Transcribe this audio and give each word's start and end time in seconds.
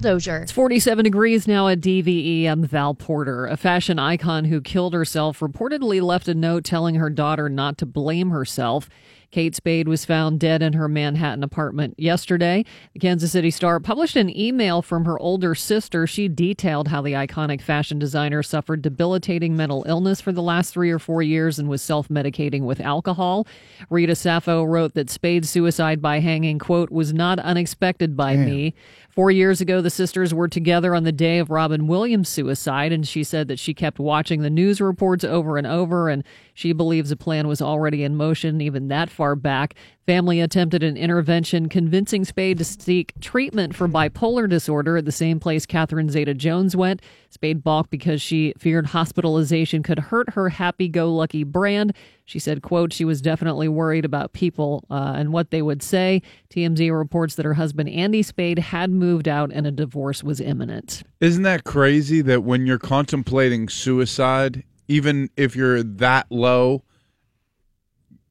Dozier. 0.00 0.36
It's 0.36 0.52
47 0.52 1.02
degrees 1.02 1.48
now 1.48 1.66
at 1.66 1.80
DVE. 1.80 2.46
I'm 2.46 2.62
Val 2.62 2.94
Porter. 2.94 3.46
A 3.46 3.56
fashion 3.56 3.98
icon 3.98 4.44
who 4.44 4.60
killed 4.60 4.94
herself 4.94 5.40
reportedly 5.40 6.00
left 6.00 6.28
a 6.28 6.34
note 6.34 6.62
telling 6.62 6.94
her 6.94 7.10
daughter 7.10 7.48
not 7.48 7.78
to 7.78 7.86
blame 7.86 8.30
herself. 8.30 8.88
Kate 9.30 9.54
Spade 9.54 9.88
was 9.88 10.06
found 10.06 10.40
dead 10.40 10.62
in 10.62 10.72
her 10.72 10.88
Manhattan 10.88 11.42
apartment 11.42 11.94
yesterday. 11.98 12.64
The 12.94 13.00
Kansas 13.00 13.32
City 13.32 13.50
Star 13.50 13.78
published 13.78 14.16
an 14.16 14.34
email 14.34 14.80
from 14.80 15.04
her 15.04 15.18
older 15.18 15.54
sister. 15.54 16.06
She 16.06 16.28
detailed 16.28 16.88
how 16.88 17.02
the 17.02 17.12
iconic 17.12 17.60
fashion 17.60 17.98
designer 17.98 18.42
suffered 18.42 18.80
debilitating 18.80 19.54
mental 19.54 19.84
illness 19.86 20.20
for 20.20 20.32
the 20.32 20.42
last 20.42 20.72
three 20.72 20.90
or 20.90 20.98
four 20.98 21.22
years 21.22 21.58
and 21.58 21.68
was 21.68 21.82
self 21.82 22.08
medicating 22.08 22.62
with 22.62 22.80
alcohol. 22.80 23.46
Reta 23.90 24.12
Saffo 24.12 24.66
wrote 24.66 24.94
that 24.94 25.10
Spade's 25.10 25.50
suicide 25.50 26.00
by 26.00 26.20
hanging, 26.20 26.58
quote, 26.58 26.90
was 26.90 27.12
not 27.12 27.38
unexpected 27.40 28.16
by 28.16 28.36
me. 28.36 28.74
Four 29.18 29.32
years 29.32 29.60
ago, 29.60 29.80
the 29.80 29.90
sisters 29.90 30.32
were 30.32 30.46
together 30.46 30.94
on 30.94 31.02
the 31.02 31.10
day 31.10 31.40
of 31.40 31.50
Robin 31.50 31.88
Williams' 31.88 32.28
suicide, 32.28 32.92
and 32.92 33.04
she 33.04 33.24
said 33.24 33.48
that 33.48 33.58
she 33.58 33.74
kept 33.74 33.98
watching 33.98 34.42
the 34.42 34.48
news 34.48 34.80
reports 34.80 35.24
over 35.24 35.58
and 35.58 35.66
over, 35.66 36.08
and 36.08 36.22
she 36.58 36.72
believes 36.72 37.12
a 37.12 37.16
plan 37.16 37.46
was 37.46 37.62
already 37.62 38.02
in 38.02 38.16
motion 38.16 38.60
even 38.60 38.88
that 38.88 39.10
far 39.10 39.36
back. 39.36 39.76
Family 40.06 40.40
attempted 40.40 40.82
an 40.82 40.96
intervention 40.96 41.68
convincing 41.68 42.24
Spade 42.24 42.58
to 42.58 42.64
seek 42.64 43.12
treatment 43.20 43.76
for 43.76 43.86
bipolar 43.86 44.50
disorder 44.50 44.96
at 44.96 45.04
the 45.04 45.12
same 45.12 45.38
place 45.38 45.66
Catherine 45.66 46.10
Zeta 46.10 46.34
Jones 46.34 46.74
went. 46.74 47.00
Spade 47.30 47.62
balked 47.62 47.90
because 47.90 48.20
she 48.20 48.54
feared 48.58 48.86
hospitalization 48.86 49.84
could 49.84 50.00
hurt 50.00 50.30
her 50.30 50.48
happy 50.48 50.88
go 50.88 51.14
lucky 51.14 51.44
brand. 51.44 51.94
She 52.24 52.40
said, 52.40 52.60
quote, 52.60 52.92
she 52.92 53.04
was 53.04 53.22
definitely 53.22 53.68
worried 53.68 54.04
about 54.04 54.32
people 54.32 54.84
uh, 54.90 55.12
and 55.14 55.32
what 55.32 55.52
they 55.52 55.62
would 55.62 55.80
say. 55.80 56.22
TMZ 56.50 56.90
reports 56.92 57.36
that 57.36 57.46
her 57.46 57.54
husband, 57.54 57.88
Andy 57.88 58.24
Spade, 58.24 58.58
had 58.58 58.90
moved 58.90 59.28
out 59.28 59.52
and 59.52 59.64
a 59.64 59.70
divorce 59.70 60.24
was 60.24 60.40
imminent. 60.40 61.04
Isn't 61.20 61.44
that 61.44 61.62
crazy 61.62 62.20
that 62.22 62.42
when 62.42 62.66
you're 62.66 62.80
contemplating 62.80 63.68
suicide, 63.68 64.64
even 64.88 65.30
if 65.36 65.54
you're 65.54 65.82
that 65.82 66.26
low, 66.30 66.82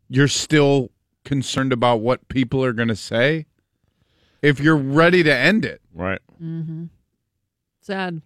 you're 0.09 0.27
still 0.27 0.89
concerned 1.23 1.71
about 1.71 2.01
what 2.01 2.27
people 2.29 2.63
are 2.63 2.73
going 2.73 2.87
to 2.87 2.95
say? 2.95 3.45
If 4.41 4.59
you're 4.59 4.77
ready 4.77 5.23
to 5.23 5.33
end 5.33 5.65
it, 5.65 5.81
Right. 5.93 6.19
Mm-hmm. 6.41 6.85
Sad. 7.81 8.21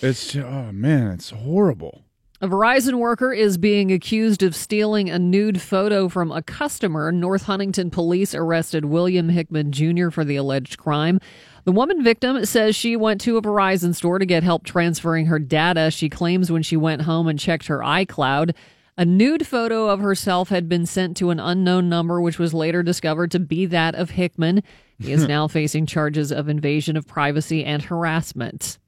it's 0.00 0.36
oh 0.36 0.70
man, 0.72 1.08
it's 1.12 1.30
horrible. 1.30 2.04
A 2.42 2.48
Verizon 2.48 2.94
worker 2.94 3.32
is 3.32 3.58
being 3.58 3.92
accused 3.92 4.42
of 4.42 4.54
stealing 4.56 5.10
a 5.10 5.18
nude 5.18 5.60
photo 5.60 6.08
from 6.08 6.32
a 6.32 6.40
customer. 6.42 7.12
North 7.12 7.42
Huntington 7.42 7.90
police 7.90 8.34
arrested 8.34 8.86
William 8.86 9.28
Hickman 9.28 9.72
Jr. 9.72 10.08
for 10.10 10.24
the 10.24 10.36
alleged 10.36 10.78
crime. 10.78 11.18
The 11.64 11.72
woman 11.72 12.02
victim 12.02 12.44
says 12.46 12.74
she 12.74 12.96
went 12.96 13.20
to 13.22 13.36
a 13.36 13.42
Verizon 13.42 13.94
store 13.94 14.18
to 14.18 14.26
get 14.26 14.42
help 14.42 14.64
transferring 14.64 15.26
her 15.26 15.38
data. 15.38 15.90
She 15.90 16.08
claims 16.08 16.50
when 16.50 16.62
she 16.62 16.76
went 16.76 17.02
home 17.02 17.28
and 17.28 17.38
checked 17.38 17.66
her 17.66 17.78
iCloud, 17.80 18.54
a 18.96 19.04
nude 19.04 19.46
photo 19.46 19.88
of 19.88 20.00
herself 20.00 20.48
had 20.50 20.68
been 20.68 20.84
sent 20.84 21.16
to 21.18 21.30
an 21.30 21.40
unknown 21.40 21.88
number, 21.88 22.20
which 22.20 22.38
was 22.38 22.52
later 22.52 22.82
discovered 22.82 23.30
to 23.30 23.38
be 23.38 23.64
that 23.66 23.94
of 23.94 24.10
Hickman. 24.10 24.62
He 24.98 25.12
is 25.12 25.26
now 25.28 25.48
facing 25.48 25.86
charges 25.86 26.30
of 26.30 26.48
invasion 26.48 26.96
of 26.96 27.06
privacy 27.06 27.64
and 27.64 27.82
harassment. 27.82 28.78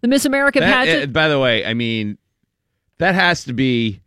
The 0.00 0.08
Miss 0.08 0.24
America 0.24 0.60
That- 0.60 0.72
pageant. 0.86 1.02
uh, 1.04 1.12
by 1.12 1.28
the 1.28 1.38
way, 1.40 1.64
I 1.64 1.74
mean, 1.74 2.18
that 2.98 3.14
has 3.14 3.44
to 3.44 3.52
be 3.52 4.00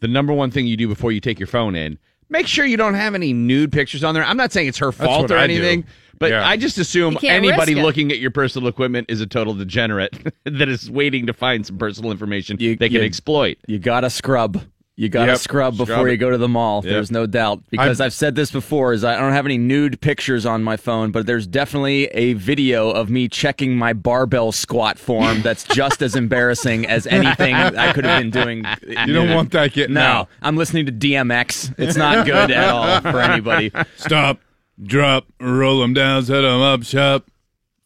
the 0.00 0.08
number 0.08 0.32
one 0.32 0.50
thing 0.50 0.66
you 0.66 0.76
do 0.76 0.86
before 0.86 1.10
you 1.12 1.20
take 1.20 1.40
your 1.40 1.48
phone 1.48 1.74
in. 1.74 1.98
Make 2.28 2.46
sure 2.46 2.64
you 2.64 2.76
don't 2.76 2.94
have 2.94 3.14
any 3.14 3.32
nude 3.32 3.72
pictures 3.72 4.04
on 4.04 4.14
there. 4.14 4.22
I'm 4.22 4.36
not 4.36 4.52
saying 4.52 4.68
it's 4.68 4.78
her 4.78 4.92
fault 4.92 5.30
or 5.30 5.38
I 5.38 5.46
do. 5.46 5.82
Anything, 6.20 6.30
but 6.30 6.30
Yeah. 6.30 6.46
I 6.48 6.56
just 6.56 6.78
assume 6.78 7.18
anybody 7.22 7.74
looking 7.74 8.10
at 8.12 8.18
your 8.18 8.30
personal 8.30 8.68
equipment 8.68 9.06
is 9.10 9.20
a 9.20 9.26
total 9.26 9.54
degenerate 9.54 10.14
that 10.44 10.68
is 10.68 10.90
waiting 10.90 11.26
to 11.26 11.32
find 11.32 11.64
some 11.66 11.78
personal 11.78 12.10
information 12.10 12.56
You- 12.60 12.76
they 12.76 12.88
can 12.88 12.96
you- 13.00 13.02
exploit. 13.02 13.58
You 13.66 13.78
gotta 13.78 14.10
scrub. 14.10 14.62
You 14.96 15.08
gotta 15.08 15.30
Yep. 15.30 15.38
scrub 15.40 15.76
before 15.76 15.94
Scrub 15.94 16.08
you 16.08 16.16
go 16.16 16.30
to 16.30 16.38
the 16.38 16.48
mall. 16.48 16.80
Yep. 16.84 16.92
There's 16.92 17.10
no 17.12 17.24
doubt 17.24 17.62
because 17.70 18.00
I've- 18.00 18.06
I've, 18.06 18.12
said 18.12 18.34
this 18.34 18.50
before. 18.50 18.92
Is 18.92 19.04
I 19.04 19.16
don't 19.16 19.30
have 19.32 19.46
any 19.46 19.56
nude 19.56 20.00
pictures 20.00 20.44
on 20.44 20.64
my 20.64 20.76
phone, 20.76 21.12
but 21.12 21.24
there's 21.24 21.46
definitely 21.46 22.06
a 22.06 22.32
video 22.32 22.90
of 22.90 23.08
me 23.08 23.28
checking 23.28 23.76
my 23.76 23.92
barbell 23.92 24.50
squat 24.50 24.98
form. 24.98 25.40
That's 25.42 25.62
just 25.62 26.02
as 26.02 26.16
embarrassing 26.16 26.84
as 26.86 27.06
anything 27.06 27.54
I 27.54 27.92
could 27.92 28.04
have 28.06 28.20
been 28.20 28.30
doing. 28.32 28.64
You 29.06 29.12
don't 29.14 29.32
want 29.36 29.52
that 29.52 29.72
getting 29.72 29.94
No, 29.94 30.00
out. 30.00 30.28
I'm 30.42 30.56
listening 30.56 30.86
to 30.86 30.92
DMX. 30.92 31.74
It's 31.78 31.96
not 31.96 32.26
good 32.26 32.50
at 32.50 32.68
all 32.68 33.00
for 33.00 33.20
anybody. 33.20 33.70
Stop, 33.98 34.40
drop, 34.82 35.26
roll 35.40 35.80
them 35.80 35.94
down, 35.94 36.24
set 36.24 36.42
them 36.42 36.60
up, 36.60 36.82
shop. 36.84 37.30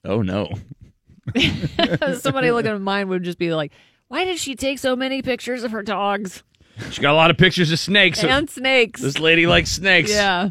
Oh 0.05 0.23
no. 0.23 0.51
Somebody 2.19 2.51
looking 2.51 2.73
at 2.73 2.81
mine 2.81 3.09
would 3.09 3.23
just 3.23 3.39
be 3.39 3.55
like, 3.55 3.73
why 4.09 4.25
did 4.25 4.39
she 4.39 4.55
take 4.55 4.79
so 4.79 4.97
many 4.97 5.23
pictures 5.23 5.63
of 5.65 5.71
her 5.71 5.83
dogs 5.83 6.43
She 6.91 7.01
got 7.01 7.13
a 7.13 7.15
lot 7.15 7.31
of 7.31 7.39
pictures 7.39 7.71
of 7.73 7.79
snakes. 7.79 8.23
and 8.25 8.51
snakes? 8.51 9.01
This 9.01 9.19
lady 9.19 9.47
likes 9.47 9.71
snakes. 9.71 10.11
Yeah. 10.11 10.51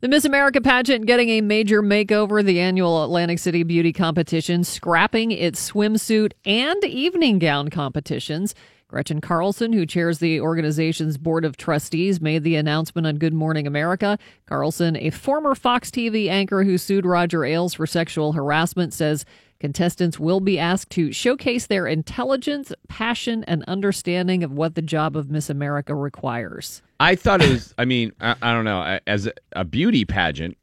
The 0.00 0.08
Miss 0.08 0.24
America 0.24 0.60
pageant 0.60 1.06
getting 1.06 1.28
a 1.28 1.40
major 1.42 1.80
makeover, 1.80 2.44
the 2.44 2.58
annual 2.58 3.04
Atlantic 3.04 3.38
City 3.38 3.62
Beauty 3.62 3.92
competition, 3.92 4.64
scrapping 4.64 5.30
its 5.30 5.70
swimsuit 5.70 6.32
and 6.44 6.82
evening 6.84 7.38
gown 7.38 7.68
competitions. 7.68 8.54
Gretchen 8.92 9.22
Carlson, 9.22 9.72
who 9.72 9.86
chairs 9.86 10.18
the 10.18 10.38
organization's 10.38 11.16
board 11.16 11.46
of 11.46 11.56
trustees, 11.56 12.20
made 12.20 12.44
the 12.44 12.56
announcement 12.56 13.06
on 13.06 13.16
Good 13.16 13.32
Morning 13.32 13.66
America. 13.66 14.18
Carlson, 14.44 14.98
a 14.98 15.08
former 15.08 15.54
Fox 15.54 15.90
TV 15.90 16.28
anchor 16.28 16.62
who 16.62 16.76
sued 16.76 17.06
Roger 17.06 17.42
Ailes 17.42 17.72
for 17.72 17.86
sexual 17.86 18.32
harassment, 18.32 18.92
says 18.92 19.24
contestants 19.60 20.20
will 20.20 20.40
be 20.40 20.58
asked 20.58 20.90
to 20.90 21.10
showcase 21.10 21.68
their 21.68 21.86
intelligence, 21.86 22.70
passion, 22.86 23.44
and 23.44 23.64
understanding 23.64 24.44
of 24.44 24.52
what 24.52 24.74
the 24.74 24.82
job 24.82 25.16
of 25.16 25.30
Miss 25.30 25.48
America 25.48 25.94
requires. 25.94 26.82
I 27.00 27.14
thought 27.14 27.40
it 27.40 27.48
was. 27.48 27.74
I 27.78 27.86
mean, 27.86 28.12
I, 28.20 28.36
I 28.42 28.52
don't 28.52 28.66
know, 28.66 28.98
as 29.06 29.26
a, 29.52 29.64
beauty 29.64 30.04
pageant, 30.04 30.58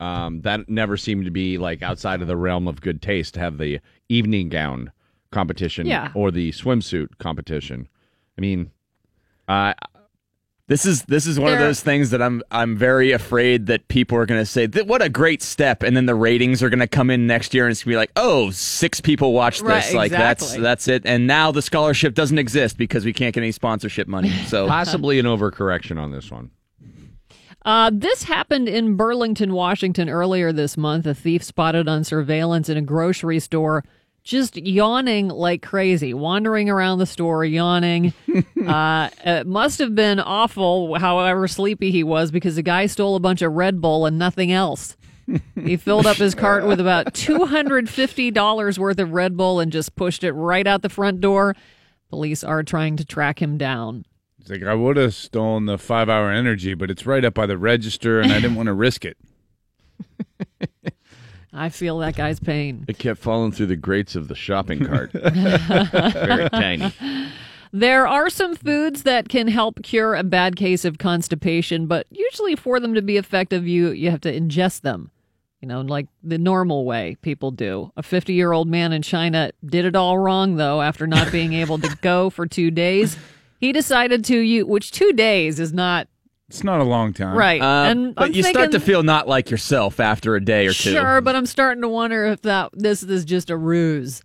um, 0.00 0.42
that 0.42 0.68
never 0.68 0.98
seemed 0.98 1.24
to 1.24 1.30
be 1.30 1.56
like 1.56 1.80
outside 1.80 2.20
of 2.20 2.28
the 2.28 2.36
realm 2.36 2.68
of 2.68 2.82
good 2.82 3.00
taste 3.00 3.32
to 3.34 3.40
have 3.40 3.56
the 3.56 3.80
evening 4.10 4.50
gown 4.50 4.92
competition 5.30 5.86
Yeah. 5.86 6.10
or 6.14 6.30
the 6.30 6.50
swimsuit 6.52 7.18
competition. 7.18 7.88
I 8.36 8.40
mean, 8.40 8.70
uh, 9.48 9.74
This 10.66 10.86
is 10.86 11.02
this 11.06 11.26
is 11.26 11.36
one 11.40 11.52
of 11.52 11.58
those 11.58 11.80
things 11.80 12.10
that 12.10 12.22
I'm 12.22 12.42
I'm 12.52 12.76
very 12.76 13.10
afraid 13.10 13.66
that 13.66 13.88
people 13.88 14.16
are 14.18 14.24
going 14.24 14.40
to 14.40 14.46
say 14.46 14.66
that 14.66 14.86
what 14.86 15.02
a 15.02 15.08
great 15.08 15.42
step, 15.42 15.82
and 15.82 15.96
then 15.96 16.06
the 16.06 16.14
ratings 16.14 16.62
are 16.62 16.68
going 16.70 16.78
to 16.78 16.86
come 16.86 17.10
in 17.10 17.26
next 17.26 17.52
year, 17.54 17.66
and 17.66 17.72
it's 17.72 17.82
going 17.82 17.90
to 17.90 17.94
be 17.94 17.98
like, 17.98 18.12
oh, 18.14 18.50
six 18.52 19.00
people 19.00 19.32
watched 19.32 19.62
this, 19.64 19.86
Right, 19.86 19.94
like 19.94 20.12
that's 20.12 20.54
that's 20.56 20.86
it, 20.86 21.02
and 21.04 21.26
now 21.26 21.50
the 21.50 21.60
scholarship 21.60 22.14
doesn't 22.14 22.38
exist 22.38 22.78
because 22.78 23.04
we 23.04 23.12
can't 23.12 23.34
get 23.34 23.40
any 23.42 23.50
sponsorship 23.50 24.06
money. 24.06 24.30
So 24.46 24.68
possibly 24.68 25.18
an 25.18 25.26
overcorrection 25.26 25.98
on 26.00 26.12
this 26.12 26.30
one. 26.30 26.50
Uh, 27.64 27.90
this 27.92 28.22
happened 28.22 28.68
in 28.68 28.94
Burlington, 28.96 29.52
Washington 29.52 30.08
earlier 30.08 30.52
this 30.52 30.76
month. 30.76 31.04
A 31.04 31.14
thief 31.14 31.42
spotted 31.42 31.88
on 31.88 32.04
surveillance 32.04 32.68
in 32.68 32.76
a 32.76 32.82
grocery 32.82 33.40
store 33.40 33.84
just 34.30 34.56
yawning 34.56 35.26
like 35.26 35.60
crazy, 35.60 36.14
wandering 36.14 36.70
around 36.70 37.00
the 37.00 37.06
store, 37.06 37.44
yawning. 37.44 38.14
uh, 38.66 39.10
it 39.24 39.44
must 39.44 39.80
have 39.80 39.96
been 39.96 40.20
awful, 40.20 40.96
however 40.98 41.48
sleepy 41.48 41.90
he 41.90 42.04
was, 42.04 42.30
because 42.30 42.54
the 42.54 42.62
guy 42.62 42.86
stole 42.86 43.16
a 43.16 43.20
bunch 43.20 43.42
of 43.42 43.52
Red 43.52 43.80
Bull 43.80 44.06
and 44.06 44.20
nothing 44.20 44.52
else. 44.52 44.96
He 45.60 45.76
filled 45.76 46.06
up 46.06 46.16
his 46.16 46.36
cart 46.36 46.64
with 46.64 46.78
about 46.78 47.06
$250 47.14 48.78
worth 48.78 48.98
of 49.00 49.12
Red 49.12 49.36
Bull 49.36 49.58
and 49.58 49.72
just 49.72 49.96
pushed 49.96 50.22
it 50.22 50.32
right 50.32 50.66
out 50.66 50.82
the 50.82 50.88
front 50.88 51.20
door. 51.20 51.56
Police 52.08 52.44
are 52.44 52.62
trying 52.62 52.96
to 52.98 53.04
track 53.04 53.42
him 53.42 53.58
down. 53.58 54.04
It's 54.40 54.50
like 54.50 54.62
I 54.62 54.74
would 54.74 54.96
have 54.96 55.14
stolen 55.14 55.66
the 55.66 55.76
five 55.76 56.08
hour 56.08 56.30
energy, 56.30 56.74
but 56.74 56.88
it's 56.88 57.04
right 57.04 57.24
up 57.24 57.34
by 57.34 57.46
the 57.46 57.58
register, 57.58 58.20
and 58.20 58.32
I 58.32 58.40
didn't 58.40 58.54
want 58.54 58.68
to 58.68 58.74
risk 58.74 59.04
it. 59.04 59.18
I 61.52 61.68
feel 61.68 61.98
that 61.98 62.16
guy's 62.16 62.38
pain. 62.40 62.84
It 62.88 62.98
kept 62.98 63.20
falling 63.20 63.52
through 63.52 63.66
the 63.66 63.76
grates 63.76 64.14
of 64.14 64.28
the 64.28 64.34
shopping 64.34 64.84
cart. 64.84 65.12
Very 65.12 66.48
tiny. 66.50 66.92
There 67.72 68.06
are 68.06 68.30
some 68.30 68.56
foods 68.56 69.04
that 69.04 69.28
can 69.28 69.48
help 69.48 69.82
cure 69.82 70.14
a 70.14 70.24
bad 70.24 70.56
case 70.56 70.84
of 70.84 70.98
constipation, 70.98 71.86
but 71.86 72.06
usually 72.10 72.56
for 72.56 72.80
them 72.80 72.94
to 72.94 73.02
be 73.02 73.16
effective, 73.16 73.66
you 73.66 73.90
you 73.90 74.10
have 74.10 74.20
to 74.22 74.32
ingest 74.32 74.80
them. 74.80 75.10
You 75.60 75.68
know, 75.68 75.82
like 75.82 76.06
the 76.22 76.38
normal 76.38 76.84
way 76.84 77.16
people 77.20 77.50
do. 77.50 77.92
A 77.96 78.02
50 78.02 78.32
year 78.32 78.52
old 78.52 78.66
man 78.66 78.92
in 78.92 79.02
China 79.02 79.52
did 79.64 79.84
it 79.84 79.94
all 79.94 80.18
wrong, 80.18 80.56
though, 80.56 80.80
after 80.80 81.06
not 81.06 81.30
being 81.30 81.52
able 81.52 81.78
to 81.78 81.96
go 82.02 82.30
for 82.30 82.46
two 82.46 82.70
days. 82.70 83.16
He 83.60 83.72
decided 83.72 84.24
to 84.26 84.38
use, 84.38 84.64
which 84.64 84.90
two 84.90 85.12
days 85.12 85.60
is 85.60 85.72
not 85.72 86.08
It's 86.50 86.64
not 86.64 86.80
a 86.80 86.84
long 86.84 87.12
time. 87.12 87.36
right. 87.36 87.62
Uh, 87.62 87.90
and 87.90 88.12
but 88.12 88.24
I'm 88.24 88.32
you 88.32 88.42
start 88.42 88.72
to 88.72 88.80
feel 88.80 89.04
not 89.04 89.28
like 89.28 89.50
yourself 89.52 90.00
after 90.00 90.34
a 90.34 90.44
day 90.44 90.66
or 90.66 90.72
two. 90.72 90.90
Sure, 90.90 91.20
but 91.20 91.36
I'm 91.36 91.46
starting 91.46 91.80
to 91.82 91.88
wonder 91.88 92.26
if 92.26 92.42
that 92.42 92.70
this 92.72 93.04
is 93.04 93.24
just 93.24 93.50
a 93.50 93.56
ruse. 93.56 94.22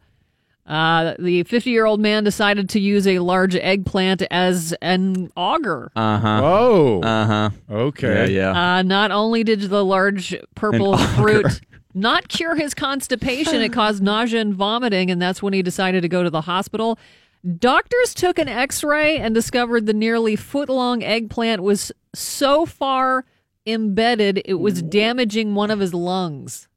Uh, 0.66 1.14
the 1.20 1.44
50 1.44 1.70
year 1.70 1.86
old 1.86 2.00
man 2.00 2.24
decided 2.24 2.68
to 2.70 2.80
use 2.80 3.06
a 3.06 3.20
large 3.20 3.56
eggplant 3.56 4.24
as 4.32 4.74
an 4.82 5.32
auger. 5.38 5.92
Uh 5.96 6.18
huh. 6.18 6.42
Oh. 6.44 7.02
Uh 7.04 7.26
huh. 7.28 7.50
okay. 7.70 8.32
Yeah. 8.32 8.54
Yeah. 8.54 8.78
Uh, 8.78 8.82
not 8.82 9.12
only 9.12 9.44
did 9.44 9.62
the 9.62 9.86
large 9.86 10.36
purple 10.56 10.98
fruit 10.98 11.62
not 11.94 12.28
cure 12.28 12.56
his 12.56 12.74
constipation. 12.74 13.62
It 13.62 13.72
caused 13.72 14.02
nausea 14.04 14.42
and 14.42 14.54
vomiting, 14.54 15.10
and 15.12 15.22
that's 15.22 15.44
when 15.44 15.54
he 15.54 15.62
decided 15.62 16.02
to 16.02 16.10
go 16.10 16.24
to 16.24 16.30
the 16.30 16.42
hospital. 16.42 16.98
Doctors 17.46 18.14
took 18.16 18.40
an 18.40 18.48
x 18.48 18.84
ray 18.84 19.18
and 19.18 19.36
discovered 19.36 19.86
the 19.86 19.94
nearly 19.94 20.36
foot 20.36 20.68
long 20.68 21.04
eggplant 21.04 21.62
was 21.62 21.92
so 22.14 22.66
far 22.66 23.26
embedded 23.68 24.42
it 24.46 24.56
was 24.56 24.82
damaging 24.82 25.54
one 25.54 25.70
of 25.70 25.80
his 25.80 25.94
lungs. 25.94 26.68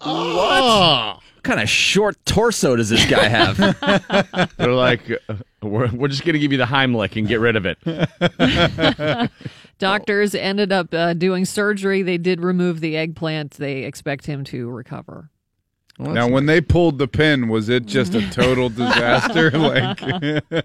What 0.00 1.20
kind 1.42 1.60
of 1.60 1.68
short 1.68 2.16
torso 2.24 2.76
does 2.76 2.88
this 2.88 3.04
guy 3.08 3.28
have? 3.28 3.56
They're 4.56 4.72
like, 4.72 5.10
uh, 5.28 5.34
we're, 5.62 5.90
we're 5.92 6.08
just 6.08 6.24
going 6.24 6.34
to 6.34 6.38
give 6.38 6.52
you 6.52 6.58
the 6.58 6.64
Heimlich 6.64 7.16
and 7.16 7.26
get 7.26 7.40
rid 7.40 7.56
of 7.56 7.66
it. 7.66 9.30
Doctors 9.78 10.34
ended 10.34 10.72
up 10.72 10.92
uh, 10.92 11.14
doing 11.14 11.44
surgery. 11.44 12.02
They 12.02 12.18
did 12.18 12.40
remove 12.40 12.80
the 12.80 12.96
eggplant. 12.96 13.52
They 13.52 13.84
expect 13.84 14.26
him 14.26 14.44
to 14.44 14.68
recover. 14.68 15.30
Now, 15.98 16.28
when 16.28 16.46
they 16.46 16.60
pulled 16.60 16.98
the 16.98 17.08
pin, 17.08 17.48
was 17.48 17.68
it 17.68 17.86
just 17.86 18.14
a 18.14 18.30
total 18.30 18.68
disaster? 18.70 19.50
like, 19.58 19.98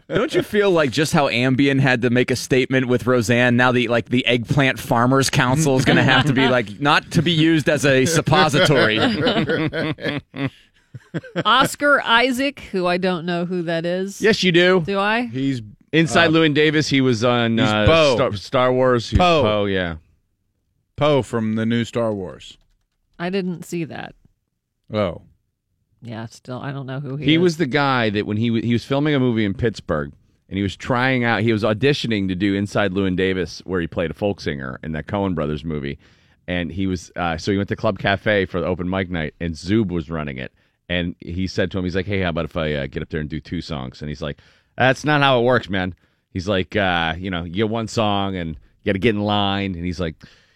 Don't 0.07 0.33
you 0.35 0.41
feel 0.41 0.71
like 0.71 0.91
just 0.91 1.13
how 1.13 1.27
Ambien 1.29 1.79
had 1.79 2.01
to 2.01 2.09
make 2.09 2.31
a 2.31 2.35
statement 2.35 2.87
with 2.87 3.07
Roseanne? 3.07 3.55
Now 3.55 3.71
the 3.71 3.87
like 3.87 4.09
the 4.09 4.25
eggplant 4.25 4.79
farmers 4.79 5.29
council 5.29 5.77
is 5.77 5.85
going 5.85 5.97
to 5.97 6.03
have 6.03 6.25
to 6.25 6.33
be 6.33 6.47
like 6.47 6.79
not 6.79 7.11
to 7.11 7.21
be 7.21 7.31
used 7.31 7.69
as 7.69 7.85
a 7.85 8.05
suppository. 8.05 8.99
Oscar 11.45 12.01
Isaac, 12.01 12.59
who 12.71 12.85
I 12.85 12.97
don't 12.97 13.25
know 13.25 13.45
who 13.45 13.63
that 13.63 13.85
is. 13.85 14.21
yes, 14.21 14.43
you 14.43 14.51
do. 14.51 14.81
Do 14.81 14.99
I? 14.99 15.27
he's 15.27 15.61
Inside 15.93 16.29
Llewyn 16.29 16.53
Davis, 16.53 16.87
he 16.87 17.01
was 17.01 17.23
on 17.23 17.57
he's 17.57 17.67
uh, 17.67 17.85
Poe. 17.85 18.15
Star, 18.15 18.33
Star 18.37 18.73
Wars. 18.73 19.11
Poe. 19.11 19.41
Poe, 19.41 19.65
yeah. 19.65 19.97
Poe 20.95 21.21
from 21.21 21.55
the 21.55 21.65
new 21.65 21.83
Star 21.83 22.13
Wars. 22.13 22.57
I 23.19 23.29
didn't 23.29 23.63
see 23.63 23.83
that. 23.85 24.15
Oh, 24.93 25.21
Yeah, 26.01 26.25
still, 26.27 26.59
I 26.59 26.71
don't 26.71 26.85
know 26.87 26.99
who 26.99 27.15
he, 27.15 27.25
He 27.25 27.35
is. 27.35 27.39
was 27.41 27.57
the 27.57 27.65
guy 27.67 28.09
that 28.09 28.25
when 28.25 28.37
he 28.37 28.49
w- 28.49 28.63
he 28.65 28.73
was 28.73 28.83
filming 28.85 29.13
a 29.15 29.19
movie 29.19 29.45
in 29.45 29.53
Pittsburgh 29.53 30.11
and 30.49 30.57
he 30.57 30.63
was 30.63 30.75
trying 30.75 31.23
out, 31.23 31.41
he 31.41 31.53
was 31.53 31.63
auditioning 31.63 32.27
to 32.27 32.35
do 32.35 32.55
Inside 32.55 32.91
Llewyn 32.93 33.15
Davis, 33.15 33.61
where 33.65 33.79
he 33.81 33.87
played 33.87 34.11
a 34.11 34.13
folk 34.13 34.41
singer 34.41 34.79
in 34.83 34.91
that 34.93 35.07
Coen 35.07 35.33
Brothers 35.35 35.63
movie. 35.63 35.97
And 36.47 36.71
he 36.71 36.87
was 36.87 37.11
uh, 37.15 37.37
so 37.37 37.51
he 37.51 37.57
went 37.57 37.69
to 37.69 37.75
Club 37.75 37.99
Cafe 37.99 38.45
for 38.45 38.59
the 38.59 38.65
open 38.65 38.89
mic 38.89 39.09
night, 39.09 39.35
and 39.39 39.53
Zoob 39.53 39.89
was 39.89 40.09
running 40.09 40.37
it. 40.37 40.51
And 40.89 41.15
he 41.19 41.47
said 41.47 41.71
to 41.71 41.77
him, 41.77 41.85
he's 41.85 41.95
like, 41.95 42.07
"Hey, 42.07 42.19
how 42.21 42.29
about 42.29 42.45
if 42.45 42.57
I 42.57 42.73
uh, 42.73 42.87
get 42.87 43.01
up 43.03 43.09
there 43.09 43.21
and 43.21 43.29
do 43.29 43.39
two 43.39 43.61
songs?" 43.61 44.01
And 44.01 44.09
he's 44.09 44.21
like, 44.21 44.39
"That's 44.75 45.05
not 45.05 45.21
how 45.21 45.39
it 45.39 45.43
works, 45.43 45.69
man." 45.69 45.93
He's 46.33 46.49
like, 46.49 46.75
uh, 46.75 47.13
"You 47.17 47.29
know, 47.29 47.43
you 47.45 47.53
get 47.53 47.69
one 47.69 47.87
song 47.87 48.35
and 48.35 48.49
you 48.55 48.85
got 48.89 48.93
to 48.93 48.99
get 48.99 49.15
in 49.15 49.21
line." 49.21 49.75
And 49.75 49.85
he's 49.85 49.99
like. 49.99 50.15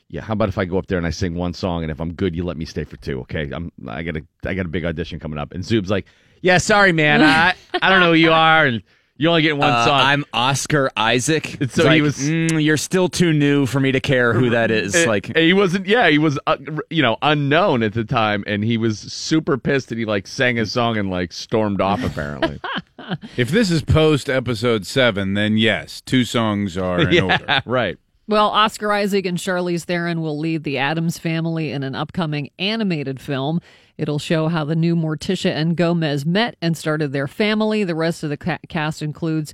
Yeah, 0.09 0.21
how 0.21 0.33
about 0.33 0.49
if 0.49 0.57
I 0.57 0.65
go 0.65 0.77
up 0.77 0.87
there 0.87 0.97
and 0.99 1.07
I 1.07 1.09
sing 1.09 1.33
one 1.35 1.53
song, 1.53 1.81
and 1.83 1.91
if 1.91 1.99
I'm 1.99 2.13
good, 2.13 2.35
you 2.35 2.43
let 2.43 2.57
me 2.57 2.65
stay 2.65 2.83
for 2.83 2.97
two, 2.97 3.21
okay? 3.21 3.49
I'm 3.51 3.71
I 3.87 4.03
got 4.03 4.17
a 4.17 4.21
I 4.45 4.53
got 4.53 4.65
a 4.65 4.69
big 4.69 4.85
audition 4.85 5.19
coming 5.19 5.39
up, 5.39 5.51
and 5.53 5.63
Zoob's 5.63 5.89
like, 5.89 6.05
yeah, 6.41 6.59
sorry, 6.59 6.91
man, 6.91 7.21
I 7.23 7.55
I 7.81 7.89
don't 7.89 7.99
know 8.01 8.09
who 8.11 8.17
you 8.19 8.31
are, 8.31 8.65
and 8.67 8.83
you 9.17 9.29
only 9.29 9.41
get 9.41 9.57
one 9.57 9.69
Uh, 9.71 9.85
song. 9.85 9.99
I'm 10.01 10.25
Oscar 10.33 10.91
Isaac. 10.97 11.47
So 11.47 11.57
It's 11.61 11.77
he 11.83 12.01
was- 12.01 12.17
"Mm, 12.19 12.63
you're 12.63 12.75
still 12.77 13.07
too 13.07 13.31
new 13.33 13.65
for 13.65 13.79
me 13.79 13.93
to 13.93 13.99
care 14.01 14.33
who 14.33 14.49
that 14.51 14.69
is. 14.83 14.93
And- 14.93 15.07
like 15.07 15.29
and 15.29 15.37
he 15.39 15.53
wasn't. 15.53 15.87
Yeah, 15.87 16.09
he 16.09 16.17
was. 16.19 16.37
Uh, 16.45 16.57
you 16.89 17.01
know, 17.01 17.17
unknown 17.23 17.81
at 17.81 17.93
the 17.93 18.03
time, 18.03 18.43
and 18.45 18.63
he 18.63 18.77
was 18.77 18.99
super 18.99 19.57
pissed 19.57 19.89
that 19.89 19.97
he 19.97 20.05
like 20.05 20.27
sang 20.27 20.57
his 20.57 20.71
song 20.71 20.97
and 20.97 21.09
like 21.09 21.33
stormed 21.33 21.81
off. 21.81 22.03
Apparently, 22.03 22.59
if 23.37 23.49
this 23.49 23.71
is 23.71 23.81
post 23.81 24.29
episode 24.29 24.85
seven, 24.85 25.33
then 25.33 25.57
yes, 25.57 25.99
two 26.01 26.25
songs 26.25 26.77
are 26.77 26.99
in 27.09 27.23
order. 27.23 27.63
right. 27.65 27.97
Well, 28.27 28.47
Oscar 28.47 28.91
Isaac 28.91 29.27
and 29.27 29.37
Charlize 29.37 29.83
Theron 29.83 30.19
will 30.19 30.39
lead 30.39 30.63
the 30.63 30.79
Addams 30.79 31.19
family 31.19 31.71
in 31.71 31.83
an 31.83 31.93
upcoming 31.93 32.49
animated 32.57 33.19
film. 33.19 33.61
It'll 33.99 34.17
show 34.17 34.47
how 34.47 34.65
the 34.65 34.75
new 34.75 34.95
Morticia 34.95 35.51
and 35.51 35.77
Gomez 35.77 36.25
met 36.25 36.55
and 36.59 36.75
started 36.75 37.13
their 37.13 37.27
family. 37.27 37.83
The 37.83 37.93
rest 37.93 38.23
of 38.23 38.31
the 38.31 38.37
ca- 38.37 38.57
cast 38.67 39.03
includes 39.03 39.53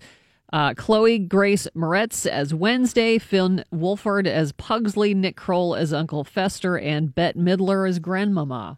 uh, 0.54 0.74
Chloe 0.76 1.20
Grace 1.20 1.68
Moretz 1.76 2.26
as 2.26 2.54
Wednesday, 2.54 3.18
Finn 3.18 3.66
Wolfhard 3.74 4.26
as 4.26 4.54
Pugsley, 4.54 5.14
Nick 5.14 5.36
Kroll 5.36 5.76
as 5.76 5.92
Uncle 5.92 6.24
Fester, 6.24 6.78
and 6.78 7.14
Bette 7.14 7.38
Midler 7.38 7.88
as 7.88 8.00
Grandmama. 8.00 8.78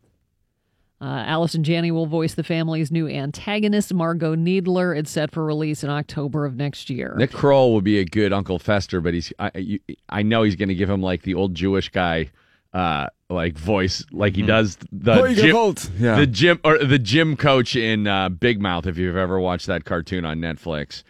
Uh, 1.04 1.24
Allison 1.26 1.66
Janney 1.66 1.92
will 1.92 2.06
voice 2.06 2.34
the 2.36 2.44
family's 2.46 2.90
new 2.90 3.10
antagonist, 3.10 3.94
Margaux 3.94 4.36
Needler. 4.36 4.94
It's 4.98 5.12
set 5.12 5.32
for 5.32 5.44
release 5.44 5.84
in 5.84 5.90
October 5.90 6.46
of 6.46 6.56
next 6.56 6.90
year. 6.90 7.14
Nick 7.18 7.34
Kroll 7.34 7.74
would 7.74 7.84
be 7.84 8.00
a 8.00 8.06
good 8.06 8.32
Uncle 8.32 8.58
Fester, 8.58 9.02
but 9.02 9.14
he's. 9.14 9.34
I, 9.38 9.52
you, 9.56 9.80
I 10.08 10.22
know 10.22 10.44
he's 10.44 10.56
going 10.56 10.70
to 10.70 10.76
give 10.76 10.90
him 10.90 11.02
like 11.02 11.24
the 11.24 11.34
old 11.34 11.56
Jewish 11.56 11.90
guy, 11.90 12.30
uh, 12.74 13.08
like 13.30 13.58
voice, 13.58 14.06
like 14.14 14.38
he 14.38 14.44
does 14.44 14.78
the 14.94 15.16
gym, 15.34 15.54
Yeah. 16.00 16.16
the 16.16 16.26
gym 16.26 16.62
or 16.64 16.78
the 16.78 17.00
gym 17.00 17.36
coach 17.36 17.76
in 17.76 18.08
uh, 18.08 18.30
Big 18.30 18.62
Mouth. 18.62 18.88
If 18.88 18.98
you've 18.98 19.18
ever 19.18 19.42
watched 19.42 19.66
that 19.68 19.84
cartoon 19.84 20.24
on 20.24 20.38
Netflix, 20.40 21.04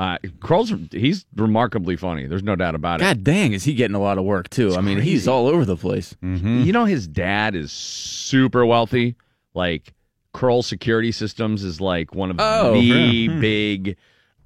uh, 0.00 0.18
Kroll's 0.40 0.72
he's 0.90 1.26
remarkably 1.36 1.94
funny. 1.94 2.26
There's 2.26 2.42
no 2.42 2.56
doubt 2.56 2.74
about 2.74 3.00
it. 3.00 3.04
God 3.04 3.22
dang, 3.22 3.52
is 3.52 3.62
he 3.62 3.74
getting 3.74 3.94
a 3.94 4.00
lot 4.00 4.18
of 4.18 4.24
work 4.24 4.50
too? 4.50 4.74
I 4.74 4.80
mean, 4.80 4.98
he's 5.00 5.28
all 5.28 5.46
over 5.46 5.64
the 5.64 5.76
place. 5.76 6.16
You 6.22 6.72
know, 6.72 6.86
his 6.86 7.06
dad 7.06 7.54
is 7.54 7.70
super 7.70 8.66
wealthy. 8.66 9.14
Like 9.58 9.92
Kroll 10.32 10.62
Security 10.62 11.10
Systems 11.12 11.64
is 11.64 11.80
like 11.80 12.14
one 12.14 12.30
of 12.30 12.36
Oh, 12.38 12.74
the 12.74 12.80
yeah. 12.80 13.40
big, 13.40 13.96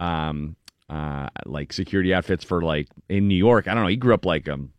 um, 0.00 0.56
uh, 0.88 1.28
like 1.46 1.72
security 1.72 2.12
outfits 2.14 2.44
for 2.44 2.62
like 2.62 2.88
in 3.08 3.28
New 3.28 3.36
York. 3.36 3.68
I 3.68 3.74
don't 3.74 3.82
know. 3.82 3.88
He 3.88 3.96
grew 3.96 4.14
up 4.14 4.24
like 4.26 4.48
um 4.48 4.70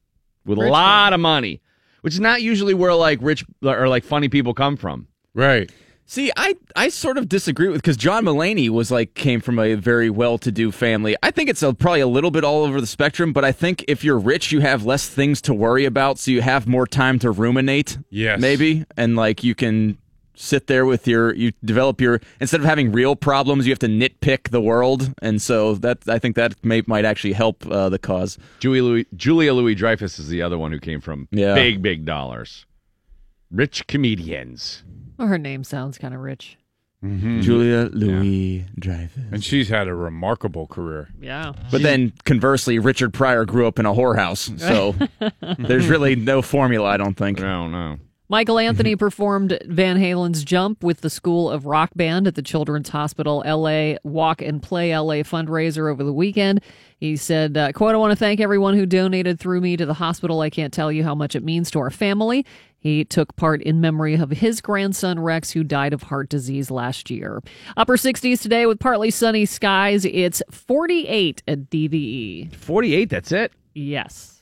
with 0.46 0.58
a 0.58 0.62
Rich 0.64 0.72
lot 0.72 1.14
of 1.14 1.20
money, 1.20 1.62
which 2.02 2.14
is 2.14 2.20
not 2.20 2.42
usually 2.42 2.74
where 2.74 2.94
like 2.96 3.20
rich 3.22 3.46
or 3.64 3.88
like 3.88 4.04
funny 4.04 4.28
people 4.30 4.54
come 4.54 4.76
from. 4.78 5.08
Right. 5.34 5.72
See, 6.06 6.32
I, 6.36 6.56
I 6.76 6.90
sort 6.90 7.18
of 7.18 7.30
disagree 7.30 7.70
with 7.70 7.78
because 7.78 7.96
John 7.96 8.26
Mulaney 8.26 8.70
was 8.70 8.92
like 8.92 9.14
came 9.14 9.40
from 9.40 9.58
a 9.58 9.76
very 9.76 10.10
well-to-do 10.10 10.72
family. 10.74 11.16
I 11.24 11.32
think 11.32 11.50
it's 11.50 11.64
a, 11.64 11.74
probably 11.74 12.02
a 12.02 12.08
little 12.08 12.30
bit 12.30 12.44
all 12.44 12.66
over 12.66 12.82
the 12.82 12.88
spectrum, 12.88 13.32
but 13.32 13.46
I 13.46 13.54
think 13.54 13.86
if 13.88 14.04
you're 14.04 14.20
rich, 14.20 14.52
you 14.52 14.60
have 14.60 14.86
less 14.86 15.08
things 15.08 15.42
to 15.44 15.54
worry 15.54 15.86
about, 15.86 16.20
so 16.20 16.30
you 16.32 16.42
have 16.42 16.68
more 16.68 16.86
time 16.86 17.20
to 17.20 17.32
ruminate. 17.32 17.98
Yes. 18.10 18.42
maybe, 18.42 18.84
and 18.98 19.16
like 19.16 19.46
you 19.46 19.56
can 19.56 19.98
sit 20.36 20.68
there 20.68 20.86
with 20.86 21.08
your 21.08 21.34
you 21.36 21.52
develop 21.64 22.02
your 22.02 22.20
instead 22.40 22.60
of 22.60 22.66
having 22.66 22.92
real 22.92 23.16
problems, 23.16 23.66
you 23.68 23.72
have 23.72 23.80
to 23.80 23.88
nitpick 23.88 24.50
the 24.50 24.62
world, 24.62 25.14
and 25.22 25.42
so 25.42 25.76
that 25.76 26.00
I 26.08 26.20
think 26.20 26.36
that 26.36 26.56
may, 26.64 26.82
might 26.88 27.06
actually 27.06 27.34
help 27.34 27.66
uh, 27.68 27.90
the 27.90 28.00
cause. 28.00 28.38
Julia 28.60 28.84
Louis, 28.84 29.06
Julia 29.16 29.54
Louis 29.54 29.76
Dreyfus 29.76 30.20
is 30.20 30.28
the 30.30 30.42
other 30.42 30.58
one 30.58 30.72
who 30.72 30.80
came 30.80 31.02
from 31.02 31.28
Yeah. 31.32 31.54
big 31.56 31.82
big 31.82 32.06
dollars, 32.06 32.66
rich 33.52 33.88
comedians. 33.88 34.84
Well, 35.18 35.28
her 35.28 35.38
name 35.38 35.64
sounds 35.64 35.98
kind 35.98 36.14
of 36.14 36.20
rich. 36.22 36.58
Julia 37.04 37.90
Louis 37.92 38.66
Dreyfus. 38.80 39.24
And 39.30 39.44
she's 39.44 39.68
had 39.68 39.90
a 39.90 39.94
remarkable 39.94 40.68
career. 40.68 41.10
Yeah. 41.20 41.52
But 41.70 41.82
then 41.82 42.14
conversely, 42.24 42.80
Richard 42.80 43.14
Pryor 43.14 43.44
grew 43.44 43.68
up 43.68 43.78
in 43.78 43.86
a 43.86 43.94
whorehouse, 43.94 44.58
so 44.58 44.96
there's 45.60 45.88
really 45.90 46.16
no 46.16 46.42
formula, 46.42 46.88
I 46.88 46.96
don't 46.96 47.16
think. 47.18 47.40
No, 47.42 47.68
no. 47.68 47.98
Michael 48.34 48.58
Anthony 48.58 48.96
performed 48.96 49.60
Van 49.66 49.96
Halen's 49.96 50.44
Jump 50.44 50.84
with 50.84 51.02
the 51.02 51.10
School 51.12 51.52
of 51.52 51.68
Rock 51.68 51.92
Band 51.96 52.26
at 52.26 52.34
the 52.34 52.42
Children's 52.42 52.90
Hospital 52.90 53.44
LA 53.46 53.98
Walk 54.04 54.42
and 54.42 54.60
Play 54.60 54.98
LA 54.98 55.18
fundraiser 55.18 55.92
over 55.92 56.04
the 56.04 56.12
weekend. 56.12 56.60
He 56.98 57.16
said, 57.16 57.56
uh, 57.56 57.72
quote, 57.74 57.94
I 57.94 58.00
want 58.00 58.10
to 58.10 58.16
thank 58.16 58.40
everyone 58.40 58.74
who 58.74 58.88
donated 58.88 59.40
through 59.40 59.62
me 59.62 59.78
to 59.78 59.86
the 59.86 59.94
hospital. 59.94 60.42
I 60.42 60.50
can't 60.50 60.74
tell 60.74 60.92
you 60.92 61.04
how 61.04 61.14
much 61.14 61.36
it 61.36 61.44
means 61.44 61.70
to 61.70 61.80
our 61.80 61.92
family. 61.92 62.44
He 62.80 63.06
took 63.06 63.36
part 63.36 63.62
in 63.62 63.80
memory 63.80 64.16
of 64.16 64.32
his 64.32 64.62
grandson 64.62 65.20
Rex, 65.20 65.52
who 65.52 65.64
died 65.64 65.94
of 65.94 66.02
heart 66.02 66.28
disease 66.28 66.72
last 66.72 67.12
year. 67.12 67.40
Upper 67.78 67.98
60s 67.98 68.42
today 68.42 68.66
with 68.66 68.80
partly 68.80 69.12
sunny 69.12 69.46
skies. 69.46 70.06
It's 70.06 70.42
48 70.50 71.44
at 71.48 71.70
DVE. 71.70 72.56
Forty-eight. 72.56 73.12
That's 73.12 73.32
it. 73.32 73.52
Yes. 73.76 74.42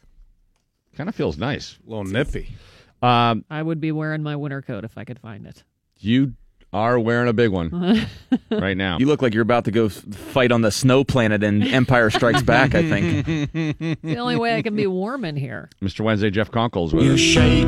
Kind 0.96 1.10
of 1.10 1.16
feels 1.16 1.38
nice. 1.38 1.78
A 1.86 1.90
little 1.90 2.06
nippy. 2.06 2.56
Um, 3.02 3.46
I 3.50 3.62
would 3.62 3.82
be 3.82 3.92
wearing 3.92 4.24
my 4.24 4.36
winter 4.36 4.62
coat 4.62 4.84
if 4.86 4.98
I 4.98 5.04
could 5.06 5.20
find 5.20 5.46
it. 5.48 5.64
You 6.00 6.34
are 6.74 6.98
wearing 7.00 7.28
a 7.28 7.34
big 7.34 7.50
one 7.52 8.08
right 8.52 8.78
now. 8.78 8.98
You 9.00 9.06
look 9.06 9.22
like 9.22 9.34
you're 9.34 9.42
about 9.44 9.66
to 9.66 9.72
go 9.72 9.86
f- 9.88 9.94
fight 9.94 10.52
on 10.54 10.62
the 10.62 10.72
snow 10.72 11.04
planet 11.04 11.44
in 11.44 11.64
Empire 11.64 12.10
Strikes 12.10 12.42
Back, 12.44 12.76
I 12.76 12.84
think. 12.90 13.26
the 14.02 14.18
only 14.18 14.38
way 14.38 14.56
I 14.56 14.62
can 14.62 14.76
be 14.76 14.88
warm 14.88 15.26
in 15.26 15.36
here. 15.36 15.70
Mr. 15.82 16.02
Wednesday, 16.02 16.30
Jeff 16.30 16.50
Conkles 16.52 16.94
with 16.94 17.04
You 17.04 17.14
us. 17.16 17.20
shake 17.20 17.66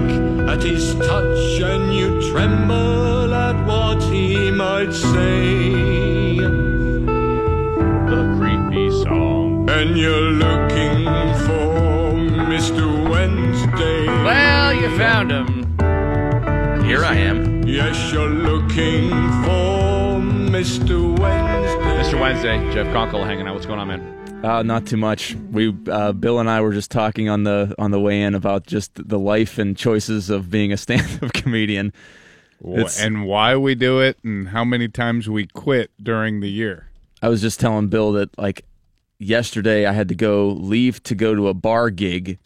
at 0.47 0.61
his 0.63 0.93
touch 0.95 1.61
and 1.61 1.93
you 1.95 2.31
tremble 2.31 3.33
at 3.33 3.65
what 3.67 4.01
he 4.03 4.51
might 4.51 4.93
say. 4.93 6.37
The 8.07 8.35
creepy 8.39 8.89
song. 9.03 9.69
And 9.69 9.97
you're 9.97 10.21
looking 10.21 11.03
for 11.45 12.13
Mr. 12.47 13.09
Wednesday. 13.83 14.05
Well, 14.23 14.73
you 14.73 14.97
found 14.97 15.31
him. 15.31 15.63
Here 16.85 17.03
I 17.03 17.15
am. 17.15 17.63
Yes, 17.63 18.11
you're 18.11 18.29
looking 18.29 19.09
for 19.09 20.19
Mr. 20.51 21.17
Wednesday. 21.19 22.17
Mr. 22.17 22.19
Wednesday, 22.19 22.57
Jeff 22.73 22.87
Conkle 22.87 23.25
hanging 23.25 23.47
out. 23.47 23.53
What's 23.53 23.65
going 23.65 23.79
on, 23.79 23.87
man? 23.87 24.09
Uh, 24.43 24.61
not 24.61 24.85
too 24.85 24.97
much. 24.97 25.35
We 25.51 25.73
uh, 25.89 26.11
Bill 26.11 26.39
and 26.39 26.49
I 26.49 26.59
were 26.61 26.73
just 26.73 26.91
talking 26.91 27.29
on 27.29 27.43
the 27.43 27.73
on 27.77 27.91
the 27.91 27.99
way 27.99 28.21
in 28.21 28.35
about 28.35 28.67
just 28.67 28.91
the 28.95 29.17
life 29.19 29.57
and 29.57 29.75
choices 29.77 30.29
of 30.29 30.49
being 30.49 30.73
a 30.73 30.77
stand-up 30.85 31.31
comedian. 31.33 31.93
It's- 32.65 33.01
and 33.01 33.25
why 33.25 33.55
we 33.57 33.75
do 33.75 33.99
it 33.99 34.17
and 34.23 34.47
how 34.49 34.63
many 34.63 34.87
times 34.87 35.29
we 35.29 35.47
quit 35.47 35.91
during 36.01 36.39
the 36.41 36.49
year. 36.49 36.87
I 37.21 37.29
was 37.29 37.41
just 37.41 37.59
telling 37.59 37.87
Bill 37.87 38.11
that 38.13 38.37
like 38.37 38.65
yesterday 39.17 39.85
I 39.85 39.93
had 39.93 40.09
to 40.09 40.15
go 40.15 40.49
leave 40.49 41.01
to 41.03 41.15
go 41.15 41.35
to 41.35 41.47
a 41.47 41.53
bar 41.53 41.89
gig 41.89 42.37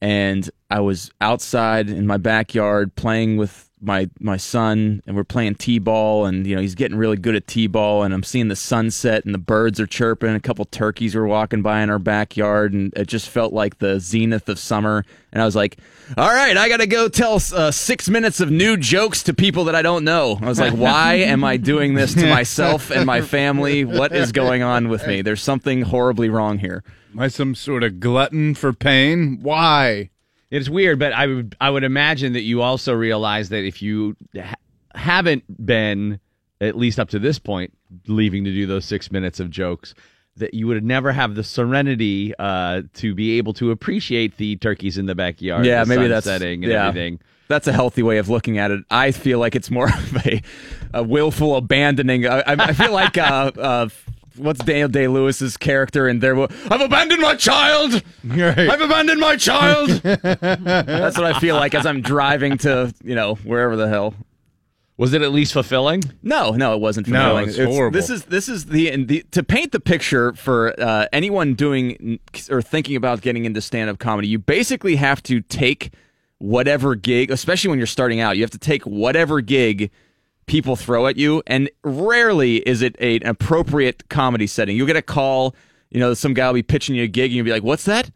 and 0.00 0.48
I 0.70 0.80
was 0.80 1.10
outside 1.20 1.88
in 1.88 2.06
my 2.06 2.16
backyard 2.16 2.94
playing 2.94 3.36
with 3.36 3.67
my 3.80 4.08
my 4.20 4.36
son 4.36 5.02
and 5.06 5.16
we're 5.16 5.24
playing 5.24 5.54
t-ball 5.54 6.26
and 6.26 6.46
you 6.46 6.54
know 6.54 6.60
he's 6.60 6.74
getting 6.74 6.96
really 6.96 7.16
good 7.16 7.34
at 7.34 7.46
t-ball 7.46 8.02
and 8.02 8.12
I'm 8.12 8.22
seeing 8.22 8.48
the 8.48 8.56
sunset 8.56 9.24
and 9.24 9.34
the 9.34 9.38
birds 9.38 9.78
are 9.80 9.86
chirping 9.86 10.34
a 10.34 10.40
couple 10.40 10.64
turkeys 10.64 11.14
were 11.14 11.26
walking 11.26 11.62
by 11.62 11.80
in 11.80 11.90
our 11.90 11.98
backyard 11.98 12.72
and 12.72 12.92
it 12.96 13.06
just 13.06 13.28
felt 13.28 13.52
like 13.52 13.78
the 13.78 14.00
zenith 14.00 14.48
of 14.48 14.58
summer. 14.58 15.04
And 15.32 15.42
I 15.42 15.44
was 15.44 15.56
like 15.56 15.78
all 16.16 16.28
right 16.28 16.56
I 16.56 16.68
got 16.68 16.78
to 16.78 16.86
go 16.86 17.08
tell 17.08 17.40
uh, 17.54 17.70
6 17.70 18.08
minutes 18.08 18.40
of 18.40 18.50
new 18.50 18.76
jokes 18.76 19.22
to 19.24 19.34
people 19.34 19.64
that 19.64 19.74
I 19.74 19.82
don't 19.82 20.04
know. 20.04 20.38
I 20.40 20.46
was 20.46 20.60
like 20.60 20.74
why 20.74 21.14
am 21.14 21.44
I 21.44 21.56
doing 21.56 21.94
this 21.94 22.14
to 22.14 22.28
myself 22.28 22.90
and 22.90 23.06
my 23.06 23.20
family? 23.22 23.84
What 23.84 24.12
is 24.12 24.32
going 24.32 24.62
on 24.62 24.88
with 24.88 25.06
me? 25.06 25.22
There's 25.22 25.42
something 25.42 25.82
horribly 25.82 26.28
wrong 26.28 26.58
here. 26.58 26.82
Am 27.12 27.20
I 27.20 27.28
some 27.28 27.54
sort 27.54 27.82
of 27.82 28.00
glutton 28.00 28.54
for 28.54 28.72
pain? 28.72 29.38
Why? 29.42 30.10
It's 30.50 30.68
weird, 30.68 30.98
but 30.98 31.12
I 31.12 31.26
would 31.26 31.56
I 31.60 31.70
would 31.70 31.84
imagine 31.84 32.32
that 32.32 32.42
you 32.42 32.62
also 32.62 32.92
realize 32.94 33.50
that 33.50 33.64
if 33.64 33.82
you 33.82 34.16
ha- 34.34 34.54
haven't 34.94 35.44
been 35.66 36.20
at 36.60 36.76
least 36.76 36.98
up 36.98 37.10
to 37.10 37.18
this 37.18 37.38
point 37.38 37.72
leaving 38.06 38.44
to 38.44 38.50
do 38.52 38.66
those 38.66 38.84
six 38.84 39.12
minutes 39.12 39.40
of 39.40 39.50
jokes, 39.50 39.94
that 40.36 40.54
you 40.54 40.66
would 40.66 40.82
never 40.84 41.12
have 41.12 41.34
the 41.34 41.44
serenity 41.44 42.32
uh, 42.38 42.82
to 42.94 43.14
be 43.14 43.36
able 43.38 43.52
to 43.54 43.70
appreciate 43.70 44.36
the 44.38 44.56
turkeys 44.56 44.96
in 44.98 45.06
the 45.06 45.14
backyard, 45.14 45.66
Yeah, 45.66 45.84
the 45.84 45.88
maybe 45.88 46.08
that's- 46.08 46.24
setting 46.24 46.64
and 46.64 46.72
yeah. 46.72 46.88
everything. 46.88 47.20
That's 47.48 47.66
a 47.66 47.72
healthy 47.72 48.02
way 48.02 48.18
of 48.18 48.28
looking 48.28 48.58
at 48.58 48.70
it. 48.70 48.84
I 48.90 49.10
feel 49.10 49.38
like 49.38 49.54
it's 49.56 49.70
more 49.70 49.88
of 49.94 50.16
a, 50.26 50.42
a 50.92 51.02
willful 51.02 51.56
abandoning. 51.56 52.26
I, 52.26 52.42
I 52.46 52.72
feel 52.74 52.92
like 52.92 53.16
uh, 53.16 53.52
uh, 53.56 53.88
what's 54.38 54.60
Daniel 54.60 54.88
Day 54.88 55.08
Lewis's 55.08 55.56
character 55.56 56.08
in 56.08 56.20
there? 56.20 56.40
I've 56.40 56.80
abandoned 56.80 57.20
my 57.20 57.34
child. 57.34 58.02
Right. 58.24 58.58
I've 58.58 58.80
abandoned 58.80 59.20
my 59.20 59.36
child. 59.36 59.90
That's 60.02 61.18
what 61.18 61.26
I 61.26 61.38
feel 61.38 61.56
like 61.56 61.74
as 61.74 61.86
I'm 61.86 62.00
driving 62.00 62.58
to 62.58 62.94
you 63.02 63.14
know 63.14 63.34
wherever 63.36 63.76
the 63.76 63.88
hell. 63.88 64.14
Was 64.96 65.12
it 65.12 65.22
at 65.22 65.30
least 65.30 65.52
fulfilling? 65.52 66.02
No, 66.24 66.50
no, 66.50 66.74
it 66.74 66.80
wasn't. 66.80 67.06
No, 67.06 67.36
fulfilling. 67.36 67.48
it's 67.48 67.58
horrible. 67.58 67.96
This 67.96 68.10
is 68.10 68.24
this 68.24 68.48
is 68.48 68.66
the, 68.66 69.04
the 69.04 69.24
to 69.30 69.44
paint 69.44 69.70
the 69.70 69.78
picture 69.78 70.32
for 70.32 70.74
uh, 70.80 71.06
anyone 71.12 71.54
doing 71.54 72.18
or 72.50 72.60
thinking 72.60 72.96
about 72.96 73.20
getting 73.20 73.44
into 73.44 73.60
stand 73.60 73.90
up 73.90 74.00
comedy. 74.00 74.26
You 74.26 74.40
basically 74.40 74.96
have 74.96 75.22
to 75.24 75.40
take 75.40 75.92
whatever 76.38 76.96
gig, 76.96 77.30
especially 77.30 77.70
when 77.70 77.78
you're 77.78 77.86
starting 77.86 78.18
out. 78.20 78.36
You 78.36 78.42
have 78.42 78.50
to 78.50 78.58
take 78.58 78.82
whatever 78.82 79.40
gig 79.40 79.92
people 80.48 80.74
throw 80.74 81.06
at 81.06 81.16
you, 81.16 81.42
and 81.46 81.70
rarely 81.84 82.56
is 82.56 82.82
it 82.82 82.96
a, 82.98 83.16
an 83.16 83.26
appropriate 83.26 84.08
comedy 84.08 84.46
setting. 84.48 84.76
You'll 84.76 84.86
get 84.88 84.96
a 84.96 85.02
call. 85.02 85.54
You 85.90 86.00
know, 86.00 86.14
some 86.14 86.34
guy 86.34 86.46
will 86.48 86.54
be 86.54 86.62
pitching 86.62 86.96
you 86.96 87.04
a 87.04 87.06
gig, 87.06 87.30
and 87.30 87.36
you'll 87.36 87.44
be 87.44 87.52
like, 87.52 87.62
"What's 87.62 87.84
that?" 87.84 88.10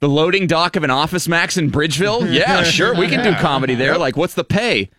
The 0.00 0.08
loading 0.08 0.46
dock 0.46 0.76
of 0.76 0.84
an 0.84 0.90
Office 0.90 1.26
Max 1.28 1.56
in 1.56 1.70
Bridgeville? 1.70 2.30
Yeah, 2.32 2.62
sure, 2.64 2.94
we 2.94 3.08
can 3.08 3.22
do 3.24 3.34
comedy 3.40 3.74
there. 3.74 3.96
Like, 3.98 4.16
what's 4.16 4.34
the 4.34 4.44
pay? 4.44 4.90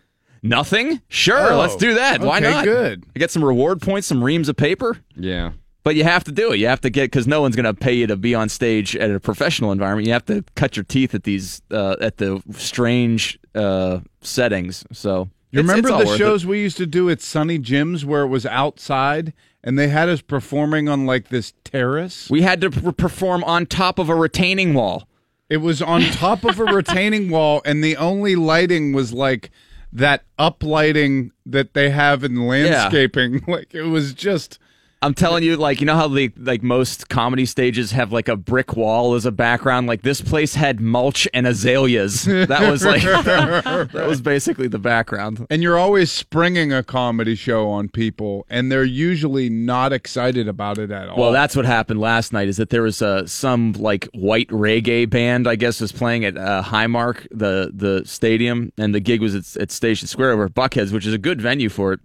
Nothing? 0.42 1.00
Sure, 1.08 1.52
Oh, 1.52 1.58
let's 1.58 1.76
do 1.76 1.94
that. 1.94 2.20
Why 2.20 2.38
okay, 2.38 2.50
not? 2.50 2.64
good. 2.64 3.04
I 3.14 3.18
get 3.18 3.30
some 3.30 3.44
reward 3.44 3.80
points, 3.82 4.06
some 4.06 4.22
reams 4.22 4.48
of 4.48 4.56
paper, 4.56 4.98
Yeah. 5.16 5.52
but 5.84 5.94
you 5.96 6.04
have 6.04 6.24
to 6.24 6.32
do 6.32 6.52
it. 6.52 6.58
You 6.58 6.66
have 6.68 6.80
to 6.82 6.90
get 6.90 7.04
because 7.10 7.26
no 7.26 7.40
one's 7.40 7.56
going 7.56 7.64
to 7.64 7.74
pay 7.74 7.92
you 7.92 8.06
to 8.08 8.16
be 8.16 8.34
on 8.34 8.48
stage 8.48 8.94
at 8.96 9.10
a 9.10 9.18
professional 9.20 9.70
environment. 9.72 10.06
You 10.06 10.12
have 10.14 10.26
to 10.26 10.44
cut 10.56 10.76
your 10.76 10.84
teeth 10.84 11.14
at 11.14 11.24
these 11.24 11.60
uh, 11.70 11.96
at 12.00 12.18
the 12.18 12.42
strange 12.52 13.38
uh, 13.54 14.00
settings. 14.20 14.84
So 14.92 15.28
You 15.50 15.60
it's- 15.60 15.68
remember 15.76 16.02
it's 16.02 16.10
the 16.12 16.18
shows 16.18 16.44
we 16.46 16.60
used 16.60 16.76
to 16.78 16.86
do 16.86 17.08
at 17.10 17.20
Sunny 17.20 17.58
Jim's 17.58 18.04
where 18.04 18.22
it 18.22 18.28
was 18.28 18.44
outside 18.46 19.32
and 19.64 19.78
they 19.78 19.88
had 19.88 20.08
us 20.08 20.20
performing 20.20 20.88
on 20.88 21.06
like 21.06 21.28
this 21.28 21.52
terrace? 21.64 22.28
We 22.30 22.42
had 22.42 22.60
to 22.60 22.70
p- 22.70 22.92
perform 22.92 23.42
on 23.44 23.66
top 23.66 23.98
of 23.98 24.08
a 24.08 24.14
retaining 24.14 24.74
wall. 24.74 25.08
It 25.48 25.58
was 25.58 25.80
on 25.80 26.02
top 26.02 26.44
of 26.44 26.60
a 26.60 26.64
retaining 26.72 27.30
wall, 27.30 27.62
and 27.64 27.82
the 27.82 27.96
only 27.96 28.36
lighting 28.36 28.92
was 28.92 29.12
like 29.14 29.50
that 29.90 30.24
uplighting 30.38 31.30
that 31.46 31.72
they 31.72 31.88
have 31.90 32.22
in 32.22 32.46
landscaping. 32.46 33.42
Like 33.48 33.74
it 33.74 33.84
was 33.84 34.12
just 34.12 34.58
I'm 35.00 35.14
telling 35.14 35.44
you, 35.44 35.56
like 35.56 35.80
you 35.80 35.86
know 35.86 35.94
how 35.94 36.08
the 36.08 36.32
like 36.36 36.62
most 36.62 37.08
comedy 37.08 37.46
stages 37.46 37.92
have 37.92 38.12
like 38.12 38.28
a 38.28 38.36
brick 38.36 38.76
wall 38.76 39.14
as 39.14 39.24
a 39.24 39.30
background. 39.30 39.86
Like 39.86 40.02
this 40.02 40.20
place 40.20 40.54
had 40.54 40.80
mulch 40.80 41.28
and 41.32 41.46
azaleas. 41.46 42.24
That 42.24 42.68
was 42.68 42.84
like 42.84 43.02
that 43.02 44.06
was 44.08 44.20
basically 44.20 44.66
the 44.66 44.80
background. 44.80 45.46
and 45.50 45.62
you're 45.62 45.78
always 45.78 46.10
springing 46.10 46.72
a 46.72 46.82
comedy 46.82 47.36
show 47.36 47.68
on 47.70 47.88
people, 47.88 48.44
and 48.50 48.72
they're 48.72 48.82
usually 48.84 49.48
not 49.48 49.92
excited 49.92 50.48
about 50.48 50.78
it 50.78 50.90
at 50.90 51.08
all. 51.08 51.16
Well, 51.16 51.32
that's 51.32 51.54
what 51.54 51.64
happened 51.64 52.00
last 52.00 52.32
night. 52.32 52.48
Is 52.48 52.56
that 52.56 52.70
there 52.70 52.82
was 52.82 53.00
uh, 53.00 53.24
some 53.26 53.74
like 53.74 54.08
white 54.14 54.48
reggae 54.48 55.08
band, 55.08 55.46
I 55.46 55.54
guess, 55.54 55.80
was 55.80 55.92
playing 55.92 56.24
at 56.24 56.36
uh, 56.36 56.62
Highmark, 56.64 57.28
the 57.30 57.70
the 57.72 58.02
stadium, 58.04 58.72
and 58.76 58.92
the 58.92 59.00
gig 59.00 59.20
was 59.20 59.36
at, 59.36 59.62
at 59.62 59.70
Station 59.70 60.08
Square 60.08 60.32
over 60.32 60.46
at 60.46 60.54
Buckheads, 60.54 60.90
which 60.92 61.06
is 61.06 61.14
a 61.14 61.18
good 61.18 61.40
venue 61.40 61.68
for 61.68 61.92
it. 61.92 62.00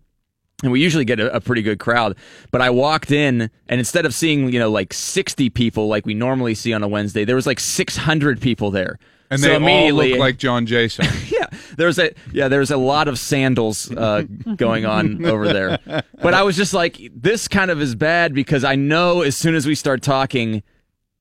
And 0.61 0.71
we 0.71 0.81
usually 0.81 1.03
get 1.03 1.19
a, 1.19 1.35
a 1.35 1.41
pretty 1.41 1.61
good 1.61 1.79
crowd. 1.79 2.15
But 2.51 2.61
I 2.61 2.69
walked 2.69 3.11
in, 3.11 3.49
and 3.67 3.79
instead 3.79 4.05
of 4.05 4.13
seeing 4.13 4.53
you 4.53 4.59
know 4.59 4.69
like 4.69 4.93
sixty 4.93 5.49
people 5.49 5.87
like 5.87 6.05
we 6.05 6.13
normally 6.13 6.55
see 6.55 6.71
on 6.73 6.83
a 6.83 6.87
Wednesday, 6.87 7.25
there 7.25 7.35
was 7.35 7.47
like 7.47 7.59
six 7.59 7.97
hundred 7.97 8.39
people 8.39 8.71
there. 8.71 8.97
and 9.29 9.41
so 9.41 9.47
they 9.47 9.55
all 9.55 9.61
immediately, 9.61 10.11
look 10.11 10.19
like 10.19 10.37
John 10.37 10.65
Jason. 10.65 11.05
yeah, 11.27 11.47
there's 11.75 11.99
a 11.99 12.13
yeah, 12.31 12.47
there's 12.47 12.71
a 12.71 12.77
lot 12.77 13.07
of 13.09 13.19
sandals 13.19 13.91
uh, 13.91 14.23
going 14.55 14.85
on 14.85 15.25
over 15.25 15.47
there. 15.47 15.79
But 16.21 16.33
I 16.33 16.43
was 16.43 16.55
just 16.55 16.73
like, 16.73 16.99
this 17.13 17.47
kind 17.49 17.69
of 17.69 17.81
is 17.81 17.95
bad 17.95 18.33
because 18.33 18.63
I 18.63 18.75
know 18.75 19.21
as 19.21 19.35
soon 19.35 19.55
as 19.55 19.65
we 19.65 19.75
start 19.75 20.01
talking, 20.01 20.63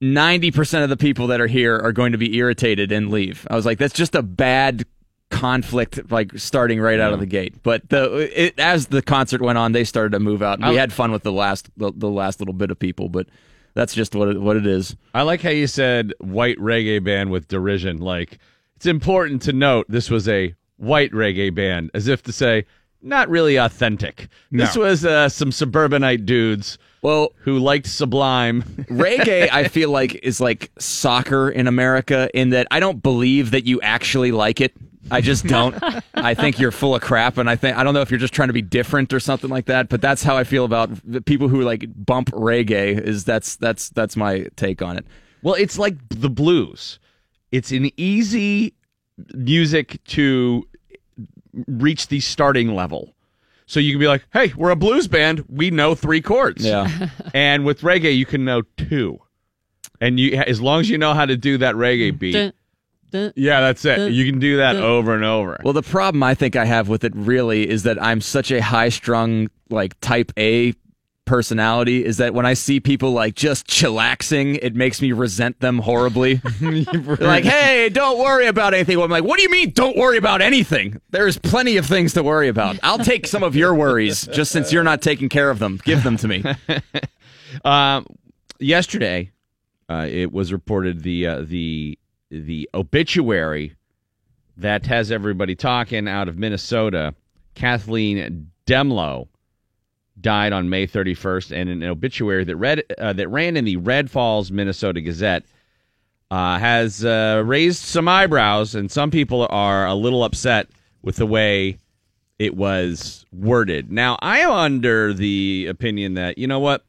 ninety 0.01 0.53
percent 0.53 0.85
of 0.85 0.91
the 0.91 0.97
people 0.97 1.27
that 1.29 1.41
are 1.41 1.49
here 1.49 1.77
are 1.79 1.93
going 1.93 2.13
to 2.13 2.19
be 2.19 2.37
irritated 2.37 2.93
and 2.93 3.11
leave. 3.11 3.45
I 3.51 3.57
was 3.57 3.67
like, 3.67 3.79
that's 3.79 3.95
just 3.95 4.15
a 4.15 4.23
bad 4.23 4.85
conflict, 5.33 6.13
like 6.13 6.39
starting 6.39 6.81
right 6.81 7.01
out 7.01 7.13
of 7.13 7.19
the 7.19 7.27
gate. 7.27 7.61
But 7.63 7.89
the 7.89 8.31
it, 8.47 8.59
as 8.59 8.87
the 8.87 9.03
concert 9.03 9.41
went 9.41 9.59
on, 9.59 9.73
they 9.73 9.83
started 9.85 10.13
to 10.13 10.21
move 10.21 10.43
out, 10.43 10.61
and 10.61 10.69
we 10.69 10.77
had 10.77 10.93
fun 10.93 11.11
with 11.11 11.25
the 11.25 11.33
last 11.33 11.69
the, 11.77 11.93
the 11.95 12.09
last 12.09 12.41
little 12.41 12.55
bit 12.55 12.71
of 12.71 12.79
people. 12.79 13.09
But 13.09 13.27
that's 13.75 13.95
just 13.95 14.15
what 14.15 14.29
it, 14.29 14.41
what 14.41 14.57
it 14.57 14.67
is. 14.67 14.95
I 15.15 15.23
like 15.23 15.41
how 15.41 15.51
you 15.51 15.67
said 15.67 16.13
white 16.21 16.59
reggae 16.59 17.03
band 17.03 17.31
with 17.31 17.49
derision. 17.49 17.99
Like, 17.99 18.39
it's 18.77 18.87
important 18.87 19.43
to 19.43 19.53
note 19.53 19.87
this 19.89 20.11
was 20.11 20.29
a 20.29 20.55
white 20.77 21.11
reggae 21.13 21.55
band, 21.55 21.91
as 21.95 22.07
if 22.07 22.23
to 22.25 22.33
say, 22.33 22.67
not 23.01 23.29
really 23.29 23.57
authentic. 23.57 24.29
This 24.51 24.77
was 24.77 25.05
uh, 25.05 25.29
some 25.29 25.51
suburbanite 25.51 26.25
dudes 26.27 26.79
Well, 27.03 27.33
who 27.39 27.59
liked 27.59 27.87
Sublime. 27.87 28.63
reggae 28.91 29.49
i 29.51 29.67
feel 29.69 29.91
like 29.91 30.15
is 30.23 30.41
like 30.41 30.71
soccer 30.79 31.49
in 31.51 31.67
america 31.67 32.29
in 32.35 32.51
that 32.51 32.67
i 32.71 32.79
don't 32.79 33.03
believe 33.03 33.51
that 33.53 33.65
you 33.65 33.81
actually 33.81 34.31
like 34.33 34.61
it 34.61 34.73
i 35.11 35.21
just 35.21 35.47
don't 35.47 35.77
i 36.15 36.35
think 36.35 36.59
you're 36.59 36.71
full 36.71 36.95
of 36.95 37.03
crap 37.03 37.39
and 37.39 37.51
i 37.51 37.57
think 37.57 37.77
i 37.77 37.83
don't 37.83 37.95
know 37.95 38.01
if 38.01 38.11
you're 38.11 38.21
just 38.21 38.35
trying 38.35 38.49
to 38.49 38.53
be 38.53 38.63
different 38.63 39.13
or 39.13 39.21
something 39.21 39.51
like 39.51 39.67
that 39.67 39.89
but 39.89 40.01
that's 40.01 40.23
how 40.23 40.37
i 40.37 40.45
feel 40.45 40.65
about 40.65 40.91
the 41.05 41.21
people 41.21 41.49
who 41.49 41.63
like 41.63 41.85
bump 41.95 42.31
reggae 42.31 42.99
is 43.01 43.25
that's 43.25 43.57
that's 43.57 43.89
that's 43.91 44.17
my 44.17 44.47
take 44.57 44.81
on 44.81 44.97
it 44.97 45.05
well, 45.43 45.55
it's 45.55 45.79
like 45.79 45.97
the 46.09 46.31
blues. 46.31 46.99
It's 47.51 47.73
an 47.73 47.91
easy 47.97 48.75
music 49.35 50.03
to 50.09 50.67
reach 51.67 52.09
the 52.09 52.21
starting 52.21 52.75
level. 52.75 53.15
So 53.67 53.81
you 53.81 53.93
can 53.93 54.01
be 54.01 54.07
like, 54.07 54.25
hey, 54.33 54.53
we're 54.57 54.71
a 54.71 54.77
blues 54.77 55.09
band. 55.09 55.45
We 55.49 55.71
know 55.71 55.95
three 55.95 56.21
chords. 56.21 56.65
yeah 56.65 57.09
And 57.35 57.65
with 57.65 57.81
reggae, 57.81 58.17
you 58.17 58.27
can 58.27 58.45
know 58.45 58.63
two. 58.77 59.19
And 60.01 60.19
you, 60.19 60.37
as 60.37 60.61
long 60.61 60.81
as 60.81 60.89
you 60.89 60.99
know 60.99 61.15
how 61.15 61.27
to 61.27 61.37
do 61.37 61.59
that 61.59 61.75
reggae 61.75 62.17
beat, 62.17 62.55
Dun, 63.13 63.23
dun. 63.25 63.33
yeah, 63.37 63.61
that's 63.61 63.85
it. 63.85 63.97
Dun, 63.97 64.13
You 64.13 64.25
can 64.31 64.39
do 64.41 64.57
that 64.57 64.73
dun. 64.75 64.83
over 64.83 65.15
and 65.15 65.25
over. 65.25 65.61
well 65.63 65.73
the 65.75 65.83
problem 65.83 66.23
i 66.23 66.35
think 66.35 66.57
i 66.57 66.65
have 66.65 66.89
with 66.89 67.05
it 67.05 67.13
really 67.15 67.69
is 67.69 67.83
that 67.85 68.03
i'm 68.03 68.21
such 68.21 68.51
a 68.51 68.61
high 68.61 68.89
strung 68.89 69.49
like 69.71 69.99
type 70.01 70.33
a 70.39 70.73
personality 71.25 72.05
is 72.05 72.17
that 72.17 72.35
when 72.35 72.45
i 72.45 72.53
see 72.53 72.81
people 72.81 73.13
like 73.13 73.35
just 73.37 73.67
chillaxing 73.69 74.59
it 74.61 74.75
makes 74.75 75.01
me 75.01 75.13
resent 75.13 75.59
them 75.61 75.79
horribly 75.79 76.41
like, 76.61 77.45
hey, 77.45 77.89
don't 77.91 78.19
worry 78.19 78.47
about 78.47 78.75
anything. 78.75 78.97
Well, 78.99 79.05
I'm 79.05 79.11
like, 79.11 79.23
what 79.25 79.37
do 79.37 79.43
you 79.45 79.51
mean, 79.51 79.71
don't 79.71 79.97
worry 79.97 80.17
about 80.19 80.43
anything? 80.43 81.01
There's 81.11 81.39
plenty 81.39 81.77
of 81.77 81.87
things 81.87 82.13
to 82.15 82.23
worry 82.23 82.49
about. 82.49 82.79
I'll 82.83 82.99
take 82.99 83.27
some 83.29 83.43
of 83.45 83.55
your 83.57 83.75
worries 83.75 84.27
just 84.27 84.51
since 84.53 84.73
you're 84.73 84.83
not 84.85 85.01
taking 85.01 85.29
care 85.29 85.49
of 85.51 85.59
them. 85.61 85.81
Give 85.85 86.03
them 86.03 86.17
to 86.19 86.29
me. 86.29 86.45
Um, 87.65 88.07
yesterday, 88.59 89.31
uh, 89.89 90.07
it 90.09 90.33
was 90.33 90.53
reported 90.53 91.03
the 91.03 91.27
uh, 91.27 91.43
the 91.43 91.99
the 92.33 92.69
obituary 92.73 93.77
that 94.57 94.87
has 94.87 95.11
everybody 95.11 95.55
talking 95.55 96.09
out 96.09 96.29
of 96.29 96.39
Minnesota. 96.39 97.15
Kathleen 97.55 98.51
Dehmlow 98.67 99.29
died 100.21 100.53
on 100.53 100.71
May 100.71 100.87
31st, 100.87 101.53
and 101.55 101.69
an 101.69 101.83
obituary 101.83 102.45
that 102.45 102.57
read 102.57 102.83
uh, 102.99 103.13
that 103.13 103.29
ran 103.29 103.57
in 103.57 103.65
the 103.65 103.77
Red 103.77 104.11
Falls, 104.11 104.51
Minnesota 104.51 105.01
Gazette 105.01 105.45
uh, 106.31 106.59
has 106.59 107.05
uh, 107.05 107.43
raised 107.45 107.83
some 107.83 108.09
eyebrows, 108.09 108.75
and 108.75 108.91
some 108.91 109.11
people 109.11 109.47
are 109.51 109.87
a 109.87 109.95
little 109.95 110.25
upset 110.25 110.69
with 111.03 111.17
the 111.17 111.27
way 111.27 111.77
it 112.39 112.57
was 112.57 113.27
worded. 113.33 113.93
Now, 113.93 114.17
I 114.23 114.41
am 114.41 114.51
under 114.51 115.13
the 115.13 115.67
opinion 115.69 116.15
that 116.15 116.39
you 116.39 116.47
know 116.47 116.61
what, 116.61 116.85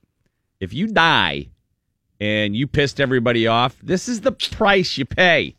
if 0.60 0.74
you 0.74 0.88
die 0.88 1.50
and 2.24 2.56
you 2.56 2.68
pissed 2.68 3.02
everybody 3.02 3.48
off, 3.48 3.76
this 3.84 4.08
is 4.08 4.22
the 4.22 4.32
price 4.32 4.98
you 4.98 5.04
pay. 5.04 5.58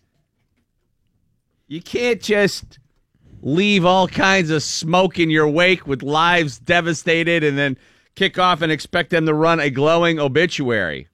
You 1.69 1.83
can't 1.83 2.23
just 2.23 2.79
leave 3.43 3.85
all 3.85 4.09
kinds 4.09 4.49
of 4.49 4.63
smoke 4.63 5.19
in 5.19 5.29
your 5.29 5.47
wake 5.47 5.87
with 5.87 6.03
lives 6.03 6.59
devastated 6.59 7.45
and 7.45 7.59
then 7.59 7.77
kick 8.15 8.39
off 8.39 8.63
and 8.63 8.73
expect 8.73 9.11
them 9.11 9.27
to 9.27 9.35
run 9.35 9.61
a 9.61 9.69
glowing 9.69 10.19
obituary. 10.19 11.07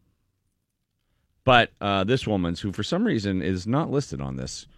But 1.42 1.72
uh, 1.80 2.04
this 2.04 2.28
woman's, 2.28 2.60
who 2.60 2.70
for 2.70 2.84
some 2.84 3.04
reason 3.04 3.42
is 3.42 3.66
not 3.66 3.90
listed 3.90 4.20
on 4.20 4.36
this 4.36 4.68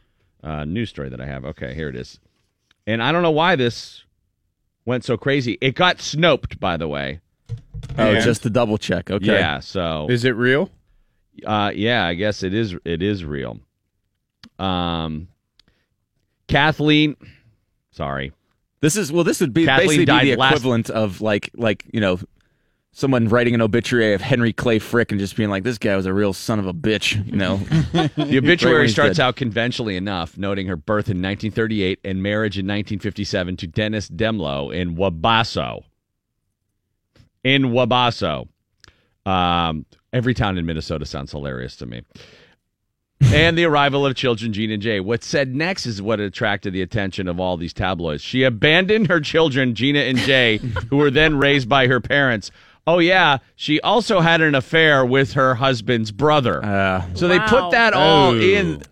uh, 0.42 0.64
news 0.64 0.88
story 0.88 1.10
that 1.10 1.20
I 1.20 1.26
have. 1.26 1.44
Okay, 1.44 1.74
here 1.74 1.90
it 1.90 1.96
is. 1.96 2.18
And 2.86 3.02
I 3.02 3.12
don't 3.12 3.22
know 3.22 3.30
why 3.30 3.56
this 3.56 4.04
went 4.86 5.04
so 5.04 5.18
crazy. 5.18 5.58
It 5.60 5.74
got 5.74 5.98
snoped, 5.98 6.58
by 6.58 6.78
the 6.78 6.88
way. 6.88 7.20
Oh, 7.98 8.12
And- 8.12 8.24
just 8.24 8.42
to 8.44 8.50
double 8.50 8.78
check. 8.78 9.10
Okay. 9.10 9.26
Yeah, 9.26 9.60
so 9.60 10.06
Is 10.10 10.24
it 10.24 10.36
real? 10.36 10.70
uh, 11.46 11.72
yeah, 11.74 12.06
I 12.06 12.14
guess 12.14 12.42
it 12.42 12.54
is. 12.54 12.74
It 12.84 13.02
is 13.02 13.24
real. 13.24 13.58
Um, 14.58 15.28
Kathleen, 16.48 17.16
sorry, 17.90 18.32
This 18.80 18.96
is 18.96 19.10
well. 19.12 19.24
This 19.24 19.40
would 19.40 19.52
be 19.54 19.64
Kathleen 19.64 19.88
basically 20.04 20.20
be 20.20 20.30
the 20.32 20.36
last- 20.36 20.52
equivalent 20.52 20.90
of 20.90 21.20
like 21.20 21.50
like 21.54 21.84
you 21.92 22.00
know 22.00 22.18
someone 22.94 23.26
writing 23.28 23.54
an 23.54 23.62
obituary 23.62 24.12
of 24.12 24.20
Henry 24.20 24.52
Clay 24.52 24.78
Frick 24.78 25.10
and 25.12 25.18
just 25.18 25.34
being 25.34 25.48
like, 25.48 25.62
this 25.62 25.78
guy 25.78 25.96
was 25.96 26.04
a 26.04 26.12
real 26.12 26.34
son 26.34 26.58
of 26.58 26.66
a 26.66 26.74
bitch. 26.74 27.24
You 27.26 27.36
know. 27.36 27.56
The 28.26 28.36
obituary 28.38 28.88
starts 28.90 29.16
dead. 29.16 29.22
out 29.24 29.36
conventionally 29.36 29.96
enough, 29.96 30.36
noting 30.36 30.66
her 30.66 30.76
birth 30.76 31.06
in 31.08 31.16
1938 31.22 32.00
and 32.04 32.22
marriage 32.22 32.58
in 32.58 32.66
1957 32.66 33.56
to 33.58 33.66
Dennis 33.66 34.10
Dehmlow 34.10 34.74
in 34.74 34.94
Wabasso. 34.96 35.84
In 37.44 37.64
Wabasso. 37.64 38.48
Um, 39.26 39.86
every 40.12 40.34
town 40.34 40.58
in 40.58 40.66
Minnesota 40.66 41.06
sounds 41.06 41.30
hilarious 41.32 41.76
to 41.76 41.86
me. 41.86 42.02
and 43.32 43.56
the 43.56 43.64
arrival 43.64 44.04
of 44.04 44.16
children, 44.16 44.52
Gene 44.52 44.70
and 44.72 44.82
Jay. 44.82 44.98
What's 45.00 45.26
said 45.26 45.54
next 45.54 45.86
is 45.86 46.02
what 46.02 46.18
attracted 46.20 46.72
the 46.72 46.82
attention 46.82 47.28
of 47.28 47.38
all 47.38 47.56
these 47.56 47.72
tabloids. 47.72 48.22
She 48.22 48.42
abandoned 48.42 49.06
her 49.08 49.20
children, 49.20 49.74
Gina 49.76 50.00
and 50.00 50.18
Jay, 50.18 50.58
who 50.90 50.96
were 50.96 51.10
then 51.10 51.38
raised 51.38 51.68
by 51.68 51.86
her 51.86 52.00
parents. 52.00 52.50
Oh, 52.84 52.98
yeah. 52.98 53.38
She 53.54 53.80
also 53.80 54.20
had 54.20 54.40
an 54.40 54.56
affair 54.56 55.04
with 55.06 55.34
her 55.34 55.54
husband's 55.54 56.10
brother. 56.10 56.64
Uh, 56.64 57.04
So 57.14 57.28
they 57.28 57.38
put 57.38 57.70
that 57.70 57.94
all 57.94 58.30
Oh. 58.32 58.40
in 58.40 58.82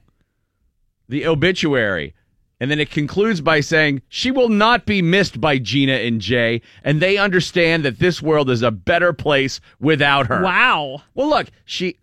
the 1.08 1.26
obituary. 1.26 2.14
And 2.60 2.70
then 2.70 2.78
it 2.78 2.90
concludes 2.90 3.40
by 3.40 3.60
saying, 3.60 4.02
she 4.08 4.30
will 4.30 4.50
not 4.50 4.84
be 4.84 5.00
missed 5.00 5.40
by 5.40 5.58
Gina 5.58 5.94
and 5.94 6.20
Jay, 6.20 6.60
and 6.84 7.00
they 7.00 7.16
understand 7.16 7.84
that 7.86 7.98
this 7.98 8.20
world 8.20 8.50
is 8.50 8.62
a 8.62 8.70
better 8.70 9.14
place 9.14 9.60
without 9.80 10.26
her. 10.26 10.42
Wow. 10.42 11.02
Well, 11.14 11.30
look, 11.30 11.48
she, 11.64 11.96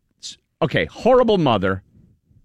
okay, 0.61 0.85
horrible 0.85 1.37
mother, 1.37 1.83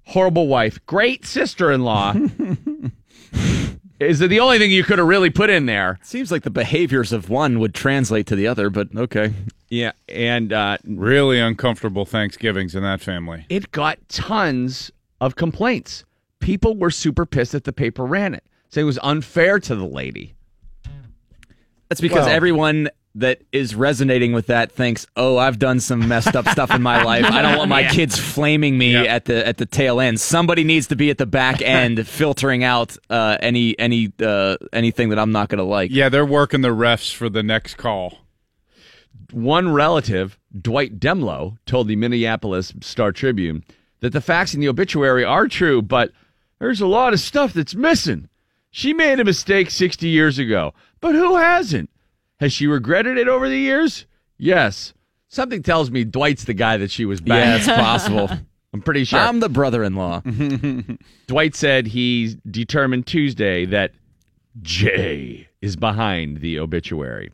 horrible 0.04 0.46
wife, 0.46 0.78
great 0.84 1.24
sister 1.24 1.72
in 1.72 1.84
law. 1.84 2.14
is 3.98 4.18
the 4.18 4.40
only 4.40 4.58
thing 4.58 4.70
you 4.70 4.84
could 4.84 4.98
have 4.98 5.08
really 5.08 5.30
put 5.30 5.48
in 5.48 5.66
there. 5.66 5.98
seems 6.02 6.30
like 6.30 6.42
the 6.42 6.50
behaviors 6.50 7.12
of 7.12 7.30
one 7.30 7.58
would 7.60 7.74
translate 7.74 8.26
to 8.26 8.36
the 8.36 8.46
other, 8.46 8.68
but 8.68 8.88
okay. 8.94 9.32
Yeah. 9.68 9.92
And 10.08 10.52
uh, 10.52 10.78
Really 10.84 11.38
uncomfortable 11.40 12.04
Thanksgivings 12.04 12.74
in 12.74 12.82
that 12.82 13.00
family. 13.00 13.46
it 13.48 13.70
got 13.70 13.98
tons 14.08 14.90
of 15.20 15.36
complaints. 15.36 16.04
People 16.42 16.76
were 16.76 16.90
super 16.90 17.24
pissed 17.24 17.52
that 17.52 17.64
the 17.64 17.72
paper 17.72 18.04
ran 18.04 18.34
it, 18.34 18.44
saying 18.68 18.84
it 18.84 18.86
was 18.86 18.98
unfair 19.02 19.58
to 19.60 19.74
the 19.74 19.86
lady. 19.86 20.34
That's 21.88 22.00
because 22.00 22.26
Well- 22.26 22.34
everyone 22.34 22.88
that 23.14 23.42
is 23.52 23.74
resonating 23.74 24.32
with 24.32 24.46
that 24.46 24.72
thinks, 24.72 25.06
"Oh, 25.16 25.36
I've 25.36 25.58
done 25.58 25.80
some 25.80 26.08
messed 26.08 26.34
up 26.34 26.48
stuff 26.48 26.70
in 26.74 26.80
my 26.80 27.02
life. 27.04 27.26
I 27.26 27.42
don't 27.42 27.58
want 27.58 27.68
my 27.68 27.84
kids 27.84 28.18
flaming 28.18 28.78
me 28.78 28.94
Yeah. 28.94 29.02
at 29.02 29.26
the 29.26 29.46
at 29.46 29.58
the 29.58 29.66
tail 29.66 30.00
end. 30.00 30.18
Somebody 30.18 30.64
needs 30.64 30.86
to 30.86 30.96
be 30.96 31.10
at 31.10 31.18
the 31.18 31.26
back 31.26 31.60
end 31.64 32.06
filtering 32.08 32.64
out 32.64 32.96
uh, 33.10 33.36
any 33.40 33.78
any 33.78 34.10
uh, 34.22 34.56
anything 34.72 35.10
that 35.10 35.18
I'm 35.18 35.30
not 35.30 35.50
going 35.50 35.58
to 35.58 35.64
like." 35.64 35.90
Yeah, 35.90 36.08
they're 36.08 36.24
working 36.24 36.62
the 36.62 36.70
refs 36.70 37.12
for 37.14 37.28
the 37.28 37.42
next 37.42 37.74
call. 37.76 38.18
One 39.30 39.70
relative, 39.72 40.38
Dwight 40.58 40.98
Dehmlow, 40.98 41.58
told 41.66 41.88
the 41.88 41.96
Minneapolis 41.96 42.72
Star 42.80 43.12
Tribune 43.12 43.62
that 44.00 44.14
the 44.14 44.20
facts 44.22 44.54
in 44.54 44.60
the 44.60 44.68
obituary 44.68 45.22
are 45.24 45.48
true, 45.48 45.82
but 45.82 46.12
there's 46.62 46.80
a 46.80 46.86
lot 46.86 47.12
of 47.12 47.18
stuff 47.18 47.52
that's 47.52 47.74
missing. 47.74 48.28
She 48.70 48.92
made 48.94 49.18
a 49.18 49.24
mistake 49.24 49.68
60 49.68 50.06
years 50.06 50.38
ago, 50.38 50.74
but 51.00 51.14
who 51.16 51.36
hasn't? 51.36 51.90
Has 52.38 52.52
she 52.52 52.68
regretted 52.68 53.18
it 53.18 53.26
over 53.26 53.48
the 53.48 53.58
years? 53.58 54.06
Yes. 54.38 54.94
Something 55.26 55.64
tells 55.64 55.90
me 55.90 56.04
Dwight's 56.04 56.44
the 56.44 56.54
guy 56.54 56.76
that 56.76 56.92
she 56.92 57.04
was 57.04 57.20
Yeah, 57.20 57.34
banging. 57.34 57.56
it's 57.56 57.66
possible. 57.66 58.30
I'm 58.72 58.80
pretty 58.80 59.02
sure. 59.02 59.18
I'm 59.18 59.40
the 59.40 59.48
brother-in-law. 59.48 60.20
Dwight 61.26 61.56
said 61.56 61.88
he 61.88 62.36
determined 62.48 63.08
Tuesday 63.08 63.64
that 63.66 63.90
Jay 64.62 65.48
is 65.60 65.74
behind 65.74 66.40
the 66.40 66.60
obituary. 66.60 67.32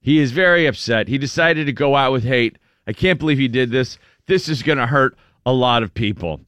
He 0.00 0.20
is 0.20 0.30
very 0.30 0.66
upset. 0.66 1.08
He 1.08 1.18
decided 1.18 1.66
to 1.66 1.72
go 1.72 1.96
out 1.96 2.12
with 2.12 2.22
hate. 2.22 2.58
I 2.86 2.92
can't 2.92 3.18
believe 3.18 3.38
he 3.38 3.48
did 3.48 3.70
this. 3.72 3.98
This 4.26 4.48
is 4.48 4.62
going 4.62 4.78
to 4.78 4.86
hurt 4.86 5.16
a 5.44 5.52
lot 5.52 5.82
of 5.82 5.92
people. 5.92 6.40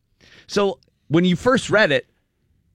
So, 0.46 0.78
when 1.08 1.24
you 1.24 1.36
first 1.36 1.70
read 1.70 1.92
it, 1.92 2.06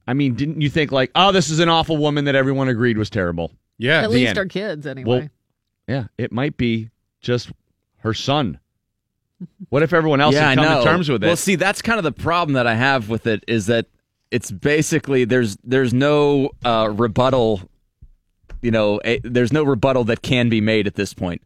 I 0.08 0.14
mean, 0.14 0.36
didn't 0.36 0.62
you 0.62 0.70
think 0.70 0.92
like, 0.92 1.12
"Oh, 1.16 1.32
this 1.32 1.50
is 1.50 1.60
an 1.60 1.70
awful 1.70 1.98
woman 1.98 2.26
that 2.26 2.36
everyone 2.36 2.68
agreed 2.68 2.98
was 2.98 3.10
terrible"? 3.10 3.52
Yeah. 3.78 4.02
At 4.02 4.12
least 4.12 4.30
end. 4.30 4.38
our 4.38 4.46
kids, 4.46 4.86
anyway. 4.86 5.20
Well, 5.20 5.30
yeah, 5.88 6.06
it 6.18 6.32
might 6.32 6.58
be 6.58 6.90
just 7.22 7.52
her 8.00 8.14
son. 8.14 8.60
What 9.70 9.84
if 9.84 9.94
everyone 9.94 10.22
else 10.22 10.36
yeah, 10.36 10.50
had 10.50 10.58
come 10.58 10.78
to 10.80 10.84
terms 10.84 11.10
with 11.10 11.24
it? 11.24 11.28
Well, 11.28 11.36
see, 11.36 11.56
that's 11.56 11.82
kind 11.82 11.98
of 11.98 12.04
the 12.04 12.12
problem 12.12 12.54
that 12.54 12.68
I 12.68 12.76
have 12.76 13.10
with 13.10 13.28
it 13.28 13.44
is 13.48 13.66
that 13.66 13.88
it's 14.32 14.52
basically 14.52 15.26
there's 15.26 15.58
there's 15.64 15.94
no 15.94 16.52
uh, 16.64 16.90
rebuttal. 16.94 17.62
You 18.62 18.72
know, 18.72 19.02
a, 19.04 19.20
there's 19.20 19.52
no 19.52 19.64
rebuttal 19.64 20.06
that 20.06 20.22
can 20.22 20.48
be 20.48 20.62
made 20.62 20.88
at 20.88 20.96
this 20.96 21.14
point. 21.14 21.42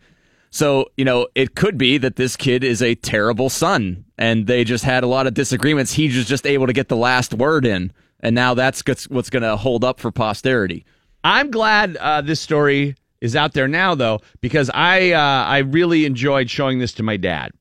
So 0.58 0.90
you 0.98 1.06
know, 1.06 1.28
it 1.36 1.54
could 1.54 1.78
be 1.78 2.00
that 2.00 2.16
this 2.16 2.36
kid 2.36 2.64
is 2.64 2.82
a 2.82 2.96
terrible 2.96 3.48
son, 3.50 4.06
and 4.18 4.48
they 4.48 4.64
just 4.64 4.84
had 4.84 5.04
a 5.04 5.08
lot 5.08 5.28
of 5.28 5.36
disagreements. 5.36 5.94
He 5.94 6.08
was 6.08 6.26
just 6.28 6.48
able 6.48 6.66
to 6.66 6.74
get 6.74 6.88
the 6.88 6.96
last 6.98 7.32
word 7.34 7.64
in, 7.64 7.94
and 8.22 8.34
now 8.34 8.56
that's 8.56 8.82
what's- 8.88 9.08
what's 9.08 9.30
going 9.30 9.44
to 9.44 9.56
hold 9.56 9.84
up 9.84 10.00
for 10.00 10.12
posterity. 10.12 10.84
I'm 11.24 11.52
glad 11.52 11.96
uh, 11.98 12.22
this 12.22 12.42
story 12.42 12.96
is 13.22 13.36
out 13.36 13.54
there 13.54 13.68
now, 13.68 13.94
though, 13.94 14.22
because 14.42 14.72
I 14.74 15.12
uh, 15.12 15.20
I 15.46 15.60
really 15.60 16.06
enjoyed 16.06 16.50
showing 16.50 16.80
this 16.80 16.94
to 16.94 17.04
my 17.04 17.18
dad 17.18 17.52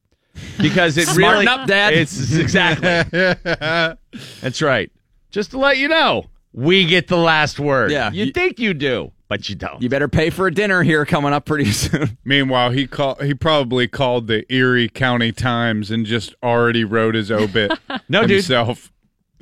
because 0.59 0.97
it 0.97 1.15
really 1.17 1.47
up, 1.47 1.67
Dad. 1.67 1.93
It's 1.93 2.35
exactly 2.35 2.89
that's 4.41 4.63
right. 4.63 4.91
Just 5.31 5.51
to 5.51 5.59
let 5.59 5.77
you 5.79 5.89
know, 5.89 6.27
we 6.53 6.87
get 6.87 7.09
the 7.09 7.17
last 7.19 7.59
word. 7.61 7.91
Yeah. 7.91 8.11
you 8.11 8.27
You- 8.27 8.33
think 8.33 8.59
you 8.59 8.73
do, 8.75 9.13
but 9.29 9.49
you 9.49 9.55
don't. 9.55 9.83
You 9.83 9.89
better 9.89 10.09
pay 10.09 10.31
for 10.31 10.47
a 10.47 10.55
dinner 10.55 10.83
here 10.83 11.05
coming 11.05 11.33
up 11.33 11.45
pretty 11.45 11.65
soon. 11.73 12.17
Meanwhile, 12.25 12.71
he 12.71 12.87
call 12.87 13.17
he 13.17 13.35
probably 13.35 13.89
called 13.89 14.27
the 14.27 14.45
Erie 14.53 14.89
County 14.89 15.33
Times 15.33 15.91
and 15.91 16.07
just 16.07 16.35
already 16.43 16.85
wrote 16.85 17.15
his 17.15 17.31
obit 17.31 17.73
No, 18.09 18.23
dude. 18.23 18.31
himself. 18.31 18.93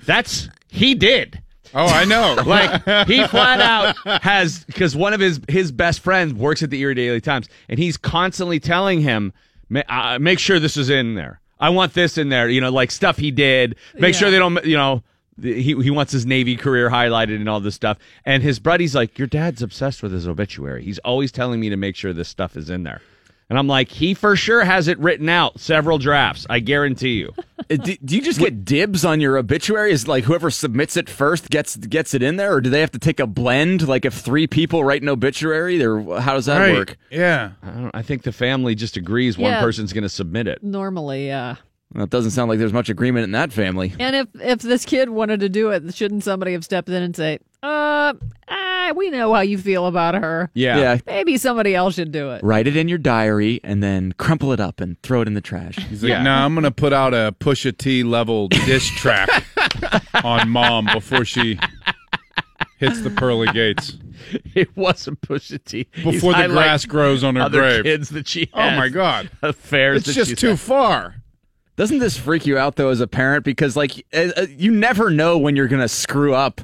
That's 0.07 0.49
he 0.68 0.94
did. 0.94 1.40
Oh, 1.77 1.87
I 1.87 2.05
know. 2.05 2.37
Like 2.47 3.07
he 3.09 3.27
flat 3.27 3.61
out 3.61 4.23
has 4.23 4.64
because 4.64 4.94
one 4.94 5.12
of 5.12 5.20
his 5.20 5.40
his 5.49 5.73
best 5.73 6.01
friends 6.01 6.33
works 6.35 6.62
at 6.62 6.70
the 6.70 6.79
Erie 6.81 6.94
Daily 6.94 7.20
Times, 7.20 7.49
and 7.68 7.79
he's 7.79 7.97
constantly 7.97 8.61
telling 8.61 9.01
him, 9.01 9.33
uh, 9.88 10.18
"Make 10.20 10.38
sure 10.38 10.61
this 10.61 10.77
is 10.77 10.88
in 10.90 11.14
there. 11.14 11.40
I 11.59 11.70
want 11.70 11.94
this 11.94 12.16
in 12.18 12.29
there." 12.29 12.49
You 12.49 12.61
know, 12.61 12.70
like 12.70 12.90
stuff 12.90 13.16
he 13.16 13.31
did. 13.33 13.77
Make 13.94 14.14
sure 14.14 14.31
they 14.31 14.38
don't. 14.38 14.64
You 14.64 14.77
know, 14.77 15.03
th- 15.40 15.57
he 15.64 15.75
he 15.83 15.90
wants 15.90 16.12
his 16.12 16.27
Navy 16.27 16.57
career 16.57 16.90
highlighted 16.90 17.37
and 17.37 17.49
all 17.49 17.61
this 17.61 17.75
stuff. 17.75 17.99
And 18.25 18.42
his 18.42 18.59
buddy's 18.59 18.94
like, 18.94 19.18
"Your 19.18 19.29
dad's 19.29 19.62
obsessed 19.62 20.03
with 20.03 20.12
his 20.12 20.27
obituary. 20.29 20.85
He's 20.85 20.99
always 21.01 21.33
telling 21.33 21.61
me 21.61 21.68
to 21.70 21.77
make 21.77 21.97
sure 21.97 22.12
this 22.12 22.29
stuff 22.29 22.57
is 22.57 22.70
in 22.70 22.83
there." 22.83 23.01
And 23.51 23.59
I'm 23.59 23.66
like, 23.66 23.90
he 23.90 24.14
for 24.14 24.37
sure 24.37 24.64
has 24.64 24.88
it 24.88 24.99
written 24.99 25.29
out, 25.29 25.61
several 25.61 25.99
drafts. 25.99 26.47
I 26.49 26.61
guarantee 26.61 27.18
you. 27.18 27.33
Uh, 27.70 27.77
do, 27.77 27.97
do 28.05 28.14
you 28.16 28.20
just 28.20 28.38
get 28.38 28.62
dibs 28.66 29.07
on 29.07 29.23
your 29.23 29.38
obituary? 29.38 29.90
Is 29.90 30.07
like 30.07 30.25
whoever 30.25 30.51
submits 30.51 30.99
it 30.99 31.09
first 31.09 31.49
gets 31.49 31.77
gets 31.77 32.12
it 32.12 32.23
in 32.23 32.37
there, 32.37 32.53
or 32.53 32.61
do 32.61 32.68
they 32.68 32.81
have 32.81 32.90
to 32.90 32.99
take 32.99 33.20
a 33.20 33.27
blend? 33.27 33.88
Like 33.88 34.05
if 34.05 34.12
three 34.12 34.47
people 34.47 34.85
write 34.85 35.01
an 35.01 35.09
obituary, 35.09 35.83
or 35.83 36.20
how 36.20 36.35
does 36.35 36.44
that 36.44 36.59
Right. 36.59 36.75
work? 36.75 36.99
Yeah. 37.11 37.53
I, 37.62 37.70
don't, 37.70 37.90
I 37.94 38.03
think 38.03 38.23
the 38.25 38.33
family 38.33 38.75
just 38.75 38.99
agrees 38.99 39.38
one 39.38 39.55
person's 39.61 39.94
going 39.94 40.03
to 40.03 40.11
submit 40.11 40.47
it. 40.47 40.62
Normally, 40.62 41.27
yeah. 41.27 41.57
Well, 41.94 42.04
it 42.04 42.11
doesn't 42.11 42.33
sound 42.33 42.48
like 42.48 42.59
there's 42.59 42.72
much 42.72 42.88
agreement 42.88 43.24
in 43.24 43.33
that 43.33 43.52
family. 43.52 43.94
And 44.00 44.16
if 44.16 44.28
if 44.40 44.59
this 44.61 44.85
kid 44.85 45.11
wanted 45.11 45.40
to 45.40 45.48
do 45.48 45.70
it, 45.70 45.94
shouldn't 45.94 46.24
somebody 46.24 46.52
have 46.52 46.64
stepped 46.64 46.88
in 46.88 47.02
and 47.02 47.14
say, 47.14 47.38
"Uh, 47.62 48.14
ah, 48.48 48.92
we 48.96 49.11
know 49.11 49.33
how 49.33 49.40
you 49.42 49.57
feel 49.59 49.87
about 49.87 50.14
her. 50.14 50.50
Yeah. 50.54 50.76
Yeah. 50.78 50.98
Maybe 51.07 51.37
somebody 51.37 51.74
else 51.74 51.94
should 51.94 52.11
do 52.12 52.33
it. 52.33 52.42
Write 52.42 52.66
it 52.66 52.76
in 52.76 52.88
your 52.88 52.98
diary 52.98 53.61
and 53.62 53.83
then 53.83 54.12
crumple 54.18 54.52
it 54.52 54.59
up 54.61 54.80
and 54.80 55.00
throw 55.02 55.20
it 55.22 55.28
in 55.28 55.35
the 55.35 55.40
trash. 55.40 55.76
He's 55.88 56.02
like, 56.02 56.11
Yeah. 56.11 56.22
no, 56.22 56.33
I'm 56.33 56.54
gonna 56.54 56.70
put 56.72 56.92
out 56.92 57.14
a 57.14 57.35
Pusha 57.38 57.76
T 57.76 58.02
level 58.02 58.48
diss 58.48 58.87
track 58.87 59.28
on 60.24 60.48
mom 60.50 60.88
before 60.92 61.24
she 61.24 61.59
hits 62.78 63.00
the 63.02 63.11
pearly 63.11 63.46
gates. 63.52 63.96
It 64.54 64.74
wasn't 64.76 65.20
Pusha 65.20 65.62
T. 65.64 65.87
He's 65.92 66.04
Before 66.14 66.33
the 66.35 66.48
grass 66.48 66.87
grows 66.87 67.22
on 67.22 67.37
her 67.37 67.42
other 67.42 67.61
grave. 67.61 67.85
kids 67.85 68.09
that 68.11 68.26
she 68.26 68.50
Oh 68.54 68.70
my 68.76 68.88
god. 68.88 69.30
Affairs 69.42 69.98
It's 69.98 70.07
that 70.09 70.12
just 70.14 70.30
she's 70.30 70.38
too 70.40 70.48
had. 70.50 70.61
far. 70.61 71.14
Doesn't 71.77 71.99
this 71.99 72.17
freak 72.17 72.47
you 72.47 72.57
out 72.57 72.77
though 72.77 72.91
as 72.91 73.01
a 73.01 73.07
parent 73.07 73.45
because 73.45 73.77
like 73.77 74.07
uh, 74.15 74.29
uh, 74.37 74.47
you 74.49 74.71
never 74.71 75.11
know 75.11 75.39
when 75.39 75.57
you're 75.57 75.69
going 75.69 75.83
to 75.83 75.89
screw 75.89 76.35
up 76.35 76.61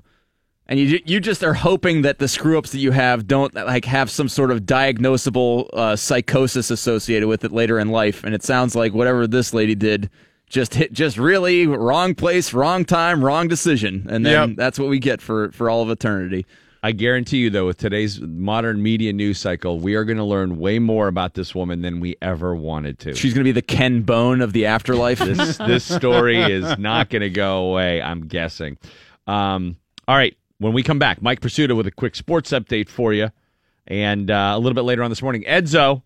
and 0.66 0.78
you 0.78 1.00
you 1.04 1.18
just 1.18 1.42
are 1.42 1.54
hoping 1.54 2.02
that 2.02 2.18
the 2.18 2.28
screw 2.28 2.56
ups 2.56 2.70
that 2.72 2.78
you 2.78 2.92
have 2.92 3.26
don't 3.26 3.52
like 3.54 3.84
have 3.86 4.08
some 4.10 4.28
sort 4.28 4.52
of 4.52 4.60
diagnosable 4.62 5.68
uh, 5.72 5.96
psychosis 5.96 6.70
associated 6.70 7.28
with 7.28 7.44
it 7.44 7.50
later 7.50 7.78
in 7.78 7.88
life 7.88 8.22
and 8.22 8.34
it 8.34 8.42
sounds 8.44 8.76
like 8.76 8.92
whatever 8.94 9.26
this 9.26 9.52
lady 9.52 9.74
did 9.74 10.08
just 10.48 10.74
hit 10.74 10.92
just 10.92 11.16
really 11.16 11.66
wrong 11.66 12.14
place, 12.14 12.52
wrong 12.52 12.84
time, 12.84 13.24
wrong 13.24 13.48
decision 13.48 14.06
and 14.08 14.24
then 14.24 14.50
Yep. 14.50 14.56
that's 14.56 14.78
what 14.78 14.88
we 14.88 14.98
get 15.00 15.20
for 15.20 15.50
for 15.52 15.68
all 15.68 15.82
of 15.82 15.90
eternity. 15.90 16.46
I 16.82 16.92
guarantee 16.92 17.38
you, 17.38 17.50
though, 17.50 17.66
with 17.66 17.76
today's 17.76 18.20
modern 18.20 18.82
media 18.82 19.12
news 19.12 19.38
cycle, 19.38 19.78
we 19.78 19.96
are 19.96 20.04
going 20.04 20.16
to 20.16 20.24
learn 20.24 20.58
way 20.58 20.78
more 20.78 21.08
about 21.08 21.34
this 21.34 21.54
woman 21.54 21.82
than 21.82 22.00
we 22.00 22.16
ever 22.22 22.54
wanted 22.54 22.98
to. 23.00 23.14
She's 23.14 23.34
going 23.34 23.44
to 23.44 23.48
be 23.48 23.52
the 23.52 23.60
Ken 23.60 24.00
Bone 24.00 24.40
of 24.40 24.54
the 24.54 24.64
afterlife. 24.66 25.18
this 25.18 25.58
this 25.58 25.84
story 25.84 26.38
is 26.38 26.78
not 26.78 27.10
going 27.10 27.20
to 27.20 27.30
go 27.30 27.70
away. 27.70 28.00
I'm 28.00 28.26
guessing. 28.26 28.78
Um, 29.26 29.76
all 30.08 30.16
right, 30.16 30.34
when 30.58 30.72
we 30.72 30.82
come 30.82 30.98
back, 30.98 31.20
Mike 31.20 31.40
Prisuta 31.40 31.76
with 31.76 31.86
a 31.86 31.90
quick 31.90 32.16
sports 32.16 32.50
update 32.50 32.88
for 32.88 33.12
you, 33.12 33.30
and 33.86 34.30
uh, 34.30 34.52
a 34.54 34.58
little 34.58 34.74
bit 34.74 34.82
later 34.82 35.02
on 35.02 35.10
this 35.10 35.20
morning, 35.22 35.44
Edzo 35.44 36.02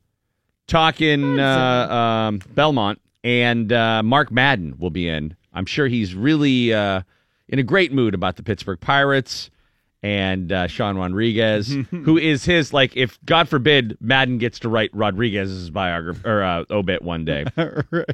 talking 0.66 1.38
uh, 1.38 2.26
um, 2.28 2.40
Belmont, 2.54 3.00
and 3.22 3.72
uh, 3.72 4.02
Mark 4.02 4.32
Madden 4.32 4.76
will 4.78 4.90
be 4.90 5.08
in. 5.08 5.36
I'm 5.52 5.66
sure 5.66 5.86
he's 5.86 6.16
really 6.16 6.74
uh, 6.74 7.02
in 7.48 7.60
a 7.60 7.62
great 7.62 7.92
mood 7.92 8.14
about 8.14 8.34
the 8.36 8.42
Pittsburgh 8.42 8.80
Pirates. 8.80 9.50
And 10.04 10.52
uh, 10.52 10.66
Sean 10.66 10.98
Rodriguez, 10.98 11.74
who 11.90 12.18
is 12.18 12.44
his 12.44 12.74
like, 12.74 12.94
if 12.94 13.18
God 13.24 13.48
forbid 13.48 13.96
Madden 14.00 14.36
gets 14.36 14.58
to 14.58 14.68
write 14.68 14.90
Rodriguez's 14.92 15.70
biography 15.70 16.20
or 16.28 16.42
uh, 16.42 16.64
obit 16.70 17.00
one 17.00 17.24
day, 17.24 17.46
or 17.56 18.04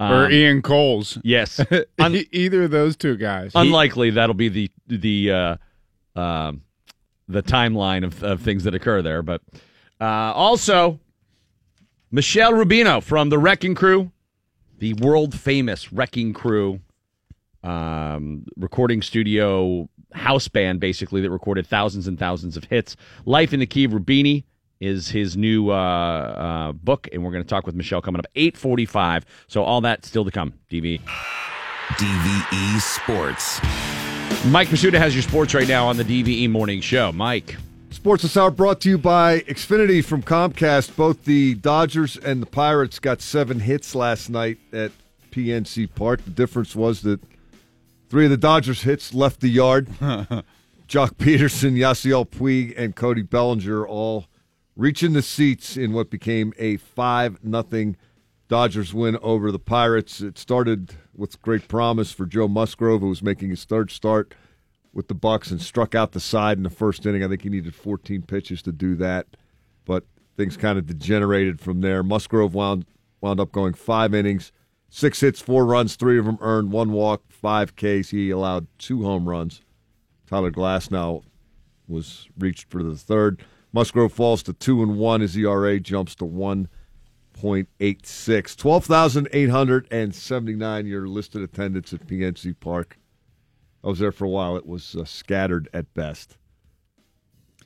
Um, 0.00 0.32
Ian 0.32 0.60
Coles. 0.60 1.16
Yes. 1.22 1.60
Un- 2.00 2.24
Either 2.32 2.64
of 2.64 2.72
those 2.72 2.96
two 2.96 3.16
guys. 3.16 3.52
unlikely 3.54 4.10
that'll 4.10 4.34
be 4.34 4.48
the 4.48 4.70
the 4.88 5.30
uh, 5.30 5.56
um, 6.20 6.62
the 7.28 7.44
timeline 7.44 8.04
of, 8.04 8.20
of 8.24 8.40
things 8.40 8.64
that 8.64 8.74
occur 8.74 9.00
there. 9.00 9.22
But 9.22 9.40
uh, 10.00 10.04
also, 10.34 10.98
Michel 12.10 12.52
Rubini 12.54 13.00
from 13.04 13.28
the 13.28 13.38
Wrecking 13.38 13.76
Crew, 13.76 14.10
the 14.80 14.94
world 14.94 15.32
famous 15.38 15.92
Wrecking 15.92 16.32
Crew 16.32 16.80
um, 17.62 18.44
recording 18.56 19.00
studio 19.00 19.88
house 20.14 20.48
band, 20.48 20.80
basically 20.80 21.20
that 21.20 21.30
recorded 21.30 21.66
thousands 21.66 22.06
and 22.06 22.18
thousands 22.18 22.56
of 22.56 22.64
hits. 22.64 22.96
Life 23.26 23.52
in 23.52 23.60
the 23.60 23.66
Key 23.66 23.84
of 23.84 23.92
Rubini 23.92 24.44
is 24.80 25.08
his 25.08 25.36
new 25.36 25.70
uh, 25.70 25.74
uh, 25.74 26.72
book, 26.72 27.08
and 27.12 27.24
we're 27.24 27.30
going 27.30 27.42
to 27.42 27.48
talk 27.48 27.66
with 27.66 27.74
Michel 27.74 28.00
coming 28.00 28.18
up 28.18 28.26
eight 28.34 28.56
forty 28.56 28.86
five. 28.86 29.24
So 29.48 29.62
all 29.62 29.80
that 29.82 30.04
still 30.04 30.24
to 30.24 30.30
come. 30.30 30.54
DV. 30.70 31.00
DVE 31.92 32.80
Sports. 32.80 33.60
Mike 34.46 34.68
Prisuta 34.68 34.94
has 34.98 35.14
your 35.14 35.22
sports 35.22 35.54
right 35.54 35.68
now 35.68 35.86
on 35.86 35.96
the 35.96 36.04
DVE 36.04 36.50
Morning 36.50 36.80
Show. 36.80 37.12
Mike. 37.12 37.56
Sports 37.90 38.22
this 38.22 38.36
hour 38.36 38.50
brought 38.50 38.80
to 38.82 38.90
you 38.90 38.98
by 38.98 39.40
Xfinity 39.40 40.04
from 40.04 40.22
Comcast. 40.22 40.96
Both 40.96 41.24
the 41.24 41.54
Dodgers 41.54 42.16
and 42.16 42.42
the 42.42 42.46
Pirates 42.46 42.98
got 42.98 43.22
seven 43.22 43.60
hits 43.60 43.94
last 43.94 44.28
night 44.28 44.58
at 44.72 44.90
PNC 45.30 45.88
Park. 45.94 46.24
The 46.24 46.30
difference 46.30 46.74
was 46.74 47.02
that 47.02 47.20
three 48.08 48.24
of 48.24 48.30
the 48.30 48.36
Dodgers 48.36 48.82
hits 48.82 49.14
left 49.14 49.40
the 49.40 49.48
yard. 49.48 49.86
Joc 50.88 51.14
Pederson, 51.16 51.76
Yasiel 51.76 52.28
Puig, 52.28 52.74
and 52.76 52.94
Cody 52.94 53.22
Bellinger 53.22 53.86
all 53.86 54.26
reaching 54.76 55.12
the 55.12 55.22
seats 55.22 55.76
in 55.76 55.92
what 55.92 56.10
became 56.10 56.52
a 56.58 56.76
5 56.76 57.42
nothing 57.44 57.96
Dodgers 58.48 58.92
win 58.92 59.16
over 59.22 59.50
the 59.50 59.58
Pirates. 59.58 60.20
It 60.20 60.38
started 60.38 60.94
with 61.16 61.40
great 61.40 61.66
promise 61.66 62.12
for 62.12 62.26
Joe 62.26 62.48
Musgrove, 62.48 63.00
who 63.00 63.08
was 63.08 63.22
making 63.22 63.50
his 63.50 63.64
third 63.64 63.90
start 63.90 64.34
with 64.92 65.08
the 65.08 65.14
Bucs 65.14 65.50
and 65.50 65.60
struck 65.60 65.94
out 65.94 66.12
the 66.12 66.20
side 66.20 66.58
in 66.58 66.62
the 66.62 66.70
first 66.70 67.06
inning. 67.06 67.24
I 67.24 67.28
think 67.28 67.42
he 67.42 67.48
needed 67.48 67.74
14 67.74 68.22
pitches 68.22 68.62
to 68.62 68.72
do 68.72 68.94
that, 68.96 69.26
but 69.84 70.04
things 70.36 70.56
kind 70.56 70.78
of 70.78 70.86
degenerated 70.86 71.60
from 71.60 71.80
there. 71.80 72.02
Musgrove 72.02 72.54
wound 72.54 72.84
wound 73.20 73.40
up 73.40 73.52
going 73.52 73.72
five 73.72 74.14
innings, 74.14 74.52
six 74.94 75.18
hits, 75.20 75.40
four 75.40 75.66
runs, 75.66 75.96
three 75.96 76.20
of 76.20 76.24
them 76.24 76.38
earned, 76.40 76.70
one 76.70 76.92
walk, 76.92 77.24
five 77.28 77.74
Ks. 77.74 78.10
He 78.10 78.30
allowed 78.30 78.68
two 78.78 79.02
home 79.02 79.28
runs. 79.28 79.60
Tyler 80.28 80.52
Glasnow 80.52 81.24
was 81.88 82.28
reached 82.38 82.70
for 82.70 82.82
the 82.82 82.94
third. 82.94 83.44
Musgrove 83.72 84.12
falls 84.12 84.42
to 84.44 84.52
two 84.52 84.84
and 84.84 84.96
one. 84.96 85.20
His 85.20 85.36
ERA 85.36 85.80
jumps 85.80 86.14
to 86.16 86.24
one 86.24 86.68
point 87.32 87.68
eight 87.80 88.06
six. 88.06 88.54
Twelve 88.54 88.84
thousand 88.84 89.28
eight 89.32 89.50
hundred 89.50 89.88
and 89.90 90.14
seventy 90.14 90.54
nine. 90.54 90.86
Your 90.86 91.08
listed 91.08 91.42
attendance 91.42 91.92
at 91.92 92.06
PNC 92.06 92.54
Park. 92.60 92.96
I 93.82 93.88
was 93.88 93.98
there 93.98 94.12
for 94.12 94.26
a 94.26 94.30
while. 94.30 94.56
It 94.56 94.64
was 94.64 94.94
uh, 94.94 95.04
scattered 95.04 95.68
at 95.74 95.92
best. 95.92 96.38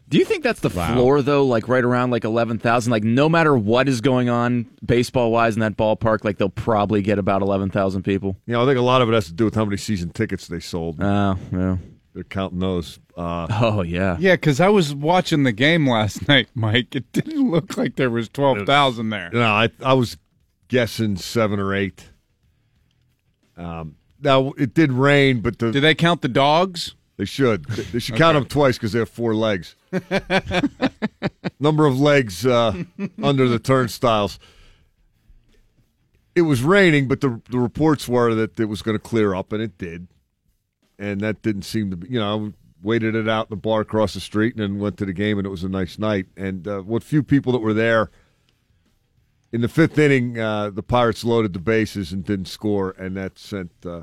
Do 0.08 0.16
you 0.18 0.24
think 0.24 0.42
that's 0.42 0.60
the 0.60 0.70
floor 0.70 1.20
though? 1.20 1.44
Like 1.44 1.68
right 1.68 1.84
around 1.84 2.10
like 2.10 2.24
eleven 2.24 2.58
thousand. 2.58 2.90
Like 2.90 3.04
no 3.04 3.28
matter 3.28 3.56
what 3.56 3.88
is 3.88 4.00
going 4.00 4.28
on 4.30 4.66
baseball 4.84 5.30
wise 5.30 5.54
in 5.54 5.60
that 5.60 5.76
ballpark, 5.76 6.24
like 6.24 6.38
they'll 6.38 6.48
probably 6.48 7.02
get 7.02 7.18
about 7.18 7.42
eleven 7.42 7.70
thousand 7.70 8.02
people. 8.04 8.36
Yeah, 8.46 8.62
I 8.62 8.64
think 8.66 8.78
a 8.78 8.82
lot 8.82 9.02
of 9.02 9.08
it 9.10 9.12
has 9.12 9.26
to 9.26 9.32
do 9.34 9.44
with 9.44 9.54
how 9.54 9.64
many 9.64 9.76
season 9.76 10.10
tickets 10.10 10.46
they 10.48 10.60
sold. 10.60 10.96
Oh, 11.00 11.36
yeah. 11.52 11.76
They're 12.14 12.24
counting 12.24 12.58
those. 12.58 12.98
Uh, 13.16 13.46
Oh 13.50 13.82
yeah. 13.82 14.16
Yeah, 14.18 14.34
because 14.34 14.60
I 14.60 14.68
was 14.68 14.94
watching 14.94 15.42
the 15.42 15.52
game 15.52 15.88
last 15.88 16.26
night, 16.28 16.48
Mike. 16.54 16.96
It 16.96 17.12
didn't 17.12 17.50
look 17.50 17.76
like 17.76 17.96
there 17.96 18.10
was 18.10 18.28
twelve 18.30 18.64
thousand 18.66 19.10
there. 19.10 19.30
No, 19.32 19.44
I 19.44 19.68
I 19.84 19.92
was 19.92 20.16
guessing 20.68 21.16
seven 21.16 21.60
or 21.60 21.74
eight. 21.74 22.10
Um, 23.56 23.96
now 24.22 24.52
it 24.56 24.72
did 24.72 24.92
rain, 24.92 25.40
but 25.40 25.58
the, 25.58 25.70
Did 25.70 25.82
they 25.82 25.94
count 25.94 26.22
the 26.22 26.28
dogs? 26.28 26.94
They 27.18 27.24
should 27.24 27.64
they 27.66 27.98
should 27.98 28.14
count 28.14 28.36
them 28.36 28.46
twice 28.46 28.76
because 28.78 28.92
they 28.92 29.00
have 29.00 29.08
four 29.08 29.34
legs. 29.34 29.74
Number 31.60 31.84
of 31.86 31.98
legs 31.98 32.46
uh, 32.46 32.84
under 33.22 33.48
the 33.48 33.58
turnstiles. 33.58 34.38
It 36.36 36.42
was 36.42 36.62
raining, 36.62 37.08
but 37.08 37.20
the 37.20 37.42
the 37.50 37.58
reports 37.58 38.06
were 38.06 38.34
that 38.36 38.58
it 38.60 38.66
was 38.66 38.82
going 38.82 38.94
to 38.96 39.02
clear 39.02 39.34
up, 39.34 39.52
and 39.52 39.60
it 39.60 39.76
did. 39.76 40.06
And 40.96 41.20
that 41.20 41.42
didn't 41.42 41.62
seem 41.62 41.90
to 41.90 41.96
be, 41.96 42.08
you 42.08 42.20
know, 42.20 42.46
I 42.46 42.52
waited 42.82 43.16
it 43.16 43.28
out 43.28 43.46
in 43.46 43.50
the 43.50 43.60
bar 43.60 43.80
across 43.80 44.14
the 44.14 44.20
street 44.20 44.54
and 44.54 44.62
then 44.62 44.78
went 44.78 44.96
to 44.98 45.04
the 45.04 45.12
game, 45.12 45.38
and 45.38 45.46
it 45.46 45.50
was 45.50 45.64
a 45.64 45.68
nice 45.68 45.98
night. 45.98 46.26
And 46.36 46.66
uh, 46.66 46.80
what 46.80 47.02
few 47.02 47.24
people 47.24 47.52
that 47.52 47.60
were 47.60 47.74
there 47.74 48.10
in 49.52 49.60
the 49.60 49.68
fifth 49.68 49.98
inning, 49.98 50.38
uh, 50.38 50.70
the 50.70 50.82
Pirates 50.84 51.24
loaded 51.24 51.52
the 51.52 51.58
bases 51.58 52.12
and 52.12 52.24
didn't 52.24 52.46
score, 52.46 52.90
and 52.92 53.16
that 53.16 53.38
sent 53.38 53.72
uh, 53.84 54.02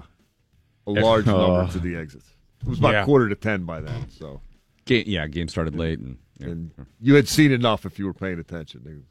a 0.85 0.91
large 0.91 1.25
number 1.27 1.71
to 1.71 1.79
the 1.79 1.95
exits. 1.95 2.34
It 2.65 2.69
was 2.69 2.79
about 2.79 2.93
Yeah. 2.93 3.05
quarter 3.05 3.29
to 3.29 3.35
ten 3.35 3.63
by 3.65 3.81
then. 3.81 4.09
So, 4.09 4.41
Game, 4.85 5.03
yeah, 5.07 5.27
game 5.27 5.47
started 5.47 5.75
late, 5.75 5.99
and, 5.99 6.17
and 6.39 6.71
you 6.99 7.15
had 7.15 7.27
seen 7.27 7.51
enough 7.51 7.85
if 7.85 7.97
you 7.99 8.05
were 8.05 8.13
paying 8.13 8.39
attention. 8.39 9.05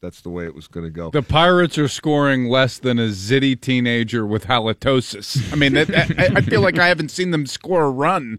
That's 0.00 0.22
the 0.22 0.30
way 0.30 0.46
it 0.46 0.54
was 0.54 0.66
going 0.68 0.84
to 0.86 0.90
go. 0.90 1.10
The 1.10 1.20
Pirates 1.22 1.76
are 1.76 1.88
scoring 1.88 2.46
less 2.48 2.78
than 2.78 2.98
a 2.98 3.08
zitty 3.08 3.60
teenager 3.60 4.26
with 4.26 4.46
halitosis. 4.46 5.52
I 5.52 5.56
mean, 5.56 5.74
that, 5.74 5.90
I, 6.18 6.38
I 6.38 6.40
feel 6.40 6.62
like 6.62 6.78
I 6.78 6.88
haven't 6.88 7.10
seen 7.10 7.30
them 7.32 7.44
score 7.44 7.82
a 7.84 7.90
run 7.90 8.38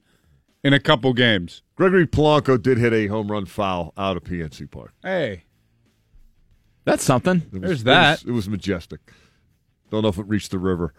in 0.64 0.74
a 0.74 0.80
couple 0.80 1.14
games. 1.14 1.62
Gregory 1.76 2.08
Polanco 2.08 2.60
did 2.60 2.80
hit 2.80 2.94
a 2.94 3.06
home 3.08 3.32
run 3.32 3.46
foul 3.46 3.94
out 3.98 4.18
of 4.18 4.24
PNC 4.24 4.72
Park. 4.72 4.94
Hey, 5.04 5.44
That's 6.86 7.04
something. 7.04 7.44
Was, 7.52 7.62
There's 7.62 7.82
it 7.82 7.86
that. 7.86 8.20
was- 8.24 8.30
It 8.30 8.32
was, 8.32 8.50
majestic. 8.50 9.00
Don't 9.92 10.02
know 10.02 10.10
if 10.10 10.18
it 10.18 10.28
reached 10.28 10.50
the 10.52 10.60
river. 10.60 10.94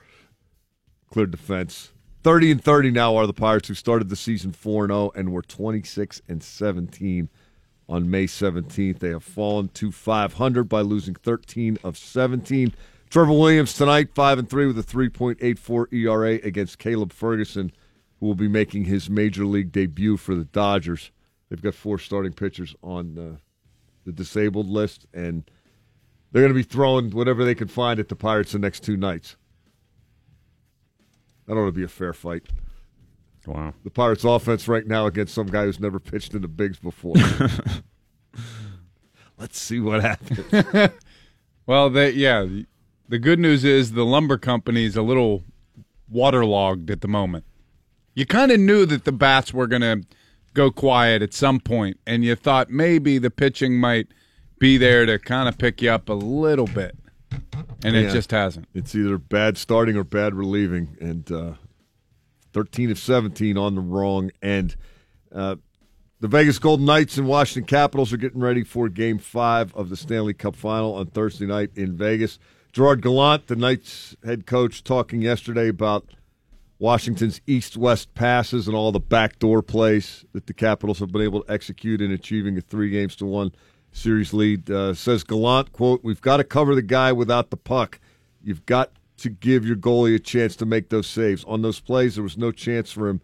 Cleared 1.11 1.33
the 1.33 1.39
fence. 1.39 1.92
Thirty 2.23 2.53
and 2.53 2.63
thirty 2.63 2.93
now 2.93 3.17
are 3.17 3.27
the 3.27 3.33
Pirates 3.33 3.67
who 3.67 3.75
started 3.75 4.09
the 4.09 4.15
season 4.15 4.53
four 4.53 4.85
and 4.85 4.93
zero 4.93 5.11
and 5.17 5.33
were 5.33 5.43
twenty 5.43 5.83
six 5.83 6.23
and 6.29 6.41
seventeen 6.43 7.29
on 7.89 8.09
May 8.11 8.29
seventeenth. 8.29 9.01
They 9.01 9.09
have 9.09 9.25
fallen 9.25 9.69
to 9.75 9.91
five 9.91 10.35
hundred 10.35 10.65
by 10.65 10.83
losing 10.83 11.15
thirteen 11.15 11.79
of 11.83 11.99
seventeen. 11.99 12.75
Trevor 13.11 13.33
Williams 13.33 13.75
tonight 13.75 14.15
five 14.15 14.39
and 14.39 14.49
three 14.49 14.67
with 14.67 14.79
a 14.79 14.85
three 14.85 15.09
point 15.09 15.39
eight 15.41 15.59
four 15.59 15.89
ERA 15.91 16.35
against 16.45 16.79
Caleb 16.79 17.13
Ferguson, 17.13 17.73
who 18.21 18.27
will 18.27 18.37
be 18.37 18.49
making 18.49 18.85
his 18.85 19.11
major 19.11 19.45
league 19.45 19.73
debut 19.73 20.17
for 20.17 20.37
the 20.37 20.45
Dodgers. 20.45 21.11
They've 21.49 21.61
got 21.61 21.75
four 21.75 21.99
starting 21.99 22.35
pitchers 22.35 22.77
on 22.83 23.19
uh, 23.19 23.37
the 24.05 24.13
disabled 24.13 24.69
list 24.69 25.07
and. 25.13 25.51
They're 26.31 26.41
going 26.41 26.55
to 26.55 26.59
be 26.59 26.63
throwing 26.63 27.11
whatever 27.11 27.45
they 27.45 27.55
can 27.55 27.69
find 27.69 28.01
at 28.01 28.09
the 28.09 28.17
Pirates 28.17 28.53
the 28.53 28.59
next 28.59 28.83
two 28.83 28.97
nights. 28.97 29.37
That 31.53 31.59
ought 31.59 31.67
to 31.67 31.73
be 31.73 31.83
a 31.83 31.89
fair 31.89 32.15
fight. 32.15 32.45
Wow. 33.47 33.75
the 33.85 33.91
Pirates' 33.91 34.25
offense 34.25 34.69
right 34.69 34.87
now 34.87 35.05
against 35.05 35.35
some 35.35 35.49
guy 35.49 35.65
who's 35.65 35.79
never 35.79 36.01
pitched 36.01 36.33
in 36.33 36.41
the 36.41 36.49
bigs 36.49 36.79
before. 36.79 37.15
Let's 39.39 39.59
see 39.59 39.79
what 39.81 40.01
happens. 40.01 40.93
Well, 41.67 41.91
the, 41.91 42.13
yeah, 42.13 42.43
the- 42.43 42.67
the 43.09 43.19
good 43.19 43.39
news 43.39 43.63
is 43.65 43.93
the 43.93 44.05
lumber 44.05 44.37
company 44.39 44.85
is 44.85 44.97
a 44.97 45.03
little 45.03 45.45
waterlogged 46.11 46.91
at 46.91 47.03
the 47.03 47.09
moment. 47.09 47.45
You 48.15 48.25
kind 48.27 48.51
of 48.51 48.59
knew 48.59 48.85
that 48.87 49.05
the 49.05 49.13
bats 49.13 49.53
were 49.53 49.67
going 49.69 49.83
to 49.83 50.03
go 50.55 50.71
quiet 50.73 51.21
at 51.23 51.33
some 51.35 51.61
point, 51.61 51.99
and 52.07 52.25
you 52.25 52.35
thought 52.35 52.71
maybe 52.71 53.19
the 53.19 53.31
pitching 53.31 53.79
might 53.79 54.09
be 54.59 54.77
there 54.79 55.05
to 55.07 55.19
kind 55.21 55.49
of 55.49 55.57
pick 55.59 55.83
you 55.83 55.91
up 55.91 56.09
a 56.09 56.15
little 56.15 56.67
bit, 56.67 56.97
and 57.85 57.97
it 57.97 58.13
just 58.13 58.31
hasn't. 58.31 58.69
It's 58.75 58.95
either 58.95 59.19
bad 59.19 59.59
starting 59.59 59.97
or 59.97 60.05
bad 60.05 60.35
relieving, 60.35 60.97
and 61.01 61.31
uh, 61.31 61.53
13 62.53 62.91
of 62.91 62.99
17 62.99 63.57
on 63.57 63.75
the 63.75 63.81
wrong 63.81 64.31
end. 64.43 64.77
Uh, 65.35 65.57
the 66.21 66.29
Vegas 66.29 66.59
Golden 66.59 66.87
Knights 66.87 67.19
and 67.19 67.27
Washington 67.27 67.67
Capitals 67.67 68.13
are 68.13 68.17
getting 68.17 68.41
ready 68.41 68.63
for 68.63 68.89
Game 68.89 69.19
Five 69.19 69.75
of 69.75 69.89
the 69.89 69.97
Stanley 69.97 70.35
Cup 70.35 70.55
Final 70.55 70.95
on 70.95 71.07
Thursday 71.07 71.47
night 71.47 71.71
in 71.75 71.97
Vegas. 71.97 72.39
Gerard 72.73 73.03
Gallant, 73.03 73.49
the 73.49 73.57
Knights 73.57 74.17
head 74.25 74.47
coach, 74.47 74.85
talking 74.85 75.21
yesterday 75.21 75.69
about 75.69 76.07
Washington's 76.79 77.41
east-west 77.47 78.15
passes 78.15 78.67
and 78.67 78.77
all 78.77 78.93
the 78.93 79.01
backdoor 79.01 79.63
plays 79.63 80.25
that 80.33 80.47
the 80.47 80.55
Capitals 80.55 80.99
have 81.01 81.13
been 81.13 81.23
able 81.23 81.43
to 81.43 81.53
execute 81.53 82.01
in 82.01 82.11
achieving 82.11 82.57
a 82.57 82.61
three 82.61 82.91
games 82.91 83.15
to 83.17 83.27
one 83.27 83.53
series 83.93 84.33
lead. 84.33 84.71
Uh, 84.71 84.95
says 84.95 85.23
Gallant, 85.25 85.73
quote, 85.73 86.03
"We've 86.03 86.21
got 86.21 86.39
to 86.39 86.45
cover 86.45 86.75
the 86.75 86.83
guy 86.83 87.13
without 87.13 87.51
the 87.51 87.57
puck. 87.57 88.01
You've 88.43 88.67
got 88.67 88.93
to 89.19 89.31
give 89.31 89.65
your 89.65 89.77
goalie 89.77 90.17
a 90.17 90.19
chance 90.19 90.57
to 90.57 90.67
make 90.67 90.89
those 90.89 91.07
saves. 91.07 91.45
On 91.45 91.63
those 91.63 91.79
plays, 91.79 92.17
there 92.17 92.25
was 92.25 92.37
no 92.37 92.51
chance 92.51 92.91
for 92.91 93.09
him 93.09 93.21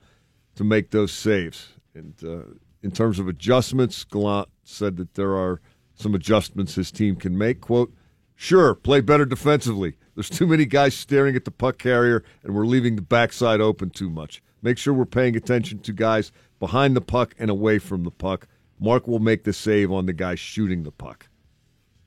to 0.55 0.65
make 0.65 0.91
those 0.91 1.13
saves. 1.13 1.71
And 1.95 2.15
uh, 2.23 2.55
in 2.83 2.93
terms 2.93 3.19
of 3.19 3.27
adjustments, 3.27 4.05
Gallant 4.05 4.49
said 4.63 4.97
that 4.99 5.15
there 5.15 5.35
are 5.35 5.61
some 5.95 6.15
adjustments 6.15 6.77
his 6.77 6.93
team 6.93 7.17
can 7.17 7.37
make. 7.37 7.61
Quote, 7.61 7.93
sure, 8.37 8.75
play 8.75 9.01
better 9.01 9.25
defensively. 9.25 9.95
There's 10.15 10.31
too 10.31 10.47
many 10.47 10.65
guys 10.67 10.95
staring 10.95 11.35
at 11.35 11.45
the 11.45 11.51
puck 11.51 11.79
carrier, 11.79 12.23
and 12.45 12.55
we're 12.55 12.67
leaving 12.67 12.97
the 12.97 13.03
backside 13.03 13.61
open 13.61 13.91
too 13.91 14.11
much. 14.11 14.43
Make 14.63 14.79
sure 14.79 14.95
we're 14.95 15.05
paying 15.05 15.37
attention 15.37 15.81
to 15.81 15.93
guys 15.93 16.33
behind 16.59 16.97
the 16.97 17.01
puck 17.01 17.35
and 17.39 17.51
away 17.51 17.79
from 17.79 18.05
the 18.05 18.11
puck. 18.11 18.47
Mark 18.81 19.07
will 19.09 19.19
make 19.19 19.45
the 19.45 19.53
save 19.53 19.91
on 19.93 20.07
the 20.07 20.13
guy 20.13 20.35
shooting 20.35 20.83
the 20.83 20.93
puck. 20.93 21.29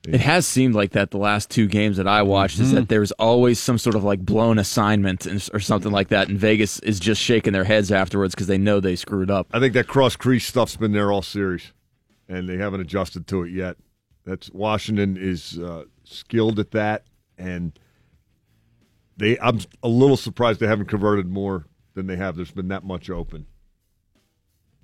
It 0.08 0.20
has 0.20 0.46
seemed 0.46 0.74
like 0.74 0.92
that 0.92 1.12
the 1.12 1.18
last 1.18 1.48
two 1.48 1.68
games 1.68 1.96
that 1.96 2.08
I 2.08 2.22
watched 2.22 2.58
is 2.58 2.72
that 2.72 2.88
there's 2.88 3.12
always 3.12 3.60
some 3.60 3.78
sort 3.78 3.94
of 3.94 4.02
like 4.02 4.18
blown 4.18 4.58
assignment 4.58 5.28
or 5.54 5.60
something 5.60 5.92
like 5.92 6.08
that, 6.08 6.28
and 6.28 6.36
Vegas 6.36 6.80
is 6.80 6.98
just 6.98 7.20
shaking 7.20 7.52
their 7.52 7.62
heads 7.62 7.92
afterwards 7.92 8.34
because 8.34 8.48
they 8.48 8.58
know 8.58 8.80
they 8.80 8.96
screwed 8.96 9.30
up. 9.30 9.46
I 9.52 9.60
think 9.60 9.74
that 9.74 9.86
cross 9.86 10.16
crease 10.16 10.44
stuff's 10.44 10.74
been 10.74 10.90
there 10.90 11.12
all 11.12 11.22
series, 11.22 11.72
and 12.28 12.48
they 12.48 12.56
haven't 12.56 12.80
adjusted 12.80 13.28
to 13.28 13.44
it 13.44 13.52
yet. 13.52 13.76
That's 14.24 14.50
Washington 14.50 15.16
is 15.16 15.58
uh, 15.60 15.84
skilled 16.02 16.58
at 16.58 16.72
that, 16.72 17.04
and 17.38 17.78
they. 19.16 19.38
I'm 19.38 19.60
a 19.84 19.88
little 19.88 20.16
surprised 20.16 20.58
they 20.58 20.66
haven't 20.66 20.86
converted 20.86 21.28
more 21.28 21.66
than 21.94 22.08
they 22.08 22.16
have. 22.16 22.34
There's 22.34 22.50
been 22.50 22.68
that 22.68 22.82
much 22.82 23.08
open. 23.08 23.46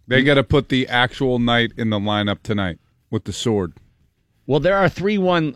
They 0.09 0.23
got 0.23 0.35
to 0.35 0.45
put 0.45 0.71
the 0.71 0.89
actual 0.89 1.39
knight 1.39 1.73
in 1.77 1.91
the 1.91 1.99
lineup 1.99 2.43
tonight 2.43 2.79
with 3.11 3.25
the 3.25 3.33
sword. 3.33 3.75
Well, 4.47 4.61
there 4.61 4.77
are 4.77 4.89
three 4.89 5.19
one 5.19 5.55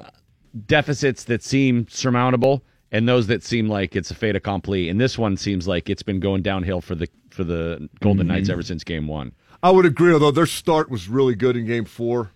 deficits 0.66 1.24
that 1.24 1.42
seem 1.42 1.86
surmountable, 1.88 2.62
and 2.90 3.08
those 3.08 3.26
that 3.28 3.42
seem 3.42 3.68
like 3.68 3.96
it's 3.96 4.10
a 4.10 4.14
fait 4.14 4.36
accompli. 4.36 4.88
And 4.90 5.00
this 5.00 5.18
one 5.18 5.36
seems 5.36 5.66
like 5.66 5.88
it's 5.88 6.02
been 6.02 6.20
going 6.20 6.42
downhill 6.42 6.80
for 6.82 6.94
the 6.94 7.08
for 7.30 7.44
the 7.44 7.88
Golden 8.00 8.26
Knights 8.26 8.44
mm-hmm. 8.44 8.52
ever 8.52 8.62
since 8.62 8.84
Game 8.84 9.06
One. 9.08 9.32
I 9.62 9.70
would 9.70 9.86
agree, 9.86 10.12
although 10.12 10.30
their 10.30 10.46
start 10.46 10.90
was 10.90 11.08
really 11.08 11.34
good 11.34 11.56
in 11.56 11.64
Game 11.64 11.86
Four, 11.86 12.32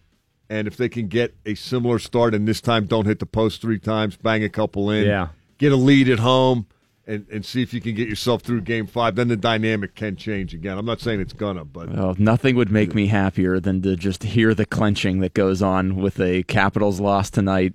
and 0.49 0.67
if 0.67 0.77
they 0.77 0.89
can 0.89 1.09
get 1.09 1.35
a 1.45 1.55
similar 1.55 1.99
start 1.99 2.35
and 2.35 2.49
this 2.49 2.61
time 2.63 2.87
don't 2.87 3.05
hit 3.05 3.19
the 3.19 3.27
post 3.27 3.61
three 3.61 3.79
times, 3.79 4.17
bang 4.17 4.43
a 4.43 4.49
couple 4.49 4.91
in, 4.91 5.07
Yeah. 5.07 5.29
get 5.59 5.73
a 5.73 5.77
lead 5.77 6.09
at 6.09 6.21
home, 6.21 6.67
and 7.07 7.27
and 7.31 7.45
see 7.45 7.63
if 7.63 7.73
you 7.73 7.81
can 7.81 7.95
get 7.95 8.09
yourself 8.09 8.43
through 8.43 8.63
Game 8.63 8.87
Five, 8.87 9.15
then 9.17 9.29
the 9.29 9.37
dynamic 9.37 9.95
can 9.95 10.17
change 10.17 10.55
again. 10.55 10.77
I'm 10.77 10.87
not 10.87 11.01
saying 11.01 11.21
it's 11.21 11.33
gonna, 11.33 11.65
but 11.65 11.89
Oh, 11.97 12.15
nothing 12.19 12.57
would 12.57 12.71
make 12.71 12.95
me 12.95 13.07
happier 13.07 13.61
than 13.61 13.83
to 13.83 13.97
just 13.97 14.23
hear 14.23 14.55
the 14.55 14.67
clenching 14.67 15.21
that 15.21 15.35
goes 15.35 15.63
on 15.63 15.97
with 15.97 16.21
a 16.21 16.43
Capitals 16.45 17.01
loss 17.01 17.31
tonight. 17.31 17.75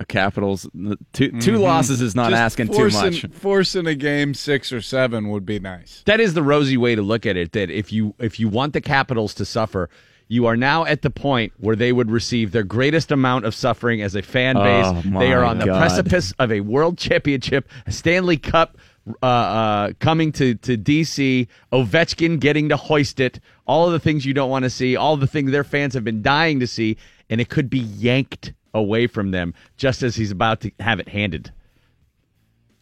A 0.00 0.04
Capitals 0.04 0.68
two 0.72 0.96
two 1.12 1.30
mm-hmm. 1.30 1.56
losses 1.56 2.00
is 2.00 2.16
not 2.16 2.30
Just 2.30 2.40
asking 2.40 2.68
too 2.68 2.88
much. 2.88 3.26
Forcing 3.32 3.86
a 3.86 3.94
game 3.94 4.34
six 4.34 4.72
or 4.72 4.80
seven 4.80 5.30
would 5.30 5.46
be 5.46 5.60
nice. 5.60 6.02
That 6.06 6.18
is 6.18 6.34
the 6.34 6.42
rosy 6.42 6.76
way 6.76 6.96
to 6.96 7.02
look 7.02 7.24
at 7.26 7.36
it. 7.36 7.52
That 7.52 7.70
if 7.70 7.92
you 7.92 8.14
if 8.18 8.40
you 8.40 8.48
want 8.48 8.72
the 8.72 8.80
Capitals 8.80 9.34
to 9.34 9.44
suffer, 9.44 9.88
you 10.28 10.46
are 10.46 10.56
now 10.56 10.84
at 10.84 11.02
the 11.02 11.10
point 11.10 11.52
where 11.58 11.76
they 11.76 11.92
would 11.92 12.10
receive 12.10 12.52
their 12.52 12.62
greatest 12.62 13.12
amount 13.12 13.44
of 13.44 13.54
suffering 13.54 14.02
as 14.02 14.14
a 14.14 14.22
fan 14.22 14.56
base. 14.56 14.86
Oh, 14.86 15.18
they 15.18 15.32
are 15.32 15.44
on 15.44 15.58
the 15.58 15.66
God. 15.66 15.78
precipice 15.78 16.32
of 16.38 16.50
a 16.50 16.60
World 16.60 16.98
Championship, 16.98 17.68
a 17.86 17.92
Stanley 17.92 18.36
Cup. 18.36 18.78
Uh, 19.22 19.26
uh, 19.26 19.92
coming 20.00 20.32
to, 20.32 20.54
to 20.54 20.78
DC, 20.78 21.46
Ovechkin 21.70 22.40
getting 22.40 22.70
to 22.70 22.76
hoist 22.78 23.20
it, 23.20 23.38
all 23.66 23.84
of 23.84 23.92
the 23.92 23.98
things 23.98 24.24
you 24.24 24.32
don't 24.32 24.48
want 24.48 24.62
to 24.62 24.70
see, 24.70 24.96
all 24.96 25.18
the 25.18 25.26
things 25.26 25.50
their 25.50 25.62
fans 25.62 25.92
have 25.92 26.04
been 26.04 26.22
dying 26.22 26.58
to 26.60 26.66
see, 26.66 26.96
and 27.28 27.38
it 27.38 27.50
could 27.50 27.68
be 27.68 27.80
yanked 27.80 28.54
away 28.72 29.06
from 29.06 29.30
them 29.30 29.52
just 29.76 30.02
as 30.02 30.16
he's 30.16 30.30
about 30.30 30.62
to 30.62 30.70
have 30.80 31.00
it 31.00 31.08
handed. 31.08 31.52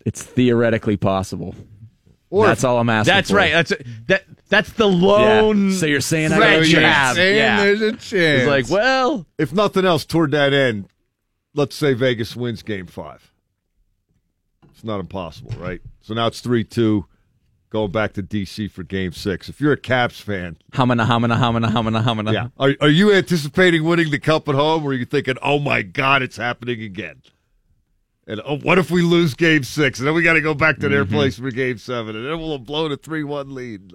It's 0.05 0.23
theoretically 0.23 0.97
possible. 0.97 1.57
Or 2.33 2.47
That's 2.47 2.61
if- 2.61 2.65
all 2.65 2.79
I'm 2.79 2.89
asking. 2.89 3.13
That's 3.15 3.31
for. 3.31 3.37
right. 3.37 3.53
That's 3.53 3.73
that. 4.07 4.25
That's 4.49 4.73
the 4.73 4.89
Yeah. 4.89 5.07
lone. 5.07 5.73
So 5.73 5.85
you're 5.85 6.01
saying 6.01 6.33
I 6.33 6.37
threat 6.37 6.51
got 6.51 6.63
a 6.63 6.65
So 6.65 6.71
you 6.71 6.73
you're 6.73 6.81
chance. 6.91 7.17
saying 7.17 7.37
Yeah. 7.37 7.57
there's 7.65 7.81
a 7.83 7.93
chance. 7.93 8.03
It's 8.13 8.47
like, 8.47 8.71
well, 8.71 9.27
if 9.39 9.53
nothing 9.53 9.85
else, 9.85 10.07
toward 10.07 10.31
that 10.31 10.55
end, 10.55 10.87
let's 11.55 11.77
say 11.77 11.93
Vegas 11.93 12.35
wins 12.35 12.63
game 12.63 12.87
five. 12.87 13.31
It's 14.71 14.83
not 14.83 14.99
impossible, 15.01 15.53
right? 15.59 15.81
So 16.01 16.15
now 16.15 16.27
it's 16.27 16.41
3 16.41 16.65
2, 16.65 17.05
going 17.71 17.93
back 17.93 18.15
to 18.15 18.23
D.C. 18.23 18.69
for 18.69 18.83
game 18.83 19.13
six. 19.13 19.49
If 19.51 19.61
you're 19.61 19.73
a 19.73 19.77
Caps 19.77 20.19
fan, 20.21 20.57
Hamana, 20.73 21.07
hamana, 21.07 21.37
hamana, 21.37 21.71
hamana, 21.71 22.03
hamana. 22.03 22.33
yeah. 22.33 22.49
Are, 22.59 22.75
are 22.81 22.89
you 22.89 23.13
anticipating 23.13 23.85
winning 23.85 24.11
the 24.11 24.19
Cup 24.19 24.49
at 24.49 24.55
home, 24.55 24.85
or 24.85 24.91
are 24.91 24.95
you 24.95 25.05
thinking, 25.05 25.37
oh 25.43 25.59
my 25.59 25.83
God, 25.83 26.23
it's 26.23 26.37
happening 26.39 26.83
again? 26.83 27.23
And 28.27 28.41
oh, 28.45 28.59
what 28.59 28.79
if 28.79 28.91
we 28.91 29.03
lose 29.03 29.35
game 29.35 29.65
six? 29.65 29.99
And 29.99 30.07
then 30.07 30.15
we 30.15 30.23
got 30.23 30.35
to 30.35 30.41
go 30.41 30.55
back 30.55 30.79
to 30.79 30.89
their 30.89 31.05
place 31.05 31.39
for 31.39 31.51
game 31.51 31.79
seven, 31.79 32.15
and 32.15 32.25
then 32.25 32.39
we'll 32.39 32.53
have 32.53 32.65
blown 32.65 32.93
a 32.93 32.97
3 32.97 33.25
1 33.25 33.53
lead. 33.55 33.95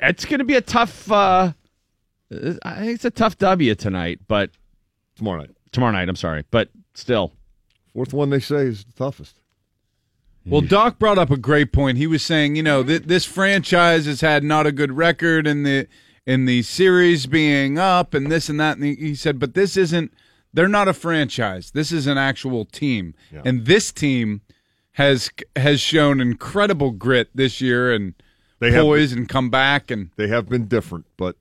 it's 0.00 0.24
going 0.24 0.38
to 0.38 0.44
be 0.44 0.54
a 0.54 0.60
tough. 0.60 1.10
Uh, 1.10 1.52
I 2.30 2.74
think 2.76 2.94
it's 2.94 3.04
a 3.04 3.10
tough 3.10 3.38
W 3.38 3.74
tonight, 3.74 4.20
but 4.28 4.50
Tomorrow 5.16 5.40
night. 5.40 5.50
tomorrow 5.72 5.92
night. 5.92 6.08
I'm 6.08 6.16
sorry, 6.16 6.44
but 6.50 6.68
still, 6.94 7.32
Fourth 7.92 8.12
one 8.12 8.30
they 8.30 8.40
say 8.40 8.66
is 8.66 8.84
the 8.84 8.92
toughest. 8.92 9.40
Well, 10.44 10.60
Doc 10.60 11.00
brought 11.00 11.18
up 11.18 11.30
a 11.32 11.36
great 11.36 11.72
point. 11.72 11.98
He 11.98 12.06
was 12.06 12.22
saying, 12.24 12.54
you 12.54 12.62
know, 12.62 12.84
th- 12.84 13.02
this 13.04 13.24
franchise 13.24 14.06
has 14.06 14.20
had 14.20 14.44
not 14.44 14.64
a 14.64 14.70
good 14.70 14.92
record 14.92 15.44
in 15.46 15.64
the 15.64 15.88
in 16.24 16.44
the 16.44 16.62
series 16.62 17.26
being 17.26 17.78
up 17.78 18.14
and 18.14 18.30
this 18.30 18.48
and 18.48 18.60
that. 18.60 18.76
And 18.76 18.84
he- 18.86 18.94
he 18.94 19.14
said, 19.16 19.40
but 19.40 19.54
this 19.54 19.76
isn't. 19.76 20.12
They're 20.56 20.68
not 20.68 20.88
a 20.88 20.94
franchise. 20.94 21.70
This 21.72 21.92
is 21.92 22.06
an 22.06 22.16
actual 22.16 22.64
team, 22.64 23.14
and 23.44 23.66
this 23.66 23.92
team 23.92 24.40
has 24.92 25.30
has 25.54 25.80
shown 25.82 26.18
incredible 26.20 26.90
grit 26.92 27.28
this 27.34 27.60
year 27.60 27.92
and 27.92 28.14
They 28.58 28.72
have- 28.72 28.82
poise 28.84 29.12
and 29.12 29.28
come 29.28 29.50
back 29.50 29.90
and 29.90 30.10
They 30.16 30.28
have 30.28 30.48
been 30.48 30.66
different, 30.66 31.04
but 31.18 31.36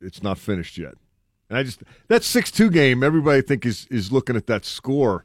it's 0.00 0.22
not 0.22 0.36
finished 0.38 0.76
yet. 0.76 0.94
And 1.48 1.56
I 1.58 1.62
just 1.62 1.82
that 2.08 2.22
six 2.22 2.50
two 2.50 2.70
game, 2.70 3.02
everybody 3.02 3.38
I 3.38 3.40
think 3.40 3.64
is 3.64 3.86
is 3.90 4.12
looking 4.12 4.36
at 4.36 4.46
that 4.48 4.66
score. 4.66 5.24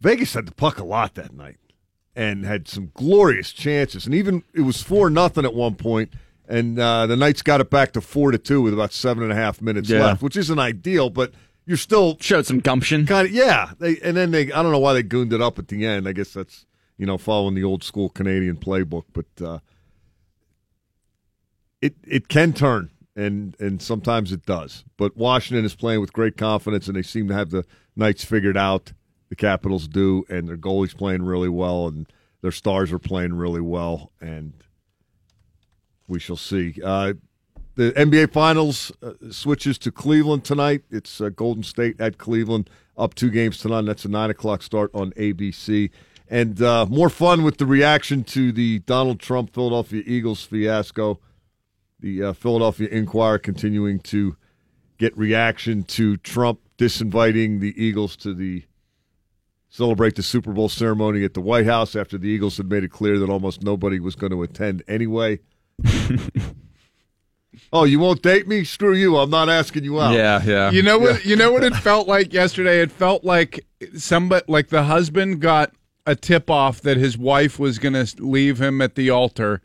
Vegas 0.00 0.34
had 0.34 0.46
the 0.46 0.52
puck 0.52 0.78
a 0.78 0.84
lot 0.84 1.14
that 1.16 1.34
night 1.34 1.58
and 2.14 2.44
had 2.44 2.68
some 2.68 2.92
glorious 2.94 3.52
chances. 3.52 4.06
And 4.06 4.14
even 4.14 4.44
it 4.54 4.60
was 4.60 4.80
four 4.80 5.10
nothing 5.10 5.44
at 5.44 5.54
one 5.54 5.74
point, 5.74 6.12
and 6.48 6.78
uh, 6.78 7.06
the 7.08 7.16
Knights 7.16 7.42
got 7.42 7.60
it 7.60 7.68
back 7.68 7.92
to 7.94 8.00
four 8.00 8.30
to 8.30 8.38
two 8.38 8.62
with 8.62 8.72
about 8.74 8.92
seven 8.92 9.24
and 9.24 9.32
a 9.32 9.34
half 9.34 9.60
minutes 9.60 9.90
Yeah. 9.90 10.04
left, 10.06 10.22
which 10.22 10.36
isn't 10.36 10.58
ideal, 10.60 11.10
but 11.10 11.32
you're 11.68 11.76
still 11.76 12.16
Showed 12.18 12.46
some 12.46 12.60
gumption. 12.60 13.04
kind 13.04 13.28
of 13.28 13.32
yeah. 13.32 13.72
They 13.78 13.98
and 13.98 14.16
then 14.16 14.30
they 14.30 14.50
I 14.50 14.62
don't 14.62 14.72
know 14.72 14.78
why 14.78 14.94
they 14.94 15.02
gooned 15.02 15.34
it 15.34 15.42
up 15.42 15.58
at 15.58 15.68
the 15.68 15.84
end. 15.84 16.08
I 16.08 16.12
guess 16.12 16.32
that's 16.32 16.64
you 16.96 17.04
know 17.04 17.18
following 17.18 17.54
the 17.54 17.62
old 17.62 17.84
school 17.84 18.08
Canadian 18.08 18.56
playbook, 18.56 19.04
but 19.12 19.26
uh, 19.44 19.58
it 21.82 21.94
it 22.06 22.28
can 22.28 22.54
turn 22.54 22.90
and 23.14 23.54
and 23.60 23.82
sometimes 23.82 24.32
it 24.32 24.46
does. 24.46 24.84
But 24.96 25.14
Washington 25.18 25.66
is 25.66 25.74
playing 25.74 26.00
with 26.00 26.14
great 26.14 26.38
confidence, 26.38 26.86
and 26.86 26.96
they 26.96 27.02
seem 27.02 27.28
to 27.28 27.34
have 27.34 27.50
the 27.50 27.66
Knights 27.94 28.24
figured 28.24 28.56
out. 28.56 28.92
The 29.28 29.36
Capitals 29.36 29.88
do, 29.88 30.24
and 30.30 30.48
their 30.48 30.56
goalie's 30.56 30.94
playing 30.94 31.22
really 31.22 31.50
well, 31.50 31.86
and 31.86 32.06
their 32.40 32.50
stars 32.50 32.90
are 32.92 32.98
playing 32.98 33.34
really 33.34 33.60
well, 33.60 34.10
and 34.22 34.54
we 36.06 36.18
shall 36.18 36.36
see. 36.36 36.76
Uh, 36.82 37.12
the 37.78 37.92
NBA 37.92 38.32
Finals 38.32 38.90
uh, 39.04 39.12
switches 39.30 39.78
to 39.78 39.92
Cleveland 39.92 40.42
tonight. 40.42 40.82
It's 40.90 41.20
uh, 41.20 41.28
Golden 41.28 41.62
State 41.62 42.00
at 42.00 42.18
Cleveland, 42.18 42.68
up 42.96 43.14
two 43.14 43.30
games 43.30 43.58
tonight. 43.58 43.82
That's 43.82 44.04
a 44.04 44.08
nine 44.08 44.30
o'clock 44.30 44.64
start 44.64 44.90
on 44.92 45.12
ABC. 45.12 45.90
And 46.28 46.60
uh, 46.60 46.86
more 46.86 47.08
fun 47.08 47.44
with 47.44 47.58
the 47.58 47.66
reaction 47.66 48.24
to 48.24 48.50
the 48.50 48.80
Donald 48.80 49.20
Trump 49.20 49.54
Philadelphia 49.54 50.02
Eagles 50.04 50.42
fiasco 50.42 51.20
The 52.00 52.24
uh, 52.24 52.32
Philadelphia 52.32 52.88
Inquirer 52.88 53.38
continuing 53.38 54.00
to 54.00 54.36
get 54.98 55.16
reaction 55.16 55.84
to 55.84 56.16
Trump 56.16 56.58
disinviting 56.78 57.60
the 57.60 57.80
Eagles 57.80 58.16
to 58.16 58.34
the 58.34 58.64
celebrate 59.68 60.16
the 60.16 60.24
Super 60.24 60.52
Bowl 60.52 60.68
ceremony 60.68 61.22
at 61.22 61.34
the 61.34 61.40
White 61.40 61.66
House 61.66 61.94
after 61.94 62.18
the 62.18 62.28
Eagles 62.28 62.56
had 62.56 62.68
made 62.68 62.82
it 62.82 62.90
clear 62.90 63.20
that 63.20 63.30
almost 63.30 63.62
nobody 63.62 64.00
was 64.00 64.16
going 64.16 64.32
to 64.32 64.42
attend 64.42 64.82
anyway. 64.88 65.38
oh, 67.72 67.84
you 67.84 67.98
won't 67.98 68.22
date 68.22 68.46
me? 68.48 68.64
Screw 68.64 68.94
you! 68.94 69.16
I'm 69.16 69.30
not 69.30 69.48
asking 69.48 69.84
you 69.84 70.00
out. 70.00 70.14
Yeah, 70.14 70.42
yeah. 70.44 70.70
You 70.70 70.82
know 70.82 70.98
what? 70.98 71.24
You 71.24 71.36
know 71.36 71.52
what 71.52 71.64
it 71.64 71.74
felt 71.88 72.08
like 72.08 72.32
yesterday. 72.32 72.80
It 72.80 72.90
felt 72.92 73.24
like 73.24 73.64
somebody, 73.96 74.44
like 74.48 74.68
the 74.68 74.84
husband, 74.84 75.40
got 75.40 75.72
a 76.06 76.16
tip 76.16 76.50
off 76.50 76.80
that 76.82 76.96
his 76.96 77.18
wife 77.18 77.58
was 77.58 77.78
going 77.78 77.92
to 77.92 78.06
leave 78.22 78.60
him 78.60 78.80
at 78.80 78.94
the 78.94 79.10
altar, 79.10 79.60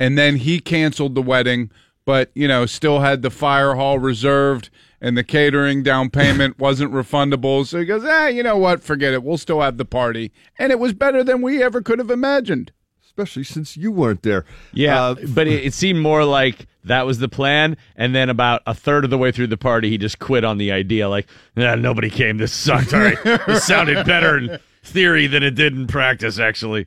and 0.00 0.16
then 0.16 0.36
he 0.36 0.58
canceled 0.60 1.14
the 1.14 1.22
wedding, 1.22 1.70
but 2.04 2.30
you 2.34 2.48
know, 2.48 2.64
still 2.66 3.00
had 3.00 3.22
the 3.22 3.30
fire 3.30 3.74
hall 3.74 3.98
reserved, 3.98 4.70
and 5.02 5.18
the 5.18 5.24
catering 5.24 5.82
down 5.82 6.08
payment 6.08 6.58
wasn't 6.58 6.92
refundable. 6.92 7.66
So 7.66 7.78
he 7.80 7.84
goes, 7.84 8.04
"Ah, 8.06 8.28
you 8.28 8.42
know 8.42 8.56
what? 8.56 8.82
Forget 8.82 9.12
it. 9.12 9.22
We'll 9.22 9.36
still 9.38 9.60
have 9.60 9.76
the 9.76 9.84
party," 9.84 10.32
and 10.58 10.72
it 10.72 10.78
was 10.78 10.94
better 10.94 11.22
than 11.22 11.42
we 11.42 11.62
ever 11.62 11.82
could 11.82 11.98
have 11.98 12.10
imagined. 12.10 12.72
Especially 13.04 13.44
since 13.44 13.78
you 13.78 13.90
weren't 13.90 14.22
there. 14.22 14.44
Yeah, 14.74 15.02
Uh, 15.02 15.14
but 15.28 15.46
it, 15.46 15.64
it 15.64 15.72
seemed 15.72 16.00
more 16.00 16.22
like 16.24 16.66
that 16.86 17.06
was 17.06 17.18
the 17.18 17.28
plan, 17.28 17.76
and 17.94 18.14
then 18.14 18.28
about 18.30 18.62
a 18.66 18.74
third 18.74 19.04
of 19.04 19.10
the 19.10 19.18
way 19.18 19.32
through 19.32 19.48
the 19.48 19.56
party, 19.56 19.90
he 19.90 19.98
just 19.98 20.18
quit 20.18 20.44
on 20.44 20.58
the 20.58 20.72
idea. 20.72 21.08
Like, 21.08 21.28
nah, 21.54 21.74
nobody 21.74 22.10
came. 22.10 22.38
This 22.38 22.52
sucked. 22.52 22.94
All 22.94 23.00
right, 23.00 23.22
this 23.46 23.64
sounded 23.66 24.06
better 24.06 24.38
in 24.38 24.58
theory 24.82 25.26
than 25.26 25.42
it 25.42 25.54
did 25.54 25.74
in 25.74 25.86
practice. 25.86 26.38
Actually, 26.38 26.86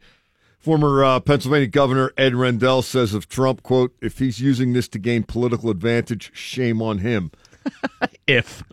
Former 0.59 1.03
uh, 1.05 1.19
Pennsylvania 1.21 1.67
Governor 1.67 2.11
Ed 2.17 2.35
Rendell 2.35 2.81
says 2.81 3.13
of 3.13 3.29
Trump, 3.29 3.63
quote, 3.63 3.95
if 4.01 4.19
he's 4.19 4.41
using 4.41 4.73
this 4.73 4.89
to 4.89 4.99
gain 4.99 5.23
political 5.23 5.69
advantage, 5.69 6.31
shame 6.33 6.81
on 6.81 6.97
him. 6.97 7.31
if 8.27 8.63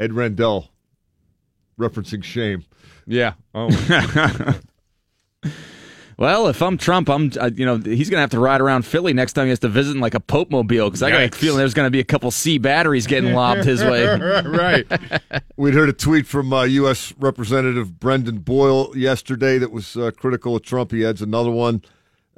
Ed 0.00 0.14
Rendell 0.14 0.70
referencing 1.78 2.24
shame. 2.24 2.64
yeah, 3.06 3.34
oh, 3.54 3.68
Well, 6.18 6.48
if 6.48 6.62
I'm 6.62 6.78
Trump, 6.78 7.10
I'm 7.10 7.30
uh, 7.38 7.50
you 7.54 7.66
know 7.66 7.76
he's 7.76 8.08
gonna 8.08 8.22
have 8.22 8.30
to 8.30 8.40
ride 8.40 8.62
around 8.62 8.86
Philly 8.86 9.12
next 9.12 9.34
time 9.34 9.44
he 9.44 9.50
has 9.50 9.58
to 9.58 9.68
visit 9.68 9.96
in 9.96 10.00
like 10.00 10.14
a 10.14 10.20
Pope 10.20 10.50
mobile 10.50 10.88
because 10.88 11.02
I 11.02 11.10
got 11.10 11.22
a 11.22 11.28
feeling 11.36 11.58
there's 11.58 11.74
gonna 11.74 11.90
be 11.90 12.00
a 12.00 12.04
couple 12.04 12.30
C 12.30 12.56
batteries 12.56 13.06
getting 13.06 13.34
lobbed 13.34 13.64
his 13.64 13.84
way. 13.84 14.06
right. 14.46 14.86
We'd 15.56 15.74
heard 15.74 15.90
a 15.90 15.92
tweet 15.92 16.26
from 16.26 16.54
uh, 16.54 16.62
U.S. 16.62 17.12
Representative 17.18 18.00
Brendan 18.00 18.38
Boyle 18.38 18.96
yesterday 18.96 19.58
that 19.58 19.70
was 19.70 19.94
uh, 19.94 20.10
critical 20.16 20.56
of 20.56 20.62
Trump. 20.62 20.90
He 20.90 21.04
adds 21.04 21.20
another 21.20 21.50
one 21.50 21.82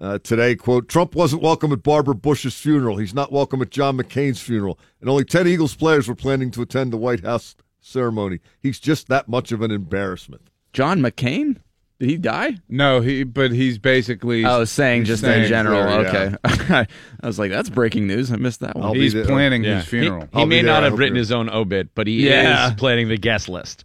uh, 0.00 0.18
today. 0.18 0.56
Quote: 0.56 0.88
Trump 0.88 1.14
wasn't 1.14 1.42
welcome 1.42 1.72
at 1.72 1.84
Barbara 1.84 2.16
Bush's 2.16 2.58
funeral. 2.58 2.96
He's 2.96 3.14
not 3.14 3.30
welcome 3.30 3.62
at 3.62 3.70
John 3.70 3.96
McCain's 3.96 4.40
funeral, 4.40 4.76
and 5.00 5.08
only 5.08 5.24
ten 5.24 5.46
Eagles 5.46 5.76
players 5.76 6.08
were 6.08 6.16
planning 6.16 6.50
to 6.50 6.62
attend 6.62 6.92
the 6.92 6.96
White 6.96 7.22
House 7.24 7.54
ceremony. 7.80 8.40
He's 8.60 8.80
just 8.80 9.06
that 9.06 9.28
much 9.28 9.52
of 9.52 9.62
an 9.62 9.70
embarrassment. 9.70 10.42
John 10.72 11.00
McCain, 11.00 11.58
did 12.00 12.10
he 12.10 12.16
die? 12.16 12.56
No, 12.68 13.00
he. 13.00 13.24
But 13.24 13.50
he's 13.52 13.78
basically. 13.78 14.44
I 14.44 14.56
was 14.58 14.70
saying 14.70 15.02
he's 15.02 15.08
just 15.08 15.22
saying 15.22 15.42
in 15.44 15.48
general. 15.48 15.82
there, 15.84 16.02
yeah. 16.02 16.36
okay, 16.44 16.86
I 17.22 17.26
was 17.26 17.38
like, 17.38 17.50
that's 17.50 17.68
breaking 17.70 18.06
news. 18.06 18.30
I 18.30 18.36
missed 18.36 18.60
that 18.60 18.76
one. 18.76 18.84
I'll 18.84 18.94
he's 18.94 19.14
planning 19.14 19.64
yeah. 19.64 19.76
his 19.78 19.86
funeral. 19.86 20.28
He, 20.32 20.38
he 20.40 20.44
may 20.46 20.56
there. 20.62 20.66
not 20.66 20.82
I 20.82 20.86
have 20.86 20.98
written 20.98 21.14
you're- 21.16 21.20
his 21.20 21.32
own 21.32 21.48
obit, 21.50 21.94
but 21.94 22.06
he 22.06 22.28
Yeah. 22.28 22.68
is 22.68 22.74
planning 22.74 23.08
the 23.08 23.16
guest 23.18 23.48
list. 23.48 23.84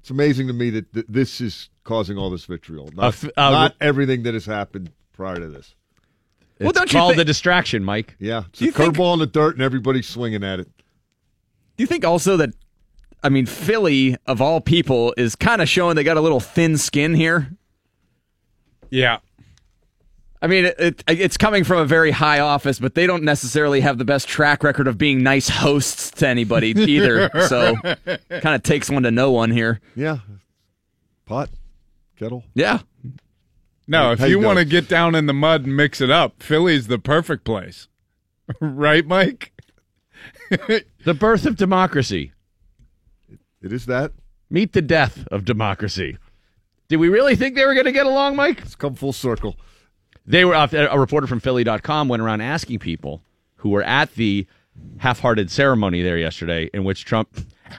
It's 0.00 0.10
amazing 0.10 0.48
to 0.48 0.52
me 0.52 0.70
that 0.70 0.92
th- 0.92 1.06
this 1.08 1.40
is 1.40 1.68
causing 1.84 2.18
all 2.18 2.28
this 2.30 2.44
vitriol. 2.44 2.90
Not, 2.94 3.04
A 3.04 3.06
f- 3.08 3.24
uh, 3.36 3.50
not 3.50 3.74
everything 3.80 4.24
that 4.24 4.34
has 4.34 4.44
happened 4.46 4.90
prior 5.12 5.36
to 5.36 5.46
this. 5.48 5.74
Well, 6.58 6.70
It's 6.70 6.78
don't 6.78 6.92
you 6.92 6.98
called 6.98 7.10
think- 7.12 7.18
the 7.18 7.24
distraction, 7.24 7.84
Mike. 7.84 8.16
Yeah, 8.18 8.44
it's 8.48 8.60
a 8.60 8.64
you 8.64 8.72
think- 8.72 8.96
curveball 8.96 9.12
in 9.14 9.18
the 9.20 9.26
dirt, 9.26 9.54
and 9.54 9.62
everybody's 9.62 10.08
swinging 10.08 10.42
at 10.42 10.58
it. 10.58 10.66
Do 11.76 11.82
you 11.84 11.86
think 11.86 12.04
also 12.04 12.36
that, 12.38 12.50
I 13.22 13.28
mean, 13.28 13.46
Philly 13.46 14.16
of 14.26 14.40
all 14.40 14.60
people 14.60 15.14
is 15.16 15.36
kind 15.36 15.62
of 15.62 15.68
showing 15.68 15.96
they 15.96 16.04
got 16.04 16.16
a 16.16 16.20
little 16.20 16.40
thin 16.40 16.76
skin 16.76 17.14
here? 17.14 17.50
Yeah. 18.90 19.18
I 20.42 20.48
mean, 20.48 20.64
it, 20.64 20.74
it, 20.78 21.04
it's 21.06 21.36
coming 21.36 21.62
from 21.62 21.78
a 21.78 21.84
very 21.84 22.10
high 22.10 22.40
office, 22.40 22.80
but 22.80 22.96
they 22.96 23.06
don't 23.06 23.22
necessarily 23.22 23.80
have 23.80 23.96
the 23.96 24.04
best 24.04 24.26
track 24.26 24.64
record 24.64 24.88
of 24.88 24.98
being 24.98 25.22
nice 25.22 25.48
hosts 25.48 26.10
to 26.12 26.26
anybody 26.26 26.70
either. 26.76 27.30
So, 27.46 27.76
kind 27.76 28.54
of 28.54 28.64
takes 28.64 28.90
one 28.90 29.04
to 29.04 29.12
know 29.12 29.30
one 29.30 29.52
here. 29.52 29.80
Yeah, 29.94 30.18
pot, 31.26 31.48
kettle. 32.16 32.42
Yeah. 32.54 32.80
No, 33.86 34.12
if 34.12 34.20
you 34.20 34.26
you 34.26 34.40
want 34.40 34.58
to 34.58 34.64
get 34.64 34.88
down 34.88 35.14
in 35.14 35.26
the 35.26 35.32
mud 35.32 35.64
and 35.64 35.76
mix 35.76 36.00
it 36.00 36.10
up, 36.10 36.42
Philly's 36.42 36.88
the 36.88 36.98
perfect 36.98 37.44
place. 37.44 37.88
right, 38.60 39.06
Mike? 39.06 39.52
The 41.04 41.14
birth 41.14 41.46
of 41.46 41.56
democracy. 41.56 42.32
It 43.62 43.72
is 43.72 43.86
that. 43.86 44.12
Meet 44.50 44.72
the 44.72 44.82
death 44.82 45.26
of 45.30 45.44
democracy. 45.44 46.18
Did 46.88 46.96
we 46.96 47.08
really 47.08 47.36
think 47.36 47.54
they 47.54 47.64
were 47.64 47.74
going 47.74 47.86
to 47.86 47.92
get 47.92 48.06
along, 48.06 48.36
Mike? 48.36 48.60
It's 48.60 48.74
come 48.74 48.94
full 48.94 49.12
circle. 49.12 49.56
They 50.26 50.44
were 50.44 50.54
uh, 50.54 50.68
a 50.72 50.98
reporter 50.98 51.26
from 51.26 51.40
Philly.com 51.40 52.08
went 52.08 52.22
around 52.22 52.42
asking 52.42 52.80
people 52.80 53.22
who 53.56 53.70
were 53.70 53.82
at 53.82 54.14
the 54.14 54.46
half-hearted 54.98 55.50
ceremony 55.50 56.02
there 56.02 56.18
yesterday, 56.18 56.68
in 56.74 56.84
which 56.84 57.04
Trump 57.04 57.28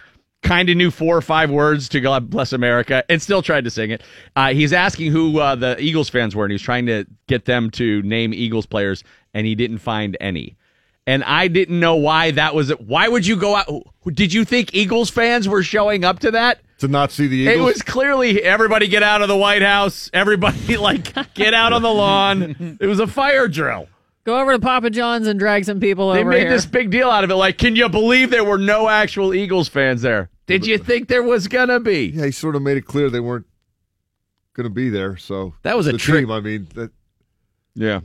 kind 0.41 0.69
of 0.69 0.77
knew 0.77 0.89
four 0.89 1.15
or 1.15 1.21
five 1.21 1.51
words 1.51 1.89
to 1.89 2.01
God 2.01 2.29
bless 2.29 2.53
America 2.53 3.03
and 3.09 3.21
still 3.21 3.41
tried 3.41 3.63
to 3.65 3.69
sing 3.69 3.91
it. 3.91 4.01
Uh, 4.35 4.53
he's 4.53 4.73
asking 4.73 5.11
who 5.11 5.39
uh, 5.39 5.55
the 5.55 5.79
Eagles 5.79 6.09
fans 6.09 6.35
were, 6.35 6.45
and 6.45 6.51
he 6.51 6.55
was 6.55 6.61
trying 6.61 6.85
to 6.85 7.05
get 7.27 7.45
them 7.45 7.69
to 7.71 8.01
name 8.03 8.33
Eagles 8.33 8.65
players, 8.65 9.03
and 9.33 9.45
he 9.45 9.55
didn't 9.55 9.79
find 9.79 10.17
any. 10.19 10.57
And 11.05 11.23
I 11.23 11.49
didn't 11.49 11.79
know 11.79 11.95
why 11.95 12.31
that 12.31 12.55
was. 12.55 12.69
Why 12.71 13.07
would 13.09 13.27
you 13.27 13.35
go 13.35 13.55
out? 13.55 13.67
Did 14.13 14.31
you 14.31 14.45
think 14.45 14.73
Eagles 14.73 15.09
fans 15.09 15.49
were 15.49 15.61
showing 15.63 16.05
up 16.05 16.19
to 16.19 16.31
that? 16.31 16.61
To 16.79 16.87
not 16.87 17.11
see 17.11 17.27
the 17.27 17.35
Eagles. 17.37 17.55
It 17.57 17.61
was 17.61 17.81
clearly 17.81 18.41
everybody 18.41 18.87
get 18.87 19.03
out 19.03 19.21
of 19.21 19.27
the 19.27 19.35
White 19.35 19.61
House. 19.61 20.09
Everybody 20.13 20.77
like 20.77 21.33
get 21.33 21.53
out 21.53 21.73
on 21.73 21.81
the 21.81 21.91
lawn. 21.93 22.77
It 22.79 22.85
was 22.87 22.99
a 22.99 23.07
fire 23.07 23.47
drill. 23.49 23.87
Go 24.23 24.39
over 24.39 24.53
to 24.53 24.59
Papa 24.59 24.89
John's 24.89 25.27
and 25.27 25.37
drag 25.37 25.65
some 25.65 25.81
people 25.81 26.13
They 26.13 26.21
over 26.21 26.31
They 26.31 26.37
made 26.37 26.43
here. 26.43 26.51
this 26.51 26.65
big 26.65 26.89
deal 26.89 27.09
out 27.09 27.25
of 27.25 27.29
it. 27.31 27.35
Like, 27.35 27.57
can 27.57 27.75
you 27.75 27.89
believe 27.89 28.29
there 28.29 28.45
were 28.45 28.57
no 28.57 28.87
actual 28.87 29.33
Eagles 29.33 29.67
fans 29.67 30.01
there? 30.01 30.29
Did 30.45 30.65
you 30.65 30.77
think 30.77 31.09
there 31.09 31.23
was 31.23 31.49
gonna 31.49 31.81
be? 31.81 32.05
yeah, 32.15 32.25
he 32.25 32.31
sort 32.31 32.55
of 32.55 32.61
made 32.61 32.77
it 32.77 32.85
clear 32.85 33.09
they 33.09 33.19
weren't 33.19 33.45
going 34.53 34.63
to 34.65 34.69
be 34.73 34.89
there. 34.89 35.17
So 35.17 35.53
That 35.63 35.75
was 35.75 35.87
a 35.87 35.93
the 35.93 35.97
trick. 35.97 36.21
Team, 36.21 36.31
I 36.31 36.39
mean, 36.39 36.67
that 36.75 36.91
Yeah. 37.75 38.01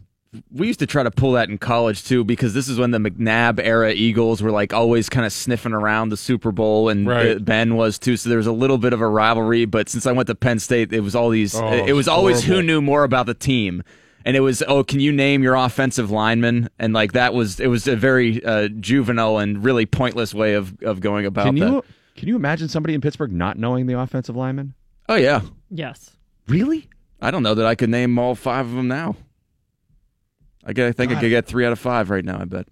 We 0.53 0.67
used 0.67 0.79
to 0.81 0.87
try 0.87 1.03
to 1.03 1.11
pull 1.11 1.33
that 1.33 1.49
in 1.49 1.59
college 1.59 2.05
too, 2.05 2.25
because 2.25 2.55
this 2.55 2.69
is 2.69 2.79
when 2.79 2.91
the 2.91 2.99
McNabb 2.99 3.61
era 3.63 3.93
Eagles 3.93 4.43
were 4.43 4.51
like 4.51 4.73
always 4.73 5.09
kind 5.09 5.25
of 5.27 5.33
sniffing 5.33 5.73
around 5.73 6.09
the 6.09 6.17
Super 6.17 6.53
Bowl, 6.53 6.89
and 6.89 7.07
Right. 7.07 7.45
Ben 7.45 7.77
was 7.77 7.99
too. 7.99 8.17
So 8.17 8.29
there 8.29 8.39
was 8.39 8.47
a 8.47 8.53
little 8.53 8.79
bit 8.79 8.93
of 8.93 9.01
a 9.01 9.09
rivalry. 9.09 9.65
But 9.65 9.89
since 9.89 10.07
I 10.07 10.13
went 10.13 10.27
to 10.29 10.35
Penn 10.35 10.59
State, 10.59 10.93
it 10.93 11.01
was 11.01 11.15
all 11.15 11.31
these. 11.31 11.55
Oh, 11.55 11.67
it 11.73 11.93
was 11.93 12.07
it's 12.07 12.09
always 12.09 12.43
who 12.45 12.63
knew 12.63 12.81
more 12.83 13.05
about 13.05 13.27
the 13.27 13.35
team, 13.35 13.83
and 14.25 14.37
it 14.37 14.41
was 14.41 14.63
oh, 14.69 14.85
can 14.85 15.01
you 15.01 15.13
name 15.13 15.43
your 15.43 15.55
offensive 15.55 16.11
lineman? 16.11 16.69
And 16.79 16.93
like 16.93 17.13
that 17.13 17.35
was 17.35 17.61
it 17.61 17.69
was 17.69 17.87
a 17.87 17.97
very 17.97 18.45
uh, 18.45 18.69
juvenile 18.69 19.39
and 19.39 19.65
really 19.65 19.87
pointless 19.87 20.35
way 20.35 20.55
of 20.55 20.81
of 20.83 21.01
going 21.01 21.27
about 21.27 21.47
Can 21.47 21.55
that. 21.57 21.67
you 21.67 21.85
can 22.17 22.29
you 22.29 22.37
imagine 22.37 22.69
somebody 22.69 22.95
in 22.95 23.01
Pittsburgh 23.01 23.33
not 23.33 23.59
knowing 23.59 23.87
the 23.87 23.99
offensive 23.99 24.37
lineman? 24.37 24.75
Oh 25.09 25.15
yeah, 25.17 25.41
yes. 25.71 26.11
Really? 26.49 26.89
I 27.21 27.31
don't 27.31 27.43
know 27.43 27.55
that 27.55 27.67
I 27.67 27.75
could 27.75 27.91
name 27.91 28.19
all 28.19 28.35
five 28.35 28.67
of 28.67 28.73
them 28.73 28.89
now. 28.89 29.17
I, 30.69 30.73
get, 30.75 30.87
I 30.87 30.93
think 30.93 31.13
I 31.13 31.21
could 31.21 31.31
get 31.31 31.47
three 31.47 31.65
out 31.65 31.73
of 31.73 31.79
five 31.79 32.11
right 32.11 32.25
now. 32.25 32.39
I 32.41 32.45
bet. 32.45 32.67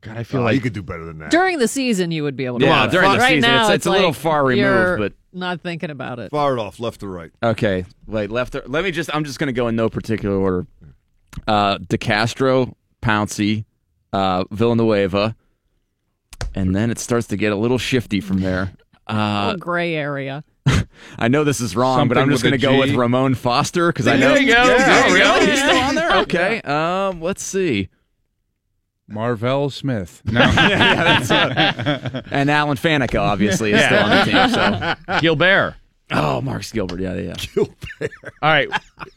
God, 0.00 0.16
I 0.16 0.22
feel 0.24 0.40
oh, 0.40 0.44
like 0.44 0.54
you 0.54 0.60
could 0.60 0.72
do 0.72 0.82
better 0.82 1.04
than 1.04 1.18
that. 1.18 1.30
During 1.30 1.58
the 1.58 1.68
season, 1.68 2.10
you 2.10 2.22
would 2.22 2.34
be 2.34 2.46
able 2.46 2.60
to. 2.60 2.64
Yeah, 2.64 2.86
do 2.86 2.92
during 2.92 3.10
that. 3.10 3.16
the 3.16 3.20
right 3.20 3.28
season, 3.34 3.50
now, 3.50 3.64
it's- 3.64 3.76
it's 3.76 3.86
a 3.86 3.90
little 3.90 4.12
far 4.12 4.44
removed, 4.44 4.60
you're 4.60 4.96
but- 4.98 5.12
not 5.32 5.60
thinking 5.60 5.90
about 5.90 6.18
it. 6.18 6.30
Fire 6.30 6.58
off 6.58 6.80
left 6.80 7.00
to 7.00 7.08
right. 7.08 7.30
Okay, 7.42 7.84
wait, 8.06 8.30
left. 8.30 8.54
Or, 8.54 8.62
let 8.66 8.84
me 8.84 8.90
just. 8.90 9.14
I'm 9.14 9.24
just 9.24 9.38
going 9.38 9.48
to 9.48 9.52
go 9.52 9.68
in 9.68 9.76
no 9.76 9.90
particular 9.90 10.34
order. 10.34 10.66
Uh, 11.46 11.76
DeCastro, 11.78 12.72
Pouncey, 13.02 13.66
uh, 14.14 14.44
Villanueva, 14.50 15.36
and 16.54 16.74
then 16.74 16.90
it 16.90 16.98
starts 16.98 17.26
to 17.28 17.36
get 17.36 17.52
a 17.52 17.56
little 17.56 17.78
shifty 17.78 18.20
from 18.20 18.40
there. 18.40 18.72
Uh, 19.08 19.44
Little 19.52 19.60
gray 19.60 19.94
area. 19.94 20.42
I 21.18 21.28
know 21.28 21.44
this 21.44 21.60
is 21.60 21.76
wrong, 21.76 22.08
but 22.08 22.18
I'm 22.18 22.30
just 22.30 22.42
going 22.42 22.52
to 22.52 22.58
go 22.58 22.78
with 22.78 22.94
Ramon 22.94 23.34
Foster 23.34 23.92
because 23.92 24.06
I 24.06 24.16
know. 24.16 24.34
There 24.34 24.42
you 24.42 24.52
go. 24.52 24.66
There 24.66 25.08
you 25.08 25.14
really? 25.14 25.46
go. 25.46 25.52
He's 25.52 25.62
still 25.62 25.78
on 25.78 25.94
there. 25.94 26.10
Okay. 26.16 26.60
Um, 26.62 27.20
let's 27.20 27.42
see. 27.42 27.88
Marvel 29.08 29.70
Smith. 29.70 30.22
No. 30.32 30.40
And 30.42 31.30
Alan 32.50 32.76
Faneca 32.76 33.20
obviously 33.20 33.72
is 33.72 33.84
still 33.84 33.98
on 33.98 34.10
the 34.10 34.24
team. 34.24 34.48
So, 34.50 34.94
Gilbert. 35.20 35.76
oh, 36.10 36.40
Mark 36.40 36.62
Gilbert. 36.70 37.00
Yeah, 37.00 37.14
yeah. 37.14 37.34
Gilbert. 37.34 38.10
All 38.42 38.50
right. 38.50 38.68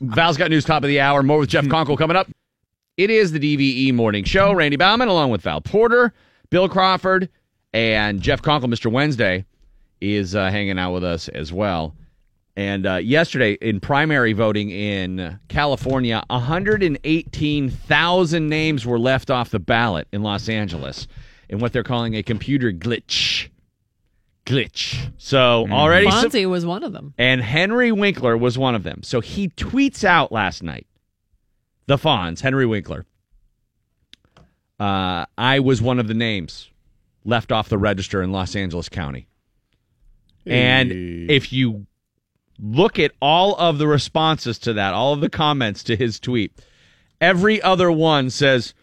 Val's 0.02 0.38
got 0.38 0.50
news 0.50 0.66
top 0.66 0.84
of 0.84 0.88
the 0.88 1.00
hour. 1.00 1.24
More 1.24 1.40
with 1.40 1.50
Jeff 1.50 1.66
Conkle 1.66 1.98
coming 1.98 2.18
up. 2.18 2.28
It 2.98 3.10
is 3.10 3.32
the 3.32 3.40
DVE 3.40 3.94
morning 3.94 4.24
show. 4.26 4.54
Randy 4.54 4.78
Bauman 4.78 5.08
along 5.08 5.32
with 5.32 5.42
Val 5.42 5.62
Porter, 5.62 6.14
Bill 6.50 6.68
Crawford, 6.68 7.30
and 7.74 8.22
Jeff 8.22 8.42
Conkle, 8.42 8.66
Mr. 8.66 8.92
Wednesday, 8.92 9.46
is 10.02 10.36
uh, 10.36 10.50
hanging 10.50 10.80
out 10.80 10.94
with 10.94 11.04
us 11.04 11.28
as 11.30 11.54
well. 11.54 11.96
And 12.56 12.86
uh, 12.86 12.96
yesterday, 12.96 13.54
in 13.62 13.80
primary 13.80 14.34
voting 14.34 14.70
in 14.70 15.40
California, 15.48 16.22
118,000 16.30 18.50
names 18.50 18.86
were 18.86 19.00
left 19.00 19.32
off 19.32 19.50
the 19.50 19.60
ballot 19.60 20.10
in 20.12 20.24
Los 20.24 20.50
Angeles 20.50 21.08
in 21.48 21.60
what 21.60 21.72
they're 21.72 21.84
calling 21.84 22.16
a 22.16 22.24
computer 22.24 22.74
glitch. 22.74 23.48
Glitch. 24.46 25.10
So 25.18 25.68
already, 25.70 26.12
some- 26.12 26.50
was 26.50 26.66
one 26.66 26.84
of 26.84 26.92
them. 26.92 27.14
and 27.18 27.42
Henry 27.42 27.94
Winkler 27.94 28.36
was 28.36 28.58
one 28.58 28.76
of 28.76 28.84
them. 28.84 29.04
So 29.04 29.22
he 29.22 29.48
tweets 29.50 30.04
out 30.04 30.32
last 30.32 30.62
night, 30.62 30.86
the 31.86 31.98
Fonz, 31.98 32.42
Henry 32.42 32.66
Winkler. 32.66 33.06
Uh, 34.80 35.26
I 35.38 35.60
was 35.60 35.82
one 35.82 36.00
of 36.00 36.08
the 36.08 36.14
names 36.14 36.70
left 37.24 37.54
off 37.54 37.70
the 37.70 37.78
register 37.78 38.22
in 38.22 38.32
Los 38.34 38.54
Angeles 38.56 38.90
County. 38.90 39.29
And 40.50 41.30
if 41.30 41.54
you 41.54 41.86
look 42.60 43.00
at 43.00 43.12
all 43.22 43.56
of 43.56 43.78
the 43.78 43.88
responses 43.88 44.60
to 44.60 44.74
that, 44.74 44.94
all 44.94 45.14
of 45.14 45.22
the 45.22 45.30
comments 45.30 45.84
to 45.84 45.96
his 45.96 46.20
tweet, 46.20 46.60
every 47.22 47.62
other 47.62 47.92
one 47.92 48.30
says, 48.30 48.74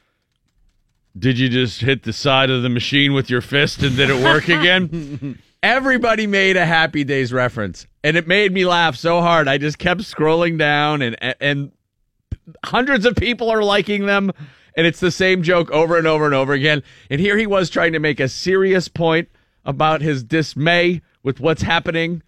Did 1.18 1.38
you 1.38 1.48
just 1.48 1.80
hit 1.80 2.04
the 2.04 2.12
side 2.12 2.50
of 2.50 2.62
the 2.62 2.68
machine 2.68 3.12
with 3.12 3.30
your 3.30 3.40
fist 3.40 3.82
and 3.82 3.96
did 3.96 4.10
it 4.10 4.22
work 4.22 4.48
again? 4.48 5.38
Everybody 5.62 6.26
made 6.26 6.56
a 6.56 6.64
Happy 6.64 7.02
Days 7.02 7.32
reference, 7.32 7.86
and 8.04 8.16
it 8.16 8.28
made 8.28 8.52
me 8.52 8.64
laugh 8.64 8.94
so 8.94 9.20
hard. 9.20 9.48
I 9.48 9.58
just 9.58 9.78
kept 9.78 10.02
scrolling 10.02 10.58
down, 10.58 11.02
and 11.02 11.16
and 11.40 11.72
hundreds 12.64 13.04
of 13.04 13.16
people 13.16 13.50
are 13.50 13.64
liking 13.64 14.06
them, 14.06 14.30
and 14.76 14.86
it's 14.86 15.00
the 15.00 15.10
same 15.10 15.42
joke 15.42 15.70
over 15.70 15.96
and 15.96 16.06
over 16.06 16.26
and 16.26 16.34
over 16.34 16.52
again. 16.52 16.82
And 17.10 17.20
here 17.20 17.36
he 17.36 17.46
was 17.46 17.70
trying 17.70 17.92
to 17.94 17.98
make 17.98 18.20
a 18.20 18.28
serious 18.28 18.86
point 18.86 19.28
about 19.64 20.02
his 20.02 20.22
dismay 20.22 21.02
with 21.26 21.40
what's 21.40 21.60
happening, 21.60 22.22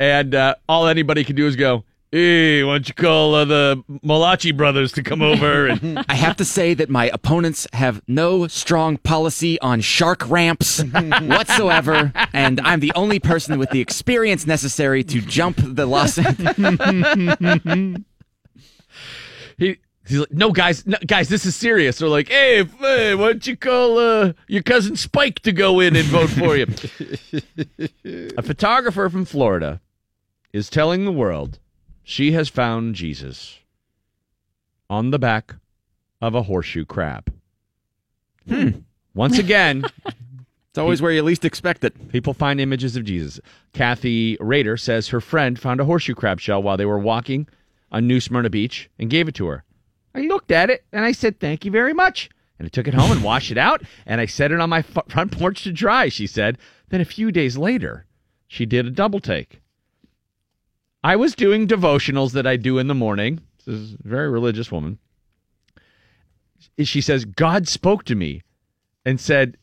and 0.00 0.34
uh, 0.34 0.56
all 0.66 0.88
anybody 0.88 1.22
can 1.24 1.36
do 1.36 1.46
is 1.46 1.56
go, 1.56 1.84
"Hey, 2.10 2.64
why 2.64 2.72
don't 2.72 2.88
you 2.88 2.94
call 2.94 3.34
uh, 3.34 3.44
the 3.44 3.84
Malachi 4.02 4.50
brothers 4.50 4.92
to 4.92 5.02
come 5.02 5.20
over?" 5.20 5.66
And 5.66 5.98
I 6.08 6.14
have 6.14 6.38
to 6.38 6.44
say 6.46 6.72
that 6.72 6.88
my 6.88 7.10
opponents 7.12 7.66
have 7.74 8.00
no 8.08 8.46
strong 8.46 8.96
policy 8.96 9.60
on 9.60 9.82
shark 9.82 10.26
ramps 10.28 10.82
whatsoever, 11.22 12.14
and 12.32 12.62
I'm 12.62 12.80
the 12.80 12.92
only 12.94 13.20
person 13.20 13.58
with 13.58 13.68
the 13.70 13.80
experience 13.80 14.46
necessary 14.46 15.04
to 15.04 15.20
jump 15.20 15.58
the 15.62 15.84
Los 15.84 16.16
he. 19.58 19.76
He's 20.10 20.20
like, 20.20 20.32
no, 20.32 20.50
guys, 20.52 20.86
no, 20.86 20.98
guys, 21.06 21.28
this 21.28 21.46
is 21.46 21.56
serious. 21.56 21.98
They're 21.98 22.08
like, 22.08 22.28
hey, 22.28 22.60
f- 22.60 22.78
hey, 22.78 23.14
why 23.14 23.28
don't 23.28 23.46
you 23.46 23.56
call 23.56 23.98
uh, 23.98 24.32
your 24.48 24.62
cousin 24.62 24.96
Spike 24.96 25.40
to 25.40 25.52
go 25.52 25.80
in 25.80 25.96
and 25.96 26.06
vote 26.06 26.30
for 26.30 26.56
you? 26.56 26.66
a 28.36 28.42
photographer 28.42 29.08
from 29.08 29.24
Florida 29.24 29.80
is 30.52 30.68
telling 30.68 31.04
the 31.04 31.12
world 31.12 31.58
she 32.02 32.32
has 32.32 32.48
found 32.48 32.94
Jesus 32.94 33.58
on 34.88 35.10
the 35.10 35.18
back 35.18 35.54
of 36.20 36.34
a 36.34 36.42
horseshoe 36.42 36.84
crab. 36.84 37.32
Hmm. 38.48 38.70
Once 39.14 39.38
again, 39.38 39.84
It's 40.70 40.78
always 40.78 41.02
where 41.02 41.10
you 41.10 41.22
least 41.24 41.44
expect 41.44 41.82
it. 41.82 42.12
people 42.12 42.32
find 42.32 42.60
images 42.60 42.94
of 42.94 43.02
Jesus. 43.04 43.40
Kathy 43.72 44.36
Rader 44.38 44.76
says 44.76 45.08
her 45.08 45.20
friend 45.20 45.58
found 45.58 45.80
a 45.80 45.84
horseshoe 45.84 46.14
crab 46.14 46.38
shell 46.38 46.62
while 46.62 46.76
they 46.76 46.86
were 46.86 46.98
walking 46.98 47.48
on 47.90 48.06
New 48.06 48.20
Smyrna 48.20 48.50
Beach 48.50 48.88
and 48.96 49.10
gave 49.10 49.26
it 49.26 49.34
to 49.34 49.46
her. 49.46 49.64
I 50.14 50.20
looked 50.22 50.50
at 50.50 50.70
it 50.70 50.84
and 50.92 51.04
I 51.04 51.12
said, 51.12 51.38
Thank 51.40 51.64
you 51.64 51.70
very 51.70 51.94
much. 51.94 52.28
And 52.58 52.66
I 52.66 52.68
took 52.68 52.88
it 52.88 52.94
home 52.94 53.10
and 53.10 53.22
washed 53.24 53.50
it 53.50 53.58
out 53.58 53.82
and 54.06 54.20
I 54.20 54.26
set 54.26 54.52
it 54.52 54.60
on 54.60 54.68
my 54.70 54.80
f- 54.80 54.98
front 55.08 55.32
porch 55.32 55.62
to 55.64 55.72
dry, 55.72 56.08
she 56.08 56.26
said. 56.26 56.58
Then 56.88 57.00
a 57.00 57.06
few 57.06 57.30
days 57.32 57.56
later, 57.56 58.04
she 58.48 58.66
did 58.66 58.86
a 58.86 58.90
double 58.90 59.20
take. 59.20 59.60
I 61.02 61.16
was 61.16 61.34
doing 61.34 61.66
devotionals 61.66 62.32
that 62.32 62.46
I 62.46 62.56
do 62.56 62.78
in 62.78 62.86
the 62.88 62.94
morning. 62.94 63.40
This 63.64 63.74
is 63.74 63.94
a 63.94 64.08
very 64.08 64.28
religious 64.28 64.70
woman. 64.70 64.98
She 66.82 67.00
says, 67.00 67.24
God 67.24 67.68
spoke 67.68 68.04
to 68.04 68.14
me 68.14 68.42
and 69.06 69.18
said, 69.18 69.56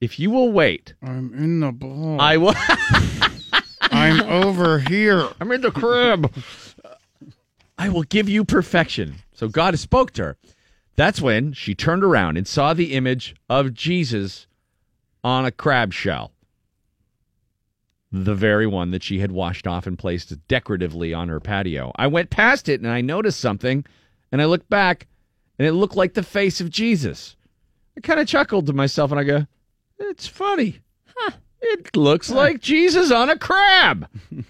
If 0.00 0.18
you 0.18 0.30
will 0.30 0.52
wait, 0.52 0.92
I'm 1.02 1.32
in 1.34 1.60
the 1.60 1.72
ball. 1.72 2.20
I 2.20 2.36
will. 2.36 2.54
I'm 3.80 4.20
over 4.22 4.80
here. 4.80 5.28
I'm 5.40 5.52
in 5.52 5.62
the 5.62 5.70
crib. 5.70 6.30
I 7.78 7.88
will 7.88 8.02
give 8.02 8.28
you 8.28 8.44
perfection. 8.44 9.16
So 9.34 9.48
God 9.48 9.78
spoke 9.78 10.12
to 10.12 10.22
her. 10.22 10.36
That's 10.96 11.20
when 11.20 11.52
she 11.52 11.74
turned 11.74 12.04
around 12.04 12.36
and 12.36 12.46
saw 12.46 12.72
the 12.72 12.94
image 12.94 13.34
of 13.48 13.74
Jesus 13.74 14.46
on 15.22 15.44
a 15.44 15.50
crab 15.50 15.92
shell. 15.92 16.32
The 18.12 18.34
very 18.34 18.66
one 18.66 18.92
that 18.92 19.02
she 19.02 19.18
had 19.18 19.32
washed 19.32 19.66
off 19.66 19.88
and 19.88 19.98
placed 19.98 20.32
decoratively 20.46 21.12
on 21.12 21.28
her 21.28 21.40
patio. 21.40 21.92
I 21.96 22.06
went 22.06 22.30
past 22.30 22.68
it 22.68 22.80
and 22.80 22.88
I 22.88 23.00
noticed 23.00 23.40
something, 23.40 23.84
and 24.30 24.40
I 24.40 24.44
looked 24.44 24.70
back, 24.70 25.08
and 25.58 25.66
it 25.66 25.72
looked 25.72 25.96
like 25.96 26.14
the 26.14 26.22
face 26.22 26.60
of 26.60 26.70
Jesus. 26.70 27.34
I 27.96 28.00
kind 28.00 28.20
of 28.20 28.28
chuckled 28.28 28.66
to 28.66 28.72
myself 28.72 29.10
and 29.10 29.18
I 29.18 29.24
go, 29.24 29.46
It's 29.98 30.28
funny. 30.28 30.78
Huh. 31.16 31.32
It 31.60 31.96
looks 31.96 32.30
like 32.30 32.60
Jesus 32.60 33.10
on 33.10 33.30
a 33.30 33.38
crab. 33.38 34.08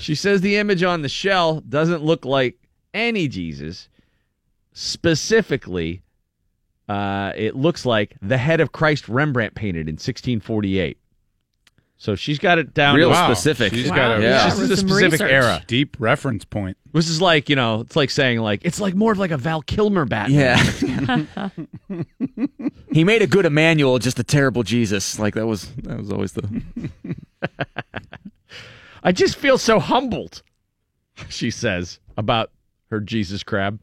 She 0.00 0.14
says 0.14 0.40
the 0.40 0.56
image 0.56 0.82
on 0.82 1.02
the 1.02 1.08
shell 1.08 1.60
doesn't 1.60 2.02
look 2.02 2.24
like 2.24 2.58
any 2.94 3.28
Jesus. 3.28 3.88
Specifically, 4.78 6.02
uh, 6.88 7.32
it 7.34 7.56
looks 7.56 7.84
like 7.84 8.14
the 8.22 8.38
head 8.38 8.60
of 8.60 8.70
Christ 8.70 9.08
Rembrandt 9.08 9.56
painted 9.56 9.88
in 9.88 9.94
1648. 9.94 10.98
So 11.96 12.14
she's 12.14 12.38
got 12.38 12.58
it 12.58 12.74
down. 12.74 12.94
Real 12.94 13.08
to- 13.08 13.14
Wow. 13.14 13.26
specific. 13.34 13.72
She's 13.72 13.90
Wow. 13.90 13.96
got 13.96 14.18
a 14.20 14.22
Yeah. 14.22 14.48
This 14.50 14.60
is 14.60 14.70
a 14.70 14.76
specific 14.76 15.12
research. 15.14 15.30
era. 15.32 15.64
deep 15.66 15.96
reference 15.98 16.44
point. 16.44 16.76
This 16.92 17.08
is 17.08 17.20
like 17.20 17.48
you 17.48 17.56
know, 17.56 17.80
it's 17.80 17.96
like 17.96 18.08
saying 18.10 18.38
like 18.38 18.60
it's 18.64 18.78
like 18.80 18.94
more 18.94 19.10
of 19.10 19.18
like 19.18 19.32
a 19.32 19.36
Val 19.36 19.62
Kilmer 19.62 20.04
Batman. 20.04 21.26
Yeah. 21.28 21.48
he 22.92 23.02
made 23.02 23.20
a 23.22 23.26
good 23.26 23.46
Emmanuel, 23.46 23.98
just 23.98 24.20
a 24.20 24.24
terrible 24.24 24.62
Jesus. 24.62 25.18
Like 25.18 25.34
that 25.34 25.46
was 25.48 25.66
that 25.82 25.98
was 25.98 26.12
always 26.12 26.34
the 26.34 26.62
I 29.02 29.10
just 29.10 29.34
feel 29.36 29.58
so 29.58 29.80
humbled, 29.80 30.42
she 31.28 31.50
says 31.50 31.98
about 32.16 32.52
her 32.90 33.00
Jesus 33.00 33.42
crab. 33.42 33.80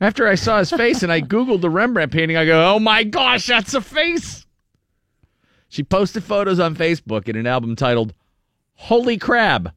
After 0.00 0.28
I 0.28 0.36
saw 0.36 0.58
his 0.58 0.70
face 0.70 1.02
and 1.02 1.10
I 1.10 1.20
Googled 1.20 1.60
the 1.60 1.70
Rembrandt 1.70 2.12
painting, 2.12 2.36
I 2.36 2.44
go, 2.44 2.74
oh 2.74 2.78
my 2.78 3.02
gosh, 3.04 3.46
that's 3.46 3.74
a 3.74 3.80
face. 3.80 4.46
She 5.68 5.82
posted 5.82 6.24
photos 6.24 6.60
on 6.60 6.76
Facebook 6.76 7.28
in 7.28 7.36
an 7.36 7.46
album 7.46 7.76
titled 7.76 8.14
Holy 8.74 9.18
Crab. 9.18 9.72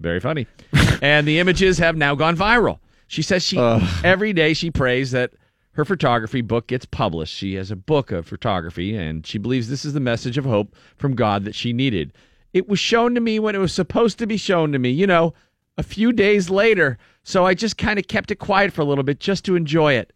Very 0.00 0.20
funny. 0.20 0.46
and 1.02 1.28
the 1.28 1.38
images 1.38 1.78
have 1.78 1.96
now 1.96 2.14
gone 2.14 2.36
viral. 2.36 2.78
She 3.06 3.22
says 3.22 3.42
she 3.42 3.58
every 4.04 4.32
day 4.32 4.54
she 4.54 4.70
prays 4.70 5.12
that 5.12 5.32
her 5.72 5.84
photography 5.84 6.40
book 6.40 6.66
gets 6.66 6.84
published. 6.84 7.34
She 7.34 7.54
has 7.54 7.70
a 7.70 7.76
book 7.76 8.10
of 8.10 8.26
photography 8.26 8.96
and 8.96 9.26
she 9.26 9.38
believes 9.38 9.68
this 9.68 9.84
is 9.84 9.92
the 9.92 10.00
message 10.00 10.36
of 10.36 10.44
hope 10.44 10.74
from 10.96 11.14
God 11.14 11.44
that 11.44 11.54
she 11.54 11.72
needed. 11.72 12.12
It 12.52 12.68
was 12.68 12.78
shown 12.78 13.14
to 13.14 13.20
me 13.20 13.38
when 13.38 13.54
it 13.54 13.58
was 13.58 13.72
supposed 13.72 14.18
to 14.18 14.26
be 14.26 14.36
shown 14.36 14.72
to 14.72 14.78
me, 14.78 14.90
you 14.90 15.06
know, 15.06 15.34
a 15.76 15.82
few 15.82 16.12
days 16.12 16.50
later. 16.50 16.98
So 17.28 17.44
I 17.44 17.52
just 17.52 17.76
kind 17.76 17.98
of 17.98 18.08
kept 18.08 18.30
it 18.30 18.36
quiet 18.36 18.72
for 18.72 18.80
a 18.80 18.86
little 18.86 19.04
bit 19.04 19.20
just 19.20 19.44
to 19.44 19.54
enjoy 19.54 19.92
it. 19.92 20.14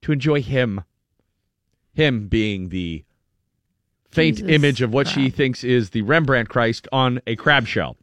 To 0.00 0.10
enjoy 0.10 0.40
him. 0.40 0.82
Him 1.92 2.28
being 2.28 2.70
the 2.70 3.04
faint 4.10 4.38
Jesus 4.38 4.50
image 4.50 4.80
of 4.80 4.90
what 4.90 5.06
she 5.06 5.28
thinks 5.28 5.62
is 5.62 5.90
the 5.90 6.00
Rembrandt 6.00 6.48
Christ 6.48 6.88
on 6.90 7.20
a 7.26 7.36
crab 7.36 7.66
shell. 7.66 7.98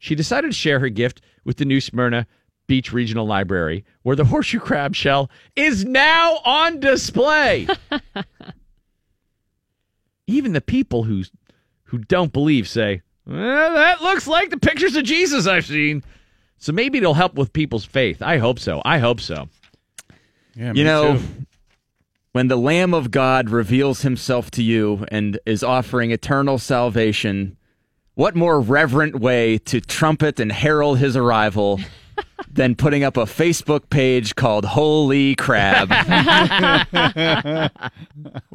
She 0.00 0.16
decided 0.16 0.48
to 0.48 0.56
share 0.56 0.80
her 0.80 0.88
gift 0.88 1.20
with 1.44 1.58
the 1.58 1.64
New 1.64 1.80
Smyrna 1.80 2.26
Beach 2.66 2.92
Regional 2.92 3.26
Library, 3.26 3.84
where 4.02 4.16
the 4.16 4.24
horseshoe 4.24 4.58
crab 4.58 4.96
shell 4.96 5.30
is 5.54 5.84
now 5.84 6.38
on 6.44 6.80
display. 6.80 7.68
Even 10.26 10.52
the 10.52 10.60
people 10.60 11.04
who 11.04 11.22
who 11.84 11.98
don't 11.98 12.32
believe 12.32 12.68
say, 12.68 13.02
well, 13.24 13.74
"That 13.74 14.02
looks 14.02 14.26
like 14.26 14.50
the 14.50 14.58
pictures 14.58 14.96
of 14.96 15.04
Jesus 15.04 15.46
I've 15.46 15.66
seen." 15.66 16.02
So 16.60 16.72
maybe 16.72 16.98
it'll 16.98 17.14
help 17.14 17.34
with 17.34 17.52
people's 17.52 17.84
faith. 17.86 18.22
I 18.22 18.36
hope 18.38 18.58
so. 18.58 18.82
I 18.84 18.98
hope 18.98 19.20
so. 19.20 19.48
Yeah, 20.54 20.72
You 20.74 20.84
know, 20.84 21.20
when 22.32 22.48
the 22.48 22.56
Lamb 22.56 22.92
of 22.92 23.10
God 23.10 23.48
reveals 23.50 24.02
himself 24.02 24.50
to 24.52 24.62
you 24.62 25.06
and 25.10 25.38
is 25.46 25.64
offering 25.64 26.10
eternal 26.10 26.58
salvation, 26.58 27.56
what 28.14 28.36
more 28.36 28.60
reverent 28.60 29.18
way 29.18 29.56
to 29.58 29.80
trumpet 29.80 30.38
and 30.38 30.52
herald 30.52 30.98
his 30.98 31.16
arrival 31.16 31.80
than 32.50 32.74
putting 32.74 33.04
up 33.04 33.16
a 33.16 33.24
Facebook 33.24 33.90
page 33.90 34.34
called 34.34 34.64
Holy 34.64 35.34
Crab? 35.36 35.88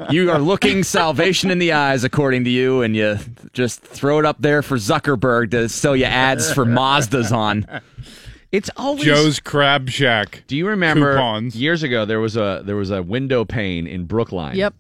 you 0.10 0.32
are 0.32 0.40
looking 0.40 0.84
salvation 0.84 1.52
in 1.52 1.60
the 1.60 1.74
eyes, 1.74 2.04
according 2.04 2.44
to 2.44 2.50
you, 2.50 2.82
and 2.82 2.96
you 2.96 3.18
just 3.54 3.82
throw 3.82 4.20
it 4.20 4.26
up 4.26 4.38
there 4.42 4.62
for 4.62 4.78
Zuckerberg 4.78 5.52
to 5.52 5.70
sell 5.70 5.96
you 5.96 6.06
ads 6.06 6.52
for 6.52 6.66
Mazdas 6.66 7.32
on. 7.32 7.66
It's 8.52 8.70
always 8.78 9.04
Joe's 9.04 9.40
Crab 9.40 9.90
Shack. 9.90 10.44
Do 10.48 10.56
you 10.56 10.68
remember 10.68 11.16
coupons. 11.16 11.56
years 11.56 11.84
ago 11.84 12.06
there 12.06 12.22
was 12.22 12.38
a 12.38 12.62
there 12.66 12.78
was 12.78 12.90
a 12.90 13.04
window 13.04 13.44
pane 13.44 13.86
in 13.86 14.06
Brookline? 14.06 14.56
Yep. 14.56 14.76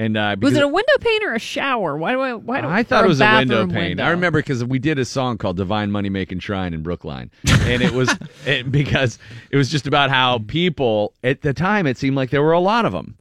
And 0.00 0.16
uh, 0.16 0.36
Was 0.40 0.54
it 0.56 0.62
a 0.62 0.68
window 0.68 0.92
pane 1.00 1.24
or 1.24 1.34
a 1.34 1.40
shower? 1.40 1.96
Why 1.96 2.12
do 2.12 2.20
I? 2.20 2.34
Why 2.34 2.60
do 2.60 2.68
I 2.68 2.84
thought 2.84 3.04
it 3.04 3.08
was 3.08 3.20
a 3.20 3.38
window 3.38 3.66
pane. 3.66 3.74
window? 3.74 4.04
I 4.04 4.10
remember 4.10 4.38
because 4.38 4.64
we 4.64 4.78
did 4.78 4.96
a 4.98 5.04
song 5.04 5.38
called 5.38 5.56
"Divine 5.56 5.90
Money 5.90 6.08
Making 6.08 6.38
Shrine" 6.38 6.72
in 6.72 6.82
Brookline, 6.82 7.32
and 7.48 7.82
it 7.82 7.92
was 7.92 8.08
it, 8.46 8.70
because 8.70 9.18
it 9.50 9.56
was 9.56 9.68
just 9.68 9.88
about 9.88 10.08
how 10.10 10.38
people 10.46 11.14
at 11.24 11.42
the 11.42 11.52
time 11.52 11.84
it 11.88 11.98
seemed 11.98 12.14
like 12.14 12.30
there 12.30 12.42
were 12.42 12.52
a 12.52 12.60
lot 12.60 12.84
of 12.86 12.92
them. 12.92 13.16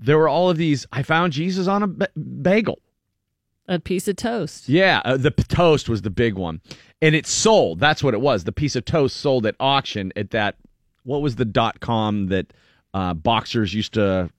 There 0.00 0.18
were 0.18 0.28
all 0.28 0.50
of 0.50 0.56
these. 0.56 0.86
I 0.90 1.04
found 1.04 1.32
Jesus 1.32 1.68
on 1.68 1.84
a 1.84 1.86
bagel. 2.18 2.80
a 3.68 3.78
piece 3.78 4.08
of 4.08 4.16
toast. 4.16 4.68
Yeah, 4.68 5.00
uh, 5.04 5.16
the 5.18 5.30
p- 5.30 5.44
toast 5.44 5.88
was 5.88 6.02
the 6.02 6.10
big 6.10 6.34
one, 6.34 6.60
and 7.00 7.14
it 7.14 7.28
sold. 7.28 7.78
That's 7.78 8.02
what 8.02 8.14
it 8.14 8.20
was. 8.20 8.42
The 8.42 8.50
piece 8.52 8.74
of 8.74 8.84
toast 8.84 9.16
sold 9.18 9.46
at 9.46 9.54
auction 9.60 10.12
at 10.16 10.30
that. 10.30 10.56
What 11.04 11.22
was 11.22 11.36
the 11.36 11.44
dot 11.44 11.78
com 11.78 12.26
that 12.26 12.52
uh, 12.92 13.14
boxers 13.14 13.72
used 13.72 13.94
to? 13.94 14.30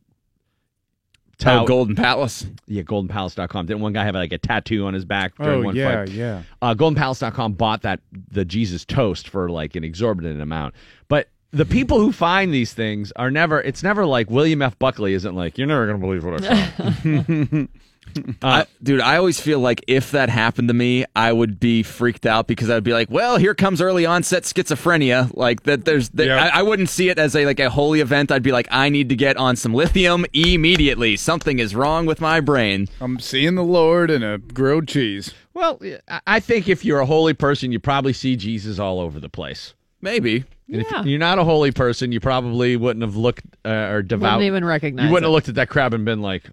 Oh. 1.45 1.65
Golden 1.65 1.95
Palace. 1.95 2.45
Yeah, 2.67 2.83
goldenpalace.com. 2.83 3.65
Didn't 3.65 3.81
one 3.81 3.93
guy 3.93 4.03
have 4.03 4.15
like 4.15 4.33
a 4.33 4.37
tattoo 4.37 4.85
on 4.85 4.93
his 4.93 5.05
back 5.05 5.35
during 5.37 5.61
Oh 5.61 5.65
one 5.65 5.75
yeah, 5.75 6.05
fight? 6.05 6.09
yeah. 6.09 6.43
uh, 6.61 6.73
goldenpalace.com 6.73 7.53
bought 7.53 7.81
that 7.83 8.01
the 8.31 8.43
Jesus 8.45 8.83
toast 8.85 9.29
for 9.29 9.49
like 9.49 9.75
an 9.75 9.83
exorbitant 9.83 10.41
amount. 10.41 10.75
But 11.07 11.29
the 11.51 11.65
people 11.65 11.99
who 11.99 12.11
find 12.11 12.53
these 12.53 12.73
things 12.73 13.11
are 13.15 13.31
never. 13.31 13.61
It's 13.61 13.81
never 13.83 14.05
like 14.05 14.29
William 14.29 14.61
F. 14.61 14.77
Buckley 14.77 15.13
isn't 15.13 15.35
like 15.35 15.57
you're 15.57 15.67
never 15.67 15.87
gonna 15.87 15.99
believe 15.99 16.23
what 16.23 16.43
I 16.43 16.67
found. 16.67 17.69
I, 18.41 18.65
dude, 18.81 19.01
I 19.01 19.17
always 19.17 19.39
feel 19.39 19.59
like 19.59 19.83
if 19.87 20.11
that 20.11 20.29
happened 20.29 20.67
to 20.69 20.73
me, 20.73 21.05
I 21.15 21.31
would 21.31 21.59
be 21.59 21.83
freaked 21.83 22.25
out 22.25 22.47
because 22.47 22.69
I'd 22.69 22.83
be 22.83 22.93
like, 22.93 23.09
"Well, 23.09 23.37
here 23.37 23.53
comes 23.55 23.81
early 23.81 24.05
onset 24.05 24.43
schizophrenia." 24.43 25.31
Like 25.35 25.63
that, 25.63 25.85
there's, 25.85 26.09
that, 26.09 26.27
Yeah. 26.27 26.43
I, 26.53 26.59
I 26.59 26.61
wouldn't 26.63 26.89
see 26.89 27.09
it 27.09 27.19
as 27.19 27.35
a 27.35 27.45
like 27.45 27.59
a 27.59 27.69
holy 27.69 27.99
event. 28.01 28.31
I'd 28.31 28.43
be 28.43 28.51
like, 28.51 28.67
"I 28.71 28.89
need 28.89 29.09
to 29.09 29.15
get 29.15 29.37
on 29.37 29.55
some 29.55 29.73
lithium 29.73 30.25
immediately. 30.33 31.15
Something 31.17 31.59
is 31.59 31.75
wrong 31.75 32.05
with 32.05 32.21
my 32.21 32.39
brain." 32.39 32.87
I'm 33.01 33.19
seeing 33.19 33.55
the 33.55 33.63
Lord 33.63 34.09
in 34.11 34.23
a 34.23 34.37
grilled 34.37 34.87
cheese. 34.87 35.33
well, 35.53 35.79
I- 36.07 36.21
I 36.27 36.39
think 36.39 36.67
if 36.69 36.85
you're 36.85 36.99
a 36.99 37.05
holy 37.05 37.33
person, 37.33 37.71
you 37.71 37.79
probably 37.79 38.13
see 38.13 38.35
Jesus 38.35 38.79
all 38.79 38.99
over 38.99 39.19
the 39.19 39.29
place. 39.29 39.73
Maybe. 40.01 40.45
And 40.71 40.85
Yeah. 40.89 41.01
if 41.01 41.05
you're 41.07 41.19
not 41.19 41.39
a 41.39 41.43
holy 41.43 41.71
person, 41.71 42.11
you 42.11 42.19
probably 42.19 42.77
wouldn't 42.77 43.03
have 43.03 43.15
looked 43.15 43.43
uh, 43.65 43.69
or 43.91 44.01
devout. 44.03 44.37
Wouldn't 44.37 44.47
even 44.47 44.63
recognize. 44.63 45.05
You 45.07 45.11
wouldn't 45.11 45.25
have 45.25 45.33
looked 45.33 45.49
at 45.49 45.55
that 45.55 45.67
crab 45.69 45.93
and 45.93 46.05
been 46.05 46.21
like, 46.21 46.43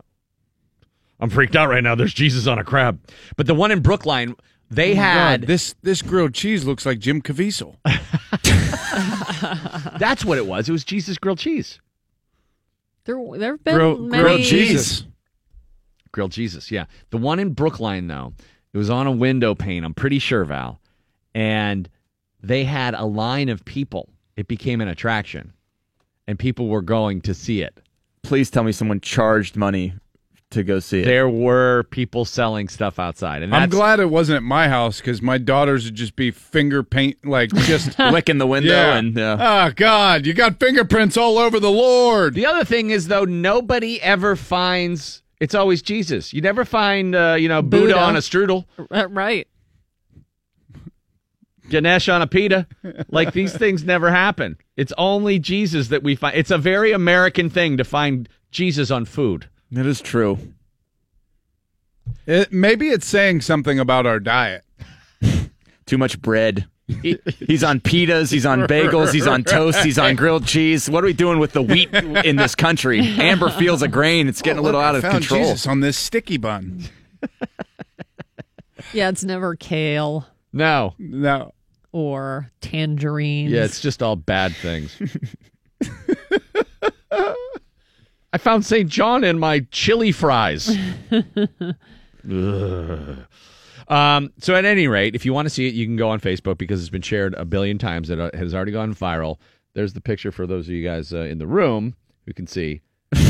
"I'm 1.21 1.31
freaked 1.31 1.57
out 1.57 1.69
right 1.69 1.83
now. 1.83 1.95
There's 1.95 2.15
Jesus 2.15 2.47
on 2.47 2.59
a 2.59 2.65
crab." 2.65 3.01
But 3.37 3.47
the 3.47 3.55
one 3.55 3.71
in 3.71 3.81
Brookline, 3.81 4.37
they 4.71 4.93
oh 4.93 4.97
had 4.97 5.41
God, 5.43 5.49
this 5.49 5.75
this 5.83 6.03
grilled 6.03 6.35
cheese 6.35 6.65
looks 6.65 6.87
like 6.87 6.99
Jim 6.99 7.23
Caviezel. 7.23 7.77
That's 9.99 10.25
what 10.25 10.39
it 10.39 10.47
was. 10.47 10.69
It 10.69 10.73
was 10.73 10.85
Jesus 10.85 11.19
grilled 11.19 11.39
cheese. 11.39 11.81
There, 13.05 13.17
there 13.37 13.53
have 13.53 13.65
been 13.65 13.75
Grill, 13.75 13.99
many. 13.99 14.23
grilled 14.23 14.43
cheese. 14.43 15.05
Grilled 16.13 16.33
Jesus, 16.33 16.71
yeah. 16.71 16.87
The 17.11 17.19
one 17.19 17.39
in 17.39 17.53
Brookline, 17.53 18.09
though, 18.09 18.33
it 18.73 18.79
was 18.79 18.91
on 18.91 19.07
a 19.07 19.13
window 19.13 19.55
pane, 19.55 19.85
I'm 19.85 19.95
pretty 19.95 20.19
sure, 20.19 20.45
Val. 20.45 20.81
And 21.35 21.89
they 22.43 22.65
had 22.65 22.95
a 22.95 23.05
line 23.05 23.49
of 23.49 23.65
people. 23.65 24.09
It 24.37 24.49
became 24.49 24.81
an 24.81 24.89
attraction. 24.89 25.53
And 26.27 26.39
people 26.39 26.69
were 26.69 26.83
going 26.83 27.21
to 27.23 27.35
see 27.35 27.63
it. 27.63 27.81
Please 28.23 28.51
tell 28.51 28.65
me 28.65 28.73
someone 28.73 29.01
charged 29.01 29.57
money 29.57 29.95
to 30.51 30.63
go 30.63 30.79
see 30.79 31.01
it. 31.01 31.05
There 31.05 31.29
were 31.29 31.85
people 31.85 32.25
selling 32.25 32.69
stuff 32.69 32.99
outside. 32.99 33.43
And 33.43 33.55
I'm 33.55 33.69
glad 33.69 34.01
it 34.01 34.11
wasn't 34.11 34.37
at 34.37 34.43
my 34.43 34.69
house 34.69 35.01
because 35.01 35.21
my 35.21 35.39
daughters 35.39 35.85
would 35.85 35.95
just 35.95 36.17
be 36.17 36.31
finger 36.31 36.83
paint 36.83 37.25
like 37.25 37.51
just 37.51 37.99
Licking 37.99 38.39
the 38.39 38.47
window 38.47 38.73
yeah. 38.73 38.97
and 38.97 39.17
yeah. 39.17 39.67
Oh 39.69 39.73
God, 39.75 40.27
you 40.27 40.35
got 40.35 40.61
fingerprints 40.61 41.17
all 41.17 41.39
over 41.39 41.59
the 41.59 41.71
Lord. 41.71 42.35
The 42.35 42.47
other 42.47 42.65
thing 42.65 42.91
is, 42.91 43.09
though, 43.09 43.25
nobody 43.25 44.01
ever 44.01 44.37
finds. 44.37 45.23
It's 45.41 45.55
always 45.55 45.83
Jesus. 45.83 46.33
You 46.33 46.41
never 46.41 46.65
find, 46.65 47.15
uh, 47.15 47.37
you 47.39 47.49
know, 47.49 47.61
Buddha, 47.61 47.87
Buddha. 47.87 48.01
on 48.01 48.17
a 48.17 48.21
strudel. 48.21 48.65
Uh, 48.91 49.09
right. 49.09 49.47
Ganesh 51.69 52.09
on 52.09 52.23
a 52.23 52.27
pita. 52.27 52.67
Like 53.09 53.33
these 53.33 53.55
things 53.57 53.85
never 53.85 54.11
happen. 54.11 54.57
It's 54.77 54.93
only 54.97 55.39
Jesus 55.39 55.89
that 55.89 56.03
we 56.03 56.15
find. 56.15 56.37
It's 56.37 56.53
a 56.53 56.59
very 56.59 56.93
American 56.93 57.51
thing 57.51 57.77
to 57.77 57.85
find 57.85 58.29
Jesus 58.51 58.91
on 58.91 59.05
food. 59.05 59.49
It 59.73 59.87
is 59.87 60.01
true. 60.01 60.39
It, 62.27 62.53
maybe 62.53 62.89
it's 62.89 63.07
saying 63.07 63.41
something 63.43 63.79
about 63.79 64.07
our 64.07 64.21
diet. 64.21 64.65
Too 65.87 65.99
much 65.99 66.21
bread. 66.21 66.67
He- 67.03 67.19
he's 67.47 67.65
on 67.65 67.81
pitas, 67.81 68.31
he's 68.31 68.47
on 68.47 68.61
bagels, 68.63 69.13
he's 69.13 69.27
on 69.27 69.43
toast, 69.43 69.83
he's 69.85 69.99
on 69.99 70.15
grilled 70.15 70.47
cheese. 70.47 70.89
What 70.89 71.03
are 71.03 71.09
we 71.09 71.13
doing 71.13 71.41
with 71.41 71.53
the 71.53 71.63
wheat 71.63 71.93
in 71.93 72.37
this 72.37 72.55
country? 72.55 73.01
Amber 73.01 73.51
feels 73.51 73.83
a 73.83 73.89
grain. 73.89 74.29
It's 74.29 74.41
getting 74.41 74.59
a 74.59 74.63
oh, 74.63 74.65
little 74.65 74.81
Look, 74.81 74.87
out 74.87 74.95
I 74.95 74.99
of 74.99 75.03
found 75.03 75.15
control. 75.19 75.43
Jesus 75.43 75.67
on 75.67 75.81
this 75.81 75.97
sticky 75.97 76.37
bun. 76.37 76.85
Yeah, 78.93 79.09
it's 79.09 79.25
never 79.25 79.57
kale 79.57 80.27
No. 80.53 80.95
No, 80.99 81.53
or 81.93 82.51
tangerines. 82.61 83.51
Yeah, 83.51 83.65
it's 83.65 83.81
just 83.81 84.03
all 84.03 84.17
bad 84.17 84.55
things. 84.55 84.97
I 88.37 88.39
found 88.39 88.67
St. 88.67 88.87
John 88.91 89.25
in 89.25 89.39
my 89.39 89.61
chili 89.71 90.13
fries. 90.13 90.77
Um, 93.89 94.33
so, 94.39 94.57
at 94.57 94.65
any 94.65 94.89
rate, 94.89 95.15
if 95.15 95.25
you 95.25 95.33
want 95.33 95.47
to 95.47 95.51
see 95.51 95.69
it, 95.69 95.75
you 95.75 95.87
can 95.87 95.95
go 95.95 96.11
on 96.11 96.21
Facebook 96.21 96.59
because 96.59 96.81
it's 96.81 96.91
been 96.91 97.03
shared 97.03 97.35
a 97.35 97.45
billion 97.45 97.79
times. 97.79 98.11
It 98.11 98.19
uh, 98.19 98.31
has 98.35 98.53
already 98.53 98.73
gone 98.73 98.93
viral. 98.95 99.37
There's 99.75 99.93
the 99.93 100.01
picture 100.01 100.33
for 100.33 100.45
those 100.45 100.67
of 100.67 100.73
you 100.75 100.83
guys 100.85 101.15
uh, 101.15 101.19
in 101.19 101.39
the 101.39 101.47
room 101.47 101.95
who 102.27 102.33
can 102.35 102.47
see. 102.47 102.83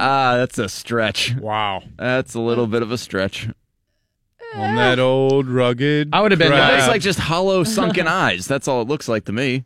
Ah, 0.00 0.36
that's 0.36 0.58
a 0.58 0.68
stretch. 0.68 1.34
wow. 1.40 1.82
That's 1.96 2.34
a 2.34 2.40
little 2.40 2.68
bit 2.68 2.82
of 2.82 2.92
a 2.92 2.98
stretch. 2.98 3.48
On 4.54 4.76
that 4.76 5.00
old 5.00 5.48
rugged. 5.48 6.10
I 6.12 6.20
would 6.20 6.30
have 6.30 6.38
been- 6.38 6.52
It 6.52 6.56
looks 6.56 6.86
like 6.86 7.00
just 7.02 7.18
hollow, 7.18 7.64
sunken 7.64 8.06
eyes. 8.26 8.46
That's 8.46 8.68
all 8.68 8.82
it 8.82 8.86
looks 8.88 9.08
like 9.08 9.24
to 9.24 9.32
me. 9.32 9.64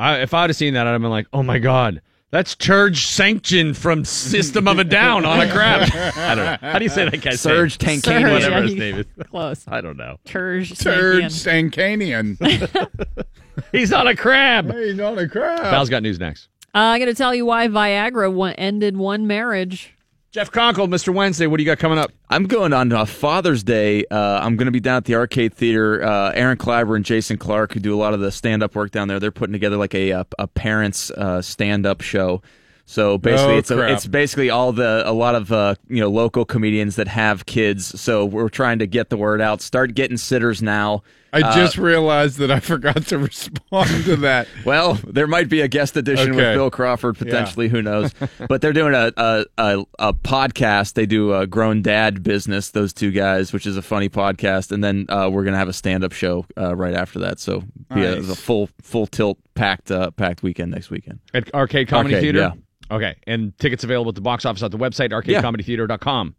I, 0.00 0.22
if 0.22 0.34
I 0.34 0.40
would 0.42 0.50
have 0.50 0.56
seen 0.56 0.74
that, 0.74 0.88
I'd 0.88 0.92
have 0.92 1.00
been 1.02 1.10
like, 1.10 1.28
"Oh 1.32 1.44
my 1.44 1.58
god, 1.60 2.00
that's 2.30 2.54
Turge 2.54 3.06
Sanction 3.06 3.72
from 3.74 4.04
System 4.04 4.66
of 4.68 4.78
a 4.78 4.84
Down 4.84 5.24
on 5.24 5.40
a 5.40 5.50
crab." 5.50 5.88
I 6.16 6.34
don't 6.34 6.44
know. 6.62 6.70
How 6.70 6.78
do 6.78 6.84
you 6.84 6.90
say 6.90 7.08
that 7.08 7.20
guy's 7.22 7.40
Serge 7.40 7.80
name? 7.80 8.00
Tankanian. 8.00 8.02
Serge, 8.02 8.32
whatever 8.32 8.50
yeah, 8.56 8.62
his 8.62 8.74
name 8.74 8.98
is. 8.98 9.06
Close. 9.30 9.64
I 9.68 9.80
don't 9.80 9.96
know. 9.96 10.18
Turge. 10.26 10.78
turd 10.82 11.24
Sankian. 11.24 12.36
He's 13.72 13.92
on 13.92 14.06
a 14.06 14.14
crab. 14.16 14.70
hey, 14.70 14.92
not 14.92 15.18
a 15.18 15.28
crab. 15.28 15.62
Val's 15.62 15.88
got 15.88 16.02
news 16.02 16.18
next. 16.20 16.48
Uh, 16.74 16.78
I'm 16.78 17.00
going 17.00 17.08
to 17.10 17.14
tell 17.16 17.34
you 17.34 17.46
why 17.46 17.68
Viagra 17.68 18.30
wa- 18.32 18.52
ended 18.58 18.96
one 18.98 19.26
marriage. 19.26 19.95
Jeff 20.36 20.52
Conkle, 20.52 20.86
Mr. 20.86 21.14
Wednesday. 21.14 21.46
What 21.46 21.56
do 21.56 21.62
you 21.62 21.66
got 21.66 21.78
coming 21.78 21.96
up? 21.96 22.12
I'm 22.28 22.44
going 22.44 22.74
on 22.74 22.92
uh, 22.92 23.06
Father's 23.06 23.62
Day. 23.62 24.04
Uh, 24.10 24.38
I'm 24.42 24.56
going 24.56 24.66
to 24.66 24.70
be 24.70 24.80
down 24.80 24.98
at 24.98 25.06
the 25.06 25.14
Arcade 25.14 25.54
Theater. 25.54 26.04
Uh, 26.04 26.30
Aaron 26.32 26.58
Kleiber 26.58 26.94
and 26.94 27.06
Jason 27.06 27.38
Clark, 27.38 27.72
who 27.72 27.80
do 27.80 27.94
a 27.94 27.96
lot 27.96 28.12
of 28.12 28.20
the 28.20 28.30
stand 28.30 28.62
up 28.62 28.74
work 28.74 28.90
down 28.90 29.08
there, 29.08 29.18
they're 29.18 29.30
putting 29.30 29.54
together 29.54 29.78
like 29.78 29.94
a 29.94 30.10
a, 30.10 30.26
a 30.38 30.46
parents 30.46 31.10
uh, 31.12 31.40
stand 31.40 31.86
up 31.86 32.02
show. 32.02 32.42
So 32.84 33.16
basically, 33.16 33.54
Oh, 33.54 33.58
it's 33.58 33.70
a, 33.70 33.90
it's 33.90 34.06
basically 34.06 34.50
all 34.50 34.72
the 34.72 35.04
a 35.06 35.12
lot 35.12 35.36
of 35.36 35.50
uh, 35.52 35.76
you 35.88 36.02
know 36.02 36.10
local 36.10 36.44
comedians 36.44 36.96
that 36.96 37.08
have 37.08 37.46
kids. 37.46 37.98
So 37.98 38.26
we're 38.26 38.50
trying 38.50 38.78
to 38.80 38.86
get 38.86 39.08
the 39.08 39.16
word 39.16 39.40
out. 39.40 39.62
Start 39.62 39.94
getting 39.94 40.18
sitters 40.18 40.60
now. 40.60 41.02
I 41.42 41.48
Uh, 41.50 41.54
just 41.54 41.78
realized 41.78 42.38
that 42.38 42.50
I 42.50 42.60
forgot 42.72 43.06
to 43.08 43.18
respond 43.18 43.88
to 44.04 44.16
that. 44.16 44.48
Well, 44.64 44.94
there 45.06 45.26
might 45.26 45.48
be 45.48 45.60
a 45.60 45.68
guest 45.68 45.96
edition 45.96 46.30
with 46.36 46.54
Bill 46.54 46.70
Crawford 46.70 47.16
potentially. 47.18 47.68
Who 47.68 47.82
knows? 47.82 48.12
but 48.48 48.60
they're 48.60 48.72
doing 48.72 48.94
a 48.94 49.12
a, 49.16 49.44
a 49.58 49.84
a 49.98 50.12
podcast. 50.14 50.94
They 50.94 51.06
do 51.06 51.34
a 51.34 51.46
grown 51.46 51.82
dad 51.82 52.22
business. 52.22 52.70
Those 52.70 52.92
two 52.92 53.10
guys, 53.10 53.52
which 53.52 53.66
is 53.66 53.76
a 53.76 53.82
funny 53.82 54.08
podcast, 54.08 54.72
and 54.72 54.82
then 54.82 55.06
uh, 55.08 55.28
we're 55.32 55.44
gonna 55.44 55.56
have 55.58 55.68
a 55.68 55.72
stand 55.72 56.04
up 56.04 56.12
show 56.12 56.46
uh, 56.56 56.74
right 56.76 56.94
after 56.94 57.18
that. 57.20 57.38
So 57.40 57.60
be 57.94 58.04
a, 58.04 58.16
Nice. 58.16 58.30
a 58.30 58.34
full 58.36 58.68
full 58.82 59.06
tilt 59.06 59.38
packed 59.54 59.90
uh, 59.90 60.10
packed 60.12 60.42
weekend 60.42 60.70
next 60.72 60.90
weekend. 60.90 61.20
At 61.34 61.52
Arcade 61.54 61.88
Comedy 61.88 62.14
Arcade, 62.14 62.34
Theater? 62.34 62.54
yeah. 62.54 62.94
Okay. 62.96 63.16
And 63.26 63.56
tickets 63.58 63.82
available 63.82 64.10
at 64.10 64.14
the 64.14 64.20
box 64.20 64.44
office 64.44 64.62
at 64.62 64.70
the 64.70 64.78
website, 64.78 65.10
arcadecomedytheater.com. 65.10 66.36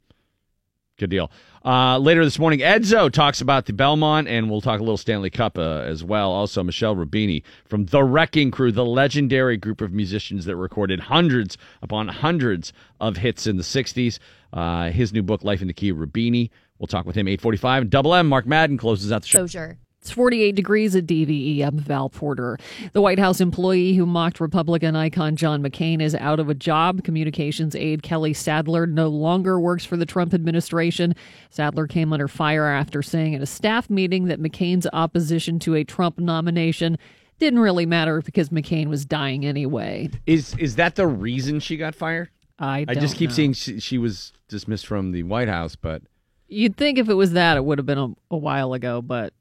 Good 0.97 1.11
deal. 1.11 1.29
Uh, 1.63 1.99
later 1.99 2.23
this 2.25 2.39
morning, 2.39 2.59
Edzo 2.59 3.11
talks 3.11 3.39
about 3.39 3.67
the 3.67 3.73
Belmont, 3.73 4.27
and 4.27 4.49
we'll 4.49 4.61
talk 4.61 4.79
a 4.79 4.83
little 4.83 4.97
Stanley 4.97 5.29
Cup 5.29 5.57
uh, 5.57 5.81
as 5.81 6.03
well. 6.03 6.31
Also, 6.31 6.63
Michel 6.63 6.95
Rubini 6.95 7.43
from 7.65 7.85
The 7.85 8.03
Wrecking 8.03 8.49
Crew, 8.49 8.71
the 8.71 8.85
legendary 8.85 9.57
group 9.57 9.81
of 9.81 9.91
musicians 9.93 10.45
that 10.45 10.55
recorded 10.55 10.99
hundreds 11.01 11.55
upon 11.83 12.07
hundreds 12.07 12.73
of 12.99 13.17
hits 13.17 13.45
in 13.45 13.57
the 13.57 13.63
60s. 13.63 14.17
Uh, 14.53 14.89
his 14.89 15.13
new 15.13 15.21
book, 15.21 15.43
Life 15.43 15.61
in 15.61 15.67
the 15.67 15.73
Key, 15.73 15.93
Rubini. 15.93 16.49
We'll 16.79 16.87
talk 16.87 17.05
with 17.05 17.15
him 17.15 17.27
845. 17.27 17.89
Double 17.91 18.15
M, 18.15 18.27
Mark 18.27 18.47
Madden 18.47 18.77
closes 18.77 19.11
out 19.11 19.21
the 19.21 19.27
show. 19.27 19.43
Exposure. 19.43 19.77
It's 20.07 20.13
48 20.13 20.55
degrees 20.55 20.95
at 20.95 21.05
DVE. 21.05 21.61
I'm 21.61 21.79
Val 21.79 22.07
Porter. 22.07 22.57
The 22.93 23.01
White 23.01 23.19
House 23.19 23.41
employee 23.41 23.93
who 23.93 24.05
mocked 24.05 24.39
Republican 24.39 24.95
icon 24.95 25.35
John 25.35 25.61
McCain 25.61 26.01
is 26.01 26.15
out 26.15 26.39
of 26.39 26.47
a 26.47 26.53
job. 26.53 27.03
Communications 27.03 27.75
aide 27.75 28.03
Kelly 28.03 28.33
Sadler 28.33 28.87
no 28.87 29.09
longer 29.09 29.59
works 29.59 29.83
for 29.83 29.97
the 29.97 30.05
Trump 30.05 30.33
administration. 30.33 31.13
Sadler 31.49 31.87
came 31.87 32.13
under 32.13 32.29
fire 32.29 32.67
after 32.67 33.03
saying 33.03 33.35
at 33.35 33.41
a 33.41 33.45
staff 33.45 33.89
meeting 33.89 34.27
that 34.27 34.39
McCain's 34.39 34.87
opposition 34.93 35.59
to 35.59 35.75
a 35.75 35.83
Trump 35.83 36.19
nomination 36.19 36.97
didn't 37.37 37.59
really 37.59 37.85
matter 37.85 38.21
because 38.21 38.47
McCain 38.47 38.87
was 38.87 39.05
dying 39.05 39.45
anyway. 39.45 40.09
Is 40.25 40.55
is 40.57 40.77
that 40.77 40.95
the 40.95 41.05
reason 41.05 41.59
she 41.59 41.75
got 41.75 41.95
fired? 41.95 42.29
I 42.57 42.85
I 42.87 42.95
just 42.95 43.17
keep 43.17 43.31
know. 43.31 43.35
seeing 43.35 43.51
she, 43.51 43.81
she 43.81 43.97
was 43.97 44.31
dismissed 44.47 44.87
from 44.87 45.11
the 45.11 45.23
White 45.23 45.49
House, 45.49 45.75
but 45.75 46.01
You'd 46.49 46.77
think 46.77 46.97
if 46.97 47.09
it 47.09 47.13
was 47.13 47.33
that, 47.33 47.57
it 47.57 47.65
would 47.65 47.77
have 47.77 47.85
been 47.85 47.97
a, 47.97 48.09
a 48.31 48.37
while 48.37 48.73
ago, 48.73 49.01
but 49.01 49.33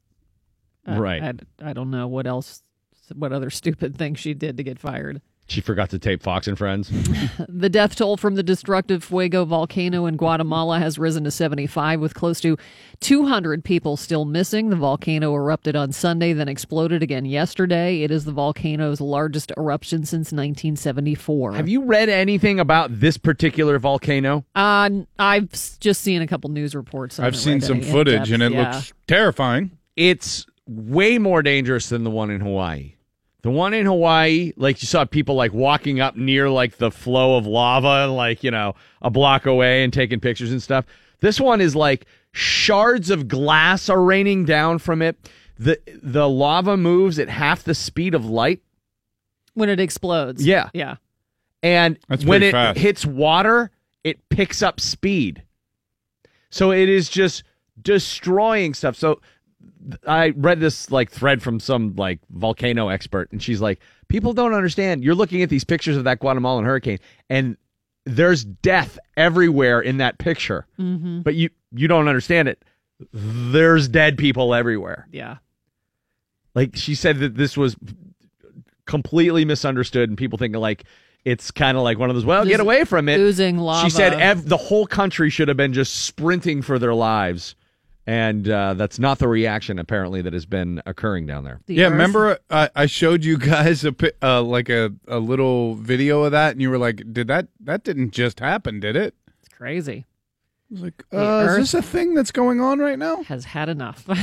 I, 0.87 0.99
Right. 0.99 1.22
I, 1.22 1.70
I 1.70 1.72
don't 1.72 1.91
know 1.91 2.07
what 2.07 2.26
else, 2.26 2.62
what 3.14 3.32
other 3.32 3.51
stupid 3.51 3.97
thing 3.99 4.14
she 4.14 4.34
did 4.34 4.57
to 4.57 4.62
get 4.62 4.78
fired. 4.78 5.20
she 5.49 5.61
forgot 5.61 5.91
to 5.91 5.99
tape 5.99 6.22
Fox 6.22 6.47
and 6.49 6.57
Friends. 6.59 6.91
The 7.49 7.68
death 7.68 7.97
toll 7.97 8.16
from 8.16 8.34
the 8.34 8.43
destructive 8.43 9.03
Fuego 9.05 9.45
volcano 9.45 10.07
in 10.07 10.16
Guatemala 10.16 10.78
has 10.78 10.99
risen 10.99 11.24
to 11.24 11.30
75, 11.30 12.01
with 12.01 12.12
close 12.14 12.41
to 12.41 12.57
200 13.01 13.64
people 13.64 13.97
still 13.97 14.24
missing. 14.24 14.68
The 14.70 14.76
volcano 14.76 15.34
erupted 15.34 15.74
on 15.76 15.93
Sunday, 15.93 16.32
then 16.32 16.49
exploded 16.49 17.03
again 17.03 17.24
yesterday. 17.24 18.03
It 18.03 18.11
is 18.11 18.24
the 18.24 18.32
volcano's 18.32 19.01
largest 19.01 19.53
eruption 19.57 20.05
since 20.05 20.32
1974. 20.32 21.55
Have 21.55 21.68
you 21.68 21.84
read 21.84 22.09
anything 22.09 22.59
about 22.61 23.01
this 23.01 23.16
particular 23.16 23.78
volcano? 23.78 24.45
Uh, 24.55 24.91
I've 25.18 25.51
just 25.80 26.01
seen 26.03 26.20
a 26.22 26.26
couple 26.26 26.51
news 26.51 26.74
reports. 26.74 27.18
I 27.18 27.24
I've 27.26 27.34
haven't 27.34 27.41
seen 27.41 27.53
read 27.55 27.62
some 27.64 27.76
any 27.78 27.91
footage 27.93 28.30
and 28.32 28.43
it 28.43 28.47
in-depth. 28.47 28.74
looks 28.76 28.93
terrifying. 29.07 29.70
It's 29.97 30.47
way 30.67 31.19
more 31.19 31.43
dangerous 31.43 31.89
than 31.89 32.05
the 32.05 32.11
one 32.11 32.31
in 32.31 32.41
Hawaii. 32.41 32.95
The 33.43 33.51
one 33.51 33.75
in 33.75 33.87
Hawaii, 33.87 34.53
like 34.57 34.83
you 34.83 34.87
saw 34.89 35.05
people 35.05 35.37
like 35.37 35.53
walking 35.53 36.01
up 36.01 36.17
near 36.17 36.51
like 36.51 36.79
the 36.79 36.91
flow 36.91 37.37
of 37.37 37.47
lava, 37.47 38.09
like, 38.12 38.43
you 38.43 38.51
know, 38.51 38.75
a 39.03 39.11
block 39.11 39.47
away 39.47 39.85
and 39.85 39.93
taking 39.93 40.19
pictures 40.19 40.51
and 40.51 40.61
stuff. 40.62 40.85
This 41.21 41.41
one 41.41 41.61
is 41.61 41.77
like 41.77 42.07
shards 42.33 43.09
of 43.11 43.29
glass 43.29 43.89
are 43.89 44.03
raining 44.03 44.45
down 44.47 44.79
from 44.79 45.01
it. 45.01 45.17
The 45.59 45.81
the 46.03 46.29
lava 46.29 46.77
moves 46.77 47.19
at 47.21 47.29
half 47.29 47.62
the 47.62 47.75
speed 47.75 48.14
of 48.14 48.27
light. 48.27 48.61
when 49.55 49.69
it 49.69 49.79
explodes. 49.81 50.45
Yeah. 50.45 50.69
yeah. 50.75 50.97
And 51.62 51.99
That's 52.09 52.25
when 52.25 52.43
it 52.43 52.51
fast. 52.53 52.79
hits 52.79 53.07
water, 53.07 53.71
it 54.05 54.29
picks 54.29 54.62
up 54.62 54.81
speed. 54.81 55.43
So 56.51 56.73
it 56.73 56.89
is 56.89 57.09
just 57.09 57.43
destroying 57.81 58.75
stuff. 58.75 58.97
So 58.97 59.14
th- 59.14 59.23
I 60.07 60.31
read 60.37 60.61
this 60.61 60.91
like 60.91 61.11
thread 61.11 61.43
from 61.43 61.61
some 61.61 61.95
like 61.97 62.19
volcano 62.31 62.89
expert, 62.89 63.31
and 63.33 63.43
she's 63.43 63.61
like, 63.61 63.81
people 64.09 64.33
don't 64.33 64.55
understand. 64.55 65.05
You're 65.05 65.14
looking 65.14 65.43
at 65.43 65.49
these 65.49 65.64
pictures 65.64 65.97
of 65.97 66.05
that 66.05 66.19
Guatemalan 66.21 66.64
hurricane, 66.64 66.99
and 67.31 67.57
there's 68.05 68.45
death 68.45 68.99
everywhere 69.17 69.81
in 69.81 69.97
that 69.99 70.19
picture, 70.19 70.67
Mm-hmm. 70.79 71.21
but 71.23 71.35
you 71.35 71.51
you 71.73 71.89
don't 71.89 72.09
understand 72.09 72.49
it. 72.49 72.62
There's 73.12 73.89
dead 73.89 74.17
people 74.19 74.55
everywhere. 74.55 75.07
Yeah. 75.12 75.37
Like 76.55 76.75
she 76.77 76.95
said 76.95 77.19
that 77.19 77.35
this 77.37 77.57
was 77.57 77.77
completely 78.87 79.45
misunderstood, 79.45 80.09
and 80.09 80.17
people 80.19 80.39
thinking 80.39 80.61
like 80.61 80.85
it's 81.25 81.51
kind 81.51 81.77
of 81.77 81.83
like 81.83 81.99
one 81.99 82.09
of 82.09 82.14
those. 82.17 82.25
Well, 82.25 82.43
Just 82.43 82.51
get 82.51 82.61
away 82.61 82.85
from 82.85 83.09
it. 83.09 83.19
oozing 83.19 83.59
lava. 83.59 83.85
She 83.85 83.91
said 83.91 84.14
ev- 84.14 84.49
the 84.49 84.57
whole 84.57 84.87
country 84.87 85.29
should 85.29 85.49
have 85.49 85.57
been 85.57 85.73
just 85.73 86.05
sprinting 86.05 86.62
for 86.62 86.79
their 86.79 86.95
lives, 86.95 87.57
and 88.07 88.49
uh, 88.49 88.75
that's 88.75 88.99
not 88.99 89.19
the 89.19 89.29
reaction 89.29 89.79
apparently 89.79 90.23
that 90.23 90.33
has 90.33 90.47
been 90.47 90.81
occurring 90.87 91.27
down 91.27 91.45
there. 91.45 91.61
The 91.67 91.75
yeah, 91.75 91.87
Earth- 91.87 91.93
remember 91.93 92.39
I, 92.51 92.71
I 92.75 92.87
showed 92.87 93.25
you 93.25 93.37
guys 93.39 93.85
a 93.85 93.93
pi- 93.93 94.13
uh, 94.23 94.43
like 94.43 94.69
a, 94.69 94.93
a 95.09 95.19
little 95.19 95.75
video 95.75 96.23
of 96.23 96.33
that, 96.33 96.53
and 96.53 96.63
you 96.63 96.71
were 96.71 96.79
like, 96.79 97.03
"Did 97.13 97.29
that 97.29 97.49
that 97.61 97.85
didn't 97.85 98.13
just 98.13 98.41
happen, 98.41 98.81
did 98.81 98.97
it?" 98.97 99.15
It's 99.41 99.49
crazy. 99.49 100.05
I 100.71 100.73
was 100.73 100.81
like, 100.83 101.05
uh, 101.13 101.47
"Is 101.51 101.57
this 101.57 101.75
a 101.75 101.83
thing 101.83 102.15
that's 102.15 102.33
going 102.33 102.61
on 102.61 102.79
right 102.79 102.99
now?" 102.99 103.23
Has 103.25 103.47
had 103.47 103.69
enough. 103.69 104.09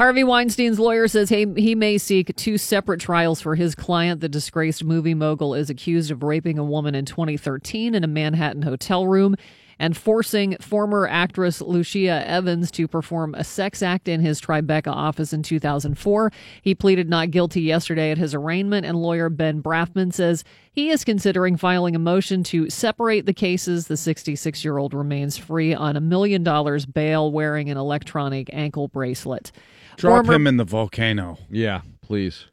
Harvey 0.00 0.24
Weinstein's 0.24 0.78
lawyer 0.78 1.08
says 1.08 1.28
he, 1.28 1.46
he 1.58 1.74
may 1.74 1.98
seek 1.98 2.34
two 2.34 2.56
separate 2.56 3.02
trials 3.02 3.42
for 3.42 3.54
his 3.54 3.74
client. 3.74 4.22
The 4.22 4.30
disgraced 4.30 4.82
movie 4.82 5.12
mogul 5.12 5.54
is 5.54 5.68
accused 5.68 6.10
of 6.10 6.22
raping 6.22 6.58
a 6.58 6.64
woman 6.64 6.94
in 6.94 7.04
2013 7.04 7.94
in 7.94 8.02
a 8.02 8.06
Manhattan 8.06 8.62
hotel 8.62 9.06
room 9.06 9.36
and 9.80 9.96
forcing 9.96 10.56
former 10.60 11.08
actress 11.08 11.62
Lucia 11.62 12.22
Evans 12.28 12.70
to 12.72 12.86
perform 12.86 13.34
a 13.34 13.42
sex 13.42 13.82
act 13.82 14.06
in 14.08 14.20
his 14.20 14.38
Tribeca 14.40 14.92
office 14.92 15.32
in 15.32 15.42
2004. 15.42 16.30
He 16.60 16.74
pleaded 16.74 17.08
not 17.08 17.30
guilty 17.30 17.62
yesterday 17.62 18.10
at 18.10 18.18
his 18.18 18.34
arraignment, 18.34 18.84
and 18.84 19.00
lawyer 19.00 19.30
Ben 19.30 19.62
Brafman 19.62 20.12
says 20.12 20.44
he 20.70 20.90
is 20.90 21.02
considering 21.02 21.56
filing 21.56 21.96
a 21.96 21.98
motion 21.98 22.44
to 22.44 22.68
separate 22.68 23.24
the 23.24 23.32
cases. 23.32 23.86
The 23.86 23.96
66 23.96 24.62
year 24.62 24.76
old 24.76 24.92
remains 24.92 25.38
free 25.38 25.74
on 25.74 25.96
a 25.96 26.00
million 26.00 26.44
dollars 26.44 26.84
bail 26.84 27.32
wearing 27.32 27.70
an 27.70 27.78
electronic 27.78 28.50
ankle 28.52 28.86
bracelet. 28.86 29.50
Drop 29.96 30.26
Former- 30.26 30.34
him 30.34 30.46
in 30.46 30.58
the 30.58 30.64
volcano. 30.64 31.38
Yeah, 31.50 31.80
please. 32.02 32.46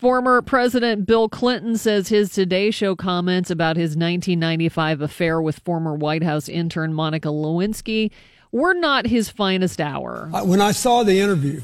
Former 0.00 0.40
President 0.40 1.04
Bill 1.04 1.28
Clinton 1.28 1.76
says 1.76 2.08
his 2.08 2.30
Today 2.30 2.70
Show 2.70 2.96
comments 2.96 3.50
about 3.50 3.76
his 3.76 3.90
1995 3.90 5.02
affair 5.02 5.42
with 5.42 5.58
former 5.58 5.94
White 5.94 6.22
House 6.22 6.48
intern 6.48 6.94
Monica 6.94 7.28
Lewinsky 7.28 8.10
were 8.50 8.72
not 8.72 9.06
his 9.06 9.28
finest 9.28 9.78
hour. 9.78 10.30
When 10.42 10.62
I 10.62 10.72
saw 10.72 11.02
the 11.02 11.20
interview, 11.20 11.60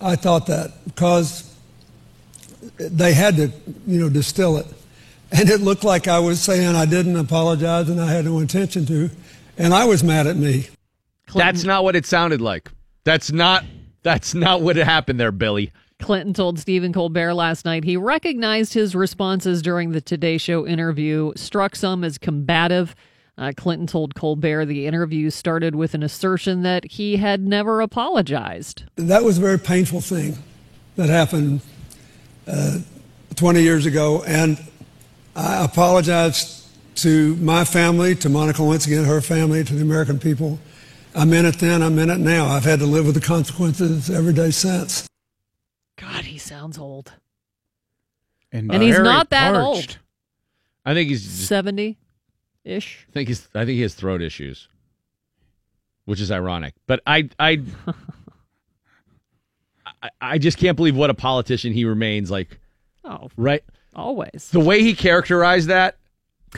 I 0.00 0.16
thought 0.16 0.46
that 0.46 0.72
because 0.86 1.54
they 2.78 3.12
had 3.12 3.36
to, 3.36 3.52
you 3.86 4.00
know, 4.00 4.08
distill 4.08 4.56
it. 4.56 4.66
And 5.30 5.50
it 5.50 5.60
looked 5.60 5.84
like 5.84 6.08
I 6.08 6.18
was 6.20 6.40
saying 6.40 6.74
I 6.74 6.86
didn't 6.86 7.16
apologize 7.16 7.90
and 7.90 8.00
I 8.00 8.10
had 8.10 8.24
no 8.24 8.38
intention 8.38 8.86
to. 8.86 9.10
And 9.58 9.74
I 9.74 9.84
was 9.84 10.02
mad 10.02 10.26
at 10.26 10.36
me. 10.36 10.68
That's 11.34 11.62
not 11.64 11.84
what 11.84 11.94
it 11.94 12.06
sounded 12.06 12.40
like. 12.40 12.70
That's 13.04 13.30
not. 13.30 13.66
That's 14.02 14.34
not 14.34 14.62
what 14.62 14.76
happened 14.76 15.20
there, 15.20 15.32
Billy. 15.32 15.72
Clinton 16.06 16.34
told 16.34 16.58
Stephen 16.58 16.92
Colbert 16.92 17.34
last 17.34 17.64
night 17.64 17.82
he 17.82 17.96
recognized 17.96 18.74
his 18.74 18.94
responses 18.94 19.60
during 19.60 19.90
the 19.90 20.00
Today 20.00 20.38
Show 20.38 20.64
interview 20.64 21.32
struck 21.34 21.74
some 21.74 22.04
as 22.04 22.16
combative. 22.16 22.94
Uh, 23.36 23.52
Clinton 23.56 23.88
told 23.88 24.14
Colbert 24.14 24.66
the 24.66 24.86
interview 24.86 25.30
started 25.30 25.74
with 25.74 25.94
an 25.94 26.04
assertion 26.04 26.62
that 26.62 26.84
he 26.84 27.16
had 27.16 27.40
never 27.40 27.80
apologized. 27.80 28.84
That 28.94 29.24
was 29.24 29.38
a 29.38 29.40
very 29.40 29.58
painful 29.58 30.00
thing 30.00 30.38
that 30.94 31.08
happened 31.08 31.60
uh, 32.46 32.78
20 33.34 33.62
years 33.62 33.84
ago. 33.84 34.22
And 34.22 34.58
I 35.34 35.64
apologize 35.64 36.68
to 36.96 37.34
my 37.36 37.64
family, 37.64 38.14
to 38.14 38.28
Monica 38.28 38.62
Lewinsky 38.62 38.96
and 38.96 39.06
her 39.08 39.20
family, 39.20 39.64
to 39.64 39.74
the 39.74 39.82
American 39.82 40.20
people. 40.20 40.60
I 41.16 41.24
meant 41.24 41.48
it 41.48 41.58
then, 41.58 41.82
I 41.82 41.88
meant 41.88 42.12
it 42.12 42.18
now. 42.18 42.46
I've 42.46 42.64
had 42.64 42.78
to 42.78 42.86
live 42.86 43.06
with 43.06 43.16
the 43.16 43.20
consequences 43.20 44.08
every 44.08 44.32
day 44.32 44.52
since. 44.52 45.08
God, 45.96 46.24
he 46.24 46.38
sounds 46.38 46.78
old. 46.78 47.12
And, 48.52 48.72
And 48.72 48.82
he's 48.82 48.94
very 48.96 49.04
not 49.04 49.30
that 49.30 49.52
parched. 49.52 49.64
old. 49.64 49.98
I 50.84 50.94
think 50.94 51.08
he's. 51.08 51.22
70 51.28 51.98
ish. 52.64 53.06
I 53.08 53.12
think 53.12 53.28
he's. 53.28 53.48
I 53.54 53.60
think 53.64 53.76
he 53.76 53.82
has 53.82 53.94
throat 53.94 54.22
issues, 54.22 54.68
which 56.04 56.20
is 56.20 56.30
ironic. 56.30 56.74
But 56.86 57.00
I. 57.06 57.28
I. 57.38 57.60
I, 60.02 60.10
I 60.20 60.38
just 60.38 60.58
can't 60.58 60.76
believe 60.76 60.96
what 60.96 61.10
a 61.10 61.14
politician 61.14 61.72
he 61.72 61.84
remains 61.84 62.30
like. 62.30 62.58
Oh, 63.04 63.30
Right. 63.36 63.62
always. 63.94 64.50
the 64.52 64.60
way 64.60 64.82
he 64.82 64.94
characterized 64.94 65.68
that 65.68 65.96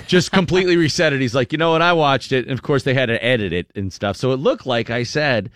just 0.06 0.32
completely 0.32 0.76
reset 0.78 1.12
it. 1.12 1.20
He's 1.20 1.34
like, 1.34 1.52
you 1.52 1.58
know 1.58 1.72
what? 1.72 1.82
I 1.82 1.92
watched 1.92 2.32
it, 2.32 2.44
and 2.46 2.52
of 2.52 2.62
course 2.62 2.82
they 2.84 2.94
had 2.94 3.06
to 3.06 3.22
edit 3.22 3.52
it 3.52 3.70
and 3.74 3.92
stuff, 3.92 4.16
so 4.16 4.32
it 4.32 4.36
looked 4.36 4.66
like 4.66 4.88
I 4.90 5.02
said 5.02 5.50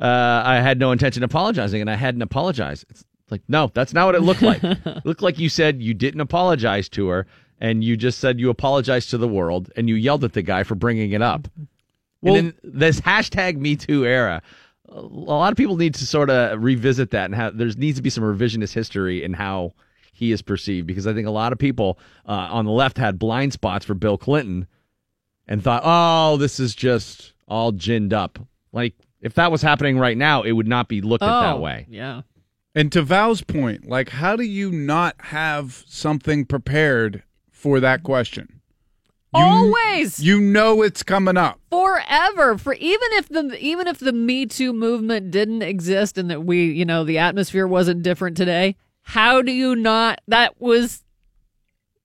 uh, 0.00 0.42
I 0.44 0.60
had 0.60 0.78
no 0.78 0.90
intention 0.92 1.22
of 1.22 1.30
apologizing, 1.30 1.80
and 1.80 1.90
I 1.90 1.96
hadn't 1.96 2.22
apologized. 2.22 2.86
It's 2.88 3.04
like, 3.30 3.42
no, 3.48 3.70
that's 3.74 3.92
not 3.92 4.06
what 4.06 4.14
it 4.14 4.22
looked 4.22 4.42
like. 4.42 4.62
it 4.64 5.04
looked 5.06 5.22
like 5.22 5.38
you 5.38 5.48
said 5.48 5.82
you 5.82 5.94
didn't 5.94 6.20
apologize 6.20 6.88
to 6.90 7.08
her, 7.08 7.26
and 7.60 7.82
you 7.84 7.96
just 7.96 8.18
said 8.18 8.38
you 8.40 8.50
apologized 8.50 9.10
to 9.10 9.18
the 9.18 9.28
world, 9.28 9.70
and 9.76 9.88
you 9.88 9.94
yelled 9.94 10.24
at 10.24 10.32
the 10.32 10.42
guy 10.42 10.62
for 10.62 10.74
bringing 10.74 11.12
it 11.12 11.22
up. 11.22 11.48
Well- 12.22 12.34
and 12.36 12.54
in 12.64 12.70
this 12.80 13.00
hashtag 13.00 13.56
Me 13.56 13.76
Too 13.76 14.04
era. 14.04 14.42
A 14.90 15.00
lot 15.02 15.52
of 15.52 15.58
people 15.58 15.76
need 15.76 15.92
to 15.96 16.06
sort 16.06 16.30
of 16.30 16.62
revisit 16.62 17.10
that, 17.10 17.26
and 17.26 17.34
how 17.34 17.50
there 17.50 17.68
needs 17.76 17.98
to 17.98 18.02
be 18.02 18.08
some 18.08 18.24
revisionist 18.24 18.72
history 18.72 19.22
in 19.22 19.34
how 19.34 19.72
he 20.14 20.32
is 20.32 20.40
perceived 20.40 20.86
because 20.86 21.06
I 21.06 21.12
think 21.12 21.28
a 21.28 21.30
lot 21.30 21.52
of 21.52 21.58
people 21.58 21.98
uh, 22.26 22.32
on 22.50 22.64
the 22.64 22.70
left 22.72 22.96
had 22.96 23.18
blind 23.18 23.52
spots 23.52 23.84
for 23.84 23.92
Bill 23.94 24.16
Clinton 24.16 24.66
and 25.46 25.62
thought, 25.62 25.82
oh, 25.84 26.38
this 26.38 26.58
is 26.58 26.74
just 26.74 27.34
all 27.46 27.70
ginned 27.72 28.12
up. 28.14 28.38
Like, 28.72 28.94
if 29.20 29.34
that 29.34 29.52
was 29.52 29.60
happening 29.62 29.98
right 29.98 30.16
now, 30.16 30.42
it 30.42 30.52
would 30.52 30.66
not 30.66 30.88
be 30.88 31.02
looked 31.02 31.22
at 31.22 31.40
that 31.42 31.56
Oh, 31.56 31.60
way. 31.60 31.86
Yeah. 31.90 32.22
And 32.78 32.92
to 32.92 33.02
Val's 33.02 33.42
point, 33.42 33.88
like, 33.88 34.10
how 34.10 34.36
do 34.36 34.44
you 34.44 34.70
not 34.70 35.16
have 35.18 35.82
something 35.88 36.44
prepared 36.44 37.24
for 37.50 37.80
that 37.80 38.04
question? 38.04 38.60
You- 39.34 39.40
Always. 39.42 40.20
You 40.20 40.40
know 40.40 40.82
it's 40.82 41.02
coming 41.02 41.36
up. 41.36 41.58
forever 41.72 42.56
for 42.56 42.74
even 42.74 43.08
if 43.14 43.28
the 43.28 43.58
even 43.60 43.88
if 43.88 43.98
the 43.98 44.12
me 44.12 44.46
too 44.46 44.72
movement 44.72 45.32
didn't 45.32 45.62
exist 45.62 46.18
and 46.18 46.30
that 46.30 46.44
we 46.44 46.66
you 46.66 46.84
know 46.84 47.02
the 47.02 47.18
atmosphere 47.18 47.66
wasn't 47.66 48.02
different 48.04 48.36
today 48.36 48.76
how 49.02 49.42
do 49.42 49.50
you 49.50 49.74
not 49.74 50.20
that 50.28 50.60
was 50.60 51.02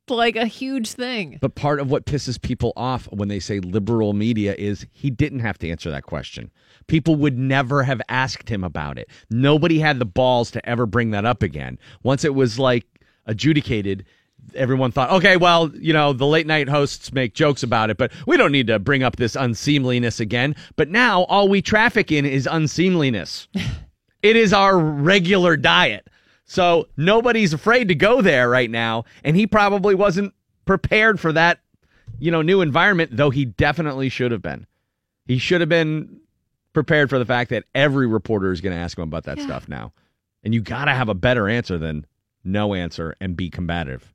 like 0.09 0.35
a 0.35 0.45
huge 0.45 0.91
thing 0.91 1.37
But 1.41 1.55
part 1.55 1.79
of 1.79 1.89
what 1.89 2.05
pisses 2.05 2.41
people 2.41 2.73
off 2.75 3.05
when 3.11 3.29
they 3.29 3.39
say 3.39 3.59
liberal 3.59 4.13
media 4.13 4.53
is 4.57 4.85
he 4.91 5.09
didn't 5.09 5.39
have 5.39 5.57
to 5.59 5.69
answer 5.69 5.89
that 5.91 6.03
question. 6.03 6.51
People 6.87 7.15
would 7.15 7.37
never 7.37 7.83
have 7.83 8.01
asked 8.09 8.49
him 8.49 8.63
about 8.63 8.97
it. 8.97 9.09
Nobody 9.29 9.79
had 9.79 9.99
the 9.99 10.05
balls 10.05 10.51
to 10.51 10.69
ever 10.69 10.85
bring 10.85 11.11
that 11.11 11.25
up 11.25 11.41
again. 11.41 11.79
Once 12.03 12.25
it 12.25 12.35
was 12.35 12.59
like 12.59 12.85
adjudicated, 13.25 14.05
everyone 14.55 14.91
thought, 14.91 15.11
okay, 15.11 15.37
well, 15.37 15.71
you 15.75 15.93
know, 15.93 16.13
the 16.13 16.25
late 16.25 16.47
night 16.47 16.67
hosts 16.67 17.13
make 17.13 17.33
jokes 17.33 17.63
about 17.63 17.89
it, 17.89 17.97
but 17.97 18.11
we 18.27 18.37
don't 18.37 18.51
need 18.51 18.67
to 18.67 18.79
bring 18.79 19.03
up 19.03 19.15
this 19.15 19.35
unseemliness 19.35 20.19
again. 20.19 20.55
But 20.75 20.89
now 20.89 21.23
all 21.23 21.47
we 21.47 21.61
traffic 21.61 22.11
in 22.11 22.25
is 22.25 22.47
unseemliness. 22.47 23.47
it 24.21 24.35
is 24.35 24.53
our 24.53 24.77
regular 24.77 25.55
diet. 25.55 26.09
So 26.53 26.87
nobody's 26.97 27.51
afraid 27.51 27.87
to 27.87 27.95
go 27.95 28.21
there 28.21 28.47
right 28.47 28.69
now. 28.69 29.05
And 29.23 29.35
he 29.35 29.47
probably 29.47 29.95
wasn't 29.95 30.35
prepared 30.65 31.19
for 31.19 31.33
that, 31.33 31.61
you 32.19 32.29
know, 32.29 32.43
new 32.43 32.61
environment, 32.61 33.09
though 33.17 33.31
he 33.31 33.43
definitely 33.43 34.07
should 34.07 34.31
have 34.31 34.43
been. 34.43 34.67
He 35.25 35.39
should 35.39 35.61
have 35.61 35.69
been 35.69 36.19
prepared 36.73 37.09
for 37.09 37.17
the 37.17 37.25
fact 37.25 37.49
that 37.49 37.63
every 37.73 38.05
reporter 38.05 38.51
is 38.51 38.61
going 38.61 38.75
to 38.75 38.79
ask 38.79 38.99
him 38.99 39.03
about 39.03 39.23
that 39.23 39.39
stuff 39.39 39.67
now. 39.67 39.93
And 40.43 40.53
you 40.53 40.61
got 40.61 40.85
to 40.85 40.91
have 40.93 41.09
a 41.09 41.15
better 41.15 41.49
answer 41.49 41.79
than 41.79 42.05
no 42.43 42.75
answer 42.75 43.15
and 43.19 43.35
be 43.35 43.49
combative. 43.49 44.13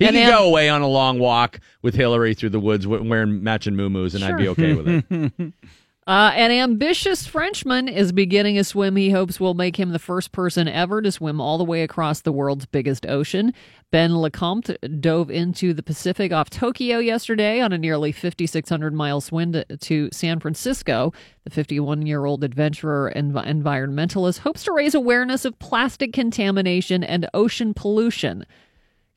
He 0.00 0.06
And 0.06 0.16
can 0.16 0.26
then- 0.26 0.36
go 0.36 0.48
away 0.48 0.68
on 0.68 0.82
a 0.82 0.88
long 0.88 1.20
walk 1.20 1.60
with 1.80 1.94
Hillary 1.94 2.34
through 2.34 2.50
the 2.50 2.58
woods 2.58 2.88
wearing 2.88 3.40
matching 3.44 3.76
moo 3.76 3.86
and 3.86 4.24
I'd 4.24 4.36
be 4.36 4.48
okay 4.48 4.74
with 4.74 4.88
it. 4.88 5.52
Uh, 6.06 6.32
an 6.34 6.50
ambitious 6.50 7.26
Frenchman 7.26 7.88
is 7.88 8.12
beginning 8.12 8.58
a 8.58 8.64
swim 8.64 8.94
he 8.94 9.10
hopes 9.10 9.40
will 9.40 9.54
make 9.54 9.76
him 9.76 9.90
the 9.90 9.98
first 9.98 10.32
person 10.32 10.68
ever 10.68 11.00
to 11.00 11.10
swim 11.10 11.40
all 11.40 11.56
the 11.56 11.64
way 11.64 11.82
across 11.82 12.20
the 12.20 12.32
world's 12.32 12.66
biggest 12.66 13.06
ocean. 13.06 13.54
Ben 13.90 14.10
Lecomte 14.10 14.76
dove 15.00 15.30
into 15.30 15.72
the 15.72 15.82
Pacific 15.82 16.30
off 16.30 16.50
Tokyo 16.50 16.98
yesterday 16.98 17.58
on 17.58 17.72
a 17.72 17.78
nearly 17.78 18.12
5,600 18.12 18.92
mile 18.92 19.22
swim 19.22 19.52
to, 19.52 19.64
to 19.78 20.10
San 20.12 20.40
Francisco. 20.40 21.14
The 21.44 21.50
51 21.50 22.04
year 22.04 22.26
old 22.26 22.44
adventurer 22.44 23.08
and 23.08 23.32
envi- 23.32 23.46
environmentalist 23.46 24.40
hopes 24.40 24.64
to 24.64 24.72
raise 24.72 24.94
awareness 24.94 25.46
of 25.46 25.58
plastic 25.58 26.12
contamination 26.12 27.02
and 27.02 27.30
ocean 27.32 27.72
pollution. 27.72 28.44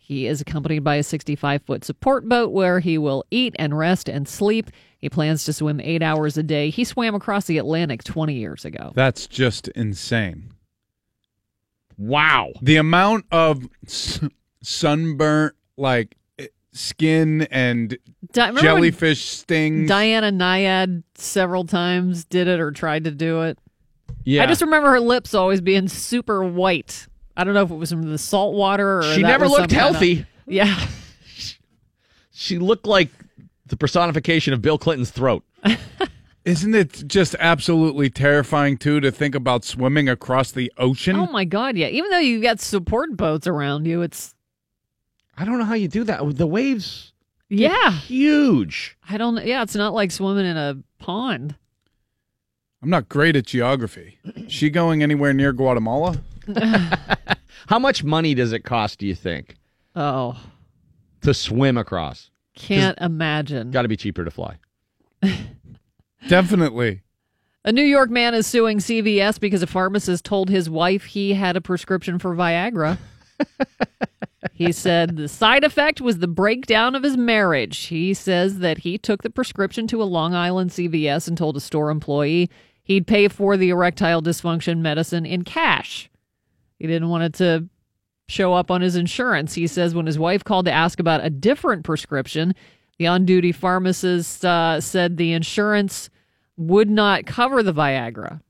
He 0.08 0.26
is 0.26 0.40
accompanied 0.40 0.86
by 0.86 0.96
a 0.96 1.04
65 1.04 1.64
foot 1.64 1.84
support 1.84 2.30
boat 2.30 2.54
where 2.54 2.80
he 2.80 2.98
will 2.98 3.26
eat 3.30 3.54
and 3.60 3.78
rest 3.78 4.08
and 4.08 4.26
sleep. 4.26 4.72
He 5.00 5.10
plans 5.10 5.44
to 5.44 5.52
swim 5.52 5.82
eight 5.82 6.02
hours 6.02 6.38
a 6.38 6.44
day. 6.44 6.70
He 6.70 6.86
swam 6.86 7.14
across 7.14 7.44
the 7.46 7.58
Atlantic 7.58 8.06
20 8.06 8.34
years 8.34 8.64
ago. 8.64 8.94
That's 8.96 9.28
just 9.28 9.68
insane. 9.70 10.52
wow. 11.98 12.52
The 12.62 12.78
amount 12.78 13.26
of 13.32 13.68
s- 13.86 14.22
sunburnt, 14.64 15.56
like 15.76 16.16
eh, 16.40 16.48
skin 16.72 17.42
and 17.52 17.98
Di- 18.32 18.54
jellyfish 18.62 19.26
stings. 19.26 19.90
Diana 19.90 20.32
Nyad 20.32 21.04
several 21.16 21.66
times 21.66 22.24
did 22.24 22.48
it 22.48 22.62
or 22.62 22.72
tried 22.72 23.04
to 23.04 23.12
do 23.12 23.42
it. 23.42 23.60
Yeah. 24.24 24.44
I 24.44 24.46
just 24.46 24.62
remember 24.62 24.90
her 24.92 25.00
lips 25.02 25.34
always 25.34 25.60
being 25.60 25.90
super 25.90 26.44
white. 26.44 27.08
I 27.38 27.44
don't 27.44 27.54
know 27.54 27.62
if 27.64 27.72
it 27.72 27.76
was 27.76 27.92
from 27.92 28.02
the 28.10 28.18
salt 28.18 28.56
water 28.56 29.00
or 29.00 29.14
she 29.14 29.22
never 29.22 29.48
looked 29.48 29.60
some 29.60 29.68
kinda- 29.70 29.84
healthy. 29.84 30.26
yeah. 30.46 30.88
She 32.40 32.60
looked 32.60 32.86
like 32.86 33.10
the 33.66 33.76
personification 33.76 34.54
of 34.54 34.62
Bill 34.62 34.78
Clinton's 34.78 35.10
throat. 35.10 35.44
Isn't 36.46 36.76
it 36.76 37.04
just 37.08 37.36
absolutely 37.40 38.12
terrifying 38.12 38.78
too 38.78 39.00
to 39.00 39.12
think 39.12 39.34
about 39.34 39.66
swimming 39.66 40.08
across 40.08 40.52
the 40.52 40.72
ocean? 40.78 41.16
Oh 41.16 41.26
my 41.32 41.46
God. 41.46 41.76
Yeah. 41.76 41.88
Even 41.88 42.12
though 42.12 42.20
you 42.20 42.40
got 42.40 42.60
support 42.60 43.18
boats 43.18 43.48
around 43.48 43.88
you, 43.88 44.04
it's, 44.04 44.36
I 45.36 45.46
don't 45.46 45.58
know 45.58 45.66
how 45.66 45.74
you 45.74 45.88
do 45.88 46.04
that. 46.04 46.38
The 46.38 46.46
waves 46.46 47.12
yeah. 47.50 47.92
huge. 47.92 48.98
I 49.10 49.18
don't, 49.18 49.44
yeah. 49.44 49.64
It's 49.64 49.76
not 49.76 49.96
like 49.96 50.12
swimming 50.12 50.46
in 50.46 50.58
a 50.58 50.78
pond. 51.00 51.56
I'm 52.84 52.90
not 52.92 53.10
great 53.10 53.36
at 53.36 53.48
geography. 53.48 54.20
Is 54.24 54.52
She 54.54 54.70
going 54.70 55.02
anywhere 55.02 55.34
near 55.34 55.54
Guatemala? 55.54 56.22
How 57.68 57.80
much 57.80 58.04
money 58.04 58.34
does 58.34 58.54
it 58.54 58.62
cost, 58.62 59.00
do 59.00 59.08
you 59.08 59.16
think, 59.16 59.56
Oh, 59.96 60.40
to 61.22 61.34
swim 61.34 61.78
across? 61.78 62.30
can't 62.56 62.98
imagine. 63.00 63.70
Got 63.72 63.84
to 63.84 63.88
be 63.88 63.98
cheaper 63.98 64.26
to 64.26 64.32
fly. 64.32 64.58
Definitely. 66.28 67.02
A 67.64 67.72
New 67.72 67.84
York 67.84 68.10
man 68.10 68.34
is 68.34 68.48
suing 68.48 68.80
CVS 68.80 69.40
because 69.40 69.62
a 69.62 69.68
pharmacist 69.68 70.26
told 70.26 70.50
his 70.50 70.70
wife 70.70 71.06
he 71.06 71.34
had 71.34 71.56
a 71.58 71.62
prescription 71.62 72.18
for 72.18 72.34
Viagra. 72.36 72.98
he 74.54 74.72
said 74.72 75.18
the 75.18 75.28
side 75.28 75.64
effect 75.64 76.02
was 76.02 76.20
the 76.20 76.28
breakdown 76.28 76.96
of 76.96 77.04
his 77.04 77.18
marriage. 77.18 77.78
He 77.86 78.14
says 78.14 78.60
that 78.60 78.80
he 78.80 78.98
took 78.98 79.22
the 79.22 79.30
prescription 79.30 79.86
to 79.88 80.02
a 80.02 80.06
Long 80.06 80.34
Island 80.34 80.72
CVS 80.72 81.28
and 81.28 81.38
told 81.38 81.58
a 81.58 81.62
store 81.62 81.90
employee 81.90 82.50
he'd 82.84 83.06
pay 83.06 83.28
for 83.28 83.58
the 83.58 83.70
erectile 83.70 84.22
dysfunction 84.22 84.80
medicine 84.80 85.26
in 85.26 85.44
cash. 85.44 86.10
He 86.80 86.88
didn't 86.88 87.10
want 87.10 87.24
it 87.24 87.34
to 87.36 87.68
show 88.28 88.54
up 88.54 88.70
on 88.70 88.82
his 88.82 88.96
insurance. 88.96 89.54
He 89.54 89.68
says 89.68 89.96
when 89.96 90.06
his 90.06 90.20
wife 90.20 90.44
called 90.44 90.66
to 90.66 90.72
ask 90.72 91.00
about 91.00 91.26
a 91.26 91.30
different 91.30 91.84
prescription, 91.84 92.54
the 92.98 93.08
on 93.08 93.26
duty 93.26 93.52
pharmacist 93.52 94.44
uh, 94.44 94.82
said 94.82 95.18
the 95.18 95.34
insurance 95.34 96.10
would 96.58 96.90
not 96.90 97.26
cover 97.26 97.64
the 97.64 97.74
Viagra. 97.74 98.42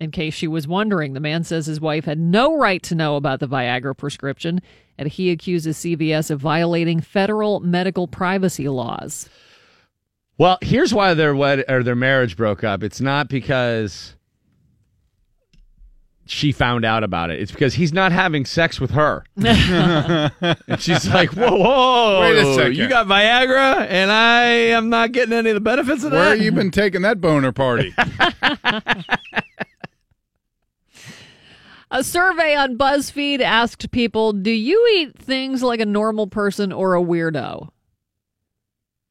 In 0.00 0.10
case 0.10 0.34
she 0.34 0.48
was 0.48 0.66
wondering, 0.66 1.12
the 1.12 1.20
man 1.20 1.44
says 1.44 1.66
his 1.66 1.80
wife 1.80 2.04
had 2.04 2.18
no 2.18 2.56
right 2.56 2.82
to 2.84 2.94
know 2.94 3.16
about 3.16 3.40
the 3.40 3.48
Viagra 3.48 3.96
prescription, 3.96 4.60
and 4.98 5.08
he 5.08 5.30
accuses 5.30 5.78
CVS 5.78 6.30
of 6.30 6.40
violating 6.40 7.00
federal 7.00 7.60
medical 7.60 8.08
privacy 8.08 8.68
laws. 8.68 9.28
Well, 10.36 10.58
here's 10.62 10.92
why 10.92 11.14
their 11.14 11.34
wed- 11.34 11.64
or 11.68 11.82
their 11.82 11.94
marriage 11.94 12.36
broke 12.36 12.64
up. 12.64 12.82
It's 12.82 13.00
not 13.00 13.28
because 13.28 14.13
she 16.26 16.52
found 16.52 16.84
out 16.84 17.04
about 17.04 17.30
it. 17.30 17.40
It's 17.40 17.52
because 17.52 17.74
he's 17.74 17.92
not 17.92 18.12
having 18.12 18.44
sex 18.44 18.80
with 18.80 18.92
her. 18.92 19.24
and 19.36 20.32
she's 20.78 21.06
like, 21.08 21.30
"Whoa, 21.30 21.56
whoa, 21.56 22.20
Wait 22.20 22.38
a 22.38 22.54
second. 22.54 22.76
You 22.76 22.88
got 22.88 23.06
Viagra, 23.06 23.86
and 23.88 24.10
I 24.10 24.44
am 24.44 24.88
not 24.88 25.12
getting 25.12 25.32
any 25.34 25.50
of 25.50 25.54
the 25.54 25.60
benefits 25.60 26.04
of 26.04 26.12
that? 26.12 26.18
Where 26.18 26.36
that." 26.36 26.42
you 26.42 26.52
been 26.52 26.70
taking 26.70 27.02
that 27.02 27.20
boner 27.20 27.52
party? 27.52 27.94
A 31.90 32.02
survey 32.02 32.56
on 32.56 32.76
BuzzFeed 32.76 33.40
asked 33.40 33.92
people, 33.92 34.32
Do 34.32 34.50
you 34.50 34.84
eat 34.96 35.16
things 35.16 35.62
like 35.62 35.78
a 35.78 35.86
normal 35.86 36.26
person 36.26 36.72
or 36.72 36.96
a 36.96 37.00
weirdo? 37.00 37.68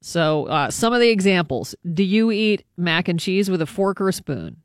So, 0.01 0.47
uh, 0.47 0.69
some 0.69 0.91
of 0.91 0.99
the 0.99 1.09
examples 1.09 1.75
Do 1.93 2.03
you 2.03 2.29
eat 2.29 2.65
mac 2.75 3.07
and 3.07 3.17
cheese 3.17 3.49
with 3.49 3.61
a 3.61 3.65
fork 3.65 4.01
or 4.01 4.09
a 4.09 4.13
spoon? 4.13 4.57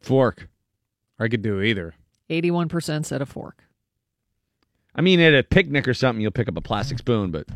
Fork. 0.00 0.48
I 1.18 1.28
could 1.28 1.42
do 1.42 1.60
either. 1.60 1.94
81% 2.30 3.04
said 3.06 3.22
a 3.22 3.26
fork, 3.26 3.64
I 4.94 5.00
mean, 5.00 5.20
at 5.20 5.34
a 5.34 5.42
picnic 5.42 5.86
or 5.88 5.94
something, 5.94 6.20
you'll 6.20 6.30
pick 6.30 6.48
up 6.48 6.56
a 6.56 6.60
plastic 6.60 6.98
spoon, 6.98 7.30
but 7.30 7.46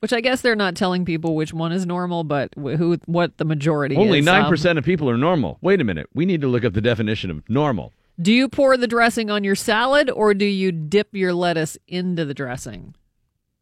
which 0.00 0.12
I 0.12 0.20
guess 0.20 0.40
they're 0.42 0.54
not 0.56 0.74
telling 0.76 1.04
people 1.04 1.34
which 1.36 1.52
one 1.52 1.72
is 1.72 1.84
normal, 1.86 2.24
but 2.24 2.52
who 2.56 2.98
what 3.06 3.36
the 3.38 3.44
majority 3.44 3.96
only 3.96 4.20
is. 4.20 4.24
nine 4.24 4.44
Um, 4.44 4.48
percent 4.50 4.78
of 4.78 4.84
people 4.84 5.08
are 5.10 5.18
normal. 5.18 5.58
Wait 5.60 5.80
a 5.80 5.84
minute, 5.84 6.08
we 6.14 6.24
need 6.26 6.40
to 6.40 6.48
look 6.48 6.64
up 6.64 6.72
the 6.72 6.80
definition 6.80 7.30
of 7.30 7.48
normal. 7.48 7.92
do 8.20 8.32
you 8.32 8.48
pour 8.48 8.76
the 8.76 8.86
dressing 8.88 9.30
on 9.30 9.44
your 9.44 9.54
salad 9.54 10.10
or 10.10 10.34
do 10.34 10.44
you 10.44 10.72
dip 10.72 11.08
your 11.14 11.32
lettuce 11.32 11.76
into 11.86 12.24
the 12.24 12.34
dressing? 12.34 12.94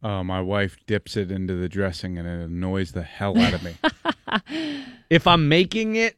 Oh, 0.02 0.22
my 0.22 0.40
wife 0.40 0.76
dips 0.86 1.16
it 1.16 1.30
into 1.30 1.54
the 1.54 1.68
dressing 1.68 2.16
and 2.18 2.26
it 2.28 2.44
annoys 2.46 2.92
the 2.92 3.02
hell 3.02 3.36
out 3.38 3.52
of 3.54 3.62
me. 3.62 3.76
If 5.10 5.26
I'm 5.26 5.48
making 5.48 5.96
it, 5.96 6.16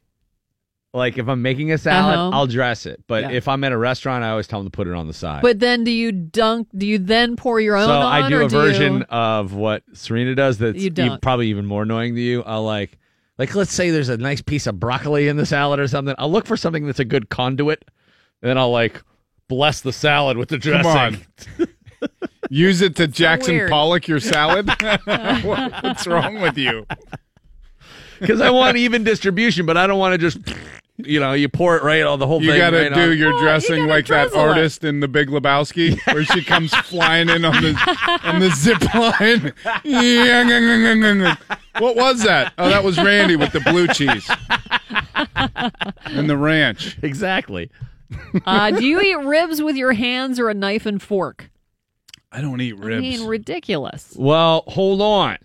like 0.93 1.17
if 1.17 1.27
I'm 1.27 1.41
making 1.41 1.71
a 1.71 1.77
salad, 1.77 2.17
Uh-huh. 2.17 2.29
I'll 2.37 2.47
dress 2.47 2.85
it. 2.85 3.03
But 3.07 3.23
Yeah. 3.23 3.29
if 3.31 3.47
I'm 3.47 3.63
at 3.63 3.71
a 3.71 3.77
restaurant, 3.77 4.23
I 4.23 4.29
always 4.31 4.47
tell 4.47 4.59
them 4.59 4.67
to 4.71 4.75
put 4.75 4.87
it 4.87 4.93
on 4.93 5.07
the 5.07 5.13
side. 5.13 5.41
But 5.43 5.59
then 5.59 5.83
do 5.83 5.91
you 5.91 6.11
dunk? 6.11 6.67
Do 6.75 6.85
you 6.87 6.97
then 6.97 7.35
pour 7.35 7.59
your 7.59 7.75
own 7.75 7.87
so 7.87 7.93
on? 7.93 8.23
I 8.23 8.27
do 8.29 8.37
or 8.37 8.41
a 8.41 8.49
version 8.49 8.97
you- 8.99 9.03
of 9.09 9.53
what 9.53 9.83
Serena 9.93 10.33
does 10.35 10.57
that's 10.57 10.79
You 10.79 10.87
e- 10.87 10.89
don't. 10.89 11.21
probably 11.21 11.47
even 11.49 11.65
more 11.65 11.83
annoying 11.83 12.15
to 12.15 12.21
you. 12.21 12.41
I'll 12.43 12.63
like, 12.63 12.97
like 13.37 13.53
let's 13.55 13.71
say 13.73 13.91
there's 13.91 14.09
a 14.09 14.17
nice 14.17 14.41
piece 14.41 14.65
of 14.67 14.79
broccoli 14.79 15.27
in 15.27 15.37
the 15.37 15.45
salad 15.45 15.79
or 15.79 15.87
something. 15.87 16.15
I'll 16.17 16.31
look 16.31 16.45
for 16.47 16.57
something 16.57 16.85
that's 16.87 16.99
a 16.99 17.05
good 17.05 17.29
conduit, 17.29 17.85
and 18.41 18.49
then 18.49 18.57
I'll 18.57 18.71
like 18.71 19.01
bless 19.47 19.81
the 19.81 19.93
salad 19.93 20.37
with 20.37 20.49
the 20.49 20.59
Come 20.59 20.81
dressing. 20.81 21.25
on. 21.59 21.67
Use 22.49 22.81
it 22.81 22.95
to 22.95 23.07
Jackson 23.07 23.55
weird. 23.55 23.69
Pollock 23.69 24.07
your 24.07 24.19
salad? 24.19 24.67
What- 24.67 25.73
What's 25.83 26.07
wrong 26.07 26.41
with 26.41 26.57
you? 26.57 26.85
Because 28.19 28.41
I 28.41 28.49
want 28.49 28.77
even 28.77 29.03
distribution, 29.03 29.65
but 29.65 29.77
I 29.77 29.87
don't 29.87 29.99
want 29.99 30.13
to 30.13 30.17
just, 30.17 30.37
you 30.97 31.19
know, 31.19 31.33
you 31.33 31.47
pour 31.49 31.77
it 31.77 31.83
right 31.83 32.03
on 32.03 32.19
the 32.19 32.27
whole 32.27 32.41
You 32.41 32.51
thing. 32.51 32.59
got 32.59 32.71
to 32.71 32.81
right 32.81 32.93
do 32.93 33.11
on. 33.11 33.17
your 33.17 33.29
Well, 33.33 33.39
you 33.39 33.45
dressing 33.45 33.77
gotta 33.79 33.89
like 33.89 34.05
that 34.07 34.23
drizzle 34.29 34.39
it. 34.41 34.47
artist 34.49 34.83
in 34.83 34.99
The 34.99 35.07
Big 35.07 35.29
Lebowski, 35.29 35.97
where 36.13 36.23
she 36.25 36.43
comes 36.43 36.73
flying 36.85 37.29
in 37.29 37.45
on 37.45 37.61
the 37.63 38.19
on 38.23 38.39
the 38.39 38.49
zip 38.51 38.81
line. 38.93 39.53
what 41.79 41.95
was 41.95 42.23
that? 42.23 42.53
Oh, 42.57 42.69
that 42.69 42.83
was 42.83 42.97
Randy 42.97 43.35
with 43.35 43.51
the 43.53 43.59
blue 43.61 43.87
cheese 43.87 44.29
and 46.05 46.29
the 46.29 46.37
ranch. 46.37 46.97
exactly. 47.01 47.69
uh, 48.45 48.71
do 48.71 48.85
you 48.85 48.99
eat 49.01 49.19
ribs 49.25 49.61
with 49.61 49.75
your 49.75 49.93
hands 49.93 50.39
or 50.39 50.49
a 50.49 50.53
knife 50.53 50.85
and 50.85 51.01
fork? 51.01 51.49
I 52.31 52.41
don't 52.41 52.61
eat 52.61 52.73
ribs. 52.77 52.97
I 52.97 52.99
mean, 53.01 53.25
ridiculous. 53.27 54.13
Well, 54.17 54.63
hold 54.67 55.01
on. 55.01 55.37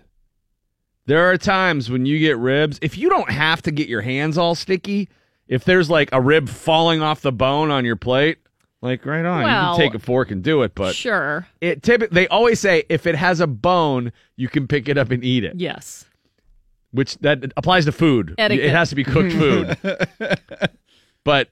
There 1.06 1.28
are 1.30 1.36
times 1.36 1.90
when 1.90 2.06
you 2.06 2.18
get 2.18 2.38
ribs, 2.38 2.78
if 2.80 2.96
you 2.96 3.08
don't 3.10 3.30
have 3.30 3.60
to 3.62 3.70
get 3.70 3.88
your 3.88 4.00
hands 4.00 4.38
all 4.38 4.54
sticky, 4.54 5.08
if 5.48 5.64
there's 5.64 5.90
like 5.90 6.08
a 6.12 6.20
rib 6.20 6.48
falling 6.48 7.02
off 7.02 7.20
the 7.20 7.32
bone 7.32 7.70
on 7.70 7.84
your 7.84 7.96
plate, 7.96 8.38
Like 8.80 9.04
right 9.04 9.24
on, 9.24 9.40
you 9.40 9.46
can 9.46 9.76
take 9.76 9.94
a 9.94 9.98
fork 9.98 10.30
and 10.30 10.42
do 10.42 10.62
it, 10.62 10.74
but 10.74 10.94
sure. 10.94 11.46
it 11.60 11.82
typically 11.82 12.14
they 12.14 12.28
always 12.28 12.58
say 12.60 12.84
if 12.88 13.06
it 13.06 13.14
has 13.16 13.40
a 13.40 13.46
bone, 13.46 14.12
you 14.36 14.48
can 14.48 14.66
pick 14.66 14.88
it 14.88 14.96
up 14.96 15.10
and 15.10 15.22
eat 15.22 15.44
it. 15.44 15.56
Yes. 15.56 16.06
Which 16.92 17.18
that 17.18 17.52
applies 17.56 17.84
to 17.86 17.92
food. 17.92 18.34
Etiquette. 18.38 18.64
It 18.66 18.70
has 18.70 18.88
to 18.90 18.94
be 18.94 19.04
cooked 19.04 19.32
food. 19.32 19.76
but 21.24 21.50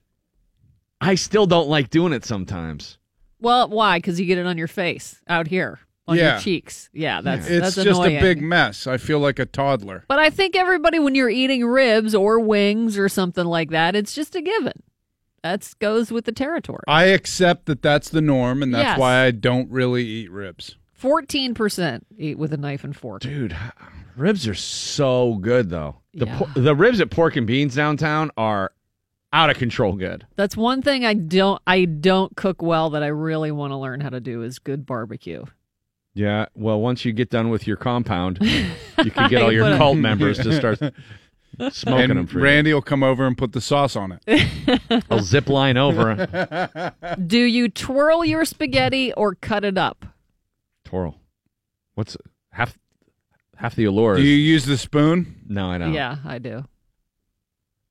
I 1.01 1.15
still 1.17 1.47
don't 1.47 1.69
like 1.69 1.91
doing 1.91 2.13
it 2.13 2.25
sometimes. 2.25 2.97
Well, 3.41 3.69
why? 3.69 3.99
Because 3.99 4.21
you 4.21 4.27
get 4.27 4.39
it 4.39 4.47
on 4.47 4.57
your 4.57 4.69
face 4.69 5.21
out 5.27 5.49
here, 5.49 5.81
on 6.09 6.17
Yeah. 6.17 6.33
your 6.35 6.41
cheeks. 6.41 6.91
Yeah, 6.93 7.21
that's 7.21 7.49
It's 7.49 7.61
that's 7.61 7.75
just 7.77 8.01
annoying. 8.01 8.17
a 8.19 8.21
big 8.21 8.41
mess. 8.43 8.87
I 8.87 8.97
feel 8.97 9.19
like 9.21 9.39
a 9.39 9.47
toddler. 9.47 10.05
But 10.09 10.19
I 10.19 10.31
think 10.31 10.57
everybody, 10.57 10.99
when 10.99 11.15
you're 11.15 11.31
eating 11.31 11.65
ribs 11.65 12.15
or 12.15 12.41
wings 12.41 12.99
or 12.99 13.09
something 13.09 13.45
like 13.47 13.71
that, 13.71 13.95
it's 13.95 14.15
just 14.15 14.35
a 14.35 14.43
given. 14.43 14.83
That 15.43 15.69
goes 15.81 16.13
with 16.13 16.25
the 16.25 16.33
territory. 16.33 16.83
I 16.87 17.05
accept 17.05 17.67
that 17.67 17.83
that's 17.83 18.09
the 18.09 18.21
norm, 18.21 18.63
and 18.63 18.73
that's 18.75 18.85
Yes. 18.85 18.99
why 18.99 19.25
I 19.25 19.31
don't 19.33 19.71
really 19.71 20.05
eat 20.05 20.31
ribs. 20.31 20.77
Fourteen 20.93 21.53
percent 21.55 22.07
eat 22.17 22.39
with 22.39 22.53
a 22.53 22.57
knife 22.57 22.85
and 22.85 22.95
fork. 22.95 23.23
Dude, 23.23 23.57
ribs 24.17 24.47
are 24.47 24.55
so 24.55 25.35
good 25.41 25.69
though. 25.69 25.97
The 26.15 26.27
Yeah. 26.27 26.39
por- 26.39 26.63
the 26.63 26.75
ribs 26.77 27.01
at 27.01 27.11
Pork 27.11 27.35
and 27.37 27.45
Beans 27.47 27.75
downtown 27.75 28.31
are 28.37 28.71
out 29.33 29.51
of 29.51 29.57
control 29.57 29.95
good. 29.95 30.27
That's 30.37 30.57
one 30.57 30.81
thing 30.83 31.05
I 31.05 31.15
don't 31.15 31.61
I 31.67 31.87
don't 31.87 32.37
cook 32.37 32.63
well 32.63 32.91
that 32.91 33.03
I 33.03 33.09
really 33.09 33.51
want 33.51 33.73
to 33.73 33.77
learn 33.79 34.01
how 34.01 34.11
to 34.11 34.21
do 34.21 34.43
is 34.45 34.61
good 34.61 34.87
barbecue. 34.87 35.45
Yeah, 36.15 36.47
well, 36.55 36.81
once 36.81 37.05
you 37.05 37.13
get 37.13 37.31
done 37.31 37.49
with 37.49 37.67
your 37.67 37.77
compound, 37.77 38.39
you 38.43 39.11
can 39.11 39.31
get 39.31 39.43
all 39.43 39.53
your 39.53 39.77
cult 39.77 39.97
members 39.99 40.39
to 40.39 40.53
start 40.55 40.79
smoking 41.73 42.11
and 42.11 42.19
them 42.19 42.27
for 42.27 42.39
Randy 42.41 42.75
will 42.75 42.83
come 42.83 43.03
over 43.03 43.27
and 43.27 43.37
put 43.37 43.53
the 43.53 43.61
sauce 43.63 43.97
on 43.97 44.13
it. 44.13 44.23
you. 44.91 45.01
I'll 45.11 45.21
zip 45.21 45.49
line 45.49 45.77
over. 45.79 46.93
Do 47.27 47.39
you 47.39 47.69
twirl 47.69 48.25
your 48.25 48.45
spaghetti 48.45 49.13
or 49.15 49.35
cut 49.37 49.65
it 49.65 49.79
up? 49.79 50.05
Twirl. 50.85 51.19
What's 51.95 52.17
half 52.51 52.79
half 53.57 53.75
the 53.75 53.85
allure? 53.85 54.17
Do 54.17 54.23
you 54.23 54.37
use 54.37 54.67
the 54.67 54.77
spoon? 54.77 55.41
no, 55.49 55.71
I 55.71 55.79
don't. 55.79 55.93
Yeah, 55.95 56.17
I 56.27 56.39
do. 56.39 56.65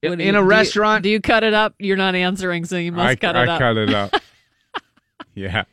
In, 0.03 0.09
What 0.11 0.17
do 0.17 0.19
in 0.19 0.19
you- 0.22 0.30
a 0.30 0.32
do 0.34 0.38
you- 0.38 0.43
restaurant, 0.43 1.03
do 1.03 1.09
you 1.09 1.22
cut 1.22 1.43
it 1.43 1.53
up? 1.55 1.74
You're 1.80 1.97
not 1.97 2.13
answering, 2.15 2.65
so 2.65 2.78
you 2.78 2.91
must 2.91 3.07
I, 3.07 3.15
cut 3.15 3.36
I 3.36 3.43
it 3.43 3.49
up. 3.49 3.55
I 3.55 3.59
cut 3.59 3.78
it 3.78 3.93
up. 3.93 4.15
yeah. 5.36 5.63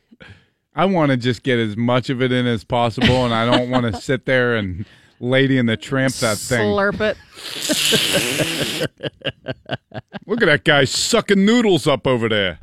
I 0.79 0.85
want 0.87 1.11
to 1.11 1.17
just 1.17 1.43
get 1.43 1.59
as 1.59 1.77
much 1.77 2.09
of 2.09 2.23
it 2.23 2.31
in 2.33 2.47
as 2.47 2.63
possible, 2.65 3.25
and 3.25 3.35
I 3.35 3.45
don't 3.45 3.69
want 3.69 3.93
to 3.93 4.01
sit 4.01 4.25
there 4.27 4.55
and 4.57 4.87
lady 5.21 5.59
in 5.59 5.67
the 5.67 5.77
tramp 5.77 6.15
that 6.15 6.39
thing. 6.39 6.61
Slurp 6.61 7.01
it. 7.01 7.17
Look 10.27 10.43
at 10.43 10.47
that 10.47 10.65
guy 10.65 10.85
sucking 10.85 11.45
noodles 11.45 11.87
up 11.87 12.07
over 12.07 12.29
there. 12.29 12.61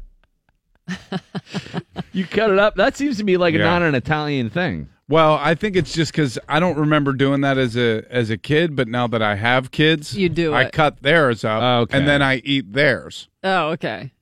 you 2.14 2.26
cut 2.26 2.52
it 2.52 2.60
up. 2.60 2.76
That 2.76 2.96
seems 2.96 3.18
to 3.18 3.24
be 3.24 3.38
like 3.38 3.54
Yeah. 3.54 3.64
not 3.64 3.82
an 3.82 3.96
Italian 3.96 4.50
thing. 4.50 4.88
Well, 5.08 5.36
I 5.36 5.54
think 5.56 5.76
it's 5.76 5.94
just 5.94 6.12
because 6.12 6.40
I 6.50 6.60
don't 6.60 6.78
remember 6.78 7.14
doing 7.14 7.42
that 7.42 7.58
as 7.58 7.76
a 7.76 8.04
as 8.10 8.30
a 8.30 8.38
kid, 8.38 8.76
but 8.76 8.88
now 8.88 9.08
that 9.08 9.22
I 9.22 9.36
have 9.36 9.72
kids, 9.72 10.16
You 10.18 10.30
do 10.30 10.54
I 10.54 10.64
it. 10.64 10.72
cut 10.72 11.02
theirs 11.02 11.44
up, 11.44 11.62
Okay. 11.90 11.98
and 11.98 12.08
then 12.08 12.22
I 12.22 12.38
eat 12.38 12.74
theirs. 12.74 13.28
Oh, 13.44 13.70
okay. 13.72 14.14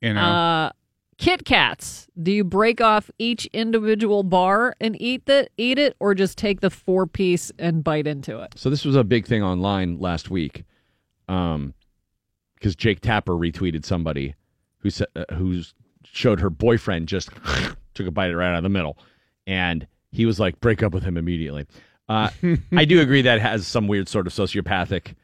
You 0.00 0.14
know, 0.14 0.20
Uh, 0.20 0.70
Kit 1.18 1.44
Kats. 1.44 2.08
Do 2.22 2.30
you 2.30 2.44
break 2.44 2.80
off 2.80 3.10
each 3.18 3.46
individual 3.46 4.22
bar 4.22 4.74
and 4.80 5.00
eat 5.00 5.26
the 5.26 5.48
eat 5.56 5.78
it, 5.78 5.96
or 5.98 6.14
just 6.14 6.36
take 6.36 6.60
the 6.60 6.70
four 6.70 7.06
piece 7.06 7.50
and 7.58 7.82
bite 7.82 8.06
into 8.06 8.38
it? 8.40 8.54
So 8.56 8.68
this 8.68 8.84
was 8.84 8.96
a 8.96 9.04
big 9.04 9.26
thing 9.26 9.42
online 9.42 9.98
last 9.98 10.30
week, 10.30 10.64
um, 11.28 11.74
because 12.54 12.76
Jake 12.76 13.00
Tapper 13.00 13.32
retweeted 13.32 13.84
somebody 13.84 14.34
who 14.78 14.90
said 14.90 15.08
uh, 15.16 15.24
who 15.34 15.62
showed 16.04 16.40
her 16.40 16.50
boyfriend 16.50 17.08
just 17.08 17.30
took 17.94 18.06
a 18.06 18.10
bite 18.10 18.32
right 18.32 18.52
out 18.52 18.58
of 18.58 18.62
the 18.62 18.68
middle, 18.68 18.98
and 19.46 19.86
he 20.12 20.26
was 20.26 20.38
like, 20.38 20.60
"Break 20.60 20.82
up 20.82 20.92
with 20.92 21.02
him 21.02 21.16
immediately." 21.16 21.66
Uh, 22.08 22.30
I 22.72 22.84
do 22.84 23.00
agree 23.00 23.22
that 23.22 23.40
has 23.40 23.66
some 23.66 23.88
weird 23.88 24.08
sort 24.08 24.26
of 24.26 24.34
sociopathic 24.34 25.14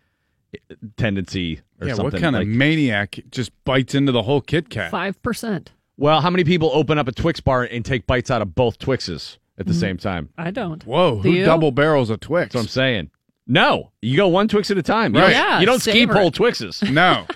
uh, 0.54 0.74
tendency 0.96 1.60
or 1.80 1.86
yeah. 1.88 1.94
something. 1.94 2.14
What 2.14 2.20
kind 2.20 2.34
like, 2.34 2.42
of 2.42 2.48
maniac 2.48 3.20
just 3.30 3.52
bites 3.64 3.94
into 3.94 4.10
the 4.10 4.22
whole 4.22 4.40
Kit 4.40 4.70
Kat? 4.70 4.90
Five 4.90 5.22
percent. 5.22 5.72
Well, 6.02 6.20
how 6.20 6.30
many 6.30 6.42
people 6.42 6.68
open 6.74 6.98
up 6.98 7.06
a 7.06 7.12
Twix 7.12 7.38
bar 7.38 7.62
and 7.62 7.84
take 7.84 8.08
bites 8.08 8.28
out 8.28 8.42
of 8.42 8.56
both 8.56 8.80
Twixes 8.80 9.38
at 9.56 9.66
the 9.66 9.72
mm-hmm. 9.72 9.80
same 9.80 9.98
time? 9.98 10.30
I 10.36 10.50
don't. 10.50 10.84
Whoa, 10.84 11.22
Do 11.22 11.30
who 11.30 11.36
you? 11.36 11.44
double 11.44 11.70
barrels 11.70 12.10
a 12.10 12.16
Twix? 12.16 12.46
That's 12.46 12.54
what 12.56 12.60
I'm 12.62 12.68
saying. 12.68 13.10
No, 13.46 13.92
you 14.00 14.16
go 14.16 14.26
one 14.26 14.48
Twix 14.48 14.68
at 14.72 14.78
a 14.78 14.82
time. 14.82 15.14
You 15.14 15.20
Right. 15.20 15.32
don't, 15.32 15.40
Yeah, 15.40 15.60
you 15.60 15.66
don't 15.66 15.78
ski 15.80 16.08
pole. 16.08 16.32
Twixes. 16.32 16.82
No, 16.92 17.26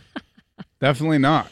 definitely 0.80 1.18
not. 1.18 1.48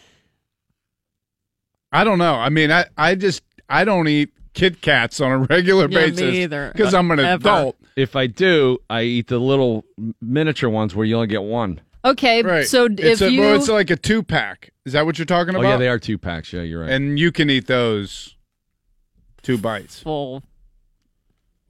I 1.93 2.03
don't 2.03 2.19
know. 2.19 2.35
I 2.35 2.49
mean, 2.49 2.73
I, 2.73 2.87
I 2.99 3.15
just 3.15 3.45
I 3.69 3.85
don't 3.85 4.09
eat 4.09 4.31
Kit 4.53 4.81
Kats 4.81 5.21
on 5.21 5.31
a 5.31 5.39
regular 5.39 5.89
Yeah, 5.89 6.07
me 6.07 6.11
basis 6.11 6.35
either. 6.35 6.73
because 6.73 6.95
I'm 6.95 7.13
an 7.13 7.21
Ever. 7.21 7.35
adult. 7.49 7.77
If 7.95 8.17
I 8.17 8.27
do, 8.27 8.79
I 8.91 9.03
eat 9.03 9.29
the 9.29 9.39
little 9.39 9.85
miniature 10.21 10.69
ones 10.69 10.97
where 10.97 11.07
you 11.07 11.15
only 11.15 11.29
get 11.29 11.45
one. 11.45 11.81
Okay, 12.05 12.43
Right. 12.43 12.67
so 12.67 12.87
d- 12.89 13.03
it's 13.03 13.23
if 13.23 13.29
a, 13.29 13.33
you 13.33 13.41
well, 13.41 13.57
it's 13.57 13.69
like 13.69 13.89
a 13.91 13.97
two 13.97 14.23
pack. 14.23 14.71
Is 14.85 14.93
that 14.93 15.07
what 15.07 15.19
you're 15.19 15.25
talking 15.25 15.51
about? 15.55 15.61
Oh 15.61 15.63
about? 15.63 15.71
yeah, 15.73 15.77
they 15.79 15.89
are 15.89 15.99
two 15.99 16.19
packs. 16.19 16.53
Yeah, 16.53 16.63
you're 16.63 16.83
right. 16.83 16.91
And 16.91 17.19
you 17.19 17.33
can 17.33 17.49
eat 17.49 17.67
those 17.67 18.37
two 19.43 19.57
bites. 19.57 20.01
full, 20.01 20.43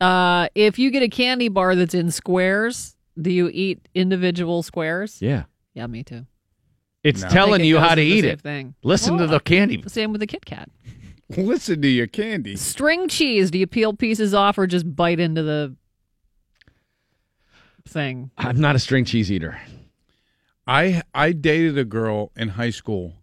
uh, 0.00 0.48
if 0.56 0.78
you 0.78 0.90
get 0.90 1.02
a 1.04 1.08
candy 1.08 1.48
bar 1.48 1.76
that's 1.76 1.94
in 1.94 2.10
squares, 2.10 2.96
do 3.20 3.30
you 3.30 3.48
eat 3.52 3.88
individual 3.94 4.62
squares? 4.64 5.22
yeah, 5.22 5.44
Yeah, 5.74 5.86
me 5.86 6.02
too. 6.02 6.26
it's 7.04 7.22
No. 7.22 7.28
Telling 7.28 7.60
it 7.60 7.66
you 7.66 7.78
how 7.78 7.94
to 7.94 8.02
eat 8.02 8.24
it. 8.24 8.40
Thing. 8.40 8.74
Listen 8.82 9.16
to 9.18 9.26
the 9.28 9.38
candy. 9.38 9.84
Same 9.86 10.10
with 10.10 10.20
the 10.20 10.26
Kit 10.26 10.44
Kat. 10.44 10.68
Listen 11.36 11.80
to 11.82 11.88
your 11.88 12.06
candy. 12.08 12.56
String 12.56 13.08
cheese. 13.08 13.50
Do 13.52 13.58
you 13.58 13.66
peel 13.68 13.94
pieces 13.94 14.34
off 14.34 14.58
or 14.58 14.66
just 14.66 14.94
bite 14.96 15.20
into 15.20 15.42
the 15.44 15.74
thing? 17.86 18.30
I'm 18.36 18.60
not 18.60 18.74
a 18.74 18.78
string 18.78 19.04
cheese 19.04 19.30
eater. 19.30 19.58
I 20.66 21.02
I 21.14 21.32
dated 21.32 21.78
a 21.78 21.84
girl 21.84 22.32
in 22.36 22.50
high 22.50 22.70
school 22.70 23.14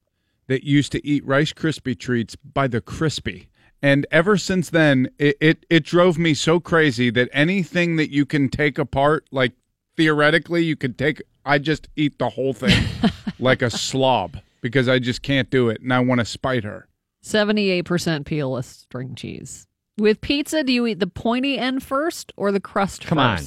that 0.48 0.64
used 0.64 0.92
to 0.92 1.06
eat 1.08 1.26
Rice 1.26 1.54
Krispie 1.54 1.98
treats 1.98 2.36
by 2.36 2.68
the 2.68 2.82
crispy. 2.82 3.48
And 3.82 4.06
ever 4.12 4.38
since 4.38 4.70
then, 4.70 5.10
it, 5.18 5.38
it, 5.42 5.66
it 5.70 5.84
drove 5.84 6.18
me 6.18 6.34
so 6.34 6.60
crazy 6.60 7.10
that 7.12 7.30
anything 7.34 7.96
that 7.96 8.12
you 8.12 8.26
can 8.26 8.50
take 8.50 8.78
apart, 8.78 9.26
like 9.32 9.54
theoretically, 9.98 10.64
you 10.64 10.76
could 10.76 10.98
take, 10.98 11.22
I 11.46 11.58
just 11.58 11.88
eat 11.96 12.20
the 12.20 12.30
whole 12.30 12.54
thing 12.54 12.84
like 13.39 13.62
a 13.62 13.72
slob 13.72 14.38
because 14.62 14.88
I 14.88 15.00
just 15.00 15.24
can't 15.24 15.50
do 15.50 15.70
it. 15.70 15.82
And 15.82 15.92
I 15.94 16.00
want 16.00 16.20
to 16.20 16.26
spite 16.26 16.64
her. 16.64 16.88
78% 17.24 17.84
peelless 17.84 18.66
string 18.66 19.16
cheese. 19.16 19.68
With 19.98 20.22
pizza, 20.22 20.64
do 20.64 20.74
you 20.74 20.86
eat 20.86 21.00
the 21.00 21.08
pointy 21.08 21.58
end 21.58 21.82
first 21.82 22.34
or 22.36 22.52
the 22.52 22.60
crust 22.60 23.06
Come 23.06 23.20
on. 23.20 23.39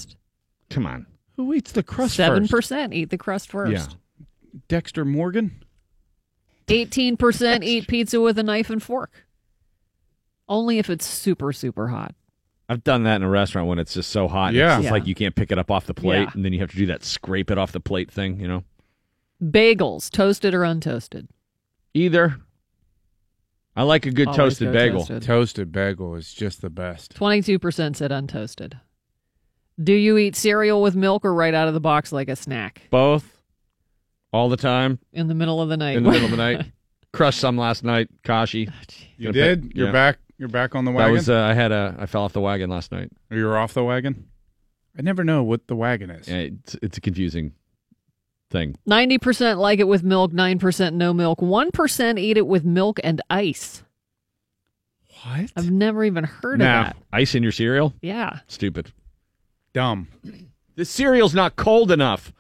Come 0.71 0.87
on. 0.87 1.07
Who 1.37 1.53
eats 1.53 1.73
the 1.73 1.83
crust 1.83 2.19
7% 2.19 2.95
eat 2.95 3.11
the 3.11 3.19
crust 3.19 3.51
first. 3.51 3.91
Yeah. 3.91 4.27
Dexter 4.69 5.05
Morgan? 5.05 5.63
Eighteen 6.69 7.17
percent 7.19 7.63
eat 7.63 7.87
pizza 7.89 8.21
with 8.21 8.39
a 8.39 8.43
knife 8.43 8.71
and 8.71 8.83
fork. 8.83 9.27
Only 10.49 10.79
if 10.79 10.89
it's 10.89 11.05
super 11.05 11.53
super 11.53 11.89
hot. 11.89 12.15
I've 12.69 12.83
done 12.85 13.03
that 13.03 13.17
in 13.17 13.23
a 13.23 13.29
restaurant 13.29 13.69
when 13.69 13.79
it's 13.79 13.93
just 13.93 14.11
so 14.11 14.29
hot. 14.29 14.55
Yeah. 14.55 14.67
It's 14.67 14.75
just 14.77 14.85
Yeah. 14.85 14.91
like 14.93 15.07
you 15.07 15.15
can't 15.15 15.35
pick 15.35 15.53
it 15.53 15.59
up 15.59 15.71
off 15.71 15.85
the 15.87 15.93
plate, 15.93 16.23
Yeah. 16.23 16.31
and 16.35 16.43
then 16.45 16.53
you 16.55 16.61
have 16.61 16.71
to 16.71 16.77
do 16.77 16.87
that 16.87 17.05
scrape 17.05 17.51
it 17.51 17.59
off 17.59 17.73
the 17.73 17.81
plate 17.81 18.11
thing. 18.11 18.41
You 18.41 18.49
know, 18.49 18.65
Bagels, 19.43 20.09
toasted 20.11 20.55
or 20.55 20.61
untoasted? 20.63 21.27
either. 21.93 22.37
I 23.77 23.83
like 23.83 24.07
a 24.07 24.11
good 24.13 24.29
Always 24.29 24.39
toasted 24.39 24.69
go 24.69 24.73
bagel. 24.73 25.01
toasted. 25.01 25.23
Toasted 25.25 25.73
bagel 25.73 26.15
is 26.15 26.33
just 26.33 26.63
the 26.63 26.71
best. 26.71 27.15
Twenty-two 27.15 27.59
percent 27.59 27.97
said 27.99 28.11
untoasted. 28.13 28.81
Do 29.83 29.93
you 29.93 30.17
eat 30.19 30.37
cereal 30.37 30.81
with 30.83 30.95
milk 30.95 31.25
or 31.25 31.35
right 31.35 31.53
out 31.55 31.67
of 31.69 31.75
the 31.75 31.81
box 31.81 32.13
like 32.13 32.29
a 32.29 32.37
snack 32.37 32.83
Both, 32.91 33.41
all 34.33 34.49
the 34.49 34.57
time 34.57 34.99
in 35.13 35.27
the 35.29 35.35
middle 35.35 35.61
of 35.61 35.69
the 35.69 35.77
night? 35.77 35.97
in 35.97 36.05
the 36.05 36.11
middle 36.11 36.27
of 36.27 36.31
the 36.31 36.37
night. 36.37 36.67
Crushed 37.13 37.41
some 37.41 37.57
last 37.57 37.83
night. 37.85 38.09
Kashi. 38.25 38.69
You 39.17 39.33
Gonna 39.33 39.33
did? 39.33 39.63
pick- 39.69 39.77
You're 39.77 39.87
yeah. 39.87 39.93
back? 39.93 40.19
You're 40.39 40.49
back 40.49 40.75
on 40.75 40.85
the 40.85 40.91
That 40.91 40.97
wagon? 40.99 41.13
was. 41.13 41.29
Uh, 41.31 41.41
I 41.43 41.55
had 41.55 41.71
a. 41.71 41.95
I 41.99 42.07
fell 42.07 42.23
off 42.23 42.33
the 42.33 42.41
wagon 42.41 42.69
last 42.71 42.91
night. 42.91 43.11
Or 43.31 43.37
you're 43.37 43.57
off 43.57 43.73
the 43.75 43.85
wagon? 43.85 44.29
I 44.99 45.03
never 45.03 45.23
know 45.25 45.43
what 45.45 45.67
the 45.69 45.77
wagon 45.77 46.11
is. 46.11 46.27
Yeah, 46.29 46.37
It's, 46.39 46.75
it's 46.83 46.99
a 46.99 47.01
confusing 47.01 47.53
thing. 48.51 48.77
Ninety 48.85 49.19
percent 49.19 49.59
like 49.61 49.79
it 49.79 49.87
with 49.89 50.03
milk. 50.03 50.33
Nine 50.33 50.59
percent 50.59 50.97
no 50.97 51.13
milk. 51.15 51.41
One 51.41 51.71
percent 51.71 52.19
eat 52.19 52.37
it 52.37 52.47
with 52.49 52.65
milk 52.65 52.99
and 53.05 53.21
ice. 53.31 53.85
What? 55.25 55.53
I've 55.57 55.71
never 55.71 56.05
even 56.05 56.25
heard 56.25 56.59
now, 56.59 56.81
of 56.81 56.87
that. 56.89 56.97
ice 57.13 57.35
in 57.37 57.43
your 57.45 57.53
cereal? 57.53 57.95
Yeah. 58.03 58.41
Stupid. 58.49 58.93
Dumb. 59.75 60.09
The 60.77 60.85
cereal's 60.85 61.35
not 61.35 61.57
cold 61.57 61.91
enough. 61.91 62.33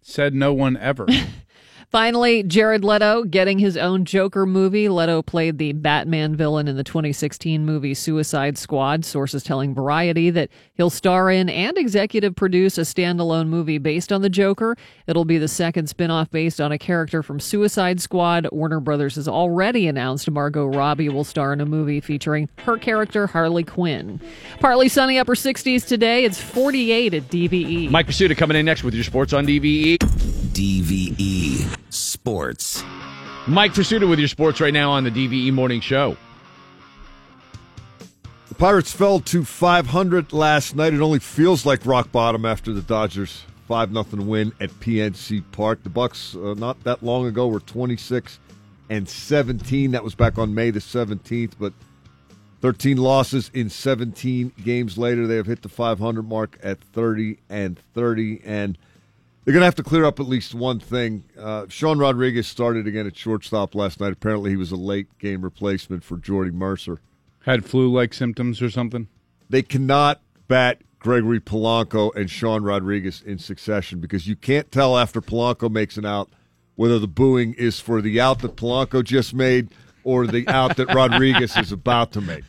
Said 0.00 0.34
no 0.34 0.52
one 0.52 0.76
ever. 0.76 1.06
Finally, 1.90 2.44
Jared 2.44 2.84
Leto 2.84 3.24
getting 3.24 3.58
his 3.58 3.76
own 3.76 4.04
Joker 4.04 4.46
movie. 4.46 4.88
Leto 4.88 5.22
played 5.22 5.58
the 5.58 5.72
Batman 5.72 6.36
villain 6.36 6.68
in 6.68 6.76
the 6.76 6.84
2016 6.84 7.66
movie 7.66 7.94
Suicide 7.94 8.56
Squad. 8.56 9.04
Sources 9.04 9.42
telling 9.42 9.74
Variety 9.74 10.30
that 10.30 10.50
he'll 10.74 10.88
star 10.88 11.32
in 11.32 11.48
and 11.48 11.76
executive 11.76 12.36
produce 12.36 12.78
a 12.78 12.82
standalone 12.82 13.48
movie 13.48 13.78
based 13.78 14.12
on 14.12 14.22
the 14.22 14.30
Joker. 14.30 14.76
It'll 15.08 15.24
be 15.24 15.36
the 15.36 15.48
second 15.48 15.88
spin-off 15.88 16.30
based 16.30 16.60
on 16.60 16.70
a 16.70 16.78
character 16.78 17.24
from 17.24 17.40
Suicide 17.40 18.00
Squad. 18.00 18.46
Warner 18.52 18.78
Brothers 18.78 19.16
has 19.16 19.26
already 19.26 19.88
announced 19.88 20.30
Margot 20.30 20.66
Robbie 20.66 21.08
will 21.08 21.24
star 21.24 21.52
in 21.52 21.60
a 21.60 21.66
movie 21.66 22.00
featuring 22.00 22.48
her 22.58 22.78
character 22.78 23.26
Harley 23.26 23.64
Quinn. 23.64 24.20
Partly 24.60 24.88
sunny 24.88 25.18
upper 25.18 25.34
60s 25.34 25.84
today. 25.84 26.22
It's 26.22 26.40
48 26.40 27.14
at 27.14 27.22
DVE. 27.24 27.90
Mike 27.90 28.06
Prisuta 28.06 28.36
coming 28.36 28.56
in 28.56 28.64
next 28.64 28.84
with 28.84 28.94
your 28.94 29.02
sports 29.02 29.32
on 29.32 29.44
DVE. 29.44 29.96
DVE 29.98 31.39
Sports. 32.30 32.84
Mike 33.48 33.74
Prisuta 33.74 34.08
with 34.08 34.20
your 34.20 34.28
sports 34.28 34.60
right 34.60 34.72
now 34.72 34.92
on 34.92 35.02
the 35.02 35.10
DVE 35.10 35.52
Morning 35.52 35.80
Show. 35.80 36.16
The 38.48 38.54
Pirates 38.54 38.92
fell 38.92 39.18
to 39.18 39.42
500 39.44 40.32
last 40.32 40.76
night. 40.76 40.94
It 40.94 41.00
only 41.00 41.18
feels 41.18 41.66
like 41.66 41.84
rock 41.84 42.12
bottom 42.12 42.46
after 42.46 42.72
the 42.72 42.82
Dodgers 42.82 43.42
5 43.66 43.90
nothing 43.90 44.28
win 44.28 44.52
at 44.60 44.70
PNC 44.78 45.42
Park. 45.50 45.82
The 45.82 45.90
Bucs 45.90 46.36
uh, 46.36 46.54
not 46.54 46.84
that 46.84 47.02
long 47.02 47.26
ago 47.26 47.48
were 47.48 47.58
26 47.58 48.38
and 48.88 49.08
17. 49.08 49.90
That 49.90 50.04
was 50.04 50.14
back 50.14 50.38
on 50.38 50.54
May 50.54 50.70
the 50.70 50.78
17th, 50.78 51.54
but 51.58 51.72
13 52.60 52.96
losses 52.96 53.50
in 53.54 53.68
17 53.68 54.52
games 54.64 54.96
later. 54.96 55.26
They 55.26 55.34
have 55.34 55.46
hit 55.46 55.62
the 55.62 55.68
500 55.68 56.22
mark 56.22 56.60
at 56.62 56.80
30 56.80 57.38
and 57.48 57.76
30 57.92 58.42
and 58.44 58.78
they're 59.44 59.52
going 59.52 59.62
to 59.62 59.66
have 59.66 59.74
to 59.76 59.82
clear 59.82 60.04
up 60.04 60.20
at 60.20 60.28
least 60.28 60.54
one 60.54 60.78
thing. 60.78 61.24
Uh, 61.38 61.66
Sean 61.68 61.98
Rodriguez 61.98 62.46
started 62.46 62.86
again 62.86 63.06
at 63.06 63.16
shortstop 63.16 63.74
last 63.74 64.00
night. 64.00 64.12
Apparently, 64.12 64.50
he 64.50 64.56
was 64.56 64.70
a 64.70 64.76
late 64.76 65.18
game 65.18 65.42
replacement 65.42 66.04
for 66.04 66.18
Jordy 66.18 66.50
Mercer. 66.50 66.98
Had 67.44 67.64
flu-like 67.64 68.12
symptoms 68.12 68.60
or 68.60 68.70
something. 68.70 69.08
They 69.48 69.62
cannot 69.62 70.20
bat 70.46 70.82
Gregory 70.98 71.40
Polanco 71.40 72.14
and 72.14 72.30
Sean 72.30 72.62
Rodriguez 72.62 73.22
in 73.22 73.38
succession 73.38 74.00
because 74.00 74.26
you 74.26 74.36
can't 74.36 74.70
tell 74.70 74.98
after 74.98 75.22
Polanco 75.22 75.70
makes 75.70 75.96
an 75.96 76.04
out 76.04 76.28
whether 76.76 76.98
the 76.98 77.08
booing 77.08 77.54
is 77.54 77.80
for 77.80 78.02
the 78.02 78.20
out 78.20 78.40
that 78.40 78.56
Polanco 78.56 79.02
just 79.02 79.34
made 79.34 79.68
or 80.04 80.26
the 80.26 80.46
out 80.48 80.76
that 80.76 80.94
Rodriguez 80.94 81.56
is 81.56 81.72
about 81.72 82.12
to 82.12 82.20
make. 82.20 82.44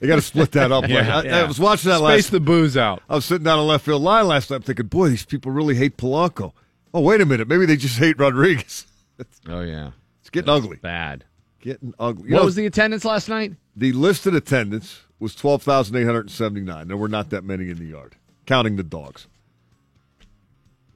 They 0.00 0.08
got 0.08 0.16
to 0.16 0.22
split 0.22 0.52
that 0.52 0.72
up. 0.72 0.88
Yeah, 0.88 1.16
I, 1.16 1.20
I 1.20 1.24
yeah. 1.24 1.44
was 1.46 1.60
watching 1.60 1.90
that 1.90 2.00
last 2.00 2.14
Space 2.24 2.30
the 2.30 2.40
booze 2.40 2.76
out. 2.76 3.02
I 3.08 3.14
was 3.14 3.24
sitting 3.24 3.44
down 3.44 3.58
on 3.58 3.66
left 3.66 3.84
field 3.84 4.02
line 4.02 4.26
last 4.26 4.50
night, 4.50 4.64
thinking, 4.64 4.86
"Boy, 4.86 5.08
these 5.10 5.24
people 5.24 5.52
really 5.52 5.74
hate 5.76 5.96
Polanco." 5.96 6.52
Oh, 6.94 7.00
wait 7.00 7.20
a 7.20 7.26
minute, 7.26 7.46
maybe 7.48 7.64
they 7.66 7.76
just 7.76 7.98
hate 7.98 8.18
Rodriguez. 8.18 8.86
Oh 9.48 9.60
yeah, 9.60 9.90
It's 10.20 10.30
getting 10.30 10.48
ugly. 10.50 10.78
bad. 10.78 11.24
Getting 11.60 11.94
ugly. 12.00 12.28
You 12.28 12.34
What 12.34 12.40
know, 12.40 12.44
was 12.46 12.56
the 12.56 12.66
attendance 12.66 13.04
last 13.04 13.28
night? 13.28 13.52
the 13.76 13.92
listed 13.92 14.34
attendance 14.34 15.02
was 15.20 15.34
twelve 15.36 15.62
thousand 15.62 15.94
eight 15.96 16.04
hundred 16.06 16.30
seventy 16.30 16.62
nine. 16.62 16.88
There 16.88 16.96
were 16.96 17.08
not 17.08 17.30
that 17.30 17.44
many 17.44 17.70
in 17.70 17.78
the 17.78 17.84
yard, 17.84 18.16
counting 18.46 18.74
the 18.76 18.82
dogs. 18.82 19.28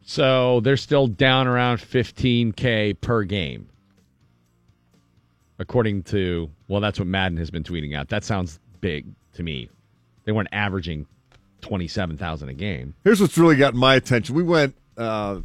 So 0.05 0.61
they're 0.61 0.77
still 0.77 1.07
down 1.09 1.47
around 1.47 1.79
15k 1.79 3.01
per 3.01 3.25
game, 3.25 3.69
according 5.59 6.03
to 6.05 6.51
well, 6.69 6.81
that's 6.81 6.99
what 6.99 7.09
Madden 7.09 7.39
has 7.39 7.51
been 7.51 7.63
tweeting 7.63 7.97
out. 7.97 8.09
That 8.09 8.25
sounds 8.25 8.59
big 8.81 9.07
to 9.35 9.43
me. 9.43 9.69
They 10.25 10.33
weren't 10.33 10.49
averaging 10.53 11.07
27,000 11.61 12.49
a 12.49 12.55
game. 12.55 12.95
Here's 13.05 13.21
what's 13.21 13.39
really 13.39 13.57
gotten 13.57 13.79
my 13.79 13.95
attention. 13.95 14.35
We 14.35 14.43
went, 14.43 14.75
uh, 14.97 15.41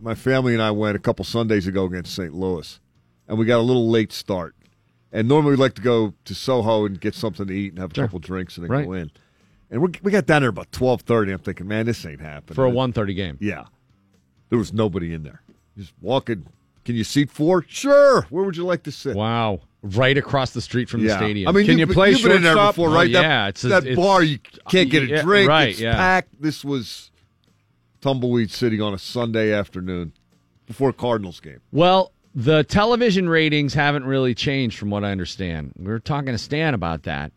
my 0.00 0.14
family 0.14 0.52
and 0.52 0.62
I 0.62 0.70
went 0.70 0.96
a 0.96 0.98
couple 1.00 1.24
Sundays 1.24 1.66
ago 1.66 1.84
against 1.84 2.14
St. 2.14 2.32
Louis, 2.34 2.78
and 3.26 3.38
we 3.38 3.44
got 3.46 3.58
a 3.58 3.62
little 3.62 3.88
late 3.90 4.12
start. 4.12 4.54
And 5.10 5.26
normally 5.26 5.52
we 5.52 5.56
like 5.56 5.74
to 5.74 5.82
go 5.82 6.12
to 6.26 6.34
Soho 6.34 6.84
and 6.86 7.00
get 7.00 7.14
something 7.14 7.46
to 7.46 7.52
eat 7.52 7.70
and 7.72 7.78
have 7.78 7.92
a 7.92 7.94
couple 7.94 8.18
drinks 8.18 8.56
and 8.58 8.64
then 8.64 8.70
Right. 8.70 8.84
go 8.84 8.92
in. 8.92 9.10
And 9.70 9.80
we 9.82 9.88
we 10.02 10.10
got 10.10 10.26
down 10.26 10.42
there 10.42 10.48
about 10.50 10.70
twelve 10.72 11.02
thirty. 11.02 11.30
I'm 11.32 11.38
thinking, 11.38 11.66
man, 11.68 11.86
this 11.86 12.04
ain't 12.06 12.20
happening 12.20 12.54
For 12.54 12.64
a 12.64 12.68
130 12.70 13.14
game. 13.14 13.36
Yeah, 13.40 13.64
there 14.50 14.58
was 14.58 14.72
nobody 14.72 15.12
in 15.12 15.22
there. 15.24 15.42
Just 15.76 15.92
walking. 16.00 16.46
Can 16.88 16.96
you 16.96 17.04
seat 17.04 17.30
four? 17.30 17.66
Sure. 17.68 18.22
Where 18.30 18.44
would 18.44 18.56
you 18.56 18.64
like 18.64 18.84
to 18.84 18.90
sit? 18.90 19.14
Wow. 19.14 19.60
Right 19.82 20.16
across 20.16 20.52
the 20.52 20.62
street 20.62 20.88
from 20.88 21.02
the 21.04 21.10
stadium. 21.14 21.46
I 21.46 21.52
mean, 21.52 21.66
Can 21.66 21.76
you've 21.78 21.90
you 21.90 21.94
play 21.94 22.12
you've 22.12 22.22
been 22.22 22.32
in 22.32 22.42
there 22.42 22.54
shortstop? 22.54 22.74
before, 22.76 22.88
Oh, 22.88 22.94
right? 22.94 23.10
yeah, 23.10 23.20
that 23.20 23.48
it's 23.50 23.64
a- 23.64 23.68
that 23.68 23.82
it's- 23.82 23.96
bar 23.96 24.22
you 24.22 24.38
can't 24.70 24.88
get 24.88 25.02
a 25.02 25.06
Yeah, 25.06 25.20
drink. 25.22 25.50
right, 25.50 25.68
It's 25.68 25.80
yeah. 25.80 25.94
packed. 25.96 26.40
This 26.40 26.64
was 26.64 27.10
Tumbleweed 28.00 28.50
City 28.50 28.80
on 28.80 28.94
a 28.94 28.98
Sunday 28.98 29.52
afternoon 29.52 30.12
before 30.66 30.94
Cardinals 30.94 31.40
game. 31.40 31.60
Well, 31.72 32.10
the 32.34 32.64
television 32.64 33.28
ratings 33.28 33.74
haven't 33.74 34.04
really 34.06 34.34
changed 34.34 34.78
from 34.78 34.88
what 34.88 35.04
I 35.04 35.10
understand. 35.12 35.72
We 35.78 35.88
were 35.92 36.00
talking 36.00 36.32
to 36.32 36.38
Stan 36.38 36.72
about 36.72 37.02
that. 37.02 37.32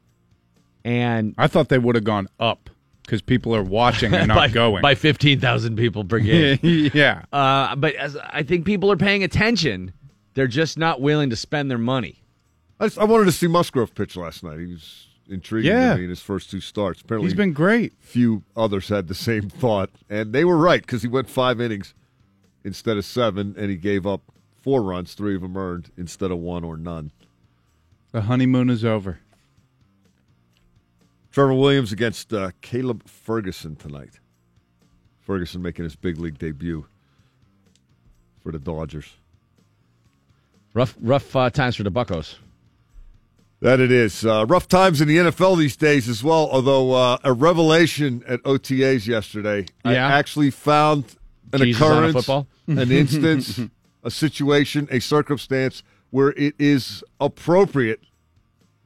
And 0.86 1.36
I 1.38 1.48
thought 1.48 1.68
they 1.68 1.78
would 1.78 1.96
have 1.96 2.06
gone 2.06 2.30
up 2.40 2.70
because 3.12 3.22
people 3.22 3.54
are 3.54 3.62
watching 3.62 4.14
and 4.14 4.28
not 4.30 4.36
by, 4.38 4.48
going. 4.48 4.82
by 4.82 4.96
15,000 4.96 5.76
people 5.76 6.06
per 6.06 6.20
game. 6.20 6.58
yeah. 6.94 7.24
uh, 7.34 7.76
but 7.76 7.94
as 7.96 8.16
I 8.16 8.42
think 8.44 8.66
people 8.66 8.90
are 8.90 8.96
paying 8.96 9.22
attention, 9.22 9.92
they're 10.34 10.48
just 10.48 10.78
not 10.78 11.02
willing 11.02 11.30
to 11.30 11.36
spend 11.36 11.70
their 11.70 11.78
money. 11.78 12.24
I, 12.80 12.86
just, 12.86 12.98
I 12.98 13.04
wanted 13.04 13.26
to 13.26 13.34
see 13.34 13.48
Musgrove 13.48 13.94
pitch 13.94 14.16
last 14.16 14.46
night. 14.46 14.60
He 14.60 14.68
was 14.68 15.08
intriguing 15.28 15.74
Yeah. 15.74 15.92
to 15.92 15.98
me 15.98 16.06
in 16.06 16.10
his 16.10 16.22
first 16.22 16.50
two 16.50 16.62
starts. 16.62 17.02
Apparently, 17.02 17.28
He's 17.28 17.36
been 17.36 17.52
great. 17.52 17.92
few 18.00 18.44
others 18.56 18.88
had 18.88 19.10
the 19.10 19.14
same 19.14 19.50
thought, 19.50 19.90
and 20.10 20.32
they 20.32 20.46
were 20.46 20.58
right 20.58 20.82
because 20.82 21.02
he 21.02 21.10
went 21.10 21.30
five 21.30 21.60
innings 21.60 21.94
instead 22.64 22.96
of 22.96 23.04
seven, 23.04 23.56
and 23.58 23.70
he 23.70 23.76
gave 23.76 24.08
up 24.08 24.22
four 24.62 24.82
runs, 24.84 25.16
three 25.16 25.36
of 25.36 25.42
them 25.42 25.58
earned 25.58 25.92
instead 25.98 26.32
of 26.32 26.38
one 26.38 26.64
or 26.64 26.78
none. 26.78 27.12
The 28.14 28.22
honeymoon 28.22 28.70
is 28.70 28.86
over. 28.86 29.20
Trevor 31.32 31.54
Williams 31.54 31.92
against 31.92 32.34
uh, 32.34 32.52
Caleb 32.62 33.08
Ferguson 33.08 33.76
tonight. 33.76 34.20
Ferguson 35.22 35.62
making 35.62 35.84
his 35.84 35.96
big 35.96 36.18
league 36.20 36.38
debut 36.38 36.86
for 38.42 38.52
the 38.52 38.60
Dodgers. 38.60 39.14
Rough, 40.74 40.96
rough 41.02 41.36
uh, 41.36 41.50
times 41.50 41.76
for 41.76 41.84
the 41.84 41.92
Buckos. 41.92 42.38
That 43.62 43.80
it 43.80 43.92
is. 43.92 44.26
Uh, 44.26 44.46
rough 44.48 44.68
times 44.68 45.02
in 45.02 45.08
the 45.08 45.18
NFL 45.18 45.58
these 45.58 45.76
days 45.76 46.10
as 46.10 46.24
well, 46.24 46.50
although 46.52 46.94
uh, 46.94 47.18
a 47.24 47.32
revelation 47.32 48.24
at 48.28 48.42
OTAs 48.44 49.06
yesterday. 49.06 49.66
Yeah. 49.86 49.92
I 49.92 50.18
actually 50.18 50.50
found 50.50 51.16
an 51.54 51.60
Jesus 51.60 51.82
occurrence, 51.82 52.14
football? 52.14 52.48
an 52.68 52.92
instance, 52.92 53.60
a 54.04 54.10
situation, 54.10 54.88
a 54.90 55.00
circumstance 55.00 55.84
where 56.10 56.30
it 56.32 56.56
is 56.58 57.04
appropriate 57.20 58.02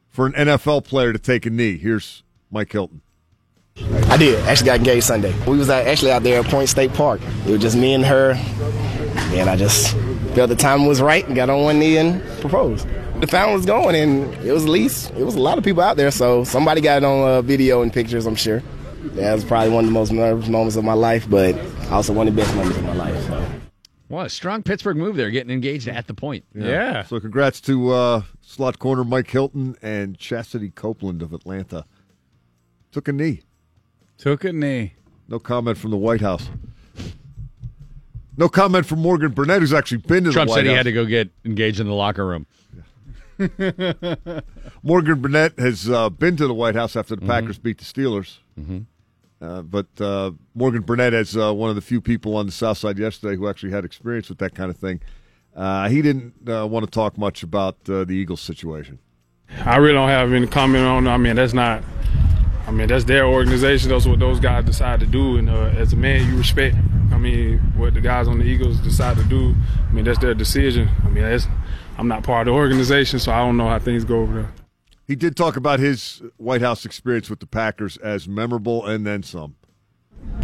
for 0.08 0.26
an 0.26 0.32
NFL 0.32 0.84
player 0.84 1.12
to 1.12 1.18
take 1.18 1.46
a 1.46 1.50
knee. 1.50 1.78
Here's 1.78 2.22
Mike 2.50 2.72
Hilton. 2.72 3.00
I 4.08 4.16
did. 4.16 4.42
Actually 4.46 4.66
got 4.66 4.78
engaged 4.78 5.04
Sunday. 5.04 5.34
We 5.44 5.58
was 5.58 5.68
out, 5.68 5.86
actually 5.86 6.12
out 6.12 6.22
there 6.22 6.40
at 6.40 6.46
Point 6.46 6.68
State 6.68 6.94
Park. 6.94 7.20
It 7.46 7.50
was 7.50 7.60
just 7.60 7.76
me 7.76 7.92
and 7.92 8.04
her. 8.04 8.32
And 9.34 9.50
I 9.50 9.56
just 9.56 9.94
felt 10.34 10.48
the 10.48 10.56
time 10.56 10.86
was 10.86 11.02
right 11.02 11.26
and 11.26 11.36
got 11.36 11.50
on 11.50 11.62
one 11.62 11.78
knee 11.78 11.98
and 11.98 12.22
proposed. 12.40 12.86
The 13.20 13.26
fountain 13.26 13.54
was 13.54 13.66
going 13.66 13.96
and 13.96 14.34
it 14.44 14.52
was 14.52 14.64
at 14.64 14.70
least, 14.70 15.10
it 15.12 15.24
was 15.24 15.34
a 15.34 15.40
lot 15.40 15.58
of 15.58 15.64
people 15.64 15.82
out 15.82 15.96
there. 15.96 16.10
So 16.10 16.44
somebody 16.44 16.80
got 16.80 16.98
it 16.98 17.04
on 17.04 17.28
uh, 17.28 17.42
video 17.42 17.82
and 17.82 17.92
pictures, 17.92 18.26
I'm 18.26 18.34
sure. 18.34 18.62
That 19.14 19.34
was 19.34 19.44
probably 19.44 19.70
one 19.70 19.84
of 19.84 19.90
the 19.90 19.94
most 19.94 20.12
nervous 20.12 20.48
moments 20.48 20.76
of 20.76 20.84
my 20.84 20.92
life, 20.94 21.28
but 21.28 21.58
also 21.90 22.12
one 22.12 22.28
of 22.28 22.34
the 22.34 22.42
best 22.42 22.54
moments 22.54 22.78
of 22.78 22.84
my 22.84 22.94
life. 22.94 23.26
So. 23.26 23.46
What 24.08 24.26
a 24.26 24.28
strong 24.28 24.62
Pittsburgh 24.62 24.96
move 24.96 25.16
there, 25.16 25.30
getting 25.30 25.50
engaged 25.50 25.88
at 25.88 26.06
the 26.06 26.14
point. 26.14 26.44
Yeah. 26.54 27.02
So 27.04 27.18
congrats 27.18 27.60
to 27.62 27.90
uh, 27.90 28.22
slot 28.40 28.78
corner 28.78 29.04
Mike 29.04 29.30
Hilton 29.30 29.76
and 29.82 30.16
Chastity 30.18 30.70
Copeland 30.70 31.22
of 31.22 31.32
Atlanta. 31.32 31.84
Took 32.96 33.08
a 33.08 33.12
knee. 33.12 33.42
Took 34.16 34.44
a 34.44 34.54
knee. 34.54 34.94
No 35.28 35.38
comment 35.38 35.76
from 35.76 35.90
the 35.90 35.98
White 35.98 36.22
House. 36.22 36.48
No 38.38 38.48
comment 38.48 38.86
from 38.86 39.00
Morgan 39.00 39.32
Burnett, 39.32 39.60
who's 39.60 39.74
actually 39.74 39.98
been 39.98 40.24
to 40.24 40.32
Trump 40.32 40.48
the 40.48 40.52
White 40.52 40.56
House. 40.56 40.56
Trump 40.56 40.56
said 40.56 40.64
he 40.64 40.68
House. 40.70 40.76
had 40.78 40.82
to 40.84 40.92
go 40.92 41.04
get 41.04 41.28
engaged 41.44 41.78
in 41.78 41.88
the 41.88 41.92
locker 41.92 42.26
room. 42.26 42.46
Morgan 44.82 45.20
Burnett 45.20 45.58
has 45.58 45.90
uh, 45.90 46.08
been 46.08 46.38
to 46.38 46.46
the 46.46 46.54
White 46.54 46.74
House 46.74 46.96
after 46.96 47.14
the 47.16 47.20
Mm-hmm. 47.20 47.30
Packers 47.30 47.58
beat 47.58 47.76
the 47.76 47.84
Steelers. 47.84 48.38
Uh, 49.42 49.60
but 49.60 49.88
uh, 50.00 50.30
Morgan 50.54 50.80
Burnett 50.80 51.12
is 51.12 51.36
uh, 51.36 51.52
one 51.52 51.68
of 51.68 51.76
the 51.76 51.82
few 51.82 52.00
people 52.00 52.34
on 52.34 52.46
the 52.46 52.52
South 52.52 52.78
Side 52.78 52.98
yesterday 52.98 53.36
who 53.36 53.46
actually 53.46 53.72
had 53.72 53.84
experience 53.84 54.30
with 54.30 54.38
that 54.38 54.54
kind 54.54 54.70
of 54.70 54.78
thing. 54.78 55.02
Uh, 55.54 55.90
he 55.90 56.00
didn't 56.00 56.32
uh, 56.48 56.66
want 56.66 56.86
to 56.86 56.90
talk 56.90 57.18
much 57.18 57.42
about 57.42 57.76
uh, 57.90 58.04
the 58.04 58.12
Eagles 58.14 58.40
situation. 58.40 59.00
I 59.66 59.76
really 59.76 59.92
don't 59.92 60.08
have 60.08 60.32
any 60.32 60.46
comment 60.46 60.86
on. 60.86 61.06
I 61.06 61.18
mean, 61.18 61.36
that's 61.36 61.52
not. 61.52 61.84
I 62.66 62.72
mean, 62.72 62.88
that's 62.88 63.04
their 63.04 63.26
organization. 63.26 63.90
That's 63.90 64.06
what 64.06 64.18
those 64.18 64.40
guys 64.40 64.64
decide 64.64 65.00
to 65.00 65.06
do. 65.06 65.36
And 65.36 65.48
uh, 65.48 65.70
as 65.76 65.92
a 65.92 65.96
man, 65.96 66.28
you 66.28 66.36
respect. 66.36 66.76
I 67.12 67.18
mean, 67.18 67.58
what 67.76 67.94
the 67.94 68.00
guys 68.00 68.26
on 68.26 68.38
the 68.38 68.44
Eagles 68.44 68.78
decide 68.80 69.16
to 69.18 69.24
do. 69.24 69.54
I 69.88 69.92
mean, 69.92 70.04
that's 70.04 70.18
their 70.18 70.34
decision. 70.34 70.88
I 71.04 71.08
mean, 71.08 71.22
that's, 71.22 71.46
I'm 71.96 72.08
not 72.08 72.24
part 72.24 72.48
of 72.48 72.52
the 72.52 72.58
organization, 72.58 73.20
so 73.20 73.32
I 73.32 73.38
don't 73.38 73.56
know 73.56 73.68
how 73.68 73.78
things 73.78 74.04
go 74.04 74.20
over 74.20 74.34
there. 74.34 74.52
He 75.06 75.14
did 75.14 75.36
talk 75.36 75.56
about 75.56 75.78
his 75.78 76.20
White 76.36 76.60
House 76.62 76.84
experience 76.84 77.30
with 77.30 77.38
the 77.38 77.46
Packers 77.46 77.96
as 77.98 78.26
memorable 78.26 78.84
and 78.84 79.06
then 79.06 79.22
some. 79.22 79.54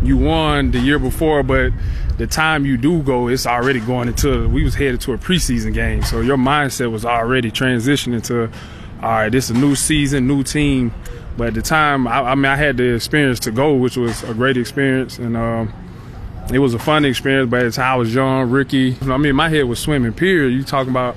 you 0.03 0.17
won 0.17 0.71
the 0.71 0.79
year 0.79 0.99
before, 0.99 1.43
but 1.43 1.73
the 2.19 2.27
time 2.27 2.65
you 2.65 2.77
do 2.77 3.03
go, 3.03 3.29
it's 3.29 3.47
already 3.47 3.81
going 3.81 4.09
into. 4.09 4.49
We 4.49 4.65
was 4.65 4.75
headed 4.75 5.01
to 5.03 5.13
a 5.13 5.19
preseason 5.19 5.75
game, 5.75 6.03
so 6.03 6.21
your 6.21 6.37
mindset 6.37 6.91
was 6.91 7.05
already 7.05 7.51
transitioning 7.51 8.23
to, 8.27 8.45
all 9.03 9.11
right, 9.11 9.29
this 9.31 9.51
is 9.51 9.57
a 9.57 9.61
new 9.61 9.75
season, 9.75 10.27
new 10.27 10.43
team. 10.43 10.93
But 11.37 11.49
at 11.49 11.55
the 11.55 11.63
time, 11.63 12.07
I, 12.07 12.21
I 12.21 12.35
mean, 12.35 12.47
I 12.47 12.57
had 12.57 12.77
the 12.77 12.95
experience 12.95 13.41
to 13.41 13.51
go, 13.51 13.75
which 13.75 13.97
was 13.97 14.23
a 14.25 14.35
great 14.35 14.57
experience, 14.57 15.19
and 15.19 15.37
um, 15.37 15.73
it 16.53 16.59
was 16.59 16.75
a 16.75 16.79
fun 16.79 17.05
experience. 17.05 17.51
But 17.51 17.61
at 17.61 17.65
the 17.65 17.73
time 17.73 17.95
I 17.95 17.97
was 17.97 18.15
young, 18.15 18.51
rookie. 18.51 18.97
I 19.03 19.17
mean, 19.17 19.35
my 19.35 19.49
head 19.49 19.65
was 19.65 19.79
swimming. 19.79 20.13
Period. 20.13 20.53
You 20.53 20.63
talking 20.63 20.91
about 20.91 21.17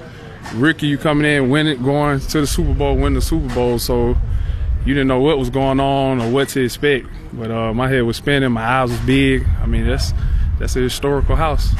rookie? 0.54 0.88
You 0.88 0.98
coming 0.98 1.30
in, 1.30 1.50
winning, 1.50 1.82
going 1.84 2.20
to 2.20 2.42
the 2.42 2.48
Super 2.48 2.74
Bowl, 2.74 2.96
win 2.96 3.14
the 3.14 3.22
Super 3.22 3.54
Bowl. 3.54 3.78
So 3.78 4.16
you 4.86 4.94
didn't 4.94 5.08
know 5.08 5.20
what 5.20 5.38
was 5.38 5.50
going 5.50 5.80
on 5.80 6.22
or 6.22 6.32
what 6.32 6.50
to 6.50 6.64
expect. 6.64 7.08
But 7.34 7.52
uh, 7.52 7.74
my 7.74 7.90
head 7.90 8.04
was 8.04 8.18
spinning, 8.18 8.52
my 8.52 8.64
eyes 8.64 8.92
was 8.92 9.00
big. 9.02 9.46
I 9.62 9.66
mean, 9.66 9.86
that's 9.86 10.14
that's 10.60 10.76
a 10.76 10.80
historical 10.80 11.36
house. 11.36 11.72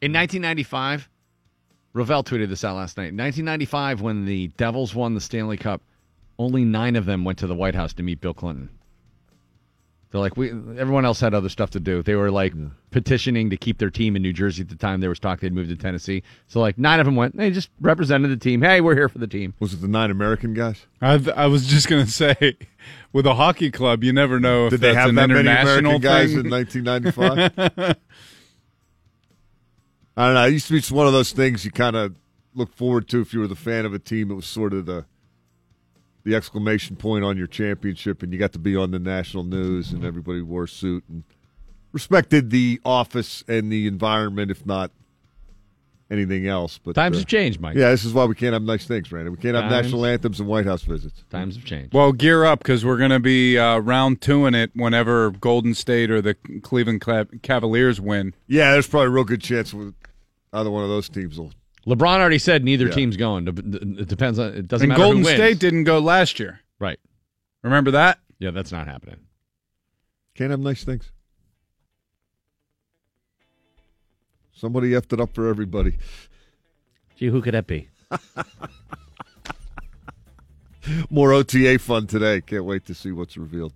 In 0.00 0.12
1995, 0.12 1.08
Ravel 1.92 2.22
tweeted 2.22 2.48
this 2.48 2.62
out 2.62 2.76
last 2.76 2.96
night. 2.96 3.14
1995, 3.14 4.00
when 4.00 4.26
the 4.26 4.48
Devils 4.48 4.94
won 4.94 5.14
the 5.14 5.20
Stanley 5.20 5.56
Cup, 5.56 5.82
only 6.38 6.64
nine 6.64 6.96
of 6.96 7.06
them 7.06 7.24
went 7.24 7.38
to 7.38 7.46
the 7.46 7.54
White 7.54 7.74
House 7.74 7.92
to 7.94 8.02
meet 8.02 8.20
Bill 8.20 8.34
Clinton. 8.34 8.70
They're 10.10 10.22
like, 10.22 10.38
we. 10.38 10.48
Everyone 10.50 11.04
else 11.04 11.20
had 11.20 11.34
other 11.34 11.50
stuff 11.50 11.70
to 11.70 11.80
do. 11.80 12.02
They 12.02 12.14
were 12.14 12.30
like 12.30 12.54
hmm. 12.54 12.68
petitioning 12.90 13.50
to 13.50 13.58
keep 13.58 13.76
their 13.76 13.90
team 13.90 14.16
in 14.16 14.22
New 14.22 14.32
Jersey 14.32 14.62
at 14.62 14.70
the 14.70 14.76
time. 14.76 15.00
There 15.00 15.10
was 15.10 15.18
talk 15.18 15.40
they'd 15.40 15.52
move 15.52 15.68
to 15.68 15.76
Tennessee. 15.76 16.22
So 16.46 16.60
like 16.60 16.78
nine 16.78 16.98
of 16.98 17.04
them 17.04 17.14
went. 17.14 17.36
They 17.36 17.50
just 17.50 17.68
represented 17.78 18.30
the 18.30 18.38
team. 18.38 18.62
Hey, 18.62 18.80
we're 18.80 18.94
here 18.94 19.10
for 19.10 19.18
the 19.18 19.26
team. 19.26 19.52
Was 19.60 19.74
it 19.74 19.82
the 19.82 19.88
nine 19.88 20.10
American 20.10 20.54
guys? 20.54 20.86
I, 21.02 21.22
I 21.36 21.46
was 21.46 21.66
just 21.66 21.88
gonna 21.88 22.06
say, 22.06 22.56
with 23.12 23.26
a 23.26 23.34
hockey 23.34 23.70
club, 23.70 24.02
you 24.02 24.14
never 24.14 24.40
know 24.40 24.66
if 24.66 24.70
Did 24.70 24.80
they 24.80 24.94
have 24.94 25.10
an 25.10 25.16
that 25.16 25.28
many 25.28 25.40
international 25.40 25.96
American 25.96 26.00
guys 26.00 26.32
in 26.32 26.50
1995? 26.50 27.96
I 30.16 30.24
don't 30.26 30.34
know. 30.34 30.46
It 30.46 30.52
used 30.52 30.68
to 30.68 30.72
be 30.72 30.80
just 30.80 30.90
one 30.90 31.06
of 31.06 31.12
those 31.12 31.32
things 31.32 31.66
you 31.66 31.70
kind 31.70 31.96
of 31.96 32.14
look 32.54 32.74
forward 32.74 33.08
to 33.08 33.20
if 33.20 33.34
you 33.34 33.40
were 33.40 33.46
the 33.46 33.54
fan 33.54 33.84
of 33.84 33.92
a 33.92 33.98
team. 33.98 34.30
It 34.30 34.34
was 34.34 34.46
sort 34.46 34.72
of 34.72 34.86
the 34.86 35.04
the 36.28 36.36
exclamation 36.36 36.94
point 36.96 37.24
on 37.24 37.36
your 37.36 37.46
championship, 37.46 38.22
and 38.22 38.32
you 38.32 38.38
got 38.38 38.52
to 38.52 38.58
be 38.58 38.76
on 38.76 38.90
the 38.90 38.98
national 38.98 39.44
news, 39.44 39.92
and 39.92 40.04
everybody 40.04 40.42
wore 40.42 40.64
a 40.64 40.68
suit 40.68 41.02
and 41.08 41.24
respected 41.92 42.50
the 42.50 42.80
office 42.84 43.42
and 43.48 43.72
the 43.72 43.86
environment, 43.86 44.50
if 44.50 44.66
not 44.66 44.90
anything 46.10 46.46
else. 46.46 46.78
But 46.78 46.94
Times 46.94 47.16
uh, 47.16 47.20
have 47.20 47.26
changed, 47.26 47.60
Mike. 47.60 47.76
Yeah, 47.76 47.90
this 47.90 48.04
is 48.04 48.12
why 48.12 48.26
we 48.26 48.34
can't 48.34 48.52
have 48.52 48.62
nice 48.62 48.86
things, 48.86 49.08
Brandon. 49.08 49.32
We 49.32 49.38
can't 49.40 49.56
have 49.56 49.70
national 49.70 50.04
anthems 50.04 50.38
and 50.38 50.48
White 50.48 50.66
House 50.66 50.82
visits. 50.82 51.24
Times 51.30 51.56
have 51.56 51.64
changed. 51.64 51.94
Well, 51.94 52.12
gear 52.12 52.44
up 52.44 52.58
because 52.58 52.84
we're 52.84 52.98
going 52.98 53.10
to 53.10 53.20
be 53.20 53.58
uh, 53.58 53.78
round 53.78 54.20
two 54.20 54.44
in 54.46 54.54
it 54.54 54.70
whenever 54.74 55.30
Golden 55.30 55.74
State 55.74 56.10
or 56.10 56.20
the 56.20 56.34
Cleveland 56.62 57.00
Cav- 57.00 57.42
Cavaliers 57.42 58.00
win. 58.00 58.34
Yeah, 58.46 58.72
there's 58.72 58.86
probably 58.86 59.06
a 59.06 59.10
real 59.10 59.24
good 59.24 59.42
chance 59.42 59.72
with 59.72 59.94
either 60.52 60.70
one 60.70 60.82
of 60.82 60.90
those 60.90 61.08
teams 61.08 61.38
will. 61.38 61.52
LeBron 61.88 62.18
already 62.20 62.38
said 62.38 62.62
neither 62.64 62.86
Yeah. 62.86 62.92
team's 62.92 63.16
going. 63.16 63.48
It 63.48 64.08
depends 64.08 64.38
on. 64.38 64.52
It 64.52 64.68
doesn't 64.68 64.84
And 64.84 64.90
matter 64.90 65.02
Golden 65.02 65.22
who 65.22 65.24
wins. 65.26 65.36
State 65.38 65.58
didn't 65.58 65.84
go 65.84 65.98
last 65.98 66.38
year. 66.38 66.60
Right. 66.78 67.00
Remember 67.62 67.90
that? 67.92 68.18
Yeah, 68.38 68.50
that's 68.50 68.70
not 68.70 68.86
happening. 68.86 69.16
Can't 70.34 70.50
have 70.50 70.60
nice 70.60 70.84
things. 70.84 71.10
Somebody 74.52 74.90
effed 74.90 75.12
it 75.12 75.20
up 75.20 75.34
for 75.34 75.48
everybody. 75.48 75.96
Gee, 77.16 77.26
who 77.28 77.40
could 77.40 77.54
that 77.54 77.66
be? 77.66 77.88
More 81.10 81.32
OTA 81.32 81.78
fun 81.78 82.06
today. 82.06 82.40
Can't 82.40 82.64
wait 82.64 82.84
to 82.86 82.94
see 82.94 83.12
what's 83.12 83.36
revealed. 83.36 83.72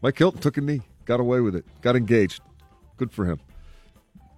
Mike 0.00 0.18
Hilton 0.18 0.40
took 0.40 0.56
a 0.56 0.60
knee, 0.60 0.82
got 1.04 1.20
away 1.20 1.40
with 1.40 1.54
it, 1.54 1.64
got 1.82 1.94
engaged. 1.96 2.40
Good 2.96 3.12
for 3.12 3.24
him. 3.24 3.40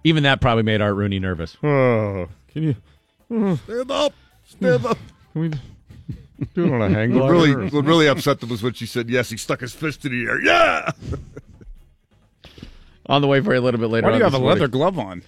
Even 0.03 0.23
that 0.23 0.39
probably 0.41 0.63
made 0.63 0.81
Art 0.81 0.95
Rooney 0.95 1.19
nervous. 1.19 1.57
Oh, 1.63 2.27
can 2.49 2.63
you 2.63 2.75
Stand 3.27 3.91
up, 3.91 4.13
stand 4.45 4.85
up. 4.85 4.97
can 5.33 5.41
we 5.41 5.49
do 6.53 6.65
it 6.65 6.71
on 6.73 6.81
a 6.81 6.89
hang 6.89 7.17
What 7.17 7.29
really, 7.31 7.69
what 7.69 7.85
really 7.85 8.07
upset 8.07 8.39
them 8.39 8.49
was 8.49 8.61
when 8.61 8.73
she 8.73 8.85
said 8.85 9.09
yes. 9.09 9.29
He 9.29 9.37
stuck 9.37 9.61
his 9.61 9.73
fist 9.73 10.05
in 10.05 10.11
the 10.11 10.29
air. 10.29 10.41
Yeah. 10.41 10.91
On 13.07 13.21
the 13.21 13.27
way 13.27 13.39
for 13.41 13.53
a 13.53 13.59
little 13.59 13.79
bit 13.79 13.87
later. 13.89 14.05
Why 14.07 14.11
do 14.11 14.15
on 14.15 14.19
you 14.19 14.23
have 14.25 14.33
a 14.33 14.39
morning. 14.39 14.59
leather 14.59 14.67
glove 14.67 14.97
on? 14.97 15.21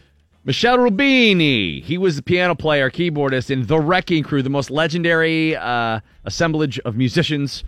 Michel 0.46 0.78
Rubini. 0.78 1.84
He 1.84 1.98
was 1.98 2.16
the 2.16 2.22
piano 2.24 2.56
player, 2.56 2.90
keyboardist 2.90 3.52
in 3.52 3.68
The 3.68 3.80
Wrecking 3.80 4.24
Crew, 4.24 4.42
the 4.42 4.50
most 4.50 4.72
legendary 4.72 5.56
uh, 5.56 6.00
assemblage 6.26 6.80
of 6.80 6.96
musicians 6.96 7.64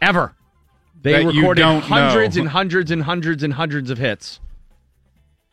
ever. 0.00 0.34
They 1.02 1.12
That 1.24 1.34
you 1.34 1.40
recorded 1.42 1.60
don't 1.60 1.82
hundreds 1.82 2.36
know. 2.36 2.42
and 2.42 2.50
hundreds 2.50 2.90
and 2.90 3.02
hundreds 3.02 3.42
and 3.42 3.52
hundreds 3.52 3.90
of 3.90 3.98
hits. 3.98 4.40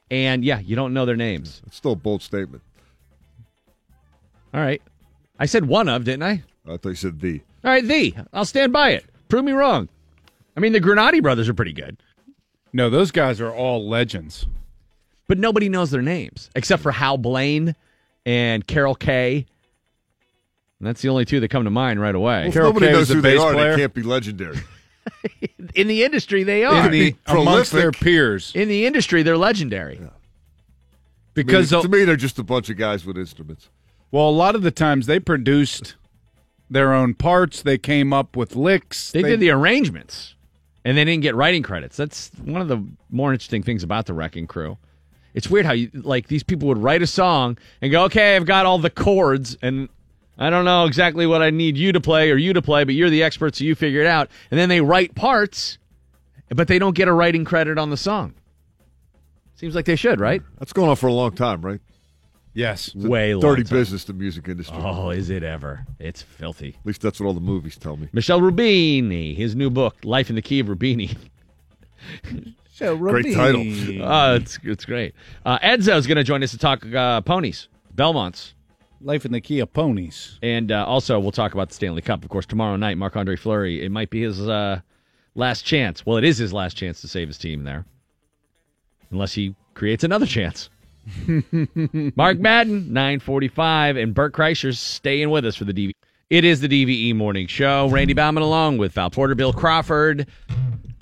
And 0.09 0.43
yeah, 0.43 0.59
you 0.59 0.76
don't 0.76 0.93
know 0.93 1.05
their 1.05 1.15
names. 1.17 1.61
It's 1.67 1.76
still 1.76 1.91
a 1.91 1.95
bold 1.95 2.22
statement. 2.22 2.63
All 4.54 4.62
right. 4.62 4.82
I 5.39 5.45
said 5.45 5.66
one 5.66 5.89
of, 5.89 6.04
didn't 6.04 6.24
I? 6.24 6.43
I 6.68 6.78
thought 6.78 6.89
you 6.89 6.95
said 6.95 7.20
the. 7.20 7.41
All 7.64 7.72
right, 7.72 7.84
the. 7.86 8.14
I'll 8.34 8.45
stand 8.45 8.72
by 8.74 8.91
it. 8.91 9.06
Prove 9.30 9.45
me 9.45 9.52
wrong. 9.54 9.89
I 10.56 10.60
mean, 10.60 10.74
the 10.74 10.82
Granati 10.82 11.22
brothers 11.22 11.47
are 11.49 11.54
pretty 11.54 11.74
good, 11.74 11.97
No, 12.74 12.89
those 12.89 13.12
guys 13.12 13.39
are 13.39 13.52
all 13.54 13.88
legends. 13.88 14.45
but 15.28 15.38
nobody 15.39 15.70
knows 15.70 15.91
their 15.91 16.02
names 16.02 16.49
except 16.56 16.84
for 16.84 16.91
Hal 16.91 17.18
Blaine 17.18 17.74
and 18.26 18.68
Carol 18.68 18.95
Kaye. 18.95 19.45
And 20.80 20.88
that's 20.88 21.02
the 21.02 21.10
only 21.10 21.24
two 21.26 21.39
that 21.39 21.47
come 21.49 21.64
to 21.64 21.70
mind 21.70 22.02
right 22.02 22.14
away. 22.14 22.39
Well, 22.39 22.47
if 22.47 22.54
Carol 22.54 22.70
nobody 22.74 22.88
Kaye 22.88 22.91
knows 22.91 22.99
was 22.99 23.08
the 23.10 23.16
who 23.16 23.22
they 23.22 23.34
bass 23.36 23.41
are. 23.41 23.54
player. 23.54 23.72
They 23.72 23.78
can't 23.78 23.93
be 23.93 24.04
legendary. 24.04 24.58
In 25.76 25.88
the 25.88 26.04
industry, 26.04 26.43
they 26.43 26.64
are. 26.66 26.86
In 26.86 26.91
the, 26.91 27.16
amongst 27.28 27.72
their 27.72 27.91
prolific. 27.91 28.02
peers. 28.02 28.52
In 28.54 28.68
the 28.68 28.86
industry, 28.86 29.24
they're 29.24 29.38
legendary. 29.38 29.99
Because 31.34 31.70
to 31.70 31.88
me, 31.88 32.04
they're 32.04 32.16
just 32.18 32.38
a 32.39 32.43
bunch 32.43 32.70
of 32.70 32.78
guys 32.78 33.06
with 33.06 33.18
instruments. 33.18 33.70
Well, 34.12 34.28
a 34.28 34.32
lot 34.32 34.55
of 34.55 34.62
the 34.62 34.72
times 34.72 35.05
they 35.05 35.20
produced 35.20 35.95
their 36.70 36.93
own 36.93 37.14
parts. 37.14 37.62
They 37.62 37.78
came 37.78 38.14
up 38.14 38.36
with 38.36 38.55
licks. 38.55 39.12
They, 39.12 39.22
did 39.22 39.39
the 39.39 39.51
arrangements, 39.51 40.36
and 40.84 40.97
they 40.97 41.05
didn't 41.05 41.24
get 41.24 41.36
writing 41.36 41.64
credits. 41.64 41.97
That's 41.97 42.30
one 42.43 42.62
of 42.62 42.68
the 42.68 42.84
more 43.09 43.32
interesting 43.32 43.64
things 43.64 43.84
about 43.84 44.05
the 44.05 44.14
Wrecking 44.14 44.47
Crew. 44.47 44.78
It's 45.34 45.49
weird 45.49 45.66
how 45.66 45.72
you 45.72 45.89
like 45.93 46.28
these 46.28 46.43
people 46.43 46.68
would 46.68 46.78
write 46.78 47.01
a 47.01 47.07
song 47.07 47.57
and 47.82 47.89
go, 47.89 48.03
"Okay, 48.05 48.36
I've 48.36 48.45
got 48.45 48.66
all 48.66 48.80
the 48.80 48.89
chords, 48.89 49.57
and 49.62 49.88
I 50.38 50.49
don't 50.49 50.66
know 50.66 50.86
exactly 50.86 51.26
what 51.26 51.41
I 51.41 51.51
need 51.51 51.78
you 51.78 51.93
to 51.93 52.01
play 52.01 52.32
or 52.32 52.36
you 52.36 52.51
to 52.51 52.62
play, 52.62 52.84
but 52.84 52.95
you're 52.95 53.09
the 53.09 53.24
expert, 53.24 53.55
so 53.55 53.64
you 53.64 53.76
figure 53.76 54.01
it 54.01 54.07
out." 54.07 54.30
And 54.49 54.59
then 54.59 54.68
they 54.68 54.82
write 54.82 55.16
parts, 55.16 55.78
but 56.49 56.68
they 56.68 56.80
don't 56.80 56.95
get 56.95 57.07
a 57.07 57.14
writing 57.14 57.45
credit 57.45 57.78
on 57.78 57.89
the 57.89 57.97
song. 57.97 58.34
Seems 59.55 59.74
like 59.74 59.86
they 59.86 59.95
should, 59.95 60.20
right? 60.20 60.41
That's 60.59 60.74
going 60.74 60.89
on 60.89 60.97
for 60.97 61.07
a 61.07 61.14
long 61.14 61.32
time, 61.32 61.62
right? 61.62 61.80
Yes. 62.54 62.89
It's 62.95 63.06
a 63.06 63.10
Way 63.10 63.34
long 63.34 63.41
dirty 63.41 63.64
time. 63.64 63.78
business, 63.78 64.04
the 64.04 64.14
music 64.14 64.47
industry. 64.47 64.78
Oh, 64.80 65.10
is 65.10 65.30
it 65.30 65.41
ever? 65.43 65.86
It's 65.99 66.22
filthy. 66.22 66.76
At 66.80 66.86
least 66.86 67.02
that's 67.02 67.20
what 67.20 67.28
all 67.28 67.34
the 67.34 67.39
movies 67.39 67.78
tell 67.78 67.95
me. 67.97 68.10
Michel 68.12 68.41
Rubini, 68.41 69.36
his 69.36 69.56
new 69.56 69.70
book, 69.70 69.95
Life 70.04 70.30
in 70.30 70.36
the 70.36 70.41
Key 70.41 70.60
of 70.60 70.68
Rubini. 70.68 71.16
Great 72.80 73.36
title. 73.36 73.62
Oh, 74.04 74.36
it's 74.41 74.58
it's 74.64 74.86
great. 74.86 75.14
Uh, 75.45 75.60
Edzo's 75.62 76.08
going 76.08 76.16
to 76.18 76.24
join 76.24 76.41
us 76.43 76.52
to 76.52 76.58
talk 76.58 76.84
uh, 76.93 77.22
ponies, 77.22 77.68
Belmonts, 77.95 78.54
Life 79.02 79.24
in 79.24 79.32
the 79.32 79.39
Key 79.41 79.60
of 79.60 79.72
Ponies. 79.72 80.39
and 80.41 80.72
uh, 80.72 80.84
also 80.86 81.20
we'll 81.20 81.32
talk 81.32 81.54
about 81.54 81.70
the 81.70 81.76
Stanley 81.76 82.02
Cup. 82.02 82.24
Of 82.24 82.30
course, 82.30 82.45
tomorrow 82.47 82.76
night, 82.76 82.97
Marc 82.97 83.16
Andre 83.16 83.36
Fleury. 83.36 83.84
It 83.86 83.91
might 83.91 84.10
be 84.10 84.24
his 84.24 84.41
uh, 84.49 84.82
last 85.36 85.62
chance. 85.64 86.06
Well, 86.06 86.18
it 86.18 86.24
is 86.24 86.38
his 86.39 86.54
last 86.54 86.76
chance 86.76 87.02
to 87.02 87.08
save 87.08 87.28
his 87.28 87.38
team 87.38 87.64
there, 87.66 87.86
unless 89.12 89.34
he 89.34 89.54
creates 89.76 90.04
another 90.04 90.26
chance. 90.26 90.70
Mark 92.16 92.39
Madden, 92.39 92.93
nine 92.93 93.20
forty-five, 93.20 93.97
and 93.97 94.14
Bert 94.14 94.34
Kreischer's 94.34 94.80
staying 94.80 95.30
with 95.30 95.45
us 95.45 95.56
for 95.56 95.66
the 95.66 95.74
DVE. 95.74 95.91
It 96.30 96.45
is 96.45 96.62
the 96.62 96.68
DVE 96.68 97.16
morning 97.16 97.47
show. 97.47 97.89
Randy 97.89 98.14
Bauman 98.14 98.43
along 98.43 98.78
with 98.78 98.93
Val 98.93 99.10
Porter, 99.10 99.36
Bill 99.36 99.52
Crawford, 99.52 100.28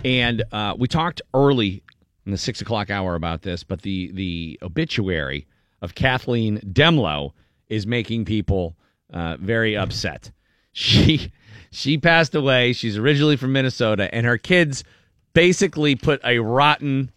and 0.04 0.44
uh, 0.52 0.76
we 0.78 0.88
talked 0.88 1.22
early 1.34 1.84
in 2.26 2.32
the 2.32 2.38
six 2.38 2.62
o'clock 2.62 2.90
hour 2.90 3.16
about 3.16 3.42
this, 3.42 3.64
but 3.64 3.82
the 3.82 4.12
the 4.14 4.60
obituary 4.62 5.48
of 5.82 5.96
Kathleen 5.96 6.60
Dehmlow 6.60 7.32
is 7.68 7.86
making 7.86 8.26
people 8.26 8.76
uh, 9.14 9.38
very 9.40 9.76
upset. 9.78 10.32
She 10.72 11.34
she 11.72 11.98
passed 11.98 12.36
away. 12.36 12.74
She's 12.74 12.96
originally 12.96 13.36
from 13.36 13.52
Minnesota, 13.52 14.08
and 14.14 14.26
her 14.26 14.38
kids 14.38 14.84
basically 15.34 15.96
put 15.96 16.22
a 16.24 16.40
rotten 16.40 17.12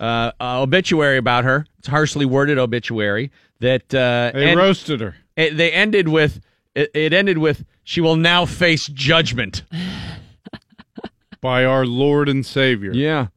uh, 0.00 0.32
uh, 0.40 0.62
obituary 0.62 1.18
about 1.18 1.44
her. 1.44 1.66
It's 1.78 1.88
a 1.88 1.92
harshly 1.92 2.26
worded 2.26 2.58
obituary 2.58 3.30
that 3.60 3.94
uh, 3.94 4.32
They 4.34 4.56
roasted 4.56 5.00
her. 5.00 5.14
it, 5.36 5.56
they 5.56 5.70
ended 5.70 6.08
with 6.08 6.40
it, 6.74 6.90
it 6.94 7.12
ended 7.12 7.38
with 7.38 7.64
she 7.84 8.00
will 8.00 8.16
now 8.16 8.46
face 8.46 8.86
judgment. 8.86 9.62
by 11.40 11.64
our 11.64 11.86
Lord 11.86 12.28
and 12.28 12.44
Savior. 12.44 12.92
Yeah. 12.92 13.28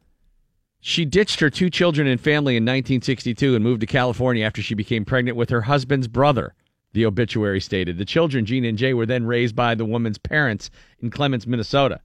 She 0.81 1.05
ditched 1.05 1.39
her 1.39 1.49
two 1.49 1.69
children 1.69 2.07
and 2.07 2.19
family 2.19 2.57
in 2.57 2.63
1962 2.63 3.55
and 3.55 3.63
moved 3.63 3.79
to 3.81 3.87
California 3.87 4.45
after 4.45 4.61
she 4.61 4.75
became 4.75 5.05
pregnant 5.05 5.37
with 5.37 5.49
her 5.49 5.61
husband's 5.61 6.09
brother. 6.09 6.53
The 6.91 7.05
obituary 7.05 7.61
stated 7.61 7.97
the 7.97 8.05
children, 8.05 8.45
Gina 8.45 8.67
and 8.67 8.77
Jay, 8.77 8.93
were 8.93 9.05
then 9.05 9.25
raised 9.25 9.55
by 9.55 9.75
the 9.75 9.85
woman's 9.85 10.17
parents 10.17 10.69
in 10.99 11.09
Clements, 11.09 11.47
Minnesota. 11.47 12.01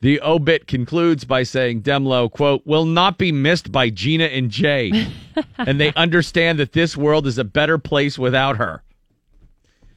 The 0.00 0.20
obit 0.22 0.66
concludes 0.66 1.24
by 1.24 1.42
saying 1.42 1.82
Dehmlow, 1.82 2.30
quote, 2.30 2.66
will 2.66 2.86
not 2.86 3.18
be 3.18 3.32
missed 3.32 3.70
by 3.70 3.90
Gina 3.90 4.24
and 4.24 4.50
Jay. 4.50 5.08
and 5.58 5.78
they 5.78 5.92
understand 5.92 6.58
that 6.58 6.72
this 6.72 6.96
world 6.96 7.26
is 7.26 7.36
a 7.36 7.44
better 7.44 7.76
place 7.76 8.18
without 8.18 8.56
her. 8.56 8.82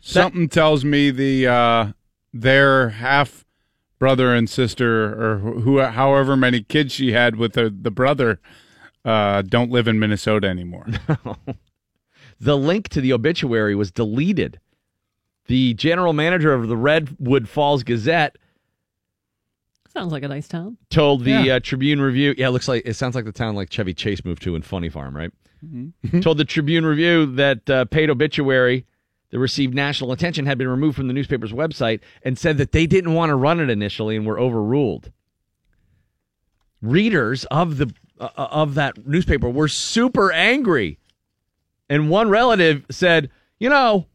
Something 0.02 0.50
tells 0.50 0.84
me 0.84 1.12
the 1.12 1.48
uh, 1.48 1.92
their 2.34 2.90
half 2.90 3.46
brother 3.98 4.36
and 4.36 4.50
sister, 4.50 5.14
or 5.14 5.38
who, 5.38 5.80
however 5.80 6.36
many 6.36 6.62
kids 6.62 6.92
she 6.92 7.14
had 7.14 7.38
with 7.38 7.54
the, 7.54 7.70
the 7.70 7.92
brother, 7.92 8.42
uh, 9.06 9.44
don't 9.44 9.72
live 9.72 9.88
in 9.88 10.00
Minnesota 10.00 10.48
anymore. 10.48 10.88
The 12.44 12.58
link 12.58 12.90
to 12.90 13.00
the 13.00 13.14
obituary 13.14 13.74
was 13.74 13.90
deleted. 13.90 14.60
The 15.46 15.74
general 15.76 16.12
manager 16.12 16.54
of 16.54 16.68
the 16.68 16.76
Redwood 16.76 17.48
Falls 17.48 17.84
Gazette 17.84 18.38
Sounds 19.94 20.12
like 20.12 20.24
a 20.24 20.28
nice 20.28 20.48
town. 20.48 20.78
told 20.90 21.24
the 21.24 21.32
Yeah. 21.32 21.56
uh, 21.56 21.60
Tribune 21.60 22.02
Review. 22.02 22.34
Yeah, 22.38 22.48
it 22.48 22.52
looks 22.52 22.68
like 22.68 22.84
it 22.86 22.96
sounds 22.96 23.16
like 23.16 23.26
the 23.26 23.32
town 23.32 23.56
like 23.56 23.70
Chevy 23.70 23.94
Chase 23.94 24.26
moved 24.26 24.42
to 24.44 24.56
in 24.56 24.62
Funny 24.64 24.90
Farm, 24.90 25.16
right? 25.16 25.32
told 26.22 26.38
the 26.40 26.46
Tribune 26.46 26.86
Review 26.86 27.26
that 27.36 27.70
uh, 27.70 27.86
paid 27.86 28.10
obituary 28.10 28.86
that 29.30 29.40
received 29.40 29.74
national 29.74 30.12
attention 30.12 30.46
had 30.46 30.58
been 30.58 30.68
removed 30.68 30.96
from 30.96 31.08
the 31.08 31.14
newspaper's 31.14 31.52
website 31.54 32.02
and 32.24 32.38
said 32.38 32.58
that 32.58 32.72
they 32.72 32.86
didn't 32.86 33.14
want 33.14 33.30
to 33.30 33.36
run 33.36 33.60
it 33.60 33.70
initially 33.70 34.16
and 34.16 34.26
were 34.26 34.40
overruled. 34.40 35.12
Readers 36.82 37.46
of 37.46 37.78
the 37.78 37.94
uh, 38.20 38.30
of 38.36 38.74
that 38.76 39.08
newspaper 39.08 39.50
were 39.50 39.68
super 39.70 40.32
angry, 40.34 41.00
and 41.90 42.10
one 42.10 42.30
relative 42.30 42.86
said, 42.92 43.30
"You 43.58 43.70
know, 43.70 44.08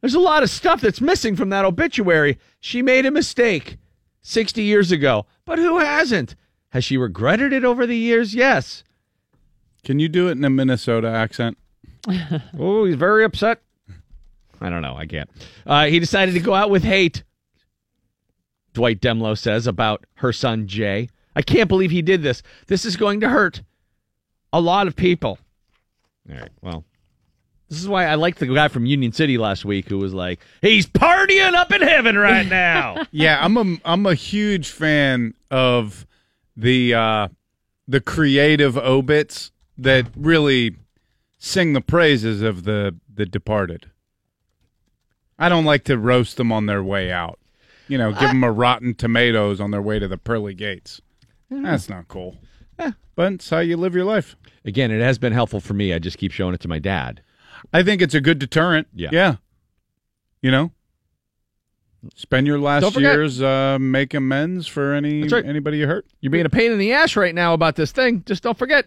there's 0.00 0.14
a 0.14 0.20
lot 0.20 0.42
of 0.44 0.50
stuff 0.50 0.80
that's 0.80 1.00
missing 1.00 1.34
from 1.34 1.50
that 1.50 1.64
obituary. 1.64 2.38
She 2.60 2.82
made 2.82 3.04
a 3.04 3.10
mistake 3.10 3.78
60 4.28 4.62
years 4.62 4.92
ago, 4.92 5.26
but 5.44 5.58
who 5.58 5.78
hasn't? 5.78 6.36
Has 6.70 6.84
she 6.84 6.98
regretted 6.98 7.52
it 7.52 7.64
over 7.64 7.86
the 7.86 7.96
years? 7.96 8.34
Yes. 8.34 8.84
Can 9.84 9.98
you 9.98 10.08
do 10.08 10.28
it 10.28 10.32
in 10.32 10.44
a 10.44 10.50
Minnesota 10.50 11.08
accent? 11.08 11.56
oh, 12.58 12.84
he's 12.84 12.96
very 12.96 13.24
upset. 13.24 13.62
I 14.60 14.68
don't 14.68 14.82
know. 14.82 14.96
I 14.96 15.06
can't. 15.06 15.30
Uh, 15.66 15.86
he 15.86 15.98
decided 15.98 16.34
to 16.34 16.40
go 16.40 16.54
out 16.54 16.68
with 16.68 16.84
hate. 16.84 17.22
Dwight 18.74 19.00
Dehmlow 19.00 19.38
says 19.38 19.66
about 19.66 20.04
her 20.16 20.32
son 20.32 20.66
Jay. 20.66 21.08
I 21.34 21.42
can't 21.42 21.68
believe 21.68 21.90
he 21.90 22.02
did 22.02 22.22
this. 22.22 22.42
This 22.66 22.84
is 22.84 22.96
going 22.96 23.20
to 23.20 23.28
hurt 23.28 23.62
a 24.52 24.60
lot 24.60 24.86
of 24.86 24.96
people. 24.96 25.38
All 26.30 26.36
right. 26.36 26.50
Well, 26.60 26.84
this 27.68 27.80
is 27.80 27.88
why 27.88 28.06
I 28.06 28.14
liked 28.14 28.38
the 28.38 28.46
guy 28.46 28.68
from 28.68 28.86
Union 28.86 29.12
City 29.12 29.36
last 29.38 29.64
week 29.64 29.88
who 29.88 29.98
was 29.98 30.14
like, 30.14 30.40
"He's 30.62 30.86
partying 30.86 31.54
up 31.54 31.72
in 31.72 31.82
heaven 31.82 32.16
right 32.16 32.46
now." 32.48 33.04
yeah, 33.10 33.38
I'm 33.44 33.56
a 33.56 33.76
I'm 33.84 34.06
a 34.06 34.14
huge 34.14 34.70
fan 34.70 35.34
of 35.50 36.06
the 36.56 36.94
uh, 36.94 37.28
the 37.86 38.00
creative 38.00 38.76
obits 38.76 39.52
that 39.76 40.06
really 40.16 40.76
sing 41.38 41.72
the 41.72 41.80
praises 41.80 42.42
of 42.42 42.64
the 42.64 42.96
the 43.12 43.26
departed. 43.26 43.90
I 45.38 45.48
don't 45.48 45.64
like 45.64 45.84
to 45.84 45.96
roast 45.98 46.36
them 46.36 46.50
on 46.50 46.66
their 46.66 46.82
way 46.82 47.12
out. 47.12 47.38
You 47.86 47.96
know, 47.96 48.10
give 48.12 48.28
them 48.28 48.44
a 48.44 48.50
rotten 48.52 48.94
tomatoes 48.94 49.60
on 49.60 49.70
their 49.70 49.80
way 49.80 49.98
to 49.98 50.08
the 50.08 50.18
pearly 50.18 50.52
gates. 50.52 51.00
That's 51.50 51.88
not 51.88 52.08
cool. 52.08 52.36
But 52.76 53.32
it's 53.32 53.50
how 53.50 53.58
you 53.60 53.76
live 53.76 53.94
your 53.94 54.04
life. 54.04 54.36
Again, 54.64 54.90
it 54.92 55.00
has 55.00 55.18
been 55.18 55.32
helpful 55.32 55.60
for 55.60 55.74
me. 55.74 55.92
I 55.92 55.98
just 55.98 56.18
keep 56.18 56.30
showing 56.30 56.54
it 56.54 56.60
to 56.60 56.68
my 56.68 56.78
dad. 56.78 57.22
I 57.72 57.82
think 57.82 58.02
it's 58.02 58.14
a 58.14 58.20
good 58.20 58.38
deterrent. 58.38 58.88
Yeah. 58.94 59.08
Yeah. 59.12 59.36
You 60.42 60.50
know, 60.50 60.72
spend 62.14 62.46
your 62.46 62.58
last 62.58 62.84
forget- 62.92 63.14
years 63.14 63.42
uh, 63.42 63.78
make 63.80 64.14
amends 64.14 64.66
for 64.66 64.92
any 64.94 65.22
That's 65.22 65.32
right. 65.32 65.44
anybody 65.44 65.78
you 65.78 65.86
hurt. 65.86 66.06
You're 66.20 66.30
being 66.30 66.46
a 66.46 66.50
pain 66.50 66.70
in 66.72 66.78
the 66.78 66.92
ass 66.92 67.16
right 67.16 67.34
now 67.34 67.54
about 67.54 67.76
this 67.76 67.90
thing. 67.92 68.22
Just 68.26 68.42
don't 68.42 68.56
forget, 68.56 68.86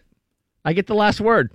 I 0.64 0.74
get 0.74 0.88
the 0.88 0.96
last 0.96 1.20
word. 1.20 1.52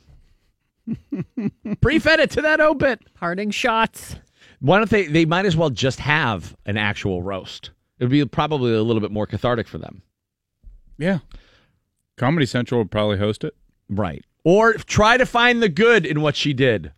Brief 1.81 2.07
edit 2.07 2.31
to 2.33 2.43
that 2.43 2.61
obit. 2.61 3.01
Parting 3.15 3.51
shots. 3.51 4.17
Why 4.61 4.79
don't 4.79 4.91
they? 4.91 5.07
They 5.07 5.25
might 5.25 5.47
as 5.47 5.57
well 5.57 5.71
just 5.71 5.99
have 6.01 6.57
an 6.67 6.77
actual 6.77 7.23
roast. 7.23 7.71
It 7.99 8.05
would 8.05 8.11
be 8.11 8.25
probably 8.27 8.73
a 8.75 8.83
little 8.83 9.01
bit 9.01 9.11
more 9.11 9.27
cathartic 9.27 9.67
for 9.67 9.79
them. 9.79 10.03
Yeah. 10.99 11.19
Comedy 12.17 12.47
Central 12.47 12.81
would 12.81 12.91
probably 12.91 13.19
host 13.19 13.45
it. 13.45 13.55
Right. 13.89 14.25
Or 14.45 14.75
try 14.75 15.17
to 15.17 15.27
find 15.27 15.63
the 15.63 15.69
good 15.69 16.07
in 16.07 16.21
what 16.21 16.37
she 16.37 16.53
did. 16.53 16.93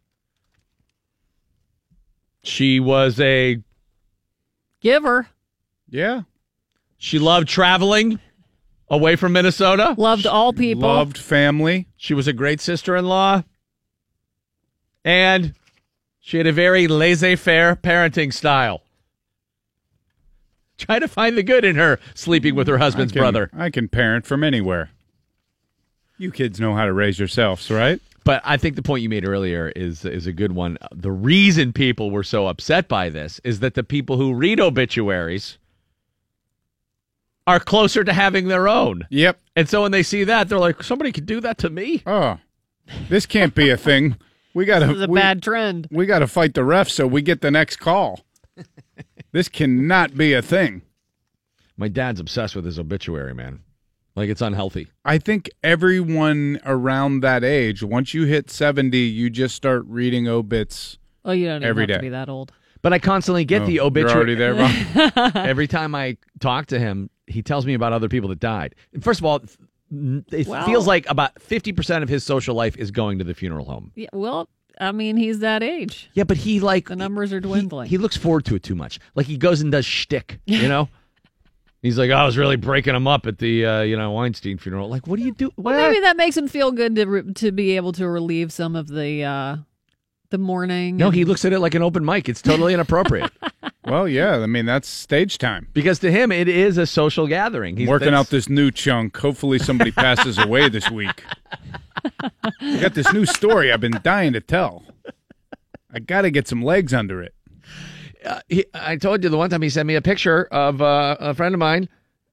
She 2.49 2.81
was 2.81 3.20
a. 3.20 3.62
Giver. 4.81 5.29
Yeah. 5.89 6.23
She 6.99 7.19
loved 7.19 7.49
traveling 7.49 8.19
away 8.89 9.16
from 9.16 9.33
Minnesota. 9.33 9.95
Loved 9.99 10.27
all 10.27 10.53
people. 10.53 10.83
Loved 10.89 11.19
family. 11.19 11.89
She 11.97 12.15
was 12.15 12.27
a 12.27 12.33
great 12.33 12.61
sister 12.61 12.97
in 12.97 13.07
law. 13.07 13.43
And 15.05 15.55
she 16.20 16.37
had 16.39 16.47
a 16.47 16.53
very 16.53 16.87
laissez 16.89 17.37
faire 17.37 17.77
parenting 17.77 18.33
style. 18.33 18.83
Try 20.77 20.99
to 21.01 21.09
find 21.09 21.37
the 21.37 21.43
good 21.43 21.65
in 21.65 21.77
her 21.77 21.99
sleeping 22.15 22.55
with 22.55 22.69
her 22.69 22.79
husband's 22.79 23.12
I 23.12 23.15
can- 23.15 23.20
brother. 23.23 23.51
I 23.57 23.70
can 23.70 23.89
parent 23.89 24.27
from 24.27 24.45
anywhere. 24.45 24.91
You 26.19 26.31
kids 26.33 26.59
know 26.61 26.75
how 26.75 26.85
to 26.85 26.93
raise 26.93 27.19
yourselves, 27.19 27.70
right? 27.70 28.01
But 28.29 28.43
I 28.45 28.59
think 28.59 28.77
the 28.77 28.83
point 28.83 29.03
you 29.03 29.09
made 29.09 29.27
earlier 29.27 29.73
is 29.75 30.05
is 30.05 30.27
a 30.27 30.35
good 30.35 30.53
one. 30.53 30.77
The 30.95 31.11
reason 31.11 31.73
people 31.73 32.11
were 32.11 32.23
so 32.23 32.47
upset 32.47 32.87
by 32.87 33.09
this 33.09 33.41
is 33.43 33.61
that 33.61 33.73
the 33.73 33.83
people 33.83 34.19
who 34.19 34.35
read 34.35 34.61
obituaries 34.61 35.57
are 37.47 37.59
closer 37.59 38.05
to 38.05 38.13
having 38.13 38.49
their 38.49 38.69
own. 38.69 39.07
Yep. 39.09 39.41
And 39.57 39.67
so 39.67 39.81
when 39.81 39.93
they 39.93 40.03
see 40.03 40.25
that, 40.25 40.51
they're 40.51 40.59
like, 40.59 40.83
somebody 40.83 41.11
could 41.11 41.25
do 41.25 41.41
that 41.41 41.57
to 41.57 41.71
me. 41.71 42.03
Oh, 42.05 42.37
this 43.09 43.25
can't 43.25 43.55
be 43.55 43.71
a 43.71 43.79
thing. 43.79 44.19
We 44.53 44.67
got 44.67 44.81
to. 44.81 45.05
a 45.05 45.09
we, 45.09 45.19
bad 45.19 45.43
trend. 45.43 45.89
we 45.91 46.05
got 46.05 46.19
to 46.19 46.27
fight 46.27 46.53
the 46.53 46.61
refs 46.61 46.91
so 46.91 47.07
we 47.07 47.23
get 47.23 47.41
the 47.41 47.51
next 47.51 47.77
call. 47.77 48.27
this 49.33 49.49
cannot 49.49 50.19
be 50.19 50.35
a 50.35 50.43
thing. 50.43 50.83
My 51.79 51.89
dad's 51.89 52.21
obsessed 52.21 52.55
with 52.55 52.67
his 52.67 52.79
obituary, 52.79 53.33
man. 53.33 53.61
Like 54.19 54.28
it's 54.28 54.43
unhealthy. 54.43 54.89
I 55.05 55.19
think 55.19 55.49
everyone 55.62 56.61
around 56.66 57.20
that 57.20 57.45
age, 57.45 57.82
once 57.82 58.12
you 58.15 58.24
hit 58.24 58.51
70, 58.51 58.99
you 58.99 59.31
just 59.31 59.55
start 59.55 59.85
reading 59.86 60.27
obits. 60.28 60.99
Oh, 61.24 61.32
you 61.32 61.47
don't 61.47 61.57
even 61.59 61.69
Every 61.69 61.82
have 61.85 61.89
to 61.89 61.95
day. 61.95 62.01
be 62.01 62.09
that 62.11 62.28
old. 62.28 62.53
But 62.82 62.93
I 62.93 62.99
constantly 62.99 63.45
get 63.45 63.62
Oh, 63.62 63.66
the 63.66 63.73
you're 63.74 63.85
obituary. 63.85 64.15
already 64.16 64.35
there, 64.35 64.55
Ron? 64.55 65.32
Every 65.36 65.66
time 65.66 65.95
I 65.95 66.16
talk 66.40 66.66
to 66.66 66.78
him, 66.78 67.11
he 67.27 67.43
tells 67.43 67.65
me 67.66 67.74
about 67.74 67.93
other 67.93 68.09
people 68.09 68.28
that 68.31 68.40
died. 68.40 68.74
First 69.01 69.20
of 69.20 69.27
all, 69.27 69.40
it 70.32 70.47
Well- 70.47 70.66
feels 70.66 70.86
like 70.86 71.09
about 71.09 71.35
50% 71.36 72.03
of 72.03 72.09
his 72.09 72.24
social 72.24 72.55
life 72.55 72.77
is 72.77 72.90
going 72.90 73.19
to 73.19 73.24
the 73.24 73.35
funeral 73.35 73.65
home. 73.65 73.93
Yeah, 73.95 74.09
well, 74.12 74.49
I 74.81 74.93
mean, 74.93 75.16
he's 75.16 75.40
that 75.40 75.62
age. 75.62 76.09
Yeah, 76.15 76.24
but 76.24 76.36
he 76.39 76.61
like 76.61 76.89
The 76.89 76.97
numbers 76.97 77.32
are 77.32 77.40
dwindling. 77.40 77.89
he 77.89 77.99
looks 77.99 78.16
forward 78.16 78.45
to 78.47 78.55
it 78.55 78.62
too 78.62 78.74
much. 78.77 79.01
Like 79.15 79.27
he 79.27 79.36
goes 79.36 79.61
and 79.61 79.73
does 79.73 79.85
shtick, 79.86 80.39
you 80.47 80.69
know? 80.69 80.89
He's 81.83 81.97
like, 81.97 82.11
I 82.11 82.25
was 82.25 82.37
really 82.37 82.57
breaking 82.57 82.95
him 82.97 83.07
up 83.07 83.27
at 83.27 83.39
the 83.39 83.65
uh, 83.65 83.81
you 83.83 83.97
know 83.97 84.11
Weinstein 84.13 84.59
funeral. 84.59 84.89
Like, 84.89 85.07
what 85.07 85.19
do 85.19 85.25
you 85.25 85.33
do? 85.33 85.47
What? 85.57 85.75
Well, 85.77 85.91
maybe 85.91 86.01
that 86.01 86.17
makes 86.17 86.37
him 86.37 86.49
feel 86.49 86.73
good 86.73 86.97
to 86.97 87.05
re- 87.07 87.33
to 87.35 87.53
be 87.53 87.77
able 87.77 87.93
to 87.93 88.09
relieve 88.09 88.53
some 88.53 88.75
of 88.75 88.89
the 88.89 89.23
uh, 89.25 89.57
the 90.31 90.39
mourning. 90.39 90.97
no, 90.97 91.07
and- 91.07 91.15
he 91.15 91.25
looks 91.25 91.45
at 91.45 91.53
it 91.53 91.61
like 91.61 91.75
an 91.75 91.83
open 91.83 92.05
mic. 92.05 92.29
It's 92.29 92.43
totally 92.43 92.75
inappropriate 92.75 93.31
well, 93.85 94.09
yeah. 94.09 94.39
I 94.39 94.47
mean, 94.47 94.67
that's 94.67 94.89
stage 94.89 95.39
time. 95.39 95.69
because 95.73 96.01
to 96.01 96.11
him 96.11 96.33
it 96.33 96.49
is 96.49 96.79
a 96.79 96.87
social 96.87 97.27
gathering. 97.29 97.77
He's 97.77 97.89
working 97.89 98.07
thinks- 98.09 98.19
out 98.19 98.27
this 98.31 98.49
new 98.49 98.71
chunk. 98.73 99.17
Hopefully, 99.17 99.59
somebody 99.61 99.93
passes 99.93 100.37
away 100.37 100.69
this 100.69 100.91
week. 100.91 101.23
I 102.61 102.81
got 102.81 102.95
this 102.95 103.13
new 103.13 103.25
story 103.27 103.73
I've 103.73 103.81
been 103.81 104.01
dying 104.03 104.33
to 104.33 104.41
tell. 104.41 104.85
I 105.93 106.01
got 106.01 106.23
to 106.23 106.31
get 106.31 106.47
some 106.49 106.63
legs 106.63 106.93
under 106.93 107.23
it. 107.23 107.35
Uh, 108.29 108.41
he, 108.49 108.65
I 108.75 108.97
told 108.97 109.25
you 109.25 109.31
the 109.31 109.37
one 109.37 109.51
time 109.51 109.63
he 109.63 109.71
sent 109.71 109.87
me 109.87 109.95
a 109.95 110.03
picture 110.03 110.45
of 110.45 110.83
uh, 110.83 111.17
a 111.19 111.35
friend 111.35 111.55
of 111.55 111.59
mine 111.59 111.89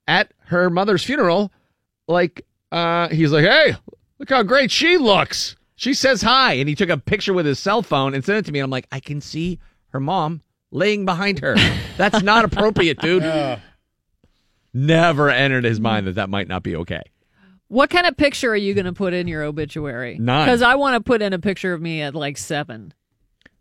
at 0.08 0.32
her 0.48 0.70
mother's 0.70 1.04
funeral. 1.04 1.52
Like, 2.08 2.46
uh, 2.72 3.10
he's 3.10 3.32
like, 3.32 3.46
"Hey, 3.46 3.76
look 4.20 4.30
how 4.30 4.44
great 4.44 4.72
she 4.72 4.98
looks." 4.98 5.56
She 5.76 5.94
says 5.94 6.22
hi, 6.22 6.54
and 6.54 6.70
he 6.70 6.76
took 6.76 6.90
a 6.90 6.98
picture 6.98 7.34
with 7.34 7.46
his 7.46 7.60
cell 7.60 7.82
phone 7.82 8.14
and 8.14 8.24
sent 8.24 8.40
it 8.40 8.46
to 8.46 8.52
me. 8.52 8.60
And 8.60 8.66
I'm 8.66 8.70
like, 8.72 8.88
I 8.92 9.00
can 9.00 9.20
see 9.20 9.60
her 9.90 10.00
mom 10.00 10.42
laying 10.72 11.06
behind 11.06 11.40
her. 11.40 11.56
That's 11.98 12.22
not 12.22 12.46
appropriate, 12.46 13.00
dude. 13.00 13.24
Never 14.74 15.30
entered 15.30 15.64
his 15.64 15.80
mind 15.80 16.08
that 16.08 16.16
that 16.16 16.30
might 16.30 16.48
not 16.48 16.64
be 16.64 16.76
okay. 16.78 17.02
What 17.68 17.90
kind 17.90 18.06
of 18.06 18.16
picture 18.16 18.52
are 18.52 18.56
you 18.56 18.74
going 18.74 18.86
to 18.86 18.94
put 18.94 19.14
in 19.14 19.28
your 19.28 19.44
obituary? 19.44 20.18
None. 20.20 20.46
Because 20.46 20.62
I 20.62 20.76
want 20.76 20.96
to 20.96 21.02
put 21.02 21.22
in 21.22 21.34
a 21.34 21.40
picture 21.40 21.74
of 21.74 21.82
me 21.82 22.02
at 22.02 22.14
like 22.14 22.38
seven. 22.38 22.94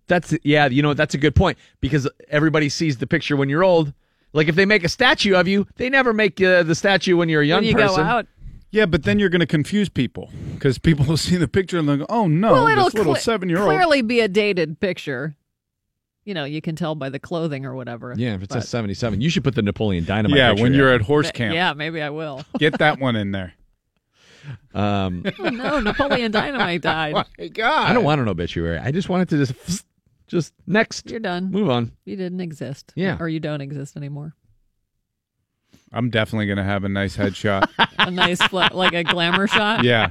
That's 0.06 0.35
yeah, 0.43 0.66
you 0.66 0.82
know 0.82 0.94
that's 0.94 1.14
a 1.14 1.18
good 1.18 1.35
point 1.35 1.56
because 1.81 2.09
everybody 2.28 2.68
sees 2.68 2.98
the 2.98 3.06
picture 3.06 3.36
when 3.36 3.48
you're 3.48 3.64
old. 3.64 3.93
Like 4.32 4.48
if 4.48 4.55
they 4.56 4.66
make 4.66 4.85
a 4.85 4.89
statue 4.89 5.35
of 5.35 5.47
you, 5.48 5.66
they 5.76 5.89
never 5.89 6.12
make 6.12 6.40
uh, 6.43 6.62
the 6.62 6.74
statue 6.74 7.16
when 7.16 7.28
you're 7.28 7.43
a 7.43 7.47
young 7.47 7.59
when 7.59 7.68
you 7.68 7.74
person. 7.74 8.02
go 8.02 8.02
out. 8.02 8.26
Yeah, 8.70 8.86
but 8.86 9.05
then 9.05 9.20
you're 9.20 9.28
going 9.28 9.40
to 9.40 9.47
confuse 9.47 9.89
people 9.89 10.31
because 10.55 10.78
people 10.78 11.05
will 11.09 11.16
see 11.16 11.36
the 11.36 11.47
picture 11.48 11.78
and 11.78 11.89
they'll 11.89 11.98
go, 11.98 12.06
"Oh 12.09 12.26
no, 12.26 12.52
well, 12.52 12.66
it'll 12.66 12.85
this 12.86 12.94
little 12.94 13.14
cle- 13.14 13.22
seven-year-old." 13.22 13.68
clearly 13.68 14.02
be 14.02 14.20
a 14.20 14.28
dated 14.28 14.81
picture. 14.81 15.36
you 16.24 16.35
know, 16.35 16.44
you 16.44 16.60
can 16.60 16.74
tell 16.74 16.94
by 16.94 17.09
the 17.09 17.18
clothing 17.20 17.64
or 17.64 17.74
whatever. 17.74 18.12
Yeah, 18.16 18.35
if 18.35 18.43
it 18.43 18.48
But- 18.48 18.62
says 18.62 18.68
77, 18.68 19.20
you 19.20 19.31
should 19.31 19.44
put 19.44 19.55
the 19.55 19.62
Napoleon 19.62 20.05
Dynamite. 20.05 20.36
Yeah, 20.36 20.51
picture 20.51 20.62
when 20.64 20.74
you're 20.74 20.93
at 20.93 21.02
horse 21.02 21.31
camp. 21.31 21.55
Yeah, 21.55 21.72
maybe 21.74 22.02
I 22.02 22.10
will. 22.10 22.44
Get 22.59 22.78
that 22.78 22.98
one 22.98 23.14
in 23.16 23.31
there. 23.31 23.55
Um, 24.74 25.24
oh 25.39 25.48
no, 25.51 25.81
Napoleon 25.81 26.32
Dynamite 26.32 26.82
died. 26.82 27.14
My 27.14 27.47
God. 27.48 27.89
I 27.90 27.93
don't 27.93 28.05
want 28.05 28.20
an 28.20 28.28
obituary. 28.28 28.78
I 28.78 28.90
just 28.90 29.09
wanted 29.09 29.28
to 29.31 29.47
just, 29.47 29.85
just 30.26 30.52
next. 30.66 31.10
You're 31.10 31.20
done. 31.20 31.51
Move 31.51 31.70
on. 31.70 31.92
You 32.05 32.16
didn't 32.16 32.40
exist. 32.40 32.92
Yeah. 32.96 33.16
Or 33.20 33.28
you 33.28 33.40
don't 33.40 33.60
exist 33.60 33.96
anymore. 33.96 34.34
I'm 35.92 36.10
definitely 36.10 36.46
going 36.46 36.59
to 36.59 36.64
have 36.64 36.82
a 36.84 36.88
nice 36.88 37.16
headshot. 37.16 37.68
A 37.98 38.10
nice, 38.10 38.42
fla- 38.42 38.70
like 38.72 38.92
a 38.94 39.05
glamour 39.05 39.46
shot 39.46 39.84
yeah. 39.84 40.10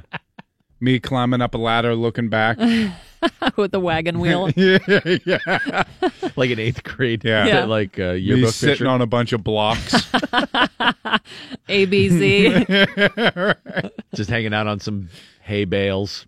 Me 0.80 1.00
climbing 1.00 1.42
up 1.42 1.54
a 1.54 1.58
ladder 1.58 1.94
looking 1.96 2.30
back. 2.30 2.58
with 3.58 3.72
the 3.72 3.80
wagon 3.80 4.20
wheel. 4.20 4.50
yeah, 4.56 4.78
yeah. 5.26 5.84
Like 6.36 6.50
an 6.52 6.60
eighth 6.60 6.84
grade, 6.84 7.24
Yeah. 7.24 7.46
Yeah. 7.46 7.66
like 7.66 8.00
uh, 8.00 8.14
Me 8.14 8.20
yearbook 8.20 8.50
sitting 8.52 8.74
picture. 8.76 8.88
on 8.88 9.02
a 9.02 9.06
bunch 9.06 9.32
of 9.34 9.44
blocks. 9.44 9.94
ABC. 11.70 13.56
just 14.16 14.30
hanging 14.30 14.54
out 14.54 14.68
on 14.68 14.80
some 14.80 15.10
hay 15.42 15.66
bales. 15.66 16.26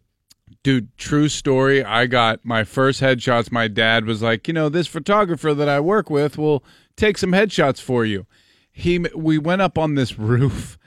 Dude, 0.66 0.98
true 0.98 1.30
story. 1.30 1.84
I 1.86 2.08
got 2.08 2.44
my 2.44 2.64
first 2.64 3.00
headshots. 3.00 3.52
My 3.52 3.68
dad 3.68 4.06
was 4.06 4.24
like, 4.24 4.48
you 4.48 4.54
know, 4.56 4.68
this 4.68 4.88
photographer 4.88 5.54
that 5.54 5.70
I 5.70 5.80
work 5.80 6.10
with 6.10 6.40
will 6.40 6.64
take 6.96 7.20
some 7.20 7.34
headshots 7.34 7.80
for 7.80 8.04
you. 8.04 8.26
He, 8.72 8.98
we 9.16 9.38
went 9.38 9.62
up 9.62 9.78
on 9.78 9.94
this 9.94 10.18
roof, 10.18 10.80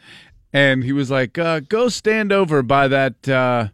and 0.53 0.83
he 0.83 0.91
was 0.91 1.13
like, 1.13 1.39
uh, 1.39 1.61
"Go 1.61 1.89
stand 1.89 2.33
over 2.33 2.61
by 2.65 2.89
that 2.89 3.29
uh, 3.29 3.69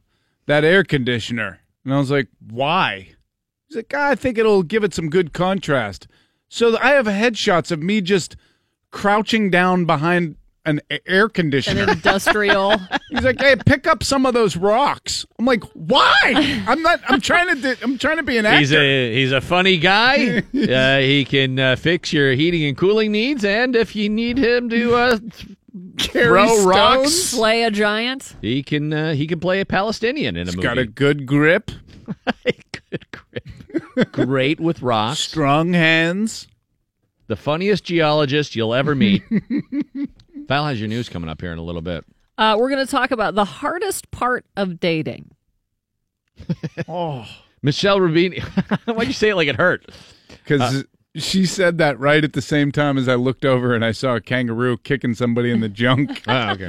that 0.45 0.63
air 0.63 0.85
conditioner." 0.85 1.61
And 1.87 1.95
I 1.95 1.99
was 2.01 2.11
like, 2.11 2.29
"Why?" 2.51 3.15
He's 3.67 3.77
like, 3.77 3.91
"Ah, 3.97 4.11
"I 4.11 4.15
think 4.15 4.37
it'll 4.37 4.63
give 4.63 4.85
it 4.85 4.93
some 4.93 5.09
good 5.09 5.33
contrast." 5.33 6.07
So 6.51 6.77
I 6.83 6.91
have 6.91 7.07
headshots 7.07 7.71
of 7.71 7.83
me 7.83 8.03
just 8.03 8.37
crouching 8.91 9.49
down 9.49 9.87
behind 9.87 10.37
an 10.67 10.81
a- 10.91 11.07
air 11.09 11.25
An 11.25 11.31
conditioner. 11.31 11.91
industrial. 11.91 12.77
He's 13.11 13.23
like, 13.25 13.41
"Hey, 13.41 13.57
pick 13.67 13.87
up 13.87 14.03
some 14.03 14.27
of 14.27 14.35
those 14.35 14.57
rocks." 14.57 15.25
I'm 15.39 15.45
like, 15.45 15.65
"Why?" 15.75 16.65
I'm 16.67 16.83
not. 16.83 17.01
I'm 17.09 17.21
trying 17.21 17.55
to. 17.55 17.61
di- 17.75 17.83
I'm 17.83 17.99
trying 17.99 18.17
to 18.19 18.23
be 18.23 18.39
an 18.39 18.47
actor. 18.47 18.59
He's 18.61 18.73
a 18.73 19.15
he's 19.15 19.33
a 19.33 19.41
funny 19.41 19.79
guy. 19.79 20.39
uh, 20.55 20.99
he 20.99 21.25
can 21.25 21.59
uh, 21.59 21.77
fix 21.77 22.13
your 22.13 22.33
heating 22.33 22.65
and 22.65 22.77
cooling 22.77 23.13
needs, 23.13 23.45
and 23.45 23.77
if 23.77 23.95
you 23.95 24.09
need 24.09 24.39
him 24.39 24.69
to 24.71 24.95
uh, 24.95 25.19
throw 26.01 26.47
stones. 26.47 26.65
rocks, 26.67 27.13
Slay 27.13 27.63
a 27.65 27.71
giant. 27.71 28.35
he 28.41 28.63
can 28.63 28.93
uh, 28.93 29.15
he 29.15 29.27
can 29.27 29.41
play 29.41 29.61
a 29.61 29.67
Palestinian 29.67 30.37
in 30.37 30.43
a 30.49 30.51
He's 30.51 30.57
movie. 30.57 30.67
got 30.69 30.79
a 30.79 30.87
good 30.87 31.27
grip, 31.27 31.71
good 32.91 33.07
grip. 33.11 34.13
Great 34.13 34.61
with 34.61 34.83
rocks. 34.83 35.19
strong 35.21 35.73
hands. 35.73 36.47
The 37.27 37.37
funniest 37.37 37.85
geologist 37.85 38.55
you'll 38.55 38.75
ever 38.75 38.95
meet. 38.95 39.23
Val 40.49 40.67
has 40.67 40.79
your 40.81 40.89
news 40.89 41.09
coming 41.09 41.29
up 41.31 41.41
here 41.41 41.53
in 41.53 41.59
a 41.59 41.63
little 41.63 41.83
bit. 41.83 42.05
Uh, 42.37 42.57
we're 42.59 42.69
going 42.71 42.85
to 42.85 42.91
talk 42.91 43.11
about 43.11 43.35
the 43.35 43.45
hardest 43.45 44.11
part 44.11 44.45
of 44.57 44.81
dating. 44.81 45.31
Oh, 46.89 47.27
Michel 47.63 47.99
Rubini. 48.01 48.43
Why'd 48.93 49.07
you 49.07 49.13
say 49.15 49.31
it 49.31 49.37
like 49.37 49.47
it 49.49 49.57
hurt? 49.57 49.89
because 50.29 50.85
she 51.15 51.47
said 51.47 51.79
that 51.79 51.99
right 52.01 52.25
at 52.25 52.33
the 52.33 52.43
same 52.43 52.73
time 52.73 52.99
as 52.99 53.09
I 53.09 53.15
looked 53.15 53.45
over 53.45 53.73
and 53.75 53.85
I 53.85 53.93
saw 53.93 54.17
a 54.17 54.21
kangaroo 54.21 54.77
kicking 54.79 55.15
somebody 55.15 55.53
in 55.53 55.61
the 55.61 55.69
junk. 55.69 56.23
Oh, 56.27 56.51
okay. 56.51 56.69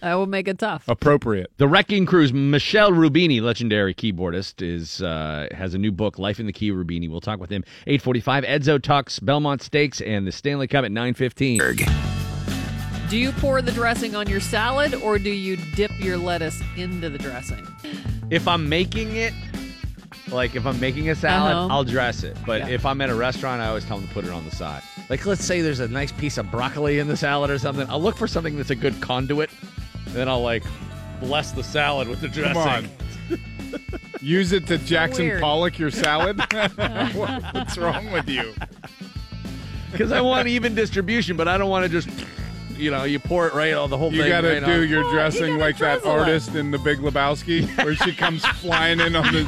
That 0.00 0.14
will 0.14 0.26
make 0.26 0.48
it 0.48 0.58
tough. 0.58 0.88
Appropriate. 0.88 1.50
The 1.58 1.68
Wrecking 1.68 2.06
Crew's 2.06 2.32
Michel 2.32 2.92
Rubini, 2.92 3.42
legendary 3.42 3.92
keyboardist, 3.94 4.62
is 4.66 5.02
uh, 5.02 5.48
has 5.52 5.74
a 5.74 5.78
new 5.78 5.92
book, 5.92 6.18
Life 6.18 6.40
in 6.40 6.46
the 6.46 6.52
Key 6.52 6.70
Rubini. 6.70 7.10
We'll 7.10 7.20
talk 7.20 7.38
with 7.40 7.50
him. 7.50 7.62
Eight 7.86 8.00
forty-five. 8.00 8.42
Edzo 8.44 8.80
talks 8.82 9.20
Belmont 9.20 9.60
Stakes 9.62 10.00
and 10.00 10.26
the 10.26 10.32
Stanley 10.32 10.66
Cup 10.66 10.84
at 10.86 10.90
nine 10.92 11.12
fifteen. 11.12 11.60
Do 13.10 13.16
you 13.18 13.32
pour 13.32 13.60
the 13.60 13.72
dressing 13.72 14.14
on 14.14 14.28
your 14.28 14.38
salad 14.40 14.94
or 14.94 15.18
do 15.18 15.30
you 15.30 15.56
dip 15.74 15.90
your 15.98 16.16
lettuce 16.16 16.62
into 16.76 17.10
the 17.10 17.18
dressing? 17.18 17.66
If 18.30 18.46
I'm 18.46 18.68
making 18.68 19.16
it, 19.16 19.34
like 20.28 20.54
if 20.54 20.64
I'm 20.64 20.78
making 20.78 21.10
a 21.10 21.16
salad, 21.16 21.56
Uh-huh. 21.56 21.66
I'll 21.74 21.82
dress 21.84 22.22
it. 22.22 22.36
But 22.46 22.60
Yeah. 22.60 22.68
if 22.68 22.86
I'm 22.86 23.00
at 23.00 23.10
a 23.10 23.14
restaurant, 23.16 23.60
I 23.60 23.66
always 23.66 23.84
tell 23.84 23.98
them 23.98 24.06
to 24.06 24.14
put 24.14 24.24
it 24.24 24.30
on 24.30 24.44
the 24.48 24.54
side. 24.54 24.82
Like 25.08 25.26
let's 25.26 25.44
say 25.44 25.60
there's 25.60 25.80
a 25.80 25.88
nice 25.88 26.12
piece 26.12 26.38
of 26.38 26.50
broccoli 26.52 27.00
in 27.00 27.08
the 27.08 27.16
salad 27.16 27.50
or 27.50 27.58
something. 27.58 27.88
I'll 27.90 28.00
look 28.00 28.16
for 28.16 28.28
something 28.28 28.56
that's 28.56 28.70
a 28.70 28.76
good 28.76 29.00
conduit, 29.00 29.50
and 30.06 30.14
then 30.14 30.28
I'll 30.28 30.42
like 30.42 30.62
bless 31.20 31.50
the 31.50 31.64
salad 31.64 32.06
with 32.06 32.20
the 32.20 32.28
dressing. 32.28 32.54
Come 32.54 32.84
on. 33.32 33.80
Use 34.20 34.52
it 34.52 34.68
to 34.68 34.78
Jackson 34.78 35.24
weird. 35.26 35.40
Pollock 35.42 35.78
your 35.80 35.90
salad. 35.90 36.38
What's 37.14 37.76
wrong 37.76 38.12
with 38.12 38.28
you? 38.28 38.54
because 39.90 40.12
I 40.12 40.20
want 40.20 40.46
even 40.46 40.76
distribution, 40.76 41.36
but 41.36 41.48
I 41.48 41.58
don't 41.58 41.68
want 41.70 41.82
to 41.84 41.88
just, 41.88 42.08
you 42.80 42.90
know, 42.90 43.04
you 43.04 43.18
pour 43.18 43.46
it 43.46 43.54
right 43.54 43.74
on 43.74 43.90
the 43.90 43.98
whole 43.98 44.12
You 44.12 44.22
thing. 44.22 44.30
got 44.30 44.40
to 44.42 44.52
right 44.54 44.64
do 44.64 44.82
on. 44.82 44.88
your 44.88 45.02
Well, 45.04 45.12
dressing 45.12 45.52
you 45.52 45.58
gotta 45.58 45.60
like 45.60 45.78
that 45.78 45.94
drizzle 46.02 46.16
it. 46.16 46.20
artist 46.20 46.54
in 46.54 46.70
The 46.70 46.78
Big 46.78 46.98
Lebowski, 46.98 47.66
where 47.84 47.94
she 47.94 48.12
comes 48.12 48.44
flying 48.60 49.00
in 49.00 49.16
on 49.16 49.32
the 49.32 49.44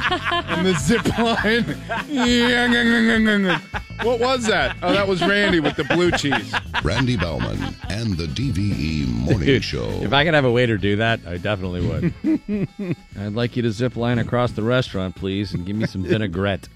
on 0.47 0.63
the 0.63 0.73
zip 0.75 1.05
line. 1.17 1.63
what 4.03 4.19
was 4.19 4.45
that? 4.47 4.75
Oh, 4.81 4.93
that 4.93 5.07
was 5.07 5.21
Randy 5.21 5.59
with 5.59 5.75
the 5.75 5.83
blue 5.85 6.11
cheese. 6.11 6.53
Randy 6.83 7.17
Bauman 7.17 7.57
and 7.89 8.17
the 8.17 8.25
DVE 8.27 9.07
Morning 9.07 9.45
Dude, 9.45 9.63
Show. 9.63 9.87
If 10.01 10.13
I 10.13 10.23
could 10.25 10.33
have 10.33 10.45
a 10.45 10.51
waiter 10.51 10.77
do 10.77 10.95
that, 10.97 11.19
I 11.27 11.37
definitely 11.37 11.87
would. 11.87 12.95
I'd 13.19 13.33
like 13.33 13.55
you 13.55 13.61
to 13.63 13.71
zip 13.71 13.95
line 13.95 14.19
across 14.19 14.51
the 14.51 14.63
restaurant, 14.63 15.15
please, 15.15 15.53
and 15.53 15.65
give 15.65 15.75
me 15.75 15.85
some 15.85 16.03
vinaigrette. 16.03 16.67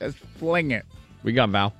Just 0.00 0.18
fling 0.38 0.70
it. 0.72 0.84
We 1.22 1.32
got 1.32 1.50
Val. 1.50 1.72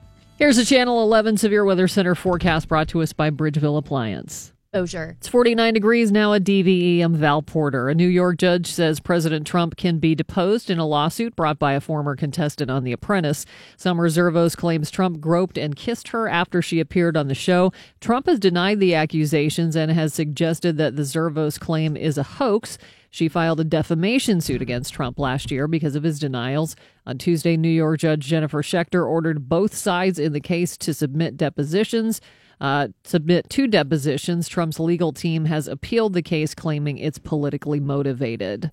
Here's 0.42 0.58
a 0.58 0.64
Channel 0.64 1.00
11 1.04 1.36
Severe 1.36 1.64
Weather 1.64 1.86
Center 1.86 2.16
forecast 2.16 2.66
brought 2.66 2.88
to 2.88 3.00
us 3.00 3.12
by 3.12 3.30
Bridgeville 3.30 3.78
Appliance. 3.78 4.52
Oh, 4.74 4.82
Exposure. 4.82 5.14
It's 5.20 5.28
49 5.28 5.72
degrees 5.72 6.10
now 6.10 6.32
at 6.32 6.42
DVE. 6.42 7.00
I'm 7.00 7.14
Val 7.14 7.42
Porter. 7.42 7.88
A 7.88 7.94
New 7.94 8.08
York 8.08 8.38
judge 8.38 8.66
says 8.66 8.98
President 8.98 9.46
Trump 9.46 9.76
can 9.76 10.00
be 10.00 10.16
deposed 10.16 10.68
in 10.68 10.80
a 10.80 10.84
lawsuit 10.84 11.36
brought 11.36 11.60
by 11.60 11.74
a 11.74 11.80
former 11.80 12.16
contestant 12.16 12.72
on 12.72 12.82
The 12.82 12.90
Apprentice. 12.90 13.46
Summer 13.76 14.08
Zervos 14.08 14.56
claims 14.56 14.90
Trump 14.90 15.20
groped 15.20 15.56
and 15.56 15.76
kissed 15.76 16.08
her 16.08 16.28
after 16.28 16.60
she 16.60 16.80
appeared 16.80 17.16
on 17.16 17.28
the 17.28 17.36
show. 17.36 17.72
Trump 18.00 18.26
has 18.26 18.40
denied 18.40 18.80
the 18.80 18.96
accusations 18.96 19.76
and 19.76 19.92
has 19.92 20.12
suggested 20.12 20.76
that 20.76 20.96
the 20.96 21.02
Zervos 21.02 21.60
claim 21.60 21.96
is 21.96 22.18
a 22.18 22.24
hoax. 22.24 22.78
She 23.12 23.28
filed 23.28 23.60
a 23.60 23.64
defamation 23.64 24.40
suit 24.40 24.62
against 24.62 24.94
Trump 24.94 25.18
last 25.18 25.50
year 25.50 25.68
because 25.68 25.94
of 25.94 26.02
his 26.02 26.18
denials. 26.18 26.74
On 27.06 27.18
Tuesday, 27.18 27.58
New 27.58 27.68
York 27.68 28.00
Judge 28.00 28.24
Jennifer 28.24 28.62
Schechter 28.62 29.06
ordered 29.06 29.50
both 29.50 29.74
sides 29.74 30.18
in 30.18 30.32
the 30.32 30.40
case 30.40 30.78
to 30.78 30.94
submit 30.94 31.36
depositions. 31.36 32.22
Uh, 32.58 32.88
submit 33.04 33.50
two 33.50 33.66
depositions. 33.66 34.48
Trump's 34.48 34.80
legal 34.80 35.12
team 35.12 35.44
has 35.44 35.68
appealed 35.68 36.14
the 36.14 36.22
case, 36.22 36.54
claiming 36.54 36.96
it's 36.96 37.18
politically 37.18 37.80
motivated. 37.80 38.70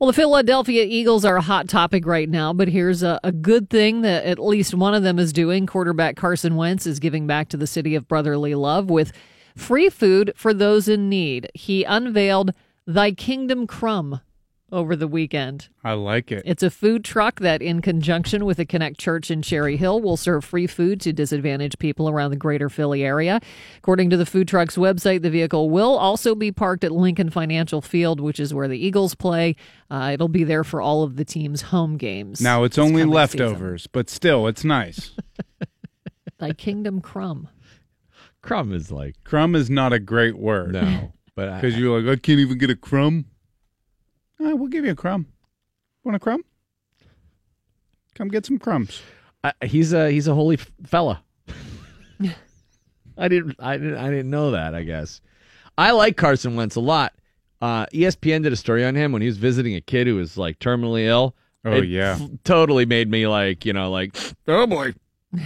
Well, 0.00 0.06
the 0.06 0.14
Philadelphia 0.14 0.86
Eagles 0.88 1.26
are 1.26 1.36
a 1.36 1.42
hot 1.42 1.68
topic 1.68 2.06
right 2.06 2.30
now, 2.30 2.54
but 2.54 2.68
here's 2.68 3.02
a, 3.02 3.20
a 3.22 3.30
good 3.30 3.68
thing 3.68 4.00
that 4.02 4.24
at 4.24 4.38
least 4.38 4.72
one 4.72 4.94
of 4.94 5.02
them 5.02 5.18
is 5.18 5.34
doing. 5.34 5.66
Quarterback 5.66 6.16
Carson 6.16 6.56
Wentz 6.56 6.86
is 6.86 6.98
giving 6.98 7.26
back 7.26 7.50
to 7.50 7.58
the 7.58 7.66
city 7.66 7.94
of 7.94 8.08
brotherly 8.08 8.54
love 8.54 8.88
with 8.88 9.12
free 9.54 9.90
food 9.90 10.32
for 10.34 10.54
those 10.54 10.88
in 10.88 11.10
need. 11.10 11.50
He 11.52 11.84
unveiled 11.84 12.54
Thy 12.86 13.12
Kingdom 13.12 13.66
Crumb 13.66 14.20
over 14.72 14.96
the 14.96 15.06
weekend. 15.06 15.68
I 15.84 15.92
like 15.92 16.32
it. 16.32 16.42
It's 16.46 16.62
a 16.62 16.70
food 16.70 17.04
truck 17.04 17.40
that, 17.40 17.60
in 17.60 17.82
conjunction 17.82 18.46
with 18.46 18.56
the 18.56 18.64
Connect 18.64 18.98
Church 18.98 19.30
in 19.30 19.42
Cherry 19.42 19.76
Hill, 19.76 20.00
will 20.00 20.16
serve 20.16 20.44
free 20.44 20.66
food 20.66 21.00
to 21.02 21.12
disadvantaged 21.12 21.78
people 21.78 22.08
around 22.08 22.30
the 22.30 22.38
greater 22.38 22.70
Philly 22.70 23.04
area. 23.04 23.38
According 23.76 24.08
to 24.10 24.16
the 24.16 24.24
food 24.24 24.48
truck's 24.48 24.76
website, 24.76 25.20
the 25.20 25.30
vehicle 25.30 25.68
will 25.68 25.96
also 25.98 26.34
be 26.34 26.50
parked 26.50 26.84
at 26.84 26.90
Lincoln 26.92 27.28
Financial 27.28 27.82
Field, 27.82 28.18
which 28.18 28.40
is 28.40 28.54
where 28.54 28.66
the 28.66 28.78
Eagles 28.84 29.14
play. 29.14 29.56
Uh, 29.90 30.10
it'll 30.14 30.28
be 30.28 30.44
there 30.44 30.64
for 30.64 30.80
all 30.80 31.02
of 31.02 31.16
the 31.16 31.24
team's 31.24 31.62
home 31.62 31.98
games. 31.98 32.40
Now 32.40 32.64
it's 32.64 32.78
only 32.78 33.02
coming 33.02 33.14
leftovers, 33.14 33.86
but 33.86 34.08
still, 34.08 34.46
it's 34.46 34.64
nice. 34.64 34.96
season. 34.96 35.16
Thy 36.38 36.52
Kingdom 36.52 37.00
Crumb. 37.00 37.48
Crumb 38.40 38.72
is 38.72 38.90
like 38.90 39.14
Crumb 39.22 39.54
is 39.54 39.70
not 39.70 39.92
a 39.92 39.98
great 40.00 40.36
word. 40.36 40.72
no, 40.72 41.12
but 41.34 41.54
Because 41.60 41.78
you're 41.78 42.00
like, 42.00 42.10
I 42.10 42.20
can't 42.20 42.40
even 42.40 42.58
get 42.58 42.70
a 42.70 42.76
crumb. 42.76 43.26
All 44.40 44.46
right, 44.46 44.54
we'll 44.54 44.68
give 44.68 44.84
you 44.84 44.90
a 44.92 44.96
crumb. 44.96 45.26
Want 46.04 46.16
a 46.16 46.18
crumb? 46.18 46.44
Come 48.14 48.28
get 48.28 48.44
some 48.46 48.58
crumbs. 48.58 49.00
I, 49.44 49.52
he's 49.64 49.92
a 49.92 50.10
he's 50.10 50.28
a 50.28 50.34
holy 50.34 50.56
f- 50.58 50.70
fella. 50.86 51.22
I 53.18 53.28
didn't 53.28 53.56
I 53.58 53.76
didn't 53.76 53.96
I 53.96 54.10
didn't 54.10 54.30
know 54.30 54.50
that. 54.52 54.74
I 54.74 54.82
guess 54.82 55.20
I 55.78 55.92
like 55.92 56.16
Carson 56.16 56.54
Wentz 56.56 56.76
a 56.76 56.80
lot. 56.80 57.12
Uh, 57.60 57.86
ESPN 57.86 58.42
did 58.42 58.52
a 58.52 58.56
story 58.56 58.84
on 58.84 58.94
him 58.96 59.12
when 59.12 59.22
he 59.22 59.28
was 59.28 59.36
visiting 59.38 59.74
a 59.76 59.80
kid 59.80 60.06
who 60.08 60.16
was 60.16 60.36
like 60.36 60.58
terminally 60.58 61.06
ill. 61.06 61.36
Oh, 61.64 61.72
It 61.74 61.84
yeah. 61.88 62.18
f- 62.20 62.28
totally 62.44 62.86
made 62.86 63.08
me 63.10 63.26
like 63.28 63.64
you 63.64 63.72
know 63.72 63.90
like 63.90 64.16
oh 64.48 64.66
boy, 64.66 64.94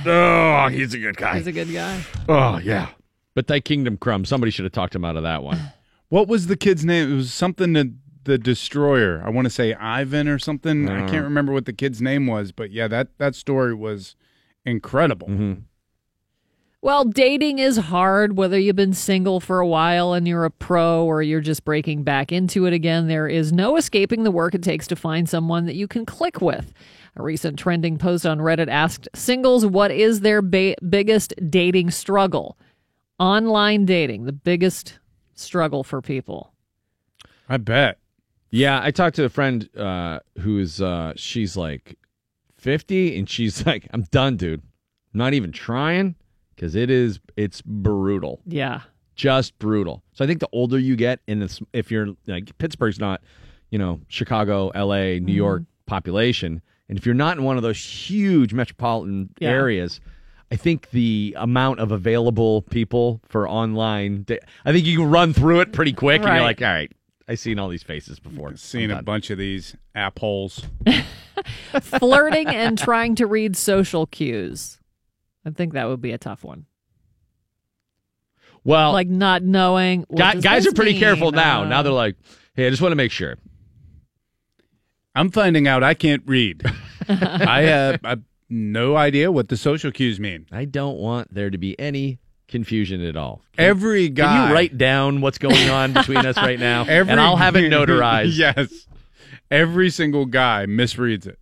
oh 0.07 0.69
he's 0.69 0.95
a 0.95 0.99
good 0.99 1.17
guy. 1.17 1.37
He's 1.39 1.47
a 1.47 1.53
good 1.53 1.73
guy. 1.73 2.03
Oh 2.29 2.59
yeah. 2.59 2.89
But 3.35 3.49
that 3.49 3.67
Kingdom 3.67 3.99
Crumb, 3.99 4.25
somebody 4.25 4.51
should 4.51 4.65
have 4.65 4.73
talked 4.73 4.95
him 4.95 5.05
out 5.05 5.17
of 5.17 5.23
that 5.25 5.43
one. 5.43 5.61
What 6.09 6.29
was 6.29 6.47
the 6.47 6.57
kid's 6.57 6.85
name? 6.85 7.13
It 7.13 7.17
was 7.17 7.33
something 7.33 7.75
to 7.75 7.93
the 8.25 8.39
destroyer. 8.39 9.23
I 9.25 9.31
want 9.31 9.47
to 9.47 9.51
say 9.51 9.75
Ivan 9.75 10.29
or 10.29 10.39
something. 10.39 10.89
I 10.89 11.05
Uh. 11.05 11.09
can't 11.09 11.25
remember 11.25 11.53
what 11.53 11.65
the 11.67 11.73
kid's 11.73 12.01
name 12.03 12.27
was, 12.27 12.53
but 12.53 12.71
yeah, 12.71 12.89
that 12.89 13.17
that 13.19 13.35
story 13.35 13.75
was 13.75 14.17
incredible. 14.65 15.29
Mm-hmm. 15.29 15.53
Well, 16.83 17.05
dating 17.05 17.59
is 17.59 17.77
hard, 17.79 18.37
whether 18.37 18.59
you've 18.59 18.77
been 18.77 18.93
single 18.93 19.41
for 19.41 19.59
a 19.59 19.67
while 19.67 20.13
and 20.13 20.29
you're 20.29 20.45
a 20.45 20.51
pro 20.51 21.05
or 21.05 21.21
you're 21.21 21.41
just 21.41 21.65
breaking 21.65 22.05
back 22.05 22.31
into 22.31 22.65
it 22.67 22.73
again. 22.73 23.09
There 23.09 23.27
is 23.27 23.53
no 23.53 23.77
escaping 23.77 24.23
the 24.23 24.31
work 24.31 24.55
it 24.55 24.63
takes 24.63 24.87
to 24.89 24.97
find 24.97 25.29
someone 25.29 25.65
that 25.67 25.75
you 25.75 25.89
can 25.89 26.07
click 26.07 26.41
with. 26.41 26.73
A 27.17 27.23
recent 27.23 27.59
trending 27.59 27.99
post 27.99 28.25
on 28.27 28.39
Reddit 28.39 28.69
asked 28.69 29.09
singles 29.15 29.67
what 29.67 29.91
is 29.91 30.21
their 30.21 30.43
ba- 30.43 30.77
biggest 30.89 31.33
dating 31.49 31.91
struggle? 31.91 32.57
Online 33.19 33.85
dating, 33.85 34.25
the 34.27 34.33
biggest 34.33 34.99
struggle 35.37 35.85
for 35.85 36.03
people. 36.03 36.53
I 37.49 37.57
bet. 37.59 37.99
Yeah, 38.51 38.81
I 38.83 38.91
talked 38.91 39.17
to 39.17 39.25
a 39.25 39.29
friend 39.29 39.69
uh, 39.77 40.21
who's 40.41 40.81
uh, 40.81 41.13
she's 41.17 41.57
like 41.57 41.97
fifty, 42.57 43.19
and 43.19 43.29
she's 43.29 43.65
like, 43.67 43.89
"I'm 43.93 44.03
done, 44.11 44.37
dude. 44.37 44.63
I'm 45.15 45.19
not 45.19 45.35
even 45.35 45.53
trying 45.53 46.15
because 46.55 46.75
it 46.75 46.91
is 46.91 47.21
it's 47.37 47.63
brutal, 47.63 48.41
Yeah. 48.47 48.81
just 49.15 49.59
brutal." 49.59 50.03
So 50.13 50.25
I 50.25 50.27
think 50.29 50.41
the 50.41 50.49
older 50.53 50.79
you 50.79 50.97
get, 50.97 51.21
and 51.29 51.43
it's, 51.43 51.61
if 51.73 51.91
you're 51.91 52.09
like 52.27 52.57
Pittsburgh's 52.59 52.99
not, 52.99 53.23
you 53.71 53.79
know, 53.79 54.01
Chicago, 54.09 54.71
L.A., 54.71 55.21
New 55.21 55.33
York 55.35 55.63
population, 55.87 56.61
and 56.89 56.99
if 56.99 57.05
you're 57.07 57.15
not 57.15 57.37
in 57.37 57.45
one 57.45 57.57
of 57.57 57.63
those 57.63 57.79
huge 57.79 58.53
metropolitan 58.55 59.31
Yeah. 59.39 59.51
areas. 59.51 60.01
I 60.51 60.57
think 60.57 60.91
the 60.91 61.35
amount 61.39 61.81
of 61.81 61.91
available 61.91 62.63
people 62.63 63.21
for 63.27 63.49
online, 63.49 64.23
da- 64.25 64.39
I 64.65 64.73
think 64.73 64.87
you 64.87 64.99
can 64.99 65.11
run 65.11 65.33
through 65.33 65.61
it 65.61 65.73
pretty 65.73 65.93
quick, 65.93 66.19
and 66.21 66.27
Right. 66.27 66.35
you're 66.37 66.45
like, 66.45 66.63
all 66.63 66.69
right, 66.69 66.93
I've 67.29 67.41
seen 67.41 67.59
all 67.59 67.69
these 67.69 67.83
faces 67.83 68.21
before. 68.21 68.57
Seen 68.57 68.91
a 68.93 69.03
bunch 69.03 69.31
of 69.31 69.39
these 69.39 69.75
app 69.97 70.19
holes. 70.21 70.63
Flirting 71.83 72.47
and 72.47 72.79
trying 72.79 73.17
to 73.17 73.27
read 73.27 73.57
social 73.57 74.07
cues. 74.07 74.79
I 75.45 75.51
think 75.51 75.73
that 75.75 75.89
would 75.89 76.01
be 76.01 76.13
a 76.13 76.19
tough 76.19 76.45
one. 76.45 76.67
Well, 78.65 78.93
Like 78.93 79.09
not 79.09 79.43
knowing. 79.43 80.05
what 80.09 80.19
Guy- 80.19 80.35
does 80.35 80.45
guys 80.45 80.65
this 80.65 80.73
are 80.73 80.75
pretty 80.75 80.93
mean? 80.93 81.01
careful 81.01 81.33
now. 81.33 81.63
Uh, 81.63 81.69
now 81.69 81.83
they're 81.83 81.93
like, 81.93 82.17
hey, 82.55 82.67
I 82.67 82.71
just 82.71 82.83
want 82.83 82.93
to 82.93 82.97
make 82.97 83.13
sure. 83.13 83.37
I'm 85.15 85.31
finding 85.31 85.67
out 85.69 85.83
I 85.83 85.95
can't 85.95 86.23
read. 86.27 86.63
I 87.09 87.63
have 87.63 88.01
I 88.05 88.09
have 88.11 88.23
no 88.49 88.97
idea 88.97 89.31
what 89.33 89.49
the 89.49 89.57
social 89.57 89.91
cues 89.91 90.21
mean. 90.21 90.47
I 90.53 90.65
don't 90.65 90.99
want 90.99 91.33
there 91.35 91.51
to 91.51 91.59
be 91.59 91.79
any 91.81 92.19
confusion 92.49 93.03
at 93.05 93.17
all. 93.17 93.43
Every 93.59 94.09
guy. 94.09 94.25
Can 94.37 94.49
you 94.49 94.55
write 94.55 94.79
down 94.79 95.21
what's 95.21 95.39
going 95.39 95.69
on 95.69 95.93
between 95.93 96.19
us 96.25 96.37
right 96.37 96.59
now? 96.61 96.83
Every, 96.89 97.11
and 97.11 97.21
I'll 97.21 97.37
have 97.37 97.57
it 97.57 97.71
notarized. 97.73 98.37
yes. 98.39 98.87
Every 99.51 99.91
single 99.91 100.27
guy 100.27 100.67
misreads 100.67 101.27
it. 101.27 101.39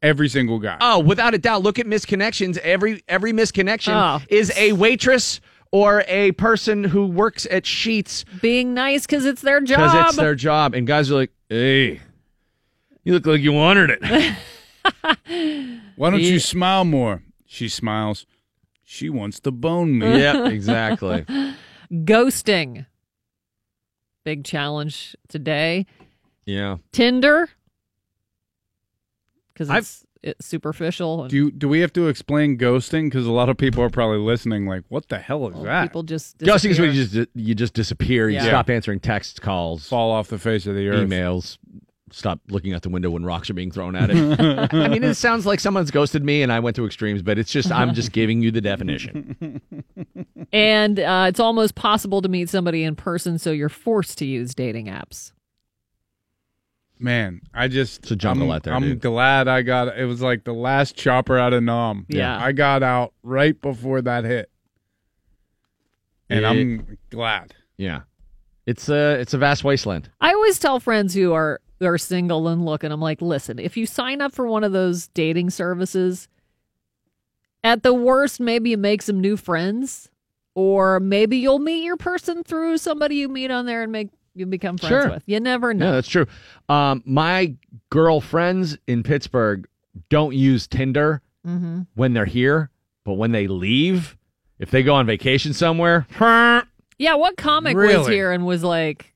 Every 0.00 0.28
single 0.28 0.58
guy. 0.60 0.76
Oh, 0.80 1.00
without 1.00 1.34
a 1.34 1.38
doubt. 1.38 1.62
Look 1.62 1.78
at 1.80 1.86
misconnections. 1.86 2.56
Every 2.58 3.02
every 3.08 3.32
misconnection 3.32 3.92
Oh. 3.94 4.24
is 4.28 4.52
a 4.56 4.72
waitress 4.72 5.40
or 5.72 6.04
a 6.06 6.30
person 6.32 6.84
who 6.84 7.06
works 7.06 7.46
at 7.50 7.64
Sheetz 7.64 8.24
being 8.40 8.74
nice 8.74 9.06
because 9.06 9.24
it's 9.26 9.42
their 9.42 9.60
because 9.60 9.92
job. 9.92 10.06
it's 10.06 10.16
their 10.16 10.34
job. 10.36 10.74
And 10.74 10.86
guys 10.86 11.10
are 11.10 11.14
like, 11.16 11.30
hey, 11.48 12.00
you 13.04 13.12
look 13.12 13.26
like 13.26 13.40
you 13.40 13.52
wanted 13.52 13.90
it. 14.00 14.34
Why 15.96 16.10
don't 16.10 16.20
Yeah. 16.20 16.30
you 16.32 16.38
smile 16.40 16.84
more? 16.84 17.22
She 17.46 17.68
smiles. 17.68 18.26
She 18.84 19.08
wants 19.10 19.40
to 19.40 19.50
bone 19.50 19.98
me. 19.98 20.18
Yeah, 20.20 20.48
exactly. 20.48 21.24
Ghosting. 21.92 22.86
Big 24.24 24.44
challenge 24.44 25.16
today. 25.28 25.86
Yeah. 26.44 26.76
Tinder. 26.92 27.48
Because 29.52 29.70
it's, 29.70 30.04
it's 30.22 30.46
superficial. 30.46 31.22
And 31.22 31.30
Do 31.30 31.36
you, 31.36 31.50
do 31.50 31.68
we 31.68 31.80
have 31.80 31.92
to 31.94 32.08
explain 32.08 32.56
ghosting? 32.58 33.06
Because 33.10 33.26
a 33.26 33.32
lot 33.32 33.48
of 33.48 33.56
people 33.56 33.82
are 33.82 33.90
probably 33.90 34.18
listening. 34.18 34.66
Like, 34.66 34.84
what 34.88 35.08
the 35.08 35.18
hell 35.18 35.48
is 35.48 35.62
that? 35.64 35.82
people 35.84 36.02
just 36.02 36.38
Ghosting 36.38 36.70
is 36.70 36.78
when 36.80 36.92
you 36.94 37.04
just 37.06 37.30
you 37.34 37.54
just 37.54 37.74
disappear. 37.74 38.28
You 38.28 38.36
Yeah. 38.36 38.46
stop 38.48 38.70
answering 38.70 39.00
text 39.00 39.42
calls, 39.42 39.88
Fall 39.88 40.10
off 40.10 40.28
the 40.28 40.38
face 40.38 40.66
of 40.66 40.74
the 40.74 40.88
earth. 40.88 41.08
emails. 41.08 41.58
Stop 42.10 42.40
looking 42.48 42.72
out 42.74 42.82
the 42.82 42.88
window 42.88 43.10
when 43.10 43.24
rocks 43.24 43.48
are 43.50 43.54
being 43.54 43.70
thrown 43.70 43.94
at 43.96 44.10
it. 44.10 44.16
I 44.74 44.88
mean, 44.88 45.02
it 45.04 45.14
sounds 45.14 45.46
like 45.46 45.60
someone's 45.60 45.90
ghosted 45.90 46.24
me, 46.24 46.42
and 46.42 46.52
I 46.52 46.60
went 46.60 46.76
to 46.76 46.86
extremes, 46.86 47.22
but 47.22 47.38
it's 47.38 47.50
just 47.50 47.70
I'm 47.70 47.94
just 47.94 48.12
giving 48.12 48.42
you 48.42 48.50
the 48.50 48.60
definition. 48.60 49.60
And 50.50 50.98
uh, 50.98 51.26
it's 51.28 51.40
almost 51.40 51.74
possible 51.74 52.22
to 52.22 52.28
meet 52.28 52.48
somebody 52.48 52.82
in 52.82 52.96
person, 52.96 53.38
so 53.38 53.50
you're 53.50 53.68
forced 53.68 54.16
to 54.18 54.24
use 54.24 54.54
dating 54.54 54.86
apps. 54.86 55.32
Man, 56.98 57.42
I 57.52 57.68
just 57.68 58.02
It's 58.04 58.10
a 58.12 58.16
jungle 58.16 58.50
I'm, 58.50 58.56
out 58.56 58.62
there, 58.62 58.72
I'm 58.74 58.82
dude. 58.82 59.00
glad 59.00 59.46
I 59.46 59.60
got 59.62 59.88
it. 59.96 60.04
Was 60.06 60.22
like 60.22 60.44
the 60.44 60.54
last 60.54 60.96
chopper 60.96 61.38
out 61.38 61.52
of 61.52 61.62
Nam. 61.62 62.06
Yeah. 62.08 62.38
I 62.42 62.52
got 62.52 62.82
out 62.82 63.12
right 63.22 63.60
before 63.60 64.00
that 64.02 64.24
hit, 64.24 64.50
and 66.30 66.40
It- 66.40 66.48
I'm 66.48 66.98
glad. 67.10 67.54
Yeah, 67.76 68.00
it's 68.66 68.88
a 68.88 69.20
it's 69.20 69.34
a 69.34 69.38
vast 69.38 69.62
wasteland. 69.64 70.10
I 70.20 70.32
always 70.32 70.58
tell 70.58 70.80
friends 70.80 71.12
who 71.14 71.32
are 71.34 71.60
who 71.66 71.67
are 71.86 71.98
single 71.98 72.48
and 72.48 72.64
looking, 72.64 72.90
I'm 72.90 73.00
like, 73.00 73.22
listen, 73.22 73.58
if 73.58 73.76
you 73.76 73.86
sign 73.86 74.20
up 74.20 74.32
for 74.32 74.46
one 74.46 74.64
of 74.64 74.72
those 74.72 75.08
dating 75.08 75.50
services, 75.50 76.28
at 77.64 77.82
the 77.82 77.94
worst, 77.94 78.40
maybe 78.40 78.70
you 78.70 78.78
make 78.78 79.02
some 79.02 79.20
new 79.20 79.36
friends, 79.36 80.10
or 80.54 81.00
maybe 81.00 81.36
you'll 81.36 81.58
meet 81.58 81.82
your 81.84 81.96
person 81.96 82.42
through 82.44 82.78
somebody 82.78 83.16
you 83.16 83.28
meet 83.28 83.50
on 83.50 83.66
there 83.66 83.82
and 83.82 83.92
make 83.92 84.08
you 84.34 84.46
become 84.46 84.78
friends 84.78 85.02
Sure. 85.04 85.10
with. 85.10 85.22
You 85.26 85.40
never 85.40 85.74
know. 85.74 85.86
No, 85.86 85.92
that's 85.92 86.08
true. 86.08 86.26
Um, 86.68 87.02
my 87.04 87.54
girlfriends 87.90 88.78
in 88.86 89.02
Pittsburgh 89.02 89.66
don't 90.08 90.34
use 90.34 90.66
Tinder 90.66 91.22
hmm 91.44 91.82
when 91.94 92.12
they're 92.14 92.24
here, 92.24 92.70
but 93.04 93.14
when 93.14 93.32
they 93.32 93.46
leave, 93.46 94.16
if 94.58 94.70
they 94.70 94.82
go 94.82 94.94
on 94.94 95.06
vacation 95.06 95.52
somewhere, 95.52 96.06
Yeah, 96.20 97.14
what 97.14 97.36
comic 97.36 97.76
was 97.76 98.06
here 98.08 98.32
and 98.32 98.44
was 98.46 98.62
like 98.64 99.14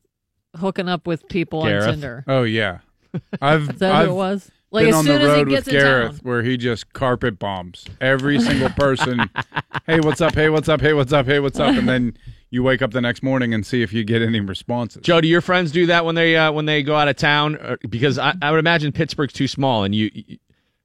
hooking 0.57 0.89
up 0.89 1.07
with 1.07 1.29
people 1.29 1.65
Gareth. 1.65 1.85
on 1.85 1.91
Tinder? 1.93 2.25
Oh 2.27 2.43
yeah, 2.43 2.79
I've 3.41 3.71
Is 3.71 3.79
that 3.79 3.95
I've 3.95 4.07
who 4.07 4.13
it 4.13 4.17
was? 4.17 4.51
Like 4.71 4.85
been 4.87 4.89
as 4.91 4.95
on 5.01 5.05
soon 5.05 5.15
the 5.21 5.21
as 5.21 5.27
he 5.35 5.39
road 5.43 5.49
gets 5.51 5.67
with 5.67 5.75
in 5.75 5.81
Gareth 5.81 6.11
town. 6.13 6.21
where 6.23 6.43
he 6.43 6.57
just 6.57 6.93
carpet 6.95 7.39
bombs 7.39 7.85
every 8.01 8.41
single 8.41 8.71
person. 8.77 9.29
hey, 9.87 10.01
what's 10.01 10.21
up? 10.23 10.35
Hey, 10.35 10.49
what's 10.49 10.69
up? 10.69 10.81
Hey, 10.81 10.95
what's 10.95 11.13
up? 11.13 11.27
Hey, 11.27 11.41
what's 11.41 11.61
up? 11.61 11.77
And 11.77 11.87
then 11.87 12.17
you 12.49 12.63
wake 12.63 12.81
up 12.81 12.91
the 12.93 13.01
next 13.03 13.23
morning 13.23 13.53
and 13.53 13.67
see 13.67 13.83
if 13.83 13.93
you 13.93 14.03
get 14.03 14.23
any 14.23 14.41
responses. 14.41 15.03
Joe, 15.03 15.21
do 15.21 15.29
your 15.29 15.43
friends 15.43 15.73
do 15.73 15.85
that 15.87 16.07
when 16.07 16.15
they 16.15 16.37
uh, 16.37 16.51
when 16.53 16.65
they 16.65 16.83
go 16.83 16.95
out 16.97 17.07
of 17.09 17.17
town? 17.17 17.57
Or- 17.57 17.77
Because 17.89 18.19
I, 18.19 18.35
I 18.41 18.51
would 18.51 18.61
imagine 18.61 18.93
Pittsburgh's 18.93 19.35
too 19.35 19.47
small, 19.49 19.85
and 19.85 19.95
you 19.95 20.11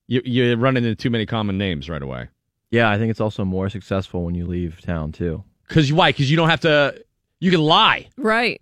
you 0.07 0.21
you 0.25 0.55
run 0.57 0.75
into 0.75 0.93
too 0.95 1.09
many 1.09 1.25
common 1.25 1.57
names 1.57 1.89
right 1.89 2.01
away. 2.01 2.27
Yeah, 2.71 2.89
I 2.89 2.97
think 2.97 3.09
it's 3.09 3.21
also 3.21 3.45
more 3.45 3.69
successful 3.69 4.25
when 4.25 4.35
you 4.35 4.45
leave 4.45 4.81
town 4.81 5.13
too. 5.13 5.45
Because 5.65 5.93
why? 5.93 6.09
Because 6.09 6.29
you 6.29 6.35
don't 6.35 6.49
have 6.49 6.59
to. 6.61 7.01
You 7.39 7.51
can 7.51 7.61
lie. 7.61 8.07
Right. 8.17 8.61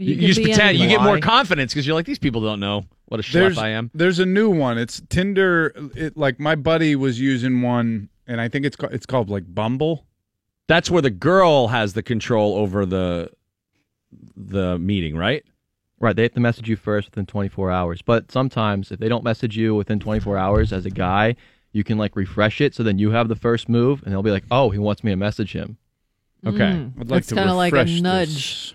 You, 0.00 0.14
you 0.14 0.28
just 0.28 0.38
be 0.38 0.44
pretend. 0.44 0.78
You 0.78 0.88
get 0.88 1.02
more 1.02 1.18
confidence 1.18 1.74
because 1.74 1.86
you're 1.86 1.94
like 1.96 2.06
these 2.06 2.18
people 2.20 2.40
don't 2.40 2.60
know 2.60 2.84
what 3.06 3.18
a 3.20 3.22
schlep 3.22 3.32
There's 3.32 3.58
I 3.58 3.68
am. 3.70 3.90
there's 3.94 4.18
a 4.20 4.26
new 4.26 4.48
one. 4.48 4.78
It's 4.78 5.02
Tinder. 5.08 5.74
It, 5.96 6.16
like 6.16 6.38
my 6.38 6.54
buddy 6.54 6.94
was 6.96 7.20
using 7.20 7.62
one, 7.62 8.08
and 8.26 8.40
I 8.40 8.48
think 8.48 8.64
it's 8.64 8.76
called, 8.76 8.92
it's 8.94 9.06
called 9.06 9.28
like 9.28 9.52
Bumble. 9.52 10.06
That's 10.68 10.88
where 10.90 11.02
the 11.02 11.10
girl 11.10 11.68
has 11.68 11.94
the 11.94 12.02
control 12.02 12.54
over 12.56 12.86
the 12.86 13.30
the 14.36 14.78
meeting, 14.78 15.16
right? 15.16 15.44
Right, 16.00 16.14
they 16.14 16.22
have 16.22 16.34
to 16.34 16.40
message 16.40 16.68
you 16.68 16.76
first 16.76 17.10
within 17.10 17.26
24 17.26 17.72
hours. 17.72 18.02
But 18.02 18.30
sometimes 18.30 18.92
if 18.92 19.00
they 19.00 19.08
don't 19.08 19.24
message 19.24 19.56
you 19.56 19.74
within 19.74 19.98
24 19.98 20.38
hours 20.38 20.72
as 20.72 20.86
a 20.86 20.90
guy, 20.90 21.34
you 21.72 21.82
can 21.82 21.98
like 21.98 22.14
refresh 22.14 22.60
it 22.60 22.72
so 22.72 22.84
then 22.84 23.00
you 23.00 23.10
have 23.10 23.26
the 23.28 23.34
first 23.34 23.68
move 23.68 24.02
and 24.04 24.12
they'll 24.12 24.22
be 24.22 24.30
like, 24.30 24.44
"Oh, 24.50 24.70
he 24.70 24.78
wants 24.78 25.02
me 25.02 25.10
to 25.10 25.16
message 25.16 25.52
him." 25.54 25.76
Okay, 26.46 26.56
Mm. 26.58 27.00
I'd 27.00 27.10
like 27.10 27.18
It's 27.18 27.28
to 27.30 27.34
kinda 27.34 27.52
like 27.54 27.72
a 27.72 27.84
nudge. 27.84 28.72
this. 28.72 28.74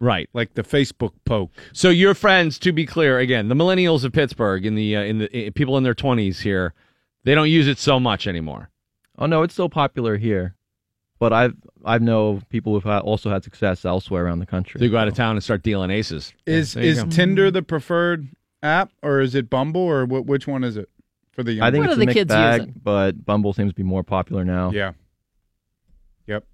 Right. 0.00 0.28
like 0.34 0.54
the 0.54 0.62
Facebook 0.62 1.12
poke. 1.24 1.50
So 1.72 1.88
your 1.88 2.14
friends, 2.14 2.58
to 2.60 2.72
be 2.72 2.84
clear, 2.84 3.18
again, 3.18 3.48
the 3.48 3.54
millennials 3.54 4.04
of 4.04 4.12
Pittsburgh, 4.12 4.66
in 4.66 4.74
the 4.74 4.96
uh, 4.96 5.02
in 5.02 5.18
the 5.18 5.46
uh, 5.46 5.50
people 5.54 5.76
in 5.78 5.82
their 5.84 5.94
twenties 5.94 6.40
here, 6.40 6.74
they 7.24 7.34
don't 7.34 7.48
use 7.50 7.68
it 7.68 7.78
so 7.78 7.98
much 8.00 8.26
anymore. 8.26 8.70
Oh 9.18 9.26
no, 9.26 9.42
it's 9.42 9.54
still 9.54 9.68
popular 9.68 10.16
here. 10.16 10.56
But 11.20 11.32
I've 11.32 11.54
I've 11.84 12.02
know 12.02 12.40
people 12.50 12.74
who've 12.78 12.86
also 13.04 13.30
had 13.30 13.44
success 13.44 13.84
elsewhere 13.84 14.26
around 14.26 14.40
the 14.40 14.46
country. 14.46 14.78
They 14.80 14.88
go 14.88 14.98
out 14.98 15.08
of 15.08 15.14
town 15.14 15.36
and 15.36 15.42
start 15.44 15.62
dealing 15.62 15.90
aces. 15.90 16.34
Is 16.44 16.74
There 16.74 16.82
you 16.84 16.90
is 16.90 17.02
go. 17.04 17.08
Tinder 17.10 17.50
the 17.50 17.62
preferred 17.62 18.28
app, 18.62 18.90
or 19.02 19.20
is 19.20 19.34
it 19.34 19.48
Bumble, 19.48 19.80
or 19.80 20.04
wh- 20.06 20.26
which 20.26 20.46
one 20.46 20.64
is 20.64 20.76
it 20.76 20.90
for 21.32 21.42
the 21.44 21.52
young? 21.52 21.66
I 21.66 21.70
think 21.70 21.82
What 21.82 21.90
it's 21.90 21.96
a 21.96 22.00
the 22.00 22.06
mixed 22.06 22.16
kids 22.18 22.28
bag, 22.28 22.60
using? 22.62 22.80
but 22.82 23.24
Bumble 23.24 23.52
seems 23.52 23.70
to 23.70 23.76
be 23.76 23.84
more 23.84 24.02
popular 24.02 24.44
now. 24.44 24.70
yeah. 24.72 24.92
Yep. 26.26 26.44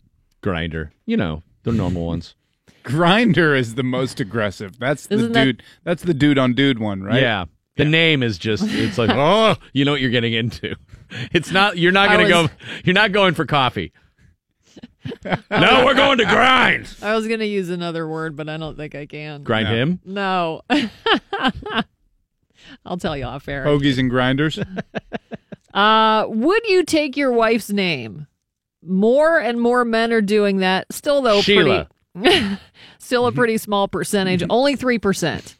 Grindr? 0.42 0.90
You 1.06 1.16
know, 1.16 1.42
the 1.62 1.72
normal 1.72 2.04
ones. 2.06 2.34
Grindr 2.84 3.58
is 3.58 3.74
the 3.74 3.82
most 3.82 4.20
aggressive. 4.20 4.78
That's 4.78 5.06
the 5.06 5.14
Isn't 5.16 5.32
that- 5.32 5.44
dude. 5.44 5.62
That's 5.84 6.02
the 6.02 6.14
dude 6.14 6.38
on 6.38 6.54
dude 6.54 6.78
one, 6.78 7.02
right? 7.02 7.20
Yeah. 7.22 7.44
The 7.76 7.84
name 7.84 8.22
is 8.22 8.36
just 8.38 8.64
it's 8.66 8.98
like, 8.98 9.10
oh, 9.12 9.56
you 9.72 9.84
know 9.84 9.92
what 9.92 10.00
you're 10.00 10.10
getting 10.10 10.32
into. 10.32 10.74
It's 11.32 11.50
not 11.50 11.76
you're 11.76 11.90
not 11.90 12.08
I 12.08 12.12
gonna 12.16 12.42
was- 12.42 12.48
go 12.50 12.54
you're 12.84 12.94
not 12.94 13.10
going 13.10 13.34
for 13.34 13.44
coffee. 13.44 13.92
now 15.50 15.84
we're 15.84 15.94
going 15.94 16.18
to 16.18 16.24
grind. 16.24 16.94
I 17.02 17.16
was 17.16 17.26
going 17.26 17.40
to 17.40 17.46
use 17.46 17.68
another 17.68 18.06
word, 18.06 18.36
but 18.36 18.48
I 18.48 18.56
don't 18.58 18.76
think 18.76 18.94
I 18.94 19.06
can. 19.06 19.42
Grind 19.42 19.66
No. 19.68 19.74
him. 19.74 20.00
No. 20.04 20.62
I'll 22.84 22.96
tell 22.98 23.16
you 23.16 23.24
off 23.24 23.48
air. 23.48 23.64
Hoagies 23.64 23.98
and 23.98 24.08
grinders. 24.10 24.58
Uh, 25.74 26.26
would 26.28 26.66
you 26.68 26.84
take 26.84 27.16
your 27.16 27.32
wife's 27.32 27.70
name? 27.70 28.26
More 28.86 29.38
and 29.40 29.60
more 29.60 29.84
men 29.84 30.12
are 30.12 30.20
doing 30.22 30.58
that. 30.58 30.86
Still, 30.92 31.22
though, 31.22 31.40
Sheila. 31.40 31.62
pretty, 31.64 31.88
still 32.98 33.26
a 33.26 33.30
mm-hmm. 33.30 33.38
pretty 33.38 33.58
small 33.58 33.88
percentage. 33.88 34.40
Mm-hmm. 34.40 34.50
Only 34.50 34.76
three 34.76 34.98
percent. 34.98 35.56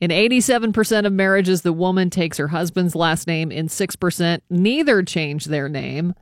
In 0.00 0.10
87% 0.10 1.06
of 1.06 1.12
marriages, 1.12 1.62
the 1.62 1.72
woman 1.72 2.08
takes 2.08 2.36
her 2.38 2.48
husband's 2.48 2.94
last 2.94 3.26
name. 3.26 3.50
In 3.50 3.66
6%, 3.66 4.40
neither 4.48 5.02
change 5.02 5.46
their 5.46 5.68
name. 5.68 6.14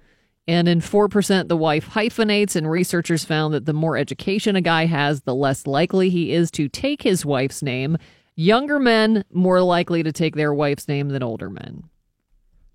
And 0.48 0.68
in 0.68 0.80
4%, 0.80 1.48
the 1.48 1.56
wife 1.56 1.88
hyphenates. 1.88 2.56
And 2.56 2.70
researchers 2.70 3.24
found 3.24 3.52
that 3.52 3.66
the 3.66 3.74
more 3.74 3.98
education 3.98 4.56
a 4.56 4.62
guy 4.62 4.86
has, 4.86 5.22
the 5.22 5.34
less 5.34 5.66
likely 5.66 6.08
he 6.08 6.32
is 6.32 6.50
to 6.52 6.68
take 6.68 7.02
his 7.02 7.26
wife's 7.26 7.62
name. 7.62 7.98
Younger 8.34 8.78
men 8.78 9.24
more 9.30 9.60
likely 9.60 10.02
to 10.02 10.12
take 10.12 10.36
their 10.36 10.54
wife's 10.54 10.88
name 10.88 11.10
than 11.10 11.22
older 11.22 11.50
men. 11.50 11.84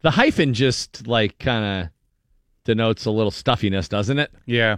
The 0.01 0.11
hyphen 0.11 0.53
just 0.53 1.07
like 1.07 1.39
kind 1.39 1.85
of 1.85 1.89
denotes 2.63 3.05
a 3.05 3.11
little 3.11 3.31
stuffiness, 3.31 3.87
doesn't 3.87 4.19
it? 4.19 4.31
Yeah. 4.45 4.77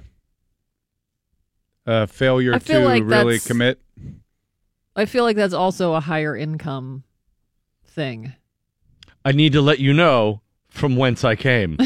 Uh, 1.85 2.05
failure 2.05 2.57
to 2.57 2.79
like 2.79 3.03
really 3.03 3.39
commit. 3.39 3.79
I 4.95 5.05
feel 5.05 5.23
like 5.23 5.35
that's 5.35 5.53
also 5.53 5.93
a 5.93 5.99
higher 5.99 6.35
income 6.35 7.03
thing. 7.85 8.33
I 9.25 9.31
need 9.31 9.53
to 9.53 9.61
let 9.61 9.79
you 9.79 9.93
know 9.93 10.41
from 10.69 10.95
whence 10.95 11.23
I 11.23 11.35
came. 11.35 11.77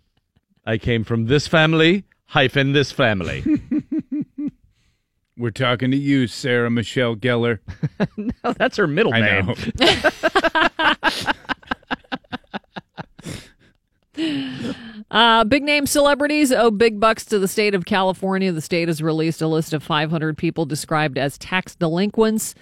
I 0.66 0.78
came 0.78 1.02
from 1.02 1.26
this 1.26 1.48
family 1.48 2.04
hyphen 2.32 2.72
this 2.72 2.90
family. 2.90 3.44
We're 5.36 5.50
talking 5.50 5.90
to 5.90 5.96
you, 5.96 6.26
Sarah 6.26 6.70
Michelle 6.70 7.14
Gellar. 7.14 7.58
no, 8.16 8.52
that's 8.54 8.76
her 8.78 8.86
middle 8.86 9.12
I 9.14 9.20
name. 9.20 9.54
know. 14.16 14.82
Uh, 15.12 15.44
big 15.44 15.62
name 15.62 15.86
celebrities 15.86 16.50
owe 16.52 16.70
big 16.70 16.98
bucks 16.98 17.26
to 17.26 17.38
the 17.38 17.46
state 17.46 17.74
of 17.74 17.84
California. 17.84 18.50
The 18.50 18.62
state 18.62 18.88
has 18.88 19.02
released 19.02 19.42
a 19.42 19.46
list 19.46 19.74
of 19.74 19.82
500 19.82 20.38
people 20.38 20.64
described 20.64 21.18
as 21.18 21.36
tax 21.36 21.74
delinquents. 21.74 22.54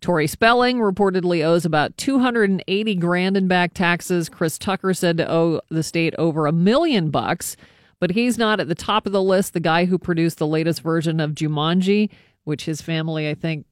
Tori 0.00 0.26
Spelling 0.26 0.78
reportedly 0.78 1.44
owes 1.44 1.64
about 1.64 1.96
280 1.96 2.96
grand 2.96 3.36
in 3.36 3.46
back 3.46 3.72
taxes. 3.72 4.28
Chris 4.28 4.58
Tucker 4.58 4.92
said 4.92 5.16
to 5.18 5.30
owe 5.30 5.60
the 5.68 5.84
state 5.84 6.12
over 6.18 6.46
a 6.46 6.52
million 6.52 7.10
bucks, 7.10 7.56
but 8.00 8.10
he's 8.10 8.36
not 8.36 8.58
at 8.58 8.66
the 8.66 8.74
top 8.74 9.06
of 9.06 9.12
the 9.12 9.22
list. 9.22 9.52
The 9.52 9.60
guy 9.60 9.84
who 9.84 9.96
produced 9.96 10.38
the 10.38 10.46
latest 10.46 10.82
version 10.82 11.20
of 11.20 11.36
Jumanji, 11.36 12.10
which 12.42 12.64
his 12.64 12.82
family, 12.82 13.28
I 13.28 13.34
think, 13.34 13.64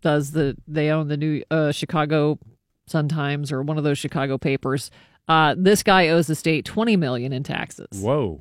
does 0.00 0.30
the 0.30 0.56
they 0.66 0.88
own 0.88 1.08
the 1.08 1.18
new 1.18 1.42
uh, 1.50 1.70
Chicago 1.70 2.38
Sun 2.86 3.08
Times 3.08 3.52
or 3.52 3.60
one 3.60 3.76
of 3.76 3.84
those 3.84 3.98
Chicago 3.98 4.38
papers. 4.38 4.90
Uh, 5.28 5.54
this 5.56 5.82
guy 5.82 6.08
owes 6.08 6.26
the 6.26 6.34
state 6.34 6.64
20 6.64 6.96
million 6.96 7.32
in 7.32 7.42
taxes. 7.42 7.86
Whoa. 8.00 8.40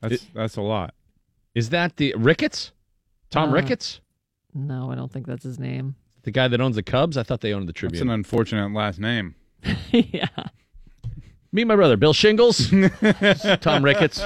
That's 0.00 0.24
that's 0.34 0.56
a 0.56 0.62
lot. 0.62 0.94
Is 1.54 1.70
that 1.70 1.96
the 1.96 2.14
Ricketts? 2.16 2.72
Tom 3.30 3.50
Uh, 3.50 3.52
Ricketts? 3.52 4.00
No, 4.54 4.90
I 4.90 4.94
don't 4.94 5.10
think 5.12 5.26
that's 5.26 5.44
his 5.44 5.58
name. 5.58 5.94
The 6.24 6.30
guy 6.30 6.48
that 6.48 6.60
owns 6.60 6.76
the 6.76 6.82
Cubs? 6.82 7.16
I 7.16 7.22
thought 7.22 7.40
they 7.40 7.52
owned 7.54 7.68
the 7.68 7.72
Tribune. 7.72 7.98
That's 7.98 8.02
an 8.02 8.10
unfortunate 8.10 8.72
last 8.72 8.98
name. 9.00 9.34
yeah. 9.90 10.26
Me 11.52 11.62
and 11.62 11.68
my 11.68 11.76
brother, 11.76 11.96
Bill 11.96 12.12
Shingles, 12.14 12.70
Tom 13.60 13.84
Ricketts. 13.84 14.22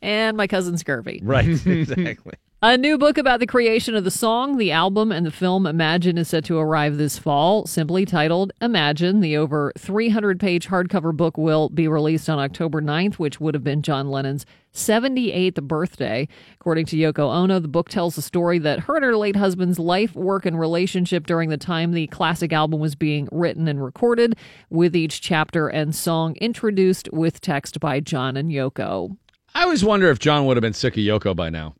And 0.00 0.36
my 0.36 0.46
cousin 0.46 0.78
Scurvy. 0.78 1.20
Right, 1.22 1.46
exactly. 1.66 2.34
A 2.62 2.76
new 2.76 2.98
book 2.98 3.16
about 3.16 3.40
the 3.40 3.46
creation 3.46 3.94
of 3.94 4.04
the 4.04 4.10
song, 4.10 4.58
the 4.58 4.70
album, 4.70 5.10
and 5.10 5.24
the 5.24 5.30
film 5.30 5.66
Imagine 5.66 6.18
is 6.18 6.28
set 6.28 6.44
to 6.44 6.58
arrive 6.58 6.98
this 6.98 7.18
fall. 7.18 7.64
Simply 7.64 8.04
titled 8.04 8.52
Imagine, 8.60 9.20
the 9.20 9.34
over 9.38 9.72
300 9.78 10.38
page 10.38 10.68
hardcover 10.68 11.16
book 11.16 11.38
will 11.38 11.70
be 11.70 11.88
released 11.88 12.28
on 12.28 12.38
October 12.38 12.82
9th, 12.82 13.14
which 13.14 13.40
would 13.40 13.54
have 13.54 13.64
been 13.64 13.80
John 13.80 14.10
Lennon's 14.10 14.44
78th 14.74 15.62
birthday. 15.62 16.28
According 16.60 16.84
to 16.84 16.98
Yoko 16.98 17.34
Ono, 17.34 17.60
the 17.60 17.66
book 17.66 17.88
tells 17.88 18.14
the 18.14 18.20
story 18.20 18.58
that 18.58 18.80
her 18.80 18.96
and 18.96 19.06
her 19.06 19.16
late 19.16 19.36
husband's 19.36 19.78
life, 19.78 20.14
work, 20.14 20.44
and 20.44 20.60
relationship 20.60 21.26
during 21.26 21.48
the 21.48 21.56
time 21.56 21.92
the 21.92 22.08
classic 22.08 22.52
album 22.52 22.78
was 22.78 22.94
being 22.94 23.26
written 23.32 23.68
and 23.68 23.82
recorded, 23.82 24.36
with 24.68 24.94
each 24.94 25.22
chapter 25.22 25.68
and 25.68 25.94
song 25.94 26.36
introduced 26.42 27.10
with 27.10 27.40
text 27.40 27.80
by 27.80 28.00
John 28.00 28.36
and 28.36 28.50
Yoko. 28.50 29.16
I 29.54 29.62
always 29.62 29.82
wonder 29.82 30.10
if 30.10 30.18
John 30.18 30.44
would 30.44 30.58
have 30.58 30.62
been 30.62 30.74
sick 30.74 30.98
of 30.98 31.02
Yoko 31.02 31.34
by 31.34 31.48
now. 31.48 31.74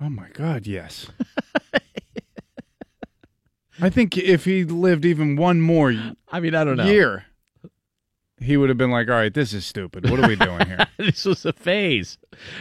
Oh 0.00 0.08
my 0.08 0.28
God, 0.32 0.66
yes. 0.66 1.08
I 3.80 3.90
think 3.90 4.16
if 4.16 4.44
he 4.44 4.64
lived 4.64 5.04
even 5.04 5.36
one 5.36 5.60
more 5.60 5.94
I 6.30 6.40
mean, 6.40 6.54
I 6.54 6.64
don't 6.64 6.76
know. 6.76 6.84
year, 6.84 7.26
he 8.40 8.56
would 8.56 8.68
have 8.68 8.78
been 8.78 8.90
like, 8.90 9.08
"All 9.08 9.14
right, 9.14 9.32
this 9.32 9.52
is 9.52 9.66
stupid. 9.66 10.08
What 10.10 10.20
are 10.20 10.28
we 10.28 10.36
doing 10.36 10.66
here?" 10.66 10.86
this 10.96 11.24
was 11.24 11.44
a 11.44 11.52
phase. 11.52 12.18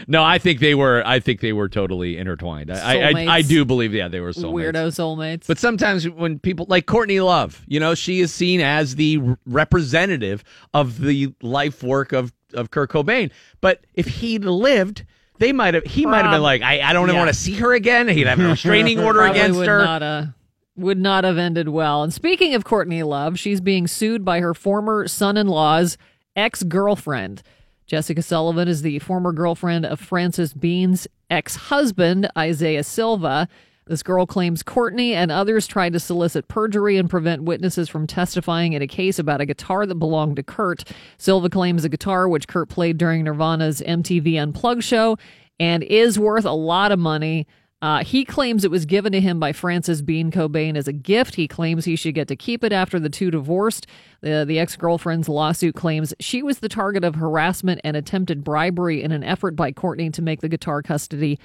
No, 0.08 0.24
I 0.24 0.38
think 0.38 0.60
they 0.60 0.76
were. 0.76 1.04
I 1.06 1.20
think 1.20 1.42
they 1.42 1.54
were 1.54 1.70
totally 1.70 2.18
intertwined. 2.18 2.72
I, 2.72 2.78
I, 2.78 3.10
I, 3.10 3.26
I 3.38 3.42
do 3.42 3.66
believe, 3.66 3.94
yeah, 3.94 4.08
they 4.08 4.20
were 4.20 4.32
soulmates. 4.32 4.74
Weirdo 4.74 4.88
soulmates. 4.88 5.48
But 5.48 5.60
sometimes 5.60 6.08
when 6.10 6.40
people 6.40 6.66
like 6.70 6.86
Courtney 6.86 7.20
Love, 7.20 7.64
you 7.68 7.80
know, 7.80 7.96
she 7.96 8.20
is 8.20 8.34
seen 8.34 8.62
as 8.62 8.96
the 8.96 9.20
representative 9.46 10.44
of 10.74 11.00
the 11.02 11.34
life 11.42 11.84
work 11.84 12.12
of 12.12 12.34
of 12.54 12.72
Kurt 12.72 12.92
Cobain. 12.92 13.32
But 13.62 13.86
if 13.94 14.08
he'd 14.08 14.46
lived, 14.46 15.06
they 15.40 15.54
might 15.54 15.74
have. 15.74 15.84
He 15.84 16.06
might 16.06 16.24
have 16.24 16.32
been 16.32 16.42
like, 16.42 16.62
I, 16.62 16.82
I 16.82 16.94
don't 16.94 17.04
even 17.04 17.16
yeah. 17.16 17.22
want 17.22 17.34
to 17.34 17.40
see 17.40 17.54
her 17.56 17.74
again. 17.74 18.08
He'd 18.08 18.28
have 18.28 18.40
a 18.40 18.48
restraining 18.50 19.00
order 19.00 19.20
Probably 19.20 19.40
against 19.40 19.60
would 19.60 19.68
her. 19.68 19.84
Not, 19.84 20.04
uh, 20.04 20.26
would 20.76 21.00
not 21.00 21.24
have 21.24 21.38
ended 21.38 21.70
well. 21.70 22.04
And 22.04 22.14
speaking 22.14 22.54
of 22.54 22.64
Courtney 22.64 23.04
Love, 23.04 23.40
she's 23.40 23.62
being 23.62 23.88
sued 23.88 24.24
by 24.24 24.40
her 24.40 24.54
former 24.54 25.08
son-in-law's 25.08 25.98
ex-girlfriend. 26.36 27.42
Jessica 27.88 28.22
Sullivan 28.22 28.68
is 28.68 28.82
the 28.82 29.00
former 29.00 29.32
girlfriend 29.32 29.86
of 29.86 30.00
Francis 30.00 30.54
Bean's 30.54 31.08
ex-husband, 31.30 32.30
Isaiah 32.38 32.84
Silva. 32.84 33.48
This 33.88 34.04
girl 34.04 34.26
claims 34.26 34.64
Courtney 34.64 35.14
and 35.14 35.32
others 35.32 35.68
tried 35.68 35.94
to 35.94 36.00
solicit 36.00 36.48
perjury 36.48 36.98
and 36.98 37.10
prevent 37.10 37.44
witnesses 37.44 37.90
from 37.90 38.08
testifying 38.08 38.74
in 38.74 38.82
a 38.82 38.88
case 38.88 39.18
about 39.20 39.42
a 39.42 39.46
guitar 39.46 39.86
that 39.86 39.96
belonged 39.96 40.36
to 40.36 40.44
Kurt. 40.44 40.84
Silva 41.18 41.50
claims 41.50 41.86
a 41.86 41.90
guitar 41.90 42.28
which 42.28 42.48
Kurt 42.48 42.70
played 42.70 42.98
during 42.98 43.24
Nirvana's 43.24 43.82
MTV 43.82 44.42
Unplugged 44.42 44.84
show 44.84 45.18
and 45.60 45.84
is 45.84 46.20
worth 46.20 46.46
a 46.46 46.52
lot 46.52 46.92
of 46.92 47.00
money. 47.00 47.48
Uh, 47.80 48.04
he 48.04 48.26
claims 48.26 48.66
it 48.66 48.72
was 48.72 48.86
given 48.86 49.12
to 49.12 49.22
him 49.22 49.40
by 49.40 49.54
Francis 49.54 50.02
Bean 50.02 50.32
Cobain 50.32 50.76
as 50.76 50.88
a 50.88 50.94
gift. 50.94 51.36
He 51.36 51.48
claims 51.48 51.86
he 51.86 51.96
should 51.96 52.16
get 52.16 52.28
to 52.28 52.36
keep 52.36 52.64
it 52.64 52.74
after 52.74 53.00
the 53.00 53.10
two 53.10 53.30
divorced. 53.30 53.86
The, 54.22 54.46
the 54.48 54.58
ex 54.58 54.76
girlfriend's 54.76 55.30
lawsuit 55.30 55.76
claims 55.76 56.12
she 56.20 56.42
was 56.42 56.60
the 56.60 56.70
target 56.70 57.04
of 57.04 57.16
harassment 57.16 57.82
and 57.84 57.96
attempted 57.96 58.44
bribery 58.44 59.04
in 59.04 59.12
an 59.12 59.24
effort 59.24 59.56
by 59.56 59.72
Courtney 59.72 60.10
to 60.10 60.24
make 60.24 60.42
the 60.42 60.50
guitar 60.50 60.82
custody 60.82 61.40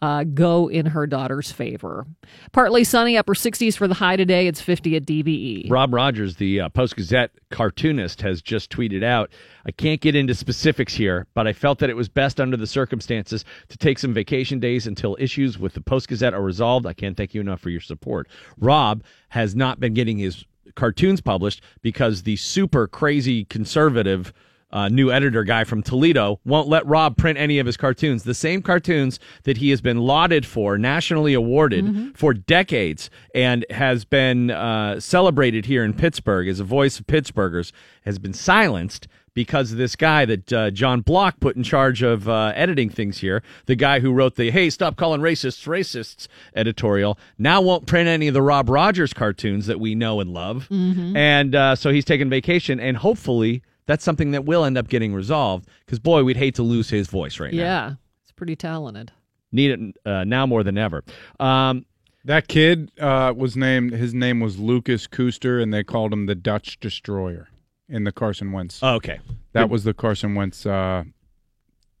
uh, 0.00 0.24
go 0.24 0.68
in 0.68 0.86
her 0.86 1.06
daughter's 1.06 1.50
favor. 1.50 2.06
Partly 2.52 2.84
sunny, 2.84 3.16
upper 3.16 3.34
60s 3.34 3.76
for 3.76 3.88
the 3.88 3.94
high 3.94 4.16
today. 4.16 4.46
It's 4.46 4.60
50 4.60 4.96
at. 4.96 5.08
DVE. 5.08 5.70
Rob 5.70 5.94
Rogers, 5.94 6.36
the 6.36 6.60
uh, 6.60 6.68
Post 6.68 6.96
Gazette 6.96 7.30
cartoonist, 7.50 8.20
has 8.20 8.42
just 8.42 8.70
tweeted 8.70 9.02
out 9.02 9.30
I 9.64 9.70
can't 9.70 10.00
get 10.00 10.14
into 10.14 10.34
specifics 10.34 10.94
here, 10.94 11.26
but 11.34 11.46
I 11.46 11.52
felt 11.52 11.78
that 11.78 11.88
it 11.88 11.96
was 11.96 12.08
best 12.08 12.40
under 12.40 12.56
the 12.56 12.66
circumstances 12.66 13.44
to 13.68 13.78
take 13.78 13.98
some 13.98 14.12
vacation 14.12 14.60
days 14.60 14.86
until 14.86 15.16
issues 15.18 15.58
with 15.58 15.72
the 15.72 15.80
Post 15.80 16.08
Gazette 16.08 16.34
are 16.34 16.42
resolved. 16.42 16.86
I 16.86 16.92
can't 16.92 17.16
thank 17.16 17.34
you 17.34 17.40
enough 17.40 17.60
for 17.60 17.70
your 17.70 17.80
support. 17.80 18.28
Rob 18.58 19.02
has 19.30 19.54
not 19.54 19.80
been 19.80 19.94
getting 19.94 20.18
his 20.18 20.44
cartoons 20.74 21.20
published 21.20 21.62
because 21.82 22.22
the 22.22 22.36
super 22.36 22.86
crazy 22.86 23.44
conservative 23.46 24.32
uh, 24.70 24.88
new 24.88 25.10
editor 25.10 25.44
guy 25.44 25.64
from 25.64 25.82
Toledo 25.82 26.40
won't 26.44 26.68
let 26.68 26.84
Rob 26.86 27.16
print 27.16 27.38
any 27.38 27.58
of 27.58 27.66
his 27.66 27.76
cartoons. 27.76 28.24
The 28.24 28.34
same 28.34 28.60
cartoons 28.62 29.18
that 29.44 29.56
he 29.58 29.70
has 29.70 29.80
been 29.80 29.98
lauded 29.98 30.44
for, 30.44 30.76
nationally 30.76 31.32
awarded 31.34 32.16
for 32.16 32.34
decades, 32.34 33.08
and 33.34 33.64
has 33.70 34.04
been 34.04 34.50
uh, 34.50 35.00
celebrated 35.00 35.66
here 35.66 35.84
in 35.84 35.94
Pittsburgh 35.94 36.48
as 36.48 36.60
a 36.60 36.64
voice 36.64 36.98
of 37.00 37.06
Pittsburghers, 37.06 37.72
has 38.04 38.18
been 38.18 38.34
silenced 38.34 39.08
because 39.34 39.70
of 39.70 39.78
this 39.78 39.94
guy 39.94 40.24
that 40.24 40.52
uh, 40.52 40.70
John 40.70 41.00
Block 41.00 41.38
put 41.38 41.54
in 41.54 41.62
charge 41.62 42.02
of 42.02 42.28
uh, 42.28 42.52
editing 42.56 42.90
things 42.90 43.18
here, 43.18 43.40
the 43.66 43.76
guy 43.76 44.00
who 44.00 44.12
wrote 44.12 44.34
the 44.34 44.50
"Hey, 44.50 44.68
stop 44.68 44.96
calling 44.96 45.20
racists 45.20 45.66
racists" 45.68 46.26
editorial, 46.56 47.16
now 47.38 47.60
won't 47.60 47.86
print 47.86 48.08
any 48.08 48.26
of 48.28 48.34
the 48.34 48.42
Rob 48.42 48.68
Rogers 48.68 49.12
cartoons 49.14 49.66
that 49.66 49.78
we 49.78 49.94
know 49.94 50.18
and 50.20 50.30
love, 50.32 50.66
Mhm. 50.70 51.16
and 51.16 51.54
uh, 51.54 51.76
so 51.76 51.90
he's 51.92 52.04
taking 52.04 52.28
vacation, 52.28 52.80
and 52.80 52.96
hopefully 52.96 53.62
that's 53.88 54.04
something 54.04 54.30
that 54.32 54.44
will 54.44 54.64
end 54.64 54.78
up 54.78 54.86
getting 54.86 55.12
resolved. 55.12 55.66
Because 55.84 55.98
boy, 55.98 56.22
we'd 56.22 56.36
hate 56.36 56.54
to 56.56 56.62
lose 56.62 56.90
his 56.90 57.08
voice 57.08 57.40
right 57.40 57.52
now. 57.52 57.60
Yeah, 57.60 57.94
it's 58.22 58.30
pretty 58.30 58.54
talented. 58.54 59.10
Need 59.50 59.70
it 59.70 59.96
uh, 60.06 60.24
now 60.24 60.46
more 60.46 60.62
than 60.62 60.76
ever. 60.76 61.02
Um, 61.40 61.86
that 62.24 62.48
kid 62.48 62.92
uh, 63.00 63.32
was 63.34 63.56
named. 63.56 63.92
His 63.92 64.12
name 64.12 64.40
was 64.40 64.58
Lucas 64.58 65.08
Kuster, 65.08 65.60
and 65.62 65.72
they 65.72 65.82
called 65.82 66.12
him 66.12 66.26
the 66.26 66.34
Dutch 66.34 66.78
Destroyer 66.78 67.48
in 67.88 68.04
the 68.04 68.12
Carson 68.12 68.52
Wentz. 68.52 68.80
Oh, 68.82 68.96
okay, 68.96 69.20
that 69.52 69.70
was 69.70 69.84
the 69.84 69.94
Carson 69.94 70.34
Wentz 70.34 70.66
uh, 70.66 71.04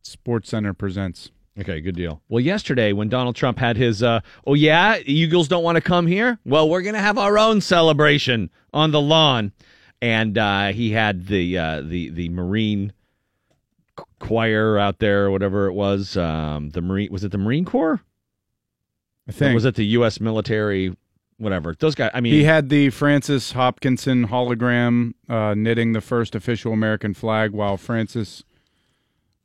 Sports 0.02 0.50
Center 0.50 0.74
presents. 0.74 1.30
Okay, 1.58 1.80
good 1.80 1.96
deal. 1.96 2.20
Well, 2.28 2.40
yesterday 2.40 2.92
when 2.92 3.08
Donald 3.08 3.34
Trump 3.34 3.58
had 3.58 3.76
his, 3.76 4.02
uh, 4.02 4.20
oh 4.46 4.54
yeah, 4.54 4.98
Eagles 5.04 5.48
don't 5.48 5.64
want 5.64 5.76
to 5.76 5.80
come 5.80 6.06
here. 6.06 6.38
Well, 6.44 6.68
we're 6.68 6.82
gonna 6.82 7.00
have 7.00 7.16
our 7.16 7.38
own 7.38 7.62
celebration 7.62 8.50
on 8.74 8.90
the 8.90 9.00
lawn, 9.00 9.52
and 10.00 10.36
uh, 10.38 10.68
he 10.68 10.92
had 10.92 11.26
the 11.26 11.58
uh, 11.58 11.80
the 11.82 12.10
the 12.10 12.28
Marine 12.28 12.92
choir 14.20 14.78
out 14.78 14.98
there, 14.98 15.26
or 15.26 15.30
whatever 15.30 15.66
it 15.66 15.72
was. 15.72 16.16
Um, 16.16 16.70
the 16.70 16.80
Marine 16.80 17.10
was 17.10 17.24
it 17.24 17.32
the 17.32 17.38
Marine 17.38 17.64
Corps? 17.64 18.00
I 19.26 19.30
Or 19.30 19.32
think 19.32 19.54
was 19.54 19.64
it 19.64 19.74
the 19.74 19.86
U.S. 19.86 20.20
military? 20.20 20.96
Whatever 21.38 21.76
those 21.78 21.94
guys. 21.94 22.10
I 22.14 22.20
mean, 22.20 22.32
he 22.32 22.44
had 22.44 22.68
the 22.68 22.90
Francis 22.90 23.52
Hopkinson 23.52 24.26
hologram 24.26 25.14
uh, 25.28 25.54
knitting 25.54 25.92
the 25.92 26.00
first 26.00 26.34
official 26.34 26.72
American 26.72 27.14
flag, 27.14 27.52
while 27.52 27.76
Francis 27.76 28.42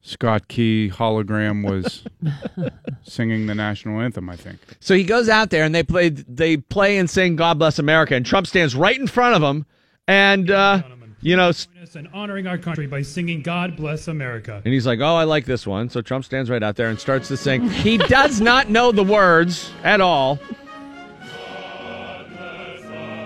Scott 0.02 0.48
Key 0.48 0.92
hologram 0.92 1.64
was 1.70 2.04
singing 3.04 3.46
the 3.46 3.54
national 3.54 4.02
anthem. 4.02 4.28
I 4.28 4.36
think. 4.36 4.60
So 4.80 4.96
he 4.96 5.04
goes 5.04 5.30
out 5.30 5.52
there 5.52 5.64
and 5.64 5.76
they 5.76 5.84
play 5.84 6.10
they 6.10 6.58
play 6.58 6.98
and 6.98 7.08
sing 7.10 7.36
God 7.36 7.60
Bless 7.60 7.78
America 7.78 8.16
and 8.16 8.26
Trump 8.26 8.48
stands 8.48 8.76
right 8.76 9.00
in 9.00 9.06
front 9.08 9.36
of 9.36 9.44
him 9.44 9.66
and 10.08 10.52
uh, 10.52 10.82
you 11.22 11.36
know 11.36 11.52
and 11.96 12.10
honoring 12.14 12.48
our 12.48 12.58
country 12.58 12.88
by 12.88 13.02
singing 13.02 13.42
God 13.42 13.76
Bless 13.76 14.08
America. 14.08 14.62
and 14.66 14.74
he's 14.74 14.88
like, 14.88 15.00
"Oh, 15.00 15.16
I 15.16 15.24
like 15.26 15.46
this 15.46 15.68
one." 15.68 15.90
So 15.90 16.02
Trump 16.02 16.26
stands 16.26 16.50
right 16.50 16.64
out 16.64 16.76
there 16.76 16.90
and 16.90 17.00
starts 17.00 17.28
to 17.28 17.38
sing. 17.38 17.70
He 17.70 17.98
does 17.98 18.42
not 18.42 18.70
know 18.70 18.92
the 18.92 19.04
words 19.04 19.72
at 19.84 20.02
all. 20.02 20.40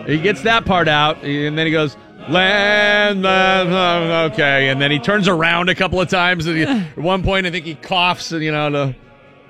He 0.05 0.17
gets 0.17 0.41
that 0.43 0.65
part 0.65 0.87
out 0.87 1.23
and 1.23 1.57
then 1.57 1.65
he 1.65 1.71
goes, 1.71 1.95
"Land, 2.29 3.23
land, 3.23 3.71
land," 3.71 4.33
okay." 4.33 4.69
And 4.69 4.81
then 4.81 4.91
he 4.91 4.99
turns 4.99 5.27
around 5.27 5.69
a 5.69 5.75
couple 5.75 5.99
of 5.99 6.09
times 6.09 6.45
and 6.45 6.57
he, 6.57 6.63
at 6.63 6.97
one 6.97 7.23
point 7.23 7.45
I 7.45 7.51
think 7.51 7.65
he 7.65 7.75
coughs, 7.75 8.31
you 8.31 8.51
know, 8.51 8.69
to 8.69 8.95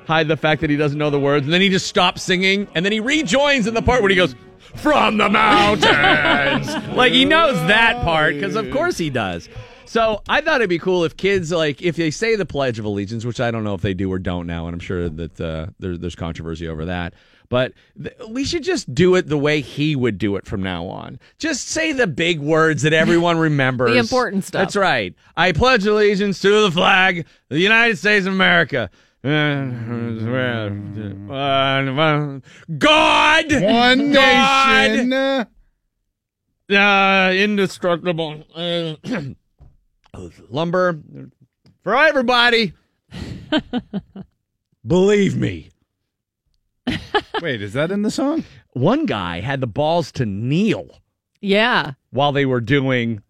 hide 0.07 0.27
the 0.27 0.37
fact 0.37 0.61
that 0.61 0.69
he 0.69 0.75
doesn't 0.77 0.97
know 0.97 1.09
the 1.09 1.19
words. 1.19 1.45
And 1.45 1.53
then 1.53 1.61
he 1.61 1.69
just 1.69 1.87
stops 1.87 2.23
singing 2.23 2.67
and 2.75 2.85
then 2.85 2.91
he 2.91 2.99
rejoins 2.99 3.67
in 3.67 3.73
the 3.73 3.81
part 3.81 4.01
where 4.01 4.09
he 4.09 4.15
goes, 4.15 4.35
from 4.75 5.17
the 5.17 5.29
mountains. 5.29 6.67
like 6.95 7.13
he 7.13 7.25
knows 7.25 7.55
that 7.67 8.03
part 8.03 8.35
because 8.35 8.55
of 8.55 8.69
course 8.71 8.97
he 8.97 9.09
does. 9.09 9.49
So 9.85 10.21
I 10.27 10.41
thought 10.41 10.57
it'd 10.57 10.69
be 10.69 10.79
cool 10.79 11.05
if 11.05 11.15
kids 11.15 11.51
like 11.51 11.81
if 11.81 11.95
they 11.95 12.11
say 12.11 12.35
the 12.35 12.45
Pledge 12.45 12.77
of 12.77 12.85
Allegiance, 12.85 13.25
which 13.25 13.39
I 13.39 13.51
don't 13.51 13.63
know 13.63 13.73
if 13.73 13.81
they 13.81 13.93
do 13.93 14.11
or 14.11 14.19
don't 14.19 14.45
now, 14.45 14.67
and 14.67 14.73
I'm 14.73 14.79
sure 14.79 15.09
that 15.09 15.39
uh, 15.39 15.67
there, 15.79 15.97
there's 15.97 16.15
controversy 16.15 16.67
over 16.67 16.85
that. 16.85 17.13
But 17.49 17.73
th- 18.01 18.15
we 18.29 18.43
should 18.43 18.63
just 18.63 18.93
do 18.93 19.15
it 19.15 19.27
the 19.27 19.37
way 19.37 19.61
he 19.61 19.95
would 19.95 20.17
do 20.17 20.35
it 20.35 20.45
from 20.45 20.61
now 20.61 20.87
on. 20.87 21.19
Just 21.37 21.69
say 21.69 21.93
the 21.93 22.07
big 22.07 22.39
words 22.39 22.81
that 22.81 22.91
everyone 22.91 23.37
remembers. 23.39 23.91
The 23.91 23.99
important 23.99 24.43
stuff. 24.43 24.59
That's 24.59 24.75
right. 24.75 25.15
I 25.37 25.53
pledge 25.53 25.85
allegiance 25.85 26.41
to 26.41 26.63
the 26.63 26.71
flag 26.71 27.19
of 27.19 27.25
the 27.49 27.59
United 27.59 27.97
States 27.97 28.25
of 28.25 28.33
America. 28.33 28.89
God, 32.79 33.45
One 33.61 34.11
God, 34.13 34.91
nation. 34.91 35.13
uh, 35.13 35.45
indestructible 37.35 38.43
uh, 38.55 38.95
lumber 40.49 40.99
for 41.83 41.95
everybody. 41.95 42.71
Believe 44.87 45.35
me. 45.35 45.69
Wait, 47.41 47.61
is 47.61 47.73
that 47.73 47.91
in 47.91 48.03
the 48.03 48.11
song? 48.11 48.45
One 48.71 49.05
guy 49.05 49.41
had 49.41 49.59
the 49.59 49.67
balls 49.67 50.13
to 50.13 50.25
kneel 50.25 51.01
Yeah. 51.41 51.91
while 52.11 52.31
they 52.31 52.45
were 52.45 52.61
doing 52.61 53.21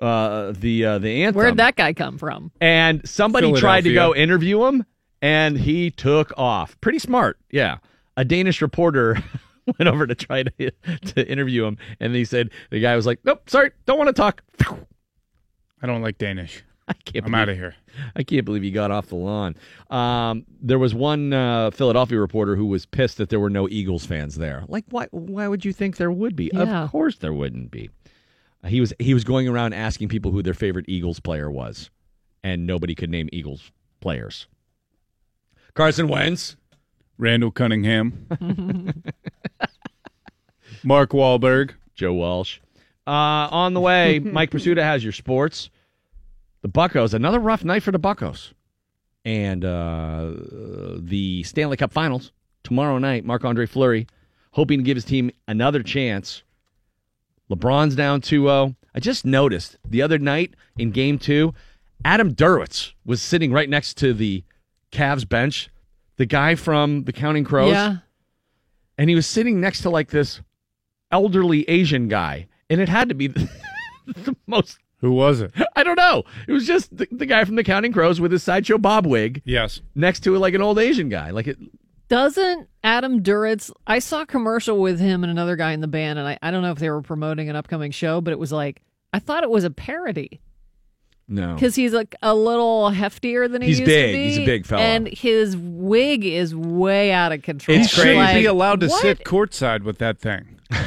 uh, 0.00 0.52
the 0.54 0.84
uh, 0.84 0.98
the 0.98 1.24
anthem. 1.24 1.38
Where'd 1.38 1.56
that 1.56 1.76
guy 1.76 1.94
come 1.94 2.18
from? 2.18 2.50
and 2.60 3.08
somebody 3.08 3.50
tried 3.54 3.84
to 3.84 3.90
Philadelphia. 3.90 3.94
go 3.94 4.14
interview 4.14 4.64
him 4.66 4.84
and 5.24 5.56
he 5.58 5.90
took 5.90 6.32
off. 6.36 6.78
Pretty 6.80 6.98
smart 6.98 7.38
yeah. 7.50 7.78
A 8.16 8.24
danish 8.24 8.60
reporter 8.62 9.16
went 9.78 9.88
over 9.88 10.06
to 10.06 10.14
try 10.14 10.42
to 10.42 10.70
to 10.70 11.26
interview 11.28 11.64
him 11.64 11.78
and 11.98 12.14
he 12.14 12.24
said 12.24 12.50
the 12.70 12.78
guy 12.80 12.94
was 12.94 13.06
like 13.06 13.18
nope 13.24 13.48
sorry 13.48 13.70
don't 13.86 13.98
want 13.98 14.08
to 14.08 14.12
talk. 14.12 14.42
I 15.82 15.86
don't 15.86 16.02
like 16.02 16.18
Danish. 16.18 16.62
i 16.88 16.92
can't 17.04 17.24
I'm 17.24 17.32
believe- 17.32 17.42
out 17.42 17.48
of 17.48 17.56
here. 17.56 17.74
i 18.14 18.22
can't 18.22 18.44
believe 18.44 18.62
he 18.62 18.70
got 18.70 18.90
off 18.90 19.06
the 19.06 19.16
lawn. 19.16 19.56
Um, 19.90 20.44
there 20.60 20.78
was 20.78 20.94
one 20.94 21.32
uh, 21.32 21.70
philadelphia 21.70 22.18
reporter 22.20 22.56
who 22.56 22.66
was 22.66 22.84
pissed 22.84 23.16
that 23.18 23.30
there 23.30 23.40
were 23.40 23.48
no 23.50 23.68
eagles 23.70 24.04
fans 24.04 24.34
there. 24.34 24.64
Like 24.68 24.84
why 24.90 25.06
why 25.10 25.48
would 25.48 25.64
you 25.64 25.72
think 25.72 25.96
there 25.96 26.12
would 26.12 26.36
be? 26.36 26.50
Yeah. 26.52 26.84
of 26.84 26.90
course 26.90 27.16
there 27.18 27.32
wouldn't 27.32 27.70
be. 27.70 27.88
He 28.66 28.80
was 28.80 28.92
he 28.98 29.14
was 29.14 29.24
going 29.24 29.48
around 29.48 29.72
asking 29.72 30.08
people 30.08 30.30
who 30.30 30.42
their 30.42 30.54
favorite 30.54 30.84
eagles 30.88 31.20
player 31.20 31.50
was 31.50 31.90
and 32.42 32.66
nobody 32.66 32.94
could 32.94 33.08
name 33.10 33.28
eagles 33.32 33.70
players 34.00 34.46
carson 35.74 36.08
wentz 36.08 36.56
Randall 37.18 37.50
Cunningham. 37.50 38.26
Mark 40.82 41.10
Wahlberg. 41.10 41.72
Joe 41.94 42.12
Walsh. 42.12 42.58
Uh, 43.06 43.48
on 43.50 43.74
the 43.74 43.80
way, 43.80 44.18
Mike 44.24 44.50
Prisuta 44.50 44.82
has 44.82 45.04
your 45.04 45.12
sports. 45.12 45.70
The 46.62 46.68
Buccos, 46.68 47.14
another 47.14 47.38
rough 47.38 47.64
night 47.64 47.82
for 47.82 47.92
the 47.92 48.00
Buccos. 48.00 48.52
And 49.24 49.64
uh, 49.64 50.32
the 50.98 51.42
Stanley 51.44 51.76
Cup 51.76 51.92
Finals 51.92 52.32
tomorrow 52.62 52.98
night. 52.98 53.24
Marc 53.24 53.44
Andre 53.44 53.66
Fleury 53.66 54.06
hoping 54.52 54.78
to 54.78 54.84
give 54.84 54.96
his 54.96 55.04
team 55.04 55.30
another 55.48 55.82
chance. 55.82 56.42
LeBron's 57.50 57.94
down 57.94 58.20
2 58.20 58.42
0. 58.44 58.74
I 58.94 59.00
just 59.00 59.24
noticed 59.24 59.76
the 59.88 60.02
other 60.02 60.18
night 60.18 60.54
in 60.78 60.90
game 60.90 61.18
two, 61.18 61.52
Adam 62.04 62.34
Duritz 62.34 62.92
was 63.04 63.20
sitting 63.20 63.52
right 63.52 63.68
next 63.68 63.94
to 63.98 64.12
the 64.14 64.44
Cavs 64.94 65.28
bench, 65.28 65.68
the 66.16 66.26
guy 66.26 66.54
from 66.54 67.04
the 67.04 67.12
Counting 67.12 67.44
Crows 67.44 67.72
Yeah. 67.72 67.96
and 68.96 69.10
he 69.10 69.16
was 69.16 69.26
sitting 69.26 69.60
next 69.60 69.82
to 69.82 69.90
like 69.90 70.10
this 70.10 70.40
elderly 71.10 71.68
Asian 71.68 72.08
guy, 72.08 72.46
and 72.70 72.80
it 72.80 72.88
had 72.88 73.08
to 73.08 73.14
be 73.14 73.26
the, 73.28 73.48
the 74.06 74.36
most. 74.46 74.78
Who 74.98 75.12
was 75.12 75.40
it? 75.42 75.52
I 75.76 75.82
don't 75.84 75.96
know. 75.96 76.22
It 76.48 76.52
was 76.52 76.66
just 76.66 76.96
the, 76.96 77.06
the 77.12 77.26
guy 77.26 77.44
from 77.44 77.56
the 77.56 77.64
Counting 77.64 77.92
Crows 77.92 78.20
with 78.20 78.32
his 78.32 78.42
sideshow 78.42 78.78
bob 78.78 79.04
wig 79.06 79.42
Yes. 79.44 79.80
next 79.94 80.20
to 80.20 80.36
like 80.38 80.54
an 80.54 80.62
old 80.62 80.78
Asian 80.78 81.08
guy. 81.10 81.30
Like 81.30 81.46
it. 81.46 81.58
Doesn't 82.08 82.68
Adam 82.82 83.22
Duritz? 83.22 83.70
I 83.86 83.98
saw 83.98 84.22
a 84.22 84.26
commercial 84.26 84.78
with 84.80 85.00
him 85.00 85.24
and 85.24 85.30
another 85.30 85.56
guy 85.56 85.72
in 85.72 85.80
the 85.80 85.88
band, 85.88 86.18
and 86.18 86.28
I, 86.28 86.38
I 86.42 86.50
don't 86.50 86.62
know 86.62 86.70
if 86.70 86.78
they 86.78 86.90
were 86.90 87.02
promoting 87.02 87.48
an 87.50 87.56
upcoming 87.56 87.90
show, 87.90 88.20
but 88.20 88.32
it 88.32 88.38
was 88.38 88.52
like 88.52 88.80
I 89.12 89.18
thought 89.18 89.42
it 89.42 89.50
was 89.50 89.64
a 89.64 89.70
parody 89.70 90.40
No. 91.26 91.54
because 91.54 91.74
he's 91.74 91.92
like 91.94 92.14
a 92.20 92.34
little 92.34 92.90
heftier 92.90 93.50
than 93.50 93.62
he 93.62 93.68
He's 93.68 93.78
used 93.80 93.88
big. 93.88 94.12
to 94.12 94.18
be. 94.18 94.24
He's 94.24 94.38
a 94.38 94.44
big 94.44 94.66
fella. 94.66 94.82
and 94.82 95.08
his 95.08 95.56
wig 95.56 96.24
is 96.24 96.54
way 96.54 97.12
out 97.12 97.32
of 97.32 97.40
control. 97.42 97.78
He 97.78 97.84
shouldn't 97.84 98.16
Like, 98.18 98.34
be 98.36 98.44
allowed 98.44 98.80
to 98.80 98.88
what? 98.88 99.00
sit 99.00 99.24
courtside 99.24 99.82
with 99.84 99.98
that 99.98 100.18
thing. 100.18 100.60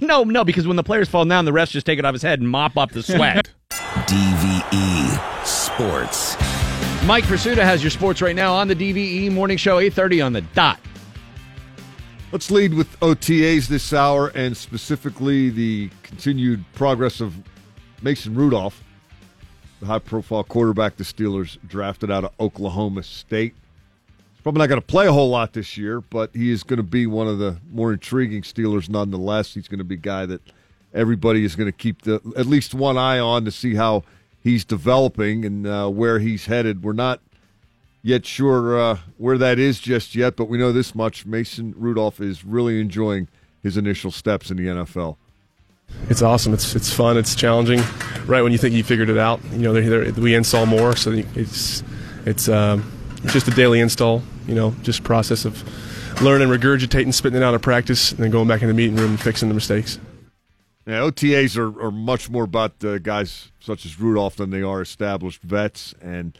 No, 0.00 0.24
no, 0.24 0.42
because 0.42 0.66
when 0.66 0.74
the 0.74 0.82
players 0.82 1.08
fall 1.08 1.24
down, 1.24 1.44
the 1.44 1.52
refs 1.52 1.70
just 1.70 1.86
take 1.86 1.96
it 2.00 2.04
off 2.04 2.12
his 2.12 2.22
head 2.22 2.40
and 2.40 2.48
mop 2.50 2.76
up 2.76 2.90
the 2.90 3.02
sweat. 3.04 3.48
DVE 3.70 5.46
Sports. 5.46 6.34
Mike 7.06 7.22
Prisuta 7.24 7.58
has 7.62 7.84
your 7.84 7.90
sports 7.90 8.20
right 8.20 8.34
now 8.34 8.52
on 8.54 8.66
the 8.66 8.74
DVE 8.74 9.30
Morning 9.30 9.56
Show, 9.56 9.76
8.30 9.78 10.26
on 10.26 10.32
the 10.32 10.40
dot. 10.40 10.80
Let's 12.32 12.50
lead 12.50 12.74
with 12.74 12.98
OTAs 13.00 13.68
this 13.68 13.92
hour 13.92 14.28
and 14.34 14.56
specifically 14.56 15.50
the 15.50 15.88
continued 16.02 16.64
progress 16.74 17.20
of 17.20 17.34
Mason 18.02 18.34
Rudolph, 18.34 18.82
high 19.86 19.98
profile 19.98 20.44
quarterback 20.44 20.96
the 20.96 21.04
Steelers 21.04 21.58
drafted 21.66 22.10
out 22.10 22.24
of 22.24 22.32
Oklahoma 22.40 23.02
State. 23.02 23.54
He's 24.32 24.42
probably 24.42 24.60
not 24.60 24.68
going 24.68 24.80
to 24.80 24.86
play 24.86 25.06
a 25.06 25.12
whole 25.12 25.30
lot 25.30 25.52
this 25.52 25.76
year, 25.76 26.00
but 26.00 26.30
he 26.34 26.50
is 26.50 26.62
going 26.62 26.78
to 26.78 26.82
be 26.82 27.06
one 27.06 27.28
of 27.28 27.38
the 27.38 27.58
more 27.70 27.92
intriguing 27.92 28.42
Steelers 28.42 28.88
nonetheless. 28.88 29.54
He's 29.54 29.68
going 29.68 29.78
to 29.78 29.84
be 29.84 29.94
a 29.94 29.98
guy 29.98 30.26
that 30.26 30.40
everybody 30.94 31.44
is 31.44 31.56
going 31.56 31.70
to 31.70 31.76
keep 31.76 32.02
the, 32.02 32.20
at 32.36 32.46
least 32.46 32.74
one 32.74 32.98
eye 32.98 33.18
on 33.18 33.44
to 33.44 33.50
see 33.50 33.74
how 33.74 34.04
he's 34.42 34.64
developing 34.64 35.44
and 35.44 35.66
uh, 35.66 35.88
where 35.88 36.18
he's 36.18 36.46
headed. 36.46 36.82
We're 36.82 36.92
not 36.92 37.20
yet 38.02 38.26
sure 38.26 38.78
uh, 38.78 38.98
where 39.16 39.38
that 39.38 39.58
is 39.58 39.78
just 39.78 40.14
yet, 40.14 40.36
but 40.36 40.46
we 40.46 40.58
know 40.58 40.72
this 40.72 40.94
much: 40.94 41.24
Mason 41.24 41.74
Rudolph 41.76 42.20
is 42.20 42.44
really 42.44 42.80
enjoying 42.80 43.28
his 43.62 43.76
initial 43.76 44.10
steps 44.10 44.50
in 44.50 44.56
the 44.56 44.66
NFL. 44.66 45.16
It's 46.08 46.22
awesome. 46.22 46.52
It's 46.52 46.74
it's 46.74 46.92
fun. 46.92 47.16
It's 47.16 47.34
challenging. 47.34 47.80
Right 48.26 48.42
when 48.42 48.52
you 48.52 48.58
think 48.58 48.74
you 48.74 48.84
figured 48.84 49.08
it 49.08 49.18
out, 49.18 49.40
you 49.52 49.58
know, 49.58 49.72
they're, 49.72 50.10
they're, 50.10 50.22
we 50.22 50.34
install 50.34 50.66
more, 50.66 50.96
so 50.96 51.10
it's 51.34 51.82
it's 52.26 52.48
um, 52.48 52.90
just 53.26 53.48
a 53.48 53.50
daily 53.52 53.80
install. 53.80 54.22
You 54.46 54.54
know, 54.54 54.74
just 54.82 55.04
process 55.04 55.44
of 55.44 55.62
learning, 56.20 56.48
regurgitating, 56.48 57.14
spitting 57.14 57.40
it 57.40 57.44
out 57.44 57.54
of 57.54 57.62
practice, 57.62 58.12
and 58.12 58.20
then 58.20 58.30
going 58.30 58.48
back 58.48 58.62
in 58.62 58.68
the 58.68 58.74
meeting 58.74 58.96
room 58.96 59.10
and 59.10 59.20
fixing 59.20 59.48
the 59.48 59.54
mistakes. 59.54 59.98
Yeah, 60.86 60.98
OTAs 60.98 61.56
are, 61.56 61.80
are 61.80 61.92
much 61.92 62.28
more 62.28 62.44
about 62.44 62.84
uh, 62.84 62.98
guys 62.98 63.52
such 63.60 63.86
as 63.86 64.00
Rudolph 64.00 64.36
than 64.36 64.50
they 64.50 64.62
are 64.62 64.80
established 64.80 65.42
vets, 65.42 65.94
and 66.02 66.36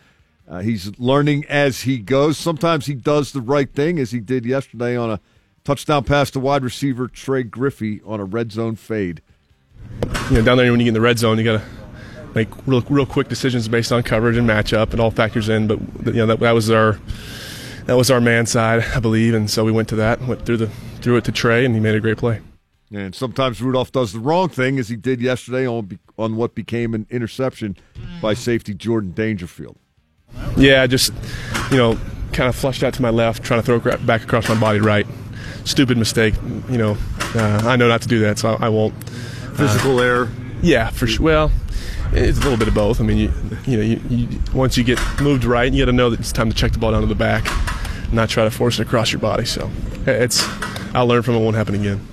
uh, 0.49 0.61
he's 0.61 0.99
learning 0.99 1.45
as 1.49 1.83
he 1.83 1.99
goes. 1.99 2.37
Sometimes 2.37 2.87
he 2.87 2.95
does 2.95 3.33
the 3.33 3.41
right 3.41 3.73
thing, 3.73 4.01
as 4.01 4.11
he 4.11 4.19
did 4.19 4.45
yesterday 4.45 4.97
on 4.97 5.11
a 5.13 5.21
touchdown 5.63 6.03
pass 6.03 6.31
to 6.33 6.41
wide 6.41 6.65
receiver 6.65 7.07
Trey 7.07 7.45
Griffey 7.45 8.01
on 8.05 8.19
a 8.19 8.25
red 8.25 8.51
zone 8.51 8.75
fade. 8.75 9.23
You 10.31 10.39
know, 10.39 10.43
down 10.43 10.57
there 10.57 10.71
when 10.71 10.81
you 10.81 10.85
get 10.85 10.89
in 10.89 10.95
the 10.95 11.01
red 11.01 11.19
zone, 11.19 11.39
you 11.39 11.45
gotta 11.45 11.63
make 12.35 12.49
real, 12.67 12.83
real 12.89 13.07
quick 13.07 13.29
decisions 13.29 13.69
based 13.69 13.93
on 13.93 14.03
coverage 14.03 14.37
and 14.37 14.49
matchup. 14.49 14.95
It 14.95 15.01
all 15.01 15.11
factors 15.11 15.49
in, 15.49 15.67
but 15.67 15.79
you 16.07 16.13
know 16.13 16.27
that, 16.27 16.41
that 16.41 16.53
was 16.53 16.71
our 16.71 16.99
that 17.87 17.97
was 17.97 18.11
our 18.11 18.21
man 18.21 18.47
side, 18.47 18.85
I 18.95 19.01
believe, 19.01 19.35
and 19.35 19.51
so 19.51 19.65
we 19.65 19.73
went 19.73 19.89
to 19.89 19.97
that, 19.97 20.21
went 20.23 20.47
through 20.47 20.59
the 20.59 20.71
threw 21.01 21.17
it 21.17 21.25
to 21.25 21.33
Trey, 21.33 21.65
and 21.65 21.75
he 21.75 21.81
made 21.81 21.95
a 21.95 22.01
great 22.01 22.19
play. 22.19 22.41
And 22.93 23.15
sometimes 23.15 23.63
Rudolph 23.63 23.91
does 23.91 24.13
the 24.13 24.21
wrong 24.21 24.49
thing, 24.49 24.79
as 24.79 24.89
he 24.89 24.97
did 24.97 25.21
yesterday 25.21 25.67
on 25.67 25.99
on 26.19 26.37
what 26.37 26.55
became 26.55 26.95
an 26.95 27.07
interception 27.11 27.77
by 28.21 28.35
safety 28.35 28.75
Jordan 28.75 29.13
Dangerfield. 29.13 29.77
Yeah, 30.57 30.87
just 30.87 31.13
you 31.71 31.77
know, 31.77 31.99
kind 32.33 32.49
of 32.49 32.57
flushed 32.57 32.83
out 32.83 32.95
to 32.95 33.03
my 33.03 33.11
left, 33.11 33.43
trying 33.43 33.61
to 33.61 33.67
throw 33.67 33.77
it 33.77 34.07
back 34.07 34.23
across 34.23 34.49
my 34.49 34.59
body 34.59 34.81
right. 34.81 35.07
Stupid 35.65 35.97
mistake. 35.97 36.35
You 36.71 36.79
know, 36.79 36.97
uh, 37.35 37.63
I 37.65 37.77
know 37.77 37.89
not 37.89 38.03
to 38.03 38.09
do 38.09 38.21
that, 38.21 38.39
so 38.39 38.55
I, 38.55 38.67
I 38.67 38.69
won't. 38.69 38.95
Physical 39.55 40.01
error. 40.01 40.31
Yeah, 40.63 40.91
for 40.91 41.07
sure. 41.07 41.25
Well, 41.25 41.53
it's 42.13 42.39
a 42.39 42.43
little 42.43 42.59
bit 42.59 42.69
of 42.69 42.75
both. 42.75 43.01
I 43.01 43.05
mean, 43.05 43.19
you 43.19 43.33
you 43.67 43.77
know, 43.77 43.83
you, 43.83 44.01
you, 44.09 44.41
once 44.55 44.77
you 44.77 44.85
get 44.85 44.99
moved 45.21 45.45
right, 45.45 45.73
you 45.73 45.83
got 45.83 45.91
to 45.91 45.97
know 45.97 46.11
that 46.11 46.21
it's 46.21 46.33
time 46.33 46.51
to 46.51 46.57
check 46.57 46.73
the 46.73 46.79
ball 46.79 46.93
down 46.93 47.01
to 47.01 47.07
the 47.07 47.15
back, 47.15 47.45
not 48.13 48.29
try 48.29 48.45
to 48.45 48.51
force 48.51 48.79
it 48.79 48.83
across 48.83 49.13
your 49.13 49.21
body. 49.21 49.45
So 49.45 49.71
it's 50.07 50.43
I'll 50.95 51.07
learn 51.07 51.23
from 51.23 51.35
it. 51.35 51.41
Won't 51.41 51.57
happen 51.57 51.75
again. 51.75 52.07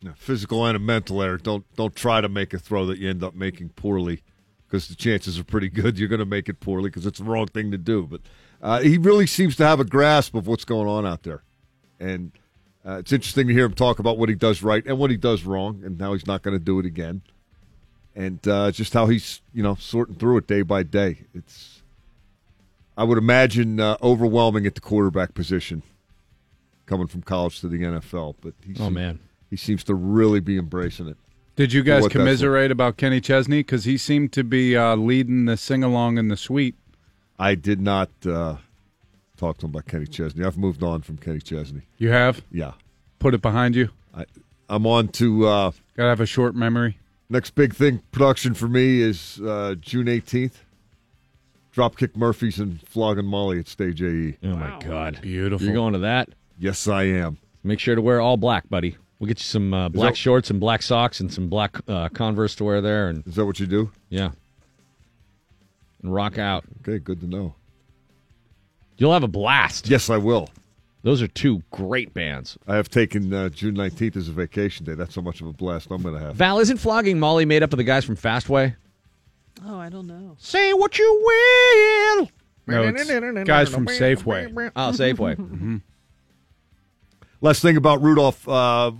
Yeah, 0.00 0.12
physical 0.16 0.66
and 0.66 0.76
a 0.76 0.80
mental 0.80 1.22
error. 1.22 1.38
Don't 1.38 1.64
don't 1.76 1.94
try 1.94 2.20
to 2.20 2.28
make 2.28 2.52
a 2.52 2.58
throw 2.58 2.86
that 2.86 2.98
you 2.98 3.08
end 3.08 3.22
up 3.22 3.34
making 3.34 3.70
poorly, 3.70 4.22
because 4.66 4.88
the 4.88 4.94
chances 4.94 5.38
are 5.38 5.44
pretty 5.44 5.68
good 5.68 5.98
you're 5.98 6.08
going 6.08 6.18
to 6.18 6.26
make 6.26 6.48
it 6.48 6.60
poorly 6.60 6.90
because 6.90 7.06
it's 7.06 7.18
the 7.18 7.24
wrong 7.24 7.46
thing 7.46 7.70
to 7.70 7.78
do. 7.78 8.06
But 8.06 8.20
uh, 8.60 8.80
he 8.80 8.98
really 8.98 9.26
seems 9.26 9.56
to 9.56 9.66
have 9.66 9.80
a 9.80 9.84
grasp 9.84 10.34
of 10.34 10.46
what's 10.46 10.64
going 10.64 10.88
on 10.88 11.06
out 11.06 11.22
there, 11.22 11.42
and 12.00 12.32
uh, 12.86 12.98
it's 12.98 13.12
interesting 13.12 13.46
to 13.48 13.52
hear 13.52 13.64
him 13.64 13.72
talk 13.74 13.98
about 13.98 14.18
what 14.18 14.28
he 14.28 14.34
does 14.34 14.62
right 14.62 14.84
and 14.86 14.98
what 14.98 15.10
he 15.10 15.16
does 15.16 15.44
wrong, 15.44 15.82
and 15.84 16.00
how 16.00 16.12
he's 16.12 16.26
not 16.26 16.42
going 16.42 16.56
to 16.58 16.62
do 16.64 16.78
it 16.78 16.86
again, 16.86 17.22
and 18.14 18.46
uh, 18.48 18.70
just 18.70 18.92
how 18.92 19.06
he's 19.06 19.40
you 19.52 19.62
know 19.62 19.74
sorting 19.76 20.16
through 20.16 20.38
it 20.38 20.46
day 20.46 20.62
by 20.62 20.82
day. 20.82 21.18
It's 21.34 21.82
I 22.96 23.04
would 23.04 23.18
imagine 23.18 23.80
uh, 23.80 23.96
overwhelming 24.02 24.66
at 24.66 24.74
the 24.74 24.80
quarterback 24.80 25.34
position, 25.34 25.82
coming 26.86 27.06
from 27.06 27.22
college 27.22 27.60
to 27.60 27.68
the 27.68 27.78
NFL. 27.78 28.36
But 28.40 28.54
he's, 28.64 28.80
Oh, 28.80 28.90
man. 28.90 29.18
he 29.50 29.56
seems 29.56 29.82
to 29.84 29.94
really 29.94 30.40
be 30.40 30.56
embracing 30.58 31.08
it. 31.08 31.16
Did 31.56 31.72
you 31.72 31.82
guys 31.82 32.02
what 32.02 32.12
that's 32.12 32.20
commiserate 32.20 32.70
about 32.70 32.96
Kenny 32.96 33.20
Chesney 33.20 33.60
because 33.60 33.84
he 33.84 33.96
seemed 33.96 34.32
to 34.32 34.42
be 34.44 34.76
uh, 34.76 34.96
leading 34.96 35.44
the 35.44 35.56
sing 35.56 35.82
along 35.84 36.18
in 36.18 36.28
the 36.28 36.36
suite? 36.36 36.74
I 37.38 37.54
did 37.54 37.80
not 37.80 38.10
uh, 38.26 38.56
talk 39.36 39.58
to 39.58 39.66
him 39.66 39.70
about 39.70 39.86
Kenny 39.86 40.06
Chesney. 40.06 40.44
I've 40.44 40.58
moved 40.58 40.82
on 40.82 41.02
from 41.02 41.16
Kenny 41.18 41.40
Chesney. 41.40 41.82
You 41.98 42.10
have? 42.10 42.42
Yeah. 42.50 42.72
Put 43.18 43.34
it 43.34 43.42
behind 43.42 43.74
you. 43.76 43.90
I, 44.14 44.24
I'm 44.68 44.86
on 44.86 45.08
to. 45.08 45.46
Uh, 45.46 45.70
Gotta 45.96 46.08
have 46.10 46.20
a 46.20 46.26
short 46.26 46.54
memory. 46.54 46.98
Next 47.30 47.50
big 47.54 47.74
thing 47.74 48.02
production 48.12 48.54
for 48.54 48.68
me 48.68 49.00
is 49.00 49.40
uh, 49.44 49.74
June 49.80 50.06
18th. 50.06 50.54
Dropkick 51.74 52.14
Murphys 52.16 52.60
and 52.60 52.80
Flogging 52.86 53.24
Molly 53.24 53.58
at 53.58 53.66
Stage 53.66 54.00
AE. 54.00 54.36
Oh 54.44 54.56
my 54.56 54.78
God, 54.78 55.18
beautiful! 55.20 55.64
You're 55.64 55.74
going 55.74 55.94
to 55.94 55.98
that? 56.00 56.28
Yes, 56.58 56.86
I 56.86 57.04
am. 57.04 57.38
Make 57.64 57.80
sure 57.80 57.96
to 57.96 58.02
wear 58.02 58.20
all 58.20 58.36
black, 58.36 58.68
buddy. 58.68 58.96
We'll 59.18 59.26
get 59.28 59.38
you 59.40 59.44
some 59.44 59.74
uh, 59.74 59.88
black 59.88 60.12
that- 60.12 60.16
shorts 60.18 60.50
and 60.50 60.60
black 60.60 60.82
socks 60.82 61.18
and 61.18 61.32
some 61.32 61.48
black 61.48 61.76
uh, 61.88 62.08
Converse 62.10 62.54
to 62.56 62.64
wear 62.64 62.80
there. 62.80 63.08
And 63.08 63.26
is 63.26 63.34
that 63.36 63.46
what 63.46 63.58
you 63.58 63.66
do? 63.66 63.90
Yeah. 64.08 64.30
And 66.02 66.12
rock 66.14 66.38
out. 66.38 66.64
Okay, 66.82 66.98
good 66.98 67.20
to 67.22 67.26
know. 67.26 67.54
You'll 68.96 69.12
have 69.12 69.22
a 69.24 69.28
blast. 69.28 69.88
Yes, 69.88 70.08
I 70.10 70.16
will. 70.16 70.48
Those 71.02 71.20
are 71.20 71.28
two 71.28 71.62
great 71.70 72.14
bands. 72.14 72.56
I 72.66 72.76
have 72.76 72.88
taken 72.88 73.32
uh, 73.32 73.50
June 73.50 73.74
19th 73.76 74.16
as 74.16 74.28
a 74.28 74.32
vacation 74.32 74.86
day. 74.86 74.94
That's 74.94 75.14
how 75.14 75.20
much 75.22 75.40
of 75.42 75.46
a 75.46 75.52
blast 75.52 75.88
I'm 75.90 76.02
going 76.02 76.14
to 76.14 76.20
have. 76.20 76.36
Val, 76.36 76.60
isn't 76.60 76.78
flogging 76.78 77.18
Molly 77.20 77.44
made 77.44 77.62
up 77.62 77.72
of 77.72 77.76
the 77.76 77.84
guys 77.84 78.04
from 78.04 78.16
Fastway? 78.16 78.74
Oh, 79.66 79.78
I 79.78 79.90
don't 79.90 80.06
know. 80.06 80.36
Say 80.38 80.72
what 80.72 80.98
you 80.98 81.22
will. 81.24 82.30
No, 82.66 82.82
it's 82.84 83.44
guys 83.46 83.68
from 83.68 83.86
Safeway. 83.86 84.70
Oh, 84.74 84.90
Safeway. 84.92 85.36
Mhm. 85.36 85.82
Last 87.40 87.60
thing 87.60 87.76
about 87.76 88.00
Rudolph, 88.00 88.48
uh, 88.48 88.90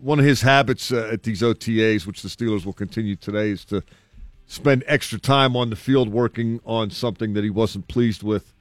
one 0.00 0.18
of 0.18 0.24
his 0.24 0.42
habits 0.42 0.90
uh, 0.90 1.10
at 1.12 1.22
these 1.22 1.42
OTAs, 1.42 2.04
which 2.06 2.22
the 2.22 2.28
Steelers 2.28 2.66
will 2.66 2.72
continue 2.72 3.14
today, 3.14 3.50
is 3.50 3.64
to 3.66 3.84
spend 4.46 4.82
extra 4.88 5.20
time 5.20 5.54
on 5.56 5.70
the 5.70 5.76
field 5.76 6.08
working 6.08 6.58
on 6.64 6.90
something 6.90 7.34
that 7.34 7.44
he 7.44 7.50
wasn't 7.50 7.86
pleased 7.86 8.24
with 8.24 8.52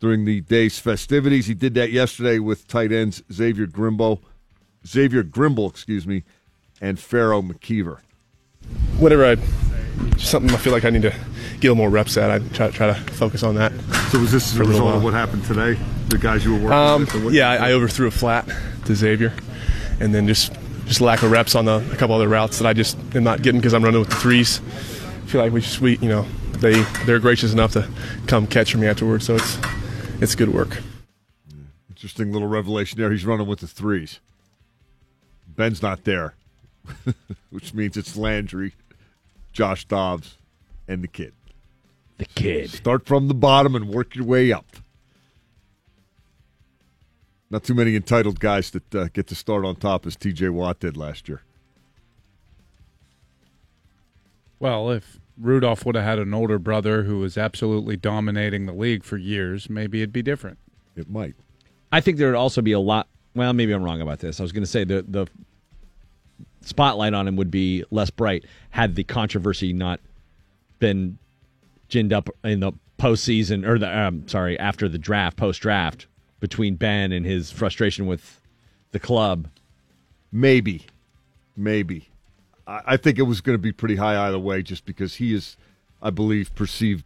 during 0.00 0.24
the 0.24 0.40
day's 0.42 0.78
festivities. 0.78 1.46
He 1.46 1.54
did 1.54 1.74
that 1.74 1.90
yesterday 1.90 2.38
with 2.38 2.66
tight 2.68 2.92
ends 2.92 3.22
Xavier 3.32 3.66
Grimbo, 3.66 4.20
Xavier 4.86 5.22
Grimble, 5.24 5.68
excuse 5.70 6.06
me, 6.06 6.24
and 6.80 6.98
Pharaoh 6.98 7.42
McKeever. 7.42 7.98
Whatever 8.98 9.24
I, 9.26 9.36
something 10.18 10.50
I 10.52 10.56
feel 10.58 10.72
like 10.72 10.84
I 10.84 10.90
need 10.90 11.02
to 11.02 11.10
get 11.10 11.68
a 11.68 11.72
little 11.72 11.76
more 11.76 11.90
reps 11.90 12.16
at. 12.16 12.30
I 12.30 12.38
try 12.48 12.70
try 12.70 12.86
to 12.88 12.94
focus 13.12 13.42
on 13.42 13.54
that. 13.56 13.72
So 14.10 14.18
was 14.20 14.32
this 14.32 14.50
as 14.50 14.56
for 14.56 14.62
a 14.62 14.66
little 14.66 14.80
result 14.82 14.96
of 14.96 15.04
what 15.04 15.14
happened 15.14 15.44
today? 15.44 15.78
The 16.08 16.18
guys 16.18 16.44
you 16.44 16.52
were 16.54 16.70
working 16.70 17.16
Um, 17.16 17.24
with? 17.24 17.34
yeah, 17.34 17.50
I, 17.50 17.68
I 17.68 17.72
overthrew 17.72 18.06
a 18.06 18.10
flat 18.10 18.48
to 18.86 18.94
Xavier, 18.94 19.32
and 20.00 20.14
then 20.14 20.26
just 20.26 20.52
just 20.86 21.00
lack 21.02 21.22
of 21.22 21.30
reps 21.30 21.54
on 21.54 21.66
the, 21.66 21.86
a 21.92 21.96
couple 21.96 22.14
other 22.16 22.28
routes 22.28 22.58
that 22.58 22.66
I 22.66 22.72
just 22.72 22.96
am 23.14 23.22
not 23.24 23.42
getting 23.42 23.60
because 23.60 23.74
I'm 23.74 23.84
running 23.84 24.00
with 24.00 24.08
the 24.08 24.16
threes. 24.16 24.60
I 24.60 25.26
feel 25.30 25.40
like 25.42 25.52
we 25.52 25.60
just 25.60 25.80
we 25.80 25.98
you 25.98 26.08
know 26.08 26.22
they 26.60 26.82
they're 27.04 27.18
gracious 27.18 27.52
enough 27.52 27.72
to 27.72 27.86
come 28.26 28.46
catch 28.46 28.72
for 28.72 28.78
me 28.78 28.86
afterwards, 28.86 29.26
so 29.26 29.34
it's 29.36 29.58
it's 30.20 30.34
good 30.34 30.52
work. 30.52 30.82
Interesting 31.90 32.32
little 32.32 32.48
revelation 32.48 32.98
there. 32.98 33.10
He's 33.10 33.24
running 33.24 33.46
with 33.46 33.60
the 33.60 33.66
threes. 33.66 34.20
Ben's 35.48 35.82
not 35.82 36.04
there, 36.04 36.34
which 37.50 37.74
means 37.74 37.96
it's 37.96 38.16
Landry, 38.16 38.74
Josh 39.52 39.84
Dobbs, 39.84 40.36
and 40.86 41.02
the 41.02 41.08
kid. 41.08 41.32
The 42.18 42.26
kid. 42.26 42.70
Start 42.70 43.06
from 43.06 43.28
the 43.28 43.34
bottom 43.34 43.74
and 43.74 43.88
work 43.88 44.14
your 44.14 44.24
way 44.24 44.52
up. 44.52 44.66
Not 47.50 47.64
too 47.64 47.74
many 47.74 47.96
entitled 47.96 48.40
guys 48.40 48.70
that 48.70 48.94
uh, 48.94 49.08
get 49.12 49.26
to 49.28 49.34
start 49.34 49.64
on 49.64 49.76
top 49.76 50.06
as 50.06 50.16
TJ 50.16 50.50
Watt 50.50 50.80
did 50.80 50.96
last 50.96 51.28
year. 51.28 51.42
Well, 54.60 54.90
if 54.90 55.17
Rudolph 55.40 55.84
would 55.86 55.94
have 55.94 56.04
had 56.04 56.18
an 56.18 56.34
older 56.34 56.58
brother 56.58 57.04
who 57.04 57.18
was 57.18 57.38
absolutely 57.38 57.96
dominating 57.96 58.66
the 58.66 58.72
league 58.72 59.04
for 59.04 59.16
years, 59.16 59.70
maybe 59.70 60.00
it'd 60.00 60.12
be 60.12 60.22
different. 60.22 60.58
It 60.96 61.08
might. 61.08 61.34
I 61.92 62.00
think 62.00 62.18
there 62.18 62.28
would 62.28 62.36
also 62.36 62.60
be 62.60 62.72
a 62.72 62.80
lot. 62.80 63.08
Well, 63.34 63.52
maybe 63.52 63.72
I'm 63.72 63.82
wrong 63.82 64.00
about 64.00 64.18
this. 64.18 64.40
I 64.40 64.42
was 64.42 64.52
going 64.52 64.64
to 64.64 64.70
say 64.70 64.84
the 64.84 65.04
the 65.06 65.26
spotlight 66.62 67.14
on 67.14 67.26
him 67.28 67.36
would 67.36 67.50
be 67.50 67.84
less 67.90 68.10
bright 68.10 68.44
had 68.70 68.94
the 68.94 69.04
controversy 69.04 69.72
not 69.72 70.00
been 70.80 71.18
ginned 71.88 72.12
up 72.12 72.28
in 72.44 72.60
the 72.60 72.72
postseason 72.98 73.66
or 73.66 73.78
the 73.78 73.98
um, 73.98 74.26
sorry 74.28 74.58
after 74.58 74.88
the 74.88 74.98
draft, 74.98 75.36
post 75.36 75.62
draft 75.62 76.06
between 76.40 76.74
Ben 76.74 77.12
and 77.12 77.24
his 77.24 77.50
frustration 77.50 78.06
with 78.06 78.40
the 78.92 78.98
club. 78.98 79.48
Maybe. 80.30 80.86
Maybe. 81.56 82.08
I, 82.68 82.82
I 82.86 82.96
think 82.96 83.18
it 83.18 83.22
was 83.22 83.40
going 83.40 83.54
to 83.54 83.62
be 83.62 83.72
pretty 83.72 83.96
high 83.96 84.28
either 84.28 84.38
way 84.38 84.62
just 84.62 84.84
because 84.84 85.16
he 85.16 85.34
is, 85.34 85.56
I 86.00 86.10
believe, 86.10 86.54
perceived 86.54 87.04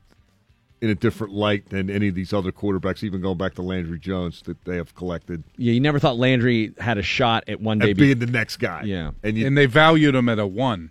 in 0.83 0.91
a 0.91 0.95
different 0.97 1.33
light 1.33 1.69
than 1.71 1.89
any 1.89 2.09
of 2.09 2.15
these 2.17 2.33
other 2.33 2.51
quarterbacks, 2.51 3.05
even 3.05 3.21
going 3.21 3.39
back 3.39 3.55
to 3.55 3.63
Landry 3.63 4.01
Jones 4.01 4.43
that 4.47 4.65
they 4.65 4.77
have 4.77 4.95
collected. 4.97 5.45
Yeah, 5.57 5.73
you 5.73 5.81
never 5.81 6.01
thought 6.01 6.17
Landry 6.17 6.75
had 6.79 6.99
a 6.99 7.03
shot 7.03 7.45
at 7.47 7.61
one 7.61 7.81
At 7.81 7.87
day 7.87 7.93
being 7.93 8.19
the 8.19 8.27
next 8.27 8.57
guy. 8.57 8.83
Yeah, 8.83 9.13
And, 9.23 9.39
you, 9.39 9.47
and 9.47 9.57
they 9.57 9.67
valued 9.67 10.17
him 10.17 10.29
at 10.29 10.41
a 10.41 10.47
one, 10.47 10.91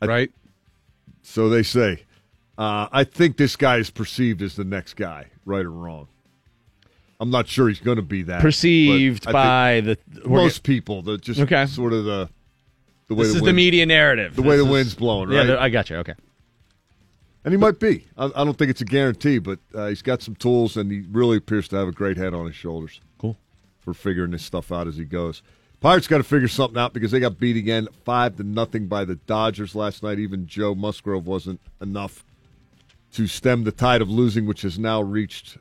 right? 0.00 0.30
So 1.22 1.48
they 1.48 1.64
say. 1.64 2.04
Uh, 2.56 2.86
I 2.92 3.02
think 3.02 3.38
this 3.38 3.56
guy 3.56 3.78
is 3.78 3.90
perceived 3.90 4.42
as 4.42 4.54
the 4.54 4.64
next 4.64 4.94
guy, 4.94 5.26
right 5.44 5.64
or 5.64 5.70
wrong. 5.70 6.06
I'm 7.18 7.30
not 7.30 7.48
sure 7.48 7.68
he's 7.68 7.80
going 7.80 7.96
to 7.96 8.02
be 8.02 8.22
that. 8.24 8.40
Perceived 8.42 9.24
by 9.32 9.80
the 9.80 9.96
most 10.24 10.62
people. 10.62 11.02
The 11.02 11.18
just 11.18 11.40
Okay. 11.40 11.66
sort 11.66 11.92
of 11.92 12.04
the 12.04 12.28
the 13.14 13.20
way 13.20 13.24
This 13.24 13.32
the 13.34 13.38
is 13.40 13.44
the 13.44 13.52
media 13.52 13.86
narrative. 13.86 14.34
the 14.36 14.42
way 14.42 14.56
This 14.56 14.64
the 14.64 14.70
is- 14.70 14.72
wind's 14.72 14.94
blowing. 14.94 15.30
Yeah, 15.30 15.38
Right? 15.38 15.46
the- 15.48 15.60
I 15.60 15.68
got 15.68 15.90
you. 15.90 15.96
Okay. 15.96 16.14
And 17.44 17.52
he 17.52 17.58
might 17.58 17.80
be. 17.80 18.06
I, 18.16 18.26
I 18.36 18.44
don't 18.44 18.56
think 18.56 18.70
it's 18.70 18.80
a 18.80 18.84
guarantee, 18.86 19.38
but 19.38 19.58
uh, 19.74 19.88
he's 19.88 20.02
got 20.02 20.22
some 20.22 20.34
tools, 20.36 20.76
and 20.76 20.90
he 20.92 21.02
really 21.10 21.36
appears 21.38 21.66
to 21.68 21.76
have 21.76 21.88
a 21.88 21.92
great 21.92 22.16
head 22.16 22.34
on 22.34 22.46
his 22.46 22.54
shoulders. 22.54 23.00
Cool. 23.18 23.36
For 23.80 23.92
figuring 23.94 24.30
this 24.30 24.44
stuff 24.44 24.70
out 24.70 24.86
as 24.86 24.96
he 24.96 25.04
goes. 25.04 25.42
Pirates 25.80 26.06
got 26.06 26.18
to 26.18 26.22
figure 26.24 26.46
something 26.46 26.78
out 26.78 26.92
because 26.92 27.10
they 27.10 27.18
got 27.18 27.38
beat 27.40 27.56
again, 27.56 27.88
five 28.04 28.36
to 28.36 28.44
nothing 28.44 28.86
by 28.86 29.04
the 29.04 29.16
Dodgers 29.16 29.74
last 29.74 30.04
night. 30.04 30.20
Even 30.20 30.46
Joe 30.46 30.76
Musgrove 30.76 31.26
wasn't 31.26 31.60
enough 31.80 32.24
to 33.14 33.26
stem 33.26 33.64
the 33.64 33.72
tide 33.72 34.00
of 34.00 34.08
losing, 34.08 34.46
which 34.46 34.62
has 34.62 34.78
now 34.78 35.02
reached 35.02 35.58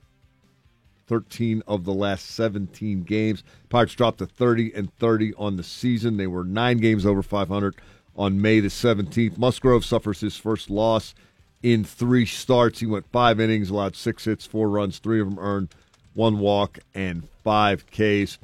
13 1.11 1.61
of 1.67 1.83
the 1.83 1.93
last 1.93 2.25
17 2.27 3.03
games. 3.03 3.43
Pirates 3.67 3.95
dropped 3.95 4.19
to 4.19 4.25
30 4.25 4.71
and 4.73 4.95
30 4.95 5.33
on 5.33 5.57
the 5.57 5.63
season. 5.63 6.15
They 6.15 6.25
were 6.25 6.45
nine 6.45 6.77
games 6.77 7.05
over 7.05 7.21
500 7.21 7.75
on 8.15 8.41
May 8.41 8.61
the 8.61 8.69
17th. 8.69 9.37
Musgrove 9.37 9.83
suffers 9.83 10.21
his 10.21 10.37
first 10.37 10.69
loss 10.69 11.13
in 11.61 11.83
three 11.83 12.25
starts. 12.25 12.79
He 12.79 12.85
went 12.85 13.11
five 13.11 13.41
innings, 13.41 13.69
allowed 13.69 13.97
six 13.97 14.23
hits, 14.23 14.45
four 14.45 14.69
runs, 14.69 14.99
three 14.99 15.19
of 15.19 15.29
them 15.29 15.37
earned, 15.37 15.75
one 16.13 16.39
walk, 16.39 16.79
and 16.95 17.27
five 17.43 17.85
Ks. 17.87 18.39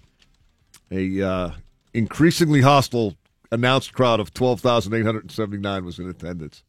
A 0.92 1.22
uh, 1.22 1.52
increasingly 1.94 2.60
hostile 2.60 3.16
announced 3.50 3.94
crowd 3.94 4.20
of 4.20 4.34
12,879 4.34 5.86
was 5.86 6.00
in 6.00 6.10
attendance. 6.10 6.64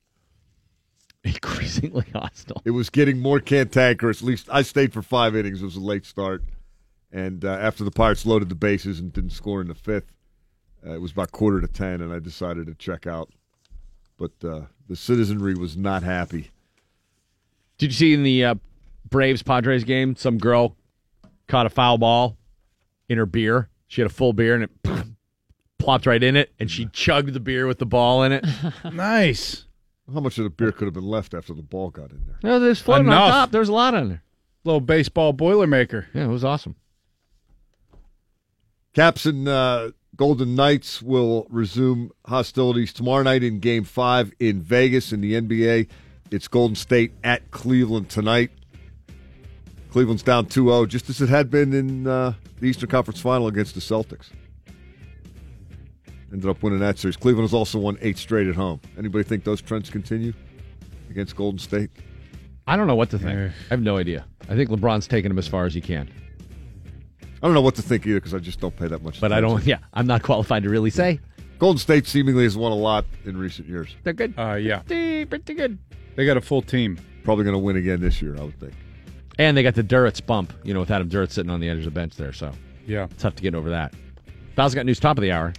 Increasingly 1.34 2.06
hostile. 2.12 2.62
It 2.64 2.70
was 2.70 2.90
getting 2.90 3.20
more 3.20 3.40
cantankerous. 3.40 4.22
At 4.22 4.26
least 4.26 4.48
I 4.50 4.62
stayed 4.62 4.92
for 4.92 5.02
five 5.02 5.36
innings. 5.36 5.62
It 5.62 5.64
was 5.64 5.76
a 5.76 5.80
late 5.80 6.06
start, 6.06 6.42
and 7.12 7.44
uh, 7.44 7.50
after 7.50 7.84
the 7.84 7.90
Pirates 7.90 8.24
loaded 8.24 8.48
the 8.48 8.55
bases 8.55 8.98
and 8.98 9.12
didn't 9.12 9.30
score 9.30 9.60
in 9.60 9.68
the 9.68 9.74
fifth, 9.74 10.12
uh, 10.86 10.94
it 10.94 11.00
was 11.00 11.12
about 11.12 11.32
quarter 11.32 11.60
to 11.60 11.68
ten, 11.68 12.00
and 12.00 12.12
I 12.12 12.18
decided 12.18 12.66
to 12.66 12.74
check 12.74 13.06
out. 13.06 13.30
But 14.16 14.32
uh, 14.42 14.62
the 14.88 14.96
citizenry 14.96 15.55
was 15.55 15.76
not 15.76 16.02
happy. 16.02 16.50
Did 17.76 17.92
you 17.92 17.96
see 17.96 18.14
in 18.14 18.22
the 18.22 18.44
uh, 18.44 18.55
Braves 19.09 19.42
Padres 19.42 19.84
game, 19.84 20.16
some 20.16 20.38
girl 20.38 20.76
caught 21.46 21.66
a 21.66 21.70
foul 21.70 21.98
ball 21.98 22.36
in 23.09 23.18
her 23.18 23.26
beer? 23.26 23.68
She 23.86 24.00
had 24.00 24.10
a 24.10 24.12
full 24.12 24.32
beer 24.32 24.55
and 24.55 24.64
it 24.64 24.70
plopped 25.78 26.06
right 26.06 26.22
in 26.22 26.36
it, 26.36 26.52
and 26.59 26.70
she 26.70 26.86
chugged 26.86 27.32
the 27.32 27.40
beer 27.40 27.66
with 27.66 27.78
the 27.78 27.86
ball 27.86 28.24
in 28.24 28.32
it. 28.32 28.44
nice. 28.92 29.66
How 30.12 30.20
much 30.20 30.39
of 30.39 30.44
the 30.44 30.51
beer 30.51 30.72
could 30.72 30.86
have 30.86 30.94
been 30.94 31.06
left 31.06 31.35
after 31.35 31.52
the 31.52 31.62
ball 31.62 31.90
got 31.90 32.10
in 32.10 32.22
there? 32.26 32.39
No, 32.43 32.59
there's 32.59 32.80
floating 32.80 33.06
Enough. 33.09 33.22
on 33.22 33.30
top. 33.30 33.51
There's 33.51 33.68
a 33.68 33.72
lot 33.72 33.94
on 33.94 34.09
there. 34.09 34.22
Little 34.64 34.80
baseball 34.80 35.35
boilermaker. 35.35 36.06
Yeah, 36.14 36.24
it 36.24 36.28
was 36.28 36.44
awesome. 36.44 36.76
Caps 38.94 39.26
and 39.26 39.47
uh, 39.47 39.90
Golden 40.16 40.55
Knights 40.55 41.02
will 41.02 41.47
resume 41.51 42.10
hostilities 42.26 42.93
tomorrow 42.93 43.22
night 43.22 43.43
in 43.44 43.60
Game 43.60 43.85
Five 43.85 44.32
in 44.40 44.62
Vegas 44.62 45.12
in 45.12 45.20
the 45.20 45.35
NBA. 45.35 45.89
It's 46.30 46.48
Golden 46.48 46.74
State 46.74 47.12
at 47.22 47.51
Cleveland 47.51 48.09
tonight. 48.09 48.51
Cleveland's 49.90 50.22
down 50.22 50.47
2-0, 50.47 50.86
just 50.89 51.09
as 51.09 51.22
it 51.22 51.28
had 51.30 51.51
been 51.51 51.72
in 51.72 52.06
uh, 52.06 52.35
the 52.60 52.66
Eastern 52.66 52.90
Conference 52.90 53.20
Final 53.20 53.47
against 53.47 53.74
the 53.74 53.80
Celtics. 53.80 54.28
Ended 56.32 56.48
up 56.50 56.62
winning 56.62 56.78
that 56.80 56.98
series. 56.98 57.16
Cleveland 57.16 57.44
has 57.44 57.55
also 57.55 57.78
won 57.78 57.96
eight 58.02 58.18
straight 58.18 58.46
at 58.48 58.55
home. 58.55 58.80
Anybody 58.98 59.24
think 59.24 59.44
those 59.44 59.62
trends 59.62 59.88
continue 59.88 60.32
against 61.10 61.34
Golden 61.36 61.59
State? 61.59 61.90
I 62.66 62.76
don't 62.76 62.86
know 62.86 62.96
what 62.96 63.09
to 63.10 63.18
think. 63.18 63.38
I 63.38 63.52
have 63.70 63.80
no 63.80 63.96
idea. 63.96 64.26
I 64.48 64.55
think 64.55 64.68
LeBron's 64.68 65.06
taking 65.06 65.30
him 65.30 65.38
as 65.38 65.48
far 65.48 65.64
as 65.64 65.72
he 65.72 65.80
can. 65.80 66.10
I 67.42 67.46
don't 67.46 67.55
know 67.55 67.62
what 67.62 67.76
to 67.76 67.82
think 67.82 68.06
either 68.06 68.18
because 68.18 68.34
I 68.34 68.38
just 68.40 68.60
don't 68.60 68.76
pay 68.76 68.88
that 68.88 69.02
much. 69.02 69.20
But 69.20 69.32
I 69.32 69.40
don't. 69.40 69.64
Yeah, 69.64 69.78
I'm 69.94 70.06
not 70.06 70.22
qualified 70.22 70.64
to 70.64 70.68
really 70.68 70.90
say. 70.90 71.20
Golden 71.59 71.78
State 71.78 72.06
seemingly 72.06 72.44
has 72.44 72.56
won 72.56 72.72
a 72.72 72.76
lot 72.76 73.05
in 73.24 73.36
recent 73.36 73.68
years. 73.68 73.96
They're 74.05 74.12
good. 74.12 74.34
Uh, 74.38 74.55
yeah. 74.55 74.80
Pretty, 74.80 75.24
pretty 75.24 75.55
good. 75.55 75.78
They 76.14 76.26
got 76.26 76.36
a 76.36 76.40
full 76.40 76.62
team. 76.62 76.98
Probably 77.24 77.44
going 77.44 77.55
to 77.55 77.59
win 77.59 77.76
again 77.76 78.00
this 78.00 78.20
year, 78.22 78.36
I 78.38 78.42
would 78.44 78.59
think. 78.60 78.74
And 79.38 79.56
they 79.56 79.62
got 79.62 79.74
the 79.74 79.82
Duritz 79.84 80.24
bump, 80.24 80.52
you 80.62 80.74
know, 80.74 80.80
with 80.80 80.90
Adam 80.90 81.09
Duritz 81.09 81.32
sitting 81.32 81.50
on 81.50 81.60
the 81.60 81.68
edge 81.68 81.78
of 81.78 81.84
the 81.84 81.90
bench 81.90 82.16
there. 82.16 82.32
So 82.32 82.52
Yeah. 82.86 83.06
tough 83.18 83.34
to 83.36 83.42
get 83.42 83.55
over 83.55 83.70
that. 83.70 83.94
Val's 84.56 84.74
got 84.74 84.84
news 84.86 85.00
top 85.00 85.16
of 85.16 85.22
the 85.22 85.32
hour. 85.32 85.52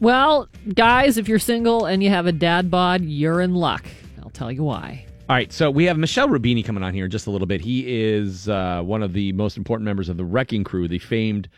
Well, 0.00 0.48
guys, 0.74 1.18
if 1.18 1.28
you're 1.28 1.38
single 1.38 1.84
and 1.84 2.02
you 2.02 2.08
have 2.08 2.24
a 2.24 2.32
dad 2.32 2.70
bod, 2.70 3.04
you're 3.04 3.42
in 3.42 3.54
luck. 3.54 3.84
I'll 4.22 4.30
tell 4.30 4.50
you 4.50 4.62
why. 4.64 5.04
All 5.28 5.36
right, 5.36 5.52
so 5.52 5.70
we 5.70 5.84
have 5.84 5.98
Michel 5.98 6.26
Rubini 6.26 6.64
coming 6.64 6.82
on 6.82 6.94
here 6.94 7.04
in 7.04 7.10
just 7.10 7.26
a 7.26 7.30
little 7.30 7.46
bit. 7.46 7.60
He 7.60 7.84
is 7.86 8.48
uh, 8.48 8.80
one 8.82 9.02
of 9.02 9.12
the 9.12 9.32
most 9.32 9.58
important 9.58 9.84
members 9.84 10.08
of 10.08 10.16
the 10.16 10.24
Wrecking 10.24 10.64
Crew, 10.64 10.88
the 10.88 10.98
famed 10.98 11.50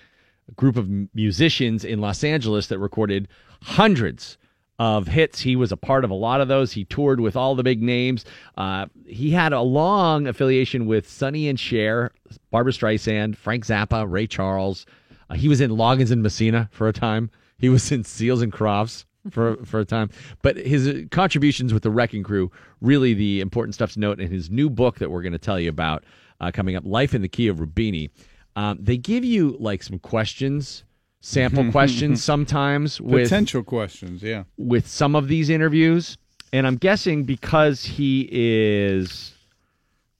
group 0.56 0.76
of 0.76 0.90
musicians 1.14 1.84
in 1.84 2.00
Los 2.00 2.24
Angeles 2.24 2.66
that 2.66 2.80
recorded 2.80 3.28
hundreds 3.62 4.38
of 4.80 5.06
hits. 5.06 5.38
He 5.40 5.54
was 5.54 5.70
a 5.70 5.76
part 5.76 6.04
of 6.04 6.10
a 6.10 6.14
lot 6.14 6.40
of 6.40 6.48
those. 6.48 6.72
He 6.72 6.84
toured 6.84 7.20
with 7.20 7.36
all 7.36 7.54
the 7.54 7.62
big 7.62 7.80
names. 7.80 8.24
Uh, 8.56 8.86
he 9.06 9.30
had 9.30 9.52
a 9.52 9.60
long 9.60 10.26
affiliation 10.26 10.86
with 10.86 11.08
Sonny 11.08 11.48
and 11.48 11.60
Cher, 11.60 12.10
Barbra 12.50 12.72
Streisand, 12.72 13.36
Frank 13.36 13.64
Zappa, 13.64 14.04
Ray 14.10 14.26
Charles. 14.26 14.84
Uh, 15.30 15.34
he 15.34 15.46
was 15.48 15.60
in 15.60 15.70
Loggins 15.70 16.10
and 16.10 16.24
Messina 16.24 16.68
for 16.72 16.88
a 16.88 16.92
time. 16.92 17.30
He 17.62 17.70
was 17.70 17.90
in 17.92 18.04
Seals 18.04 18.42
and 18.42 18.52
Crofts 18.52 19.06
for 19.30 19.56
for 19.64 19.80
a 19.80 19.84
time. 19.84 20.10
But 20.42 20.56
his 20.58 21.06
contributions 21.10 21.72
with 21.72 21.84
the 21.84 21.90
Wrecking 21.90 22.24
Crew, 22.24 22.50
really 22.82 23.14
the 23.14 23.40
important 23.40 23.74
stuff 23.74 23.92
to 23.92 24.00
note 24.00 24.20
in 24.20 24.30
his 24.30 24.50
new 24.50 24.68
book 24.68 24.98
that 24.98 25.10
we're 25.10 25.22
going 25.22 25.32
to 25.32 25.38
tell 25.38 25.58
you 25.58 25.70
about 25.70 26.04
uh, 26.40 26.50
coming 26.52 26.76
up, 26.76 26.84
Life 26.84 27.14
in 27.14 27.22
the 27.22 27.28
Key 27.28 27.48
of 27.48 27.58
Rubini. 27.58 28.10
Um, 28.56 28.78
they 28.80 28.98
give 28.98 29.24
you 29.24 29.56
like 29.58 29.82
some 29.82 29.98
questions, 29.98 30.84
sample 31.20 31.70
questions 31.72 32.22
sometimes 32.22 33.00
with 33.00 33.24
Potential 33.24 33.62
questions, 33.62 34.22
yeah. 34.22 34.44
with 34.58 34.86
some 34.86 35.14
of 35.14 35.28
these 35.28 35.48
interviews. 35.48 36.18
And 36.52 36.66
I'm 36.66 36.76
guessing 36.76 37.22
because 37.22 37.84
he 37.84 38.28
is, 38.30 39.32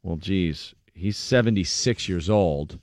well, 0.02 0.16
geez, 0.16 0.74
he's 0.94 1.18
76 1.18 2.08
years 2.08 2.30
old. 2.30 2.78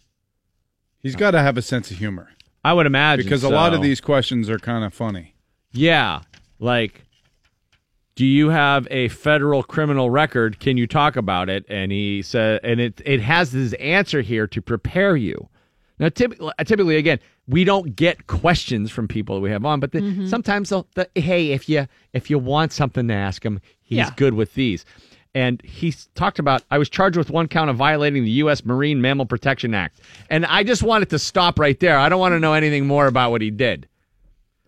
He's 1.02 1.16
got 1.16 1.32
to 1.32 1.42
have 1.42 1.58
a 1.58 1.62
sense 1.62 1.90
of 1.90 1.98
humor. 1.98 2.30
I 2.64 2.74
would 2.74 2.86
imagine 2.86 3.26
Because 3.26 3.44
a 3.44 3.50
lot 3.50 3.74
of 3.74 3.82
these 3.82 4.02
questions 4.02 4.50
are 4.50 4.60
kind 4.60 4.84
of 4.84 4.94
funny. 4.94 5.36
Yeah. 5.72 6.22
Like, 6.60 7.06
do 8.16 8.26
you 8.26 8.50
have 8.50 8.88
a 8.92 9.08
federal 9.10 9.64
criminal 9.64 10.10
record? 10.10 10.60
Can 10.60 10.76
you 10.76 10.88
talk 10.88 11.16
about 11.16 11.50
it? 11.50 11.66
And 11.70 11.92
he 11.92 12.22
said, 12.22 12.60
and 12.64 12.82
it 12.82 13.02
it 13.06 13.22
has 13.22 13.52
his 13.54 13.74
answer 13.76 14.22
here 14.22 14.46
to 14.48 14.62
prepare 14.62 15.16
you. 15.16 15.48
Now, 16.00 16.10
typically, 16.10 16.52
typically 16.66 16.98
again, 16.98 17.20
we 17.48 17.64
don't 17.64 17.96
get 17.96 18.28
questions 18.28 18.92
from 18.92 19.08
people 19.08 19.36
that 19.36 19.42
we 19.42 19.50
have 19.52 19.66
on, 19.66 19.80
but 19.80 19.92
the, 19.92 20.00
mm-hmm. 20.00 20.28
sometimes 20.28 20.70
they'll, 20.70 20.88
the, 20.96 21.10
hey, 21.16 21.52
if 21.52 21.68
you 21.70 21.88
if 22.14 22.30
you 22.30 22.40
want 22.40 22.74
something 22.74 23.08
to 23.08 23.14
ask 23.14 23.46
him, 23.46 23.60
he's 23.82 23.98
Yeah. 23.98 24.10
good 24.16 24.34
with 24.34 24.54
these. 24.54 24.86
And 25.36 25.62
he 25.62 25.94
talked 26.16 26.40
about, 26.40 26.64
I 26.72 26.78
was 26.80 26.90
charged 26.90 27.16
with 27.18 27.30
one 27.30 27.48
count 27.48 27.70
of 27.70 27.76
violating 27.76 28.24
the 28.24 28.32
U.S. 28.32 28.66
Marine 28.66 29.00
Mammal 29.02 29.28
Protection 29.28 29.76
Act. 29.76 30.02
And 30.30 30.46
I 30.46 30.64
just 30.64 30.82
wanted 30.82 31.10
to 31.12 31.20
stop 31.20 31.60
right 31.60 31.80
there. 31.80 31.98
I 32.00 32.10
don't 32.10 32.20
want 32.20 32.34
to 32.34 32.40
know 32.40 32.54
anything 32.54 32.88
more 32.88 33.06
about 33.06 33.30
what 33.32 33.42
he 33.42 33.52
did. 33.52 33.88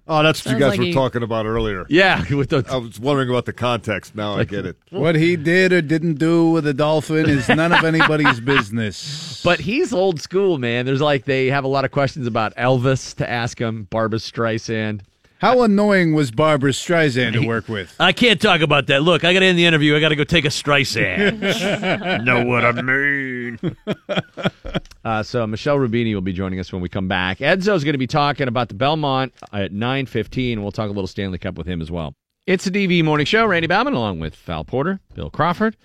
Oh, 0.08 0.22
that's 0.24 0.44
what 0.46 0.54
you 0.54 0.60
guys 0.60 0.72
like 0.72 0.80
were 0.80 0.86
he- 0.86 0.94
talking 0.94 1.24
about 1.24 1.46
earlier. 1.46 1.86
Yeah, 1.88 2.24
with 2.34 2.50
the 2.50 2.66
I 2.70 2.76
was 2.76 3.00
wondering 3.00 3.30
about 3.30 3.46
the 3.46 3.54
context. 3.54 4.14
Now 4.16 4.34
I 4.34 4.44
get 4.44 4.66
it. 4.66 4.76
What 4.92 5.16
he 5.16 5.36
did 5.38 5.72
or 5.72 5.82
didn't 5.82 6.16
do 6.16 6.50
with 6.52 6.68
a 6.68 6.74
dolphin 6.74 7.30
is 7.30 7.48
none 7.48 7.72
of 7.72 7.84
anybody's 7.86 8.40
business. 8.76 9.42
But 9.44 9.62
he's 9.62 9.94
old 9.94 10.20
school, 10.20 10.58
man. 10.58 10.86
There's 10.86 11.02
like 11.02 11.26
they 11.26 11.48
have 11.48 11.64
a 11.64 11.68
lot 11.68 11.86
of 11.86 11.92
questions 11.92 12.28
about 12.28 12.54
Elvis 12.56 13.16
to 13.18 13.30
ask 13.30 13.60
him, 13.60 13.84
Barbra 13.90 14.20
Streisand. 14.20 15.02
How 15.42 15.64
annoying 15.64 16.14
was 16.14 16.30
Barbra 16.30 16.70
Streisand 16.70 17.34
to 17.34 17.48
work 17.48 17.68
with? 17.68 17.96
I 18.00 18.12
can't 18.12 18.40
talk 18.40 18.62
about 18.62 18.86
that. 18.88 19.02
Look, 19.02 19.24
I 19.24 19.34
got 19.34 19.40
to 19.40 19.48
end 19.48 19.58
the 19.58 19.66
interview. 19.66 19.96
I 19.96 20.00
got 20.00 20.10
to 20.10 20.16
go 20.16 20.24
take 20.24 20.46
a 20.46 20.50
Streisand. 20.50 22.24
know 22.24 22.46
what 22.46 22.64
I 22.64 22.72
mean? 22.74 23.60
Uh, 25.04 25.24
so 25.24 25.48
Michel 25.48 25.78
Rubini 25.78 26.14
will 26.14 26.22
be 26.22 26.32
joining 26.32 26.60
us 26.60 26.72
when 26.72 26.80
we 26.80 26.88
come 26.88 27.08
back. 27.08 27.42
Edzo's 27.42 27.84
going 27.84 27.96
to 27.96 27.98
be 27.98 28.06
talking 28.06 28.48
about 28.48 28.68
the 28.68 28.76
Belmont 28.76 29.34
at 29.52 29.72
9.15. 29.72 30.62
We'll 30.62 30.72
talk 30.72 30.90
a 30.90 30.94
little 30.94 31.08
Stanley 31.08 31.40
Cup 31.40 31.56
with 31.58 31.66
him 31.66 31.82
as 31.82 31.90
well. 31.90 32.14
It's 32.46 32.66
the 32.66 32.70
DV 32.70 33.04
Morning 33.04 33.26
Show. 33.26 33.48
Randy 33.48 33.66
Bauman 33.68 33.96
along 33.96 34.20
with 34.20 34.36
Val 34.36 34.64
Porter, 34.64 35.00
Bill 35.16 35.32
Crawford. 35.32 35.76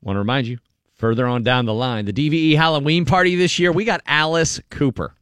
Want 0.00 0.16
to 0.16 0.20
remind 0.20 0.46
you, 0.46 0.60
further 0.94 1.26
on 1.26 1.42
down 1.42 1.66
the 1.66 1.74
line, 1.74 2.06
the 2.06 2.12
DVE 2.14 2.56
Halloween 2.56 3.04
party 3.04 3.36
this 3.36 3.58
year, 3.58 3.70
we 3.70 3.84
got 3.84 4.00
Alice 4.06 4.58
Cooper. 4.70 5.14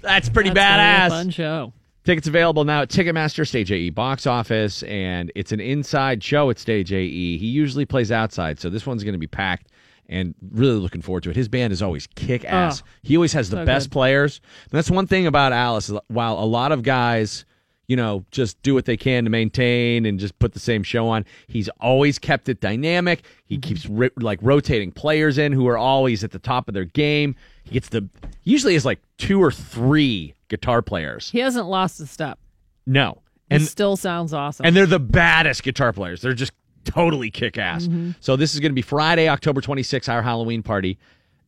That's 0.00 0.28
pretty 0.28 0.50
That's 0.50 0.60
gonna 0.60 0.78
be 0.78 0.94
a 0.94 1.08
badass. 1.08 1.08
fun 1.08 1.30
show. 1.30 1.72
Tickets 2.10 2.26
available 2.26 2.64
now 2.64 2.82
at 2.82 2.88
Ticketmaster, 2.88 3.46
Stage 3.46 3.70
AE 3.70 3.90
box 3.90 4.26
office, 4.26 4.82
and 4.82 5.30
it's 5.36 5.52
an 5.52 5.60
inside 5.60 6.24
show 6.24 6.50
at 6.50 6.58
Stage 6.58 6.92
AE. 6.92 7.38
He 7.38 7.46
usually 7.46 7.86
plays 7.86 8.10
outside, 8.10 8.58
so 8.58 8.68
this 8.68 8.84
one's 8.84 9.04
going 9.04 9.12
to 9.12 9.18
be 9.18 9.28
packed 9.28 9.68
and 10.08 10.34
really 10.50 10.80
looking 10.80 11.02
forward 11.02 11.22
to 11.22 11.30
it. 11.30 11.36
His 11.36 11.46
band 11.48 11.72
is 11.72 11.82
always 11.82 12.08
kick 12.16 12.44
ass. 12.44 12.82
Oh, 12.84 12.88
he 13.04 13.16
always 13.16 13.32
has 13.34 13.48
the 13.50 13.58
so 13.58 13.64
best 13.64 13.90
good. 13.90 13.92
players. 13.92 14.40
And 14.64 14.72
that's 14.72 14.90
one 14.90 15.06
thing 15.06 15.28
about 15.28 15.52
Alice. 15.52 15.88
While 16.08 16.36
a 16.40 16.44
lot 16.46 16.72
of 16.72 16.82
guys, 16.82 17.44
you 17.86 17.94
know, 17.94 18.24
just 18.32 18.60
do 18.62 18.74
what 18.74 18.86
they 18.86 18.96
can 18.96 19.22
to 19.22 19.30
maintain 19.30 20.04
and 20.04 20.18
just 20.18 20.36
put 20.40 20.52
the 20.52 20.58
same 20.58 20.82
show 20.82 21.06
on, 21.06 21.24
he's 21.46 21.68
always 21.80 22.18
kept 22.18 22.48
it 22.48 22.60
dynamic. 22.60 23.22
He 23.44 23.54
Mm-hmm. 23.56 23.60
keeps 23.68 23.86
ri- 23.86 24.10
like 24.16 24.40
rotating 24.42 24.90
players 24.90 25.38
in 25.38 25.52
who 25.52 25.68
are 25.68 25.78
always 25.78 26.24
at 26.24 26.32
the 26.32 26.38
top 26.40 26.66
of 26.66 26.74
their 26.74 26.86
game. 26.86 27.36
He 27.70 27.74
gets 27.74 27.88
the 27.88 28.08
usually 28.44 28.74
has 28.74 28.84
like 28.84 29.00
two 29.16 29.40
or 29.42 29.50
three 29.50 30.34
guitar 30.48 30.82
players. 30.82 31.30
He 31.30 31.38
hasn't 31.38 31.66
lost 31.66 32.00
a 32.00 32.06
step. 32.06 32.38
No. 32.86 33.22
He 33.48 33.56
And 33.56 33.64
still 33.64 33.96
sounds 33.96 34.32
awesome. 34.34 34.66
and 34.66 34.76
they're 34.76 34.86
the 34.86 34.98
baddest 35.00 35.62
guitar 35.62 35.92
players. 35.92 36.20
They're 36.20 36.34
just 36.34 36.52
totally 36.84 37.30
kick 37.30 37.56
ass. 37.58 37.86
Mhm. 37.86 38.14
So 38.20 38.36
this 38.36 38.54
is 38.54 38.60
going 38.60 38.72
to 38.72 38.74
be 38.74 38.82
Friday, 38.82 39.28
October 39.28 39.60
26th, 39.60 40.08
our 40.08 40.22
Halloween 40.22 40.62
party 40.62 40.98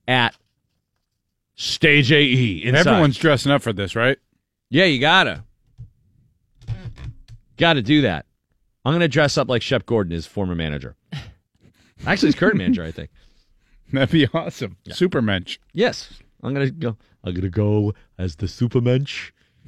at 0.08 0.34
Stage 1.54 2.10
AE. 2.12 2.62
Inside. 2.64 2.86
Everyone's 2.86 3.16
dressing 3.18 3.52
up 3.52 3.60
for 3.62 3.72
this, 3.72 3.94
right? 3.94 4.18
Yeah, 4.70 4.84
you 4.84 5.00
gotta. 5.00 5.44
Gotta 7.56 7.82
do 7.82 8.02
that. 8.02 8.26
I'm 8.84 8.92
gonna 8.94 9.06
dress 9.08 9.36
up 9.38 9.48
like 9.48 9.62
Shep 9.62 9.86
Gordon, 9.86 10.12
his 10.12 10.26
former 10.26 10.54
manager. 10.54 10.96
Actually, 12.06 12.28
his 12.28 12.34
current 12.34 12.56
manager, 12.56 12.82
I 12.82 12.90
think. 12.90 13.10
That'd 13.92 14.10
be 14.10 14.26
awesome. 14.32 14.76
Supermensch. 14.88 15.58
Yes. 15.72 16.20
I'm 16.42 16.54
gonna 16.54 16.70
go 16.70 16.96
I'm 17.24 17.34
gonna 17.34 17.48
go 17.48 17.94
as 18.18 18.36
the 18.36 18.46
Supermensch 18.46 19.30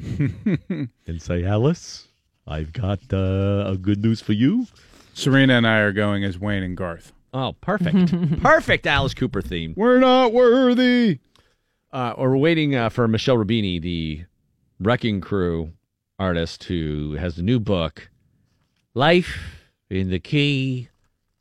and 1.07 1.23
say, 1.23 1.45
Alice, 1.45 2.09
I've 2.47 2.73
got 2.73 3.01
uh, 3.13 3.65
a 3.67 3.77
good 3.81 4.03
news 4.03 4.21
for 4.21 4.33
you. 4.33 4.67
Serena 5.13 5.55
and 5.55 5.67
I 5.67 5.79
are 5.79 5.93
going 5.93 6.25
as 6.25 6.39
Wayne 6.39 6.63
and 6.65 6.77
Garth. 6.77 7.13
Oh, 7.33 7.55
perfect. 7.61 8.41
perfect 8.43 8.87
Alice 8.87 9.15
Cooper 9.15 9.43
theme. 9.43 9.75
We're 9.77 9.99
not 9.99 10.33
worthy. 10.33 11.21
Uh, 11.93 12.15
or 12.17 12.31
we're 12.31 12.39
waiting 12.39 12.75
uh, 12.75 12.89
for 12.89 13.07
Michel 13.07 13.37
Rubini, 13.37 13.81
the 13.81 14.25
Wrecking 14.81 15.21
Crew 15.21 15.73
artist 16.19 16.65
who 16.65 17.13
has 17.13 17.37
the 17.37 17.43
new 17.43 17.61
book, 17.61 18.11
Life 18.95 19.69
in 19.91 20.11
the 20.11 20.19
Key 20.19 20.89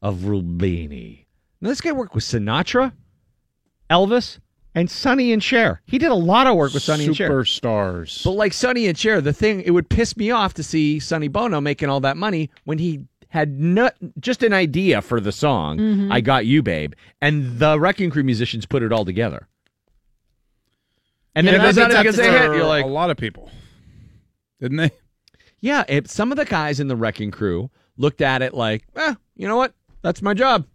of 0.01 0.19
Rubini. 0.19 1.22
Now, 1.63 1.69
this 1.69 1.79
guy 1.79 1.93
worked 1.93 2.13
with 2.13 2.25
Sinatra, 2.25 2.91
Elvis, 3.89 4.39
and 4.75 4.91
Sonny 4.91 5.31
and 5.31 5.41
Cher. 5.41 5.81
He 5.85 5.97
did 5.97 6.11
a 6.11 6.15
lot 6.15 6.45
of 6.45 6.57
work 6.57 6.73
with 6.73 6.83
Sonny 6.83 7.05
and 7.05 7.15
Cher. 7.15 7.29
Superstars. 7.29 8.21
But 8.25 8.31
like 8.31 8.51
Sonny 8.51 8.85
and 8.87 8.97
Cher, 8.97 9.21
the 9.21 9.31
thing 9.31 9.61
it 9.61 9.71
would 9.71 9.87
piss 9.87 10.17
me 10.17 10.29
off 10.29 10.53
to 10.55 10.63
see 10.63 10.99
Sonny 10.99 11.29
Bono 11.29 11.61
making 11.61 11.87
all 11.87 12.01
that 12.01 12.17
money 12.17 12.49
when 12.65 12.79
he 12.79 13.05
had 13.29 13.57
no, 13.57 13.89
just 14.19 14.43
an 14.43 14.51
idea 14.51 15.01
for 15.01 15.21
the 15.21 15.31
song 15.31 15.77
Mhm. 15.79 16.11
"I 16.11 16.19
Got 16.19 16.45
You, 16.45 16.61
Babe," 16.61 16.93
and 17.21 17.59
the 17.59 17.79
Wrecking 17.79 18.09
Crew 18.09 18.23
musicians 18.25 18.65
put 18.65 18.83
it 18.83 18.91
all 18.91 19.05
together. 19.05 19.47
And 21.33 21.47
then 21.47 21.53
Yeah, 21.55 21.61
it 21.61 21.63
goes 21.63 21.77
out 21.77 21.91
did 21.91 21.97
because 21.99 22.15
they 22.17 22.29
hit. 22.29 22.41
You're 22.41 22.65
like, 22.65 22.83
a 22.83 22.89
lot 22.89 23.09
of 23.09 23.15
people, 23.15 23.49
didn't 24.59 24.77
they? 24.77 24.91
yeah. 25.61 25.85
It, 25.87 26.09
some 26.09 26.29
of 26.33 26.37
the 26.37 26.43
guys 26.45 26.81
in 26.81 26.89
the 26.89 26.95
Wrecking 26.97 27.31
Crew 27.31 27.71
looked 27.97 28.19
at 28.21 28.41
it 28.41 28.53
like, 28.53 28.83
eh, 28.97 29.15
you 29.37 29.47
know 29.47 29.55
what? 29.55 29.73
That's 30.01 30.21
my 30.21 30.33
job. 30.33 30.65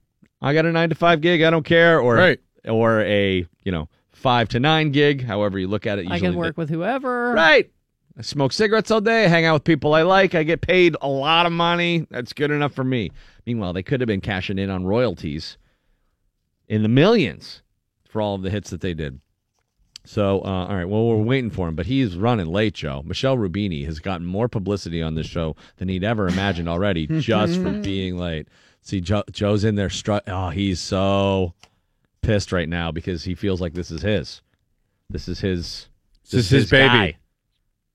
I 0.41 0.55
got 0.55 0.67
a 0.67 0.73
nine 0.73 0.89
to 0.91 0.95
five 0.95 1.21
gig. 1.21 1.43
I 1.43 1.51
don't 1.51 1.65
care. 1.65 2.01
Or 2.01 2.15
Right. 2.15 2.41
or 2.67 3.01
a 3.03 3.47
you 3.65 3.73
know 3.73 3.89
five 4.11 4.49
to 4.51 4.61
nine 4.61 4.91
gig. 4.93 5.25
However 5.25 5.59
you 5.59 5.69
look 5.69 5.87
at 5.87 5.99
it. 5.99 6.11
I 6.11 6.19
can 6.21 6.35
work 6.35 6.57
with 6.57 6.71
whoever. 6.71 7.33
Right. 7.33 7.71
I 8.17 8.23
smoke 8.23 8.53
cigarettes 8.53 8.91
all 8.91 9.01
day, 9.01 9.29
hang 9.29 9.45
out 9.45 9.55
with 9.55 9.65
people 9.65 9.95
I 9.95 10.03
like, 10.03 10.35
I 10.35 10.43
get 10.43 10.61
paid 10.61 10.97
a 11.01 11.07
lot 11.09 11.47
of 11.47 11.53
money. 11.53 12.05
That's 12.11 12.33
good 12.33 12.51
enough 12.51 12.73
for 12.73 12.83
me. 12.83 13.13
Meanwhile, 13.47 13.75
they 13.75 13.85
could 13.85 14.01
have 14.01 14.09
been 14.09 14.21
cashing 14.21 14.59
in 14.59 14.71
on 14.71 14.85
royalties 14.85 15.57
in 16.67 16.83
the 16.83 16.89
millions 16.89 17.63
for 18.09 18.21
all 18.21 18.35
of 18.35 18.43
the 18.43 18.51
hits 18.51 18.71
that 18.71 18.81
they 18.81 18.93
did. 18.93 19.21
So, 20.05 20.41
uh, 20.41 20.67
all 20.67 20.75
right, 20.75 20.89
well, 20.89 21.07
we're 21.07 21.23
waiting 21.23 21.51
for 21.51 21.69
him, 21.69 21.77
but 21.77 21.87
he's 21.87 22.17
running 22.17 22.47
late, 22.47 22.75
Joe. 22.75 23.03
Michel 23.05 23.37
Rubini 23.37 23.85
has 23.85 24.01
gotten 24.01 24.27
more 24.27 24.49
publicity 24.49 25.01
on 25.01 25.15
this 25.15 25.27
show 25.27 25.55
than 25.77 25.89
he'd 25.89 26.03
ever 26.03 26.27
imagined 26.27 26.69
already 26.69 27.07
just 27.21 27.61
for 27.61 27.71
being 27.71 28.17
late. 28.17 28.49
See, 28.89 29.03
Joe, 29.03 29.23
Joe's 29.31 29.65
in 29.65 29.75
there. 29.75 29.91
Stru- 29.91 30.23
oh, 30.29 30.49
he's 30.49 30.81
so 30.81 31.53
pissed 32.23 32.53
right 32.53 32.71
now 32.71 32.91
because 32.91 33.23
he 33.23 33.35
feels 33.35 33.61
like 33.61 33.75
this 33.75 33.91
is 33.91 34.01
his. 34.01 34.41
This 35.11 35.29
is 35.29 35.41
his. 35.41 35.89
This 36.31 36.47
is 36.47 36.49
his 36.49 36.71
baby. 36.71 36.89
guy. 36.89 37.19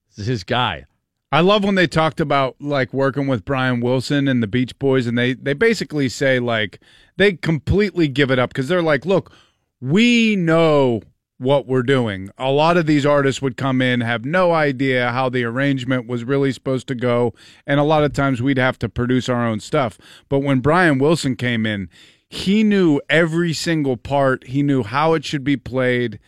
This 0.10 0.20
is 0.20 0.28
his 0.28 0.44
guy. 0.44 0.86
I 1.32 1.40
love 1.40 1.64
when 1.64 1.74
they 1.74 1.88
talked 1.88 2.20
about 2.20 2.58
like 2.60 2.94
working 2.94 3.26
with 3.26 3.44
Brian 3.44 3.82
Wilson 3.82 4.28
and 4.28 4.44
the 4.44 4.46
Beach 4.46 4.78
Boys, 4.78 5.08
and 5.08 5.18
they 5.18 5.34
they 5.34 5.54
basically 5.54 6.10
say 6.10 6.38
like 6.38 6.80
they 7.18 7.34
completely 7.34 8.08
give 8.08 8.30
it 8.30 8.38
up 8.38 8.52
because 8.52 8.68
they're 8.68 8.84
like, 8.84 9.04
look, 9.04 9.34
we 9.82 10.36
know 10.36 11.02
what 11.44 11.68
we're 11.68 11.84
doing. 11.84 12.30
A 12.38 12.52
lot 12.52 12.78
of 12.78 12.86
these 12.86 13.06
artists 13.06 13.42
would 13.42 13.58
come 13.58 13.82
in, 13.82 14.02
have 14.02 14.26
no 14.26 14.54
idea 14.54 15.12
how 15.12 15.30
the 15.30 15.44
arrangement 15.44 16.08
was 16.08 16.24
really 16.24 16.52
supposed 16.52 16.88
to 16.88 16.96
go, 16.96 17.34
and 17.68 17.80
a 17.80 17.84
lot 17.84 18.04
of 18.04 18.14
times 18.14 18.42
we'd 18.42 18.58
have 18.58 18.80
to 18.80 18.90
produce 18.90 19.30
our 19.30 19.46
own 19.46 19.60
stuff. 19.60 19.98
But 20.30 20.40
when 20.40 20.60
Brian 20.62 20.98
Wilson 20.98 21.36
came 21.36 21.66
in, 21.66 21.90
he 22.30 22.64
knew 22.64 23.00
every 23.10 23.54
single 23.54 23.98
part. 23.98 24.48
He 24.48 24.64
knew 24.64 24.82
how 24.84 25.14
it 25.14 25.24
should 25.24 25.44
be 25.44 25.58
played. 25.58 26.20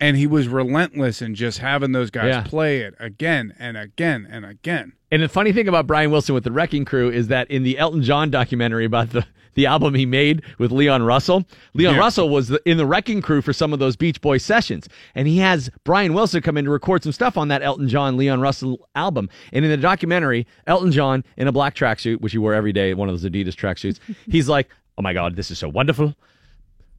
And 0.00 0.16
he 0.16 0.26
was 0.26 0.48
relentless 0.48 1.22
in 1.22 1.36
just 1.36 1.58
having 1.58 1.92
those 1.92 2.10
guys 2.10 2.26
Yeah. 2.26 2.42
play 2.42 2.80
it 2.80 2.94
again 2.98 3.54
and 3.56 3.76
again 3.76 4.26
and 4.28 4.44
again. 4.44 4.94
And 5.12 5.22
the 5.22 5.28
funny 5.28 5.52
thing 5.52 5.68
about 5.68 5.86
Brian 5.86 6.10
Wilson 6.10 6.34
with 6.34 6.42
the 6.42 6.50
Wrecking 6.50 6.84
Crew 6.84 7.10
is 7.10 7.28
that 7.28 7.48
in 7.50 7.62
the 7.62 7.78
Elton 7.78 8.02
John 8.02 8.30
documentary 8.30 8.84
about 8.86 9.10
the, 9.10 9.26
the 9.54 9.66
album 9.66 9.94
he 9.94 10.06
made 10.06 10.42
with 10.58 10.72
Leon 10.72 11.02
Russell, 11.02 11.44
Leon 11.74 11.94
Yeah. 11.94 12.00
Russell 12.00 12.30
was 12.30 12.48
the, 12.48 12.60
in 12.64 12.78
the 12.78 12.86
Wrecking 12.86 13.20
Crew 13.20 13.42
for 13.42 13.52
some 13.52 13.72
of 13.74 13.78
those 13.78 13.94
Beach 13.94 14.20
Boys 14.22 14.42
sessions. 14.42 14.88
And 15.14 15.28
he 15.28 15.36
has 15.38 15.70
Brian 15.84 16.14
Wilson 16.14 16.40
come 16.40 16.56
in 16.56 16.64
to 16.64 16.70
record 16.70 17.02
some 17.02 17.12
stuff 17.12 17.36
on 17.36 17.48
that 17.48 17.62
Elton 17.62 17.88
John, 17.90 18.16
Leon 18.16 18.40
Russell 18.40 18.88
album. 18.94 19.28
And 19.52 19.64
in 19.64 19.70
the 19.70 19.76
documentary, 19.76 20.46
Elton 20.66 20.92
John 20.92 21.24
in 21.36 21.46
a 21.46 21.52
black 21.52 21.74
tracksuit, 21.74 22.22
which 22.22 22.32
he 22.32 22.38
wore 22.38 22.54
every 22.54 22.72
day, 22.72 22.94
one 22.94 23.10
of 23.10 23.20
those 23.20 23.30
Adidas 23.30 23.54
tracksuits, 23.54 23.98
he's 24.30 24.48
like, 24.48 24.70
oh 24.96 25.02
my 25.02 25.12
God, 25.12 25.36
this 25.36 25.50
is 25.50 25.58
so 25.58 25.68
wonderful. 25.68 26.14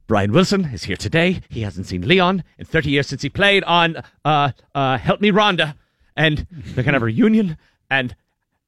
Brian 0.06 0.30
Wilson 0.30 0.66
is 0.66 0.84
here 0.84 0.96
today. 0.96 1.40
He 1.48 1.62
hasn't 1.62 1.86
seen 1.86 2.06
Leon 2.06 2.44
in 2.58 2.64
30 2.66 2.90
years 2.90 3.08
since 3.08 3.22
he 3.22 3.28
played 3.28 3.64
on 3.64 3.96
uh, 4.24 4.52
uh, 4.74 4.98
Help 4.98 5.20
Me 5.20 5.32
Rhonda. 5.32 5.74
And 6.16 6.46
they're 6.50 6.84
going 6.84 6.92
to 6.92 6.92
have 6.92 7.02
a 7.02 7.06
reunion. 7.06 7.56
And 7.90 8.14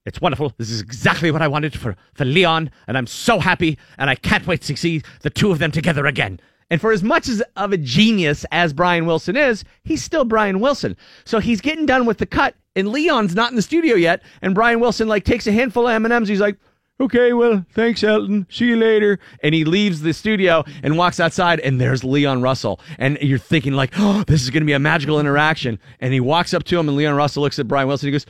it's 0.04 0.20
wonderful. 0.20 0.52
This 0.56 0.70
is 0.70 0.80
exactly 0.80 1.30
what 1.30 1.42
I 1.42 1.48
wanted 1.48 1.78
for, 1.78 1.96
for 2.14 2.24
Leon. 2.24 2.70
And 2.86 2.96
I'm 2.96 3.06
so 3.06 3.40
happy. 3.40 3.78
And 3.98 4.08
I 4.08 4.14
can't 4.14 4.46
wait 4.46 4.62
to 4.62 4.76
see 4.76 5.02
the 5.22 5.30
two 5.30 5.50
of 5.50 5.58
them 5.58 5.72
together 5.72 6.06
again. 6.06 6.40
And 6.70 6.80
for 6.80 6.92
as 6.92 7.02
much 7.02 7.28
as 7.28 7.42
of 7.56 7.72
a 7.72 7.76
genius 7.76 8.44
as 8.50 8.72
Brian 8.72 9.06
Wilson 9.06 9.36
is, 9.36 9.64
he's 9.84 10.02
still 10.02 10.24
Brian 10.24 10.60
Wilson. 10.60 10.96
So 11.24 11.38
he's 11.38 11.60
getting 11.60 11.86
done 11.86 12.06
with 12.06 12.18
the 12.18 12.26
cut, 12.26 12.56
and 12.74 12.88
Leon's 12.88 13.34
not 13.34 13.50
in 13.50 13.56
the 13.56 13.62
studio 13.62 13.94
yet. 13.94 14.22
And 14.42 14.54
Brian 14.54 14.80
Wilson 14.80 15.06
like 15.06 15.24
takes 15.24 15.46
a 15.46 15.52
handful 15.52 15.86
of 15.86 15.92
M 15.92 16.04
and 16.04 16.12
M's. 16.12 16.28
He's 16.28 16.40
like, 16.40 16.56
"Okay, 17.00 17.32
well, 17.32 17.64
thanks, 17.72 18.02
Elton. 18.02 18.48
See 18.50 18.66
you 18.66 18.76
later." 18.76 19.20
And 19.44 19.54
he 19.54 19.64
leaves 19.64 20.00
the 20.00 20.12
studio 20.12 20.64
and 20.82 20.98
walks 20.98 21.20
outside, 21.20 21.60
and 21.60 21.80
there's 21.80 22.02
Leon 22.02 22.42
Russell. 22.42 22.80
And 22.98 23.16
you're 23.20 23.38
thinking 23.38 23.74
like, 23.74 23.92
"Oh, 23.96 24.24
this 24.26 24.42
is 24.42 24.50
going 24.50 24.62
to 24.62 24.66
be 24.66 24.72
a 24.72 24.80
magical 24.80 25.20
interaction." 25.20 25.78
And 26.00 26.12
he 26.12 26.18
walks 26.18 26.52
up 26.52 26.64
to 26.64 26.78
him, 26.80 26.88
and 26.88 26.96
Leon 26.96 27.14
Russell 27.14 27.44
looks 27.44 27.60
at 27.60 27.68
Brian 27.68 27.86
Wilson. 27.86 28.08
He 28.08 28.12
goes, 28.12 28.26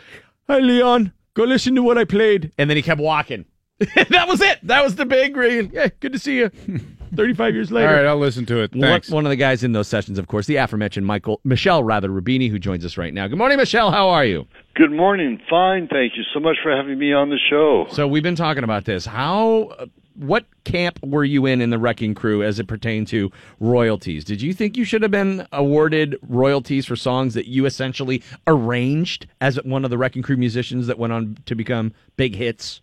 "Hi, 0.49 0.59
Leon. 0.59 1.13
Go 1.35 1.45
listen 1.45 1.75
to 1.75 1.83
what 1.83 1.99
I 1.99 2.05
played." 2.05 2.53
And 2.59 2.69
then 2.71 2.77
he 2.77 2.83
kept 2.83 3.01
walking. 3.01 3.45
that 4.09 4.27
was 4.27 4.41
it. 4.41 4.59
That 4.63 4.83
was 4.83 4.97
the 4.97 5.05
big 5.05 5.37
ring. 5.37 5.71
Yeah, 5.73 5.89
good 6.01 6.13
to 6.13 6.19
see 6.19 6.39
you. 6.39 6.51
35 7.15 7.55
years 7.55 7.71
later. 7.71 7.89
All 7.89 7.95
right, 7.95 8.07
I'll 8.07 8.19
listen 8.19 8.47
to 8.47 8.63
it. 8.63 8.73
One, 8.73 8.81
Thanks. 8.83 9.11
one 9.11 9.25
of 9.27 9.31
the 9.31 9.37
guys 9.37 9.63
in 9.63 9.73
those 9.73 9.89
sessions, 9.89 10.19
of 10.19 10.27
course, 10.27 10.47
the 10.47 10.57
aforementioned 10.57 11.07
Michael 11.07 11.41
Michel 11.45 11.85
rather 11.85 12.09
Rubini, 12.09 12.51
who 12.51 12.59
joins 12.59 12.85
us 12.85 12.97
right 12.97 13.15
now. 13.15 13.27
Good 13.29 13.39
morning, 13.39 13.59
Michel. 13.59 13.91
How 13.91 14.09
are 14.09 14.25
you? 14.25 14.47
Good 14.75 14.93
morning. 14.93 15.41
Fine. 15.49 15.89
Thank 15.89 16.17
you 16.17 16.25
so 16.35 16.41
much 16.41 16.57
for 16.63 16.75
having 16.75 16.99
me 16.99 17.13
on 17.13 17.31
the 17.31 17.39
show. 17.51 17.87
So 17.91 18.07
we've 18.09 18.23
been 18.23 18.35
talking 18.37 18.65
about 18.65 18.85
this. 18.85 19.07
How, 19.07 19.65
uh, 19.79 19.87
what 20.17 20.47
camp 20.65 20.99
were 21.03 21.25
you 21.25 21.47
in 21.47 21.61
in 21.61 21.71
the 21.71 21.79
Wrecking 21.79 22.15
Crew 22.15 22.43
as 22.43 22.59
it 22.59 22.67
pertained 22.67 23.09
to 23.09 23.31
royalties? 23.61 24.25
Did 24.25 24.43
you 24.43 24.53
think 24.53 24.77
you 24.77 24.85
should 24.85 25.03
have 25.03 25.11
been 25.11 25.47
awarded 25.53 26.19
royalties 26.29 26.87
for 26.87 26.97
songs 26.97 27.35
that 27.35 27.47
you 27.47 27.67
essentially 27.67 28.23
arranged 28.47 29.27
as 29.41 29.57
one 29.65 29.85
of 29.85 29.91
the 29.91 29.99
Wrecking 29.99 30.23
Crew 30.23 30.37
musicians 30.37 30.87
that 30.87 30.99
went 30.99 31.13
on 31.13 31.39
to 31.47 31.55
become 31.55 31.93
big 32.17 32.35
hits? 32.35 32.81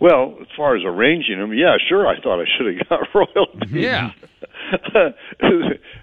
Well, 0.00 0.36
as 0.40 0.48
far 0.56 0.76
as 0.76 0.82
arranging 0.84 1.38
them, 1.38 1.54
yeah, 1.54 1.76
sure. 1.88 2.06
I 2.06 2.20
thought 2.20 2.40
I 2.40 2.44
should 2.56 2.74
have 2.74 2.88
got 2.88 3.08
royalties. 3.14 3.70
Yeah. 3.70 4.10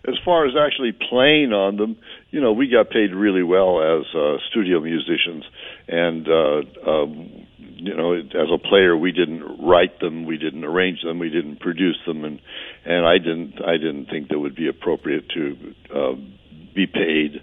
as 0.07 0.15
far 0.23 0.45
as 0.45 0.53
actually 0.59 0.93
playing 1.09 1.51
on 1.51 1.77
them, 1.77 1.97
you 2.29 2.39
know, 2.39 2.53
we 2.53 2.67
got 2.67 2.89
paid 2.89 3.13
really 3.13 3.43
well 3.43 3.81
as 3.81 4.05
uh, 4.15 4.37
studio 4.49 4.79
musicians, 4.79 5.43
and 5.87 6.27
uh, 6.27 6.89
um, 6.89 7.47
you 7.81 7.95
know, 7.95 8.13
as 8.13 8.49
a 8.53 8.57
player, 8.57 8.95
we 8.95 9.11
didn't 9.11 9.43
write 9.59 9.99
them, 9.99 10.25
we 10.25 10.37
didn't 10.37 10.63
arrange 10.63 11.01
them, 11.03 11.17
we 11.17 11.29
didn't 11.29 11.59
produce 11.59 11.97
them, 12.05 12.23
and 12.23 12.39
and 12.85 13.05
I 13.05 13.17
didn't 13.17 13.55
I 13.65 13.77
didn't 13.77 14.05
think 14.05 14.29
that 14.29 14.39
would 14.39 14.55
be 14.55 14.67
appropriate 14.67 15.29
to 15.29 15.75
uh, 15.93 16.15
be 16.75 16.85
paid. 16.85 17.41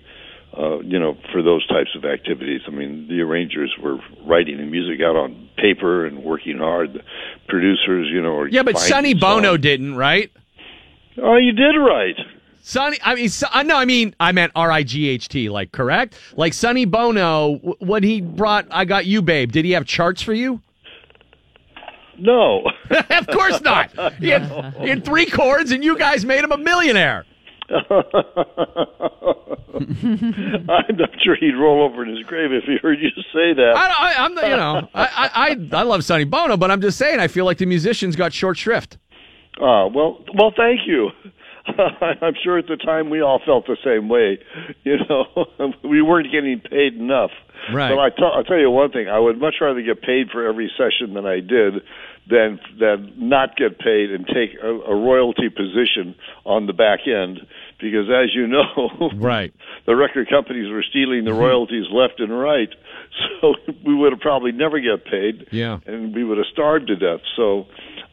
Uh, 0.56 0.80
you 0.80 0.98
know, 0.98 1.14
for 1.30 1.42
those 1.42 1.64
types 1.68 1.90
of 1.94 2.06
activities. 2.06 2.62
I 2.66 2.70
mean, 2.70 3.06
the 3.06 3.20
arrangers 3.20 3.72
were 3.80 3.98
writing 4.24 4.56
the 4.56 4.64
music 4.64 4.98
out 5.04 5.14
on 5.14 5.50
paper 5.56 6.06
and 6.06 6.24
working 6.24 6.56
hard. 6.56 6.94
The 6.94 7.00
producers, 7.46 8.08
you 8.10 8.22
know, 8.22 8.38
are 8.38 8.48
Yeah, 8.48 8.62
but 8.62 8.78
Sonny 8.78 9.12
Bono 9.12 9.58
didn't, 9.58 9.94
right? 9.94 10.32
Oh, 11.18 11.36
you 11.36 11.52
did 11.52 11.76
right. 11.76 12.16
Sonny, 12.62 12.98
I 13.02 13.14
mean, 13.14 13.28
so, 13.28 13.46
uh, 13.52 13.62
no, 13.62 13.76
I 13.76 13.84
mean, 13.84 14.14
I 14.20 14.32
meant 14.32 14.52
R 14.54 14.70
I 14.70 14.82
G 14.82 15.08
H 15.08 15.28
T, 15.28 15.48
like 15.48 15.72
correct? 15.72 16.18
Like 16.36 16.52
Sonny 16.52 16.84
Bono, 16.84 17.56
w- 17.56 17.76
when 17.78 18.02
he 18.02 18.20
brought 18.20 18.66
"I 18.70 18.84
Got 18.84 19.06
You, 19.06 19.22
Babe," 19.22 19.52
did 19.52 19.64
he 19.64 19.72
have 19.72 19.86
charts 19.86 20.20
for 20.20 20.34
you? 20.34 20.60
No, 22.18 22.64
of 22.90 23.26
course 23.28 23.60
not. 23.62 23.90
He 24.18 24.28
had, 24.28 24.74
he 24.80 24.88
had 24.88 25.04
three 25.04 25.26
chords, 25.26 25.70
and 25.70 25.84
you 25.84 25.96
guys 25.96 26.24
made 26.24 26.42
him 26.42 26.52
a 26.52 26.58
millionaire. 26.58 27.24
I'm 27.70 27.84
not 30.96 31.10
sure 31.22 31.36
he'd 31.36 31.54
roll 31.54 31.84
over 31.84 32.02
in 32.02 32.16
his 32.16 32.24
grave 32.26 32.52
if 32.52 32.64
he 32.64 32.78
heard 32.82 32.98
you 33.00 33.10
say 33.32 33.52
that. 33.54 33.74
I, 33.76 33.88
I, 33.88 34.24
I'm, 34.24 34.34
the, 34.34 34.40
you 34.42 34.56
know, 34.56 34.88
I, 34.94 35.30
I, 35.34 35.78
I, 35.78 35.82
love 35.82 36.02
Sonny 36.02 36.24
Bono, 36.24 36.56
but 36.56 36.70
I'm 36.70 36.80
just 36.80 36.96
saying, 36.98 37.20
I 37.20 37.28
feel 37.28 37.44
like 37.44 37.58
the 37.58 37.66
musicians 37.66 38.16
got 38.16 38.32
short 38.32 38.56
shrift. 38.56 38.96
Ah, 39.60 39.86
well, 39.86 40.24
well, 40.34 40.52
thank 40.56 40.80
you. 40.86 41.10
I'm 42.22 42.34
sure 42.42 42.58
at 42.58 42.66
the 42.66 42.76
time 42.76 43.10
we 43.10 43.20
all 43.20 43.40
felt 43.44 43.66
the 43.66 43.76
same 43.84 44.08
way. 44.08 44.38
You 44.84 44.98
know, 45.08 45.72
we 45.88 46.02
weren't 46.02 46.30
getting 46.32 46.60
paid 46.60 46.94
enough. 46.94 47.30
Right. 47.72 47.90
But 47.90 47.98
I 47.98 48.10
tell, 48.10 48.32
I'll 48.32 48.44
tell 48.44 48.58
you 48.58 48.70
one 48.70 48.90
thing: 48.90 49.08
I 49.08 49.18
would 49.18 49.38
much 49.38 49.56
rather 49.60 49.82
get 49.82 50.02
paid 50.02 50.30
for 50.30 50.46
every 50.46 50.70
session 50.76 51.14
than 51.14 51.26
I 51.26 51.40
did, 51.40 51.82
than 52.28 52.60
than 52.78 53.12
not 53.16 53.56
get 53.56 53.78
paid 53.78 54.12
and 54.12 54.26
take 54.26 54.50
a, 54.62 54.68
a 54.68 54.94
royalty 54.94 55.48
position 55.48 56.14
on 56.44 56.66
the 56.66 56.72
back 56.72 57.00
end. 57.06 57.40
Because 57.80 58.08
as 58.08 58.34
you 58.34 58.46
know, 58.46 59.10
right, 59.16 59.52
the 59.86 59.96
record 59.96 60.28
companies 60.28 60.70
were 60.70 60.84
stealing 60.88 61.24
the 61.24 61.30
mm-hmm. 61.30 61.40
royalties 61.40 61.86
left 61.90 62.20
and 62.20 62.38
right. 62.38 62.70
So 63.40 63.54
we 63.84 63.94
would 63.94 64.12
have 64.12 64.20
probably 64.20 64.52
never 64.52 64.80
get 64.80 65.04
paid 65.04 65.46
Yeah. 65.50 65.78
and 65.86 66.14
we 66.14 66.24
would 66.24 66.38
have 66.38 66.46
starved 66.52 66.88
to 66.88 66.96
death. 66.96 67.20
So 67.36 67.66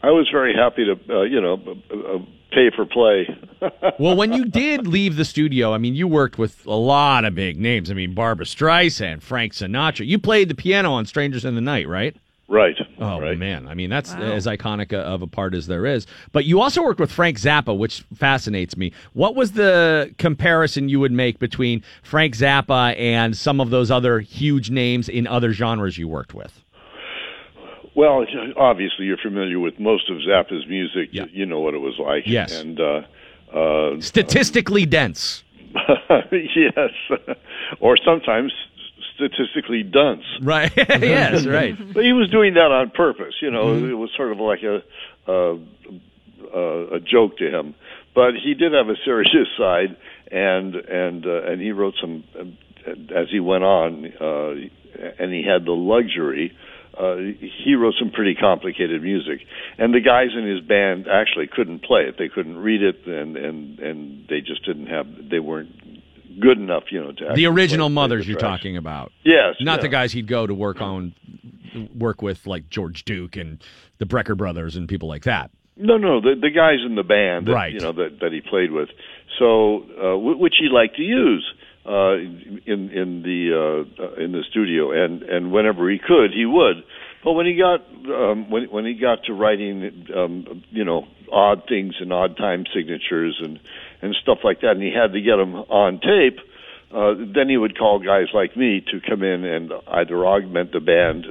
I 0.06 0.12
was 0.12 0.30
very 0.32 0.54
happy 0.54 0.86
to, 0.86 1.00
uh, 1.10 1.22
you 1.24 1.42
know, 1.42 1.56
uh, 1.56 2.16
uh, 2.16 2.20
pay 2.52 2.70
for 2.76 2.86
play. 2.86 3.28
well, 4.00 4.16
when 4.16 4.34
you 4.34 4.46
did 4.46 4.86
leave 4.86 5.16
the 5.16 5.26
studio, 5.26 5.74
I 5.74 5.80
mean, 5.80 5.96
you 5.96 6.08
worked 6.08 6.38
with 6.38 6.64
a 6.68 6.76
lot 6.76 7.26
of 7.26 7.34
big 7.34 7.60
names. 7.60 7.90
I 7.90 7.96
mean, 7.96 8.14
Barbra 8.14 8.46
Streisand, 8.46 9.24
Frank 9.24 9.54
Sinatra. 9.54 10.06
You 10.06 10.20
played 10.20 10.50
the 10.50 10.56
piano 10.56 10.94
on 10.94 11.08
Strangers 11.08 11.44
in 11.44 11.56
the 11.56 11.62
Night, 11.62 11.88
right? 11.88 12.16
Right. 12.48 12.76
Oh 13.00 13.20
man, 13.36 13.68
I 13.68 13.74
mean 13.74 13.90
that's 13.90 14.14
as 14.14 14.46
iconic 14.46 14.94
a- 14.94 15.00
of 15.00 15.24
a 15.24 15.28
part 15.28 15.56
as 15.56 15.66
there 15.66 15.84
is. 15.88 16.06
But 16.32 16.46
you 16.46 16.62
also 16.62 16.84
worked 16.84 17.00
with 17.00 17.12
Frank 17.12 17.40
Zappa, 17.40 17.76
which 17.76 18.06
fascinates 18.14 18.78
me. 18.78 18.92
What 19.14 19.36
was 19.36 19.54
the 19.54 20.14
comparison 20.20 20.88
you 20.88 21.00
would 21.00 21.12
make 21.12 21.40
between 21.40 21.84
Frank 22.04 22.36
Zappa 22.36 22.96
and 23.00 23.36
some 23.36 23.60
of 23.60 23.72
those 23.72 23.90
other 23.90 24.20
huge 24.20 24.70
names 24.70 25.10
in 25.10 25.26
other 25.26 25.54
genres 25.54 25.98
you 25.98 26.08
worked 26.08 26.36
with? 26.36 26.62
Well, 27.96 28.26
obviously, 28.58 29.06
you're 29.06 29.18
familiar 29.18 29.60
with 29.60 29.80
most 29.80 30.10
of 30.10 30.18
Zappa's 30.18 30.68
music. 30.68 31.10
You, 31.12 31.26
you 31.32 31.46
know 31.46 31.60
what 31.62 31.74
it 31.74 31.80
was 31.80 31.98
like. 31.98 32.24
Yes. 32.28 32.52
And 32.60 32.80
uh, 32.80 33.02
uh, 33.54 34.02
Statistically 34.02 34.86
dense. 34.86 35.44
yes, 36.32 36.90
or 37.80 37.98
sometimes 37.98 38.52
statistically 39.16 39.84
dunce. 39.84 40.24
Right. 40.42 40.72
yes. 40.78 41.46
Right. 41.46 41.76
But 41.94 42.04
he 42.04 42.12
was 42.14 42.30
doing 42.30 42.54
that 42.56 42.72
on 42.72 42.90
purpose. 42.92 43.36
You 43.42 43.50
know, 43.52 43.68
Mhm. 43.68 43.90
it 43.92 43.96
was 43.96 44.10
sort 44.16 44.32
of 44.32 44.40
like 44.40 44.62
a 44.64 44.82
a, 45.32 45.58
a 46.54 46.96
a 46.96 47.00
joke 47.00 47.38
to 47.38 47.50
him. 47.50 47.76
But 48.14 48.36
he 48.36 48.54
did 48.54 48.74
have 48.74 48.90
a 48.90 48.96
serious 49.06 49.32
side, 49.58 49.96
and 50.32 50.76
and 50.76 51.26
uh, 51.26 51.44
and 51.44 51.62
he 51.62 51.72
wrote 51.72 51.96
some 52.00 52.24
as 53.16 53.28
he 53.32 53.40
went 53.40 53.64
on, 53.64 54.06
uh, 54.20 54.52
and 55.20 55.34
he 55.34 55.44
had 55.44 55.66
the 55.66 55.72
luxury. 55.72 56.56
Uh, 56.98 57.18
he 57.66 57.76
wrote 57.76 57.96
some 58.00 58.10
pretty 58.12 58.36
complicated 58.36 59.02
music, 59.04 59.42
and 59.78 59.94
the 59.94 60.00
guys 60.00 60.30
in 60.38 60.48
his 60.48 60.62
band 60.62 61.08
actually 61.12 61.48
couldn't 61.48 61.84
play 61.84 62.02
it. 62.04 62.16
They 62.18 62.30
couldn't 62.30 62.58
read 62.58 62.82
it, 62.82 63.06
and 63.06 63.36
and 63.36 63.80
and 63.80 64.28
they 64.30 64.40
just 64.42 64.66
didn't 64.66 64.88
have. 64.88 65.06
They 65.30 65.40
weren't 65.40 65.72
good 66.40 66.58
enough, 66.58 66.84
you 66.92 67.02
know, 67.02 67.12
to 67.12 67.34
The 67.36 67.46
original 67.48 67.88
play- 67.88 67.94
play 67.94 67.96
mothers 67.96 68.26
the 68.26 68.32
you're 68.32 68.40
talking 68.40 68.78
about. 68.78 69.12
Yes, 69.24 69.56
Not 69.62 69.78
yeah. 69.80 69.82
the 69.84 69.88
guys 69.90 70.12
he'd 70.14 70.28
go 70.28 70.46
to 70.48 70.54
work 70.54 70.82
on, 70.82 71.14
work 71.98 72.22
with 72.22 72.46
like 72.46 72.70
George 72.70 73.06
Duke 73.06 73.36
and 73.38 73.62
the 74.00 74.06
Brecker 74.06 74.36
brothers 74.38 74.76
and 74.76 74.88
people 74.88 75.08
like 75.10 75.24
that. 75.24 75.52
No, 75.78 75.98
no, 75.98 76.22
the 76.22 76.36
the 76.40 76.50
guys 76.50 76.80
in 76.86 76.96
the 76.96 77.04
band, 77.04 77.48
that, 77.48 77.52
Right. 77.54 77.74
You 77.74 77.80
know 77.80 77.92
that 77.94 78.20
that 78.22 78.32
he 78.32 78.40
played 78.42 78.72
with. 78.72 78.90
So, 79.38 79.80
uh, 80.00 80.16
wh- 80.16 80.40
which 80.40 80.56
he 80.60 80.70
liked 80.72 80.96
to 80.96 81.04
use 81.04 81.46
uh, 81.86 82.16
in 82.16 82.90
in 82.90 83.22
the 83.22 83.86
uh, 84.00 84.22
in 84.22 84.32
the 84.32 84.44
studio, 84.50 84.92
and 84.92 85.22
and 85.24 85.52
whenever 85.52 85.90
he 85.90 86.00
could, 86.00 86.32
he 86.34 86.46
would. 86.46 86.84
But 87.24 87.34
when 87.34 87.46
he 87.46 87.56
got 87.56 87.82
um, 88.12 88.50
when 88.50 88.66
when 88.66 88.86
he 88.86 88.96
got 88.96 89.24
to 89.26 89.34
writing, 89.34 90.08
um, 90.16 90.64
you 90.72 90.84
know, 90.84 91.08
odd 91.32 91.68
things 91.68 91.96
and 92.00 92.12
odd 92.12 92.38
time 92.38 92.66
signatures 92.74 93.40
and 93.44 93.60
and 94.02 94.16
stuff 94.22 94.40
like 94.44 94.62
that, 94.62 94.72
and 94.72 94.82
he 94.82 94.92
had 94.92 95.14
to 95.14 95.22
get 95.22 95.38
them 95.38 95.56
on 95.56 96.00
tape. 96.00 96.40
Uh, 96.92 97.14
then 97.18 97.50
he 97.50 97.58
would 97.58 97.78
call 97.78 98.00
guys 98.00 98.28
like 98.34 98.56
me 98.56 98.80
to 98.80 99.02
come 99.02 99.22
in 99.22 99.44
and 99.44 99.74
either 99.88 100.26
augment 100.26 100.72
the 100.72 100.80
band, 100.80 101.26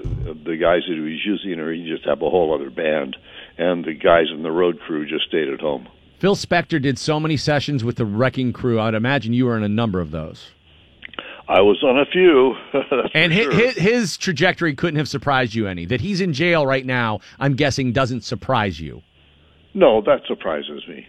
the 0.44 0.56
guys 0.56 0.82
that 0.86 0.94
he 0.94 1.00
was 1.00 1.24
using, 1.24 1.58
or 1.58 1.72
he 1.72 1.88
just 1.88 2.04
have 2.04 2.20
a 2.20 2.28
whole 2.28 2.52
other 2.54 2.70
band, 2.70 3.16
and 3.56 3.84
the 3.84 3.94
guys 3.94 4.26
in 4.30 4.42
the 4.42 4.50
road 4.50 4.78
crew 4.80 5.06
just 5.06 5.26
stayed 5.26 5.48
at 5.48 5.60
home. 5.60 5.88
Phil 6.24 6.36
Spector 6.36 6.80
did 6.80 6.98
so 6.98 7.20
many 7.20 7.36
sessions 7.36 7.84
with 7.84 7.96
the 7.96 8.06
Wrecking 8.06 8.54
Crew. 8.54 8.80
I'd 8.80 8.94
imagine 8.94 9.34
you 9.34 9.44
were 9.44 9.58
in 9.58 9.62
a 9.62 9.68
number 9.68 10.00
of 10.00 10.10
those. 10.10 10.52
I 11.46 11.60
was 11.60 11.82
on 11.82 11.98
a 11.98 12.06
few. 12.06 12.54
And 13.14 13.30
for 13.30 13.38
hi- 13.38 13.42
sure. 13.42 13.52
his, 13.52 13.76
his 13.76 14.16
trajectory 14.16 14.74
couldn't 14.74 14.96
have 14.96 15.06
surprised 15.06 15.54
you 15.54 15.66
any. 15.66 15.84
That 15.84 16.00
he's 16.00 16.22
in 16.22 16.32
jail 16.32 16.66
right 16.66 16.86
now, 16.86 17.20
I'm 17.38 17.56
guessing, 17.56 17.92
doesn't 17.92 18.24
surprise 18.24 18.80
you. 18.80 19.02
No, 19.74 20.00
that 20.00 20.22
surprises 20.26 20.82
me. 20.88 21.06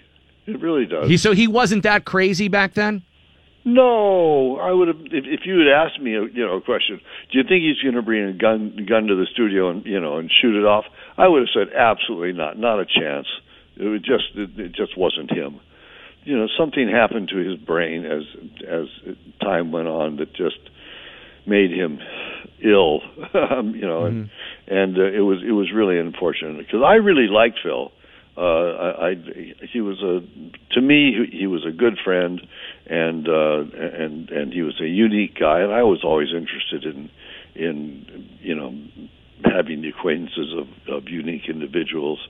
It 0.48 0.60
really 0.60 0.86
does. 0.86 1.08
He, 1.08 1.16
so 1.16 1.32
he 1.32 1.48
wasn't 1.48 1.84
that 1.84 2.04
crazy 2.04 2.50
back 2.50 2.74
then? 2.74 3.02
No, 3.64 4.58
I 4.58 4.74
would 4.74 4.90
have. 4.90 5.00
If, 5.00 5.24
if 5.24 5.46
you 5.46 5.60
had 5.60 5.70
asked 5.70 6.02
me, 6.02 6.16
a, 6.16 6.24
you 6.24 6.46
know, 6.46 6.58
a 6.58 6.62
question, 6.62 7.00
do 7.32 7.38
you 7.38 7.46
think 7.46 7.64
he's 7.64 7.82
going 7.82 7.96
to 7.96 8.02
bring 8.02 8.26
a 8.26 8.34
gun 8.34 8.86
gun 8.86 9.08
to 9.08 9.16
the 9.16 9.28
studio 9.32 9.70
and 9.70 9.86
you 9.86 10.02
know 10.02 10.18
and 10.18 10.30
shoot 10.30 10.60
it 10.60 10.66
off? 10.66 10.84
I 11.18 11.30
would 11.30 11.40
have 11.40 11.50
said 11.54 11.74
absolutely 11.74 12.34
not, 12.34 12.60
not 12.60 12.82
a 12.82 12.86
chance. 12.86 13.28
It 13.78 13.84
would 13.84 14.04
just 14.04 14.36
it, 14.36 14.60
it 14.60 14.72
just 14.74 14.98
wasn't 14.98 15.32
him. 15.32 15.60
You 16.24 16.38
know, 16.38 16.48
something 16.58 16.90
happened 16.90 17.30
to 17.30 17.38
his 17.38 17.58
brain 17.58 18.06
as 18.06 18.24
as 18.68 18.88
time 19.42 19.72
went 19.72 19.88
on 19.88 20.18
that 20.18 20.34
just 20.34 20.60
made 21.46 21.72
him 21.72 22.00
ill. 22.64 23.02
um, 23.34 23.76
you 23.76 23.86
know, 23.86 24.06
and 24.06 24.30
and 24.68 24.98
uh, 24.98 25.04
it 25.04 25.22
was 25.22 25.44
it 25.46 25.52
was 25.52 25.72
really 25.74 26.00
unfortunate 26.00 26.58
because 26.58 26.82
I 26.84 26.96
really 26.96 27.28
liked 27.28 27.60
Phil. 27.64 27.92
Uh, 28.38 28.42
I, 28.42 29.10
I 29.12 29.16
he 29.72 29.80
was 29.80 30.02
a 30.02 30.22
to 30.74 30.82
me 30.82 31.14
he, 31.14 31.38
he 31.40 31.48
was 31.48 31.66
a 31.66 31.72
good 31.72 31.98
friend, 32.04 32.42
and 32.86 33.28
uh, 33.28 33.60
and 33.60 34.30
and 34.30 34.54
he 34.54 34.62
was 34.62 34.80
a 34.82 34.88
unique 34.88 35.40
guy, 35.40 35.62
and 35.62 35.72
I 35.72 35.84
was 35.84 36.04
always 36.04 36.30
interested 36.34 36.84
in 36.84 37.10
in 37.56 38.30
you 38.42 38.56
know 38.56 38.76
having 39.44 39.82
the 39.82 39.90
acquaintances 39.90 40.54
of, 40.54 40.68
of 40.94 41.08
unique 41.08 41.48
individuals. 41.48 42.28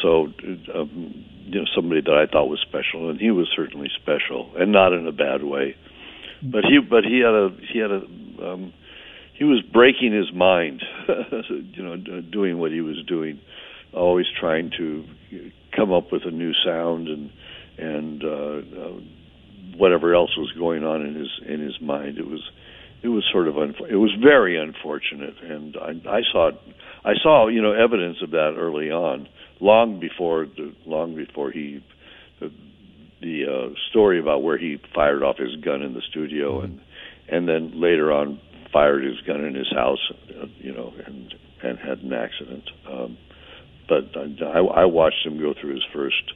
So 0.00 0.28
um, 0.74 1.24
you 1.44 1.60
know 1.60 1.66
somebody 1.74 2.00
that 2.00 2.14
I 2.14 2.30
thought 2.30 2.46
was 2.46 2.64
special, 2.66 3.10
and 3.10 3.20
he 3.20 3.30
was 3.30 3.48
certainly 3.54 3.88
special, 4.00 4.52
and 4.56 4.72
not 4.72 4.92
in 4.92 5.06
a 5.06 5.12
bad 5.12 5.42
way. 5.42 5.76
But 6.42 6.64
he 6.64 6.78
but 6.80 7.04
he 7.04 7.18
had 7.18 7.34
a 7.34 7.48
he 7.72 7.78
had 7.78 7.90
a 7.90 8.52
um, 8.52 8.72
he 9.38 9.44
was 9.44 9.62
breaking 9.72 10.12
his 10.12 10.32
mind, 10.34 10.82
you 11.74 11.82
know, 11.82 11.96
doing 12.20 12.58
what 12.58 12.70
he 12.70 12.80
was 12.80 13.02
doing, 13.06 13.40
always 13.92 14.26
trying 14.38 14.70
to 14.78 15.04
come 15.74 15.92
up 15.92 16.12
with 16.12 16.22
a 16.24 16.30
new 16.30 16.52
sound 16.64 17.08
and 17.08 17.30
and 17.78 18.22
uh, 18.22 18.28
uh, 18.28 19.00
whatever 19.76 20.14
else 20.14 20.36
was 20.36 20.52
going 20.58 20.84
on 20.84 21.02
in 21.02 21.14
his 21.14 21.30
in 21.48 21.60
his 21.60 21.80
mind. 21.80 22.18
It 22.18 22.26
was 22.26 22.42
it 23.02 23.08
was 23.08 23.24
sort 23.32 23.48
of 23.48 23.54
unf- 23.54 23.90
it 23.90 23.96
was 23.96 24.12
very 24.22 24.60
unfortunate, 24.60 25.34
and 25.42 25.76
I, 25.76 25.90
I 26.08 26.20
saw 26.30 26.50
I 27.04 27.14
saw 27.22 27.48
you 27.48 27.62
know 27.62 27.72
evidence 27.72 28.18
of 28.22 28.30
that 28.30 28.54
early 28.56 28.90
on, 28.90 29.28
long 29.62 30.00
before 30.00 30.46
the 30.46 30.74
long 30.84 31.14
before 31.14 31.50
he 31.50 31.82
the, 32.40 32.50
the 33.20 33.44
uh, 33.44 33.74
story 33.90 34.18
about 34.20 34.42
where 34.42 34.58
he 34.58 34.78
fired 34.94 35.22
off 35.22 35.36
his 35.38 35.56
gun 35.64 35.80
in 35.82 35.94
the 35.94 36.02
studio 36.10 36.60
and 36.60 36.80
and 37.28 37.48
then 37.48 37.80
later 37.80 38.12
on 38.12 38.40
fired 38.72 39.04
his 39.04 39.20
gun 39.26 39.44
in 39.44 39.54
his 39.54 39.70
house, 39.70 40.10
uh, 40.30 40.46
you 40.58 40.72
know, 40.72 40.92
and 41.06 41.34
and 41.62 41.78
had 41.78 41.98
an 41.98 42.12
accident. 42.12 42.64
Um, 42.90 43.18
but 43.88 44.16
I, 44.16 44.58
I 44.58 44.84
watched 44.86 45.24
him 45.24 45.38
go 45.38 45.54
through 45.58 45.74
his 45.74 45.84
first 45.92 46.32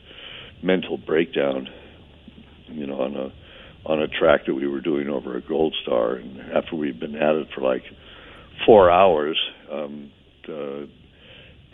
mental 0.63 0.99
breakdown, 0.99 1.69
you 2.69 2.87
know, 2.87 3.01
on 3.01 3.17
a 3.17 3.33
on 3.89 4.03
a 4.03 4.09
track 4.09 4.47
that 4.47 4.55
we 4.55 4.67
were 4.67 4.81
doing 4.81 5.09
over 5.09 5.37
at 5.37 5.49
Gold 5.49 5.75
Star, 5.83 6.15
and 6.15 6.41
after 6.53 6.77
we'd 6.77 7.01
been 7.01 7.17
at 7.17 7.35
it 7.37 7.49
for 7.55 7.61
like 7.61 7.83
four 8.65 8.91
hours, 8.91 9.39
um, 9.73 10.11
uh, 10.49 10.87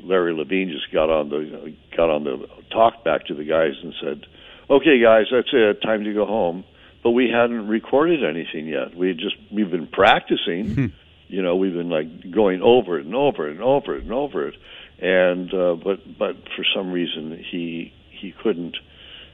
Larry 0.03 0.35
Levine 0.35 0.71
just 0.71 0.93
got 0.93 1.09
on 1.11 1.29
the 1.29 1.75
got 1.97 2.11
on 2.11 2.25
the 2.25 2.47
talk 2.71 3.05
back 3.05 3.27
to 3.27 3.35
the 3.35 3.45
guys 3.45 3.73
and 3.83 3.95
said, 4.03 4.27
"Okay, 4.71 5.01
guys, 5.01 5.27
that's 5.31 5.49
it. 5.53 5.81
Time 5.83 6.05
to 6.05 6.13
go 6.13 6.27
home." 6.27 6.65
But 7.03 7.11
we 7.11 7.29
hadn't 7.31 7.67
recorded 7.69 8.23
anything 8.25 8.67
yet. 8.69 8.95
We 8.97 9.09
had 9.09 9.19
just 9.19 9.37
we've 9.53 9.71
been 9.71 9.87
practicing. 9.89 10.93
you 11.29 11.43
know, 11.43 11.57
we've 11.57 11.73
been 11.75 11.91
like 11.91 12.31
going 12.31 12.63
over 12.63 12.99
it 12.99 13.07
and 13.07 13.15
over 13.15 13.49
it 13.49 13.53
and 13.53 13.63
over 13.63 13.97
it 13.97 14.03
and 14.05 14.13
over 14.13 14.49
it, 14.49 14.55
and 15.01 15.53
uh, 15.55 15.75
but 15.83 16.19
but 16.19 16.37
for 16.57 16.65
some 16.75 16.93
reason 16.93 17.43
he 17.51 17.93
he 18.11 18.33
couldn't 18.43 18.77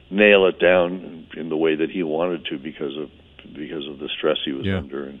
nail 0.09 0.47
it 0.47 0.59
down 0.59 1.27
in 1.37 1.49
the 1.49 1.57
way 1.57 1.75
that 1.75 1.91
he 1.91 2.01
wanted 2.03 2.45
to 2.45 2.57
because 2.57 2.97
of 2.97 3.09
because 3.53 3.87
of 3.87 3.99
the 3.99 4.09
stress 4.17 4.37
he 4.45 4.51
was 4.51 4.65
Yeah. 4.65 4.77
under 4.77 5.05
and 5.05 5.19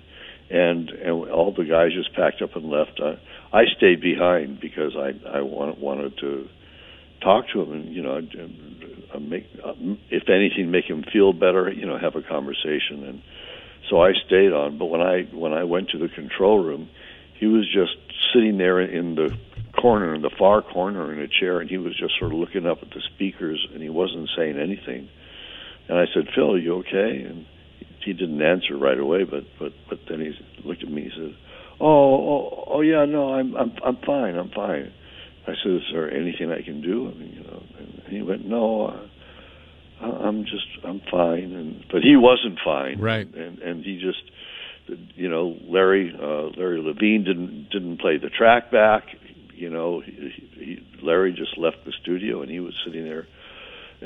and 0.49 0.89
and 0.89 1.29
all 1.29 1.53
the 1.53 1.63
guys 1.63 1.93
just 1.93 2.13
packed 2.15 2.41
up 2.41 2.55
and 2.55 2.69
left. 2.69 2.99
I 3.01 3.19
I 3.51 3.65
stayed 3.77 4.01
behind 4.01 4.59
because 4.59 4.95
I 4.95 5.13
I 5.27 5.41
wanted 5.41 5.79
wanted 5.79 6.17
to 6.19 6.47
talk 7.21 7.45
to 7.53 7.61
him 7.61 7.71
and 7.73 7.93
you 7.93 8.01
know 8.01 8.17
uh, 9.13 9.19
make 9.19 9.45
uh, 9.63 9.73
if 10.09 10.29
anything 10.29 10.71
make 10.71 10.85
him 10.85 11.03
feel 11.11 11.33
better. 11.33 11.71
You 11.71 11.85
know, 11.85 11.97
have 11.97 12.15
a 12.15 12.21
conversation 12.21 13.03
and 13.05 13.21
so 13.89 14.01
I 14.01 14.13
stayed 14.25 14.53
on. 14.53 14.77
But 14.77 14.85
when 14.85 15.01
I 15.01 15.23
when 15.33 15.53
I 15.53 15.63
went 15.63 15.89
to 15.89 15.97
the 15.97 16.09
control 16.09 16.63
room, 16.63 16.89
he 17.39 17.47
was 17.47 17.65
just 17.65 17.95
sitting 18.33 18.57
there 18.57 18.79
in 18.79 19.15
the 19.15 19.35
corner, 19.79 20.13
in 20.13 20.21
the 20.21 20.31
far 20.37 20.61
corner, 20.61 21.11
in 21.11 21.19
a 21.19 21.27
chair, 21.27 21.59
and 21.59 21.69
he 21.69 21.77
was 21.77 21.97
just 21.97 22.17
sort 22.19 22.31
of 22.31 22.37
looking 22.37 22.65
up 22.65 22.79
at 22.81 22.89
the 22.89 23.01
speakers, 23.15 23.65
and 23.73 23.81
he 23.81 23.89
wasn't 23.89 24.29
saying 24.35 24.59
anything. 24.59 25.09
And 25.87 25.97
I 25.97 26.05
said, 26.13 26.29
"Phil, 26.35 26.53
are 26.53 26.57
you 26.57 26.75
okay?" 26.77 27.23
And 27.23 27.45
he 28.05 28.13
didn't 28.13 28.41
answer 28.41 28.77
right 28.77 28.99
away, 28.99 29.23
but 29.23 29.43
but 29.59 29.73
but 29.89 29.99
then 30.09 30.19
he 30.21 30.31
looked 30.67 30.83
at 30.83 30.89
me. 30.89 31.03
He 31.03 31.09
said, 31.15 31.35
"Oh, 31.79 31.87
oh, 31.87 32.63
oh 32.67 32.81
yeah, 32.81 33.05
no, 33.05 33.33
I'm 33.33 33.55
I'm 33.55 33.73
I'm 33.85 33.97
fine. 34.05 34.35
I'm 34.35 34.49
fine." 34.51 34.91
I 35.47 35.53
said, 35.63 35.71
"Is 35.71 35.81
there 35.91 36.13
anything 36.13 36.51
I 36.51 36.61
can 36.61 36.81
do?" 36.81 37.09
I 37.09 37.13
mean, 37.17 37.33
you 37.37 37.43
know, 37.43 37.63
and 37.79 38.03
he 38.07 38.21
went, 38.21 38.45
"No." 38.45 38.87
I- 40.01 40.05
I'm 40.05 40.43
just 40.45 40.65
I'm 40.85 41.01
fine 41.11 41.51
and 41.51 41.83
but 41.91 42.01
he 42.03 42.15
wasn't 42.15 42.59
fine 42.63 42.99
Right. 42.99 43.27
and 43.35 43.59
and 43.59 43.83
he 43.83 43.99
just 43.99 44.21
you 45.15 45.27
know 45.29 45.57
Larry 45.67 46.13
uh 46.17 46.57
Larry 46.57 46.81
Levine 46.81 47.25
didn't 47.25 47.67
didn't 47.69 47.99
play 47.99 48.17
the 48.17 48.29
track 48.29 48.71
back 48.71 49.03
you 49.53 49.69
know 49.69 49.99
he, 49.99 50.11
he, 50.55 50.87
Larry 51.03 51.33
just 51.33 51.57
left 51.57 51.83
the 51.85 51.91
studio 52.01 52.41
and 52.41 52.49
he 52.49 52.61
was 52.61 52.73
sitting 52.85 53.03
there 53.03 53.27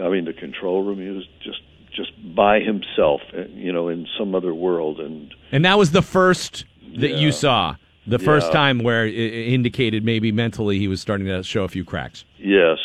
I 0.04 0.10
mean 0.10 0.26
the 0.26 0.34
control 0.34 0.84
room 0.84 1.00
he 1.00 1.10
was 1.10 1.26
just 1.44 1.62
just 1.96 2.12
by 2.36 2.60
himself 2.60 3.22
uh, 3.38 3.44
you 3.54 3.72
know 3.72 3.88
in 3.90 4.08
some 4.18 4.34
other 4.36 4.54
world 4.54 5.00
and 5.00 5.34
And 5.52 5.64
that 5.66 5.78
was 5.78 5.92
the 5.92 6.02
first 6.02 6.66
that 6.98 7.12
Yeah. 7.12 7.18
you 7.18 7.32
saw. 7.32 7.76
The 8.06 8.20
first 8.20 8.52
time 8.52 8.80
where 8.80 9.06
it 9.08 9.14
it 9.16 9.48
indicated 9.54 10.04
maybe 10.04 10.32
mentally 10.32 10.78
he 10.78 10.88
was 10.90 11.00
starting 11.00 11.28
to 11.28 11.42
show 11.44 11.64
a 11.64 11.70
few 11.70 11.86
cracks. 11.86 12.26
Yes. 12.38 12.78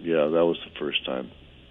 Yeah, 0.00 0.26
that 0.26 0.44
was 0.44 0.58
the 0.64 0.78
first 0.78 1.04
time. 1.04 1.30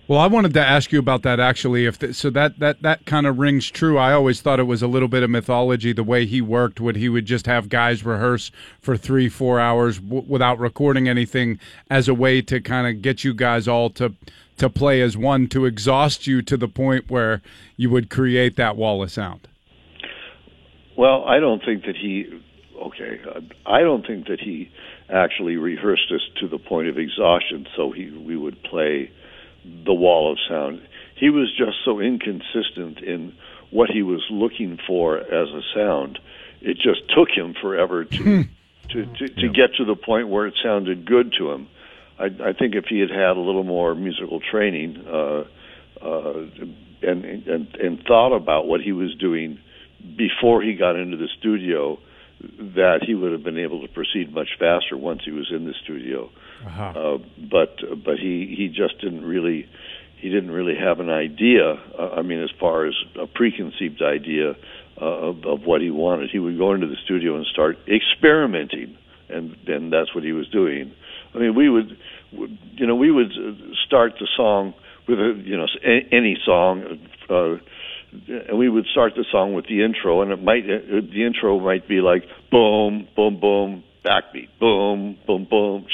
Well, 0.10 0.20
I 0.20 0.28
wanted 0.28 0.54
to 0.56 0.60
ask 0.60 0.92
you 0.92 1.00
about 1.00 1.22
that 1.22 1.40
actually. 1.40 1.86
If 1.86 1.98
th- 2.00 2.14
so, 2.16 2.30
that 2.32 2.60
that 2.60 2.82
that 2.82 3.06
kind 3.06 3.26
of 3.26 3.38
rings 3.38 3.70
true. 3.72 3.98
I 3.98 4.12
always 4.12 4.42
thought 4.42 4.60
it 4.60 4.64
was 4.64 4.82
a 4.82 4.88
little 4.88 5.08
bit 5.08 5.24
of 5.24 5.30
mythology 5.30 5.94
the 5.94 6.04
way 6.04 6.26
he 6.26 6.42
worked. 6.42 6.82
Would 6.82 6.98
he 6.98 7.08
would 7.08 7.26
just 7.26 7.46
have 7.46 7.70
guys 7.70 8.04
rehearse 8.04 8.52
for 8.82 8.98
three, 8.98 9.30
four 9.30 9.62
hours 9.62 10.00
w- 10.00 10.26
without 10.28 10.60
recording 10.60 11.08
anything 11.08 11.58
as 11.90 12.10
a 12.10 12.14
way 12.14 12.42
to 12.42 12.60
kind 12.60 12.86
of 12.88 13.02
get 13.02 13.24
you 13.24 13.34
guys 13.34 13.66
all 13.66 13.90
to 13.92 14.14
to 14.58 14.70
play 14.70 15.02
as 15.02 15.18
one, 15.18 15.48
to 15.48 15.66
exhaust 15.66 16.28
you 16.28 16.42
to 16.44 16.58
the 16.58 16.68
point 16.68 17.10
where 17.10 17.42
you 17.78 17.90
would 17.90 18.10
create 18.10 18.56
that 18.58 18.76
wall 18.76 19.04
of 19.04 19.12
sound. 19.12 19.48
Well, 20.98 21.24
I 21.26 21.40
don't 21.40 21.64
think 21.64 21.86
that 21.86 21.96
he. 21.96 22.26
Okay, 22.80 23.22
I 23.66 23.80
don't 23.82 24.06
think 24.06 24.28
that 24.28 24.40
he 24.40 24.70
actually 25.10 25.56
rehearsed 25.56 26.12
us 26.14 26.22
to 26.42 26.48
the 26.48 26.58
point 26.58 26.88
of 26.88 26.98
exhaustion, 26.98 27.68
so 27.76 27.92
he 27.92 28.12
we 28.12 28.36
would 28.36 28.62
play 28.64 29.12
the 29.64 29.94
wall 29.94 30.32
of 30.32 30.38
sound. 30.48 30.82
He 31.16 31.30
was 31.30 31.52
just 31.58 31.78
so 31.86 32.00
inconsistent 32.00 33.00
in 33.00 33.34
what 33.72 33.90
he 33.90 34.04
was 34.04 34.22
looking 34.30 34.78
for 34.86 35.18
as 35.18 35.50
a 35.50 35.62
sound. 35.74 36.20
It 36.62 36.76
just 36.76 37.02
took 37.16 37.30
him 37.30 37.56
forever 37.60 38.06
to 38.06 38.24
hmm. 38.24 38.42
to 38.90 39.06
to, 39.06 39.28
to 39.28 39.50
get 39.50 39.76
to 39.78 39.86
the 39.86 39.96
point 39.96 40.28
where 40.28 40.48
it 40.48 40.56
sounded 40.62 41.06
good 41.06 41.34
to 41.38 41.52
him. 41.52 41.68
I, 42.20 42.26
I 42.26 42.54
think 42.54 42.76
if 42.76 42.86
he 42.90 43.00
had 43.00 43.10
had 43.10 43.38
a 43.38 43.40
little 43.40 43.64
more 43.64 43.96
musical 43.96 44.40
training 44.40 45.04
uh, 45.08 45.44
uh, 46.02 46.46
and, 47.02 47.26
and 47.26 47.76
and 47.76 48.04
thought 48.08 48.36
about 48.36 48.68
what 48.68 48.82
he 48.82 48.92
was 48.92 49.16
doing 49.16 49.60
before 50.18 50.62
he 50.62 50.74
got 50.76 50.96
into 50.96 51.18
the 51.18 51.30
studio, 51.40 51.98
that 52.42 53.00
he 53.06 53.16
would 53.16 53.32
have 53.32 53.44
been 53.44 53.58
able 53.58 53.82
to 53.82 53.88
proceed 53.88 54.34
much 54.34 54.50
faster 54.60 54.98
once 54.98 55.22
he 55.24 55.32
was 55.32 55.52
in 55.52 55.66
the 55.66 55.74
studio. 55.84 56.30
Uh, 56.96 57.18
but 57.50 57.78
but 58.04 58.18
he 58.20 58.54
he 58.58 58.68
just 58.68 59.00
didn't 59.02 59.26
really 59.26 59.68
he 60.18 60.30
didn't 60.30 60.52
really 60.52 60.76
have 60.80 61.00
an 61.00 61.10
idea. 61.10 61.74
Uh, 61.74 62.10
I 62.18 62.22
mean, 62.22 62.42
as 62.42 62.50
far 62.60 62.86
as 62.86 62.94
a 63.20 63.28
preconceived 63.28 64.02
idea 64.02 64.56
uh, 65.02 65.06
of, 65.06 65.46
of 65.46 65.66
what 65.66 65.82
he 65.82 65.92
wanted, 65.92 66.30
he 66.32 66.40
would 66.40 66.58
go 66.58 66.74
into 66.74 66.88
the 66.88 66.96
studio 67.04 67.36
and 67.36 67.46
start 67.48 67.78
experimenting, 67.88 68.98
and 69.30 69.58
and 69.68 69.92
that's 69.92 70.14
what 70.16 70.24
he 70.24 70.32
was 70.32 70.48
doing. 70.50 70.94
I 71.34 71.40
mean, 71.40 71.56
we 71.56 71.70
would, 71.70 71.98
you 72.32 72.88
know, 72.88 72.96
we 72.96 73.12
would 73.12 73.32
start 73.86 74.14
the 74.20 74.28
song 74.36 74.74
with 75.08 75.20
a 75.20 75.42
you 75.44 75.58
know 75.58 75.68
any 76.12 76.38
song. 76.46 77.00
Uh, 77.30 77.56
and 78.28 78.58
we 78.58 78.70
would 78.70 78.86
start 78.92 79.14
the 79.16 79.26
song 79.32 79.54
with 79.54 79.66
the 79.66 79.84
intro, 79.84 80.22
and 80.22 80.32
it 80.32 80.42
might 80.42 80.66
uh, 80.66 81.02
the 81.12 81.26
intro 81.26 81.60
might 81.60 81.88
be 81.88 82.00
like 82.00 82.24
boom, 82.52 83.08
boom, 83.16 83.40
boom, 83.40 83.84
backbeat, 84.06 84.50
boom, 84.60 85.18
boom, 85.26 85.48
boom. 85.50 85.88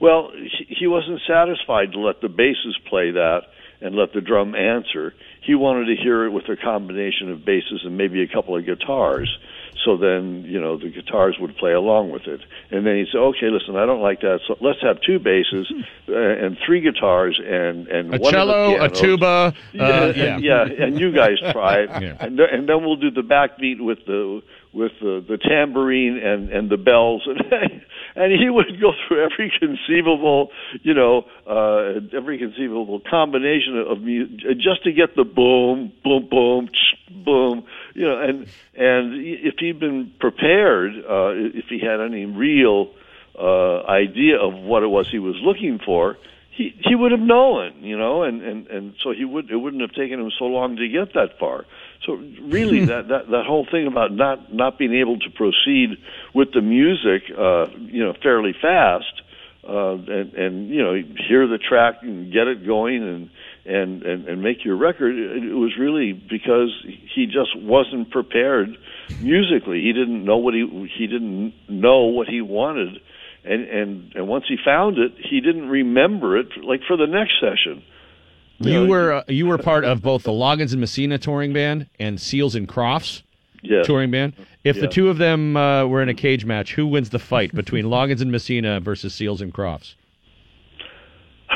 Well, 0.00 0.32
he 0.68 0.88
wasn't 0.88 1.20
satisfied 1.28 1.92
to 1.92 2.00
let 2.00 2.20
the 2.20 2.28
basses 2.28 2.76
play 2.88 3.12
that 3.12 3.42
and 3.80 3.94
let 3.94 4.12
the 4.12 4.20
drum 4.20 4.54
answer. 4.54 5.14
He 5.42 5.54
wanted 5.54 5.94
to 5.94 6.02
hear 6.02 6.24
it 6.24 6.30
with 6.30 6.48
a 6.48 6.56
combination 6.56 7.30
of 7.30 7.44
basses 7.44 7.82
and 7.84 7.96
maybe 7.96 8.22
a 8.22 8.28
couple 8.28 8.56
of 8.56 8.66
guitars. 8.66 9.36
So 9.84 9.96
then, 9.96 10.44
you 10.46 10.60
know, 10.60 10.76
the 10.76 10.88
guitars 10.90 11.36
would 11.40 11.56
play 11.56 11.72
along 11.72 12.10
with 12.10 12.26
it. 12.28 12.40
And 12.70 12.86
then 12.86 12.96
he'd 12.98 13.08
say, 13.12 13.18
"Okay, 13.18 13.48
listen, 13.50 13.74
I 13.76 13.84
don't 13.84 14.00
like 14.00 14.20
that. 14.20 14.40
So 14.46 14.56
let's 14.60 14.80
have 14.82 15.00
two 15.00 15.18
basses 15.18 15.72
uh, 16.08 16.14
and 16.14 16.56
three 16.64 16.80
guitars 16.80 17.40
and 17.44 17.88
and 17.88 18.14
A 18.14 18.18
one 18.18 18.32
cello, 18.32 18.80
a 18.82 18.88
tuba, 18.88 19.26
uh, 19.26 19.52
yeah, 19.74 20.12
yeah. 20.14 20.34
and, 20.34 20.44
yeah, 20.44 20.62
and 20.84 21.00
you 21.00 21.12
guys 21.12 21.38
try 21.52 21.80
it, 21.80 21.90
Yeah. 22.02 22.16
and, 22.20 22.36
th- 22.36 22.48
and 22.52 22.68
then 22.68 22.84
we'll 22.84 22.96
do 22.96 23.10
the 23.10 23.22
backbeat 23.22 23.80
with 23.80 23.98
the 24.06 24.42
with 24.72 24.92
the, 25.00 25.24
the 25.28 25.36
tambourine 25.36 26.16
and 26.18 26.50
and 26.50 26.70
the 26.70 26.76
bells, 26.76 27.22
and 27.50 27.82
and 28.14 28.32
he 28.40 28.48
would 28.50 28.80
go 28.80 28.92
through 29.08 29.24
every 29.24 29.52
conceivable, 29.58 30.50
you 30.82 30.94
know, 30.94 31.24
uh, 31.46 32.00
every 32.16 32.38
conceivable 32.38 33.00
combination 33.10 33.78
of 33.78 34.00
mu- 34.00 34.28
just 34.56 34.84
to 34.84 34.92
get 34.92 35.16
the 35.16 35.24
boom, 35.24 35.92
boom, 36.04 36.28
boom, 36.30 36.68
boom, 37.24 37.64
you 37.94 38.06
know, 38.06 38.20
and 38.20 38.46
and 38.74 39.24
if 39.24 39.54
he'd 39.58 39.78
been 39.80 40.12
prepared, 40.18 40.92
uh, 40.96 41.32
if 41.34 41.66
he 41.68 41.78
had 41.78 42.00
any 42.00 42.24
real 42.24 42.90
uh, 43.38 43.82
idea 43.82 44.38
of 44.38 44.54
what 44.54 44.82
it 44.82 44.88
was 44.88 45.08
he 45.10 45.18
was 45.18 45.36
looking 45.42 45.78
for, 45.84 46.16
he 46.50 46.74
he 46.78 46.94
would 46.94 47.12
have 47.12 47.20
known, 47.20 47.82
you 47.82 47.96
know, 47.96 48.22
and 48.22 48.42
and 48.42 48.66
and 48.68 48.94
so 49.02 49.12
he 49.12 49.24
would 49.24 49.50
it 49.50 49.56
wouldn't 49.56 49.82
have 49.82 49.92
taken 49.92 50.20
him 50.20 50.30
so 50.38 50.46
long 50.46 50.76
to 50.76 50.88
get 50.88 51.14
that 51.14 51.38
far. 51.38 51.64
So 52.06 52.14
really, 52.14 52.84
that 52.86 53.08
that 53.08 53.30
that 53.30 53.46
whole 53.46 53.66
thing 53.70 53.86
about 53.86 54.12
not 54.12 54.52
not 54.52 54.78
being 54.78 54.94
able 54.94 55.18
to 55.20 55.30
proceed 55.30 55.98
with 56.34 56.52
the 56.52 56.60
music, 56.60 57.22
uh, 57.30 57.66
you 57.78 58.04
know, 58.04 58.14
fairly 58.22 58.54
fast, 58.60 59.22
uh, 59.66 59.94
and 59.94 60.34
and 60.34 60.68
you 60.68 60.82
know, 60.82 60.94
hear 61.28 61.46
the 61.46 61.58
track 61.58 61.96
and 62.02 62.32
get 62.32 62.48
it 62.48 62.66
going 62.66 63.02
and. 63.02 63.30
And, 63.64 64.02
and 64.02 64.26
and 64.26 64.42
make 64.42 64.64
your 64.64 64.76
record. 64.76 65.16
It 65.16 65.54
was 65.54 65.78
really 65.78 66.12
because 66.12 66.70
he 67.14 67.26
just 67.26 67.56
wasn't 67.56 68.10
prepared 68.10 68.76
musically. 69.20 69.82
He 69.82 69.92
didn't 69.92 70.24
know 70.24 70.38
what 70.38 70.52
he 70.52 70.90
he 70.98 71.06
didn't 71.06 71.54
know 71.68 72.06
what 72.06 72.26
he 72.26 72.40
wanted, 72.40 72.98
and 73.44 73.62
and 73.68 74.12
and 74.16 74.26
once 74.26 74.46
he 74.48 74.56
found 74.64 74.98
it, 74.98 75.12
he 75.16 75.40
didn't 75.40 75.68
remember 75.68 76.36
it 76.38 76.48
like 76.64 76.80
for 76.88 76.96
the 76.96 77.06
next 77.06 77.34
session. 77.40 77.84
You 78.58 78.86
were 78.88 79.12
uh, 79.12 79.22
you 79.28 79.46
were 79.46 79.58
part 79.58 79.84
of 79.84 80.02
both 80.02 80.24
the 80.24 80.32
Loggins 80.32 80.72
and 80.72 80.80
Messina 80.80 81.18
touring 81.18 81.52
band 81.52 81.86
and 82.00 82.20
Seals 82.20 82.56
and 82.56 82.68
Crofts 82.68 83.22
touring 83.84 84.10
band. 84.10 84.34
If 84.64 84.80
the 84.80 84.88
two 84.88 85.08
of 85.08 85.18
them 85.18 85.56
uh, 85.56 85.86
were 85.86 86.02
in 86.02 86.08
a 86.08 86.14
cage 86.14 86.44
match, 86.44 86.74
who 86.74 86.86
wins 86.86 87.10
the 87.10 87.18
fight 87.20 87.54
between 87.54 87.84
Loggins 87.86 88.20
and 88.20 88.32
Messina 88.32 88.80
versus 88.80 89.14
Seals 89.14 89.40
and 89.40 89.54
Crofts? 89.54 89.94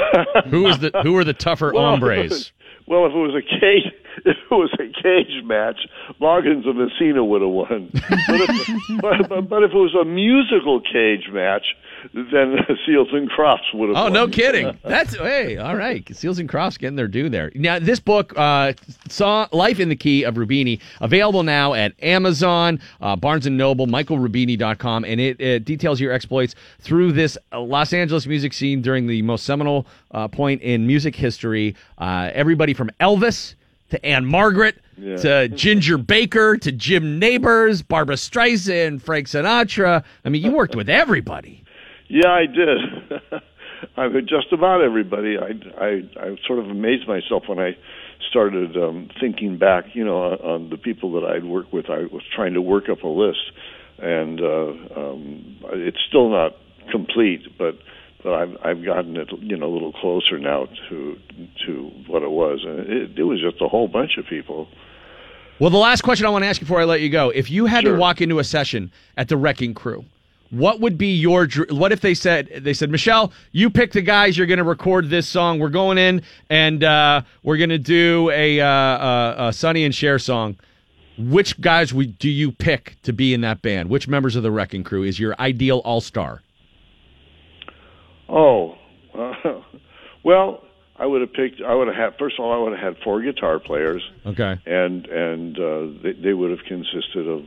who 0.50 0.66
is 0.68 0.78
the 0.78 0.90
who 1.02 1.16
are 1.16 1.24
the 1.24 1.34
tougher 1.34 1.72
Well, 1.74 1.84
hombres? 1.84 2.52
Well, 2.88 3.04
if 3.06 3.10
it 3.10 3.16
was 3.16 3.34
a 3.34 3.42
cage, 3.42 3.92
if 4.24 4.36
it 4.36 4.50
was 4.54 4.72
a 4.74 5.02
cage 5.02 5.42
match, 5.44 5.88
Loggins 6.20 6.68
and 6.68 6.78
Messina 6.78 7.24
would 7.24 7.42
have 7.42 7.50
won. 7.50 7.90
But 7.92 8.40
if, 8.42 9.00
but, 9.00 9.28
but, 9.28 9.48
but 9.48 9.62
if 9.64 9.72
it 9.72 9.76
was 9.76 9.92
a 10.00 10.04
musical 10.04 10.80
cage 10.80 11.28
match, 11.32 11.66
then 12.14 12.56
Seals 12.86 13.08
and 13.12 13.30
Crofts 13.30 13.72
would 13.74 13.88
have. 13.88 13.96
Oh, 13.96 14.04
won. 14.04 14.12
no 14.12 14.28
kidding. 14.28 14.78
That's 14.84 15.16
hey, 15.16 15.56
all 15.56 15.76
right. 15.76 16.04
Seals 16.16 16.38
and 16.38 16.48
Crofts 16.48 16.78
getting 16.78 16.96
their 16.96 17.08
due 17.08 17.28
there. 17.28 17.50
Now, 17.54 17.78
this 17.78 18.00
book, 18.00 18.32
uh, 18.36 18.72
saw 19.08 19.48
Life 19.52 19.80
in 19.80 19.88
the 19.88 19.96
Key 19.96 20.24
of 20.24 20.34
Rubini, 20.34 20.80
available 21.00 21.42
now 21.42 21.74
at 21.74 21.92
Amazon, 22.02 22.80
uh, 23.00 23.16
Barnes 23.16 23.46
and 23.46 23.56
Noble, 23.56 23.86
MichaelRubini.com, 23.86 25.04
and 25.04 25.20
it, 25.20 25.40
it 25.40 25.64
details 25.64 26.00
your 26.00 26.12
exploits 26.12 26.54
through 26.80 27.12
this 27.12 27.36
Los 27.52 27.92
Angeles 27.92 28.26
music 28.26 28.52
scene 28.52 28.82
during 28.82 29.06
the 29.06 29.22
most 29.22 29.44
seminal 29.44 29.86
uh, 30.12 30.28
point 30.28 30.62
in 30.62 30.86
music 30.86 31.14
history. 31.14 31.74
Uh, 31.98 32.30
everybody 32.32 32.74
from 32.74 32.90
Elvis 33.00 33.54
to 33.90 34.04
Ann-Margret. 34.04 34.78
Yeah. 34.98 35.16
To 35.16 35.48
Ginger 35.48 35.98
Baker, 35.98 36.56
to 36.56 36.72
Jim 36.72 37.18
Nabors, 37.18 37.82
Barbra 37.82 38.16
Streisand, 38.16 39.02
Frank 39.02 39.26
Sinatra. 39.26 40.02
I 40.24 40.28
mean, 40.30 40.42
you 40.42 40.52
worked 40.52 40.74
with 40.74 40.88
everybody. 40.88 41.62
Yeah, 42.08 42.28
I 42.30 42.46
did. 42.46 42.78
I 43.96 44.08
mean, 44.08 44.26
just 44.26 44.52
about 44.52 44.80
everybody. 44.82 45.36
I, 45.38 45.52
I, 45.82 46.02
I 46.18 46.36
sort 46.46 46.58
of 46.58 46.66
amazed 46.70 47.06
myself 47.06 47.44
when 47.46 47.58
I 47.58 47.76
started 48.30 48.76
um, 48.76 49.08
thinking 49.20 49.58
back, 49.58 49.84
you 49.94 50.04
know, 50.04 50.16
on, 50.22 50.32
on 50.40 50.70
the 50.70 50.76
people 50.78 51.12
that 51.20 51.24
I'd 51.26 51.44
worked 51.44 51.72
with. 51.72 51.90
I 51.90 52.04
was 52.12 52.22
trying 52.34 52.54
to 52.54 52.62
work 52.62 52.88
up 52.88 53.02
a 53.02 53.08
list, 53.08 53.52
and 53.98 54.40
uh, 54.40 55.00
um, 55.00 55.56
it's 55.72 55.98
still 56.08 56.30
not 56.30 56.52
complete, 56.90 57.42
but 57.58 57.76
but 58.22 58.32
I've 58.32 58.56
I've 58.64 58.84
gotten 58.84 59.16
it, 59.16 59.28
you 59.40 59.56
know, 59.56 59.66
a 59.66 59.72
little 59.72 59.92
closer 59.92 60.38
now 60.38 60.66
to 60.88 61.16
to 61.66 61.72
what 62.06 62.22
it 62.22 62.30
was, 62.30 62.60
and 62.64 62.80
it, 62.80 63.18
it 63.18 63.24
was 63.24 63.40
just 63.40 63.60
a 63.60 63.68
whole 63.68 63.88
bunch 63.88 64.16
of 64.16 64.24
people. 64.26 64.68
Well, 65.58 65.70
the 65.70 65.78
last 65.78 66.02
question 66.02 66.26
I 66.26 66.30
want 66.30 66.44
to 66.44 66.48
ask 66.48 66.60
you 66.60 66.66
before 66.66 66.80
I 66.80 66.84
let 66.84 67.00
you 67.02 67.10
go: 67.10 67.30
If 67.30 67.50
you 67.50 67.66
had 67.66 67.82
Sure. 67.82 67.92
to 67.94 67.98
walk 67.98 68.20
into 68.20 68.38
a 68.38 68.44
session 68.44 68.90
at 69.16 69.28
the 69.28 69.36
Wrecking 69.36 69.74
Crew, 69.74 70.04
what 70.50 70.80
would 70.80 70.96
be 70.96 71.14
your? 71.14 71.48
What 71.70 71.92
if 71.92 72.00
they 72.00 72.14
said 72.14 72.48
they 72.62 72.72
said, 72.72 72.90
Michel, 72.90 73.32
you 73.52 73.70
pick 73.70 73.92
the 73.92 74.02
guys 74.02 74.36
you're 74.38 74.46
going 74.46 74.58
to 74.58 74.64
record 74.64 75.10
this 75.10 75.26
song. 75.28 75.58
We're 75.58 75.68
going 75.68 75.98
in 75.98 76.22
and 76.50 76.84
uh, 76.84 77.22
we're 77.42 77.56
going 77.56 77.70
to 77.70 77.78
do 77.78 78.30
a, 78.30 78.60
uh, 78.60 78.66
uh, 78.66 79.34
a 79.48 79.52
Sonny 79.52 79.84
and 79.84 79.94
Cher 79.94 80.18
song. 80.18 80.56
Which 81.18 81.58
guys 81.60 81.94
would 81.94 82.18
do 82.18 82.28
you 82.28 82.52
pick 82.52 82.96
to 83.02 83.12
be 83.12 83.32
in 83.32 83.40
that 83.40 83.62
band? 83.62 83.88
Which 83.88 84.06
members 84.06 84.36
of 84.36 84.42
the 84.42 84.50
Wrecking 84.50 84.84
Crew 84.84 85.02
is 85.02 85.18
your 85.18 85.34
ideal 85.40 85.78
all 85.78 86.00
star? 86.02 86.42
Oh, 88.28 88.76
uh, 89.14 89.32
well, 90.24 90.62
I 90.98 91.06
would 91.06 91.20
have 91.20 91.32
picked. 91.32 91.60
I 91.62 91.74
would 91.74 91.88
have 91.88 91.96
had. 91.96 92.18
First 92.18 92.38
of 92.38 92.44
all, 92.44 92.52
I 92.52 92.58
would 92.58 92.78
have 92.78 92.94
had 92.94 93.02
four 93.02 93.22
guitar 93.22 93.58
players, 93.58 94.02
Okay. 94.24 94.58
and 94.66 95.06
and 95.06 95.58
uh, 95.58 96.02
they, 96.02 96.12
they 96.12 96.32
would 96.34 96.50
have 96.50 96.64
consisted 96.66 97.28
of 97.28 97.46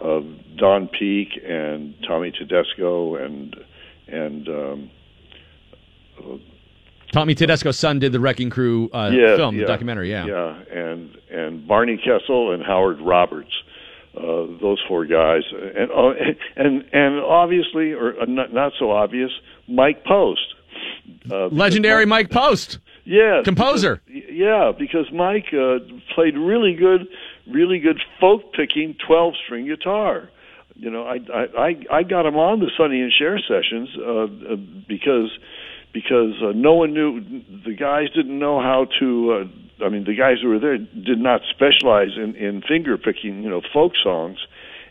of 0.00 0.24
Don 0.56 0.88
Peake 0.88 1.38
and 1.46 1.94
Tommy 2.06 2.30
Tedesco 2.32 3.16
and 3.16 3.56
and 4.08 4.48
um, 4.48 4.90
Tommy 7.12 7.34
Tedesco's 7.34 7.78
son 7.78 7.98
did 7.98 8.12
the 8.12 8.20
Wrecking 8.20 8.50
Crew 8.50 8.88
uh, 8.92 9.10
yeah, 9.12 9.36
film, 9.36 9.56
yeah, 9.56 9.62
the 9.62 9.66
documentary. 9.66 10.10
Yeah. 10.10 10.26
yeah, 10.26 10.62
and 10.72 11.16
and 11.30 11.66
Barney 11.68 11.96
Kessel 11.98 12.52
and 12.52 12.62
Howard 12.62 13.00
Roberts. 13.00 13.50
uh, 14.16 14.46
those 14.60 14.78
four 14.88 15.04
guys, 15.06 15.42
and 15.52 15.90
uh, 15.90 16.10
and 16.56 16.84
and 16.92 17.20
obviously, 17.20 17.92
or 17.92 18.20
uh, 18.20 18.24
not, 18.26 18.52
not 18.52 18.72
so 18.78 18.90
obvious, 18.90 19.30
Mike 19.68 20.04
Post. 20.04 20.40
Uh, 21.30 21.46
Legendary 21.48 22.06
Mike 22.06 22.30
Post. 22.30 22.78
Yeah, 23.04 23.42
Composer. 23.44 24.02
because- 24.06 24.30
yeah, 24.32 24.72
because 24.78 25.06
Mike 25.12 25.46
uh, 25.52 25.78
played 26.14 26.36
really 26.36 26.74
good, 26.74 27.08
really 27.52 27.78
good 27.78 28.00
folk 28.20 28.52
picking 28.52 28.96
twelve 29.06 29.34
string 29.44 29.66
guitar. 29.66 30.30
You 30.74 30.90
know, 30.90 31.04
I 31.04 31.18
I 31.56 31.76
I- 31.90 32.02
got 32.04 32.26
him 32.26 32.36
on 32.36 32.60
the 32.60 32.70
Sonny 32.76 33.00
and 33.00 33.12
Cher 33.12 33.38
sessions 33.38 33.88
uh, 33.98 34.52
uh, 34.52 34.56
because 34.88 35.30
because 35.92 36.34
uh, 36.42 36.52
no 36.54 36.74
one 36.74 36.94
knew 36.94 37.20
the 37.64 37.74
guys 37.74 38.10
didn't 38.14 38.38
know 38.38 38.60
how 38.60 38.86
to. 39.00 39.32
Uh, 39.80 39.84
I 39.84 39.88
mean, 39.88 40.04
the 40.04 40.14
guys 40.14 40.36
who 40.42 40.48
were 40.48 40.58
there 40.58 40.78
did 40.78 41.18
not 41.18 41.40
specialize 41.50 42.16
in 42.16 42.34
in 42.36 42.62
finger 42.62 42.96
picking, 42.96 43.42
you 43.42 43.50
know, 43.50 43.60
folk 43.72 43.92
songs, 44.02 44.38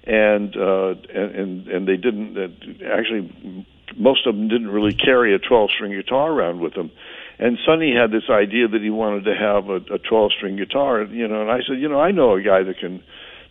and 0.04 0.56
uh, 0.56 0.90
and 1.14 1.36
and, 1.36 1.68
and 1.68 1.88
they 1.88 1.98
didn't 1.98 2.38
uh, 2.38 2.48
actually. 2.94 3.66
Most 3.98 4.28
of 4.28 4.36
them 4.36 4.48
didn't 4.50 4.70
really 4.70 4.94
carry 4.94 5.34
a 5.34 5.40
12 5.40 5.72
string 5.76 5.92
guitar 5.94 6.32
around 6.32 6.60
with 6.60 6.76
them. 6.76 6.92
And 7.40 7.58
Sonny 7.66 7.94
had 7.96 8.12
this 8.12 8.30
idea 8.30 8.68
that 8.68 8.82
he 8.82 8.90
wanted 8.90 9.24
to 9.24 9.34
have 9.34 9.70
a, 9.70 9.96
a 9.96 9.98
12 9.98 10.32
string 10.38 10.58
guitar, 10.58 11.04
you 11.04 11.28
know, 11.28 11.42
and 11.42 11.50
I 11.50 11.60
said, 11.66 11.80
you 11.80 11.88
know, 11.88 12.00
I 12.00 12.12
know 12.12 12.36
a 12.36 12.42
guy 12.42 12.64
that 12.64 12.78
can 12.80 13.02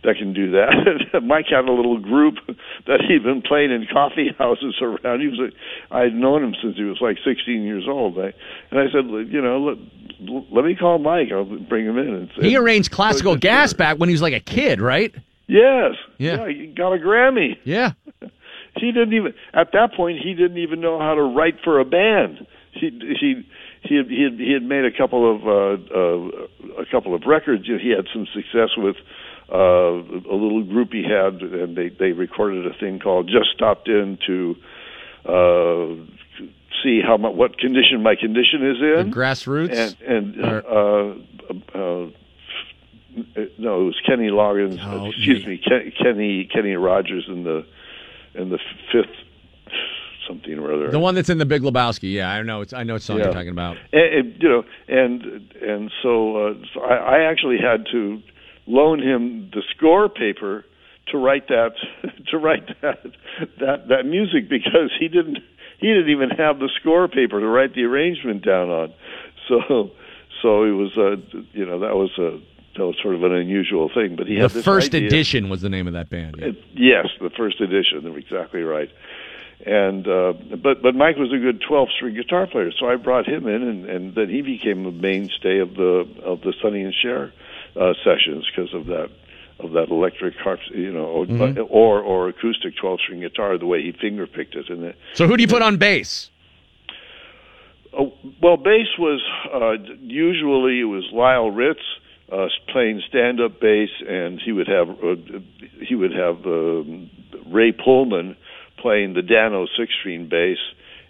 that 0.03 0.15
can 0.17 0.33
do 0.33 0.51
that. 0.51 1.21
Mike 1.23 1.47
had 1.49 1.65
a 1.65 1.73
little 1.73 1.99
group 1.99 2.35
that 2.87 3.01
he'd 3.05 3.23
been 3.23 3.41
playing 3.41 3.71
in 3.71 3.85
coffee 3.91 4.29
houses 4.37 4.75
around. 4.81 5.19
He 5.21 5.27
was 5.27 5.39
a, 5.39 5.93
I 5.93 6.03
had 6.03 6.13
known 6.13 6.43
him 6.43 6.55
since 6.61 6.77
he 6.77 6.83
was 6.83 6.99
like 7.01 7.17
16 7.25 7.63
years 7.63 7.85
old. 7.87 8.17
I, 8.17 8.33
and 8.71 8.79
I 8.79 8.85
said, 8.93 9.05
you 9.05 9.41
know, 9.41 9.59
let, 9.59 9.77
let 10.51 10.65
me 10.65 10.75
call 10.75 10.99
Mike. 10.99 11.29
I'll 11.33 11.43
bring 11.43 11.85
him 11.85 11.97
in. 11.97 12.13
And, 12.13 12.31
He 12.41 12.55
arranged 12.55 12.91
classical 12.91 13.35
gas 13.35 13.73
back 13.73 13.97
when 13.97 14.07
he 14.07 14.13
was 14.13 14.21
like 14.21 14.33
a 14.33 14.39
kid, 14.39 14.79
right? 14.79 15.13
Yes. 15.47 15.95
Yeah. 16.17 16.47
He 16.47 16.67
got 16.67 16.93
a 16.93 16.97
Grammy. 16.97 17.57
Yeah. 17.63 17.93
He 18.75 18.91
didn't 18.91 19.13
even 19.13 19.33
at 19.53 19.71
that 19.73 19.93
point 19.97 20.19
he 20.23 20.33
didn't 20.33 20.59
even 20.59 20.79
know 20.79 20.99
how 20.99 21.15
to 21.15 21.23
write 21.23 21.55
for 21.63 21.79
a 21.79 21.85
band. 21.85 22.45
He 22.71 22.89
he 23.19 23.47
he 23.81 23.95
had 23.95 24.07
he 24.09 24.23
had, 24.23 24.33
he 24.33 24.51
had 24.53 24.63
made 24.63 24.85
a 24.85 24.91
couple 24.91 25.35
of 25.35 25.47
uh, 25.47 25.95
uh, 25.95 26.81
a 26.81 26.85
couple 26.91 27.15
of 27.15 27.23
records. 27.25 27.67
You 27.67 27.73
know, 27.73 27.79
he 27.79 27.89
had 27.89 28.07
some 28.13 28.27
success 28.33 28.69
with 28.77 28.97
uh, 29.51 29.57
a 29.57 30.35
little 30.35 30.63
group 30.63 30.91
he 30.91 31.03
had, 31.03 31.41
and 31.41 31.75
they 31.75 31.89
they 31.89 32.11
recorded 32.11 32.65
a 32.67 32.73
thing 32.73 32.99
called 32.99 33.27
"Just 33.27 33.51
Stopped 33.55 33.87
In" 33.87 34.17
to 34.27 34.55
uh, 35.25 36.45
see 36.83 37.01
how 37.01 37.17
my, 37.17 37.29
what 37.29 37.57
condition 37.57 38.03
my 38.03 38.15
condition 38.15 38.65
is 38.69 38.77
in. 38.81 39.13
grassroots? 39.13 39.71
and 39.73 40.35
and 40.35 40.45
uh, 40.45 41.77
uh, 41.77 42.07
no, 43.57 43.81
it 43.81 43.85
was 43.85 44.01
Kenny 44.05 44.29
Loggins. 44.29 44.79
Oh, 44.83 45.07
excuse 45.07 45.45
me, 45.45 45.57
Ken, 45.57 45.91
Kenny 46.01 46.45
Kenny 46.45 46.75
Rogers 46.75 47.25
in 47.27 47.43
the 47.43 47.65
in 48.35 48.49
the 48.49 48.59
fifth 48.91 49.15
something 50.29 50.57
or 50.59 50.71
other. 50.73 50.91
The 50.91 50.99
one 50.99 51.15
that's 51.15 51.29
in 51.29 51.39
the 51.39 51.45
Big 51.45 51.63
Lebowski. 51.63 52.13
Yeah, 52.13 52.29
I 52.31 52.41
know. 52.43 52.61
It's 52.61 52.71
I 52.73 52.83
know 52.83 52.95
it's 52.95 53.05
song 53.05 53.17
Yeah. 53.17 53.25
you're 53.25 53.33
talking 53.33 53.49
about. 53.49 53.75
and, 53.91 54.13
and, 54.13 54.41
you 54.41 54.49
know, 54.49 54.63
and 54.87 55.23
and 55.61 55.91
so, 56.03 56.37
uh, 56.37 56.53
so 56.73 56.81
I, 56.81 56.95
I 57.17 57.31
actually 57.31 57.57
had 57.57 57.85
to 57.91 58.21
loan 58.67 59.01
him 59.01 59.49
the 59.51 59.63
score 59.75 60.07
paper 60.07 60.63
to 61.11 61.17
write 61.17 61.47
that 61.47 61.71
to 62.31 62.37
write 62.37 62.67
that 62.81 62.99
that 63.59 63.87
that 63.89 64.05
music 64.05 64.47
because 64.49 64.91
he 64.99 65.07
didn't 65.07 65.39
he 65.79 65.87
didn't 65.87 66.09
even 66.09 66.29
have 66.29 66.59
the 66.59 66.69
score 66.79 67.07
paper 67.07 67.39
to 67.39 67.47
write 67.47 67.73
the 67.75 67.83
arrangement 67.83 68.45
down 68.45 68.69
on. 68.69 68.93
So 69.47 69.89
so 70.43 70.63
it 70.63 70.71
was 70.71 70.91
uh 70.97 71.15
you 71.53 71.65
know 71.65 71.79
that 71.79 71.95
was 71.95 72.11
a 72.19 72.39
that 72.77 72.85
was 72.85 72.95
sort 73.01 73.15
of 73.15 73.23
an 73.23 73.33
unusual 73.33 73.89
thing. 73.93 74.15
But 74.15 74.27
he 74.27 74.35
The 74.35 74.41
had 74.41 74.51
this 74.51 74.63
first 74.63 74.93
idea- 74.93 75.07
edition 75.07 75.49
was 75.49 75.61
the 75.61 75.69
name 75.69 75.87
of 75.87 75.93
that 75.93 76.09
band. 76.11 76.35
yeah. 76.37 76.49
it- 76.49 76.63
yes, 76.75 77.07
the 77.19 77.31
first 77.31 77.59
edition. 77.59 78.03
They're 78.03 78.15
exactly 78.17 78.61
right. 78.61 78.89
And 79.65 80.07
uh, 80.07 80.33
but 80.63 80.81
but 80.81 80.95
Mike 80.95 81.17
was 81.17 81.33
a 81.33 81.37
good 81.37 81.61
twelve 81.67 81.89
string 81.93 82.15
guitar 82.15 82.47
player, 82.47 82.71
so 82.71 82.87
I 82.87 82.95
brought 82.95 83.27
him 83.27 83.45
in, 83.45 83.61
and, 83.61 83.85
and 83.89 84.15
then 84.15 84.29
he 84.29 84.41
became 84.41 84.85
a 84.85 84.91
mainstay 84.91 85.59
of 85.59 85.73
the 85.75 86.07
of 86.23 86.41
the 86.41 86.53
Sonny 86.61 86.81
and 86.83 86.93
Cher 86.93 87.33
uh, 87.75 87.93
sessions 88.03 88.49
because 88.49 88.73
of 88.73 88.85
that 88.85 89.09
of 89.59 89.71
that 89.73 89.89
electric 89.89 90.35
harp, 90.37 90.61
you 90.73 90.93
know, 90.93 91.03
or 91.05 91.25
Mhm. 91.25 91.67
or, 91.69 91.99
or 91.99 92.29
acoustic 92.29 92.77
twelve 92.77 93.01
string 93.01 93.19
guitar, 93.19 93.57
the 93.57 93.65
way 93.65 93.81
he 93.83 93.91
finger 93.91 94.25
picked 94.27 94.55
it, 94.55 94.69
and 94.69 94.93
So 95.13 95.27
who 95.27 95.35
do 95.35 95.41
you 95.43 95.49
put 95.49 95.61
on 95.61 95.75
bass? 95.75 96.29
Oh, 97.91 98.13
well, 98.41 98.55
bass 98.55 98.87
was 98.97 99.21
uh, 99.53 99.93
usually 100.01 100.79
it 100.79 100.85
was 100.85 101.03
Lyle 101.11 101.51
Ritz 101.51 101.81
uh, 102.31 102.47
playing 102.71 103.01
stand-up 103.09 103.59
bass, 103.59 103.89
and 104.07 104.39
he 104.39 104.51
would 104.53 104.67
have 104.67 104.89
uh, 104.89 105.15
he 105.85 105.95
would 105.95 106.13
have 106.13 106.45
um, 106.45 107.09
Ray 107.47 107.73
Pohlman 107.73 108.37
playing 108.81 109.13
the 109.13 109.21
Dano 109.21 109.67
six-string 109.77 110.27
bass, 110.29 110.57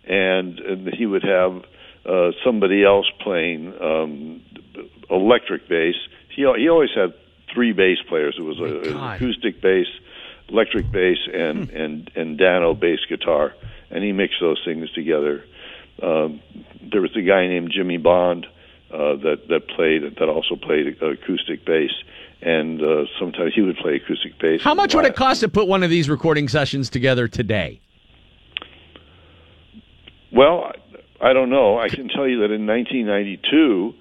and, 0.05 0.59
and 0.59 0.93
he 0.93 1.05
would 1.05 1.23
have 1.23 1.63
uh, 2.05 2.31
somebody 2.43 2.83
else 2.83 3.05
playing 3.21 3.73
um, 3.81 4.41
electric 5.09 5.67
bass. 5.67 5.95
He 6.35 6.41
he 6.57 6.69
always 6.69 6.91
had 6.95 7.13
three 7.53 7.73
bass 7.73 7.97
players. 8.07 8.35
It 8.37 8.43
was 8.43 8.59
a, 8.59 8.89
an 8.89 8.97
acoustic 8.97 9.61
bass, 9.61 9.87
electric 10.47 10.91
bass, 10.91 11.17
and 11.31 11.69
and 11.69 12.11
and 12.15 12.37
Dano 12.37 12.73
bass 12.73 12.99
guitar, 13.07 13.53
and 13.89 14.03
he 14.03 14.11
mixed 14.11 14.39
those 14.39 14.61
things 14.63 14.91
together. 14.91 15.43
Um, 16.01 16.41
there 16.81 17.01
was 17.01 17.15
a 17.15 17.21
guy 17.21 17.47
named 17.47 17.71
Jimmy 17.75 17.97
Bond 17.97 18.45
uh, 18.91 19.15
that 19.17 19.47
that 19.49 19.67
played 19.67 20.03
that 20.03 20.29
also 20.29 20.55
played 20.55 21.01
acoustic 21.01 21.65
bass, 21.65 21.91
and 22.41 22.81
uh, 22.81 23.03
sometimes 23.19 23.53
he 23.53 23.61
would 23.61 23.77
play 23.77 23.95
acoustic 23.95 24.39
bass. 24.39 24.61
How 24.61 24.73
much 24.73 24.95
would 24.95 25.05
it 25.05 25.15
cost 25.15 25.41
to 25.41 25.49
put 25.49 25.67
one 25.67 25.83
of 25.83 25.89
these 25.89 26.09
recording 26.09 26.47
sessions 26.47 26.89
together 26.89 27.27
today? 27.27 27.81
Well, 30.31 30.71
I 31.21 31.33
don't 31.33 31.49
know. 31.49 31.77
I 31.77 31.89
can 31.89 32.07
tell 32.07 32.27
you 32.27 32.39
that 32.41 32.51
in 32.51 32.65
1992, 32.65 33.93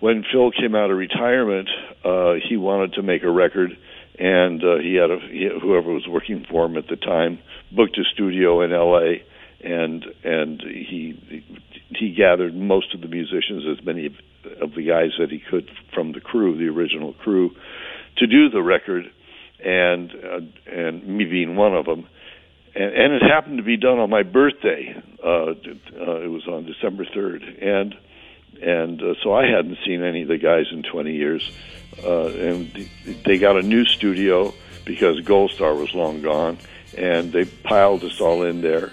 when 0.00 0.24
Phil 0.30 0.50
came 0.52 0.74
out 0.74 0.90
of 0.90 0.96
retirement, 0.96 1.68
uh, 2.04 2.34
he 2.48 2.56
wanted 2.56 2.94
to 2.94 3.02
make 3.02 3.22
a 3.22 3.30
record, 3.30 3.76
and 4.18 4.62
uh, 4.62 4.78
he 4.78 4.94
had 4.94 5.10
a 5.10 5.18
he, 5.18 5.48
whoever 5.60 5.92
was 5.92 6.06
working 6.08 6.46
for 6.50 6.66
him 6.66 6.76
at 6.76 6.88
the 6.88 6.96
time 6.96 7.38
booked 7.72 7.98
a 7.98 8.04
studio 8.04 8.62
in 8.62 8.72
L.A. 8.72 9.24
and 9.60 10.04
and 10.24 10.62
he 10.62 11.44
he 11.90 12.14
gathered 12.14 12.54
most 12.54 12.94
of 12.94 13.00
the 13.00 13.08
musicians, 13.08 13.64
as 13.78 13.84
many 13.84 14.16
of, 14.60 14.74
the 14.74 14.86
guys 14.86 15.10
that 15.18 15.30
he 15.30 15.38
could 15.38 15.70
from 15.94 16.12
the 16.12 16.20
crew, 16.20 16.56
the 16.56 16.68
original 16.68 17.12
crew, 17.14 17.54
to 18.18 18.26
do 18.26 18.48
the 18.48 18.62
record, 18.62 19.10
and 19.64 20.12
uh, 20.12 20.40
and 20.70 21.06
me 21.06 21.24
being 21.24 21.56
one 21.56 21.74
of 21.74 21.86
them 21.86 22.06
and, 22.76 22.92
and 22.92 23.12
it 23.14 23.22
happened 23.22 23.56
to 23.56 23.64
be 23.64 23.76
done 23.76 23.98
on 23.98 24.10
my 24.10 24.22
birthday. 24.22 24.94
Uh, 25.24 25.28
uh, 25.28 26.20
it 26.20 26.30
was 26.30 26.46
on 26.46 26.66
December 26.66 27.06
third, 27.06 27.42
and 27.42 27.96
and 28.60 29.02
uh, 29.02 29.14
so 29.22 29.34
I 29.34 29.46
hadn't 29.46 29.78
seen 29.84 30.02
any 30.02 30.22
of 30.22 30.28
the 30.28 30.38
guys 30.38 30.66
in 30.70 30.82
20 30.82 31.12
years. 31.12 31.50
Uh, 32.02 32.26
and 32.26 32.88
they 33.24 33.38
got 33.38 33.56
a 33.56 33.62
new 33.62 33.84
studio 33.84 34.52
because 34.84 35.20
Gold 35.20 35.50
Star 35.50 35.74
was 35.74 35.94
long 35.94 36.20
gone, 36.20 36.58
and 36.96 37.32
they 37.32 37.44
piled 37.44 38.04
us 38.04 38.20
all 38.20 38.42
in 38.42 38.60
there, 38.60 38.92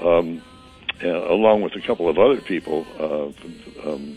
um, 0.00 0.42
uh, 1.02 1.08
along 1.08 1.62
with 1.62 1.74
a 1.74 1.80
couple 1.80 2.08
of 2.08 2.18
other 2.18 2.40
people. 2.40 2.86
Uh, 2.98 3.88
um, 3.88 4.16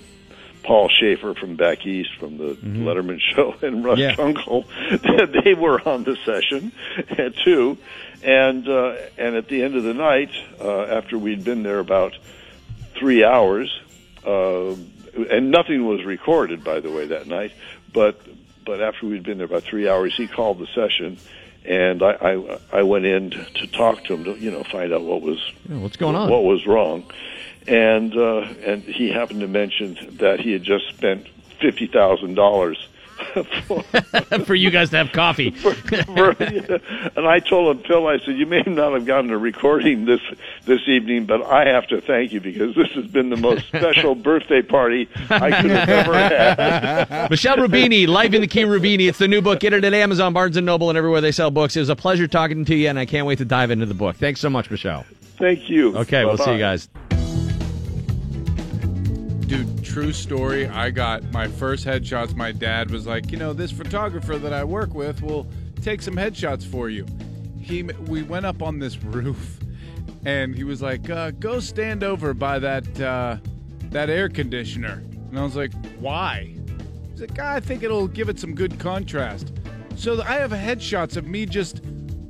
Paul 0.68 0.90
Shaffer 0.90 1.34
from 1.34 1.56
back 1.56 1.86
east 1.86 2.10
from 2.20 2.38
the 2.38 2.56
Letterman 2.56 3.20
show 3.22 3.56
and 3.62 3.86
Russ 3.86 4.00
Yeah. 4.00 4.16
Kunkel, 4.16 4.66
they 5.44 5.54
were 5.54 5.80
on 5.88 6.04
the 6.04 6.18
session 6.26 6.74
too. 7.46 7.78
And 8.22 8.68
uh, 8.68 8.98
and 9.18 9.36
at 9.36 9.48
the 9.48 9.64
end 9.64 9.76
of 9.76 9.84
the 9.84 9.94
night, 9.94 10.32
uh, 10.60 10.82
after 10.84 11.18
we'd 11.18 11.44
been 11.46 11.64
there 11.64 11.80
about 11.80 12.18
three 13.00 13.24
hours, 13.24 13.70
uh, 14.26 14.72
and 15.32 15.52
nothing 15.52 15.86
was 15.88 16.04
recorded, 16.04 16.64
by 16.64 16.80
the 16.82 16.92
way, 16.92 17.08
that 17.08 17.28
night. 17.28 17.54
But 17.94 18.20
but 18.66 18.82
after 18.82 19.06
we'd 19.08 19.24
been 19.24 19.38
there 19.38 19.46
about 19.46 19.64
three 19.64 19.88
hours, 19.88 20.14
he 20.18 20.28
called 20.28 20.60
the 20.60 20.68
session, 20.76 21.18
and 21.64 22.02
I 22.04 22.12
I, 22.12 22.60
I 22.80 22.82
went 22.84 23.06
in 23.06 23.30
to, 23.32 23.46
to 23.46 23.68
talk 23.68 24.04
to 24.06 24.16
him 24.16 24.24
to 24.26 24.36
you 24.38 24.52
know 24.52 24.64
find 24.64 24.92
out 24.92 25.04
what 25.04 25.22
was 25.22 25.40
what's 25.68 25.96
going 25.96 26.16
on? 26.16 26.30
what 26.30 26.44
was 26.44 26.66
wrong, 26.68 27.06
and 27.68 28.16
uh, 28.16 28.48
and 28.66 28.84
he 28.84 29.10
happened 29.10 29.42
to 29.42 29.48
mention 29.48 29.98
that 30.18 30.40
he 30.40 30.52
had 30.52 30.64
just 30.64 30.88
spent 30.90 31.28
fifty 31.60 31.88
thousand 31.88 32.36
dollars. 32.36 32.88
For 33.68 33.82
for 34.46 34.54
you 34.54 34.70
guys 34.70 34.92
to 34.92 34.98
have 34.98 35.12
coffee. 35.12 35.48
and 35.66 37.28
I 37.28 37.40
told 37.40 37.76
him, 37.76 37.84
Phil, 37.84 38.08
I 38.08 38.20
said, 38.20 38.38
you 38.38 38.46
may 38.46 38.62
not 38.62 38.94
have 38.94 39.08
gotten 39.08 39.32
a 39.32 39.38
recording 39.38 40.06
this 40.06 40.22
this 40.66 40.82
evening, 40.88 41.26
but 41.26 41.44
I 41.44 41.68
have 41.68 41.88
to 41.88 42.00
thank 42.00 42.32
you 42.32 42.40
because 42.40 42.76
this 42.76 42.90
has 42.90 43.08
been 43.08 43.30
the 43.30 43.36
most 43.36 43.68
special 43.68 44.14
birthday 44.14 44.62
party 44.62 45.10
I 45.32 45.62
could 45.62 45.72
have 45.72 45.90
ever 45.90 46.14
had. 46.14 47.30
Michel 47.32 47.58
Rubini, 47.58 48.08
Life 48.08 48.34
in 48.34 48.42
the 48.42 48.48
Key 48.48 48.64
Rubini. 48.64 49.10
It's 49.10 49.18
the 49.18 49.28
new 49.28 49.42
book. 49.42 49.60
Get 49.60 49.74
it 49.74 49.84
at 49.84 49.94
Amazon, 49.96 50.34
Barnes 50.34 50.56
and 50.56 50.66
Noble, 50.66 50.90
and 50.90 50.98
everywhere 50.98 51.22
they 51.22 51.32
sell 51.32 51.50
books. 51.50 51.76
It 51.76 51.80
was 51.80 51.90
a 51.90 51.96
pleasure 51.96 52.28
talking 52.28 52.66
to 52.66 52.76
you, 52.76 52.88
and 52.88 53.00
I 53.00 53.08
can't 53.08 53.26
wait 53.26 53.40
to 53.40 53.46
dive 53.46 53.72
into 53.72 53.88
the 53.88 53.96
book. 53.96 54.16
Thanks 54.18 54.40
so 54.40 54.50
much, 54.50 54.70
Michel. 54.70 55.06
Thank 55.38 55.70
you. 55.70 55.98
Okay, 55.98 56.24
we'll 56.24 56.38
see 56.38 56.54
you 56.54 56.60
guys. 56.60 56.88
Dude, 59.48 59.82
true 59.82 60.12
story. 60.12 60.68
I 60.68 60.90
got 60.90 61.24
my 61.32 61.48
first 61.48 61.86
headshots. 61.86 62.36
My 62.36 62.52
dad 62.52 62.92
was 62.92 63.08
like, 63.08 63.32
you 63.32 63.38
know, 63.38 63.54
this 63.54 63.72
photographer 63.72 64.38
that 64.38 64.52
I 64.52 64.66
work 64.66 64.94
with 64.94 65.22
will 65.22 65.48
take 65.82 66.02
some 66.02 66.16
headshots 66.16 66.66
for 66.66 66.90
you. 66.90 67.06
He, 67.62 67.84
we 67.84 68.24
went 68.24 68.46
up 68.46 68.62
on 68.62 68.78
this 68.78 69.02
roof, 69.04 69.62
and 70.26 70.54
he 70.54 70.66
was 70.66 70.82
like, 70.82 71.10
uh, 71.10 71.32
"Go 71.32 71.62
stand 71.62 72.04
over 72.04 72.34
by 72.34 72.60
that 72.60 73.00
uh, 73.00 73.38
that 73.84 74.10
air 74.10 74.28
conditioner." 74.28 75.02
And 75.30 75.40
I 75.40 75.44
was 75.44 75.56
like, 75.56 75.72
"Why?" 76.00 76.54
He's 77.12 77.22
like, 77.22 77.38
"Ah, 77.40 77.54
"I 77.54 77.62
think 77.62 77.84
it'll 77.84 78.10
give 78.10 78.28
it 78.28 78.38
some 78.38 78.54
good 78.54 78.78
contrast." 78.80 79.54
So 79.96 80.22
I 80.24 80.34
have 80.34 80.52
headshots 80.52 81.16
of 81.16 81.26
me 81.26 81.46
just 81.46 81.82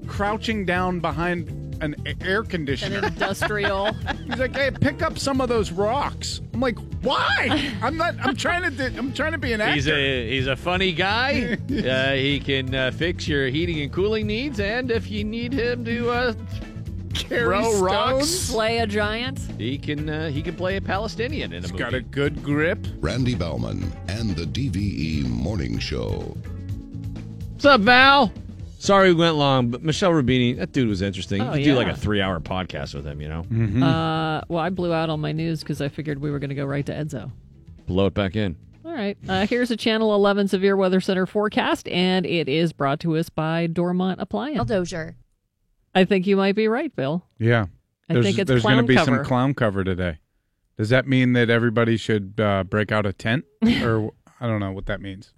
crouching 0.05 0.65
down 0.65 0.99
behind 0.99 1.49
an 1.81 1.95
air 2.21 2.43
conditioner. 2.43 2.99
An 2.99 3.05
industrial. 3.05 3.93
He's 4.25 4.37
like, 4.39 4.55
"Hey, 4.55 4.71
pick 4.71 5.01
up 5.01 5.17
some 5.19 5.41
of 5.41 5.49
those 5.49 5.71
rocks." 5.71 6.41
I'm 6.53 6.59
like, 6.59 6.77
"Why?" 7.01 7.73
I'm 7.81 7.97
not. 7.97 8.15
I'm 8.21 8.35
trying 8.35 8.63
to. 8.63 8.69
di- 8.71 8.97
I'm 8.97 9.13
trying 9.13 9.33
to 9.33 9.37
be 9.37 9.53
an 9.53 9.61
actor. 9.61 9.73
He's 9.75 9.87
a 9.87 10.29
he's 10.29 10.47
a 10.47 10.55
funny 10.55 10.91
guy. 10.91 11.57
uh, 11.69 12.13
he 12.13 12.39
can 12.39 12.73
uh, 12.73 12.91
fix 12.91 13.27
your 13.27 13.47
heating 13.47 13.81
and 13.81 13.91
cooling 13.91 14.27
needs, 14.27 14.59
and 14.59 14.91
if 14.91 15.09
you 15.11 15.23
need 15.23 15.53
him 15.53 15.83
to 15.85 16.09
uh, 16.09 16.33
throw 17.13 17.79
rocks, 17.79 18.27
Slay 18.27 18.79
a 18.79 18.87
giant. 18.87 19.39
he 19.57 19.77
can 19.77 20.09
uh, 20.09 20.29
he 20.29 20.41
can 20.41 20.55
play 20.55 20.77
a 20.77 20.81
Palestinian 20.81 21.51
in 21.53 21.59
a 21.59 21.61
He's 21.61 21.71
movie. 21.71 21.83
got 21.83 21.93
a 21.93 22.01
good 22.01 22.43
grip. 22.43 22.85
Randy 22.99 23.35
Baumann 23.35 23.91
and 24.07 24.35
the 24.35 24.45
DVE 24.45 25.27
Morning 25.27 25.79
Show. 25.79 26.35
What's 27.53 27.65
up, 27.65 27.81
Val? 27.81 28.31
Sorry 28.79 29.13
we 29.13 29.19
went 29.19 29.35
long, 29.35 29.69
but 29.69 29.83
Michel 29.83 30.11
Rubini, 30.11 30.57
that 30.57 30.71
dude 30.71 30.87
was 30.87 31.01
interesting. 31.01 31.41
Oh, 31.41 31.53
you 31.53 31.63
could 31.63 31.63
do 31.63 31.75
like 31.75 31.87
a 31.87 31.95
three-hour 31.95 32.39
podcast 32.41 32.93
with 32.93 33.05
him, 33.05 33.21
you 33.21 33.27
know. 33.27 33.41
Uh, 33.85 34.41
well, 34.47 34.61
I 34.63 34.69
blew 34.69 34.93
out 34.93 35.09
on 35.09 35.19
my 35.19 35.31
news 35.31 35.61
because 35.61 35.81
I 35.81 35.87
figured 35.89 36.19
we 36.19 36.29
were 36.31 36.39
going 36.39 36.49
to 36.49 36.55
go 36.55 36.65
right 36.65 36.85
to 36.85 36.93
Edzo. 36.93 37.31
Blow 37.87 38.05
it 38.07 38.13
back 38.13 38.35
in. 38.35 38.55
All 38.85 38.93
right. 38.93 39.17
Uh, 39.27 39.47
here's 39.47 39.71
a 39.71 39.77
Channel 39.77 40.13
11 40.13 40.47
Severe 40.49 40.75
Weather 40.77 41.01
Center 41.01 41.25
forecast, 41.25 41.87
and 41.87 42.25
it 42.25 42.47
is 42.47 42.71
brought 42.71 42.99
to 43.01 43.17
us 43.17 43.29
by 43.29 43.67
Dormont 43.67 44.21
Appliance. 44.21 44.67
Dozier. 44.67 45.15
I 45.95 46.05
think 46.05 46.27
you 46.27 46.37
might 46.37 46.55
be 46.55 46.67
right, 46.67 46.95
Bill. 46.95 47.25
Yeah. 47.39 47.65
I 48.09 48.13
there's 48.13 48.25
think 48.25 48.39
it's 48.39 48.47
there's 48.47 48.63
gonna 48.63 48.83
be 48.83 48.95
cover. 48.95 49.17
some 49.17 49.25
clown 49.25 49.53
cover 49.53 49.83
today. 49.83 50.19
Does 50.77 50.89
that 50.89 51.07
mean 51.07 51.33
that 51.33 51.49
everybody 51.49 51.97
should 51.97 52.39
uh, 52.39 52.63
break 52.63 52.91
out 52.91 53.05
a 53.05 53.11
tent, 53.13 53.45
or 53.81 54.11
I 54.39 54.47
don't 54.47 54.59
know 54.59 54.71
what 54.71 54.85
that 54.85 55.01
means? 55.01 55.33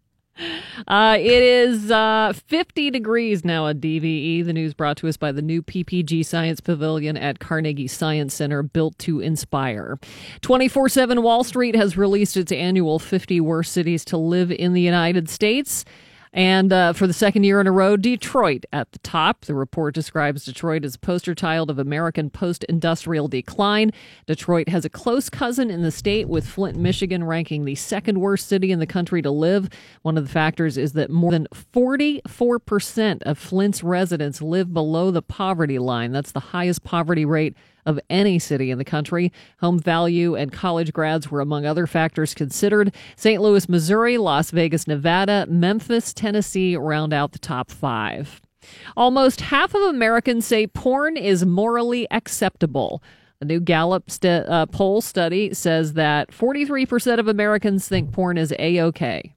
Uh, 0.88 1.18
it 1.20 1.44
is 1.44 1.92
uh, 1.92 2.34
50 2.48 2.92
degrees 2.92 3.44
now 3.44 3.68
at 3.68 3.80
DVE. 3.80 4.46
The 4.46 4.54
news 4.54 4.74
brought 4.74 4.98
to 4.98 5.08
us 5.08 5.18
by 5.18 5.32
the 5.32 5.42
new 5.42 5.62
PPG 5.62 6.26
Science 6.26 6.60
Pavilion 6.60 7.18
at 7.18 7.40
Carnegie 7.40 7.88
Science 7.88 8.34
Center, 8.34 8.64
built 8.64 8.98
to 9.00 9.20
inspire. 9.20 10.00
24 10.42 10.90
7 10.90 11.22
Wall 11.22 11.44
Street 11.44 11.76
has 11.76 11.98
released 11.98 12.38
its 12.38 12.52
annual 12.52 13.00
50 13.00 13.42
Worst 13.42 13.72
Cities 13.72 14.06
to 14.06 14.18
Live 14.18 14.52
in 14.52 14.74
the 14.74 14.82
United 14.82 15.30
States. 15.30 15.86
And 16.32 16.72
uh, 16.72 16.94
for 16.94 17.08
the 17.08 17.14
second 17.14 17.44
year 17.44 17.60
in 17.60 17.66
a 17.66 17.72
row, 17.72 17.98
Detroit 17.98 18.66
at 18.72 18.92
the 18.92 19.00
top. 19.00 19.46
The 19.46 19.56
report 19.56 19.96
describes 19.96 20.46
Detroit 20.46 20.86
as 20.86 20.96
a 20.96 21.00
poster 21.00 21.34
child 21.34 21.70
of 21.72 21.80
American 21.80 22.30
post 22.30 22.64
industrial 22.66 23.28
decline. 23.28 23.92
Detroit 24.28 24.70
has 24.70 24.86
a 24.86 24.90
close 24.90 25.30
cousin 25.30 25.72
in 25.72 25.82
the 25.82 25.92
state, 25.92 26.30
with 26.30 26.46
Flint, 26.46 26.78
Michigan 26.78 27.24
ranking 27.24 27.66
the 27.66 27.76
second 27.76 28.20
worst 28.20 28.48
city 28.48 28.72
in 28.72 28.80
the 28.80 28.86
country 28.86 29.22
to 29.24 29.32
live. 29.32 29.70
One 30.04 30.18
of 30.18 30.24
the 30.24 30.32
factors 30.32 30.78
is 30.78 30.94
that 30.94 31.10
more 31.10 31.32
than 31.32 31.48
44% 31.74 33.24
of 33.24 33.38
Flint's 33.38 33.84
residents 33.84 34.42
live 34.42 34.72
below 34.74 35.10
the 35.10 35.24
poverty 35.24 35.80
line. 35.80 36.12
That's 36.12 36.32
the 36.32 36.40
highest 36.40 36.84
poverty 36.84 37.26
rate 37.26 37.56
of 37.90 38.00
any 38.10 38.40
city 38.40 38.72
in 38.72 38.78
the 38.78 38.86
country. 38.86 39.34
Home 39.60 39.80
value 39.80 40.36
and 40.36 40.52
college 40.52 40.94
grads 40.94 41.30
were 41.30 41.42
among 41.42 41.66
other 41.66 41.88
factors 41.88 42.34
considered. 42.34 42.96
St. 43.16 43.42
Louis, 43.42 43.68
Missouri, 43.68 44.18
Las 44.18 44.52
Vegas, 44.52 44.88
Nevada, 44.88 45.46
Memphis, 45.50 46.14
Tennessee 46.14 46.78
round 46.78 47.12
out 47.12 47.34
the 47.34 47.40
top 47.40 47.70
five. 47.72 48.40
Almost 48.96 49.42
half 49.42 49.74
of 49.74 49.82
Americans 49.82 50.46
say 50.46 50.68
porn 50.68 51.18
is 51.18 51.46
morally 51.46 52.08
acceptable. 52.12 53.02
A 53.42 53.46
new 53.46 53.60
Gallup 53.60 54.12
st- 54.12 54.48
uh, 54.48 54.66
poll 54.68 55.02
study 55.02 55.54
says 55.54 55.94
that 55.94 56.32
43% 56.32 57.20
of 57.20 57.28
Americans 57.28 57.88
think 57.88 58.12
porn 58.12 58.38
is 58.38 58.54
A 58.60 58.80
OK 58.80 59.34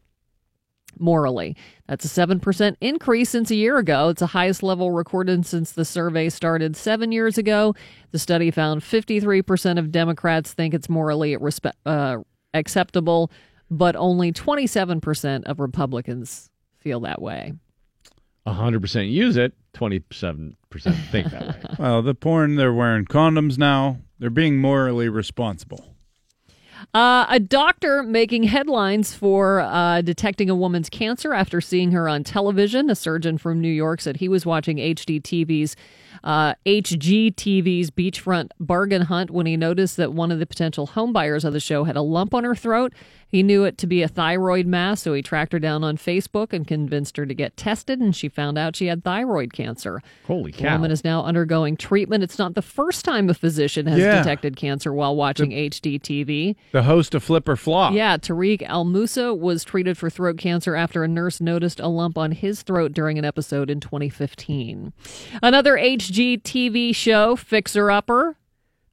morally. 1.03 1.57
That's 1.87 2.05
a 2.05 2.09
7% 2.27 2.77
increase 2.81 3.29
since 3.31 3.51
a 3.51 3.55
year 3.55 3.77
ago. 3.77 4.11
It's 4.11 4.21
the 4.21 4.29
highest 4.29 4.63
level 4.63 4.93
recorded 4.93 5.45
since 5.45 5.73
the 5.73 5.85
survey 5.85 6.29
started 6.31 6.77
seven 6.77 7.13
years 7.13 7.37
ago. 7.37 7.75
The 8.13 8.19
study 8.19 8.51
found 8.51 8.81
53% 8.81 9.79
of 9.79 9.91
Democrats 9.91 10.55
think 10.55 10.73
it's 10.73 10.89
morally 10.89 11.37
respe- 11.37 11.73
uh, 11.85 12.19
acceptable, 12.55 13.31
but 13.71 13.97
only 13.97 14.33
27% 14.33 15.45
of 15.45 15.61
Republicans 15.61 16.49
feel 16.79 17.01
that 17.01 17.21
way. 17.21 17.53
100% 18.47 19.11
use 19.11 19.37
it. 19.37 19.53
27% 19.75 20.55
think 21.11 21.31
that 21.31 21.47
way. 21.49 21.55
Well, 21.79 22.03
the 22.03 22.15
porn 22.15 22.57
they're 22.57 22.73
wearing 22.73 23.07
condoms 23.07 23.59
now. 23.59 23.99
They're 24.19 24.31
being 24.31 24.59
morally 24.59 25.09
responsible. 25.09 25.92
Uh, 26.95 27.25
a 27.31 27.41
doctor 27.41 28.03
making 28.03 28.43
headlines 28.43 29.15
for 29.15 29.61
uh, 29.61 30.03
detecting 30.03 30.51
a 30.51 30.55
woman's 30.55 30.91
cancer 30.91 31.33
after 31.33 31.59
seeing 31.59 31.93
her 31.93 32.07
on 32.07 32.23
television. 32.23 32.91
A 32.91 32.95
surgeon 32.95 33.39
from 33.39 33.63
New 33.63 33.71
York 33.71 34.03
said 34.03 34.19
he 34.19 34.29
was 34.29 34.45
watching 34.45 34.77
HDTV's 34.77 35.75
uh, 36.25 36.55
HGTV's 36.67 37.91
beachfront 37.91 38.51
bargain 38.61 39.03
hunt 39.03 39.31
when 39.31 39.47
he 39.47 39.57
noticed 39.57 39.97
that 39.97 40.13
one 40.13 40.31
of 40.31 40.39
the 40.39 40.47
potential 40.47 40.89
homebuyers 40.89 41.45
of 41.45 41.53
the 41.53 41.61
show 41.61 41.85
had 41.85 41.97
a 41.97 42.03
lump 42.03 42.35
on 42.35 42.45
her 42.45 42.55
throat. 42.55 42.93
He 43.29 43.43
knew 43.43 43.65
it 43.65 43.79
to 43.79 43.87
be 43.87 44.03
a 44.03 44.09
thyroid 44.09 44.67
mass, 44.67 45.01
so 45.01 45.15
he 45.15 45.23
tracked 45.23 45.55
her 45.55 45.59
down 45.59 45.83
on 45.83 45.97
Facebook 45.97 46.53
and 46.53 46.67
convinced 46.67 47.17
her 47.17 47.25
to 47.25 47.33
get 47.33 47.57
tested, 47.57 47.99
and 47.99 48.15
she 48.15 48.29
found 48.29 48.59
out 48.59 48.77
she 48.77 48.89
had 48.89 49.03
thyroid 49.05 49.55
cancer. 49.55 50.03
Holy 50.27 50.53
cow. 50.53 50.69
The 50.69 50.73
woman 50.75 50.91
is 50.91 51.03
now 51.03 51.25
undergoing 51.25 51.79
treatment. 51.79 52.23
It's 52.23 52.39
not 52.39 52.55
the 52.55 52.61
first 52.61 53.07
time 53.07 53.31
a 53.31 53.35
physician 53.35 53.87
has 53.87 53.99
Yeah. 54.01 54.19
detected 54.19 54.57
cancer 54.57 54.93
while 54.93 55.17
watching 55.17 55.51
HDTV. 55.53 56.57
The 56.73 56.83
host 56.83 57.15
of 57.15 57.23
Flip 57.23 57.49
or 57.49 57.57
Flop. 57.57 57.95
Yeah, 57.95 58.19
Tarek 58.19 58.63
El 58.67 58.85
Moussa 58.85 59.33
was 59.33 59.65
treated 59.65 59.97
for 59.97 60.11
throat 60.11 60.37
cancer 60.37 60.75
after 60.77 61.03
a 61.03 61.09
nurse 61.09 61.41
noticed 61.41 61.81
a 61.81 61.89
lump 61.89 62.19
on 62.19 62.33
his 62.33 62.61
throat 62.61 62.93
during 62.93 63.19
an 63.19 63.25
episode 63.25 63.71
in 63.71 63.81
2015. 63.81 64.93
Another 65.43 65.79
HGTV 65.79 66.02
show, 66.95 67.37
Fixer 67.37 67.91
Upper, 67.91 68.37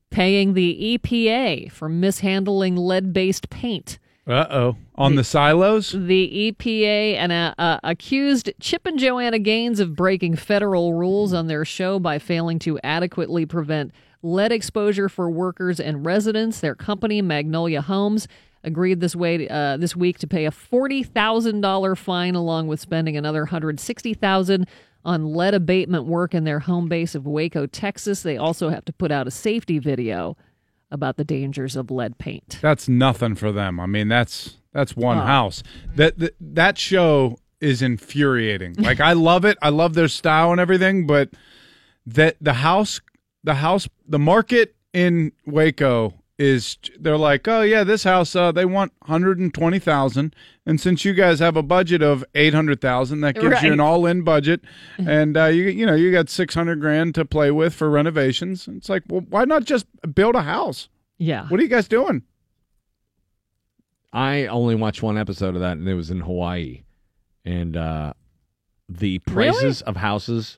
paying 0.09 0.53
the 0.53 0.97
EPA 0.97 1.71
for 1.71 1.89
mishandling 1.89 2.75
lead 2.75 3.13
based 3.13 3.49
paint. 3.49 3.99
Uh 4.27 4.45
oh. 4.51 4.77
On 4.95 5.15
the 5.15 5.23
silos? 5.23 5.91
The 5.91 6.53
EPA 6.53 7.15
and 7.15 7.31
uh, 7.31 7.55
uh, 7.57 7.79
accused 7.83 8.51
Chip 8.59 8.85
and 8.85 8.99
Joanna 8.99 9.39
Gaines 9.39 9.79
of 9.79 9.95
breaking 9.95 10.35
federal 10.35 10.93
rules 10.93 11.33
on 11.33 11.47
their 11.47 11.65
show 11.65 11.97
by 11.97 12.19
failing 12.19 12.59
to 12.59 12.79
adequately 12.83 13.47
prevent 13.47 13.91
lead 14.21 14.51
exposure 14.51 15.09
for 15.09 15.31
workers 15.31 15.79
and 15.79 16.05
residents. 16.05 16.59
Their 16.59 16.75
company, 16.75 17.21
Magnolia 17.23 17.81
Homes, 17.81 18.27
agreed 18.63 18.99
this 18.99 19.15
way 19.15 19.47
uh, 19.47 19.77
this 19.77 19.95
week 19.95 20.19
to 20.19 20.27
pay 20.27 20.45
a 20.45 20.51
forty 20.51 21.01
thousand 21.01 21.61
dollar 21.61 21.95
fine, 21.95 22.35
along 22.35 22.67
with 22.67 22.79
spending 22.79 23.17
another 23.17 23.45
hundred 23.45 23.79
sixty 23.79 24.13
thousand 24.13 24.67
on 25.05 25.25
lead 25.33 25.53
abatement 25.53 26.05
work 26.05 26.33
in 26.33 26.43
their 26.43 26.59
home 26.59 26.87
base 26.89 27.15
of 27.15 27.25
Waco, 27.25 27.65
Texas. 27.65 28.21
They 28.21 28.37
also 28.37 28.69
have 28.69 28.85
to 28.85 28.93
put 28.93 29.11
out 29.11 29.27
a 29.27 29.31
safety 29.31 29.79
video 29.79 30.35
about 30.91 31.17
the 31.17 31.23
dangers 31.23 31.75
of 31.75 31.89
lead 31.91 32.17
paint. 32.17 32.57
That's 32.61 32.89
nothing 32.89 33.35
for 33.35 33.51
them. 33.51 33.79
I 33.79 33.85
mean, 33.85 34.07
that's 34.07 34.57
that's 34.73 34.95
one 34.95 35.17
Oh. 35.17 35.21
house. 35.21 35.63
That, 35.95 36.17
that 36.19 36.35
that 36.39 36.77
show 36.77 37.37
is 37.61 37.81
infuriating. 37.81 38.75
Like 38.79 38.99
I 38.99 39.13
love 39.13 39.45
it. 39.45 39.57
I 39.61 39.69
love 39.69 39.93
their 39.93 40.07
style 40.07 40.51
and 40.51 40.59
everything, 40.61 41.05
but 41.07 41.29
that 42.05 42.35
the 42.41 42.53
house 42.53 43.01
the 43.43 43.55
house 43.55 43.87
the 44.07 44.19
market 44.19 44.75
in 44.93 45.31
Waco 45.45 46.13
is 46.39 46.77
they're 46.99 47.17
like, 47.17 47.47
"Oh 47.47 47.61
yeah, 47.61 47.83
this 47.83 48.03
house 48.03 48.35
uh, 48.35 48.51
they 48.51 48.65
want 48.65 48.93
120,000 49.05 50.35
and 50.65 50.81
since 50.81 51.03
you 51.05 51.13
guys 51.13 51.39
have 51.39 51.57
a 51.57 51.63
budget 51.63 52.01
of 52.01 52.23
800,000, 52.33 53.21
that 53.21 53.35
gives 53.35 53.61
you 53.61 53.73
an 53.73 53.79
all-in 53.79 54.23
budget 54.23 54.61
and 54.97 55.35
uh, 55.37 55.45
you 55.45 55.65
you 55.65 55.85
know, 55.85 55.95
you 55.95 56.11
got 56.11 56.29
600 56.29 56.79
grand 56.79 57.13
to 57.15 57.25
play 57.25 57.51
with 57.51 57.75
for 57.75 57.89
renovations." 57.89 58.67
It's 58.67 58.89
like, 58.89 59.03
"Well, 59.07 59.21
why 59.29 59.45
not 59.45 59.65
just 59.65 59.85
build 60.15 60.35
a 60.35 60.41
house?" 60.41 60.89
Yeah. 61.19 61.47
What 61.49 61.59
are 61.59 61.63
you 61.63 61.69
guys 61.69 61.87
doing? 61.87 62.23
I 64.11 64.47
only 64.47 64.75
watched 64.75 65.03
one 65.03 65.17
episode 65.17 65.53
of 65.55 65.61
that, 65.61 65.73
and 65.73 65.87
it 65.87 65.93
was 65.93 66.09
in 66.09 66.21
Hawaii. 66.21 66.83
And 67.45 67.77
uh, 67.77 68.13
the 68.87 69.19
prices 69.19 69.81
of 69.83 69.97
houses. 69.97 70.57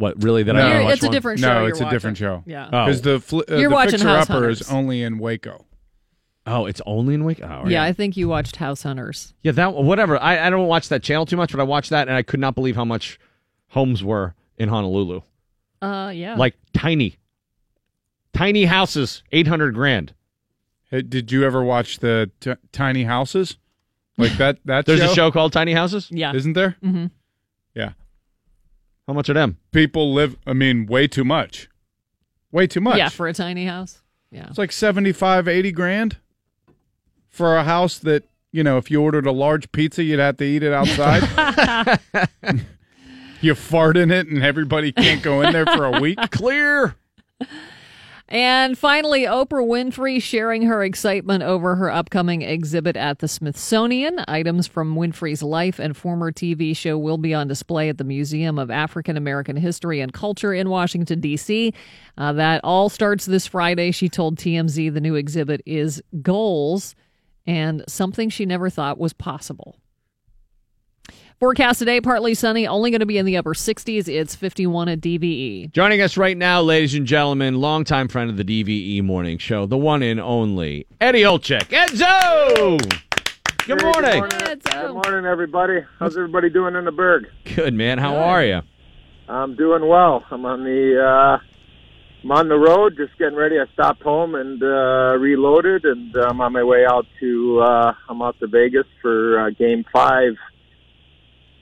What 0.00 0.22
really? 0.22 0.42
That 0.42 0.56
I 0.56 0.60
No, 0.60 0.66
only 0.72 0.84
watched 0.84 0.94
it's 0.96 1.04
a 1.04 1.10
different 1.10 1.40
show. 1.40 1.52
No, 1.52 1.60
you're 1.60 1.68
it's 1.70 1.80
a 1.80 1.90
different 1.90 2.16
show. 2.16 2.42
Yeah. 2.46 2.68
Oh. 2.72 2.86
Because 2.86 3.02
the 3.02 3.20
fl- 3.20 3.40
uh, 3.40 3.56
You're 3.56 3.68
the 3.68 3.74
watching 3.74 3.90
Fixer 3.92 4.08
House 4.08 4.30
Upper 4.30 4.48
is 4.48 4.58
Hunters. 4.60 4.72
only 4.72 5.02
in 5.02 5.18
Waco. 5.18 5.66
Oh, 6.46 6.64
it's 6.64 6.80
only 6.86 7.12
in 7.14 7.24
Waco. 7.24 7.62
Oh, 7.64 7.68
yeah, 7.68 7.82
I 7.84 7.92
think 7.92 8.16
you 8.16 8.26
watched 8.26 8.56
House 8.56 8.82
Hunters. 8.82 9.34
Yeah, 9.42 9.52
that 9.52 9.74
whatever. 9.74 10.18
I, 10.20 10.46
I 10.46 10.50
don't 10.50 10.66
watch 10.68 10.88
that 10.88 11.02
channel 11.02 11.26
too 11.26 11.36
much, 11.36 11.52
but 11.52 11.60
I 11.60 11.64
watched 11.64 11.90
that 11.90 12.08
and 12.08 12.16
I 12.16 12.22
could 12.22 12.40
not 12.40 12.54
believe 12.54 12.76
how 12.76 12.84
much 12.86 13.20
homes 13.68 14.02
were 14.02 14.34
in 14.56 14.68
Honolulu. 14.70 15.20
Uh, 15.82 16.10
yeah. 16.14 16.34
Like 16.36 16.54
tiny, 16.72 17.18
tiny 18.32 18.64
houses, 18.64 19.22
eight 19.32 19.46
hundred 19.46 19.74
grand. 19.74 20.14
Hey, 20.90 21.02
did 21.02 21.30
you 21.30 21.44
ever 21.44 21.62
watch 21.62 21.98
the 22.00 22.30
t- 22.40 22.54
Tiny 22.72 23.04
Houses? 23.04 23.56
Like 24.16 24.32
that? 24.38 24.58
That 24.64 24.86
There's 24.86 25.00
show? 25.00 25.10
a 25.12 25.14
show 25.14 25.30
called 25.30 25.52
Tiny 25.52 25.72
Houses. 25.72 26.08
Yeah. 26.10 26.34
isn't 26.34 26.54
there? 26.54 26.76
Mm-hmm. 26.82 27.06
Yeah, 27.74 27.92
How 29.10 29.14
much 29.14 29.28
of 29.28 29.34
them? 29.34 29.56
People 29.72 30.14
live. 30.14 30.36
I 30.46 30.52
mean, 30.52 30.86
way 30.86 31.08
too 31.08 31.24
much. 31.24 31.68
Way 32.52 32.68
too 32.68 32.80
much. 32.80 32.96
Yeah, 32.96 33.08
for 33.08 33.26
a 33.26 33.32
tiny 33.32 33.66
house. 33.66 33.98
Yeah. 34.30 34.46
It's 34.48 34.56
like 34.56 34.70
75, 34.70 35.48
80 35.48 35.72
grand 35.72 36.18
for 37.28 37.56
a 37.56 37.64
house 37.64 37.98
that, 37.98 38.22
you 38.52 38.62
know, 38.62 38.78
if 38.78 38.88
you 38.88 39.02
ordered 39.02 39.26
a 39.26 39.32
large 39.32 39.72
pizza, 39.72 40.04
you'd 40.04 40.20
have 40.20 40.36
to 40.36 40.44
eat 40.44 40.62
it 40.62 40.72
outside. 40.72 41.98
you 43.40 43.56
fart 43.56 43.96
in 43.96 44.12
it 44.12 44.28
and 44.28 44.44
everybody 44.44 44.92
can't 44.92 45.24
go 45.24 45.42
in 45.42 45.52
there 45.52 45.66
for 45.66 45.86
a 45.86 46.00
week. 46.00 46.20
Clear. 46.30 46.94
And 48.30 48.78
finally, 48.78 49.22
Oprah 49.22 49.66
Winfrey 49.66 50.22
sharing 50.22 50.62
her 50.62 50.84
excitement 50.84 51.42
over 51.42 51.74
her 51.74 51.90
upcoming 51.90 52.42
exhibit 52.42 52.96
at 52.96 53.18
the 53.18 53.26
Smithsonian. 53.26 54.24
Items 54.28 54.68
from 54.68 54.94
Winfrey's 54.94 55.42
life 55.42 55.80
and 55.80 55.96
former 55.96 56.30
TV 56.30 56.76
show 56.76 56.96
will 56.96 57.18
be 57.18 57.34
on 57.34 57.48
display 57.48 57.88
at 57.88 57.98
the 57.98 58.04
Museum 58.04 58.56
of 58.56 58.70
African 58.70 59.16
American 59.16 59.56
History 59.56 60.00
and 60.00 60.12
Culture 60.12 60.54
in 60.54 60.68
Washington, 60.68 61.18
D.C. 61.18 61.74
Uh, 62.16 62.32
that 62.34 62.60
all 62.62 62.88
starts 62.88 63.26
this 63.26 63.48
Friday. 63.48 63.90
She 63.90 64.08
told 64.08 64.36
TMZ 64.36 64.94
the 64.94 65.00
new 65.00 65.16
exhibit 65.16 65.60
is 65.66 66.00
goals 66.22 66.94
and 67.48 67.82
something 67.88 68.28
she 68.28 68.46
never 68.46 68.70
thought 68.70 68.96
was 68.96 69.12
possible. 69.12 69.79
Forecast 71.40 71.78
today, 71.78 72.02
partly 72.02 72.34
sunny, 72.34 72.66
only 72.66 72.90
going 72.90 73.00
to 73.00 73.06
be 73.06 73.16
in 73.16 73.24
the 73.24 73.38
upper 73.38 73.54
60s. 73.54 74.08
It's 74.08 74.34
51 74.34 74.90
at 74.90 75.00
DVE. 75.00 75.72
Joining 75.72 76.02
us 76.02 76.18
right 76.18 76.36
now, 76.36 76.60
ladies 76.60 76.92
and 76.92 77.06
gentlemen, 77.06 77.62
longtime 77.62 78.08
friend 78.08 78.28
of 78.28 78.36
the 78.36 78.44
DVE 78.44 79.02
Morning 79.02 79.38
Show, 79.38 79.64
the 79.64 79.78
one 79.78 80.02
and 80.02 80.20
only 80.20 80.86
Eddie 81.00 81.22
Olczyk. 81.22 81.68
Edzo! 81.68 82.78
Good 83.66 83.82
morning. 83.82 84.22
Good 84.70 84.92
morning, 84.92 85.24
everybody. 85.24 85.78
How's 85.98 86.14
everybody 86.14 86.50
doing 86.50 86.74
in 86.74 86.84
the 86.84 86.92
Burgh? 86.92 87.24
Good, 87.56 87.72
man. 87.72 87.96
How 87.96 88.16
are 88.16 88.44
you? 88.44 88.60
I'm 89.26 89.56
doing 89.56 89.88
well. 89.88 90.22
I'm 90.30 90.44
on 90.44 90.62
the 90.62 91.02
uh, 91.02 91.38
I'm 92.22 92.32
on 92.32 92.48
the 92.50 92.58
road, 92.58 92.98
just 92.98 93.18
getting 93.18 93.38
ready. 93.38 93.58
I 93.58 93.64
stopped 93.72 94.02
home 94.02 94.34
and 94.34 94.62
uh, 94.62 95.16
reloaded, 95.18 95.86
and 95.86 96.14
I'm 96.16 96.38
on 96.42 96.52
my 96.52 96.64
way 96.64 96.84
out 96.84 97.06
to 97.20 97.60
uh, 97.60 97.94
I'm 98.10 98.20
out 98.20 98.38
to 98.40 98.46
Vegas 98.46 98.84
for 99.00 99.40
uh, 99.40 99.50
Game 99.58 99.86
Five. 99.90 100.34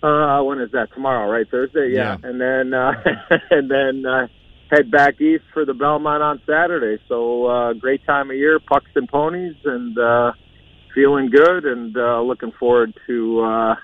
Uh, 0.03 0.43
when 0.43 0.61
is 0.61 0.71
that? 0.73 0.93
Tomorrow, 0.95 1.31
right? 1.31 1.49
Thursday, 1.51 1.93
yeah. 1.93 2.17
And 2.23 2.41
then 2.41 2.73
uh, 2.73 2.93
and 3.51 3.71
then 3.71 4.07
uh, 4.07 4.29
head 4.71 4.91
back 4.91 5.21
east 5.21 5.45
for 5.53 5.65
the 5.65 5.75
Belmont 5.75 6.23
on 6.23 6.41
Saturday. 6.47 7.03
So 7.09 7.47
uh, 7.47 7.73
great 7.73 8.05
time 8.07 8.31
of 8.31 8.37
year, 8.37 8.61
pucks 8.61 8.91
and 8.95 9.09
ponies, 9.09 9.57
and 9.65 9.99
uh, 9.99 10.33
feeling 10.95 11.31
good, 11.31 11.65
and 11.65 11.97
uh, 11.97 12.21
looking 12.23 12.53
forward 12.59 12.95
to 13.07 13.41
uh, 13.41 13.75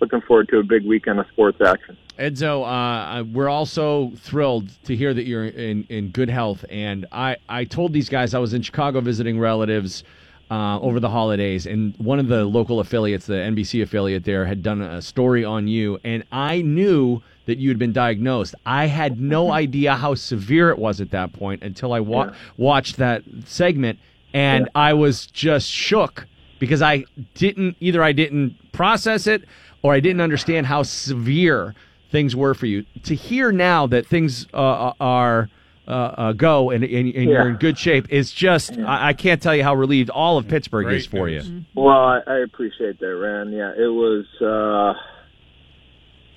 looking 0.00 0.20
forward 0.22 0.48
to 0.48 0.58
a 0.58 0.62
big 0.62 0.84
weekend 0.84 1.20
of 1.20 1.26
sports 1.32 1.58
action. 1.64 1.96
Edzo, 2.18 2.66
uh, 2.66 3.24
we're 3.24 3.48
also 3.48 4.12
thrilled 4.16 4.70
to 4.84 4.94
hear 4.94 5.14
that 5.14 5.26
you're 5.26 5.46
in, 5.46 5.84
in 5.84 6.08
good 6.08 6.28
health. 6.28 6.64
And 6.68 7.06
I, 7.10 7.36
I 7.48 7.64
told 7.64 7.92
these 7.92 8.08
guys 8.10 8.34
I 8.34 8.38
was 8.38 8.52
in 8.52 8.60
Chicago 8.60 9.00
visiting 9.00 9.38
relatives 9.38 10.04
uh, 10.50 10.80
over 10.80 10.98
the 10.98 11.08
holidays, 11.08 11.66
and 11.66 11.94
one 11.98 12.18
of 12.18 12.26
the 12.26 12.44
local 12.44 12.80
affiliates, 12.80 13.26
the 13.26 13.34
NBC 13.34 13.82
affiliate 13.82 14.24
there, 14.24 14.44
had 14.44 14.62
done 14.62 14.82
a 14.82 15.00
story 15.00 15.44
on 15.44 15.68
you, 15.68 15.98
and 16.02 16.24
I 16.32 16.62
knew 16.62 17.22
that 17.46 17.58
you 17.58 17.68
had 17.68 17.78
been 17.78 17.92
diagnosed. 17.92 18.54
I 18.66 18.86
had 18.86 19.20
no 19.20 19.52
idea 19.52 19.94
how 19.94 20.14
severe 20.14 20.70
it 20.70 20.78
was 20.78 21.00
at 21.00 21.10
that 21.12 21.32
point 21.32 21.62
until 21.62 21.92
I 21.92 22.00
wa- 22.00 22.32
watched 22.56 22.96
that 22.96 23.22
segment, 23.44 23.98
and 24.34 24.68
I 24.74 24.92
was 24.94 25.26
just 25.26 25.68
shook 25.68 26.26
because 26.58 26.82
I 26.82 27.04
didn't 27.34 27.76
either 27.80 28.02
I 28.02 28.12
didn't 28.12 28.72
process 28.72 29.26
it 29.26 29.44
or 29.82 29.94
I 29.94 30.00
didn't 30.00 30.20
understand 30.20 30.66
how 30.66 30.82
severe 30.82 31.74
things 32.10 32.36
were 32.36 32.54
for 32.54 32.66
you. 32.66 32.84
To 33.04 33.14
hear 33.14 33.52
now 33.52 33.86
that 33.86 34.06
things 34.06 34.46
uh, 34.52 34.92
are 35.00 35.48
uh, 35.90 36.14
uh, 36.16 36.32
go 36.32 36.70
and, 36.70 36.84
and, 36.84 37.14
and 37.14 37.30
you're 37.30 37.48
in 37.48 37.56
good 37.56 37.76
shape 37.76 38.10
is 38.10 38.32
just 38.32 38.78
I, 38.78 39.08
I 39.08 39.12
can't 39.12 39.42
tell 39.42 39.56
you 39.56 39.64
how 39.64 39.74
relieved 39.74 40.10
all 40.10 40.38
of 40.38 40.46
Pittsburgh 40.46 40.92
is 40.92 41.06
for 41.06 41.28
you. 41.28 41.64
Well, 41.74 41.88
I, 41.88 42.20
I 42.26 42.38
appreciate 42.44 43.00
that, 43.00 43.16
Rand. 43.16 43.52
Yeah, 43.52 43.72
it 43.72 43.88
was, 43.88 44.24
uh, 44.40 44.98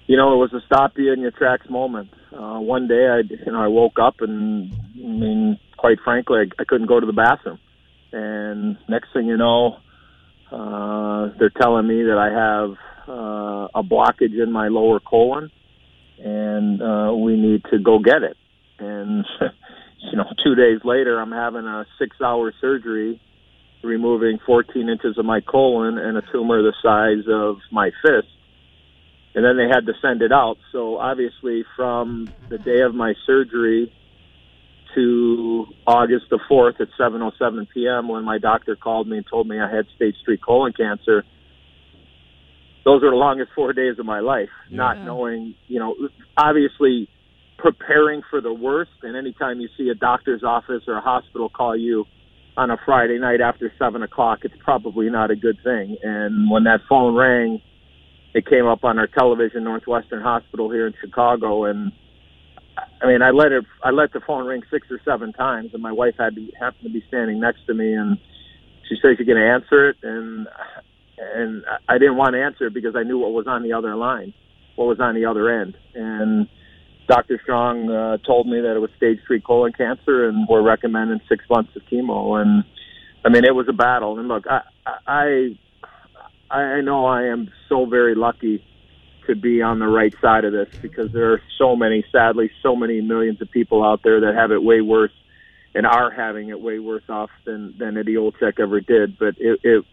you 0.07 0.17
know, 0.17 0.33
it 0.33 0.37
was 0.37 0.53
a 0.53 0.61
stop 0.65 0.93
you 0.97 1.13
in 1.13 1.21
your 1.21 1.31
tracks 1.31 1.69
moment. 1.69 2.09
Uh, 2.35 2.59
one 2.59 2.87
day, 2.87 3.07
I, 3.07 3.19
you 3.19 3.51
know, 3.51 3.61
I 3.61 3.67
woke 3.67 3.99
up 4.01 4.15
and, 4.21 4.73
I 4.73 5.07
mean, 5.07 5.59
quite 5.77 5.99
frankly, 6.03 6.39
I, 6.39 6.61
I 6.61 6.65
couldn't 6.65 6.87
go 6.87 6.99
to 6.99 7.05
the 7.05 7.13
bathroom. 7.13 7.59
And 8.11 8.77
next 8.89 9.13
thing 9.13 9.27
you 9.27 9.37
know, 9.37 9.77
uh, 10.51 11.29
they're 11.37 11.51
telling 11.61 11.87
me 11.87 12.03
that 12.03 12.17
I 12.17 12.29
have 12.31 12.77
uh, 13.07 13.67
a 13.75 13.83
blockage 13.83 14.41
in 14.41 14.51
my 14.51 14.67
lower 14.67 14.99
colon, 14.99 15.51
and 16.19 16.81
uh, 16.81 17.13
we 17.13 17.35
need 17.35 17.63
to 17.71 17.79
go 17.79 17.99
get 17.99 18.23
it. 18.23 18.37
And 18.79 19.25
you 19.99 20.17
know, 20.17 20.25
two 20.43 20.55
days 20.55 20.79
later, 20.83 21.19
I'm 21.19 21.31
having 21.31 21.65
a 21.65 21.85
six-hour 21.99 22.53
surgery 22.59 23.19
removing 23.83 24.39
14 24.45 24.89
inches 24.89 25.17
of 25.17 25.25
my 25.25 25.41
colon 25.41 25.97
and 25.97 26.17
a 26.17 26.21
tumor 26.31 26.61
the 26.61 26.73
size 26.81 27.25
of 27.29 27.57
my 27.71 27.91
fist. 28.01 28.27
And 29.35 29.43
then 29.43 29.57
they 29.57 29.67
had 29.67 29.85
to 29.87 29.93
send 30.01 30.21
it 30.21 30.31
out. 30.31 30.57
So 30.71 30.97
obviously, 30.97 31.65
from 31.75 32.29
the 32.49 32.57
day 32.57 32.81
of 32.81 32.93
my 32.93 33.13
surgery 33.25 33.91
to 34.95 35.65
August 35.87 36.25
the 36.29 36.39
4th 36.49 36.79
at 36.79 36.87
7:07 36.99 37.67
p.m. 37.73 38.07
when 38.07 38.23
my 38.23 38.37
doctor 38.37 38.75
called 38.75 39.07
me 39.07 39.17
and 39.17 39.25
told 39.27 39.47
me 39.47 39.59
I 39.59 39.73
had 39.73 39.85
stage 39.95 40.15
3 40.23 40.37
colon 40.37 40.73
cancer. 40.73 41.23
Those 42.85 43.01
are 43.01 43.09
the 43.09 43.15
longest 43.15 43.51
4 43.55 43.73
days 43.73 43.97
of 43.97 44.05
my 44.05 44.19
life, 44.19 44.49
not 44.69 44.99
knowing, 44.99 45.55
you 45.67 45.79
know, 45.79 45.95
obviously 46.37 47.09
preparing 47.57 48.21
for 48.29 48.41
the 48.41 48.53
worst 48.53 48.91
and 49.03 49.15
anytime 49.15 49.59
you 49.59 49.69
see 49.77 49.89
a 49.89 49.95
doctor's 49.95 50.43
office 50.43 50.83
or 50.87 50.97
a 50.97 51.01
hospital 51.01 51.49
call 51.49 51.75
you 51.75 52.05
on 52.55 52.69
a 52.69 52.77
Friday 52.85 53.19
night 53.19 53.41
after 53.41 53.71
seven 53.79 54.03
o'clock, 54.03 54.39
it's 54.43 54.55
probably 54.63 55.09
not 55.09 55.31
a 55.31 55.35
good 55.35 55.57
thing. 55.63 55.97
And 56.03 56.49
when 56.49 56.65
that 56.65 56.81
phone 56.87 57.15
rang, 57.15 57.61
it 58.33 58.45
came 58.47 58.65
up 58.65 58.83
on 58.83 58.99
our 58.99 59.07
television, 59.07 59.63
Northwestern 59.63 60.21
Hospital 60.21 60.71
here 60.71 60.87
in 60.87 60.93
Chicago, 61.01 61.65
and 61.65 61.91
I 63.01 63.07
mean, 63.07 63.21
I 63.21 63.29
let 63.29 63.51
it, 63.51 63.65
I 63.83 63.91
let 63.91 64.13
the 64.13 64.21
phone 64.25 64.45
ring 64.45 64.61
six 64.71 64.87
or 64.89 64.99
seven 65.05 65.33
times, 65.33 65.71
and 65.73 65.83
my 65.83 65.91
wife 65.91 66.15
had 66.17 66.35
to 66.35 66.47
happened 66.59 66.83
to 66.83 66.89
be 66.89 67.03
standing 67.07 67.39
next 67.39 67.65
to 67.67 67.73
me, 67.73 67.93
and 67.93 68.17
she 68.89 68.95
said 69.01 69.17
going 69.25 69.37
to 69.37 69.47
answer 69.47 69.89
it, 69.89 69.97
and 70.01 70.47
and 71.17 71.63
I 71.87 71.97
didn't 71.97 72.17
want 72.17 72.33
to 72.33 72.41
answer 72.41 72.67
it 72.67 72.73
because 72.73 72.95
I 72.95 73.03
knew 73.03 73.19
what 73.19 73.33
was 73.33 73.45
on 73.47 73.61
the 73.61 73.73
other 73.73 73.95
line, 73.95 74.33
what 74.75 74.85
was 74.85 74.99
on 74.99 75.15
the 75.15 75.25
other 75.25 75.61
end, 75.61 75.77
and 75.93 76.47
Dr. 77.07 77.39
Strong 77.43 77.89
uh, 77.89 78.17
told 78.25 78.47
me 78.47 78.61
that 78.61 78.75
it 78.75 78.79
was 78.79 78.89
stage 78.97 79.19
three 79.27 79.41
colon 79.41 79.73
cancer, 79.73 80.27
and 80.27 80.47
we're 80.47 80.61
recommending 80.61 81.19
six 81.27 81.43
months 81.49 81.75
of 81.75 81.81
chemo, 81.91 82.41
and 82.41 82.63
I 83.25 83.29
mean, 83.29 83.45
it 83.45 83.55
was 83.55 83.67
a 83.69 83.73
battle, 83.73 84.19
and 84.19 84.27
look, 84.27 84.45
I 84.47 84.61
I 85.07 85.57
I 86.49 86.81
know 86.81 87.05
I 87.05 87.23
am 87.23 87.51
so 87.69 87.85
very 87.85 88.15
lucky 88.15 88.63
to 89.27 89.35
be 89.35 89.61
on 89.61 89.79
the 89.79 89.87
right 89.87 90.13
side 90.21 90.45
of 90.45 90.51
this 90.51 90.67
because 90.81 91.11
there 91.13 91.31
are 91.31 91.41
so 91.57 91.75
many, 91.75 92.03
sadly, 92.11 92.51
so 92.61 92.75
many 92.75 93.01
millions 93.01 93.41
of 93.41 93.49
people 93.51 93.83
out 93.83 94.01
there 94.03 94.19
that 94.21 94.35
have 94.35 94.51
it 94.51 94.61
way 94.61 94.81
worse 94.81 95.13
and 95.73 95.85
are 95.85 96.11
having 96.11 96.49
it 96.49 96.59
way 96.59 96.79
worse 96.79 97.03
off 97.09 97.29
than 97.45 97.75
than 97.77 97.97
Eddie 97.97 98.15
Olczyk 98.15 98.59
ever 98.59 98.79
did. 98.79 99.17
But 99.17 99.35
it, 99.39 99.59
it 99.63 99.85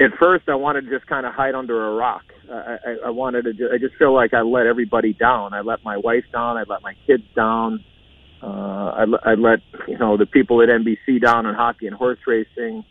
at 0.00 0.10
first 0.18 0.48
I 0.48 0.54
wanted 0.54 0.82
to 0.86 0.90
just 0.90 1.06
kind 1.06 1.26
of 1.26 1.32
hide 1.34 1.54
under 1.54 1.86
a 1.88 1.94
rock. 1.94 2.24
I, 2.50 2.54
I, 2.54 2.96
I 3.06 3.10
wanted 3.10 3.44
to. 3.44 3.52
Just, 3.52 3.72
I 3.72 3.78
just 3.78 3.94
feel 3.96 4.12
like 4.14 4.34
I 4.34 4.40
let 4.42 4.66
everybody 4.66 5.12
down. 5.12 5.54
I 5.54 5.60
let 5.60 5.84
my 5.84 5.96
wife 5.96 6.24
down. 6.32 6.56
I 6.56 6.64
let 6.68 6.82
my 6.82 6.94
kids 7.06 7.22
down. 7.34 7.84
Uh, 8.42 8.46
I, 8.46 9.04
let- 9.04 9.26
I 9.26 9.34
let 9.34 9.60
you 9.88 9.96
know 9.98 10.16
the 10.16 10.26
people 10.26 10.60
at 10.62 10.68
NBC 10.68 11.22
down 11.22 11.46
in 11.46 11.54
hockey 11.54 11.86
and 11.86 11.96
horse 11.96 12.18
racing. 12.26 12.84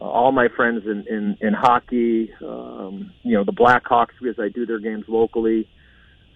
Uh, 0.00 0.04
all 0.04 0.32
my 0.32 0.48
friends 0.48 0.84
in 0.86 1.06
in, 1.08 1.36
in 1.40 1.52
hockey. 1.54 2.32
Um, 2.40 3.12
you 3.22 3.34
know 3.34 3.44
the 3.44 3.52
Blackhawks 3.52 4.14
because 4.20 4.38
I 4.38 4.48
do 4.48 4.66
their 4.66 4.78
games 4.80 5.04
locally. 5.08 5.68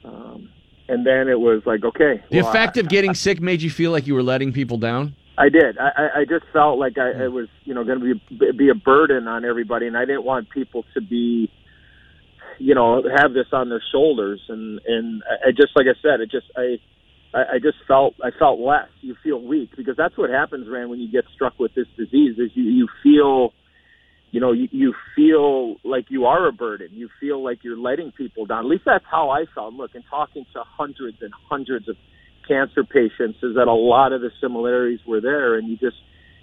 Um, 0.04 0.50
and 0.88 1.06
then 1.06 1.28
it 1.28 1.38
was 1.38 1.62
like, 1.64 1.84
okay, 1.84 2.22
The 2.28 2.40
well, 2.42 2.50
effect 2.50 2.76
of 2.76 2.88
getting 2.88 3.14
sick 3.14 3.40
made 3.40 3.62
you 3.62 3.70
feel 3.70 3.92
like 3.92 4.06
you 4.06 4.14
were 4.14 4.22
letting 4.22 4.52
people 4.52 4.78
down. 4.78 5.14
I 5.38 5.48
did. 5.48 5.78
I, 5.78 6.20
I- 6.20 6.24
just 6.24 6.44
felt 6.52 6.78
like 6.78 6.98
I, 6.98 7.12
hmm. 7.12 7.22
it 7.22 7.32
was, 7.32 7.48
you 7.64 7.74
know, 7.74 7.84
going 7.84 8.00
to 8.00 8.14
be 8.38 8.52
be 8.52 8.68
a 8.68 8.74
burden 8.74 9.28
on 9.28 9.44
everybody, 9.44 9.86
and 9.86 9.96
I 9.96 10.04
didn't 10.04 10.24
want 10.24 10.50
people 10.50 10.84
to 10.94 11.00
be, 11.00 11.50
you 12.58 12.74
know, 12.74 13.02
have 13.16 13.32
this 13.32 13.46
on 13.52 13.68
their 13.68 13.82
shoulders. 13.92 14.40
And 14.48 14.80
and 14.86 15.22
I 15.46 15.50
just, 15.50 15.76
like 15.76 15.86
I 15.86 16.00
said, 16.02 16.20
it 16.20 16.30
just 16.30 16.46
I. 16.56 16.78
I 17.34 17.54
I 17.54 17.58
just 17.62 17.78
felt 17.88 18.14
I 18.22 18.30
felt 18.38 18.60
less. 18.60 18.88
You 19.00 19.16
feel 19.24 19.40
weak 19.40 19.70
because 19.74 19.96
that's 19.96 20.18
what 20.18 20.28
happens, 20.28 20.68
Rand, 20.68 20.90
when 20.90 21.00
you 21.00 21.10
get 21.10 21.24
struck 21.34 21.58
with 21.58 21.74
this 21.74 21.86
disease. 21.96 22.38
Is 22.38 22.50
you 22.54 22.64
you 22.64 22.88
feel, 23.02 23.54
you 24.30 24.40
know, 24.40 24.52
you, 24.52 24.68
you 24.70 24.94
feel 25.16 25.76
like 25.82 26.06
you 26.10 26.26
are 26.26 26.46
a 26.46 26.52
burden. 26.52 26.88
You 26.92 27.08
feel 27.20 27.42
like 27.42 27.64
you're 27.64 27.78
letting 27.78 28.12
people 28.12 28.44
down. 28.44 28.66
At 28.66 28.66
least 28.66 28.84
that's 28.84 29.04
how 29.10 29.30
I 29.30 29.46
felt. 29.54 29.72
Look, 29.72 29.94
and 29.94 30.04
talking 30.10 30.44
to 30.52 30.62
hundreds 30.76 31.18
and 31.22 31.32
hundreds 31.48 31.88
of 31.88 31.96
cancer 32.46 32.84
patients, 32.84 33.38
is 33.42 33.54
that 33.56 33.68
a 33.68 33.74
lot 33.74 34.12
of 34.12 34.20
the 34.20 34.30
similarities 34.40 35.00
were 35.06 35.20
there, 35.20 35.56
and 35.56 35.68
you 35.68 35.76
just 35.76 35.96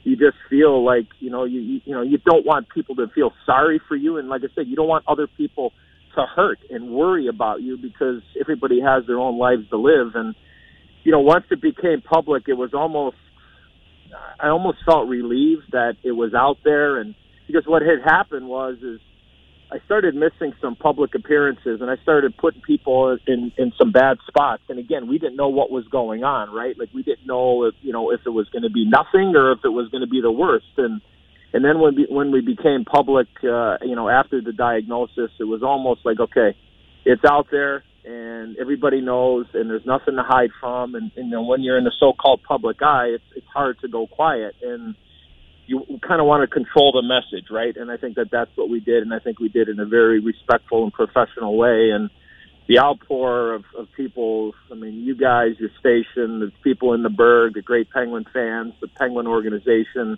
you 0.03 0.15
just 0.15 0.37
feel 0.49 0.83
like 0.83 1.07
you 1.19 1.29
know 1.29 1.43
you 1.43 1.81
you, 1.85 1.93
know 1.93 2.01
you 2.01 2.17
don't 2.17 2.45
want 2.45 2.67
people 2.69 2.95
to 2.95 3.07
feel 3.13 3.33
sorry 3.45 3.81
for 3.87 3.95
you, 3.95 4.17
and 4.17 4.29
like 4.29 4.41
I 4.43 4.53
said, 4.55 4.67
you 4.67 4.75
don't 4.75 4.87
want 4.87 5.05
other 5.07 5.27
people 5.27 5.73
to 6.15 6.25
hurt 6.25 6.59
and 6.69 6.89
worry 6.89 7.27
about 7.27 7.61
you 7.61 7.77
because 7.77 8.21
everybody 8.39 8.81
has 8.81 9.05
their 9.07 9.19
own 9.19 9.37
lives 9.37 9.69
to 9.69 9.77
live. 9.77 10.15
And 10.15 10.35
you 11.03 11.11
know, 11.11 11.19
once 11.19 11.45
it 11.51 11.61
became 11.61 12.01
public, 12.01 12.43
it 12.47 12.53
was 12.53 12.73
almost 12.73 13.17
I 14.39 14.49
almost 14.49 14.79
felt 14.85 15.07
relieved 15.07 15.71
that 15.71 15.97
it 16.03 16.11
was 16.11 16.33
out 16.33 16.57
there, 16.63 16.99
and 16.99 17.15
because 17.47 17.63
what 17.65 17.81
had 17.81 18.01
happened 18.03 18.47
was 18.47 18.77
is 18.81 18.99
I 19.71 19.79
started 19.85 20.15
missing 20.15 20.53
some 20.61 20.75
public 20.75 21.13
appearances, 21.13 21.79
and 21.81 21.91
I 21.91 21.97
started 21.97 22.35
putting 22.37 22.61
people 22.61 23.17
in 23.27 23.51
in 23.57 23.71
some 23.77 23.91
bad 23.91 24.17
spots. 24.27 24.63
And 24.67 24.79
again, 24.79 25.07
we 25.07 25.19
didn't 25.19 25.35
know 25.35 25.49
what 25.49 25.69
was 25.69 25.87
going 25.87 26.23
on, 26.23 26.51
right? 26.51 26.77
Like 26.77 26.89
we 26.93 27.03
didn't 27.03 27.27
know 27.27 27.65
if 27.65 27.75
you 27.81 27.93
know 27.93 28.11
if 28.11 28.21
it 28.25 28.31
was 28.31 28.49
going 28.49 28.63
to 28.63 28.71
be 28.71 28.85
nothing 28.85 29.35
or 29.35 29.51
if 29.51 29.59
it 29.63 29.69
was 29.69 29.89
going 29.89 30.01
to 30.01 30.07
be 30.07 30.21
the 30.21 30.31
worst. 30.31 30.73
And 30.77 31.01
and 31.53 31.63
then 31.63 31.79
when 31.79 31.95
we, 31.95 32.07
when 32.09 32.31
we 32.31 32.41
became 32.41 32.83
public, 32.83 33.27
uh, 33.43 33.77
you 33.81 33.95
know, 33.95 34.09
after 34.09 34.41
the 34.41 34.53
diagnosis, 34.53 35.31
it 35.39 35.43
was 35.45 35.61
almost 35.61 36.01
like 36.03 36.19
okay, 36.19 36.55
it's 37.05 37.23
out 37.23 37.47
there 37.51 37.83
and 38.05 38.57
everybody 38.57 39.01
knows, 39.01 39.45
and 39.53 39.69
there's 39.69 39.85
nothing 39.85 40.15
to 40.15 40.23
hide 40.23 40.49
from. 40.59 40.95
And, 40.95 41.11
and 41.15 41.47
when 41.47 41.61
you're 41.61 41.77
in 41.77 41.83
the 41.83 41.93
so-called 41.99 42.41
public 42.41 42.81
eye, 42.81 43.11
it's 43.13 43.23
it's 43.35 43.47
hard 43.53 43.79
to 43.81 43.87
go 43.87 44.07
quiet 44.07 44.55
and 44.63 44.95
you 45.69 45.99
kind 45.99 46.19
of 46.19 46.25
want 46.25 46.41
to 46.41 46.47
control 46.47 46.91
the 46.91 47.03
message, 47.03 47.49
right? 47.51 47.75
And 47.77 47.91
I 47.91 47.97
think 47.97 48.15
that 48.15 48.31
that's 48.31 48.49
what 48.55 48.69
we 48.69 48.79
did, 48.79 49.03
and 49.03 49.13
I 49.13 49.19
think 49.19 49.39
we 49.39 49.49
did 49.49 49.69
in 49.69 49.79
a 49.79 49.85
very 49.85 50.19
respectful 50.19 50.83
and 50.83 50.91
professional 50.91 51.57
way. 51.57 51.91
And 51.91 52.09
the 52.67 52.79
outpour 52.79 53.53
of, 53.53 53.65
of 53.77 53.87
people, 53.95 54.53
I 54.71 54.75
mean, 54.75 55.03
you 55.03 55.15
guys, 55.15 55.51
your 55.59 55.69
station, 55.79 56.39
the 56.39 56.51
people 56.63 56.93
in 56.93 57.03
the 57.03 57.09
Burgh, 57.09 57.53
the 57.53 57.61
great 57.61 57.89
Penguin 57.91 58.25
fans, 58.33 58.73
the 58.81 58.87
Penguin 58.87 59.27
organization, 59.27 60.17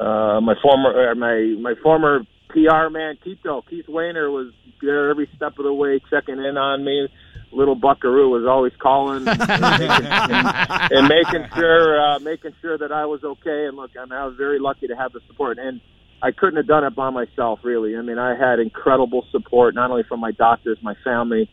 uh, 0.00 0.40
my 0.40 0.54
former, 0.62 1.10
uh, 1.10 1.14
my 1.14 1.54
my 1.60 1.74
former 1.82 2.20
PR 2.48 2.88
man, 2.90 3.18
Keito, 3.24 3.62
Keith 3.68 3.88
Wayner 3.88 4.30
was 4.30 4.52
there 4.80 5.10
every 5.10 5.28
step 5.36 5.58
of 5.58 5.64
the 5.64 5.72
way, 5.72 6.00
checking 6.10 6.38
in 6.38 6.56
on 6.56 6.84
me 6.84 7.08
little 7.52 7.74
Buckaroo 7.74 8.30
was 8.30 8.46
always 8.46 8.72
calling 8.78 9.26
and, 9.26 9.38
making, 9.38 10.06
and, 10.06 10.92
and 10.92 11.08
making 11.08 11.48
sure 11.54 12.00
uh, 12.00 12.18
making 12.20 12.52
sure 12.60 12.78
that 12.78 12.92
I 12.92 13.06
was 13.06 13.22
okay. 13.24 13.66
And 13.66 13.76
look, 13.76 13.92
I 13.98 14.04
mean, 14.04 14.12
I 14.12 14.26
was 14.26 14.36
very 14.36 14.58
lucky 14.58 14.88
to 14.88 14.96
have 14.96 15.12
the 15.12 15.20
support, 15.26 15.58
and 15.58 15.80
I 16.22 16.32
couldn't 16.32 16.56
have 16.56 16.66
done 16.66 16.84
it 16.84 16.94
by 16.94 17.10
myself. 17.10 17.60
Really, 17.62 17.96
I 17.96 18.02
mean, 18.02 18.18
I 18.18 18.36
had 18.36 18.58
incredible 18.58 19.26
support 19.30 19.74
not 19.74 19.90
only 19.90 20.04
from 20.04 20.20
my 20.20 20.32
doctors, 20.32 20.78
my 20.82 20.94
family. 21.04 21.50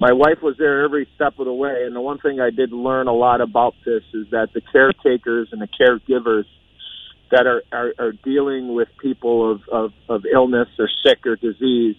My 0.00 0.12
wife 0.12 0.42
was 0.42 0.54
there 0.58 0.84
every 0.84 1.08
step 1.16 1.40
of 1.40 1.46
the 1.46 1.52
way, 1.52 1.82
and 1.84 1.94
the 1.94 2.00
one 2.00 2.18
thing 2.18 2.40
I 2.40 2.50
did 2.50 2.70
learn 2.70 3.08
a 3.08 3.12
lot 3.12 3.40
about 3.40 3.74
this 3.84 4.04
is 4.14 4.28
that 4.30 4.50
the 4.54 4.60
caretakers 4.60 5.48
and 5.50 5.60
the 5.60 5.66
caregivers 5.66 6.44
that 7.30 7.46
are, 7.46 7.62
are, 7.72 7.92
are 7.98 8.12
dealing 8.12 8.74
with 8.74 8.88
people 9.00 9.52
of, 9.52 9.60
of, 9.70 9.92
of 10.08 10.24
illness 10.32 10.68
or 10.78 10.88
sick 11.04 11.26
or 11.26 11.36
disease 11.36 11.96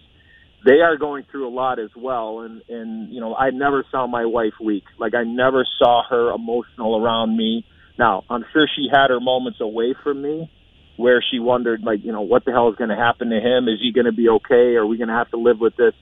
they 0.66 0.82
are 0.82 0.98
going 0.98 1.26
through 1.32 1.48
a 1.48 1.54
lot 1.54 1.80
as 1.80 1.90
well. 1.96 2.42
And 2.42 2.62
and 2.70 3.14
you 3.14 3.22
know 3.22 3.36
I 3.36 3.52
never 3.52 3.86
saw 3.92 4.08
my 4.08 4.26
wife 4.26 4.54
weak. 4.62 4.84
Like 4.98 5.16
I 5.16 5.24
never 5.24 5.66
saw 5.78 6.04
her 6.10 6.32
emotional 6.32 7.02
around 7.02 7.36
me. 7.36 7.66
Now 7.98 8.24
I'm 8.30 8.46
sure 8.52 8.68
she 8.76 8.88
had 8.92 9.10
her 9.10 9.20
moments 9.20 9.62
away 9.62 9.96
from 10.04 10.22
me 10.22 10.52
where 10.98 11.24
she 11.32 11.40
wondered 11.40 11.82
like 11.84 12.04
you 12.04 12.12
know 12.12 12.22
what 12.22 12.46
the 12.46 12.52
hell 12.52 12.70
is 12.70 12.76
going 12.76 12.90
to 12.90 12.96
happen 12.96 13.30
to 13.30 13.40
him? 13.40 13.68
Is 13.68 13.80
he 13.82 13.94
going 13.94 14.06
to 14.06 14.12
be 14.12 14.30
okay? 14.30 14.76
Are 14.76 14.86
we 14.86 14.98
going 14.98 15.08
to 15.08 15.14
have 15.14 15.32
to 15.32 15.38
live 15.38 15.60
with 15.60 15.76
this 15.78 15.94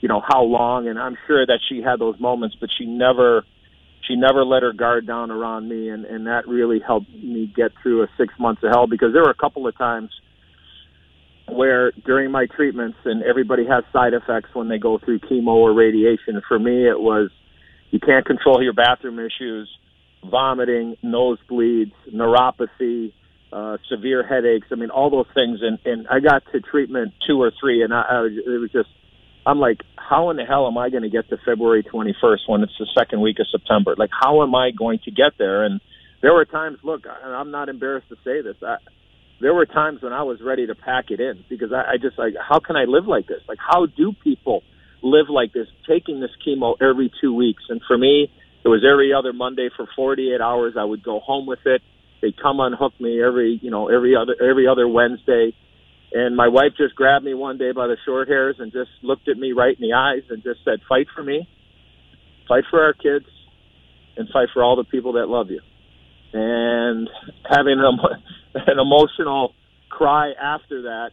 you 0.00 0.08
know 0.08 0.22
how 0.26 0.42
long? 0.42 0.88
And 0.88 0.98
I'm 0.98 1.16
sure 1.26 1.44
that 1.44 1.58
she 1.68 1.82
had 1.82 1.98
those 1.98 2.18
moments 2.18 2.56
but 2.58 2.70
she 2.78 2.86
never 2.86 3.44
she 4.06 4.16
never 4.16 4.44
let 4.44 4.62
her 4.62 4.72
guard 4.72 5.06
down 5.06 5.30
around 5.30 5.68
me 5.68 5.88
and 5.88 6.04
and 6.04 6.26
that 6.26 6.46
really 6.46 6.80
helped 6.84 7.10
me 7.10 7.52
get 7.54 7.72
through 7.82 8.02
a 8.02 8.08
6 8.16 8.34
months 8.38 8.62
of 8.62 8.70
hell 8.70 8.86
because 8.86 9.12
there 9.12 9.22
were 9.22 9.30
a 9.30 9.34
couple 9.34 9.66
of 9.66 9.76
times 9.76 10.10
where 11.50 11.92
during 12.04 12.30
my 12.30 12.46
treatments, 12.46 12.98
and 13.04 13.22
everybody 13.22 13.66
has 13.66 13.84
side 13.92 14.12
effects 14.14 14.50
when 14.54 14.68
they 14.68 14.78
go 14.78 14.98
through 14.98 15.20
chemo 15.20 15.48
or 15.48 15.72
radiation. 15.72 16.40
For 16.46 16.58
me, 16.58 16.86
it 16.86 17.00
was 17.00 17.30
you 17.90 18.00
can't 18.00 18.26
control 18.26 18.62
your 18.62 18.74
bathroom 18.74 19.18
issues, 19.18 19.68
vomiting, 20.24 20.96
nosebleeds, 21.02 21.92
neuropathy, 22.12 23.12
uh, 23.52 23.78
severe 23.88 24.26
headaches. 24.26 24.68
I 24.70 24.74
mean, 24.74 24.90
all 24.90 25.10
those 25.10 25.26
things. 25.34 25.60
And, 25.62 25.78
and 25.84 26.06
I 26.08 26.20
got 26.20 26.42
to 26.52 26.60
treatment 26.60 27.14
two 27.26 27.40
or 27.40 27.50
three, 27.58 27.82
and 27.82 27.94
I, 27.94 28.02
I 28.10 28.20
was, 28.20 28.32
it 28.34 28.58
was 28.60 28.70
just, 28.70 28.90
I'm 29.48 29.58
like, 29.58 29.80
how 29.96 30.28
in 30.28 30.36
the 30.36 30.44
hell 30.44 30.66
am 30.66 30.76
I 30.76 30.90
going 30.90 31.04
to 31.04 31.08
get 31.08 31.30
to 31.30 31.38
February 31.38 31.82
21st 31.82 32.40
when 32.48 32.62
it's 32.62 32.76
the 32.78 32.86
second 32.96 33.22
week 33.22 33.38
of 33.40 33.46
September? 33.50 33.94
Like, 33.96 34.10
how 34.12 34.42
am 34.42 34.54
I 34.54 34.72
going 34.76 34.98
to 35.06 35.10
get 35.10 35.38
there? 35.38 35.64
And 35.64 35.80
there 36.20 36.34
were 36.34 36.44
times, 36.44 36.76
look, 36.84 37.04
I'm 37.06 37.50
not 37.50 37.70
embarrassed 37.70 38.10
to 38.10 38.16
say 38.16 38.42
this. 38.42 38.56
I, 38.62 38.76
there 39.40 39.54
were 39.54 39.64
times 39.64 40.02
when 40.02 40.12
I 40.12 40.22
was 40.24 40.38
ready 40.44 40.66
to 40.66 40.74
pack 40.74 41.06
it 41.08 41.18
in 41.18 41.44
because 41.48 41.72
I, 41.72 41.92
I 41.92 41.96
just 41.96 42.18
like, 42.18 42.34
how 42.36 42.58
can 42.58 42.76
I 42.76 42.84
live 42.84 43.06
like 43.06 43.26
this? 43.26 43.40
Like, 43.48 43.56
how 43.58 43.86
do 43.86 44.12
people 44.22 44.62
live 45.02 45.30
like 45.30 45.54
this, 45.54 45.68
taking 45.88 46.20
this 46.20 46.30
chemo 46.46 46.74
every 46.78 47.10
two 47.18 47.34
weeks? 47.34 47.62
And 47.70 47.80
for 47.88 47.96
me, 47.96 48.30
it 48.66 48.68
was 48.68 48.84
every 48.84 49.14
other 49.14 49.32
Monday 49.32 49.70
for 49.74 49.88
48 49.96 50.42
hours. 50.42 50.74
I 50.78 50.84
would 50.84 51.02
go 51.02 51.20
home 51.20 51.46
with 51.46 51.64
it. 51.64 51.80
They'd 52.20 52.36
come 52.36 52.60
unhook 52.60 53.00
me 53.00 53.22
every, 53.22 53.58
you 53.62 53.70
know, 53.70 53.88
every 53.88 54.14
other, 54.14 54.36
every 54.42 54.68
other 54.68 54.86
Wednesday. 54.86 55.54
And 56.12 56.36
my 56.36 56.48
wife 56.48 56.72
just 56.76 56.94
grabbed 56.94 57.24
me 57.24 57.34
one 57.34 57.58
day 57.58 57.72
by 57.72 57.86
the 57.86 57.96
short 58.06 58.28
hairs 58.28 58.56
and 58.58 58.72
just 58.72 58.90
looked 59.02 59.28
at 59.28 59.36
me 59.36 59.52
right 59.52 59.76
in 59.78 59.86
the 59.86 59.94
eyes 59.94 60.22
and 60.30 60.42
just 60.42 60.60
said, 60.64 60.80
fight 60.88 61.06
for 61.14 61.22
me, 61.22 61.46
fight 62.48 62.64
for 62.70 62.82
our 62.82 62.94
kids, 62.94 63.26
and 64.16 64.28
fight 64.32 64.48
for 64.52 64.62
all 64.62 64.76
the 64.76 64.84
people 64.84 65.14
that 65.14 65.26
love 65.26 65.50
you. 65.50 65.60
And 66.32 67.08
having 67.48 67.78
them, 67.78 67.98
an 68.54 68.78
emotional 68.78 69.54
cry 69.88 70.32
after 70.32 70.82
that. 70.82 71.10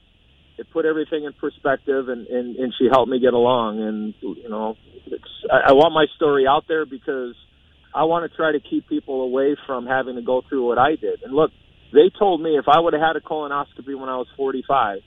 It 0.57 0.67
put 0.71 0.85
everything 0.85 1.25
in 1.25 1.33
perspective, 1.33 2.07
and, 2.07 2.27
and, 2.27 2.55
and 2.55 2.73
she 2.79 2.87
helped 2.89 3.09
me 3.11 3.19
get 3.19 3.33
along. 3.33 3.81
And 3.81 4.13
you 4.21 4.47
know, 4.47 4.77
it's, 5.05 5.23
I, 5.51 5.71
I 5.71 5.73
want 5.73 5.93
my 5.93 6.05
story 6.15 6.47
out 6.47 6.63
there 6.67 6.85
because 6.85 7.35
I 7.93 8.05
want 8.05 8.29
to 8.29 8.35
try 8.35 8.53
to 8.53 8.59
keep 8.61 8.87
people 8.87 9.21
away 9.23 9.57
from 9.65 9.85
having 9.85 10.15
to 10.15 10.21
go 10.21 10.43
through 10.47 10.65
what 10.65 10.77
I 10.77 10.91
did. 10.95 11.23
And 11.23 11.33
look, 11.33 11.51
they 11.93 12.09
told 12.17 12.41
me 12.41 12.57
if 12.57 12.67
I 12.67 12.79
would 12.79 12.93
have 12.93 13.01
had 13.01 13.15
a 13.15 13.21
colonoscopy 13.21 13.97
when 13.97 14.09
I 14.09 14.17
was 14.17 14.27
45, 14.35 14.99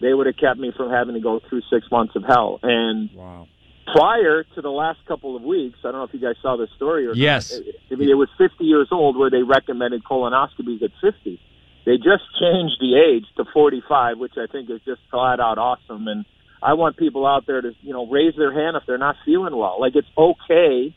they 0.00 0.12
would 0.12 0.26
have 0.26 0.36
kept 0.36 0.58
me 0.58 0.72
from 0.76 0.90
having 0.90 1.14
to 1.14 1.20
go 1.20 1.40
through 1.48 1.62
six 1.70 1.90
months 1.90 2.16
of 2.16 2.24
hell. 2.24 2.58
And 2.62 3.10
wow. 3.14 3.48
prior 3.86 4.44
to 4.54 4.60
the 4.60 4.70
last 4.70 4.98
couple 5.06 5.36
of 5.36 5.42
weeks, 5.42 5.78
I 5.80 5.92
don't 5.92 5.94
know 5.94 6.04
if 6.04 6.14
you 6.14 6.20
guys 6.20 6.36
saw 6.42 6.56
this 6.56 6.70
story 6.76 7.06
or 7.06 7.14
yes. 7.14 7.52
not. 7.52 7.66
Yes. 7.66 7.74
I 7.90 7.94
mean, 7.94 8.10
it 8.10 8.14
was 8.14 8.28
50 8.38 8.64
years 8.64 8.88
old 8.90 9.16
where 9.16 9.30
they 9.30 9.42
recommended 9.42 10.04
colonoscopies 10.04 10.82
at 10.82 10.90
50. 11.00 11.40
They 11.84 11.96
just 11.96 12.24
changed 12.40 12.76
the 12.80 12.96
age 12.96 13.26
to 13.36 13.44
45, 13.52 14.18
which 14.18 14.34
I 14.36 14.46
think 14.50 14.70
is 14.70 14.80
just 14.84 15.00
flat 15.10 15.40
out 15.40 15.58
awesome. 15.58 16.06
And 16.08 16.24
I 16.62 16.74
want 16.74 16.96
people 16.96 17.26
out 17.26 17.46
there 17.46 17.60
to, 17.60 17.72
you 17.82 17.92
know, 17.92 18.06
raise 18.06 18.34
their 18.36 18.52
hand 18.52 18.76
if 18.76 18.84
they're 18.86 18.98
not 18.98 19.16
feeling 19.24 19.56
well. 19.56 19.80
Like 19.80 19.96
it's 19.96 20.08
okay 20.16 20.94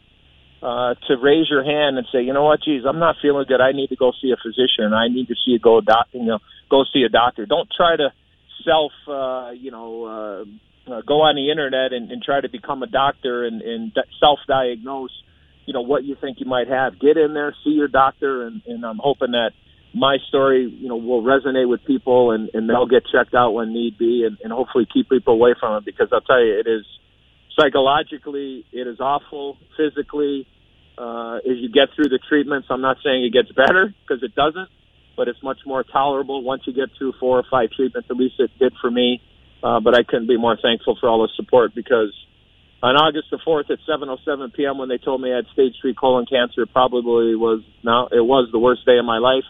uh, 0.65 0.95
to 1.07 1.15
raise 1.21 1.47
your 1.47 1.63
hand 1.63 1.99
and 1.99 2.07
say, 2.11 2.23
you 2.23 2.33
know 2.33 2.43
what, 2.43 2.63
geez, 2.63 2.85
I'm 2.87 2.97
not 2.97 3.17
feeling 3.21 3.45
good. 3.47 3.61
I 3.61 3.71
need 3.71 3.89
to 3.89 3.95
go 3.95 4.11
see 4.19 4.31
a 4.31 4.35
physician. 4.35 4.93
I 4.93 5.09
need 5.09 5.27
to 5.27 5.35
see 5.45 5.53
a 5.53 5.59
go 5.59 5.79
doc, 5.79 6.07
you 6.11 6.25
know, 6.25 6.39
go 6.71 6.83
see 6.91 7.03
a 7.03 7.09
doctor. 7.09 7.45
Don't 7.45 7.69
try 7.69 7.95
to 7.95 8.11
self, 8.65 8.91
uh, 9.07 9.51
you 9.51 9.69
know, 9.69 10.05
uh, 10.05 10.91
uh, 10.91 11.01
go 11.05 11.21
on 11.21 11.35
the 11.35 11.51
internet 11.51 11.93
and, 11.93 12.11
and 12.11 12.23
try 12.23 12.41
to 12.41 12.49
become 12.49 12.81
a 12.81 12.87
doctor 12.87 13.45
and, 13.45 13.61
and 13.61 13.91
self-diagnose, 14.19 15.11
you 15.67 15.73
know, 15.73 15.81
what 15.81 16.03
you 16.03 16.15
think 16.19 16.39
you 16.39 16.47
might 16.47 16.67
have. 16.67 16.99
Get 16.99 17.15
in 17.15 17.35
there, 17.35 17.55
see 17.63 17.69
your 17.69 17.87
doctor, 17.87 18.47
and, 18.47 18.63
and 18.65 18.83
I'm 18.83 18.97
hoping 18.97 19.31
that 19.33 19.51
my 19.93 20.17
story, 20.29 20.67
you 20.67 20.89
know, 20.89 20.97
will 20.97 21.21
resonate 21.21 21.69
with 21.69 21.85
people 21.85 22.31
and, 22.31 22.49
and 22.55 22.67
they'll 22.67 22.87
get 22.87 23.03
checked 23.11 23.35
out 23.35 23.51
when 23.51 23.71
need 23.71 23.99
be 23.99 24.25
and, 24.25 24.37
and 24.43 24.51
hopefully 24.51 24.87
keep 24.91 25.09
people 25.09 25.35
away 25.35 25.53
from 25.59 25.77
it 25.77 25.85
because 25.85 26.07
I'll 26.11 26.21
tell 26.21 26.43
you, 26.43 26.59
it 26.59 26.67
is 26.67 26.85
psychologically, 27.57 28.65
it 28.73 28.87
is 28.87 28.99
awful. 28.99 29.57
Physically, 29.77 30.47
uh, 30.97 31.37
as 31.37 31.57
you 31.57 31.69
get 31.69 31.89
through 31.95 32.09
the 32.09 32.19
treatments, 32.29 32.67
I'm 32.69 32.81
not 32.81 32.97
saying 33.03 33.23
it 33.25 33.33
gets 33.33 33.51
better 33.51 33.93
because 34.01 34.23
it 34.23 34.35
doesn't, 34.35 34.69
but 35.17 35.27
it's 35.27 35.41
much 35.43 35.59
more 35.65 35.83
tolerable 35.83 36.43
once 36.43 36.63
you 36.65 36.73
get 36.73 36.89
through 36.97 37.13
four 37.19 37.39
or 37.39 37.43
five 37.49 37.69
treatments. 37.71 38.09
At 38.09 38.17
least 38.17 38.35
it 38.39 38.51
did 38.59 38.73
for 38.81 38.89
me. 38.89 39.21
Uh, 39.63 39.79
but 39.79 39.95
I 39.95 40.03
couldn't 40.03 40.27
be 40.27 40.37
more 40.37 40.57
thankful 40.61 40.95
for 40.99 41.09
all 41.09 41.23
the 41.23 41.29
support 41.35 41.73
because 41.73 42.13
on 42.83 42.95
August 42.95 43.31
the 43.31 43.37
4th 43.37 43.71
at 43.71 43.79
7:07 43.89 44.53
p.m. 44.53 44.77
when 44.77 44.89
they 44.89 44.99
told 44.99 45.21
me 45.21 45.33
I 45.33 45.37
had 45.37 45.45
stage 45.53 45.73
three 45.81 45.95
colon 45.95 46.27
cancer, 46.27 46.67
probably 46.67 47.35
was 47.35 47.63
now 47.83 48.07
it 48.07 48.23
was 48.23 48.49
the 48.51 48.59
worst 48.59 48.85
day 48.85 48.99
of 48.99 49.05
my 49.05 49.17
life. 49.17 49.45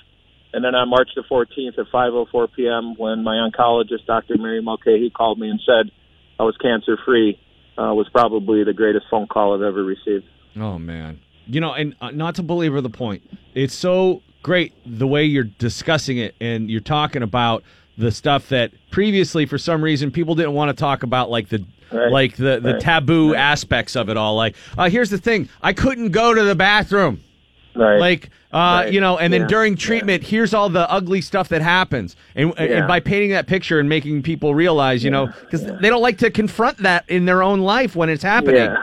And 0.53 0.63
then 0.63 0.73
on 0.73 0.87
March 0.87 1.09
the 1.15 1.23
14th 1.29 1.77
at 1.77 1.91
5:04 1.91 2.47
p.m., 2.55 2.95
when 2.95 3.23
my 3.23 3.35
oncologist, 3.35 4.05
Dr. 4.07 4.37
Mary 4.37 4.61
Mulcahy, 4.61 5.09
called 5.09 5.37
me 5.37 5.49
and 5.49 5.59
said 5.65 5.91
I 6.39 6.43
was 6.43 6.55
cancer 6.61 6.97
free, 7.05 7.37
uh, 7.77 7.91
was 7.93 8.07
probably 8.09 8.63
the 8.63 8.73
greatest 8.73 9.07
phone 9.11 9.27
call 9.27 9.53
I've 9.53 9.67
ever 9.67 9.83
received. 9.83 10.23
Oh 10.57 10.79
man, 10.79 11.19
you 11.47 11.59
know, 11.61 11.73
and 11.73 11.95
uh, 12.01 12.11
not 12.11 12.35
to 12.35 12.43
belabor 12.43 12.81
the 12.81 12.89
point, 12.89 13.23
it's 13.53 13.73
so 13.75 14.21
great 14.43 14.73
the 14.85 15.07
way 15.07 15.23
you're 15.25 15.43
discussing 15.43 16.17
it 16.17 16.35
and 16.39 16.69
you're 16.69 16.79
talking 16.81 17.23
about 17.23 17.63
the 17.97 18.11
stuff 18.11 18.49
that 18.49 18.71
previously, 18.91 19.45
for 19.45 19.57
some 19.57 19.81
reason, 19.83 20.11
people 20.11 20.35
didn't 20.35 20.53
want 20.53 20.69
to 20.69 20.75
talk 20.75 21.03
about, 21.03 21.29
like 21.29 21.49
the 21.49 21.63
Right. 21.91 22.11
like 22.11 22.35
the 22.35 22.59
the 22.59 22.73
Right. 22.73 22.81
taboo 22.81 23.35
aspects 23.35 23.95
of 23.95 24.09
it 24.09 24.17
all. 24.17 24.35
Like, 24.35 24.55
uh, 24.75 24.89
here's 24.89 25.11
the 25.11 25.19
thing: 25.19 25.47
I 25.61 25.71
couldn't 25.71 26.09
go 26.09 26.33
to 26.33 26.43
the 26.43 26.55
bathroom. 26.55 27.19
Right. 27.75 27.99
Like, 27.99 28.29
uh, 28.51 28.57
Right. 28.85 28.91
you 28.93 28.99
know, 28.99 29.17
and 29.19 29.31
then 29.31 29.41
Yeah. 29.41 29.47
during 29.47 29.75
treatment, 29.75 30.23
here's 30.23 30.53
all 30.53 30.67
the 30.69 30.89
ugly 30.91 31.21
stuff 31.21 31.47
that 31.49 31.61
happens. 31.61 32.15
And, 32.35 32.53
and 32.57 32.87
by 32.87 33.01
painting 33.01 33.29
that 33.31 33.45
picture 33.47 33.79
and 33.79 33.87
making 33.87 34.23
people 34.23 34.55
realize, 34.55 35.03
you 35.03 35.11
know, 35.11 35.27
because 35.41 35.63
they 35.63 35.89
don't 35.89 36.01
like 36.01 36.17
to 36.19 36.31
confront 36.31 36.79
that 36.79 37.03
in 37.07 37.25
their 37.25 37.43
own 37.43 37.59
life 37.59 37.95
when 37.95 38.09
it's 38.09 38.23
happening. 38.23 38.73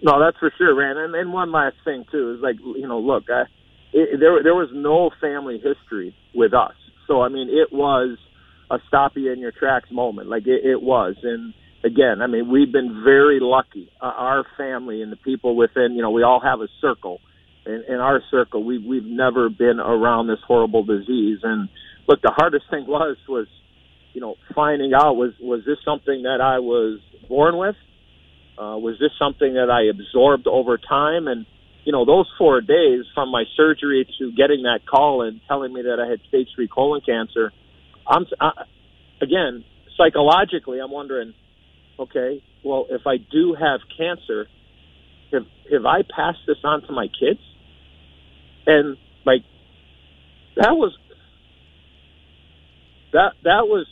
No, 0.00 0.20
that's 0.20 0.38
for 0.38 0.52
sure, 0.56 0.74
man. 0.74 0.96
And, 0.96 1.14
and 1.14 1.32
one 1.32 1.52
last 1.52 1.76
thing 1.84 2.04
too 2.10 2.34
is 2.36 2.42
like 2.42 2.56
you 2.58 2.88
know, 2.88 2.98
look, 2.98 3.24
I, 3.28 3.42
it, 3.92 4.18
there 4.18 4.42
there 4.42 4.54
was 4.54 4.70
no 4.72 5.10
family 5.20 5.60
history 5.62 6.14
with 6.34 6.54
us, 6.54 6.74
so 7.06 7.20
I 7.20 7.28
mean, 7.28 7.48
it 7.50 7.72
was 7.72 8.16
a 8.70 8.78
stop 8.88 9.12
you 9.16 9.30
in 9.30 9.38
your 9.38 9.52
tracks 9.52 9.90
moment. 9.90 10.28
Like 10.28 10.46
it, 10.46 10.64
it 10.64 10.80
was, 10.80 11.16
and 11.22 11.52
again, 11.84 12.22
I 12.22 12.26
mean, 12.26 12.50
we've 12.50 12.72
been 12.72 13.02
very 13.04 13.38
lucky. 13.40 13.90
Uh, 14.00 14.06
our 14.06 14.46
family 14.56 15.02
and 15.02 15.12
the 15.12 15.16
people 15.16 15.56
within, 15.56 15.92
you 15.92 16.00
know, 16.00 16.10
we 16.10 16.22
all 16.22 16.40
have 16.40 16.60
a 16.60 16.68
circle. 16.80 17.20
In, 17.66 17.84
in 17.86 17.96
our 17.96 18.22
circle, 18.30 18.64
we've 18.64 18.84
we've 18.84 19.04
never 19.04 19.50
been 19.50 19.78
around 19.78 20.26
this 20.26 20.40
horrible 20.46 20.84
disease. 20.84 21.40
And 21.42 21.68
look, 22.08 22.22
the 22.22 22.32
hardest 22.34 22.64
thing 22.70 22.86
was 22.88 23.18
was 23.28 23.46
you 24.14 24.22
know 24.22 24.36
finding 24.54 24.94
out 24.94 25.16
was 25.16 25.32
was 25.38 25.60
this 25.66 25.78
something 25.84 26.22
that 26.22 26.40
I 26.40 26.60
was 26.60 26.98
born 27.28 27.58
with 27.58 27.76
uh, 28.58 28.76
was 28.76 28.98
this 28.98 29.10
something 29.18 29.54
that 29.54 29.70
I 29.70 29.88
absorbed 29.88 30.46
over 30.46 30.78
time? 30.78 31.26
And 31.28 31.46
you 31.84 31.92
know, 31.92 32.04
those 32.04 32.30
four 32.38 32.60
days 32.60 33.04
from 33.14 33.30
my 33.30 33.44
surgery 33.56 34.08
to 34.18 34.32
getting 34.32 34.62
that 34.62 34.80
call 34.86 35.22
and 35.22 35.40
telling 35.48 35.72
me 35.72 35.82
that 35.82 35.98
I 35.98 36.08
had 36.08 36.20
stage 36.28 36.48
three 36.54 36.68
colon 36.68 37.00
cancer, 37.00 37.52
I'm 38.06 38.26
I, 38.40 38.64
again 39.20 39.64
psychologically, 39.96 40.80
I'm 40.80 40.90
wondering, 40.90 41.34
okay, 41.98 42.42
well, 42.64 42.86
if 42.90 43.06
I 43.06 43.16
do 43.16 43.54
have 43.54 43.80
cancer, 43.96 44.46
have 45.32 45.46
have 45.70 45.86
I 45.86 46.02
passed 46.02 46.40
this 46.46 46.58
on 46.64 46.82
to 46.82 46.92
my 46.92 47.08
kids? 47.08 47.40
And 48.66 48.96
like, 49.24 49.42
that 50.56 50.72
was 50.72 50.96
that 53.12 53.32
that 53.44 53.66
was 53.66 53.86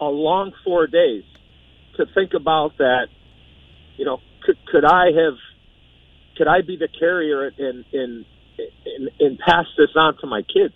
a 0.00 0.06
long 0.06 0.52
four 0.64 0.86
days 0.86 1.24
to 1.98 2.06
think 2.14 2.32
about 2.34 2.78
that. 2.78 3.08
You 3.96 4.06
know, 4.06 4.18
could 4.42 4.56
could 4.70 4.84
I 4.84 5.06
have 5.06 5.38
could 6.36 6.48
I 6.48 6.62
be 6.62 6.76
the 6.76 6.88
carrier 6.88 7.46
and 7.46 7.84
and 7.92 8.24
and, 8.86 9.10
and 9.20 9.38
pass 9.38 9.66
this 9.76 9.90
on 9.96 10.16
to 10.20 10.26
my 10.26 10.42
kids? 10.42 10.74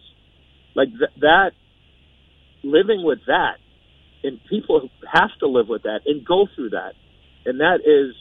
Like 0.75 0.89
th- 0.89 1.21
that, 1.21 1.53
living 2.63 3.05
with 3.05 3.21
that, 3.27 3.57
and 4.23 4.41
people 4.49 4.91
have 5.11 5.31
to 5.41 5.47
live 5.47 5.69
with 5.69 5.83
that 5.85 6.01
and 6.07 6.25
go 6.25 6.47
through 6.55 6.71
that, 6.71 6.95
and 7.47 7.61
that 7.61 7.81
is 7.85 8.15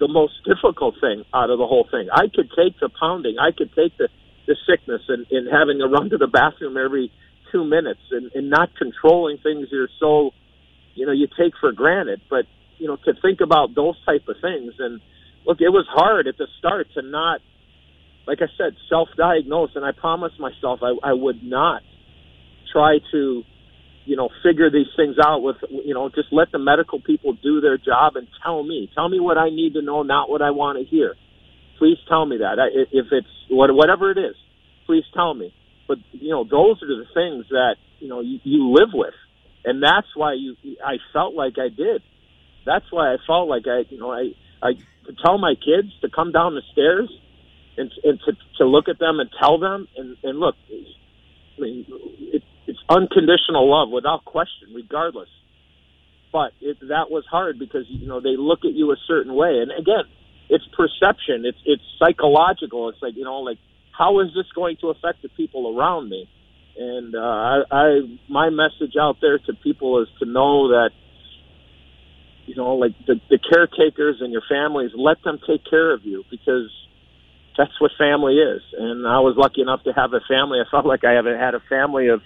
the 0.00 0.08
most 0.08 0.34
difficult 0.44 0.96
thing 1.00 1.24
out 1.32 1.50
of 1.50 1.58
the 1.58 1.66
whole 1.66 1.86
thing. 1.90 2.08
I 2.12 2.26
could 2.34 2.50
take 2.56 2.78
the 2.80 2.90
pounding, 3.00 3.36
I 3.38 3.52
could 3.56 3.70
take 3.74 3.96
the 3.98 4.08
the 4.46 4.56
sickness 4.68 5.00
and, 5.08 5.26
and 5.30 5.48
having 5.50 5.78
to 5.78 5.86
run 5.86 6.10
to 6.10 6.18
the 6.18 6.26
bathroom 6.26 6.76
every 6.76 7.10
two 7.50 7.64
minutes 7.64 8.00
and, 8.10 8.30
and 8.34 8.50
not 8.50 8.68
controlling 8.76 9.38
things 9.38 9.68
you're 9.70 9.88
so 9.98 10.32
you 10.94 11.06
know 11.06 11.12
you 11.12 11.26
take 11.38 11.52
for 11.60 11.72
granted 11.72 12.20
but 12.30 12.44
you 12.78 12.86
know 12.86 12.96
to 12.96 13.12
think 13.22 13.40
about 13.40 13.74
those 13.74 13.96
type 14.04 14.22
of 14.28 14.36
things 14.40 14.74
and 14.78 15.00
look 15.46 15.58
it 15.60 15.70
was 15.70 15.86
hard 15.90 16.26
at 16.26 16.36
the 16.38 16.46
start 16.58 16.86
to 16.94 17.02
not 17.02 17.40
like 18.26 18.38
i 18.42 18.46
said 18.58 18.74
self 18.88 19.08
diagnose 19.16 19.70
and 19.74 19.84
i 19.84 19.92
promised 19.92 20.38
myself 20.40 20.80
I, 20.82 21.10
I 21.10 21.12
would 21.12 21.42
not 21.42 21.82
try 22.72 22.98
to 23.12 23.42
you 24.04 24.16
know 24.16 24.28
figure 24.42 24.70
these 24.70 24.88
things 24.96 25.16
out 25.24 25.40
with 25.42 25.56
you 25.70 25.94
know 25.94 26.08
just 26.08 26.28
let 26.32 26.52
the 26.52 26.58
medical 26.58 27.00
people 27.00 27.34
do 27.42 27.60
their 27.60 27.78
job 27.78 28.16
and 28.16 28.28
tell 28.42 28.62
me. 28.62 28.90
Tell 28.94 29.08
me 29.08 29.20
what 29.20 29.38
i 29.38 29.48
need 29.50 29.74
to 29.74 29.82
know 29.82 30.02
not 30.02 30.28
what 30.30 30.42
i 30.42 30.50
want 30.50 30.78
to 30.78 30.84
hear. 30.84 31.14
Please 31.78 31.98
tell 32.08 32.24
me 32.24 32.38
that. 32.38 32.58
I, 32.60 32.68
if 32.92 33.06
it's 33.10 33.26
what, 33.50 33.74
whatever 33.74 34.10
it 34.10 34.18
is 34.18 34.36
please 34.86 35.04
tell 35.14 35.34
me. 35.34 35.54
But 35.88 35.98
you 36.12 36.30
know 36.30 36.44
those 36.44 36.82
are 36.82 36.86
the 36.86 37.04
things 37.14 37.46
that 37.50 37.76
you 38.00 38.08
know 38.08 38.20
you, 38.20 38.38
you 38.44 38.72
live 38.72 38.90
with 38.92 39.14
and 39.64 39.82
that's 39.82 40.08
why 40.14 40.34
you 40.34 40.56
I 40.84 40.98
felt 41.12 41.34
like 41.34 41.54
I 41.58 41.68
did. 41.68 42.02
That's 42.66 42.84
why 42.90 43.12
I 43.12 43.16
felt 43.26 43.48
like 43.48 43.64
I 43.66 43.84
you 43.88 43.98
know 43.98 44.12
I 44.12 44.32
I 44.62 44.72
to 44.74 45.12
tell 45.24 45.38
my 45.38 45.54
kids 45.54 45.88
to 46.02 46.08
come 46.08 46.32
down 46.32 46.54
the 46.54 46.62
stairs 46.72 47.10
and 47.76 47.90
and 48.04 48.20
to 48.26 48.32
to 48.58 48.64
look 48.66 48.88
at 48.88 48.98
them 48.98 49.20
and 49.20 49.30
tell 49.40 49.58
them. 49.58 49.88
And 49.96 50.16
and 50.22 50.38
look 50.38 50.56
I 50.70 51.60
mean 51.60 51.86
it, 52.32 52.42
it's 52.66 52.78
unconditional 52.88 53.68
love 53.70 53.90
without 53.90 54.24
question 54.24 54.68
regardless. 54.74 55.28
But 56.32 56.52
it, 56.60 56.78
that 56.88 57.10
was 57.10 57.24
hard 57.30 57.58
because 57.58 57.84
you 57.88 58.06
know 58.06 58.20
they 58.20 58.36
look 58.36 58.64
at 58.64 58.72
you 58.72 58.92
a 58.92 58.96
certain 59.06 59.34
way. 59.34 59.60
And 59.60 59.70
again 59.70 60.04
it's 60.50 60.64
perception. 60.76 61.44
It's 61.46 61.58
it's 61.64 61.82
psychological. 61.98 62.90
It's 62.90 63.00
like 63.00 63.16
you 63.16 63.24
know 63.24 63.40
like 63.40 63.58
how 63.96 64.20
is 64.20 64.28
this 64.34 64.46
going 64.54 64.76
to 64.82 64.88
affect 64.88 65.22
the 65.22 65.28
people 65.30 65.78
around 65.78 66.10
me 66.10 66.28
and 66.76 67.14
uh, 67.14 67.18
I, 67.18 67.62
I 67.70 68.00
my 68.28 68.50
message 68.50 68.94
out 69.00 69.18
there 69.20 69.38
to 69.38 69.52
people 69.62 70.02
is 70.02 70.08
to 70.18 70.26
know 70.26 70.68
that 70.68 70.90
you 72.46 72.56
know 72.56 72.74
like 72.74 72.92
the, 73.06 73.20
the 73.30 73.38
caretakers 73.38 74.16
and 74.20 74.32
your 74.32 74.42
families 74.48 74.90
let 74.96 75.22
them 75.22 75.38
take 75.46 75.62
care 75.68 75.92
of 75.92 76.04
you 76.04 76.24
because 76.30 76.70
that's 77.56 77.80
what 77.80 77.92
family 77.96 78.34
is. 78.34 78.62
And 78.76 79.06
i 79.06 79.20
was 79.20 79.36
lucky 79.36 79.62
enough 79.62 79.84
to 79.84 79.92
have 79.92 80.12
a 80.12 80.20
family. 80.28 80.58
I 80.60 80.68
felt 80.70 80.86
like 80.86 81.04
i 81.04 81.12
haven't 81.12 81.38
had 81.38 81.54
a 81.54 81.60
family 81.68 82.08
of 82.08 82.22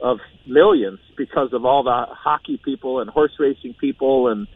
of 0.00 0.18
millions 0.46 0.98
because 1.16 1.52
of 1.52 1.64
all 1.64 1.82
the 1.82 2.06
hockey 2.10 2.60
people 2.62 3.00
and 3.00 3.08
horse 3.08 3.32
racing 3.38 3.74
people 3.80 4.28
and 4.28 4.46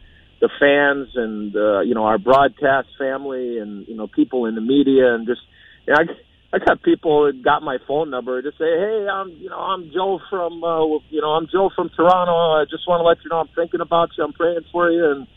the 0.41 0.49
fans 0.59 1.09
and 1.15 1.55
uh, 1.55 1.81
you 1.81 1.93
know 1.93 2.05
our 2.05 2.17
broadcast 2.17 2.87
family 2.97 3.57
and 3.57 3.87
you 3.87 3.95
know 3.95 4.07
people 4.07 4.45
in 4.45 4.55
the 4.55 4.61
media 4.61 5.13
and 5.13 5.27
just 5.27 5.41
you 5.85 5.93
know, 5.93 5.99
I, 5.99 6.28
I 6.51 6.57
got 6.57 6.81
people 6.81 7.25
that 7.25 7.43
got 7.43 7.61
my 7.61 7.77
phone 7.87 8.09
number 8.09 8.41
to 8.41 8.51
say, 8.51 8.65
"Hey, 8.65 9.07
I'm 9.07 9.29
you 9.37 9.49
know 9.49 9.59
I'm 9.59 9.91
Joe 9.93 10.19
from 10.29 10.63
uh, 10.63 10.85
you 11.09 11.21
know 11.21 11.37
I'm 11.37 11.47
Joe 11.51 11.69
from 11.75 11.89
Toronto. 11.89 12.59
I 12.59 12.65
just 12.69 12.87
want 12.87 13.01
to 13.01 13.05
let 13.05 13.17
you 13.23 13.29
know 13.29 13.41
I'm 13.41 13.53
thinking 13.55 13.81
about 13.81 14.09
you. 14.17 14.23
I'm 14.23 14.33
praying 14.33 14.65
for 14.71 14.89
you." 14.89 15.11
And 15.11 15.27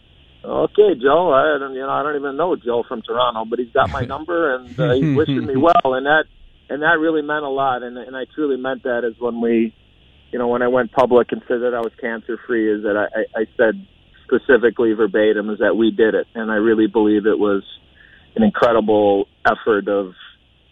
okay, 0.42 0.94
Joe, 1.00 1.32
I 1.32 1.58
don't 1.58 1.74
you 1.74 1.82
know 1.82 1.91
I 1.91 2.02
don't 2.02 2.16
even 2.16 2.36
know 2.36 2.57
Joe 2.57 2.82
from 2.89 3.02
Toronto, 3.02 3.44
but 3.44 3.58
he's 3.58 3.73
got 3.73 3.91
my 3.91 4.05
number 4.15 4.55
and 4.55 4.81
uh, 4.81 4.94
he's 4.94 5.15
wishing 5.15 5.44
me 5.44 5.57
well, 5.57 5.94
and 5.94 6.07
that 6.07 6.24
and 6.70 6.81
that 6.81 6.99
really 6.99 7.20
meant 7.20 7.44
a 7.44 7.50
lot. 7.50 7.82
And 7.82 7.99
and 7.99 8.16
I 8.16 8.24
truly 8.34 8.57
meant 8.57 8.84
that 8.84 9.05
is 9.05 9.15
when 9.20 9.42
we, 9.42 9.74
you 10.31 10.39
know, 10.39 10.49
when 10.49 10.62
I 10.62 10.68
went 10.68 10.92
public 10.92 11.31
and 11.32 11.42
said 11.47 11.60
that 11.60 11.74
I 11.74 11.81
was 11.81 11.92
cancer 12.00 12.41
free, 12.47 12.73
is 12.73 12.84
that 12.84 12.97
I, 12.97 13.20
I, 13.39 13.42
I 13.42 13.47
said 13.58 13.86
specifically 14.24 14.94
verbatim 14.94 15.50
is 15.50 15.58
that 15.58 15.76
we 15.76 15.91
did 15.91 16.15
it, 16.15 16.26
and 16.34 16.50
I 16.50 16.57
really 16.57 16.86
believe 16.86 17.26
it 17.26 17.39
was 17.39 17.62
an 18.34 18.42
incredible 18.42 19.28
effort 19.44 19.89
of 19.89 20.15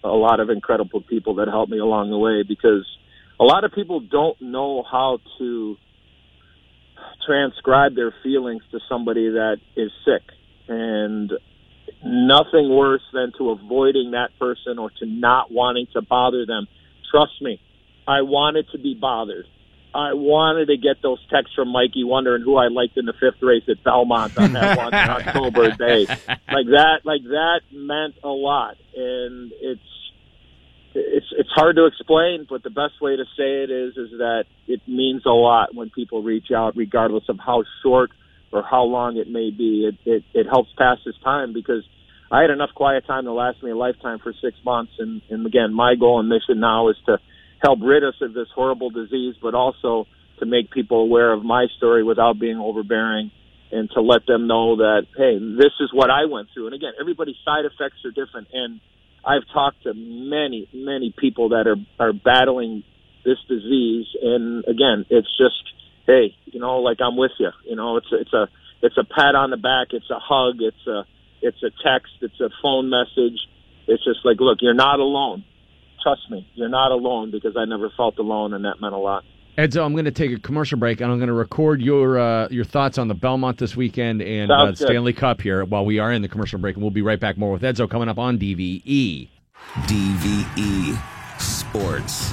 a 0.03 0.09
lot 0.09 0.41
of 0.41 0.51
incredible 0.51 1.01
people 1.01 1.37
that 1.37 1.49
helped 1.49 1.71
me 1.71 1.79
along 1.79 2.11
the 2.11 2.19
way 2.19 2.43
because 2.47 2.87
a 3.39 3.45
lot 3.45 3.65
of 3.65 3.73
people 3.73 4.01
don't 4.01 4.41
know 4.41 4.83
how 4.83 5.19
to 5.39 5.77
transcribe 7.27 7.95
their 7.95 8.15
feelings 8.23 8.63
to 8.71 8.81
somebody 8.89 9.31
that 9.31 9.57
is 9.77 9.91
sick. 10.05 10.23
And 10.69 11.33
nothing 12.05 12.71
worse 12.71 13.03
than 13.13 13.33
to 13.39 13.51
avoiding 13.51 14.13
that 14.13 14.31
person 14.39 14.79
or 14.79 14.91
to 14.91 15.07
not 15.07 15.51
wanting 15.51 15.87
to 15.93 16.03
bother 16.03 16.47
them. 16.47 16.67
Trust 17.11 17.43
me 17.43 17.61
i 18.11 18.23
wanted 18.23 18.67
to 18.73 18.79
be 18.79 18.95
bothered. 18.95 19.47
I 19.95 20.15
wanted 20.15 20.67
to 20.67 20.77
get 20.77 21.03
those 21.03 21.19
texts 21.29 21.55
from 21.55 21.69
Mikey 21.69 22.05
wondering 22.05 22.43
who 22.43 22.57
I 22.57 22.69
liked 22.69 22.97
in 22.97 23.07
the 23.07 23.13
fifth 23.13 23.43
race 23.43 23.65
at 23.69 23.83
Belmont 23.83 24.39
on 24.39 24.53
that 24.53 24.77
one 24.77 24.95
October 24.95 25.71
day. 25.73 26.07
Like 26.07 26.67
that, 26.71 27.01
like 27.05 27.23
that 27.23 27.61
meant 27.73 28.15
a 28.23 28.29
lot, 28.29 28.77
and 28.97 29.53
it's 29.61 29.90
it's 30.95 31.27
it's 31.39 31.51
hard 31.55 31.77
to 31.77 31.87
explain, 31.87 32.47
but 32.49 32.63
the 32.63 32.71
best 32.71 33.01
way 33.01 33.17
to 33.17 33.25
say 33.37 33.63
it 33.63 33.71
is 33.71 33.97
is 33.97 34.11
that 34.19 34.45
it 34.67 34.81
means 34.87 35.23
a 35.25 35.31
lot 35.31 35.75
when 35.75 35.91
people 35.91 36.23
reach 36.23 36.51
out, 36.55 36.77
regardless 36.77 37.25
of 37.29 37.39
how 37.39 37.65
short 37.83 38.11
or 38.53 38.63
how 38.63 38.83
long 38.83 39.17
it 39.17 39.29
may 39.29 39.51
be. 39.51 39.89
It 39.89 40.11
it, 40.11 40.25
it 40.35 40.47
helps 40.47 40.71
pass 40.77 40.99
this 41.05 41.15
time 41.23 41.53
because 41.53 41.85
I 42.31 42.43
had 42.43 42.51
enough 42.51 42.71
quiet 42.75 43.07
time 43.07 43.25
to 43.25 43.33
last 43.33 43.63
me 43.63 43.71
a 43.71 43.77
lifetime 43.77 44.19
for 44.19 44.33
six 44.43 44.57
months, 44.65 44.93
and 44.99 45.23
and 45.31 45.47
again, 45.47 45.73
my 45.73 45.95
goal 45.95 46.19
and 46.19 46.29
mission 46.29 46.61
now 46.61 46.89
is 46.89 46.97
to 47.07 47.19
help 47.63 47.79
rid 47.83 48.03
us 48.03 48.15
of 48.21 48.33
this 48.33 48.49
horrible 48.55 48.91
disease, 48.91 49.37
but 49.41 49.55
also 49.55 50.07
to 50.41 50.47
make 50.47 50.71
people 50.71 51.03
aware 51.03 51.33
of 51.33 51.45
my 51.45 51.67
story 51.77 52.03
without 52.03 52.39
being 52.39 52.57
overbearing 52.57 53.31
and 53.71 53.91
to 53.91 54.01
let 54.01 54.27
them 54.27 54.47
know 54.47 54.77
that, 54.77 55.07
hey, 55.17 55.39
this 55.39 55.73
is 55.81 55.91
what 55.93 56.11
I 56.11 56.25
went 56.25 56.49
through. 56.53 56.67
And 56.67 56.75
again, 56.75 56.93
everybody's 56.99 57.37
side 57.45 57.65
effects 57.65 58.03
are 58.05 58.11
different. 58.11 58.49
And 58.53 58.81
I've 59.25 59.47
talked 59.53 59.83
to 59.85 59.95
many, 59.95 60.69
many 60.73 61.15
people 61.17 61.51
that 61.51 61.67
are, 61.67 61.77
are 61.99 62.13
battling 62.13 62.85
this 63.25 63.39
disease. 63.49 64.07
And 64.23 64.65
again, 64.65 65.07
it's 65.11 65.29
just, 65.37 65.63
hey, 66.07 66.35
you 66.47 66.61
know, 66.61 66.79
like 66.79 66.99
I'm 67.01 67.17
with 67.17 67.33
you. 67.39 67.51
You 67.65 67.77
know, 67.77 67.97
it's, 67.97 68.09
it's 68.13 68.33
a, 68.33 68.49
it's 68.83 68.97
a 68.97 69.05
pat 69.05 69.35
on 69.35 69.51
the 69.51 69.57
back. 69.57 69.89
It's 69.91 70.11
a 70.11 70.19
hug. 70.19 70.57
It's 70.61 70.87
a, 70.87 71.05
it's 71.43 71.63
a 71.63 71.71
text. 71.83 72.13
It's 72.23 72.41
a 72.41 72.51
phone 72.63 72.89
message. 72.91 73.41
It's 73.87 74.05
just 74.05 74.21
like, 74.25 74.41
look, 74.41 74.59
you're 74.61 74.75
not 74.75 75.01
alone 75.01 75.45
trust 76.03 76.31
me, 76.31 76.49
you're 76.55 76.69
not 76.69 76.93
alone 76.93 77.31
because 77.31 77.57
I 77.57 77.65
never 77.65 77.91
felt 77.97 78.19
alone, 78.19 78.55
and 78.55 78.65
that 78.65 78.81
meant 78.81 78.95
a 78.95 78.99
lot. 78.99 79.25
Edzo, 79.59 79.85
I'm 79.85 79.93
going 79.93 80.05
to 80.05 80.11
take 80.11 80.31
a 80.31 80.39
commercial 80.39 80.79
break, 80.79 81.01
and 81.01 81.11
I'm 81.11 81.19
going 81.19 81.29
to 81.29 81.35
record 81.35 81.83
your 81.83 82.19
uh, 82.19 82.49
your 82.51 82.65
thoughts 82.65 82.99
on 82.99 83.09
the 83.09 83.15
Belmont 83.15 83.59
this 83.59 83.77
weekend 83.77 84.23
and 84.23 84.51
uh, 84.51 84.75
Stanley 84.75 85.13
Cup 85.13 85.41
here 85.41 85.65
while 85.65 85.85
we 85.85 85.99
are 85.99 86.13
in 86.13 86.23
the 86.23 86.29
commercial 86.29 86.59
break, 86.59 86.77
and 86.77 86.83
we'll 86.83 86.91
be 86.91 87.03
right 87.03 87.19
back 87.19 87.37
more 87.37 87.53
with 87.53 87.63
Edzo 87.63 87.91
coming 87.91 88.09
up 88.09 88.19
on. 88.19 88.39
DVE. 88.39 89.29
DVE 89.87 91.41
Sports. 91.41 92.33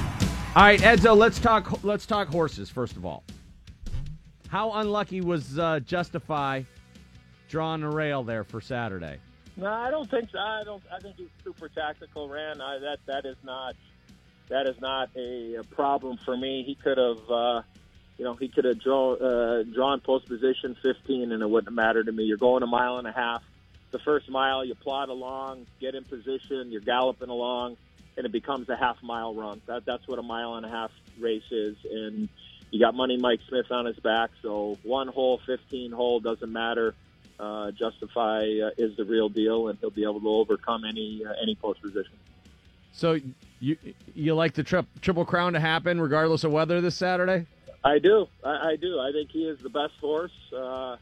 All 0.56 0.64
right, 0.64 0.80
Edzo, 0.80 1.18
let's 1.18 1.40
talk. 1.40 1.84
Let's 1.84 2.06
talk 2.06 2.28
horses 2.30 2.70
first 2.70 2.96
of 2.96 3.06
all. 3.06 3.24
How 4.48 4.74
unlucky 4.74 5.22
was 5.22 5.60
uh, 5.60 5.80
Justify 5.82 6.64
drawing 7.50 7.84
a 7.84 7.90
rail 7.90 8.24
there 8.24 8.44
for 8.44 8.62
Saturday? 8.62 9.18
No, 9.58 9.68
I 9.68 9.90
don't 9.90 10.10
think 10.10 10.30
so. 10.32 10.38
I 10.38 10.64
don't. 10.64 10.84
I 10.94 11.00
think 11.00 11.16
he's 11.18 11.30
super 11.44 11.68
tactical, 11.68 12.30
Rand. 12.30 12.62
I, 12.62 12.78
that 12.80 13.00
that 13.08 13.26
is 13.26 13.38
not 13.44 13.76
that 14.50 14.68
is 14.68 14.80
not 14.80 15.10
a, 15.16 15.56
a 15.56 15.64
problem 15.64 16.18
for 16.24 16.36
me. 16.36 16.64
He 16.66 16.76
could 16.76 16.98
have, 16.98 17.30
uh, 17.30 17.62
you 18.18 18.26
know, 18.26 18.36
he 18.36 18.48
could 18.48 18.66
have 18.66 18.80
draw, 18.80 19.14
uh, 19.14 19.64
drawn 19.64 20.00
post 20.00 20.28
position 20.28 20.76
15, 20.82 21.32
and 21.32 21.42
it 21.42 21.50
wouldn't 21.50 21.68
have 21.68 21.76
mattered 21.76 22.06
to 22.06 22.12
me. 22.12 22.24
You're 22.24 22.38
going 22.38 22.64
a 22.64 22.68
mile 22.68 22.98
and 22.98 23.08
a 23.08 23.12
half. 23.12 23.44
The 23.92 24.00
first 24.00 24.30
mile, 24.30 24.66
you 24.66 24.76
plod 24.76 25.10
along, 25.10 25.66
get 25.80 25.96
in 25.96 26.04
position, 26.04 26.72
you're 26.72 26.82
galloping 26.82 27.30
along, 27.30 27.78
and 28.18 28.26
it 28.26 28.32
becomes 28.32 28.68
a 28.70 28.76
half 28.76 29.02
mile 29.02 29.34
run. 29.34 29.62
That 29.66 29.86
that's 29.86 30.08
what 30.08 30.20
a 30.20 30.24
mile 30.24 30.56
and 30.56 30.66
a 30.66 30.70
half 30.70 30.92
race 31.20 31.50
is, 31.52 31.78
and 31.90 32.28
you 32.72 32.80
got 32.80 32.96
Money 32.96 33.18
Mike 33.18 33.40
Smith 33.48 33.72
on 33.72 33.86
his 33.86 33.98
back. 33.98 34.32
So 34.42 34.78
one 34.84 35.08
hole, 35.08 35.40
15 35.46 35.92
hole 35.92 36.20
doesn't 36.20 36.52
matter. 36.52 36.96
Uh, 37.40 37.72
Justify 37.72 38.46
uh, 38.66 38.70
is 38.78 38.98
the 38.98 39.06
real 39.06 39.30
deal, 39.30 39.68
and 39.68 39.78
he'll 39.80 39.90
be 39.90 40.04
able 40.04 40.20
to 40.20 40.30
overcome 40.30 40.84
any 40.84 41.24
uh, 41.26 41.34
any 41.42 41.56
post 41.56 41.82
position. 41.82 42.14
So 42.94 43.20
you 43.60 43.78
you 44.16 44.36
like 44.36 44.54
the 44.54 44.64
tri- 44.64 44.86
triple 45.02 45.26
crown 45.26 45.54
to 45.54 45.60
happen 45.60 46.00
regardless 46.00 46.44
of 46.44 46.52
weather 46.52 46.82
this 46.82 46.96
Saturday? 46.96 47.46
I 47.84 48.00
do. 48.00 48.28
I, 48.44 48.72
I 48.72 48.76
do. 48.76 49.00
I 49.00 49.12
think 49.12 49.32
he 49.32 49.48
is 49.48 49.60
the 49.60 49.70
best 49.70 49.94
horse. 50.02 50.32
Uh, 50.52 50.98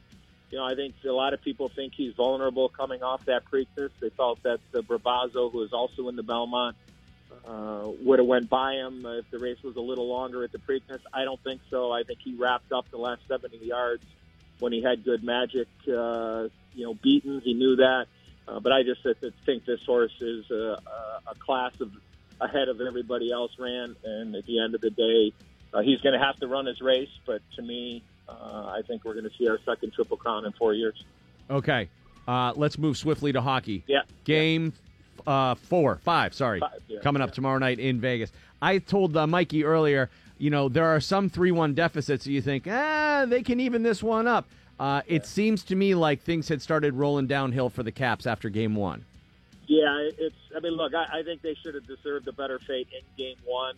you 0.51 0.57
know, 0.57 0.65
I 0.65 0.75
think 0.75 0.95
a 1.05 1.09
lot 1.09 1.33
of 1.33 1.41
people 1.41 1.69
think 1.69 1.93
he's 1.95 2.13
vulnerable 2.13 2.69
coming 2.69 3.01
off 3.01 3.25
that 3.25 3.43
Preakness. 3.51 3.89
They 3.99 4.09
felt 4.09 4.43
that 4.43 4.59
the 4.71 4.83
Bravazo, 4.83 5.51
who 5.51 5.63
is 5.63 5.73
also 5.73 6.07
in 6.09 6.15
the 6.15 6.23
Belmont, 6.23 6.75
uh, 7.45 7.89
would 8.01 8.19
have 8.19 8.27
went 8.27 8.49
by 8.49 8.73
him 8.73 9.05
if 9.05 9.29
the 9.31 9.39
race 9.39 9.61
was 9.63 9.75
a 9.75 9.81
little 9.81 10.07
longer 10.07 10.43
at 10.43 10.51
the 10.51 10.59
Preakness. 10.59 10.99
I 11.13 11.23
don't 11.23 11.41
think 11.43 11.61
so. 11.69 11.91
I 11.91 12.03
think 12.03 12.19
he 12.23 12.35
wrapped 12.35 12.71
up 12.71 12.89
the 12.91 12.97
last 12.97 13.21
70 13.27 13.57
yards 13.57 14.03
when 14.59 14.71
he 14.71 14.81
had 14.81 15.03
good 15.03 15.23
magic, 15.23 15.67
uh, 15.87 16.47
you 16.73 16.85
know, 16.85 16.93
beaten. 16.93 17.41
He 17.41 17.53
knew 17.53 17.77
that. 17.77 18.07
Uh, 18.47 18.59
but 18.59 18.71
I 18.71 18.83
just 18.83 19.03
th- 19.03 19.19
th- 19.19 19.33
think 19.45 19.65
this 19.65 19.83
horse 19.85 20.13
is 20.21 20.49
a, 20.51 20.79
a, 21.27 21.35
class 21.39 21.73
of 21.81 21.91
ahead 22.39 22.69
of 22.69 22.79
everybody 22.81 23.31
else 23.31 23.51
Rand. 23.57 23.95
And 24.03 24.35
at 24.35 24.45
the 24.45 24.59
end 24.59 24.75
of 24.75 24.81
the 24.81 24.91
day, 24.91 25.33
uh, 25.73 25.81
he's 25.81 25.99
going 26.01 26.17
to 26.17 26.23
have 26.23 26.37
to 26.37 26.47
run 26.47 26.65
his 26.65 26.81
race. 26.81 27.09
But 27.25 27.41
to 27.55 27.61
me, 27.61 28.03
uh, 28.29 28.31
I 28.31 28.81
think 28.87 29.03
we're 29.03 29.13
going 29.13 29.29
to 29.29 29.35
see 29.37 29.47
our 29.49 29.59
second 29.65 29.93
Triple 29.93 30.17
Crown 30.17 30.45
in 30.45 30.51
four 30.53 30.73
years. 30.73 31.03
Okay, 31.49 31.89
uh, 32.27 32.53
let's 32.55 32.77
move 32.77 32.97
swiftly 32.97 33.31
to 33.33 33.41
hockey. 33.41 33.83
Yeah. 33.87 34.01
Game 34.23 34.73
uh, 35.27 35.55
four, 35.55 35.99
five, 36.03 36.33
sorry, 36.33 36.59
Five, 36.59 36.81
yeah, 36.87 36.99
coming 37.01 37.21
up 37.21 37.31
tomorrow 37.33 37.57
night 37.57 37.79
in 37.79 37.99
Vegas. 37.99 38.31
I 38.61 38.79
told 38.79 39.15
uh, 39.15 39.27
Mikey 39.27 39.63
earlier, 39.63 40.09
you 40.37 40.49
know, 40.49 40.69
there 40.69 40.85
are 40.85 40.99
some 40.99 41.29
3 41.29 41.51
1 41.51 41.73
deficits 41.73 42.25
that 42.25 42.31
you 42.31 42.41
think, 42.41 42.67
ah, 42.69 43.25
they 43.27 43.41
can 43.41 43.59
even 43.59 43.83
this 43.83 44.03
one 44.03 44.27
up. 44.27 44.47
Uh, 44.79 45.01
it 45.07 45.25
seems 45.25 45.63
to 45.63 45.75
me 45.75 45.95
like 45.95 46.21
things 46.21 46.49
had 46.49 46.61
started 46.61 46.93
rolling 46.93 47.27
downhill 47.27 47.69
for 47.69 47.83
the 47.83 47.91
Caps 47.91 48.27
after 48.27 48.49
game 48.49 48.75
one. 48.75 49.05
Yeah, 49.67 50.09
it's. 50.17 50.35
I 50.55 50.59
mean, 50.59 50.73
look, 50.73 50.93
I, 50.93 51.19
I 51.19 51.23
think 51.23 51.41
they 51.41 51.55
should 51.55 51.75
have 51.75 51.87
deserved 51.87 52.27
a 52.27 52.31
better 52.31 52.59
fate 52.59 52.87
in 52.91 53.01
Game 53.17 53.37
One. 53.45 53.75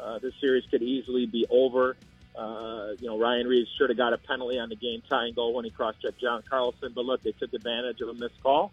Uh, 0.00 0.18
this 0.18 0.32
series 0.40 0.64
could 0.70 0.82
easily 0.82 1.26
be 1.26 1.46
over. 1.50 1.96
Uh, 2.36 2.94
you 2.98 3.08
know, 3.08 3.18
Ryan 3.18 3.46
Reaves 3.46 3.68
should 3.78 3.90
have 3.90 3.96
got 3.96 4.12
a 4.12 4.18
penalty 4.18 4.58
on 4.58 4.68
the 4.68 4.76
game 4.76 5.02
tying 5.08 5.34
goal 5.34 5.54
when 5.54 5.64
he 5.64 5.70
cross-checked 5.70 6.20
John 6.20 6.42
Carlson. 6.48 6.92
But 6.94 7.04
look, 7.04 7.22
they 7.22 7.32
took 7.32 7.52
advantage 7.52 8.00
of 8.00 8.08
a 8.08 8.14
missed 8.14 8.40
call, 8.42 8.72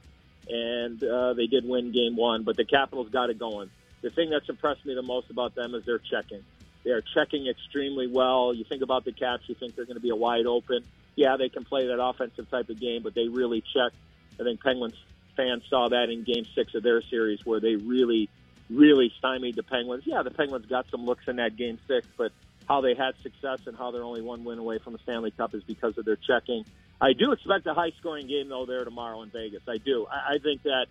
and 0.49 1.03
uh, 1.03 1.33
they 1.33 1.47
did 1.47 1.67
win 1.67 1.91
Game 1.91 2.15
One. 2.15 2.43
But 2.43 2.57
the 2.57 2.65
Capitals 2.65 3.09
got 3.09 3.29
it 3.29 3.37
going. 3.37 3.69
The 4.01 4.09
thing 4.09 4.29
that's 4.29 4.49
impressed 4.49 4.85
me 4.85 4.93
the 4.95 5.01
most 5.01 5.29
about 5.29 5.55
them 5.55 5.75
is 5.75 5.85
their 5.85 5.99
checking. 5.99 6.43
They 6.83 6.91
are 6.91 7.01
checking 7.01 7.47
extremely 7.47 8.07
well. 8.07 8.53
You 8.53 8.63
think 8.63 8.83
about 8.83 9.05
the 9.05 9.11
Caps, 9.11 9.43
you 9.47 9.55
think 9.55 9.75
they're 9.75 9.85
going 9.85 9.97
to 9.97 10.01
be 10.01 10.11
a 10.11 10.15
wide 10.15 10.45
open. 10.45 10.83
Yeah, 11.15 11.37
they 11.37 11.49
can 11.49 11.63
play 11.63 11.87
that 11.87 12.01
offensive 12.01 12.49
type 12.49 12.69
of 12.69 12.79
game, 12.79 13.03
but 13.03 13.13
they 13.15 13.27
really 13.27 13.61
check. 13.61 13.93
I 14.39 14.43
think 14.43 14.61
Penguins 14.61 14.95
fans 15.35 15.63
saw 15.69 15.89
that 15.89 16.09
in 16.09 16.23
Game 16.23 16.45
Six 16.55 16.75
of 16.75 16.83
their 16.83 17.01
series, 17.01 17.45
where 17.45 17.59
they 17.59 17.75
really, 17.75 18.29
really 18.69 19.11
stymied 19.17 19.55
the 19.55 19.63
Penguins. 19.63 20.03
Yeah, 20.05 20.23
the 20.23 20.31
Penguins 20.31 20.65
got 20.65 20.85
some 20.89 21.05
looks 21.05 21.27
in 21.27 21.37
that 21.37 21.55
Game 21.55 21.79
Six, 21.87 22.07
but 22.17 22.31
how 22.67 22.81
they 22.81 22.95
had 22.95 23.15
success 23.21 23.59
and 23.67 23.77
how 23.77 23.91
they're 23.91 24.03
only 24.03 24.21
one 24.21 24.43
win 24.43 24.59
away 24.59 24.79
from 24.79 24.93
the 24.93 24.99
Stanley 24.99 25.31
Cup 25.31 25.53
is 25.53 25.63
because 25.63 25.97
of 25.97 26.05
their 26.05 26.15
checking. 26.15 26.65
I 26.99 27.13
do 27.13 27.31
expect 27.31 27.67
a 27.67 27.73
high-scoring 27.73 28.27
game 28.27 28.49
though 28.49 28.65
there 28.65 28.83
tomorrow 28.83 29.21
in 29.21 29.29
Vegas. 29.29 29.61
I 29.67 29.77
do. 29.77 30.07
I, 30.09 30.35
I 30.35 30.37
think 30.39 30.63
that 30.63 30.87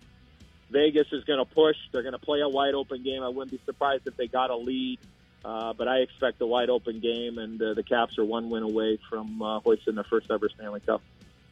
Vegas 0.69 1.07
is 1.11 1.23
going 1.25 1.39
to 1.39 1.45
push. 1.45 1.75
They're 1.91 2.03
going 2.03 2.13
to 2.13 2.19
play 2.19 2.41
a 2.41 2.49
wide 2.49 2.73
open 2.73 3.03
game. 3.03 3.23
I 3.23 3.29
wouldn't 3.29 3.51
be 3.51 3.59
surprised 3.65 4.07
if 4.07 4.15
they 4.15 4.27
got 4.27 4.49
a 4.49 4.55
lead. 4.55 4.99
Uh, 5.45 5.73
but 5.73 5.87
I 5.87 5.99
expect 5.99 6.41
a 6.41 6.45
wide 6.47 6.71
open 6.71 6.99
game, 6.99 7.37
and 7.37 7.61
uh, 7.61 7.75
the 7.75 7.83
Caps 7.83 8.17
are 8.17 8.25
one 8.25 8.49
win 8.49 8.63
away 8.63 8.97
from 9.07 9.39
uh, 9.43 9.59
hoisting 9.59 9.93
their 9.93 10.03
first 10.05 10.31
ever 10.31 10.49
Stanley 10.49 10.79
Cup. 10.79 11.01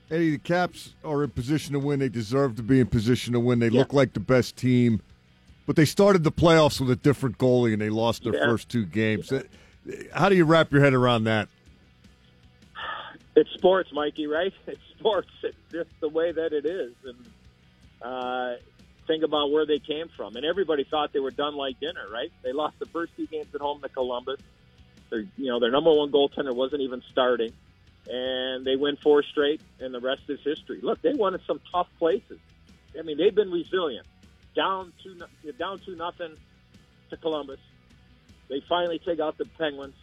Eddie, 0.10 0.32
the 0.32 0.38
Caps 0.40 0.96
are 1.04 1.24
in 1.24 1.30
position 1.30 1.74
to 1.74 1.80
win. 1.80 2.00
They 2.00 2.10
deserve 2.10 2.56
to 2.56 2.64
be 2.64 2.80
in 2.80 2.88
position 2.88 3.34
to 3.34 3.40
win. 3.40 3.60
They 3.60 3.70
look 3.70 3.94
like 3.94 4.14
the 4.14 4.20
best 4.20 4.58
team, 4.58 5.00
but 5.68 5.76
they 5.76 5.86
started 5.86 6.24
the 6.24 6.32
playoffs 6.32 6.80
with 6.82 6.90
a 6.90 6.96
different 6.96 7.38
goalie 7.38 7.72
and 7.74 7.82
they 7.82 7.90
lost 7.92 8.24
their 8.24 8.34
Yeah. 8.36 8.46
first 8.46 8.68
two 8.68 8.86
games. 8.86 9.32
Uh, 9.32 9.44
How 10.14 10.28
do 10.28 10.36
you 10.36 10.46
wrap 10.46 10.72
your 10.72 10.82
head 10.82 10.94
around 10.96 11.26
that? 11.26 11.48
It's 13.36 13.50
sports, 13.52 13.92
Mikey, 13.94 14.26
right? 14.28 14.54
It's 14.68 14.80
sports. 14.98 15.30
It's 15.44 15.58
just 15.72 15.90
the 16.00 16.10
way 16.10 16.32
that 16.32 16.52
it 16.54 16.66
is. 16.66 16.94
And 17.06 17.26
uh, 18.02 18.56
think 19.06 19.24
about 19.24 19.52
where 19.52 19.66
they 19.66 19.80
came 19.80 20.10
from. 20.16 20.36
And 20.36 20.46
everybody 20.46 20.84
thought 20.84 21.14
they 21.14 21.20
were 21.20 21.32
done 21.32 21.56
like 21.56 21.80
dinner, 21.80 22.06
right? 22.12 22.32
They 22.44 22.54
lost 22.54 22.80
the 22.80 22.86
first 22.88 23.16
two 23.16 23.28
games 23.28 23.48
at 23.54 23.62
home 23.62 23.82
to 23.82 23.90
Columbus. 23.90 24.40
Their, 25.10 25.22
you 25.38 25.48
know, 25.48 25.60
their 25.60 25.72
number 25.72 25.94
one 25.94 26.12
goaltender 26.12 26.56
wasn't 26.56 26.82
even 26.82 27.04
starting, 27.12 27.54
and 28.08 28.66
they 28.66 28.76
win 28.76 28.98
four 28.98 29.24
straight, 29.24 29.62
and 29.80 29.94
the 29.94 30.00
rest 30.00 30.24
is 30.28 30.40
history. 30.44 30.80
Look, 30.82 31.02
they 31.02 31.14
won 31.14 31.34
in 31.34 31.42
some 31.46 31.60
tough 31.72 31.88
places. 32.00 32.40
I 32.98 33.04
mean, 33.04 33.18
they've 33.18 33.34
been 33.34 33.52
resilient. 33.52 34.08
Down 34.56 34.94
two, 35.04 35.20
down 35.60 35.80
two 35.80 35.96
nothing 35.96 36.36
to 37.10 37.18
Columbus. 37.18 37.60
They 38.50 38.62
finally 38.68 39.00
take 39.00 39.20
out 39.20 39.38
the 39.38 39.46
Penguins, 39.58 39.96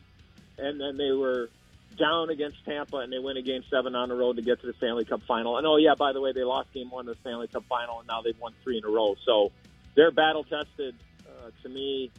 and 0.58 0.80
then 0.80 0.96
they 0.96 1.12
were 1.12 1.50
down 1.96 2.30
against 2.30 2.64
Tampa, 2.64 2.98
and 2.98 3.12
they 3.12 3.18
win 3.18 3.36
a 3.36 3.42
game 3.42 3.62
seven 3.70 3.94
on 3.94 4.08
the 4.08 4.14
road 4.14 4.36
to 4.36 4.42
get 4.42 4.60
to 4.60 4.66
the 4.66 4.72
Stanley 4.74 5.04
Cup 5.04 5.22
final. 5.26 5.58
And 5.58 5.66
oh 5.66 5.76
yeah, 5.76 5.94
by 5.96 6.12
the 6.12 6.20
way, 6.20 6.32
they 6.32 6.44
lost 6.44 6.72
game 6.72 6.90
one 6.90 7.08
of 7.08 7.14
the 7.14 7.20
Stanley 7.20 7.48
Cup 7.48 7.64
final, 7.68 7.98
and 7.98 8.08
now 8.08 8.22
they've 8.22 8.38
won 8.38 8.54
three 8.62 8.78
in 8.78 8.84
a 8.84 8.88
row. 8.88 9.14
So 9.24 9.52
they're 9.94 10.10
battle 10.10 10.44
tested. 10.44 10.94
Uh, 11.26 11.50
to 11.62 11.68
me, 11.68 12.10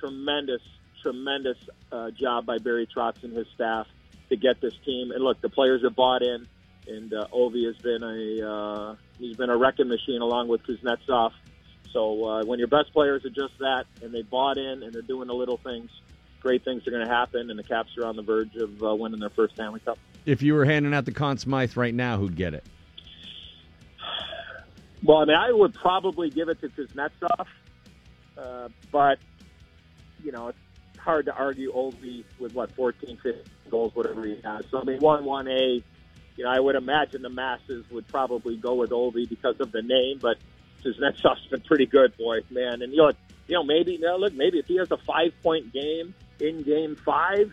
tremendous, 0.00 0.62
tremendous 1.02 1.58
uh, 1.92 2.10
job 2.10 2.46
by 2.46 2.58
Barry 2.58 2.86
Trotz 2.86 3.22
and 3.22 3.36
his 3.36 3.46
staff 3.54 3.86
to 4.28 4.36
get 4.36 4.60
this 4.60 4.74
team. 4.84 5.10
And 5.10 5.22
look, 5.22 5.40
the 5.40 5.48
players 5.48 5.82
have 5.82 5.94
bought 5.94 6.22
in, 6.22 6.46
and 6.86 7.12
uh, 7.12 7.26
Ovi 7.32 7.66
has 7.66 7.76
been 7.76 8.02
a 8.02 8.50
uh, 8.50 8.96
he's 9.18 9.36
been 9.36 9.50
a 9.50 9.56
wrecking 9.56 9.88
machine 9.88 10.20
along 10.20 10.48
with 10.48 10.62
Kuznetsov. 10.62 11.32
So 11.92 12.24
uh, 12.24 12.44
when 12.44 12.58
your 12.58 12.68
best 12.68 12.92
players 12.92 13.24
are 13.24 13.30
just 13.30 13.58
that, 13.60 13.84
and 14.02 14.12
they 14.12 14.22
bought 14.22 14.58
in, 14.58 14.82
and 14.82 14.92
they're 14.92 15.02
doing 15.02 15.28
the 15.28 15.34
little 15.34 15.58
things, 15.58 15.90
great 16.44 16.62
things 16.62 16.86
are 16.86 16.90
going 16.90 17.04
to 17.04 17.12
happen, 17.12 17.50
and 17.50 17.58
the 17.58 17.64
Caps 17.64 17.96
are 17.98 18.06
on 18.06 18.14
the 18.14 18.22
verge 18.22 18.54
of 18.56 18.82
uh, 18.82 18.94
winning 18.94 19.18
their 19.18 19.30
first 19.30 19.54
Stanley 19.54 19.80
Cup. 19.80 19.98
If 20.26 20.42
you 20.42 20.54
were 20.54 20.66
handing 20.66 20.94
out 20.94 21.06
the 21.06 21.12
Conn 21.12 21.38
Smythe 21.38 21.76
right 21.76 21.94
now, 21.94 22.18
who'd 22.18 22.36
get 22.36 22.54
it? 22.54 22.64
Well, 25.02 25.18
I 25.18 25.24
mean, 25.24 25.36
I 25.36 25.50
would 25.50 25.74
probably 25.74 26.30
give 26.30 26.48
it 26.48 26.60
to 26.60 26.68
Kuznetsov, 26.68 27.46
uh, 28.38 28.68
but 28.92 29.18
you 30.22 30.32
know, 30.32 30.48
it's 30.48 30.58
hard 30.98 31.26
to 31.26 31.34
argue 31.34 31.72
Ovi 31.72 32.24
with 32.38 32.54
what 32.54 32.70
14, 32.72 33.18
15 33.22 33.42
goals, 33.70 33.94
whatever 33.94 34.24
he 34.24 34.38
has. 34.44 34.64
So 34.70 34.80
I 34.80 34.84
mean, 34.84 34.98
one 34.98 35.24
one 35.24 35.48
A. 35.48 35.82
You 36.36 36.44
know, 36.44 36.50
I 36.50 36.58
would 36.58 36.74
imagine 36.74 37.22
the 37.22 37.30
masses 37.30 37.84
would 37.90 38.08
probably 38.08 38.56
go 38.56 38.74
with 38.74 38.90
Ovi 38.90 39.28
because 39.28 39.60
of 39.60 39.72
the 39.72 39.82
name, 39.82 40.18
but 40.20 40.36
Kuznetsov's 40.84 41.46
been 41.48 41.60
pretty 41.60 41.86
good, 41.86 42.16
boy, 42.16 42.40
man. 42.50 42.82
And 42.82 42.92
you 42.92 42.98
know, 42.98 43.12
you 43.46 43.54
know, 43.54 43.62
maybe 43.62 43.92
you 43.92 44.00
know, 44.00 44.16
look, 44.16 44.34
maybe 44.34 44.58
if 44.58 44.66
he 44.66 44.76
has 44.78 44.90
a 44.90 44.96
five 44.96 45.32
point 45.42 45.72
game 45.72 46.14
in 46.40 46.62
Game 46.62 46.96
Five, 47.04 47.52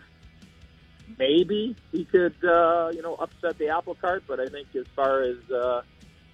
maybe 1.18 1.76
he 1.90 2.04
could, 2.04 2.34
uh, 2.44 2.90
you 2.92 3.02
know, 3.02 3.14
upset 3.16 3.58
the 3.58 3.68
apple 3.68 3.94
cart. 3.94 4.24
But 4.26 4.40
I 4.40 4.46
think 4.46 4.68
as 4.74 4.86
far 4.94 5.22
as 5.22 5.36
uh, 5.50 5.82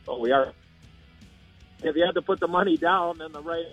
well, 0.07 0.21
we 0.21 0.33
are 0.33 0.53
if 1.83 1.95
you 1.95 2.05
had 2.05 2.15
to 2.15 2.23
put 2.23 2.41
the 2.41 2.49
money 2.49 2.77
down, 2.77 3.19
then 3.19 3.33
the 3.33 3.43
right 3.43 3.67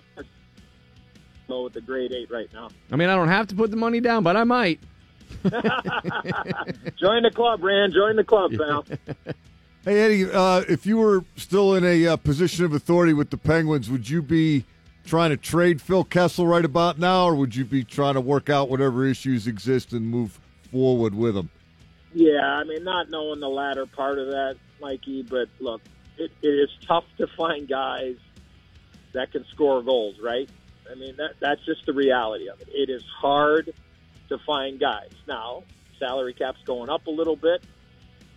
go 1.47 1.63
with 1.63 1.73
the 1.73 1.81
grade 1.81 2.11
eight 2.11 2.31
right 2.31 2.51
now. 2.53 2.69
I 2.91 2.95
mean, 2.95 3.09
I 3.09 3.15
don't 3.15 3.27
have 3.27 3.47
to 3.47 3.55
put 3.55 3.71
the 3.71 3.77
money 3.77 3.99
down, 3.99 4.23
but 4.23 4.35
I 4.35 4.43
might. 4.43 4.79
Join 5.43 7.23
the 7.23 7.31
club, 7.33 7.63
Rand. 7.63 7.93
Join 7.93 8.15
the 8.15 8.23
club, 8.23 8.51
pal. 8.57 8.85
Hey 9.83 9.99
Eddie, 9.99 10.31
uh, 10.31 10.63
if 10.67 10.87
you 10.87 10.97
were 10.97 11.23
still 11.35 11.75
in 11.75 11.83
a 11.85 12.07
uh, 12.07 12.17
position 12.17 12.65
of 12.65 12.73
authority 12.73 13.13
with 13.13 13.29
the 13.29 13.37
Penguins, 13.37 13.89
would 13.89 14.09
you 14.09 14.23
be 14.23 14.65
trying 15.05 15.29
to 15.29 15.37
trade 15.37 15.81
Phil 15.81 16.03
Kessel 16.03 16.47
right 16.47 16.65
about 16.65 16.99
now, 16.99 17.25
or 17.25 17.35
would 17.35 17.55
you 17.55 17.63
be 17.63 17.83
trying 17.83 18.15
to 18.15 18.21
work 18.21 18.49
out 18.49 18.69
whatever 18.69 19.05
issues 19.05 19.47
exist 19.47 19.93
and 19.93 20.05
move 20.05 20.39
forward 20.71 21.15
with 21.15 21.37
him? 21.37 21.49
Yeah, 22.13 22.41
I 22.41 22.63
mean, 22.63 22.83
not 22.83 23.09
knowing 23.09 23.39
the 23.39 23.49
latter 23.49 23.85
part 23.85 24.17
of 24.17 24.27
that, 24.27 24.55
Mikey, 24.81 25.23
but 25.23 25.47
look, 25.59 25.81
it, 26.17 26.31
it 26.41 26.47
is 26.47 26.69
tough 26.87 27.05
to 27.17 27.27
find 27.37 27.67
guys 27.67 28.15
that 29.13 29.31
can 29.31 29.45
score 29.51 29.81
goals, 29.81 30.15
right? 30.21 30.49
I 30.89 30.95
mean, 30.95 31.15
that, 31.17 31.35
that's 31.39 31.63
just 31.65 31.85
the 31.85 31.93
reality 31.93 32.47
of 32.47 32.61
it. 32.61 32.69
It 32.71 32.89
is 32.89 33.03
hard 33.19 33.73
to 34.29 34.37
find 34.39 34.79
guys. 34.79 35.11
Now, 35.27 35.63
salary 35.99 36.33
cap's 36.33 36.61
going 36.65 36.89
up 36.89 37.07
a 37.07 37.11
little 37.11 37.35
bit. 37.35 37.63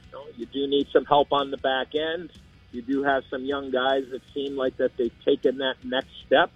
You, 0.06 0.12
know, 0.12 0.24
you 0.36 0.46
do 0.46 0.66
need 0.66 0.88
some 0.92 1.04
help 1.04 1.32
on 1.32 1.50
the 1.50 1.56
back 1.58 1.94
end. 1.94 2.30
You 2.72 2.82
do 2.82 3.02
have 3.02 3.24
some 3.30 3.44
young 3.44 3.70
guys 3.70 4.04
that 4.10 4.20
seem 4.34 4.56
like 4.56 4.76
that 4.76 4.96
they've 4.96 5.24
taken 5.24 5.58
that 5.58 5.76
next 5.84 6.10
step. 6.26 6.50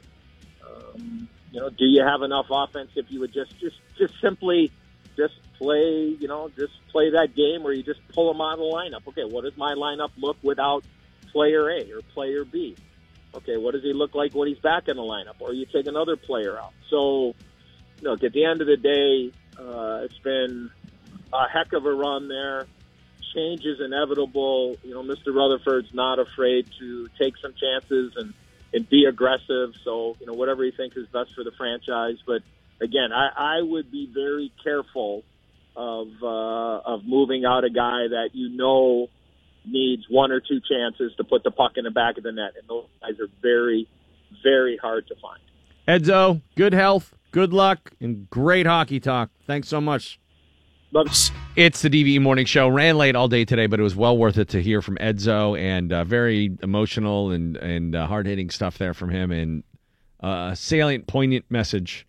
Um, 0.63 1.29
you 1.51 1.61
know, 1.61 1.71
do 1.71 1.85
you 1.85 2.03
have 2.03 2.23
enough 2.23 2.47
offense 2.51 2.91
if 2.97 3.07
you 3.11 3.21
would 3.21 3.33
just 3.33 3.59
just 3.59 3.77
just 3.99 4.15
simply 4.21 4.71
just 5.17 5.35
play, 5.59 6.17
you 6.19 6.29
know, 6.29 6.51
just 6.57 6.73
play 6.91 7.11
that 7.11 7.35
game 7.35 7.63
where 7.63 7.73
you 7.73 7.83
just 7.83 8.01
pull 8.09 8.33
them 8.33 8.41
out 8.41 8.55
of 8.55 8.59
the 8.59 8.65
lineup. 8.65 9.07
Okay, 9.09 9.25
what 9.25 9.45
does 9.45 9.57
my 9.57 9.75
lineup 9.75 10.11
look 10.17 10.37
without 10.43 10.85
player 11.33 11.71
A 11.71 11.93
or 11.93 12.03
player 12.15 12.45
B? 12.45 12.77
Okay, 13.35 13.57
what 13.57 13.73
does 13.73 13.83
he 13.83 13.93
look 13.93 14.15
like 14.15 14.35
when 14.35 14.49
he's 14.49 14.59
back 14.59 14.89
in 14.89 14.97
the 14.97 15.03
lineup? 15.03 15.41
Or 15.41 15.53
you 15.53 15.67
take 15.67 15.87
another 15.87 16.17
player 16.17 16.59
out. 16.59 16.73
So, 16.91 17.35
look, 18.03 18.23
at 18.25 18.33
the 18.33 18.45
end 18.45 18.61
of 18.61 18.67
the 18.67 18.77
day, 18.77 19.33
uh, 19.59 20.03
it's 20.05 20.19
been 20.19 20.71
a 21.33 21.49
heck 21.49 21.73
of 21.73 21.87
a 21.87 21.93
run 21.93 22.29
there. 22.29 22.67
Change 23.35 23.65
is 23.65 23.81
inevitable. 23.81 24.77
You 24.83 24.95
know, 24.95 25.03
Mr. 25.03 25.35
Rutherford's 25.35 25.93
not 25.95 26.19
afraid 26.19 26.67
to 26.79 27.09
take 27.19 27.35
some 27.39 27.55
chances 27.55 28.13
and, 28.17 28.35
and 28.73 28.89
be 28.89 29.07
aggressive. 29.07 29.73
So, 29.85 30.17
you 30.21 30.27
know, 30.27 30.35
whatever 30.35 30.65
he 30.65 30.71
thinks 30.71 30.97
is 30.97 31.07
best 31.09 31.35
for 31.35 31.45
the 31.45 31.53
franchise. 31.53 32.17
But 32.27 32.43
again, 32.81 33.13
I, 33.13 33.59
I 33.59 33.63
would 33.63 33.91
be 33.91 34.11
very 34.13 34.53
careful 34.63 35.25
of 35.75 36.09
uh, 36.23 36.81
of 36.85 37.05
moving 37.05 37.45
out 37.45 37.65
a 37.65 37.71
guy 37.71 38.09
that 38.09 38.31
you 38.35 38.51
know 38.51 39.09
needs 39.65 40.05
one 40.09 40.33
or 40.33 40.41
two 40.41 40.61
chances 40.61 41.15
to 41.17 41.25
put 41.25 41.45
the 41.45 41.51
puck 41.51 41.73
in 41.77 41.85
the 41.85 41.91
back 41.91 42.19
of 42.19 42.25
the 42.25 42.33
net, 42.33 42.53
and 42.59 42.69
those 42.69 42.87
guys 43.01 43.19
are 43.21 43.29
very, 43.41 43.89
very 44.43 44.77
hard 44.77 45.07
to 45.09 45.15
find. 45.17 45.41
Edzo, 45.89 46.43
good 46.57 46.73
health, 46.73 47.15
good 47.31 47.53
luck, 47.53 47.93
and 48.01 48.29
great 48.29 48.67
hockey 48.67 49.01
talk. 49.01 49.31
Thanks 49.47 49.69
so 49.69 49.81
much. 49.81 50.19
It's 51.57 51.81
the 51.83 51.89
DVE 51.89 52.21
Morning 52.21 52.45
Show. 52.45 52.69
Ran 52.69 52.99
late 52.99 53.17
all 53.17 53.29
day 53.29 53.45
today, 53.45 53.67
but 53.67 53.81
it 53.81 53.83
was 53.83 53.97
well 53.97 54.17
worth 54.17 54.37
it 54.37 54.49
to 54.51 54.63
hear 54.63 54.83
from 54.83 54.97
Edzo 54.97 55.59
and 55.59 55.93
uh, 55.93 56.05
very 56.05 56.57
emotional 56.63 57.31
and 57.31 57.57
and 57.57 57.95
uh, 57.95 58.07
hard 58.07 58.27
hitting 58.27 58.51
stuff 58.51 58.77
there 58.79 58.93
from 58.93 59.09
him, 59.11 59.31
and 59.31 59.65
uh, 60.23 60.51
a 60.53 60.57
salient, 60.57 61.07
poignant 61.07 61.47
message 61.49 62.07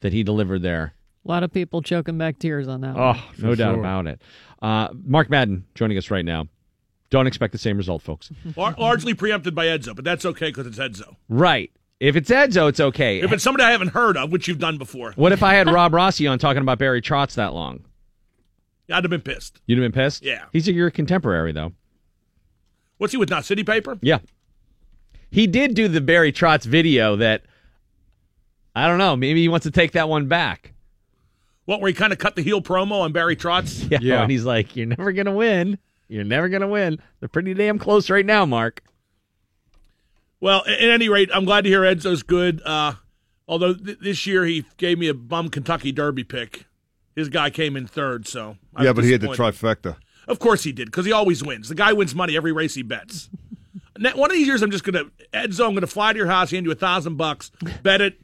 that 0.00 0.12
he 0.12 0.22
delivered 0.22 0.62
there. 0.62 0.94
A 1.24 1.28
lot 1.28 1.42
of 1.42 1.52
people 1.52 1.80
choking 1.80 2.18
back 2.18 2.38
tears 2.38 2.68
on 2.68 2.80
that. 2.82 2.96
Oh, 2.96 3.12
one. 3.12 3.18
no 3.38 3.54
doubt 3.54 3.78
about 3.78 4.06
it. 4.06 4.20
Uh, 4.60 4.88
Mark 5.04 5.30
Madden 5.30 5.64
joining 5.74 5.96
us 5.96 6.10
right 6.10 6.24
now. 6.24 6.48
Don't 7.10 7.26
expect 7.26 7.52
the 7.52 7.58
same 7.58 7.76
result, 7.76 8.02
folks. 8.02 8.30
Lar- 8.56 8.74
largely 8.78 9.14
preempted 9.14 9.54
by 9.54 9.66
Edzo, 9.66 9.94
but 9.94 10.04
that's 10.04 10.24
okay 10.24 10.48
because 10.50 10.66
it's 10.66 10.78
Edzo. 10.78 11.16
Right. 11.28 11.70
If 12.00 12.16
it's 12.16 12.30
Edzo, 12.30 12.68
it's 12.68 12.80
okay. 12.80 13.20
If 13.20 13.32
it's 13.32 13.44
somebody 13.44 13.64
I 13.64 13.70
haven't 13.70 13.90
heard 13.90 14.16
of, 14.16 14.32
which 14.32 14.48
you've 14.48 14.58
done 14.58 14.76
before, 14.76 15.12
What 15.12 15.30
if 15.32 15.42
I 15.42 15.54
had 15.54 15.70
Rob 15.72 15.94
Rossi 15.94 16.26
on 16.26 16.38
talking 16.38 16.62
about 16.62 16.78
Barry 16.78 17.00
Trotz 17.00 17.34
that 17.34 17.54
long? 17.54 17.84
I'd 18.90 19.04
have 19.04 19.10
been 19.10 19.20
pissed. 19.20 19.60
You'd 19.66 19.78
have 19.80 19.92
been 19.92 20.02
pissed? 20.02 20.22
Yeah. 20.22 20.44
He's 20.52 20.68
a, 20.68 20.72
your 20.72 20.90
contemporary, 20.90 21.52
though. 21.52 21.72
What's 22.98 23.12
he 23.12 23.16
with 23.16 23.30
now? 23.30 23.40
City 23.40 23.64
Paper? 23.64 23.98
Yeah. 24.02 24.18
He 25.30 25.46
did 25.46 25.74
do 25.74 25.88
the 25.88 26.00
Barry 26.00 26.32
Trotz 26.32 26.64
video 26.64 27.16
that, 27.16 27.42
I 28.74 28.86
don't 28.86 28.98
know, 28.98 29.16
maybe 29.16 29.40
he 29.40 29.48
wants 29.48 29.64
to 29.64 29.70
take 29.70 29.92
that 29.92 30.08
one 30.08 30.28
back. 30.28 30.72
What, 31.64 31.80
where 31.80 31.88
he 31.88 31.94
kind 31.94 32.12
of 32.12 32.18
cut 32.18 32.36
the 32.36 32.42
heel 32.42 32.60
promo 32.60 33.00
on 33.00 33.12
Barry 33.12 33.36
Trotz? 33.36 33.88
Yeah. 34.02 34.22
And 34.22 34.30
he's 34.30 34.44
like, 34.44 34.76
you're 34.76 34.86
never 34.86 35.12
going 35.12 35.26
to 35.26 35.32
win. 35.32 35.78
You're 36.08 36.24
never 36.24 36.48
going 36.48 36.62
to 36.62 36.68
win. 36.68 36.98
They're 37.20 37.28
pretty 37.28 37.54
damn 37.54 37.78
close 37.78 38.10
right 38.10 38.26
now, 38.26 38.44
Mark. 38.44 38.82
Well, 40.40 40.64
at 40.66 40.80
any 40.80 41.08
rate, 41.08 41.30
I'm 41.32 41.44
glad 41.44 41.62
to 41.64 41.70
hear 41.70 41.84
Edzo's 41.84 42.22
good. 42.22 42.60
Uh, 42.64 42.94
although 43.46 43.74
th- 43.74 44.00
this 44.00 44.26
year 44.26 44.44
he 44.44 44.64
gave 44.76 44.98
me 44.98 45.08
a 45.08 45.14
bum 45.14 45.48
Kentucky 45.48 45.92
Derby 45.92 46.24
pick. 46.24 46.66
His 47.14 47.28
guy 47.28 47.50
came 47.50 47.76
in 47.76 47.86
third, 47.86 48.26
so 48.26 48.56
I 48.74 48.84
yeah, 48.84 48.92
but 48.92 49.04
he 49.04 49.12
had 49.12 49.20
the 49.20 49.28
disappointed. 49.28 49.60
trifecta. 49.60 49.96
Of 50.28 50.38
course 50.38 50.62
he 50.64 50.72
did, 50.72 50.86
because 50.86 51.04
he 51.04 51.12
always 51.12 51.42
wins. 51.44 51.68
The 51.68 51.74
guy 51.74 51.92
wins 51.92 52.14
money 52.14 52.36
every 52.36 52.52
race 52.52 52.74
he 52.74 52.82
bets. 52.82 53.28
Ne- 53.98 54.12
One 54.14 54.30
of 54.30 54.36
these 54.36 54.46
years, 54.46 54.62
I'm 54.62 54.70
just 54.70 54.84
gonna 54.84 55.04
Edzo. 55.34 55.66
I'm 55.68 55.74
gonna 55.74 55.86
fly 55.86 56.12
to 56.12 56.16
your 56.18 56.26
house, 56.28 56.50
hand 56.50 56.64
you 56.64 56.72
a 56.72 56.76
thousand 56.76 57.16
bucks, 57.16 57.50
bet 57.82 58.00
it. 58.00 58.18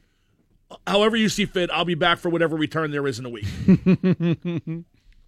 However 0.87 1.15
you 1.17 1.29
see 1.29 1.45
fit, 1.45 1.69
I'll 1.71 1.85
be 1.85 1.95
back 1.95 2.19
for 2.19 2.29
whatever 2.29 2.55
return 2.55 2.91
there 2.91 3.05
is 3.07 3.19
in 3.19 3.25
a 3.25 3.29
week. 3.29 3.45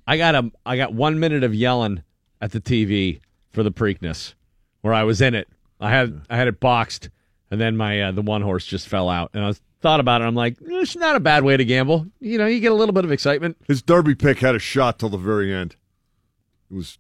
I 0.08 0.18
got 0.18 0.36
a 0.36 0.52
I 0.66 0.78
got 0.78 0.94
one 0.94 1.20
minute 1.20 1.44
of 1.44 1.54
yelling 1.54 2.04
at 2.42 2.52
the 2.52 2.60
TV 2.62 3.20
for 3.52 3.64
the 3.64 3.72
Preakness, 3.72 4.34
where 4.82 4.94
I 4.94 5.04
was 5.04 5.22
in 5.22 5.36
it. 5.36 5.48
I 5.80 5.90
had 5.90 6.22
I 6.30 6.38
had 6.38 6.48
it 6.48 6.60
boxed, 6.60 7.10
and 7.50 7.60
then 7.62 7.78
my 7.78 8.02
uh, 8.02 8.12
the 8.12 8.22
one 8.22 8.42
horse 8.42 8.66
just 8.66 8.88
fell 8.88 9.10
out, 9.10 9.32
and 9.34 9.44
I 9.44 9.48
was 9.48 9.62
thought 9.82 10.00
about 10.00 10.22
it. 10.22 10.26
I'm 10.26 10.36
like, 10.36 10.58
it's 10.62 10.96
not 10.96 11.16
a 11.16 11.20
bad 11.20 11.44
way 11.44 11.58
to 11.58 11.66
gamble. 11.66 12.08
You 12.20 12.38
know, 12.38 12.46
you 12.46 12.60
get 12.60 12.72
a 12.72 12.76
little 12.76 12.94
bit 12.94 13.04
of 13.04 13.12
excitement. 13.12 13.58
His 13.68 13.82
Derby 13.82 14.16
pick 14.16 14.40
had 14.40 14.56
a 14.56 14.60
shot 14.60 15.00
till 15.00 15.10
the 15.10 15.18
very 15.18 15.54
end. 15.54 15.76
It 16.70 16.76
was 16.76 16.98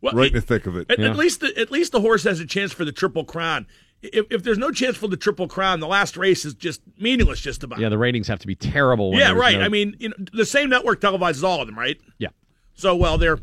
Well, 0.00 0.14
right 0.14 0.28
in 0.28 0.34
the 0.34 0.40
thick 0.40 0.66
of 0.66 0.76
it. 0.76 0.90
At, 0.90 1.00
at 1.00 1.16
least, 1.16 1.40
the, 1.40 1.56
at 1.58 1.70
least 1.70 1.92
the 1.92 2.00
horse 2.00 2.24
has 2.24 2.40
a 2.40 2.46
chance 2.46 2.72
for 2.72 2.84
the 2.84 2.92
triple 2.92 3.24
crown. 3.24 3.66
If, 4.02 4.26
if 4.30 4.42
there's 4.42 4.56
no 4.56 4.70
chance 4.70 4.96
for 4.96 5.08
the 5.08 5.16
triple 5.16 5.46
crown, 5.46 5.80
the 5.80 5.86
last 5.86 6.16
race 6.16 6.44
is 6.46 6.54
just 6.54 6.80
meaningless. 6.98 7.40
Just 7.40 7.62
about. 7.62 7.80
Yeah, 7.80 7.90
the 7.90 7.98
ratings 7.98 8.28
have 8.28 8.38
to 8.38 8.46
be 8.46 8.54
terrible. 8.54 9.14
Yeah, 9.14 9.32
right. 9.32 9.58
no- 9.58 9.64
I 9.64 9.68
mean, 9.68 9.94
you 9.98 10.08
know, 10.08 10.14
the 10.32 10.46
same 10.46 10.70
network 10.70 11.00
televises 11.00 11.44
all 11.44 11.60
of 11.60 11.66
them, 11.66 11.78
right? 11.78 12.00
Yeah. 12.18 12.28
So, 12.74 12.96
well, 12.96 13.18
they're 13.18 13.38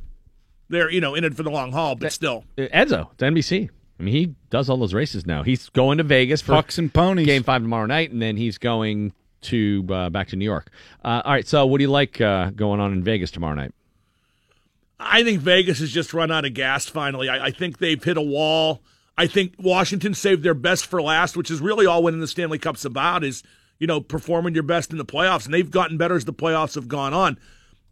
they're 0.70 0.90
you 0.90 1.00
know 1.00 1.14
in 1.14 1.24
it 1.24 1.36
for 1.36 1.44
the 1.44 1.52
long 1.52 1.72
haul, 1.74 1.96
but 1.96 2.12
still. 2.12 2.44
Uh, 2.58 2.64
Edzo, 2.74 3.12
it's 3.12 3.22
NBC. 3.22 3.70
I 4.00 4.04
mean, 4.04 4.14
he 4.14 4.36
does 4.50 4.70
all 4.70 4.78
those 4.78 4.94
races 4.94 5.26
now. 5.26 5.44
He's 5.44 5.70
going 5.70 5.98
to 5.98 6.04
Vegas 6.04 6.42
for 6.42 6.54
Pucks 6.54 6.78
and 6.78 6.94
ponies. 6.94 7.26
game 7.26 7.44
five 7.44 7.62
tomorrow 7.62 7.88
night, 7.88 8.12
and 8.12 8.22
then 8.22 8.38
he's 8.38 8.58
going 8.58 9.14
to 9.42 9.86
uh, 9.90 10.10
back 10.10 10.28
to 10.30 10.36
New 10.36 10.46
York. 10.46 10.70
Uh, 11.04 11.22
all 11.26 11.32
right. 11.32 11.48
So, 11.48 11.66
what 11.66 11.80
do 11.80 11.84
you 11.84 11.90
like 11.90 12.22
uh, 12.22 12.52
going 12.52 12.80
on 12.80 12.94
in 12.94 13.04
Vegas 13.04 13.32
tomorrow 13.32 13.56
night? 13.56 13.74
I 15.00 15.24
think 15.24 15.42
Vegas 15.42 15.80
has 15.80 15.92
just 15.92 16.14
run 16.14 16.32
out 16.32 16.46
of 16.46 16.54
gas 16.54 16.88
finally. 16.88 17.30
I, 17.30 17.46
I 17.46 17.52
think 17.52 17.78
they've 17.78 18.04
hit 18.04 18.18
a 18.18 18.22
wall. 18.22 18.82
I 19.18 19.28
think 19.28 19.54
Washington 19.58 20.14
saved 20.14 20.44
their 20.44 20.54
best 20.54 20.86
for 20.86 21.02
last, 21.02 21.36
which 21.36 21.50
is 21.50 21.60
really 21.60 21.86
all 21.86 22.04
winning 22.04 22.20
the 22.20 22.28
Stanley 22.28 22.60
Cup's 22.60 22.86
about 22.86 23.24
is, 23.24 23.44
you 23.80 23.88
know, 23.88 24.00
performing 24.00 24.54
your 24.54 24.64
best 24.64 24.92
in 24.92 24.98
the 24.98 25.06
playoffs. 25.06 25.46
And 25.46 25.54
they've 25.54 25.70
gotten 25.70 25.98
better 25.98 26.16
as 26.16 26.26
the 26.26 26.34
playoffs 26.34 26.76
have 26.76 26.88
gone 26.88 27.14
on. 27.14 27.40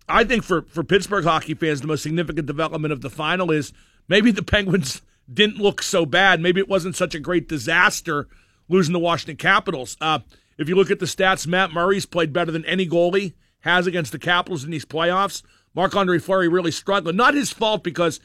I 0.07 0.23
think 0.23 0.43
for, 0.43 0.63
for 0.63 0.83
Pittsburgh 0.83 1.25
hockey 1.25 1.55
fans, 1.55 1.81
the 1.81 1.87
most 1.87 2.03
significant 2.03 2.45
development 2.45 2.91
of 2.91 3.01
the 3.01 3.09
final 3.09 3.51
is 3.51 3.73
maybe 4.07 4.29
the 4.29 4.43
Penguins 4.43 5.01
didn't 5.31 5.57
look 5.57 5.81
so 5.81 6.05
bad. 6.05 6.39
Maybe 6.39 6.59
it 6.59 6.69
wasn't 6.69 6.95
such 6.95 7.15
a 7.15 7.19
great 7.19 7.47
disaster 7.47 8.27
losing 8.69 8.93
the 8.93 8.99
Washington 8.99 9.37
Capitals. 9.37 9.97
Uh, 9.99 10.19
if 10.57 10.69
you 10.69 10.75
look 10.75 10.91
at 10.91 10.99
the 10.99 11.05
stats, 11.05 11.47
Matt 11.47 11.71
Murray's 11.71 12.05
played 12.05 12.33
better 12.33 12.51
than 12.51 12.65
any 12.65 12.87
goalie 12.87 13.33
has 13.61 13.87
against 13.87 14.11
the 14.11 14.19
Capitals 14.19 14.63
in 14.63 14.71
these 14.71 14.85
playoffs. 14.85 15.43
Marc 15.73 15.95
Andre 15.95 16.19
Fleury 16.19 16.47
really 16.47 16.71
struggling. 16.71 17.15
Not 17.15 17.33
his 17.33 17.51
fault 17.51 17.83
because 17.83 18.19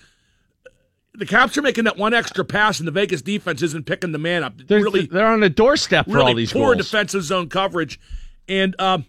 the 1.14 1.26
Caps 1.26 1.58
are 1.58 1.62
making 1.62 1.84
that 1.84 1.96
one 1.96 2.14
extra 2.14 2.44
pass, 2.44 2.78
and 2.78 2.86
the 2.86 2.92
Vegas 2.92 3.22
defense 3.22 3.62
isn't 3.62 3.86
picking 3.86 4.12
the 4.12 4.18
man 4.18 4.44
up. 4.44 4.54
They're, 4.58 4.80
really, 4.80 5.06
they're 5.06 5.26
on 5.26 5.42
a 5.42 5.48
doorstep 5.48 6.06
for 6.06 6.12
really 6.12 6.30
all 6.30 6.36
these 6.36 6.52
poor 6.52 6.74
goals. 6.74 6.86
defensive 6.86 7.24
zone 7.24 7.48
coverage. 7.48 7.98
And 8.48 8.80
um, 8.80 9.06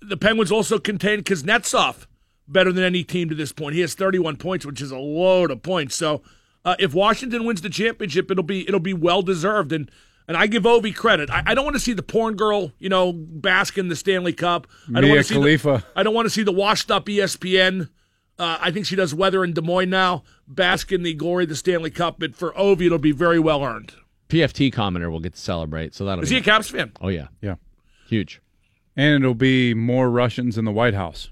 the 0.00 0.16
Penguins 0.16 0.52
also 0.52 0.78
contain 0.78 1.22
Kuznetsov 1.22 2.06
better 2.46 2.72
than 2.72 2.84
any 2.84 3.02
team 3.02 3.28
to 3.28 3.34
this 3.34 3.52
point. 3.52 3.74
He 3.74 3.80
has 3.80 3.94
31 3.94 4.36
points, 4.36 4.64
which 4.64 4.80
is 4.80 4.90
a 4.90 4.98
load 4.98 5.50
of 5.50 5.62
points. 5.62 5.96
So 5.96 6.22
uh, 6.64 6.76
if 6.78 6.94
Washington 6.94 7.44
wins 7.44 7.62
the 7.62 7.70
championship, 7.70 8.30
it'll 8.30 8.44
be 8.44 8.66
it'll 8.68 8.80
be 8.80 8.94
well 8.94 9.22
deserved. 9.22 9.72
And 9.72 9.90
and 10.28 10.36
I 10.36 10.46
give 10.46 10.62
Ovi 10.62 10.94
credit. 10.94 11.28
I, 11.30 11.42
I 11.46 11.54
don't 11.54 11.64
want 11.64 11.74
to 11.76 11.80
see 11.80 11.92
the 11.92 12.02
porn 12.02 12.36
girl, 12.36 12.72
you 12.78 12.88
know, 12.88 13.12
bask 13.12 13.76
in 13.78 13.88
the 13.88 13.96
Stanley 13.96 14.32
Cup. 14.32 14.66
I 14.88 15.00
don't 15.00 15.04
Mia 15.04 15.10
want 15.14 15.18
to 15.20 15.24
see 15.24 15.34
the, 15.34 15.40
Khalifa. 15.40 15.84
I 15.96 16.02
don't 16.02 16.14
want 16.14 16.26
to 16.26 16.30
see 16.30 16.42
the 16.42 16.52
washed 16.52 16.90
up 16.90 17.06
ESPN. 17.06 17.88
Uh, 18.38 18.56
I 18.60 18.70
think 18.70 18.86
she 18.86 18.96
does 18.96 19.12
weather 19.14 19.44
in 19.44 19.52
Des 19.52 19.60
Moines 19.60 19.90
now. 19.90 20.22
Bask 20.48 20.92
in 20.92 21.02
the 21.02 21.12
glory 21.14 21.44
of 21.44 21.50
the 21.50 21.56
Stanley 21.56 21.90
Cup, 21.90 22.16
but 22.18 22.34
for 22.34 22.52
Ovi, 22.52 22.86
it'll 22.86 22.98
be 22.98 23.12
very 23.12 23.38
well 23.38 23.62
earned. 23.62 23.92
PFT 24.28 24.72
commenter 24.72 25.10
will 25.10 25.20
get 25.20 25.34
to 25.34 25.40
celebrate. 25.40 25.94
So 25.94 26.04
that'll 26.04 26.22
Is 26.22 26.30
be 26.30 26.36
he 26.36 26.40
a 26.40 26.44
Caps 26.44 26.68
fan? 26.70 26.92
Oh 27.00 27.08
yeah, 27.08 27.26
Yeah. 27.42 27.56
huge. 28.06 28.40
And 28.96 29.22
it'll 29.22 29.34
be 29.34 29.74
more 29.74 30.08
Russians 30.10 30.56
in 30.56 30.64
the 30.64 30.72
White 30.72 30.94
House, 30.94 31.30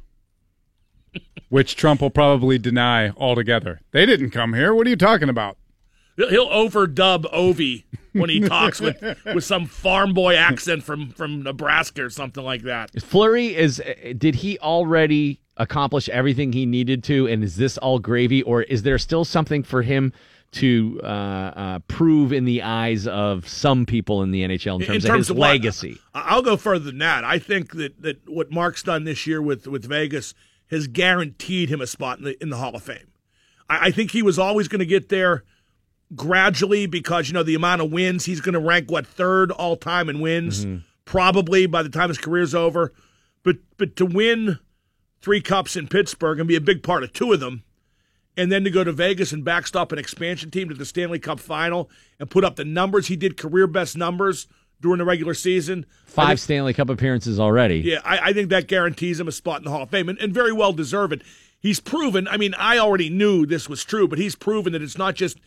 which 1.49 1.77
Trump 1.77 2.01
will 2.01 2.11
probably 2.11 2.59
deny 2.59 3.11
altogether. 3.11 3.81
They 3.93 4.07
didn't 4.07 4.31
come 4.31 4.55
here. 4.55 4.75
What 4.75 4.87
are 4.87 4.91
you 4.91 4.97
talking 4.97 5.29
about? 5.29 5.57
He'll 6.17 6.29
he'll 6.31 6.49
overdub 6.49 7.33
Ovi 7.33 7.85
when 8.13 8.29
he 8.31 8.41
talks 8.49 8.81
with, 8.81 9.03
with 9.35 9.45
some 9.45 9.67
farm 9.67 10.13
boy 10.15 10.35
accent 10.35 10.83
from, 10.83 11.11
from 11.11 11.43
Nebraska 11.43 12.05
or 12.05 12.11
something 12.11 12.43
like 12.45 12.63
that. 12.63 12.91
Fleury 13.03 13.55
is. 13.55 13.81
uh, 13.81 14.13
Did 14.17 14.37
he 14.37 14.59
already 14.59 15.41
accomplish 15.57 16.09
everything 16.09 16.53
he 16.53 16.67
needed 16.67 17.05
to? 17.05 17.27
And 17.29 17.45
is 17.45 17.57
this 17.57 17.79
all 17.79 17.99
gravy, 17.99 18.43
or 18.43 18.63
is 18.63 18.83
there 18.83 18.99
still 18.99 19.25
something 19.25 19.63
for 19.63 19.83
him 19.83 20.13
to 20.51 20.99
uh, 21.05 21.07
uh, 21.07 21.79
prove 21.89 22.33
in 22.33 22.47
the 22.47 22.63
eyes 22.63 23.07
of 23.07 23.47
some 23.47 23.85
people 23.85 24.23
in 24.23 24.31
the 24.31 24.43
NHL 24.43 24.81
in 24.81 24.87
terms, 24.87 25.05
of 25.05 25.15
his 25.15 25.31
what? 25.31 25.51
legacy. 25.51 25.99
I- 26.15 26.23
I'll 26.31 26.43
go 26.43 26.57
further 26.57 26.87
than 26.87 26.99
that. 26.99 27.23
I 27.23 27.39
think 27.39 27.73
that, 27.73 28.01
that 28.01 28.27
what 28.27 28.51
Mark's 28.51 28.83
done 28.83 29.05
this 29.05 29.27
year 29.27 29.43
with, 29.43 29.67
with 29.67 29.85
Vegas 29.85 30.33
has 30.71 30.87
guaranteed 30.87 31.69
him 31.71 31.81
a 31.81 31.87
spot 31.87 32.19
in 32.19 32.25
the, 32.25 32.43
in 32.43 32.51
the 32.51 32.57
Hall 32.57 32.75
of 32.75 32.83
Fame. 32.83 33.13
I, 33.69 33.87
I 33.87 33.91
think 33.91 34.11
he 34.11 34.23
was 34.23 34.39
always 34.39 34.69
going 34.69 34.81
to 34.81 34.87
get 34.87 35.09
there 35.09 35.45
gradually 36.15 36.87
because, 36.87 37.29
you 37.29 37.35
know, 37.35 37.43
the 37.43 37.55
amount 37.55 37.83
of 37.83 37.93
wins, 37.93 38.25
he's 38.25 38.41
going 38.41 38.55
to 38.55 38.61
rank, 38.61 38.91
what, 38.91 39.07
third 39.07 39.51
all 39.51 39.77
time 39.77 40.09
in 40.09 40.21
wins, 40.21 40.65
Mhm. 40.65 40.83
probably 41.05 41.67
by 41.67 41.83
the 41.83 41.89
time 41.89 42.09
his 42.09 42.19
career's 42.19 42.55
over. 42.55 42.93
But, 43.43 43.57
but 43.77 43.97
to 43.97 44.07
win 44.07 44.59
three 45.21 45.41
cups 45.41 45.77
in 45.77 45.89
Pittsburgh 45.89 46.39
and 46.39 46.49
be 46.49 46.57
a 46.57 46.61
big 46.61 46.83
part 46.83 47.03
of 47.03 47.13
two 47.13 47.33
of 47.33 47.41
them, 47.41 47.63
and 48.37 48.53
then 48.53 48.63
to 48.65 48.71
go 48.71 48.85
to 48.85 48.93
Vegas 48.93 49.33
and 49.33 49.45
backstop 49.45 49.91
an 49.91 49.99
expansion 49.99 50.51
team 50.51 50.69
to 50.69 50.75
the 50.75 50.85
Stanley 50.85 51.19
Cup 51.19 51.41
final 51.41 51.91
and 52.21 52.31
put 52.31 52.45
up 52.45 52.57
the 52.57 52.65
numbers 52.65 53.09
he 53.09 53.17
did, 53.17 53.37
career 53.37 53.67
best 53.67 53.97
numbers 53.97 54.47
during 54.81 54.99
the 54.99 55.05
regular 55.05 55.35
season. 55.35 55.87
Five 56.07 56.29
think- 56.29 56.39
Stanley 56.41 56.73
Cup 56.75 56.89
appearances 56.91 57.39
already. 57.41 57.79
yeah, 57.81 58.01
I, 58.05 58.31
I 58.31 58.33
think 58.33 58.51
that 58.51 58.67
guarantees 58.69 59.19
him 59.21 59.29
a 59.29 59.33
spot 59.33 59.59
in 59.59 59.65
the 59.65 59.71
Hall 59.71 59.83
of 59.83 59.91
Fame, 59.91 60.09
and, 60.09 60.19
and 60.19 60.33
very 60.33 60.53
well 60.53 60.73
deserved. 60.73 61.23
He's 61.61 61.81
proven. 61.81 62.29
I 62.29 62.37
mean, 62.37 62.55
I 62.57 62.79
already 62.79 63.11
knew 63.11 63.45
this 63.47 63.69
was 63.69 63.85
true, 63.85 64.07
but 64.07 64.19
he's 64.19 64.35
proven 64.37 64.73
that 64.75 64.83
it's 64.83 64.97
not 64.99 65.15
just 65.17 65.39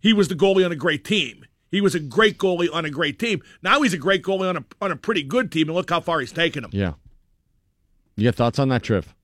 he 0.00 0.12
was 0.12 0.28
the 0.28 0.34
goalie 0.34 0.64
on 0.64 0.72
a 0.72 0.76
great 0.76 1.04
team. 1.04 1.44
He 1.70 1.82
was 1.82 1.94
a 1.94 2.00
great 2.00 2.38
goalie 2.38 2.72
on 2.72 2.86
a 2.86 2.90
great 2.90 3.18
team. 3.18 3.42
Now 3.62 3.82
he's 3.82 3.92
a 3.92 3.98
great 3.98 4.22
goalie 4.22 4.48
on 4.48 4.56
a 4.56 4.64
on 4.80 4.90
a 4.90 4.96
pretty 4.96 5.22
good 5.22 5.52
team, 5.52 5.68
and 5.68 5.76
look 5.76 5.90
how 5.90 6.00
far 6.00 6.20
he's 6.20 6.32
taken 6.32 6.64
him. 6.64 6.70
Yeah. 6.72 6.94
You 8.16 8.24
got 8.24 8.34
thoughts 8.34 8.58
on 8.58 8.68
that, 8.70 8.82
Triv? 8.82 9.14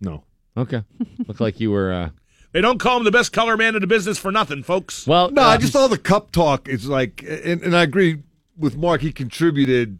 No. 0.00 0.22
Okay. 0.56 0.82
Look 1.26 1.40
like 1.40 1.58
you 1.58 1.70
were. 1.72 1.92
Uh, 1.92 2.10
They 2.52 2.60
don't 2.60 2.78
call 2.78 2.98
him 2.98 3.04
the 3.04 3.10
best 3.10 3.32
color 3.32 3.56
man 3.56 3.74
in 3.74 3.80
the 3.80 3.86
business 3.88 4.18
for 4.18 4.30
nothing, 4.30 4.62
folks. 4.62 5.04
well, 5.06 5.30
No, 5.32 5.42
uh, 5.42 5.46
I 5.46 5.56
just 5.56 5.74
all 5.74 5.88
the 5.88 5.98
cup 5.98 6.30
talk 6.30 6.68
is 6.68 6.86
like, 6.86 7.24
and, 7.26 7.60
and 7.62 7.74
I 7.76 7.82
agree 7.82 8.22
with 8.56 8.76
Mark. 8.76 9.00
He 9.00 9.12
contributed 9.12 9.98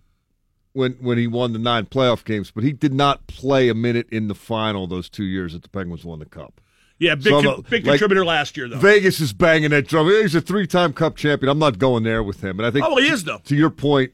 when 0.73 0.93
when 0.95 1.19
he 1.19 1.27
won 1.27 1.53
the 1.53 1.59
nine 1.59 1.87
playoff 1.87 2.25
games, 2.25 2.51
but 2.51 2.65
he 2.65 2.73
did 2.73 2.93
not 2.93 3.27
play 3.27 3.69
a 3.69 3.75
minute 3.75 4.09
in 4.11 4.29
the 4.29 4.35
final 4.35 4.87
those 4.87 5.09
two 5.09 5.25
years 5.25 5.53
that 5.53 5.63
the 5.63 5.69
Penguins 5.69 6.05
won 6.05 6.19
the 6.19 6.27
cup. 6.27 6.61
Yeah, 6.99 7.17
big 7.17 7.25
So, 7.25 7.43
con- 7.43 7.65
big 7.69 7.85
like, 7.87 7.95
contributor 7.95 8.25
last 8.25 8.57
year 8.57 8.69
though. 8.69 8.79
Vegas 8.79 9.21
is 9.21 9.33
banging 9.33 9.71
that 9.71 9.89
drum. 9.89 10.07
He's 10.07 10.35
a 10.35 10.41
three-time 10.41 10.93
Cup 10.93 11.17
champion. 11.17 11.51
I'm 11.51 11.59
not 11.59 11.79
going 11.79 12.05
there 12.05 12.23
with 12.23 12.43
him. 12.43 12.59
And 12.61 12.67
I 12.67 12.71
think, 12.71 12.87
Oh, 12.87 12.97
he 12.97 13.09
is, 13.09 13.25
though. 13.25 13.39
To 13.45 13.57
your 13.57 13.71
point, 13.71 14.13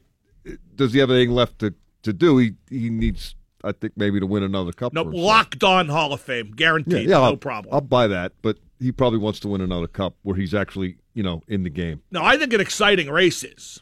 does 0.75 0.91
he 0.91 0.99
have 0.99 1.11
anything 1.11 1.29
left 1.31 1.59
to, 1.59 1.75
to 2.01 2.11
do? 2.11 2.39
He 2.39 2.53
he 2.69 2.89
needs, 2.89 3.35
I 3.63 3.71
think, 3.71 3.93
maybe 3.95 4.19
to 4.19 4.25
win 4.25 4.41
another 4.41 4.71
cup. 4.71 4.93
no, 4.93 5.03
locked 5.03 5.63
on 5.63 5.89
Hall 5.89 6.11
of 6.11 6.21
Fame, 6.21 6.51
guaranteed, 6.55 7.07
yeah, 7.07 7.17
no 7.17 7.23
I'll, 7.23 7.37
problem. 7.37 7.71
I'll 7.73 7.81
buy 7.81 8.07
that. 8.07 8.33
But 8.41 8.57
he 8.79 8.91
probably 8.91 9.19
wants 9.19 9.39
to 9.41 9.47
win 9.47 9.61
another 9.61 9.87
cup 9.87 10.15
where 10.23 10.35
he's 10.35 10.55
actually, 10.55 10.97
you 11.13 11.21
know, 11.21 11.43
in 11.47 11.61
the 11.61 11.69
game. 11.69 12.01
Now, 12.09 12.25
I 12.25 12.35
think 12.37 12.51
an 12.51 12.61
exciting 12.61 13.09
race 13.11 13.43
is 13.43 13.79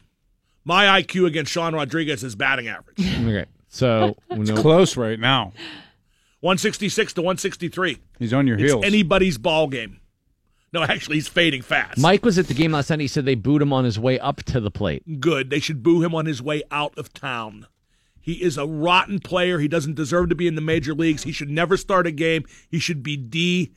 my 0.64 1.00
IQ 1.02 1.26
against 1.26 1.50
Sean 1.52 1.74
Rodriguez's 1.74 2.34
batting 2.34 2.68
average. 2.68 2.98
okay. 3.00 3.46
So 3.68 4.16
It's 4.30 4.50
no- 4.50 4.60
close 4.60 4.96
right 4.96 5.18
now. 5.18 5.52
166 6.40 7.12
to 7.14 7.22
163. 7.22 7.98
He's 8.18 8.32
on 8.32 8.46
your 8.46 8.58
It's 8.58 8.70
heels. 8.72 8.84
anybody's 8.84 9.38
ball 9.38 9.68
game. 9.68 10.00
No, 10.72 10.82
actually, 10.82 11.16
he's 11.16 11.28
fading 11.28 11.62
fast. 11.62 11.98
Mike 11.98 12.24
was 12.24 12.38
at 12.38 12.46
the 12.46 12.54
game 12.54 12.72
last 12.72 12.90
night. 12.90 13.00
He 13.00 13.08
said 13.08 13.24
they 13.24 13.34
booed 13.34 13.60
him 13.60 13.72
on 13.72 13.84
his 13.84 13.98
way 13.98 14.18
up 14.20 14.42
to 14.44 14.60
the 14.60 14.70
plate. 14.70 15.20
Good. 15.20 15.50
They 15.50 15.58
should 15.58 15.82
boo 15.82 16.02
him 16.02 16.14
on 16.14 16.26
his 16.26 16.40
way 16.40 16.62
out 16.70 16.96
of 16.96 17.12
town. 17.12 17.66
He 18.20 18.34
is 18.34 18.56
a 18.56 18.66
rotten 18.66 19.18
player. 19.18 19.58
He 19.58 19.66
doesn't 19.66 19.94
deserve 19.96 20.28
to 20.28 20.34
be 20.36 20.46
in 20.46 20.54
the 20.54 20.60
major 20.60 20.94
leagues. 20.94 21.24
He 21.24 21.32
should 21.32 21.50
never 21.50 21.76
start 21.76 22.06
a 22.06 22.12
game. 22.12 22.44
He 22.68 22.78
should 22.78 23.02
be 23.02 23.72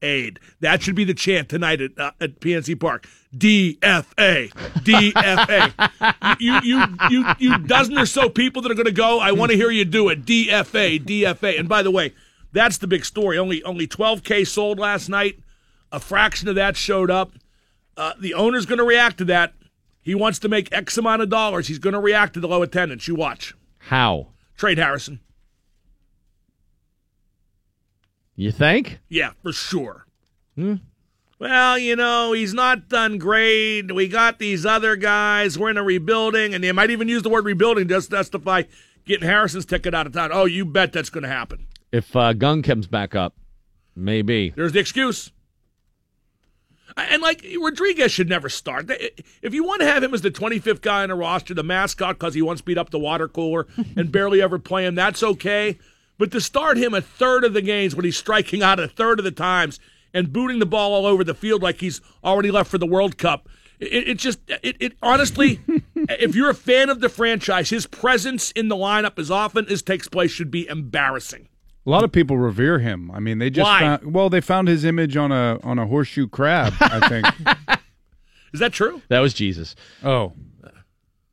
DFA'd. 0.00 0.40
That 0.60 0.82
should 0.82 0.94
be 0.94 1.04
the 1.04 1.14
chant 1.14 1.48
tonight 1.48 1.80
at, 1.80 1.98
uh, 1.98 2.12
at 2.20 2.40
PNC 2.40 2.78
Park. 2.78 3.06
DFA. 3.36 4.50
DFA. 4.50 6.36
you, 6.40 6.60
you, 6.62 6.84
you, 7.10 7.24
you 7.38 7.58
dozen 7.58 7.98
or 7.98 8.06
so 8.06 8.28
people 8.28 8.62
that 8.62 8.72
are 8.72 8.74
going 8.76 8.86
to 8.86 8.92
go. 8.92 9.20
I 9.20 9.32
want 9.32 9.50
to 9.50 9.56
hear 9.56 9.70
you 9.70 9.84
do 9.84 10.08
it. 10.08 10.24
DFA. 10.24 11.04
DFA. 11.04 11.58
And 11.58 11.68
by 11.68 11.82
the 11.82 11.90
way, 11.90 12.14
that's 12.52 12.78
the 12.78 12.86
big 12.86 13.04
story. 13.04 13.38
Only 13.38 13.62
only 13.62 13.86
12k 13.86 14.46
sold 14.46 14.78
last 14.78 15.08
night. 15.08 15.38
A 15.92 16.00
fraction 16.00 16.48
of 16.48 16.54
that 16.56 16.76
showed 16.76 17.10
up. 17.10 17.32
Uh, 17.96 18.14
the 18.18 18.34
owner's 18.34 18.66
going 18.66 18.78
to 18.78 18.84
react 18.84 19.18
to 19.18 19.24
that. 19.26 19.54
He 20.02 20.14
wants 20.14 20.38
to 20.40 20.48
make 20.48 20.72
X 20.72 20.96
amount 20.96 21.22
of 21.22 21.28
dollars. 21.28 21.68
He's 21.68 21.78
going 21.78 21.92
to 21.92 22.00
react 22.00 22.34
to 22.34 22.40
the 22.40 22.48
low 22.48 22.62
attendance. 22.62 23.06
You 23.06 23.14
watch. 23.14 23.54
How? 23.78 24.28
Trade 24.56 24.78
Harrison. 24.78 25.20
You 28.40 28.52
think? 28.52 29.00
Yeah, 29.10 29.32
for 29.42 29.52
sure. 29.52 30.06
Hmm. 30.54 30.76
Well, 31.38 31.78
you 31.78 31.94
know, 31.94 32.32
he's 32.32 32.54
not 32.54 32.88
done 32.88 33.18
great. 33.18 33.94
We 33.94 34.08
got 34.08 34.38
these 34.38 34.64
other 34.64 34.96
guys. 34.96 35.58
We're 35.58 35.68
in 35.68 35.76
a 35.76 35.82
rebuilding, 35.82 36.54
and 36.54 36.64
they 36.64 36.72
might 36.72 36.88
even 36.88 37.06
use 37.06 37.22
the 37.22 37.28
word 37.28 37.44
rebuilding 37.44 37.86
just 37.86 38.08
to 38.08 38.16
justify 38.16 38.62
getting 39.04 39.28
Harrison's 39.28 39.66
ticket 39.66 39.94
out 39.94 40.06
of 40.06 40.14
town. 40.14 40.30
Oh, 40.32 40.46
you 40.46 40.64
bet 40.64 40.90
that's 40.90 41.10
going 41.10 41.24
to 41.24 41.28
happen. 41.28 41.66
If 41.92 42.16
uh, 42.16 42.32
Kang 42.32 42.62
comes 42.62 42.86
back 42.86 43.14
up, 43.14 43.34
maybe. 43.94 44.54
There's 44.56 44.72
the 44.72 44.80
excuse. 44.80 45.32
And 46.96 47.20
like 47.20 47.44
Rodriguez 47.60 48.10
should 48.10 48.30
never 48.30 48.48
start. 48.48 48.90
If 49.42 49.52
you 49.52 49.64
want 49.64 49.82
to 49.82 49.86
have 49.86 50.02
him 50.02 50.14
as 50.14 50.22
the 50.22 50.30
25th 50.30 50.80
guy 50.80 51.02
on 51.02 51.10
a 51.10 51.14
roster, 51.14 51.52
the 51.52 51.62
mascot 51.62 52.18
because 52.18 52.32
he 52.32 52.40
once 52.40 52.62
beat 52.62 52.78
up 52.78 52.88
the 52.88 52.98
water 52.98 53.28
cooler 53.28 53.66
and 53.96 54.10
barely 54.10 54.40
ever 54.40 54.58
play 54.58 54.86
him, 54.86 54.94
that's 54.94 55.22
okay. 55.22 55.78
But 56.20 56.32
to 56.32 56.40
start 56.42 56.76
him 56.76 56.92
a 56.92 57.00
third 57.00 57.44
of 57.44 57.54
the 57.54 57.62
games 57.62 57.96
when 57.96 58.04
he's 58.04 58.18
striking 58.18 58.62
out 58.62 58.78
a 58.78 58.86
third 58.86 59.18
of 59.18 59.24
the 59.24 59.30
times 59.30 59.80
and 60.12 60.30
booting 60.30 60.58
the 60.58 60.66
ball 60.66 60.92
all 60.92 61.06
over 61.06 61.24
the 61.24 61.32
field 61.32 61.62
like 61.62 61.80
he's 61.80 62.02
already 62.22 62.50
left 62.50 62.70
for 62.70 62.76
the 62.76 62.86
World 62.86 63.16
Cup, 63.16 63.48
it, 63.78 64.06
it 64.06 64.18
just 64.18 64.38
it, 64.62 64.76
it 64.78 64.92
honestly, 65.02 65.60
if 65.96 66.34
you're 66.34 66.50
a 66.50 66.54
fan 66.54 66.90
of 66.90 67.00
the 67.00 67.08
franchise, 67.08 67.70
his 67.70 67.86
presence 67.86 68.50
in 68.50 68.68
the 68.68 68.76
lineup 68.76 69.18
as 69.18 69.30
often 69.30 69.66
as 69.70 69.80
takes 69.80 70.08
place 70.08 70.30
should 70.30 70.50
be 70.50 70.68
embarrassing. 70.68 71.48
A 71.86 71.90
lot 71.90 72.04
of 72.04 72.12
people 72.12 72.36
revere 72.36 72.80
him. 72.80 73.10
I 73.12 73.18
mean, 73.18 73.38
they 73.38 73.48
just 73.48 73.64
Why? 73.64 73.80
found, 73.80 74.12
well, 74.12 74.28
they 74.28 74.42
found 74.42 74.68
his 74.68 74.84
image 74.84 75.16
on 75.16 75.32
a 75.32 75.58
on 75.62 75.78
a 75.78 75.86
horseshoe 75.86 76.28
crab. 76.28 76.74
I 76.80 77.08
think. 77.08 77.26
Is 78.52 78.60
that 78.60 78.74
true? 78.74 79.00
That 79.08 79.20
was 79.20 79.32
Jesus. 79.32 79.74
Oh, 80.04 80.34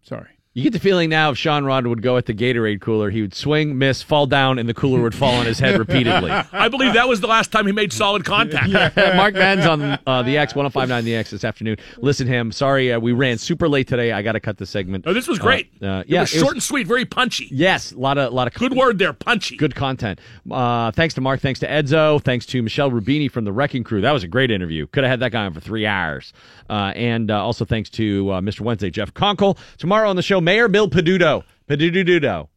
sorry. 0.02 0.37
You 0.58 0.64
get 0.64 0.74
the 0.74 0.80
feeling 0.80 1.12
now 1.12 1.30
if 1.30 1.38
Sean 1.38 1.66
Rod 1.66 1.86
would 1.86 2.02
go 2.02 2.18
at 2.18 2.26
the 2.26 2.34
Gatorade 2.34 2.82
cooler, 2.82 3.12
he 3.12 3.22
would 3.22 3.36
swing, 3.36 3.78
miss, 3.78 4.02
fall 4.02 4.26
down, 4.26 4.58
and 4.58 4.68
the 4.68 4.74
cooler 4.74 5.00
would 5.04 5.14
fall 5.14 5.36
on 5.36 5.46
his 5.46 5.60
head 5.60 5.78
repeatedly. 5.78 6.32
I 6.52 6.68
believe 6.68 6.96
that 6.96 7.08
was 7.08 7.22
the 7.22 7.28
last 7.28 7.52
time 7.52 7.68
he 7.68 7.72
made 7.72 7.94
solid 7.94 8.26
contact. 8.26 8.70
Mark 9.16 9.36
Madden's 9.36 9.68
on 9.68 10.00
uh, 10.08 10.24
the 10.24 10.36
X 10.36 10.56
1059 10.56 11.06
The 11.06 11.16
X 11.16 11.30
this 11.30 11.44
afternoon. 11.44 11.78
Listen 11.98 12.26
to 12.26 12.34
him. 12.34 12.52
Sorry, 12.52 12.92
uh, 12.92 13.00
we 13.00 13.12
ran 13.12 13.38
super 13.38 13.70
late 13.70 13.88
today. 13.88 14.12
I 14.12 14.24
got 14.24 14.32
to 14.32 14.40
cut 14.40 14.58
the 14.58 14.66
segment. 14.66 15.06
Oh, 15.08 15.14
this 15.14 15.28
was 15.28 15.38
great. 15.38 15.70
Uh, 15.80 15.86
uh, 15.86 16.00
It 16.00 16.10
yeah, 16.10 16.22
was 16.22 16.30
short 16.32 16.54
and 16.54 16.64
sweet, 16.64 16.88
very 16.88 17.06
punchy. 17.06 17.50
Yes, 17.52 17.92
a 17.92 18.00
lot 18.00 18.18
of 18.18 18.34
lot 18.34 18.48
of 18.48 18.56
Good 18.56 18.74
word 18.76 18.98
there, 18.98 19.14
punchy. 19.14 19.58
Good 19.58 19.76
content. 19.76 20.20
Uh, 20.50 20.90
thanks 20.90 21.14
to 21.14 21.22
Mark. 21.22 21.40
Thanks 21.40 21.60
to 21.60 21.68
Edzo. 21.68 22.20
Thanks 22.24 22.48
to 22.48 22.64
Michel 22.64 22.90
Rubini 22.90 23.30
from 23.30 23.46
the 23.46 23.54
Wrecking 23.54 23.84
Crew. 23.84 24.02
That 24.02 24.12
was 24.12 24.24
a 24.24 24.28
great 24.28 24.50
interview. 24.50 24.88
Could 24.88 25.04
have 25.04 25.12
had 25.12 25.20
that 25.20 25.34
guy 25.34 25.46
on 25.46 25.54
for 25.54 25.60
three 25.60 25.86
hours. 25.86 26.34
Uh, 26.68 26.94
and 26.96 27.30
uh, 27.30 27.44
also 27.44 27.64
thanks 27.64 27.92
to 27.92 28.32
uh, 28.32 28.42
Mr. 28.42 28.62
Wednesday, 28.62 28.90
Jeff 28.90 29.14
Conkle. 29.14 29.58
Tomorrow 29.78 30.10
on 30.10 30.16
the 30.16 30.24
show, 30.24 30.42
Mayor 30.48 30.70
Bill 30.70 30.90
Peduto. 30.90 31.44
Pedudududo 31.68 32.48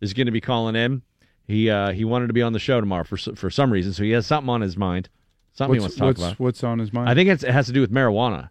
is 0.00 0.14
going 0.14 0.26
to 0.26 0.32
be 0.32 0.40
calling 0.40 0.74
in. 0.74 1.02
He 1.46 1.70
uh, 1.70 1.92
he 1.92 2.04
wanted 2.04 2.26
to 2.26 2.32
be 2.32 2.42
on 2.42 2.52
the 2.52 2.58
show 2.58 2.80
tomorrow 2.80 3.04
for 3.04 3.16
for 3.16 3.50
some 3.50 3.72
reason, 3.72 3.92
so 3.92 4.02
he 4.02 4.10
has 4.10 4.26
something 4.26 4.50
on 4.50 4.62
his 4.62 4.76
mind. 4.76 5.08
Something 5.52 5.76
he 5.76 5.80
wants 5.80 5.92
What's 5.92 5.94
to 5.94 6.00
talk 6.00 6.06
what's, 6.08 6.20
about. 6.20 6.40
what's 6.40 6.64
on 6.64 6.80
his 6.80 6.92
mind? 6.92 7.08
I 7.08 7.14
think 7.14 7.28
it's, 7.28 7.44
it 7.44 7.52
has 7.52 7.66
to 7.66 7.72
do 7.72 7.80
with 7.80 7.92
marijuana. 7.92 8.50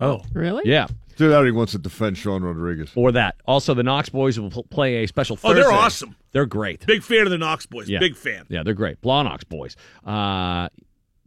Oh, 0.00 0.22
really? 0.32 0.64
Yeah. 0.66 0.88
Dude, 1.16 1.32
I 1.32 1.44
he 1.44 1.52
wants 1.52 1.70
to 1.72 1.78
defend 1.78 2.18
Sean 2.18 2.42
Rodriguez. 2.42 2.90
Or 2.96 3.12
that. 3.12 3.36
Also, 3.46 3.74
the 3.74 3.84
Knox 3.84 4.08
boys 4.08 4.40
will 4.40 4.50
play 4.50 5.04
a 5.04 5.06
special 5.06 5.38
Oh, 5.44 5.54
they're 5.54 5.70
awesome. 5.70 6.16
They're 6.32 6.46
great. 6.46 6.84
Big 6.84 7.04
fan 7.04 7.22
of 7.22 7.30
the 7.30 7.38
Knox 7.38 7.64
boys. 7.66 7.88
Yeah. 7.88 8.00
Big 8.00 8.16
fan. 8.16 8.44
Yeah, 8.48 8.64
they're 8.64 8.74
great. 8.74 9.00
Blawnox 9.00 9.48
boys. 9.48 9.76
Uh, 10.04 10.68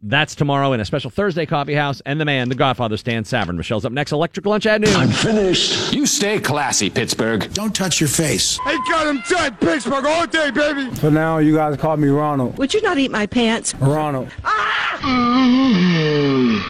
that's 0.02 0.34
tomorrow 0.34 0.72
in 0.72 0.80
a 0.80 0.84
special 0.84 1.10
Thursday 1.10 1.46
coffee 1.46 1.74
house. 1.74 2.02
And 2.04 2.20
the 2.20 2.24
man, 2.24 2.48
the 2.48 2.54
Godfather, 2.54 2.96
Stan 2.96 3.24
Savran. 3.24 3.56
Michelle's 3.56 3.84
up 3.84 3.92
next. 3.92 4.12
Electric 4.12 4.46
lunch 4.46 4.66
at 4.66 4.80
noon. 4.80 4.94
I'm 4.94 5.10
finished. 5.10 5.92
You 5.92 6.06
stay 6.06 6.38
classy, 6.40 6.90
Pittsburgh. 6.90 7.52
Don't 7.54 7.74
touch 7.74 8.00
your 8.00 8.08
face. 8.08 8.58
They 8.64 8.76
got 8.90 9.06
him 9.06 9.22
tight, 9.22 9.60
Pittsburgh 9.60 10.04
all 10.04 10.26
day, 10.26 10.50
baby. 10.50 10.90
For 10.96 11.10
now, 11.10 11.38
you 11.38 11.54
guys 11.54 11.76
call 11.76 11.96
me 11.96 12.08
Ronald. 12.08 12.58
Would 12.58 12.74
you 12.74 12.82
not 12.82 12.98
eat 12.98 13.10
my 13.10 13.26
pants? 13.26 13.74
Ronald. 13.76 14.28
Ah! 14.44 14.98
Mm. 15.02 16.68